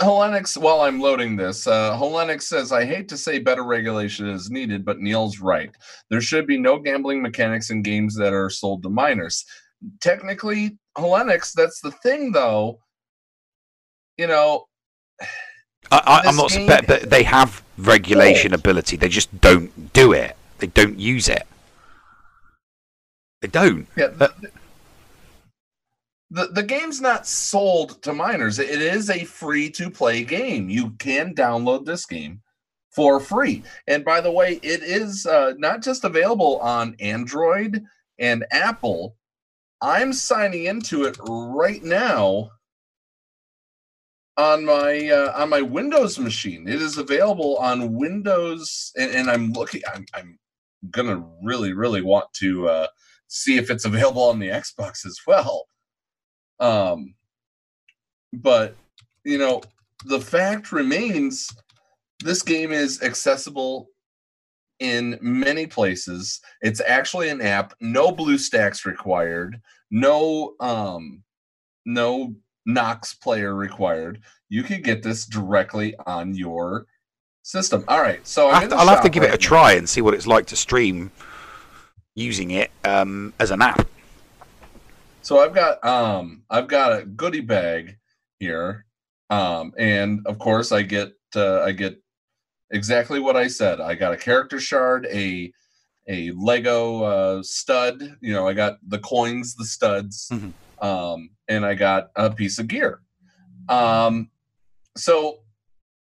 while 0.56 0.80
I'm 0.80 1.00
loading 1.00 1.36
this, 1.36 1.66
uh, 1.66 1.94
Hellenix 1.98 2.42
says, 2.42 2.72
I 2.72 2.86
hate 2.86 3.08
to 3.08 3.16
say 3.18 3.38
better 3.38 3.62
regulation 3.62 4.26
is 4.28 4.50
needed, 4.50 4.84
but 4.84 5.00
Neil's 5.00 5.38
right. 5.38 5.70
There 6.08 6.22
should 6.22 6.46
be 6.46 6.58
no 6.58 6.78
gambling 6.78 7.20
mechanics 7.20 7.68
in 7.70 7.82
games 7.82 8.16
that 8.16 8.32
are 8.32 8.48
sold 8.48 8.82
to 8.84 8.88
minors. 8.88 9.44
Technically, 10.00 10.78
Hellenix, 10.96 11.52
that's 11.52 11.80
the 11.80 11.90
thing, 11.90 12.32
though. 12.32 12.80
You 14.16 14.28
know, 14.28 14.66
I, 15.90 16.22
I'm 16.26 16.36
not. 16.36 16.52
But, 16.66 16.86
but 16.86 17.10
they 17.10 17.22
have 17.22 17.62
regulation 17.78 18.54
ability. 18.54 18.96
They 18.96 19.08
just 19.08 19.40
don't 19.40 19.92
do 19.92 20.12
it. 20.12 20.36
They 20.58 20.66
don't 20.66 20.98
use 20.98 21.28
it. 21.28 21.46
They 23.40 23.48
don't. 23.48 23.86
Yeah. 23.96 24.08
The, 24.08 24.32
the, 26.30 26.46
the 26.48 26.62
game's 26.62 27.00
not 27.00 27.26
sold 27.26 28.02
to 28.02 28.12
minors. 28.12 28.58
It 28.58 28.82
is 28.82 29.08
a 29.08 29.24
free 29.24 29.70
to 29.70 29.90
play 29.90 30.24
game. 30.24 30.68
You 30.68 30.90
can 30.98 31.34
download 31.34 31.86
this 31.86 32.04
game 32.04 32.42
for 32.90 33.20
free. 33.20 33.62
And 33.86 34.04
by 34.04 34.20
the 34.20 34.30
way, 34.30 34.60
it 34.62 34.82
is 34.82 35.24
uh, 35.24 35.54
not 35.56 35.82
just 35.82 36.04
available 36.04 36.58
on 36.58 36.96
Android 37.00 37.84
and 38.18 38.44
Apple. 38.50 39.16
I'm 39.80 40.12
signing 40.12 40.64
into 40.64 41.04
it 41.04 41.16
right 41.22 41.82
now 41.82 42.50
on 44.38 44.64
my 44.64 45.08
uh, 45.08 45.32
on 45.42 45.50
my 45.50 45.60
Windows 45.60 46.18
machine. 46.18 46.68
It 46.68 46.80
is 46.80 46.96
available 46.96 47.56
on 47.58 47.94
Windows, 47.94 48.92
and, 48.96 49.10
and 49.10 49.30
I'm 49.30 49.52
looking. 49.52 49.82
I'm, 49.92 50.06
I'm 50.14 50.38
gonna 50.90 51.22
really, 51.42 51.72
really 51.72 52.02
want 52.02 52.32
to 52.34 52.68
uh, 52.68 52.86
see 53.26 53.58
if 53.58 53.68
it's 53.68 53.84
available 53.84 54.22
on 54.22 54.38
the 54.38 54.48
Xbox 54.48 55.04
as 55.04 55.18
well. 55.26 55.66
Um, 56.60 57.14
but 58.32 58.76
you 59.24 59.38
know, 59.38 59.60
the 60.06 60.20
fact 60.20 60.72
remains, 60.72 61.50
this 62.24 62.42
game 62.42 62.70
is 62.70 63.02
accessible 63.02 63.88
in 64.78 65.18
many 65.20 65.66
places. 65.66 66.40
It's 66.62 66.80
actually 66.86 67.28
an 67.28 67.40
app. 67.40 67.74
No 67.80 68.12
BlueStacks 68.12 68.84
required. 68.84 69.60
No, 69.90 70.54
um, 70.60 71.24
no 71.84 72.34
Nox 72.68 73.14
player 73.14 73.54
required. 73.54 74.20
You 74.48 74.62
could 74.62 74.84
get 74.84 75.02
this 75.02 75.26
directly 75.26 75.96
on 76.06 76.34
your 76.34 76.86
system. 77.42 77.82
All 77.88 78.00
right, 78.00 78.24
so 78.26 78.48
I'll 78.48 78.60
have, 78.60 78.68
to, 78.68 78.76
I'll 78.76 78.88
have 78.88 79.02
to 79.02 79.08
give 79.08 79.22
right 79.22 79.32
it 79.32 79.34
a 79.34 79.38
try 79.38 79.72
and 79.72 79.88
see 79.88 80.02
what 80.02 80.14
it's 80.14 80.26
like 80.26 80.46
to 80.46 80.56
stream 80.56 81.10
using 82.14 82.50
it 82.50 82.70
um, 82.84 83.32
as 83.40 83.50
an 83.50 83.62
app. 83.62 83.88
So 85.22 85.40
I've 85.40 85.54
got 85.54 85.84
um 85.84 86.42
I've 86.48 86.68
got 86.68 87.00
a 87.00 87.04
goodie 87.04 87.40
bag 87.40 87.98
here, 88.38 88.86
um, 89.30 89.72
and 89.78 90.26
of 90.26 90.38
course 90.38 90.70
I 90.72 90.82
get 90.82 91.12
uh, 91.34 91.62
I 91.62 91.72
get 91.72 92.00
exactly 92.70 93.18
what 93.18 93.36
I 93.36 93.48
said. 93.48 93.80
I 93.80 93.94
got 93.94 94.12
a 94.12 94.16
character 94.16 94.60
shard, 94.60 95.06
a 95.10 95.52
a 96.08 96.30
Lego 96.32 97.02
uh, 97.02 97.42
stud. 97.42 98.16
You 98.20 98.32
know, 98.32 98.46
I 98.46 98.52
got 98.54 98.78
the 98.88 98.98
coins, 98.98 99.54
the 99.54 99.64
studs, 99.64 100.28
mm-hmm. 100.32 100.50
Um, 100.80 101.30
and 101.48 101.64
I 101.64 101.74
got 101.74 102.10
a 102.16 102.30
piece 102.30 102.58
of 102.58 102.68
gear. 102.68 103.00
Um, 103.68 104.30
so 104.96 105.40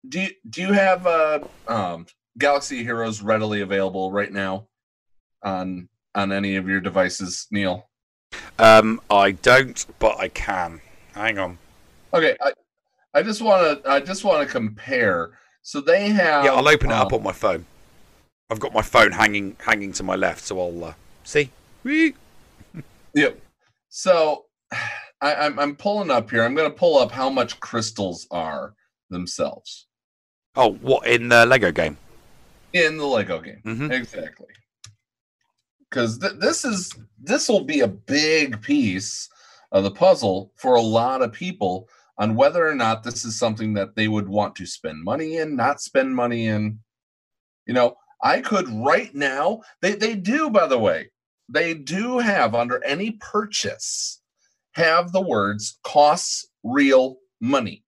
do 0.09 0.21
you, 0.21 0.31
do 0.49 0.63
you 0.63 0.73
have 0.73 1.07
uh, 1.07 1.41
um, 1.69 2.07
Galaxy 2.39 2.83
Heroes 2.83 3.23
readily 3.23 3.61
available 3.61 4.13
right 4.13 4.33
now 4.33 4.69
on 5.43 5.89
on 6.15 6.33
any 6.33 6.57
of 6.57 6.69
your 6.69 6.81
devices, 6.81 7.47
Neil? 7.51 7.89
Um, 8.59 9.01
I 9.11 9.33
don't, 9.33 9.85
but 9.99 10.19
I 10.19 10.29
can. 10.29 10.81
Hang 11.15 11.39
on. 11.39 11.59
Okay, 12.15 12.37
I, 12.41 12.53
I 13.15 13.23
just 13.23 13.43
want 13.43 13.85
to 13.85 13.91
I 13.91 14.01
just 14.01 14.25
want 14.25 14.47
to 14.47 14.53
compare. 14.53 15.39
So 15.63 15.81
they 15.81 16.09
have. 16.11 16.45
Yeah, 16.45 16.53
I'll 16.53 16.69
open 16.69 16.91
it 16.91 16.95
um, 16.95 17.07
up 17.07 17.13
on 17.13 17.23
my 17.23 17.33
phone. 17.33 17.67
I've 18.51 18.61
got 18.61 18.73
my 18.73 18.83
phone 18.83 19.13
hanging 19.13 19.57
hanging 19.59 19.93
to 19.95 20.03
my 20.03 20.15
left, 20.15 20.45
so 20.45 20.61
I'll 20.61 20.85
uh, 20.85 20.95
see. 21.25 21.51
Yep. 23.15 23.41
So 23.89 24.46
I, 24.73 25.35
I'm 25.35 25.59
I'm 25.59 25.77
pulling 25.77 26.11
up 26.11 26.31
here. 26.31 26.43
I'm 26.43 26.55
going 26.55 26.71
to 26.71 26.77
pull 26.77 26.99
up 26.99 27.11
how 27.11 27.31
much 27.31 27.59
crystals 27.61 28.27
are 28.31 28.75
themselves 29.11 29.87
Oh, 30.57 30.73
what 30.75 31.07
in 31.07 31.29
the 31.29 31.45
Lego 31.47 31.71
game? 31.71 31.97
in 32.73 32.99
the 32.99 33.07
Lego 33.07 33.41
game. 33.41 33.63
Mhm. 33.65 33.91
Exactly. 33.91 34.49
Because 35.89 36.19
th- 36.19 36.35
this 36.41 36.65
is 36.65 36.93
this 37.23 37.49
will 37.49 37.65
be 37.65 37.81
a 37.81 37.89
big 37.89 38.61
piece 38.61 39.29
of 39.73 39.85
the 39.85 39.91
puzzle 39.91 40.53
for 40.57 40.75
a 40.75 40.81
lot 40.81 41.23
of 41.23 41.33
people 41.33 41.89
on 42.19 42.35
whether 42.35 42.67
or 42.67 42.75
not 42.75 43.03
this 43.03 43.25
is 43.25 43.39
something 43.39 43.75
that 43.75 43.95
they 43.95 44.09
would 44.09 44.29
want 44.29 44.57
to 44.57 44.67
spend 44.67 45.03
money 45.05 45.37
in, 45.37 45.55
not 45.57 45.81
spend 45.81 46.15
money 46.15 46.47
in. 46.47 46.79
You 47.67 47.75
know, 47.75 47.97
I 48.23 48.41
could 48.41 48.69
right 48.69 49.15
now. 49.15 49.63
They 49.81 49.93
they 49.95 50.15
do, 50.15 50.51
by 50.51 50.67
the 50.67 50.79
way, 50.79 51.11
they 51.49 51.75
do 51.75 52.19
have 52.19 52.55
under 52.55 52.83
any 52.85 53.13
purchase 53.13 54.21
have 54.77 55.11
the 55.11 55.23
words 55.23 55.79
costs 55.83 56.47
real 56.63 57.17
money. 57.41 57.83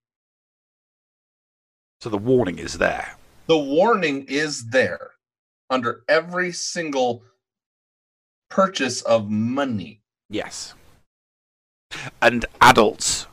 So 2.00 2.08
the 2.08 2.16
warning 2.16 2.58
is 2.58 2.78
there. 2.78 3.16
The 3.46 3.58
warning 3.58 4.24
is 4.26 4.70
there 4.70 5.10
under 5.68 6.02
every 6.08 6.50
single 6.50 7.22
purchase 8.48 9.02
of 9.02 9.28
money. 9.28 10.00
Yes. 10.30 10.72
And 12.22 12.46
adults, 12.62 13.26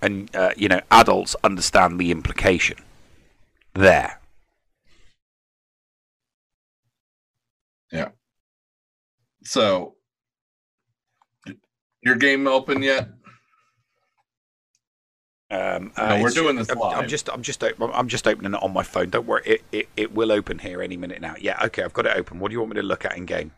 and 0.00 0.34
uh, 0.34 0.50
you 0.56 0.68
know, 0.68 0.80
adults 0.90 1.34
understand 1.42 1.98
the 1.98 2.12
implication. 2.12 2.78
There. 3.74 4.20
Yeah. 7.90 8.10
So, 9.44 9.96
your 12.02 12.16
game 12.16 12.46
open 12.46 12.82
yet? 12.82 13.08
Um, 15.50 15.92
No, 15.98 16.20
we're 16.22 16.30
doing 16.30 16.56
this 16.56 16.70
I'm, 16.70 16.78
live. 16.78 16.98
I'm 16.98 17.08
just, 17.08 17.28
I'm 17.28 17.42
just, 17.42 17.62
I'm 17.62 18.08
just 18.08 18.26
opening 18.26 18.54
it 18.54 18.62
on 18.62 18.72
my 18.72 18.82
phone. 18.82 19.10
Don't 19.10 19.26
worry, 19.26 19.42
it, 19.44 19.62
it, 19.70 19.88
it 19.96 20.14
will 20.14 20.32
open 20.32 20.58
here 20.58 20.80
any 20.80 20.96
minute 20.96 21.20
now. 21.20 21.34
Yeah, 21.38 21.62
okay, 21.66 21.82
I've 21.82 21.92
got 21.92 22.06
it 22.06 22.16
open. 22.16 22.38
What 22.38 22.48
do 22.48 22.54
you 22.54 22.60
want 22.60 22.70
me 22.74 22.80
to 22.80 22.86
look 22.86 23.04
at 23.04 23.16
in 23.16 23.26
game? 23.26 23.52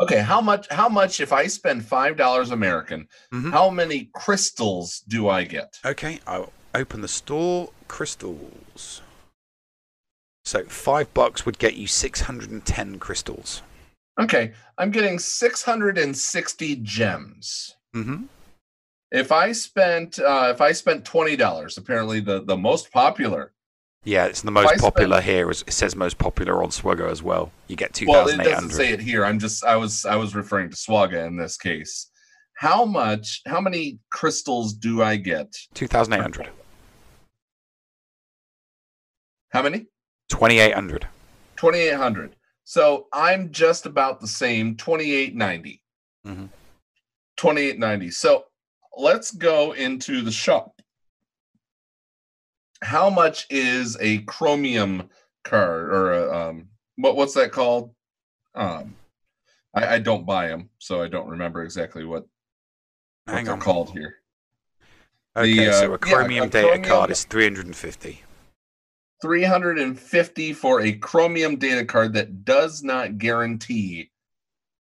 Okay, 0.00 0.20
how 0.20 0.40
much? 0.40 0.66
How 0.70 0.88
much? 0.88 1.20
If 1.20 1.32
I 1.32 1.46
spend 1.46 1.84
five 1.84 2.16
dollars 2.16 2.50
American, 2.50 3.06
how 3.50 3.70
many 3.70 4.10
crystals 4.14 5.00
do 5.06 5.28
I 5.28 5.44
get? 5.44 5.78
Okay, 5.84 6.18
I'll 6.26 6.52
open 6.74 7.02
the 7.02 7.08
store. 7.08 7.70
Crystals. 7.88 9.02
So 10.44 10.64
five 10.64 11.12
bucks 11.14 11.44
would 11.46 11.58
get 11.58 11.74
you 11.74 11.86
six 11.86 12.22
hundred 12.22 12.50
and 12.50 12.64
ten 12.64 12.98
crystals. 12.98 13.62
Okay, 14.18 14.54
I'm 14.78 14.90
getting 14.90 15.18
six 15.18 15.62
hundred 15.62 15.98
and 15.98 16.16
sixty 16.16 16.76
gems. 16.76 17.76
Mm-hmm. 17.94 18.24
If 19.10 19.30
I 19.30 19.52
spent, 19.52 20.18
uh, 20.18 20.50
if 20.54 20.60
I 20.60 20.72
spent 20.72 21.04
twenty 21.04 21.36
dollars, 21.36 21.76
apparently 21.76 22.20
the 22.20 22.42
the 22.42 22.56
most 22.56 22.90
popular. 22.90 23.52
Yeah, 24.04 24.24
it's 24.26 24.42
the 24.42 24.50
most 24.50 24.80
popular 24.80 25.20
here. 25.20 25.48
It 25.50 25.72
says 25.72 25.94
most 25.94 26.18
popular 26.18 26.62
on 26.64 26.72
Swagger 26.72 27.06
as 27.06 27.22
well. 27.22 27.52
You 27.68 27.76
get 27.76 27.94
two 27.94 28.06
Well, 28.08 28.24
thousand 28.24 28.40
it 28.40 28.44
doesn't 28.44 28.70
say 28.70 28.90
it 28.90 28.98
here. 29.00 29.24
I'm 29.24 29.38
just, 29.38 29.64
I 29.64 29.76
was, 29.76 30.04
I 30.04 30.16
was 30.16 30.34
referring 30.34 30.70
to 30.70 30.76
Swaga 30.76 31.24
in 31.24 31.36
this 31.36 31.56
case. 31.56 32.10
How 32.54 32.84
much? 32.84 33.42
How 33.46 33.60
many 33.60 34.00
crystals 34.10 34.72
do 34.72 35.02
I 35.02 35.14
get? 35.14 35.54
Two 35.74 35.86
thousand 35.86 36.14
eight 36.14 36.20
hundred. 36.20 36.48
How 39.50 39.62
many? 39.62 39.86
Twenty 40.28 40.58
eight 40.58 40.74
hundred. 40.74 41.06
2800 41.56 42.34
so 42.64 43.06
i'm 43.12 43.52
just 43.52 43.86
about 43.86 44.20
the 44.20 44.26
same 44.26 44.74
2890 44.76 45.80
Mhm. 46.26 46.48
2890 47.36 48.10
so 48.10 48.44
let's 48.96 49.30
go 49.32 49.72
into 49.72 50.22
the 50.22 50.30
shop 50.32 50.80
how 52.82 53.08
much 53.08 53.46
is 53.50 53.96
a 54.00 54.18
chromium 54.22 55.08
card 55.44 55.88
or 55.90 56.12
a, 56.12 56.36
um 56.50 56.68
what 56.96 57.16
what's 57.16 57.34
that 57.34 57.52
called 57.52 57.94
um 58.54 58.94
i, 59.74 59.94
I 59.94 59.98
don't 59.98 60.26
buy 60.26 60.48
them 60.48 60.68
so 60.78 61.02
i 61.02 61.08
don't 61.08 61.28
remember 61.28 61.62
exactly 61.62 62.04
what, 62.04 62.24
what 63.24 63.34
Hang 63.34 63.44
they're 63.44 63.54
on. 63.54 63.60
called 63.60 63.90
here 63.90 64.16
Okay, 65.34 65.54
The, 65.54 65.68
uh, 65.70 65.72
so 65.72 65.86
a 65.86 65.90
yeah, 65.92 65.98
chromium 65.98 66.44
a 66.44 66.48
data 66.48 66.66
chromium- 66.68 66.84
card 66.84 67.10
is 67.10 67.24
three 67.24 67.44
hundred 67.44 67.64
and 67.66 67.74
fifty. 67.74 68.20
350 69.22 70.52
for 70.52 70.80
a 70.82 70.92
chromium 70.92 71.56
data 71.56 71.84
card 71.84 72.12
that 72.14 72.44
does 72.44 72.82
not 72.82 73.16
guarantee 73.18 74.10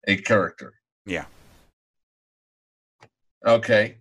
a 0.06 0.16
character 0.18 0.74
Yeah. 1.06 1.24
Okay. 3.46 3.98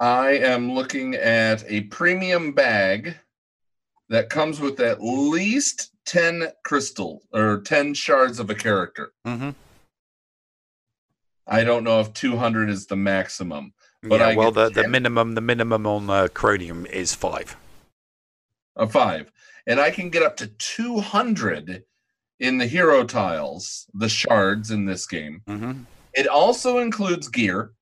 I 0.00 0.30
am 0.32 0.72
looking 0.72 1.14
at 1.14 1.64
a 1.68 1.82
premium 1.82 2.52
bag 2.52 3.16
that 4.08 4.28
comes 4.28 4.60
with 4.60 4.80
at 4.80 5.00
least 5.00 5.92
10 6.06 6.48
crystal 6.64 7.22
or 7.32 7.60
10 7.60 7.94
shards 7.94 8.40
of 8.40 8.50
a 8.50 8.54
character. 8.54 9.12
Mm-hmm. 9.26 9.50
I 11.46 11.62
don't 11.62 11.84
know 11.84 12.00
if 12.00 12.12
200 12.12 12.70
is 12.70 12.86
the 12.86 12.96
maximum, 12.96 13.72
but 14.02 14.20
yeah, 14.20 14.28
I 14.28 14.34
well, 14.34 14.50
the, 14.50 14.70
the 14.70 14.88
minimum 14.88 15.34
the 15.34 15.40
minimum 15.40 15.86
on 15.86 16.10
uh, 16.10 16.28
Chromium 16.32 16.86
is 16.86 17.14
five. 17.14 17.56
a 18.76 18.88
5. 18.88 19.30
And 19.66 19.80
I 19.80 19.90
can 19.90 20.10
get 20.10 20.22
up 20.22 20.36
to 20.38 20.46
200 20.46 21.84
in 22.40 22.58
the 22.58 22.66
hero 22.66 23.04
tiles, 23.04 23.86
the 23.94 24.08
shards 24.08 24.70
in 24.70 24.86
this 24.86 25.06
game. 25.06 25.42
Mm-hmm. 25.46 25.82
It 26.14 26.26
also 26.26 26.78
includes 26.78 27.28
gear. 27.28 27.72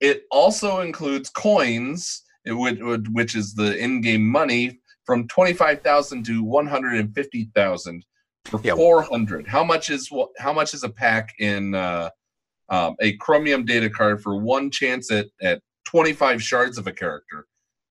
It 0.00 0.24
also 0.30 0.80
includes 0.80 1.30
coins, 1.30 2.22
would, 2.46 3.14
which 3.14 3.34
is 3.34 3.54
the 3.54 3.76
in-game 3.76 4.26
money 4.26 4.80
from 5.04 5.28
twenty-five 5.28 5.82
thousand 5.82 6.24
to 6.26 6.42
one 6.42 6.66
hundred 6.66 6.94
and 6.98 7.14
fifty 7.14 7.50
thousand 7.54 8.04
for 8.44 8.58
four 8.58 9.02
hundred. 9.02 9.46
How 9.46 9.64
much 9.64 9.90
is? 9.90 10.10
How 10.38 10.52
much 10.52 10.74
is 10.74 10.82
a 10.82 10.88
pack 10.88 11.30
in 11.38 11.74
uh, 11.74 12.10
um, 12.68 12.96
a 13.00 13.16
Chromium 13.16 13.64
data 13.64 13.88
card 13.88 14.22
for 14.22 14.38
one 14.38 14.70
chance 14.70 15.10
at 15.10 15.26
at 15.42 15.60
twenty 15.86 16.12
five 16.12 16.42
shards 16.42 16.78
of 16.78 16.86
a 16.86 16.92
character? 16.92 17.46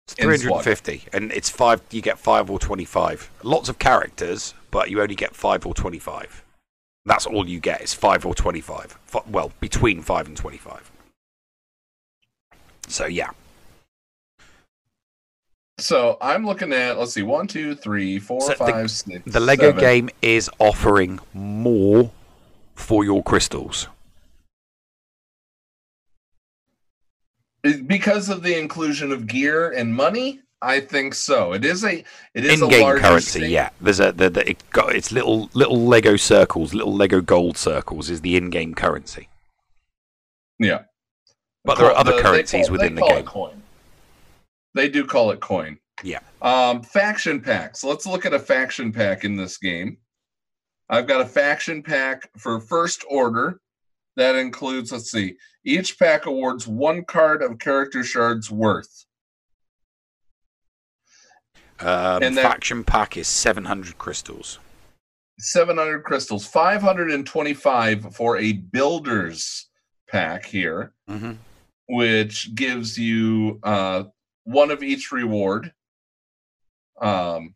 It's 0.05 0.15
350, 0.15 1.05
and 1.13 1.31
it's 1.31 1.49
five. 1.49 1.81
You 1.89 2.01
get 2.01 2.19
five 2.19 2.49
or 2.49 2.59
25. 2.59 3.31
Lots 3.41 3.69
of 3.69 3.79
characters, 3.79 4.53
but 4.69 4.89
you 4.89 5.01
only 5.01 5.15
get 5.15 5.33
five 5.33 5.65
or 5.65 5.73
25. 5.73 6.42
That's 7.05 7.25
all 7.25 7.47
you 7.47 7.59
get 7.59 7.81
is 7.81 7.93
five 7.93 8.25
or 8.25 8.33
25. 8.33 8.97
Fi- 9.05 9.21
Well, 9.29 9.51
between 9.59 10.01
five 10.01 10.27
and 10.27 10.37
25. 10.37 10.91
So 12.87 13.05
yeah, 13.05 13.31
So 15.79 16.17
I'm 16.21 16.45
looking 16.45 16.71
at 16.73 16.97
let's 16.97 17.13
see, 17.13 17.23
one, 17.23 17.47
two, 17.47 17.75
three, 17.75 18.19
four, 18.19 18.41
So 18.41 18.53
five, 18.55 18.83
the, 18.83 18.89
six, 18.89 19.21
the 19.25 19.39
Lego 19.39 19.67
seven. 19.71 19.79
game 19.79 20.09
is 20.21 20.49
offering 20.59 21.19
more 21.33 22.11
for 22.75 23.03
your 23.03 23.23
crystals. 23.23 23.87
Because 27.87 28.27
of 28.29 28.43
the 28.43 28.57
inclusion 28.59 29.11
of 29.11 29.25
gear 29.27 29.71
and 29.71 29.93
money. 29.95 30.41
I 30.65 30.79
think 30.79 31.13
so. 31.13 31.51
It 31.53 31.65
is 31.65 31.83
a 31.83 32.03
it 32.33 32.45
is 32.45 32.61
In-game 32.61 32.97
currency, 32.99 33.39
stake. 33.39 33.51
yeah. 33.51 33.69
There's 33.81 33.99
a 33.99 34.11
the, 34.13 34.29
the, 34.29 34.49
it 34.49 34.63
got 34.71 34.95
it's 34.95 35.11
little 35.11 35.49
little 35.53 35.85
Lego 35.85 36.15
circles, 36.15 36.73
little 36.73 36.95
Lego 36.95 37.19
gold 37.21 37.57
circles 37.57 38.09
is 38.09 38.21
the 38.21 38.37
in-game 38.37 38.73
currency. 38.73 39.27
Yeah. 40.59 40.83
But 41.65 41.77
there 41.77 41.87
are 41.87 41.95
other 41.95 42.15
the- 42.15 42.21
currencies 42.21 42.67
call- 42.67 42.71
within 42.77 42.95
the 42.95 43.01
game. 43.05 43.25
coin. 43.25 43.61
They 44.73 44.89
do 44.89 45.05
call 45.05 45.31
it 45.31 45.39
coin. 45.39 45.77
Yeah. 46.03 46.19
Um, 46.41 46.81
faction 46.81 47.39
packs. 47.41 47.83
Let's 47.83 48.05
look 48.07 48.25
at 48.25 48.33
a 48.33 48.39
faction 48.39 48.91
pack 48.91 49.23
in 49.23 49.35
this 49.35 49.57
game. 49.57 49.97
I've 50.89 51.07
got 51.07 51.21
a 51.21 51.25
faction 51.25 51.83
pack 51.83 52.29
for 52.37 52.59
First 52.59 53.05
Order. 53.09 53.59
That 54.15 54.35
includes, 54.35 54.91
let's 54.91 55.11
see, 55.11 55.35
each 55.65 55.97
pack 55.99 56.25
awards 56.25 56.67
one 56.67 57.03
card 57.05 57.41
of 57.41 57.57
character 57.59 58.03
shards 58.03 58.49
worth. 58.51 59.05
Um, 61.83 62.23
And 62.23 62.37
that- 62.37 62.43
faction 62.43 62.83
pack 62.83 63.17
is 63.17 63.27
700 63.27 63.97
crystals. 63.97 64.59
700 65.39 66.03
crystals, 66.03 66.45
525 66.45 68.15
for 68.15 68.37
a 68.37 68.53
builder's 68.53 69.69
pack 70.07 70.45
here, 70.45 70.93
Mhm. 71.09 71.37
which 71.87 72.53
gives 72.55 72.97
you 72.97 73.59
uh, 73.63 74.03
one 74.43 74.71
of 74.71 74.83
each 74.83 75.11
reward. 75.11 75.73
Um, 77.01 77.55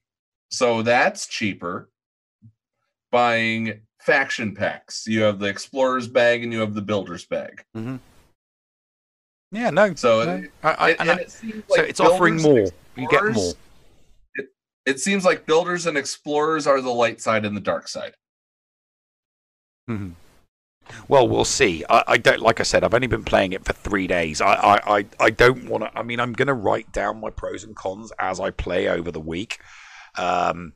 so 0.49 0.81
that's 0.81 1.27
cheaper. 1.27 1.89
Buying 3.11 3.81
faction 4.01 4.55
packs, 4.55 5.05
you 5.07 5.21
have 5.21 5.39
the 5.39 5.47
explorer's 5.47 6.07
bag 6.07 6.43
and 6.43 6.51
you 6.51 6.59
have 6.59 6.73
the 6.73 6.81
builder's 6.81 7.25
bag. 7.25 7.63
Mm-hmm. 7.75 7.97
Yeah, 9.51 9.69
no. 9.69 9.93
So, 9.95 10.23
no. 10.25 10.35
it- 10.43 10.51
I, 10.63 10.69
I, 10.71 10.89
it- 10.89 10.99
and 10.99 11.09
and 11.09 11.19
I- 11.19 11.21
it 11.23 11.31
seems 11.31 11.63
so 11.69 11.81
it's 11.81 11.99
offering 11.99 12.41
more. 12.41 12.67
You 12.95 13.07
get 13.07 13.23
more. 13.33 13.53
It, 14.87 14.99
seems 15.01 15.25
like 15.25 15.45
builders 15.45 15.85
and 15.85 15.97
explorers 15.97 16.65
are 16.65 16.79
the 16.79 16.89
light 16.89 17.19
side 17.19 17.45
and 17.45 17.55
the 17.55 17.61
dark 17.61 17.87
side. 17.89 18.13
Mhm. 19.89 20.13
Well, 21.09 21.27
we'll 21.27 21.45
see. 21.45 21.83
I, 21.89 22.03
I 22.07 22.17
don't, 22.17 22.39
like 22.39 22.61
I 22.61 22.63
said, 22.63 22.83
I've 22.83 22.93
only 22.93 23.07
been 23.07 23.25
playing 23.25 23.51
it 23.51 23.65
for 23.65 23.73
three 23.73 24.07
days. 24.07 24.39
I, 24.39 24.53
I, 24.53 24.97
I, 24.99 25.05
I 25.19 25.29
don't 25.29 25.69
want 25.69 25.83
to. 25.83 25.91
I 25.97 26.03
mean, 26.03 26.21
I'm 26.21 26.31
going 26.31 26.47
to 26.47 26.53
write 26.53 26.91
down 26.93 27.19
my 27.19 27.29
pros 27.29 27.65
and 27.65 27.75
cons 27.75 28.13
as 28.17 28.39
I 28.39 28.51
play 28.51 28.87
over 28.87 29.11
the 29.11 29.19
week, 29.19 29.59
um, 30.17 30.73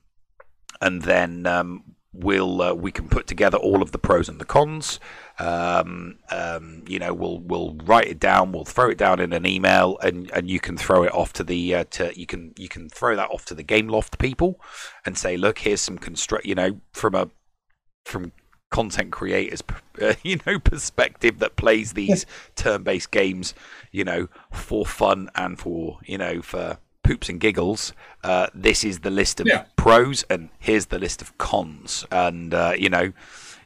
and 0.82 1.02
then 1.04 1.46
um, 1.46 1.91
we'll 2.14 2.62
uh, 2.62 2.74
we 2.74 2.92
can 2.92 3.08
put 3.08 3.28
together 3.28 3.58
all 3.58 3.82
of 3.82 3.92
the 3.92 3.98
pros 3.98 4.30
and 4.30 4.40
the 4.40 4.46
cons. 4.46 5.00
Um, 5.40 6.20
um, 6.30 6.84
you 6.88 7.00
know, 7.00 7.14
we'll 7.14 7.40
we'll 7.40 7.76
write 7.84 8.08
it 8.08 8.20
down. 8.20 8.52
We'll 8.52 8.66
throw 8.66 8.90
it 8.90 8.98
down 8.98 9.20
in 9.20 9.34
an 9.34 9.46
email, 9.46 9.98
and, 10.00 10.30
and 10.32 10.50
you 10.50 10.60
can 10.60 10.78
throw 10.78 11.04
it 11.04 11.14
off 11.14 11.34
to 11.34 11.44
the 11.44 11.76
uh, 11.76 11.84
to 11.92 12.18
you 12.20 12.26
can 12.26 12.54
you 12.58 12.70
can 12.70 12.90
throw 12.90 13.16
that 13.16 13.30
off 13.30 13.46
to 13.46 13.56
the 13.56 13.64
Gameloft 13.64 14.20
people, 14.20 14.60
and 15.06 15.18
say, 15.18 15.38
look, 15.38 15.60
here's 15.60 15.82
some 15.82 15.98
construct. 15.98 16.46
You 16.46 16.56
know, 16.56 16.82
from 16.94 17.16
a 17.16 17.30
from 18.06 18.32
content 18.72 19.12
creators 19.12 19.62
uh, 20.02 20.14
you 20.24 20.40
know 20.48 20.58
perspective 20.58 21.40
that 21.40 21.58
plays 21.58 21.92
these 21.92 22.26
turn-based 22.56 23.12
games 23.12 23.54
you 23.92 24.02
know 24.04 24.30
for 24.50 24.86
fun 24.86 25.30
and 25.36 25.60
for 25.60 26.00
you 26.06 26.18
know 26.18 26.42
for 26.42 26.80
poops 27.04 27.30
and 27.30 27.40
giggles 27.40 27.94
uh, 28.24 28.48
this 28.54 28.84
is 28.84 29.00
the 29.00 29.10
list 29.10 29.40
of 29.40 29.48
Yeah. 29.48 29.66
pros 29.76 30.24
and 30.30 30.50
here's 30.60 30.88
the 30.88 31.00
list 31.00 31.22
of 31.22 31.38
cons 31.38 32.06
and 32.12 32.54
uh, 32.54 32.74
you 32.78 32.90
know 32.90 33.12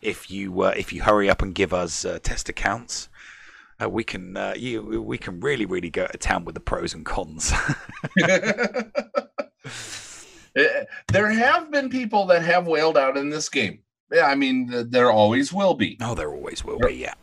if 0.02 0.30
you 0.32 0.62
uh, 0.62 0.74
if 0.78 0.92
you 0.94 1.02
hurry 1.04 1.30
up 1.30 1.42
and 1.42 1.54
give 1.56 1.74
us 1.74 2.06
uh, 2.06 2.20
test 2.24 2.48
accounts 2.50 3.10
uh, 3.82 3.90
we 3.90 4.04
can 4.04 4.38
uh, 4.38 4.54
you 4.58 5.02
we 5.02 5.18
can 5.18 5.40
really 5.42 5.66
really 5.66 5.90
go 5.90 6.08
to 6.08 6.18
town 6.18 6.46
with 6.46 6.56
the 6.56 6.62
pros 6.62 6.94
and 6.94 7.06
cons 7.06 7.52
Eh, 10.58 10.86
there 11.12 11.30
have 11.30 11.70
been 11.70 11.90
people 11.90 12.26
that 12.28 12.42
have 12.42 12.66
whaled 12.66 12.98
out 12.98 13.18
in 13.18 13.30
this 13.30 13.50
game. 13.50 13.80
Yeah, 14.10 14.28
I 14.28 14.36
mean, 14.36 14.72
there 14.90 15.12
always 15.12 15.52
will 15.52 15.74
be. 15.74 15.98
oh 16.02 16.16
there 16.16 16.34
always 16.34 16.64
will 16.64 16.80
be 16.80 16.94
yeah 16.94 17.16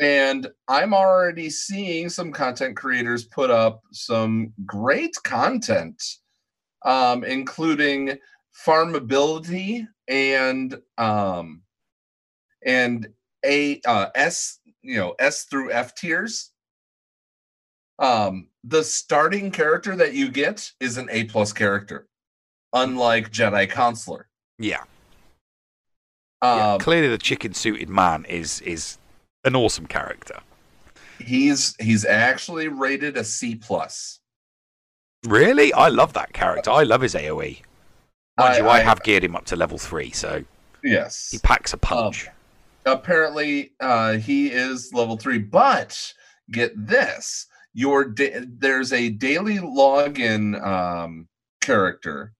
And 0.00 0.48
I'm 0.68 0.94
already 0.94 1.50
seeing 1.50 2.08
some 2.08 2.32
content 2.32 2.76
creators 2.76 3.24
put 3.24 3.50
up 3.50 3.82
some 3.92 4.52
great 4.66 5.14
content, 5.22 6.02
um, 6.84 7.24
including 7.24 8.18
farmability 8.66 9.86
and 10.08 10.80
um, 10.98 11.62
and 12.64 13.08
a 13.44 13.80
uh, 13.86 14.06
S, 14.14 14.60
you 14.82 14.96
know, 14.96 15.14
S 15.18 15.44
through 15.44 15.72
F 15.72 15.94
tiers. 15.94 16.50
Um, 17.98 18.48
the 18.64 18.82
starting 18.82 19.50
character 19.50 19.94
that 19.96 20.14
you 20.14 20.28
get 20.28 20.70
is 20.80 20.96
an 20.96 21.08
A 21.10 21.24
plus 21.24 21.52
character, 21.52 22.08
unlike 22.72 23.30
Jedi 23.30 23.70
Consular. 23.70 24.28
yeah 24.58 24.82
Um, 26.40 26.58
Yeah, 26.58 26.78
clearly 26.80 27.08
the 27.08 27.18
chicken 27.18 27.54
suited 27.54 27.88
man 27.88 28.24
is 28.24 28.60
is 28.62 28.98
an 29.44 29.56
awesome 29.56 29.86
character. 29.86 30.38
He's 31.18 31.74
he's 31.80 32.04
actually 32.04 32.68
rated 32.68 33.16
a 33.16 33.24
C 33.24 33.54
plus. 33.54 34.20
Really, 35.24 35.72
I 35.72 35.88
love 35.88 36.12
that 36.14 36.32
character. 36.32 36.70
I 36.70 36.82
love 36.82 37.00
his 37.00 37.14
AOE. 37.14 37.62
Mind 38.38 38.54
I- 38.54 38.58
you, 38.58 38.66
I, 38.66 38.76
I- 38.78 38.80
have 38.80 39.02
geared 39.02 39.24
him 39.24 39.36
up 39.36 39.44
to 39.46 39.56
level 39.56 39.78
three, 39.78 40.10
so 40.10 40.44
Yes. 40.82 41.28
he 41.30 41.38
packs 41.38 41.72
a 41.72 41.76
punch. 41.76 42.28
apparently 42.86 43.72
uh 43.78 44.14
he 44.14 44.48
is 44.50 44.92
level 44.92 45.16
three 45.16 45.38
but 45.38 46.12
get 46.50 46.72
this 46.74 47.46
your 47.72 48.04
da- 48.04 48.40
there's 48.58 48.92
a 48.92 49.08
daily 49.10 49.58
login 49.58 50.60
um 50.66 51.28
character 51.60 52.32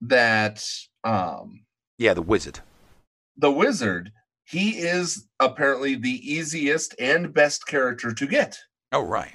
that 0.00 0.64
um 1.04 1.64
yeah, 1.98 2.14
the 2.14 2.22
wizard. 2.22 2.60
the 3.36 3.50
wizard 3.52 4.10
he 4.44 4.78
is 4.78 5.26
apparently 5.40 5.94
the 5.94 6.20
easiest 6.30 6.94
and 6.98 7.32
best 7.32 7.66
character 7.66 8.12
to 8.12 8.26
get 8.26 8.58
Oh 8.92 9.00
right. 9.02 9.34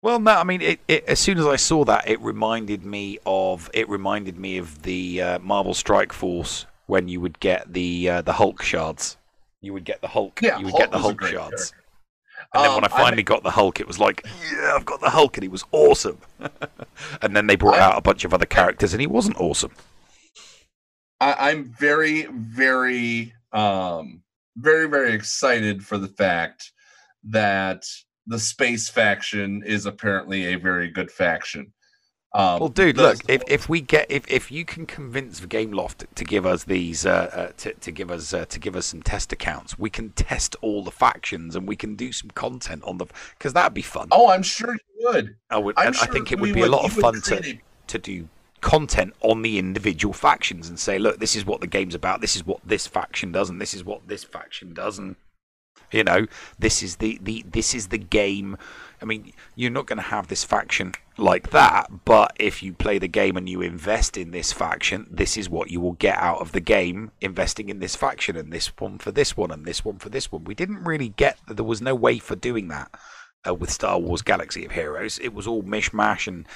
Well, 0.00 0.20
no, 0.20 0.32
I 0.32 0.44
mean, 0.44 0.62
it, 0.62 0.80
it, 0.86 1.04
as 1.06 1.18
soon 1.18 1.38
as 1.38 1.46
I 1.46 1.56
saw 1.56 1.84
that, 1.84 2.08
it 2.08 2.20
reminded 2.20 2.84
me 2.84 3.18
of 3.26 3.68
it 3.74 3.88
reminded 3.88 4.38
me 4.38 4.56
of 4.58 4.82
the 4.82 5.20
uh, 5.20 5.38
Marvel 5.40 5.74
Strike 5.74 6.12
Force 6.12 6.66
when 6.86 7.08
you 7.08 7.20
would 7.20 7.40
get 7.40 7.72
the 7.72 8.08
uh, 8.08 8.22
the 8.22 8.32
Hulk 8.32 8.62
shards. 8.62 9.16
You 9.60 9.72
would 9.72 9.84
get 9.84 10.00
the 10.00 10.08
Hulk. 10.08 10.40
Yeah, 10.40 10.58
you 10.58 10.66
would 10.66 10.70
Hulk 10.70 10.82
get 10.84 10.90
the 10.92 10.98
Hulk 10.98 11.22
shards. 11.24 11.72
And 12.54 12.64
then 12.64 12.74
when 12.74 12.84
Um, 12.84 12.90
I 12.92 12.96
finally 12.96 13.24
got 13.24 13.42
the 13.42 13.50
Hulk, 13.50 13.80
it 13.80 13.86
was 13.86 13.98
like, 13.98 14.24
yeah, 14.52 14.72
I've 14.74 14.84
got 14.86 15.00
the 15.00 15.10
Hulk, 15.10 15.36
and 15.36 15.42
he 15.42 15.48
was 15.48 15.64
awesome. 15.72 16.18
and 17.20 17.36
then 17.36 17.46
they 17.46 17.56
brought 17.56 17.78
out 17.78 17.98
a 17.98 18.00
bunch 18.00 18.24
of 18.24 18.32
other 18.32 18.46
characters, 18.46 18.94
and 18.94 19.00
he 19.00 19.06
wasn't 19.06 19.38
awesome. 19.40 19.72
I, 21.20 21.50
I'm 21.50 21.64
very, 21.64 22.26
very, 22.30 23.34
um, 23.52 24.22
very, 24.56 24.88
very 24.88 25.12
excited 25.12 25.84
for 25.84 25.98
the 25.98 26.08
fact 26.08 26.72
that 27.24 27.84
the 28.26 28.38
space 28.38 28.88
faction 28.88 29.62
is 29.64 29.86
apparently 29.86 30.52
a 30.52 30.56
very 30.56 30.88
good 30.90 31.10
faction. 31.10 31.72
Um, 32.34 32.60
Well, 32.60 32.68
dude, 32.68 32.98
look 32.98 33.18
if, 33.26 33.42
if 33.48 33.68
we 33.70 33.80
get 33.80 34.06
if, 34.10 34.28
if 34.30 34.52
you 34.52 34.66
can 34.66 34.84
convince 34.84 35.40
Gameloft 35.40 36.04
to 36.14 36.24
give 36.24 36.44
us 36.44 36.64
these 36.64 37.06
uh, 37.06 37.30
uh, 37.32 37.52
to, 37.56 37.72
to 37.72 37.90
give 37.90 38.10
us 38.10 38.34
uh, 38.34 38.44
to 38.44 38.58
give 38.60 38.76
us 38.76 38.84
some 38.84 39.02
test 39.02 39.32
accounts, 39.32 39.78
we 39.78 39.88
can 39.88 40.10
test 40.10 40.54
all 40.60 40.84
the 40.84 40.90
factions 40.90 41.56
and 41.56 41.66
we 41.66 41.74
can 41.74 41.94
do 41.94 42.12
some 42.12 42.30
content 42.30 42.84
on 42.84 42.98
the 42.98 43.06
because 43.38 43.54
that'd 43.54 43.72
be 43.72 43.80
fun. 43.80 44.08
Oh, 44.12 44.28
I'm 44.28 44.42
sure 44.42 44.74
you 44.74 45.06
would. 45.06 45.36
I 45.48 45.56
would. 45.56 45.78
I'm 45.78 45.88
and 45.88 45.96
I 45.96 46.04
sure 46.04 46.12
think 46.12 46.30
it 46.30 46.38
would 46.38 46.52
be 46.52 46.60
a 46.60 46.68
lot 46.68 46.84
of 46.84 46.92
fun 46.92 47.18
to 47.22 47.38
a- 47.42 47.62
to 47.86 47.98
do 47.98 48.28
content 48.60 49.14
on 49.20 49.42
the 49.42 49.58
individual 49.58 50.12
factions 50.12 50.68
and 50.68 50.78
say, 50.78 50.98
look, 50.98 51.18
this 51.18 51.36
is 51.36 51.44
what 51.44 51.60
the 51.60 51.66
game's 51.66 51.94
about. 51.94 52.20
This 52.20 52.36
is 52.36 52.46
what 52.46 52.60
this 52.64 52.86
faction 52.86 53.32
does, 53.32 53.50
and 53.50 53.60
this 53.60 53.74
is 53.74 53.84
what 53.84 54.08
this 54.08 54.24
faction 54.24 54.74
does, 54.74 54.98
and 54.98 55.16
you 55.90 56.04
know, 56.04 56.26
this 56.58 56.82
is 56.82 56.96
the, 56.96 57.18
the 57.22 57.44
this 57.50 57.74
is 57.74 57.88
the 57.88 57.98
game. 57.98 58.56
I 59.00 59.04
mean, 59.04 59.32
you're 59.54 59.70
not 59.70 59.86
going 59.86 59.98
to 59.98 60.02
have 60.02 60.28
this 60.28 60.44
faction. 60.44 60.94
like 61.18 61.50
that. 61.50 62.04
But 62.04 62.34
if 62.38 62.62
you 62.62 62.72
play 62.72 62.98
the 62.98 63.08
game 63.08 63.36
and 63.36 63.48
you 63.48 63.60
invest 63.60 64.16
in 64.16 64.30
this 64.30 64.52
faction, 64.52 65.06
this 65.10 65.36
is 65.36 65.50
what 65.50 65.70
you 65.70 65.80
will 65.80 65.92
get 65.92 66.18
out 66.18 66.40
of 66.40 66.52
the 66.52 66.60
game. 66.60 67.10
Investing 67.20 67.68
in 67.68 67.80
this 67.80 67.96
faction 67.96 68.36
and 68.36 68.52
this 68.52 68.68
one 68.78 68.98
for 68.98 69.10
this 69.10 69.36
one 69.36 69.50
and 69.50 69.64
this 69.64 69.84
one 69.84 69.98
for 69.98 70.08
this 70.08 70.30
one. 70.32 70.44
We 70.44 70.54
didn't 70.54 70.84
really 70.84 71.10
get. 71.10 71.38
that 71.46 71.54
There 71.54 71.64
was 71.64 71.82
no 71.82 71.94
way 71.94 72.18
for 72.18 72.36
doing 72.36 72.68
that 72.68 72.90
uh, 73.46 73.54
with 73.54 73.70
Star 73.70 73.98
Wars 73.98 74.22
Galaxy 74.22 74.64
of 74.64 74.72
Heroes. 74.72 75.18
It 75.18 75.34
was 75.34 75.46
all 75.46 75.62
mishmash 75.62 76.26
and 76.26 76.46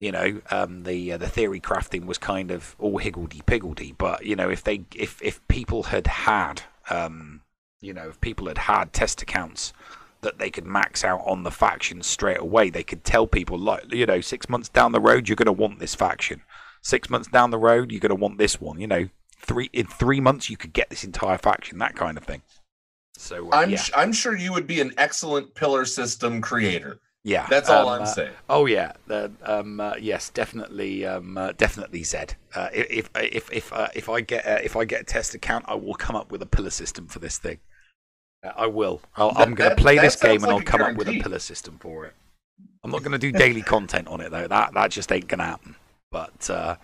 you 0.00 0.10
know 0.10 0.40
um, 0.50 0.82
the 0.82 1.12
uh, 1.12 1.16
the 1.18 1.28
theory 1.28 1.60
crafting 1.60 2.06
was 2.06 2.18
kind 2.18 2.50
of 2.50 2.74
all 2.78 2.98
higgledy 2.98 3.42
piggledy. 3.46 3.92
But 3.96 4.26
you 4.26 4.34
know 4.34 4.50
if 4.50 4.64
they 4.64 4.84
if 4.94 5.20
if 5.22 5.46
people 5.48 5.84
had 5.84 6.06
had 6.06 6.62
um, 6.88 7.42
you 7.80 7.92
know 7.92 8.08
if 8.08 8.20
people 8.20 8.48
had 8.48 8.58
had 8.58 8.92
test 8.92 9.22
accounts 9.22 9.72
that 10.22 10.38
they 10.38 10.50
could 10.50 10.66
max 10.66 11.04
out 11.04 11.22
on 11.24 11.42
the 11.42 11.50
factions 11.50 12.06
straight 12.06 12.38
away. 12.38 12.70
They 12.70 12.82
could 12.82 13.04
tell 13.04 13.26
people, 13.26 13.58
like, 13.58 13.92
you 13.92 14.06
know, 14.06 14.20
six 14.20 14.48
months 14.48 14.68
down 14.68 14.92
the 14.92 15.00
road, 15.00 15.28
you're 15.28 15.36
going 15.36 15.46
to 15.46 15.52
want 15.52 15.78
this 15.78 15.94
faction. 15.94 16.42
Six 16.82 17.10
months 17.10 17.28
down 17.28 17.50
the 17.50 17.58
road, 17.58 17.90
you're 17.90 18.00
going 18.00 18.10
to 18.10 18.14
want 18.14 18.38
this 18.38 18.60
one. 18.60 18.80
You 18.80 18.86
know, 18.86 19.08
three 19.38 19.70
in 19.72 19.86
three 19.86 20.20
months, 20.20 20.48
you 20.48 20.56
could 20.56 20.72
get 20.72 20.90
this 20.90 21.04
entire 21.04 21.38
faction, 21.38 21.78
that 21.78 21.94
kind 21.94 22.16
of 22.16 22.24
thing. 22.24 22.42
So 23.16 23.50
uh, 23.50 23.56
I'm 23.56 23.70
yeah. 23.70 23.76
sh- 23.76 23.90
I'm 23.94 24.12
sure 24.12 24.36
you 24.36 24.52
would 24.52 24.66
be 24.66 24.80
an 24.80 24.94
excellent 24.96 25.54
pillar 25.54 25.84
system 25.84 26.40
creator. 26.40 27.00
Yeah, 27.22 27.46
that's 27.50 27.68
all 27.68 27.88
um, 27.88 27.96
I'm 27.96 28.02
uh, 28.02 28.06
saying. 28.06 28.32
Oh 28.48 28.64
yeah, 28.64 28.92
um, 29.42 29.78
uh, 29.78 29.94
yes, 30.00 30.30
definitely, 30.30 31.04
um, 31.04 31.36
uh, 31.36 31.52
definitely 31.52 32.02
Zed. 32.02 32.34
Uh, 32.54 32.68
if 32.72 33.10
if 33.14 33.52
if 33.52 33.72
uh, 33.72 33.88
if 33.94 34.08
I 34.08 34.22
get 34.22 34.46
uh, 34.46 34.58
if 34.62 34.74
I 34.74 34.86
get 34.86 35.02
a 35.02 35.04
test 35.04 35.34
account, 35.34 35.66
I 35.68 35.74
will 35.74 35.94
come 35.94 36.16
up 36.16 36.32
with 36.32 36.40
a 36.40 36.46
pillar 36.46 36.70
system 36.70 37.06
for 37.06 37.18
this 37.18 37.36
thing. 37.36 37.58
I 38.56 38.66
will. 38.68 39.02
I'll, 39.16 39.32
I'm 39.36 39.54
going 39.54 39.68
to 39.68 39.76
play 39.76 39.98
this 39.98 40.16
game 40.16 40.40
sounds 40.40 40.44
and 40.44 40.52
I'll 40.52 40.62
come 40.62 40.80
up 40.80 40.96
with 40.96 41.10
a 41.10 41.20
pillar 41.20 41.40
system 41.40 41.76
for 41.78 42.06
it. 42.06 42.14
I'm 42.82 42.90
not 42.90 43.00
going 43.00 43.12
to 43.12 43.18
do 43.18 43.32
daily 43.32 43.60
content 43.60 44.08
on 44.08 44.22
it 44.22 44.30
though. 44.30 44.48
That 44.48 44.72
that 44.72 44.90
just 44.90 45.12
ain't 45.12 45.28
going 45.28 45.40
to 45.40 45.44
happen. 45.44 45.76
But 46.10 46.48
uh, 46.48 46.76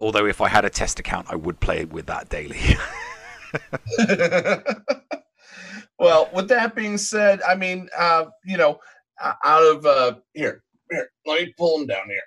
although 0.00 0.26
if 0.26 0.40
I 0.40 0.48
had 0.48 0.64
a 0.64 0.70
test 0.70 0.98
account, 0.98 1.28
I 1.30 1.36
would 1.36 1.60
play 1.60 1.84
with 1.84 2.06
that 2.06 2.28
daily. 2.28 2.58
Well, 5.98 6.28
with 6.34 6.48
that 6.48 6.74
being 6.74 6.98
said, 6.98 7.40
I 7.42 7.54
mean, 7.54 7.88
uh, 7.96 8.26
you 8.44 8.56
know, 8.56 8.80
out 9.22 9.62
of 9.62 9.86
uh, 9.86 10.14
here, 10.34 10.62
here, 10.90 11.08
let 11.26 11.42
me 11.42 11.54
pull 11.58 11.78
them 11.78 11.86
down 11.86 12.06
here. 12.08 12.20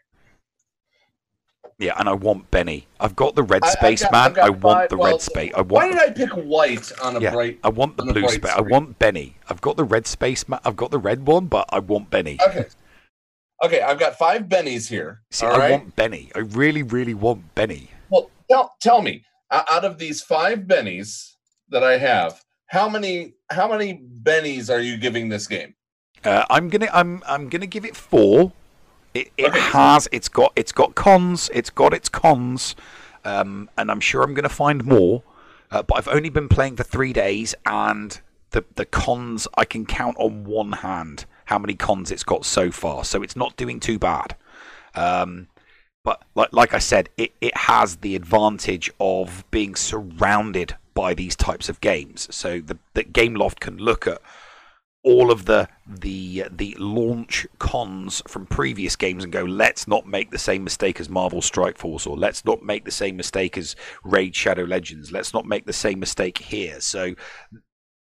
yeah, 1.78 1.94
and 1.98 2.10
I 2.10 2.14
want 2.14 2.50
Benny. 2.52 2.88
I've 3.00 3.16
got 3.16 3.36
the 3.36 3.44
red 3.44 3.64
I- 3.64 3.70
space 3.70 4.04
got- 4.04 4.12
man. 4.12 4.40
I 4.40 4.50
want 4.50 4.62
five- 4.80 4.90
the 4.90 4.98
well, 4.98 5.12
red 5.12 5.22
space. 5.22 5.52
I 5.56 5.62
want. 5.62 5.72
Why 5.72 5.88
did 5.88 5.98
I 5.98 6.10
pick 6.12 6.32
white 6.32 6.92
on 7.02 7.16
a 7.16 7.20
yeah, 7.20 7.32
bright? 7.32 7.60
I 7.64 7.70
want 7.70 7.98
the 7.98 8.04
blue 8.04 8.28
space. 8.28 8.52
I 8.52 8.62
want 8.62 9.00
Benny. 9.00 9.38
I've 9.50 9.62
got 9.62 9.78
the 9.78 9.84
red 9.84 10.08
space 10.08 10.48
man. 10.50 10.60
I've 10.66 10.76
got 10.76 10.92
the 10.92 10.98
red 11.00 11.26
one, 11.26 11.46
but 11.48 11.66
I 11.70 11.80
want 11.80 12.10
Benny. 12.10 12.38
Okay. 12.46 12.66
Okay, 13.62 13.82
I've 13.82 14.00
got 14.00 14.18
five 14.18 14.44
bennies 14.44 14.88
here. 14.88 15.22
See, 15.32 15.46
I 15.46 15.58
right. 15.58 15.72
want 15.72 15.96
Benny. 15.98 16.32
I 16.34 16.40
really, 16.40 16.82
really 16.82 17.14
want 17.14 17.54
Benny. 17.56 17.90
Well, 18.10 18.32
tell 18.50 18.74
tell 18.80 19.02
me, 19.02 19.24
uh, 19.52 19.64
out 19.70 19.84
of 19.84 19.98
these 19.98 20.22
five 20.22 20.60
bennies 20.60 21.34
that 21.68 21.84
I 21.84 21.98
have, 21.98 22.42
how 22.68 22.88
many 22.88 23.34
how 23.52 23.68
many 23.68 24.02
bennies 24.24 24.74
are 24.74 24.80
you 24.80 24.96
giving 24.98 25.28
this 25.28 25.46
game? 25.48 25.76
Uh, 26.24 26.46
I'm 26.50 26.70
gonna 26.70 26.90
I'm 26.94 27.24
I'm 27.28 27.50
gonna 27.50 27.68
give 27.68 27.86
it 27.86 27.96
four. 27.96 28.52
It, 29.14 29.32
it 29.38 29.54
has 29.54 30.08
it's 30.12 30.30
got 30.30 30.54
it's 30.56 30.72
got 30.72 30.96
cons. 30.96 31.50
It's 31.54 31.70
got 31.70 31.94
its 31.94 32.10
cons, 32.10 32.76
um, 33.26 33.70
and 33.78 33.90
I'm 33.90 34.00
sure 34.00 34.24
I'm 34.24 34.34
gonna 34.34 34.50
find 34.50 34.86
more. 34.86 35.24
Uh, 35.72 35.84
but 35.84 35.98
I've 35.98 36.08
only 36.08 36.30
been 36.30 36.50
playing 36.50 36.76
for 36.76 36.84
three 36.84 37.14
days, 37.14 37.56
and 37.66 38.20
the 38.52 38.64
the 38.76 38.86
cons 38.86 39.48
I 39.58 39.66
can 39.66 39.86
count 39.86 40.18
on 40.18 40.44
one 40.46 40.74
hand 40.74 41.26
how 41.46 41.58
many 41.58 41.74
cons 41.74 42.12
it's 42.12 42.24
got 42.24 42.46
so 42.46 42.70
far. 42.70 43.04
So 43.04 43.24
it's 43.24 43.36
not 43.36 43.58
doing 43.58 43.80
too 43.80 43.98
bad. 43.98 44.36
Um, 44.94 45.48
but 46.04 46.24
like 46.36 46.54
like 46.54 46.74
I 46.74 46.80
said, 46.80 47.10
it, 47.18 47.34
it 47.42 47.56
has 47.58 47.98
the 47.98 48.16
advantage 48.16 48.92
of 49.00 49.44
being 49.52 49.76
surrounded 49.76 50.76
by 50.94 51.14
these 51.14 51.36
types 51.36 51.70
of 51.70 51.82
games. 51.82 52.28
So 52.30 52.60
the, 52.60 52.78
the 52.94 53.04
Gameloft 53.04 53.60
can 53.60 53.78
look 53.78 54.06
at 54.06 54.22
all 55.04 55.32
of 55.32 55.46
the 55.46 55.68
the 55.88 56.44
the 56.52 56.76
launch 56.78 57.48
cons 57.58 58.22
from 58.28 58.46
previous 58.46 58.96
games 58.96 59.24
and 59.24 59.32
go, 59.32 59.44
let's 59.44 59.88
not 59.88 60.06
make 60.06 60.32
the 60.32 60.38
same 60.38 60.64
mistake 60.64 61.00
as 61.00 61.10
Marvel 61.10 61.42
Strike 61.42 61.78
Force, 61.78 62.06
or 62.06 62.18
let's 62.18 62.44
not 62.44 62.64
make 62.64 62.86
the 62.86 62.92
same 62.92 63.16
mistake 63.16 63.58
as 63.58 63.76
Raid 64.04 64.36
Shadow 64.36 64.64
Legends. 64.64 65.12
Let's 65.12 65.34
not 65.34 65.46
make 65.46 65.66
the 65.66 65.74
same 65.74 66.00
mistake 66.00 66.38
here. 66.38 66.82
So 66.82 67.16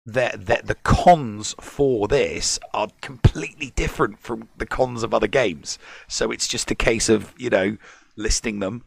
the, 0.07 0.31
the, 0.33 0.61
the 0.63 0.75
cons 0.75 1.53
for 1.59 2.07
this 2.07 2.59
are 2.73 2.87
completely 3.01 3.71
different 3.75 4.19
from 4.19 4.47
the 4.57 4.65
cons 4.65 5.03
of 5.03 5.13
other 5.13 5.27
games. 5.27 5.77
So 6.07 6.31
it's 6.31 6.47
just 6.47 6.71
a 6.71 6.75
case 6.75 7.09
of, 7.09 7.33
you 7.37 7.49
know, 7.49 7.77
listing 8.15 8.59
them, 8.59 8.85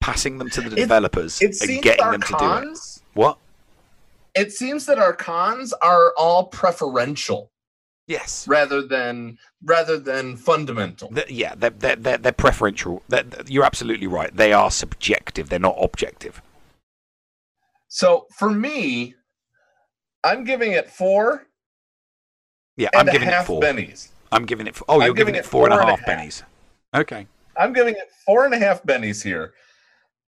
passing 0.00 0.38
them 0.38 0.50
to 0.50 0.60
the 0.60 0.74
developers, 0.74 1.40
it 1.40 1.56
and 1.62 1.80
getting 1.80 2.10
them 2.10 2.22
to 2.22 2.34
do 2.38 2.70
it. 2.72 2.78
What? 3.14 3.38
It 4.38 4.52
seems 4.52 4.86
that 4.86 4.98
our 4.98 5.12
cons 5.12 5.72
are 5.82 6.12
all 6.16 6.44
preferential. 6.46 7.50
Yes. 8.06 8.48
Rather 8.48 8.80
than 8.82 9.36
rather 9.62 9.98
than 9.98 10.36
fundamental. 10.36 11.08
Th- 11.10 11.30
yeah, 11.30 11.54
they're, 11.54 11.70
they're, 11.70 11.96
they're, 11.96 12.16
they're 12.18 12.32
preferential. 12.32 13.02
They're, 13.08 13.24
you're 13.46 13.64
absolutely 13.64 14.06
right. 14.06 14.34
They 14.34 14.52
are 14.52 14.70
subjective. 14.70 15.50
They're 15.50 15.58
not 15.58 15.76
objective. 15.78 16.40
So 17.88 18.26
for 18.38 18.50
me, 18.50 19.14
I'm 20.24 20.44
giving 20.44 20.72
it 20.72 20.88
four. 20.88 21.46
Yeah, 22.76 22.88
and 22.92 23.00
I'm 23.00 23.08
a 23.08 23.12
giving 23.12 23.28
half 23.28 23.44
it 23.44 23.46
four. 23.46 23.60
bennies. 23.62 24.08
I'm 24.30 24.46
giving 24.46 24.66
it. 24.66 24.78
Oh, 24.88 25.00
you're 25.00 25.08
giving 25.14 25.34
giving 25.34 25.34
it 25.34 25.38
it 25.38 25.46
four 25.46 25.64
and 25.64 25.74
a 25.74 25.76
four 25.76 25.82
and 25.82 25.90
a 25.90 25.96
half 25.96 26.04
pennies. 26.06 26.42
Okay. 26.94 27.26
I'm 27.56 27.72
giving 27.72 27.94
it 27.94 28.08
four 28.24 28.44
and 28.44 28.54
a 28.54 28.58
half 28.58 28.82
bennies 28.84 29.22
here, 29.22 29.52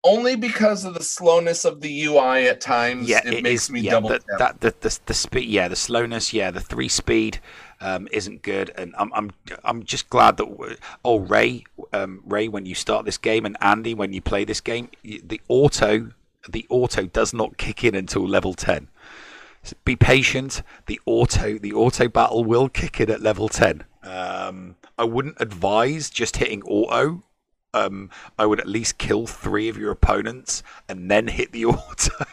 only 0.03 0.35
because 0.35 0.85
of 0.85 0.93
the 0.93 1.03
slowness 1.03 1.65
of 1.65 1.81
the 1.81 2.03
UI 2.05 2.47
at 2.47 2.61
times. 2.61 3.09
Yeah, 3.09 3.21
it, 3.25 3.33
it 3.35 3.43
makes 3.43 3.63
is- 3.63 3.71
me 3.71 3.81
yeah, 3.81 3.91
double 3.91 4.09
the, 4.09 4.21
that 4.37 4.61
the, 4.61 4.73
the 4.79 4.99
the 5.05 5.13
speed. 5.13 5.49
Yeah, 5.49 5.67
the 5.67 5.75
slowness. 5.75 6.33
Yeah, 6.33 6.51
the 6.51 6.61
three 6.61 6.87
speed 6.89 7.39
um, 7.81 8.07
isn't 8.11 8.41
good, 8.41 8.71
and 8.77 8.93
I'm 8.97 9.11
I'm 9.13 9.31
I'm 9.63 9.83
just 9.83 10.09
glad 10.09 10.37
that. 10.37 10.77
Oh, 11.03 11.19
Ray, 11.19 11.63
um, 11.93 12.21
Ray, 12.25 12.47
when 12.47 12.65
you 12.65 12.75
start 12.75 13.05
this 13.05 13.17
game, 13.17 13.45
and 13.45 13.57
Andy, 13.61 13.93
when 13.93 14.13
you 14.13 14.21
play 14.21 14.45
this 14.45 14.61
game, 14.61 14.89
the 15.03 15.41
auto 15.47 16.11
the 16.47 16.65
auto 16.69 17.05
does 17.05 17.33
not 17.33 17.57
kick 17.57 17.83
in 17.83 17.95
until 17.95 18.27
level 18.27 18.53
ten. 18.53 18.87
So 19.63 19.75
be 19.83 19.95
patient. 19.95 20.63
The 20.85 20.99
auto 21.05 21.57
the 21.57 21.73
auto 21.73 22.07
battle 22.07 22.45
will 22.45 22.69
kick 22.69 23.01
in 23.01 23.09
at 23.11 23.21
level 23.21 23.49
ten. 23.49 23.83
Um, 24.03 24.75
I 24.97 25.03
wouldn't 25.03 25.35
advise 25.39 26.09
just 26.09 26.37
hitting 26.37 26.63
auto. 26.63 27.23
Um, 27.73 28.09
I 28.37 28.45
would 28.45 28.59
at 28.59 28.67
least 28.67 28.97
kill 28.97 29.27
three 29.27 29.69
of 29.69 29.77
your 29.77 29.91
opponents 29.91 30.63
and 30.87 31.09
then 31.09 31.27
hit 31.27 31.51
the 31.51 31.65
auto. 31.65 32.25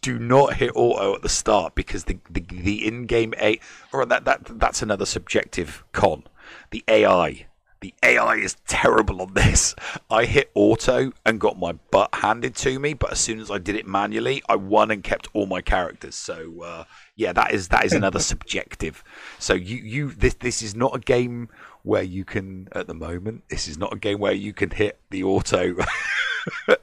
Do 0.00 0.18
not 0.18 0.54
hit 0.54 0.72
auto 0.74 1.14
at 1.14 1.22
the 1.22 1.28
start 1.28 1.74
because 1.74 2.04
the 2.04 2.18
the, 2.30 2.40
the 2.40 2.86
in-game 2.86 3.34
A 3.38 3.60
or 3.92 4.06
that 4.06 4.24
that 4.24 4.58
that's 4.58 4.82
another 4.82 5.06
subjective 5.06 5.84
con. 5.92 6.24
The 6.70 6.84
AI 6.88 7.46
the 7.82 7.92
AI 8.02 8.36
is 8.36 8.56
terrible 8.66 9.20
on 9.20 9.34
this. 9.34 9.74
I 10.08 10.24
hit 10.24 10.50
auto 10.54 11.12
and 11.26 11.40
got 11.40 11.58
my 11.58 11.72
butt 11.90 12.14
handed 12.14 12.54
to 12.56 12.78
me, 12.78 12.94
but 12.94 13.10
as 13.10 13.20
soon 13.20 13.40
as 13.40 13.50
I 13.50 13.58
did 13.58 13.74
it 13.74 13.86
manually, 13.86 14.40
I 14.48 14.54
won 14.56 14.92
and 14.92 15.02
kept 15.02 15.28
all 15.34 15.46
my 15.46 15.60
characters. 15.60 16.14
So 16.14 16.62
uh, 16.62 16.84
yeah, 17.16 17.32
that 17.32 17.52
is 17.52 17.68
that 17.68 17.84
is 17.84 17.92
another 17.92 18.18
subjective. 18.32 19.04
So 19.38 19.54
you 19.54 19.76
you 19.76 20.12
this 20.12 20.34
this 20.34 20.62
is 20.62 20.74
not 20.74 20.96
a 20.96 21.00
game 21.00 21.48
where 21.82 22.02
you 22.02 22.24
can 22.24 22.68
at 22.72 22.86
the 22.86 22.94
moment. 22.94 23.44
This 23.48 23.68
is 23.68 23.78
not 23.78 23.92
a 23.92 23.98
game 23.98 24.18
where 24.18 24.32
you 24.32 24.52
can 24.52 24.70
hit 24.70 24.98
the 25.10 25.24
auto. 25.24 25.76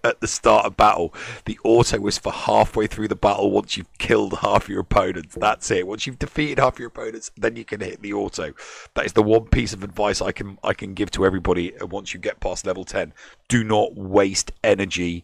at 0.04 0.20
the 0.22 0.28
start 0.28 0.66
of 0.66 0.78
battle, 0.78 1.14
the 1.46 1.60
auto 1.64 2.06
is 2.08 2.18
for 2.18 2.32
halfway 2.32 2.88
through 2.88 3.08
the 3.08 3.16
battle 3.16 3.52
once 3.52 3.78
you've 3.78 3.98
killed 3.98 4.40
half 4.40 4.70
your 4.70 4.82
opponents. 4.82 5.36
That's 5.36 5.70
it. 5.72 5.88
Once 5.88 6.08
you've 6.08 6.20
defeated 6.20 6.60
half 6.60 6.80
your 6.80 6.88
opponents, 6.88 7.32
then 7.38 7.56
you 7.56 7.66
can 7.66 7.82
hit 7.82 8.02
the 8.02 8.14
auto. 8.14 8.54
That 8.96 9.06
is 9.06 9.14
the 9.14 9.24
one 9.24 9.46
piece 9.46 9.74
of 9.74 9.84
advice 9.84 10.22
I 10.22 10.32
can 10.32 10.58
I 10.64 10.74
can 10.74 10.94
give 10.94 11.12
to 11.12 11.26
everybody 11.26 11.78
uh, 11.78 11.86
once 11.86 12.14
you 12.14 12.20
get 12.20 12.40
past 12.40 12.66
level 12.66 12.86
10. 12.86 13.14
Do 13.48 13.64
not 13.64 13.96
waste 13.96 14.52
energy 14.64 15.24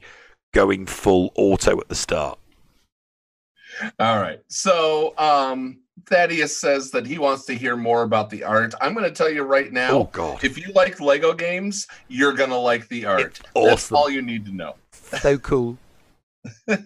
going 0.54 0.86
full 0.86 1.32
auto 1.36 1.80
at 1.80 1.90
the 1.90 1.96
start. 1.96 2.40
All 4.00 4.20
right. 4.22 4.40
So 4.48 5.14
um 5.18 5.80
Thaddeus 6.08 6.60
says 6.60 6.92
that 6.92 7.06
he 7.08 7.18
wants 7.18 7.46
to 7.46 7.54
hear 7.54 7.76
more 7.76 8.04
about 8.04 8.30
the 8.30 8.44
art. 8.44 8.74
I'm 8.82 8.94
going 8.94 9.06
to 9.06 9.12
tell 9.12 9.30
you 9.32 9.44
right 9.44 9.72
now. 9.72 9.92
Oh, 9.92 10.10
God. 10.12 10.44
If 10.44 10.58
you 10.58 10.72
like 10.74 11.00
Lego 11.00 11.34
games, 11.34 11.88
you're 12.10 12.34
going 12.34 12.50
to 12.52 12.58
like 12.58 12.88
the 12.90 13.06
art. 13.06 13.34
That's 13.36 13.42
awesome. 13.56 13.98
all 13.98 14.10
you 14.10 14.22
need 14.22 14.46
to 14.46 14.52
know. 14.52 14.76
So 15.22 15.38
cool. 15.38 15.78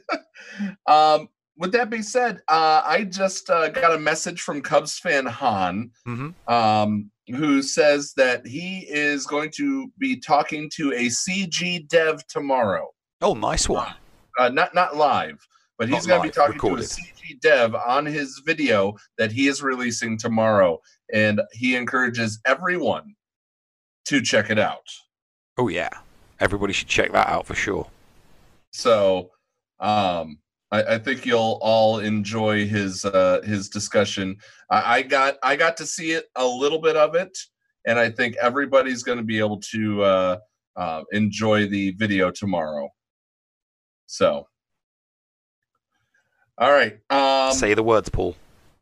Um, 0.87 1.29
with 1.57 1.71
that 1.73 1.89
being 1.89 2.03
said, 2.03 2.41
uh, 2.47 2.81
I 2.85 3.03
just 3.05 3.49
uh, 3.49 3.69
got 3.69 3.93
a 3.93 3.99
message 3.99 4.41
from 4.41 4.61
CubsFanHan, 4.61 5.91
Mm-hmm. 6.07 6.53
um, 6.53 7.11
who 7.35 7.61
says 7.61 8.13
that 8.17 8.45
he 8.47 8.79
is 8.89 9.25
going 9.25 9.51
to 9.57 9.91
be 9.99 10.19
talking 10.19 10.69
to 10.75 10.91
a 10.93 11.05
CG 11.07 11.87
dev 11.87 12.25
tomorrow. 12.27 12.87
Oh, 13.21 13.33
nice 13.35 13.69
one. 13.69 13.93
Uh, 14.39 14.49
not 14.49 14.73
not 14.73 14.95
live, 14.95 15.45
but 15.79 15.87
he's 15.87 16.05
going 16.05 16.21
to 16.21 16.27
be 16.27 16.31
talking 16.31 16.55
recorded. 16.55 16.85
to 16.85 17.01
a 17.01 17.33
CG 17.33 17.39
dev 17.39 17.73
on 17.73 18.05
his 18.05 18.41
video 18.45 18.95
that 19.17 19.31
he 19.31 19.47
is 19.47 19.63
releasing 19.63 20.17
tomorrow, 20.17 20.79
and 21.13 21.41
he 21.53 21.75
encourages 21.75 22.39
everyone 22.45 23.15
to 24.05 24.21
check 24.21 24.49
it 24.49 24.59
out. 24.59 24.85
Oh 25.57 25.69
yeah, 25.69 25.89
everybody 26.41 26.73
should 26.73 26.89
check 26.89 27.13
that 27.13 27.27
out 27.29 27.47
for 27.47 27.55
sure. 27.55 27.87
So, 28.71 29.31
um, 29.79 30.39
I, 30.69 30.83
I 30.83 30.97
think 30.99 31.25
you'll 31.25 31.59
all 31.61 31.99
enjoy 31.99 32.67
his 32.67 33.05
uh, 33.05 33.41
his 33.45 33.69
discussion. 33.69 34.35
I, 34.69 34.97
I 34.97 35.01
got 35.03 35.37
I 35.41 35.55
got 35.55 35.77
to 35.77 35.85
see 35.85 36.11
it 36.11 36.25
a 36.35 36.45
little 36.45 36.81
bit 36.81 36.97
of 36.97 37.15
it, 37.15 37.35
and 37.87 37.97
I 37.97 38.09
think 38.09 38.35
everybody's 38.41 39.01
going 39.01 39.17
to 39.17 39.23
be 39.23 39.39
able 39.39 39.61
to 39.71 40.03
uh, 40.03 40.37
uh, 40.75 41.03
enjoy 41.13 41.67
the 41.67 41.91
video 41.91 42.31
tomorrow. 42.31 42.89
So, 44.07 44.47
all 46.59 46.71
right. 46.71 46.97
Um, 47.09 47.53
Say 47.53 47.73
the 47.73 47.83
words, 47.83 48.09
Paul. 48.09 48.35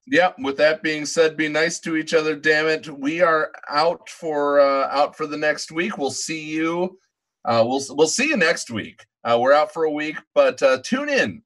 yeah. 0.08 0.32
With 0.40 0.58
that 0.58 0.82
being 0.84 1.06
said, 1.06 1.38
be 1.38 1.48
nice 1.48 1.80
to 1.82 1.96
each 1.96 2.14
other. 2.14 2.36
Damn 2.36 2.68
it, 2.68 2.88
we 2.90 3.22
are 3.22 3.52
out 3.70 4.10
for 4.10 4.60
uh, 4.60 4.88
out 4.92 5.16
for 5.16 5.28
the 5.28 5.38
next 5.38 5.72
week. 5.72 5.98
We'll 5.98 6.12
see 6.12 6.44
you. 6.44 6.98
Uh, 7.46 7.64
we'll 7.66 7.84
we'll 7.92 8.08
see 8.08 8.30
you 8.30 8.38
next 8.38 8.70
week. 8.72 9.06
Uh, 9.24 9.38
we're 9.40 9.54
out 9.54 9.74
for 9.74 9.84
a 9.86 9.92
week, 9.92 10.18
but 10.34 10.62
uh, 10.64 10.80
tune 10.84 11.10
in 11.10 11.42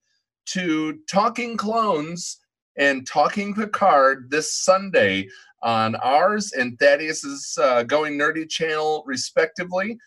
to 0.47 0.97
Talking 1.09 1.57
Clones 1.57 2.37
and 2.77 3.05
Talking 3.05 3.53
Picard 3.53 4.29
this 4.31 4.55
Sunday 4.55 5.27
on 5.63 5.95
ours 5.97 6.53
and 6.53 6.77
Thaddeus's 6.79 7.57
uh, 7.61 7.83
Going 7.83 8.17
Nerdy 8.17 8.49
channel, 8.49 9.03
respectively. 9.05 9.97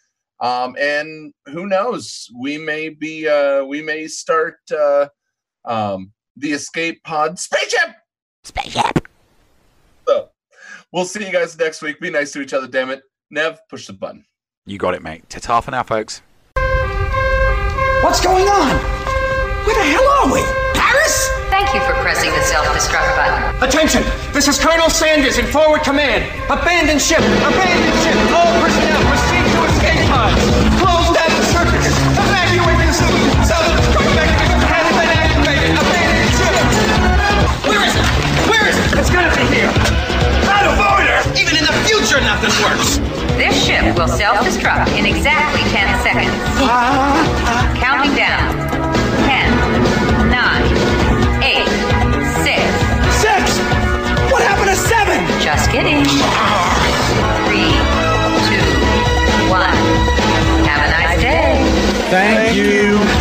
Um, 0.40 0.74
and 0.80 1.32
who 1.46 1.66
knows? 1.66 2.28
We 2.40 2.58
may 2.58 2.88
be 2.88 3.28
uh, 3.28 3.64
we 3.64 3.82
may 3.82 4.06
start 4.08 4.56
uh, 4.76 5.08
um, 5.65 6.12
the 6.36 6.52
Escape 6.52 7.02
Pod 7.05 7.39
spaceship. 7.39 7.97
Spaceship. 8.43 9.09
So 10.07 10.28
we'll 10.93 11.05
see 11.05 11.25
you 11.25 11.33
guys 11.33 11.59
next 11.59 11.83
week. 11.83 12.01
Be 12.01 12.10
nice 12.10 12.33
to 12.33 12.41
each 12.41 12.52
other. 12.52 12.67
Damn 12.67 12.91
it, 12.91 13.02
Nev, 13.31 13.60
push 13.68 13.86
the 13.86 13.93
button. 13.93 14.25
You 14.67 14.78
got 14.78 14.94
it, 14.94 15.02
mate. 15.02 15.28
Ta-ta 15.28 15.60
for 15.60 15.70
now, 15.70 15.83
folks. 15.83 16.23
What's 18.02 18.20
going 18.20 18.49
on? 18.49 18.76
Where 19.65 19.76
the 19.76 19.89
hell 19.89 20.09
are 20.20 20.33
we? 20.33 20.41
Paris? 20.76 21.28
Thank 21.49 21.73
you 21.73 21.81
for 21.89 21.97
pressing 22.05 22.31
the 22.31 22.43
self-destruct 22.44 23.17
button. 23.17 23.65
Attention! 23.65 24.02
This 24.33 24.49
is 24.49 24.59
Colonel 24.59 24.89
Sandurz 24.89 25.39
in 25.39 25.47
forward 25.47 25.83
command. 25.83 26.28
Abandon 26.52 26.99
ship! 26.99 27.20
Abandon 27.20 27.94
ship! 28.05 28.17
All 28.33 28.52
personnel 28.60 29.01
proceed 29.09 29.44
to 29.52 29.60
escape 29.73 30.05
pods. 30.12 30.41
Close 30.81 31.09
down 31.17 31.33
the 31.33 31.44
circuits. 31.49 31.97
Evacuate 32.12 32.76
the 32.76 32.93
It's 39.05 39.12
gonna 39.12 39.28
be 39.36 39.44
here. 39.55 39.68
Out 40.49 40.65
of 40.65 40.81
order! 40.81 41.20
Even 41.39 41.60
in 41.60 41.65
the 41.68 41.76
future, 41.84 42.24
nothing 42.24 42.49
works. 42.65 42.97
This 43.36 43.52
ship 43.52 43.84
will 43.99 44.08
self-destruct 44.08 44.97
in 44.97 45.05
exactly 45.05 45.60
10 45.68 46.00
seconds. 46.00 46.33
Counting 47.84 48.16
down. 48.16 48.57
10, 49.28 50.33
9, 50.33 50.65
8, 51.44 51.68
6. 52.49 52.65
Six! 53.20 53.60
What 54.33 54.41
happened 54.41 54.73
to 54.73 54.76
seven? 54.89 55.20
Just 55.39 55.68
kidding. 55.68 56.00
3, 56.00 56.16
2, 58.49 58.57
1. 59.52 59.60
Have 60.65 60.81
a 60.81 60.89
nice 60.89 61.20
day. 61.20 61.60
Thank 62.08 62.57
you. 62.57 63.14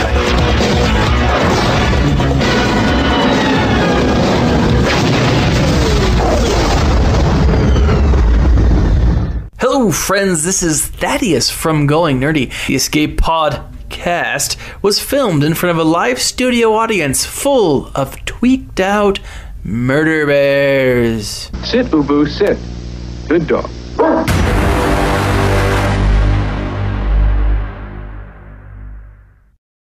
Friends. 9.92 10.44
This 10.44 10.64
is 10.64 10.86
Thaddeus 10.86 11.50
from 11.50 11.88
Going 11.88 12.20
Nerdy. 12.20 12.52
The 12.68 12.76
Escape 12.76 13.20
Podcast 13.20 14.56
was 14.82 15.00
filmed 15.00 15.44
in 15.44 15.54
front 15.54 15.78
of 15.78 15.86
a 15.86 15.90
live 15.90 16.22
studio 16.22 16.74
audience 16.74 17.26
full 17.26 17.92
of 17.96 18.24
tweaked 18.26 18.80
out 18.80 19.20
murder 19.64 20.26
bears. 20.26 21.50
Sit, 21.64 21.88
Ubu, 21.88 22.28
sit. 22.28 22.58
Good 23.28 23.48
dog. 23.48 23.70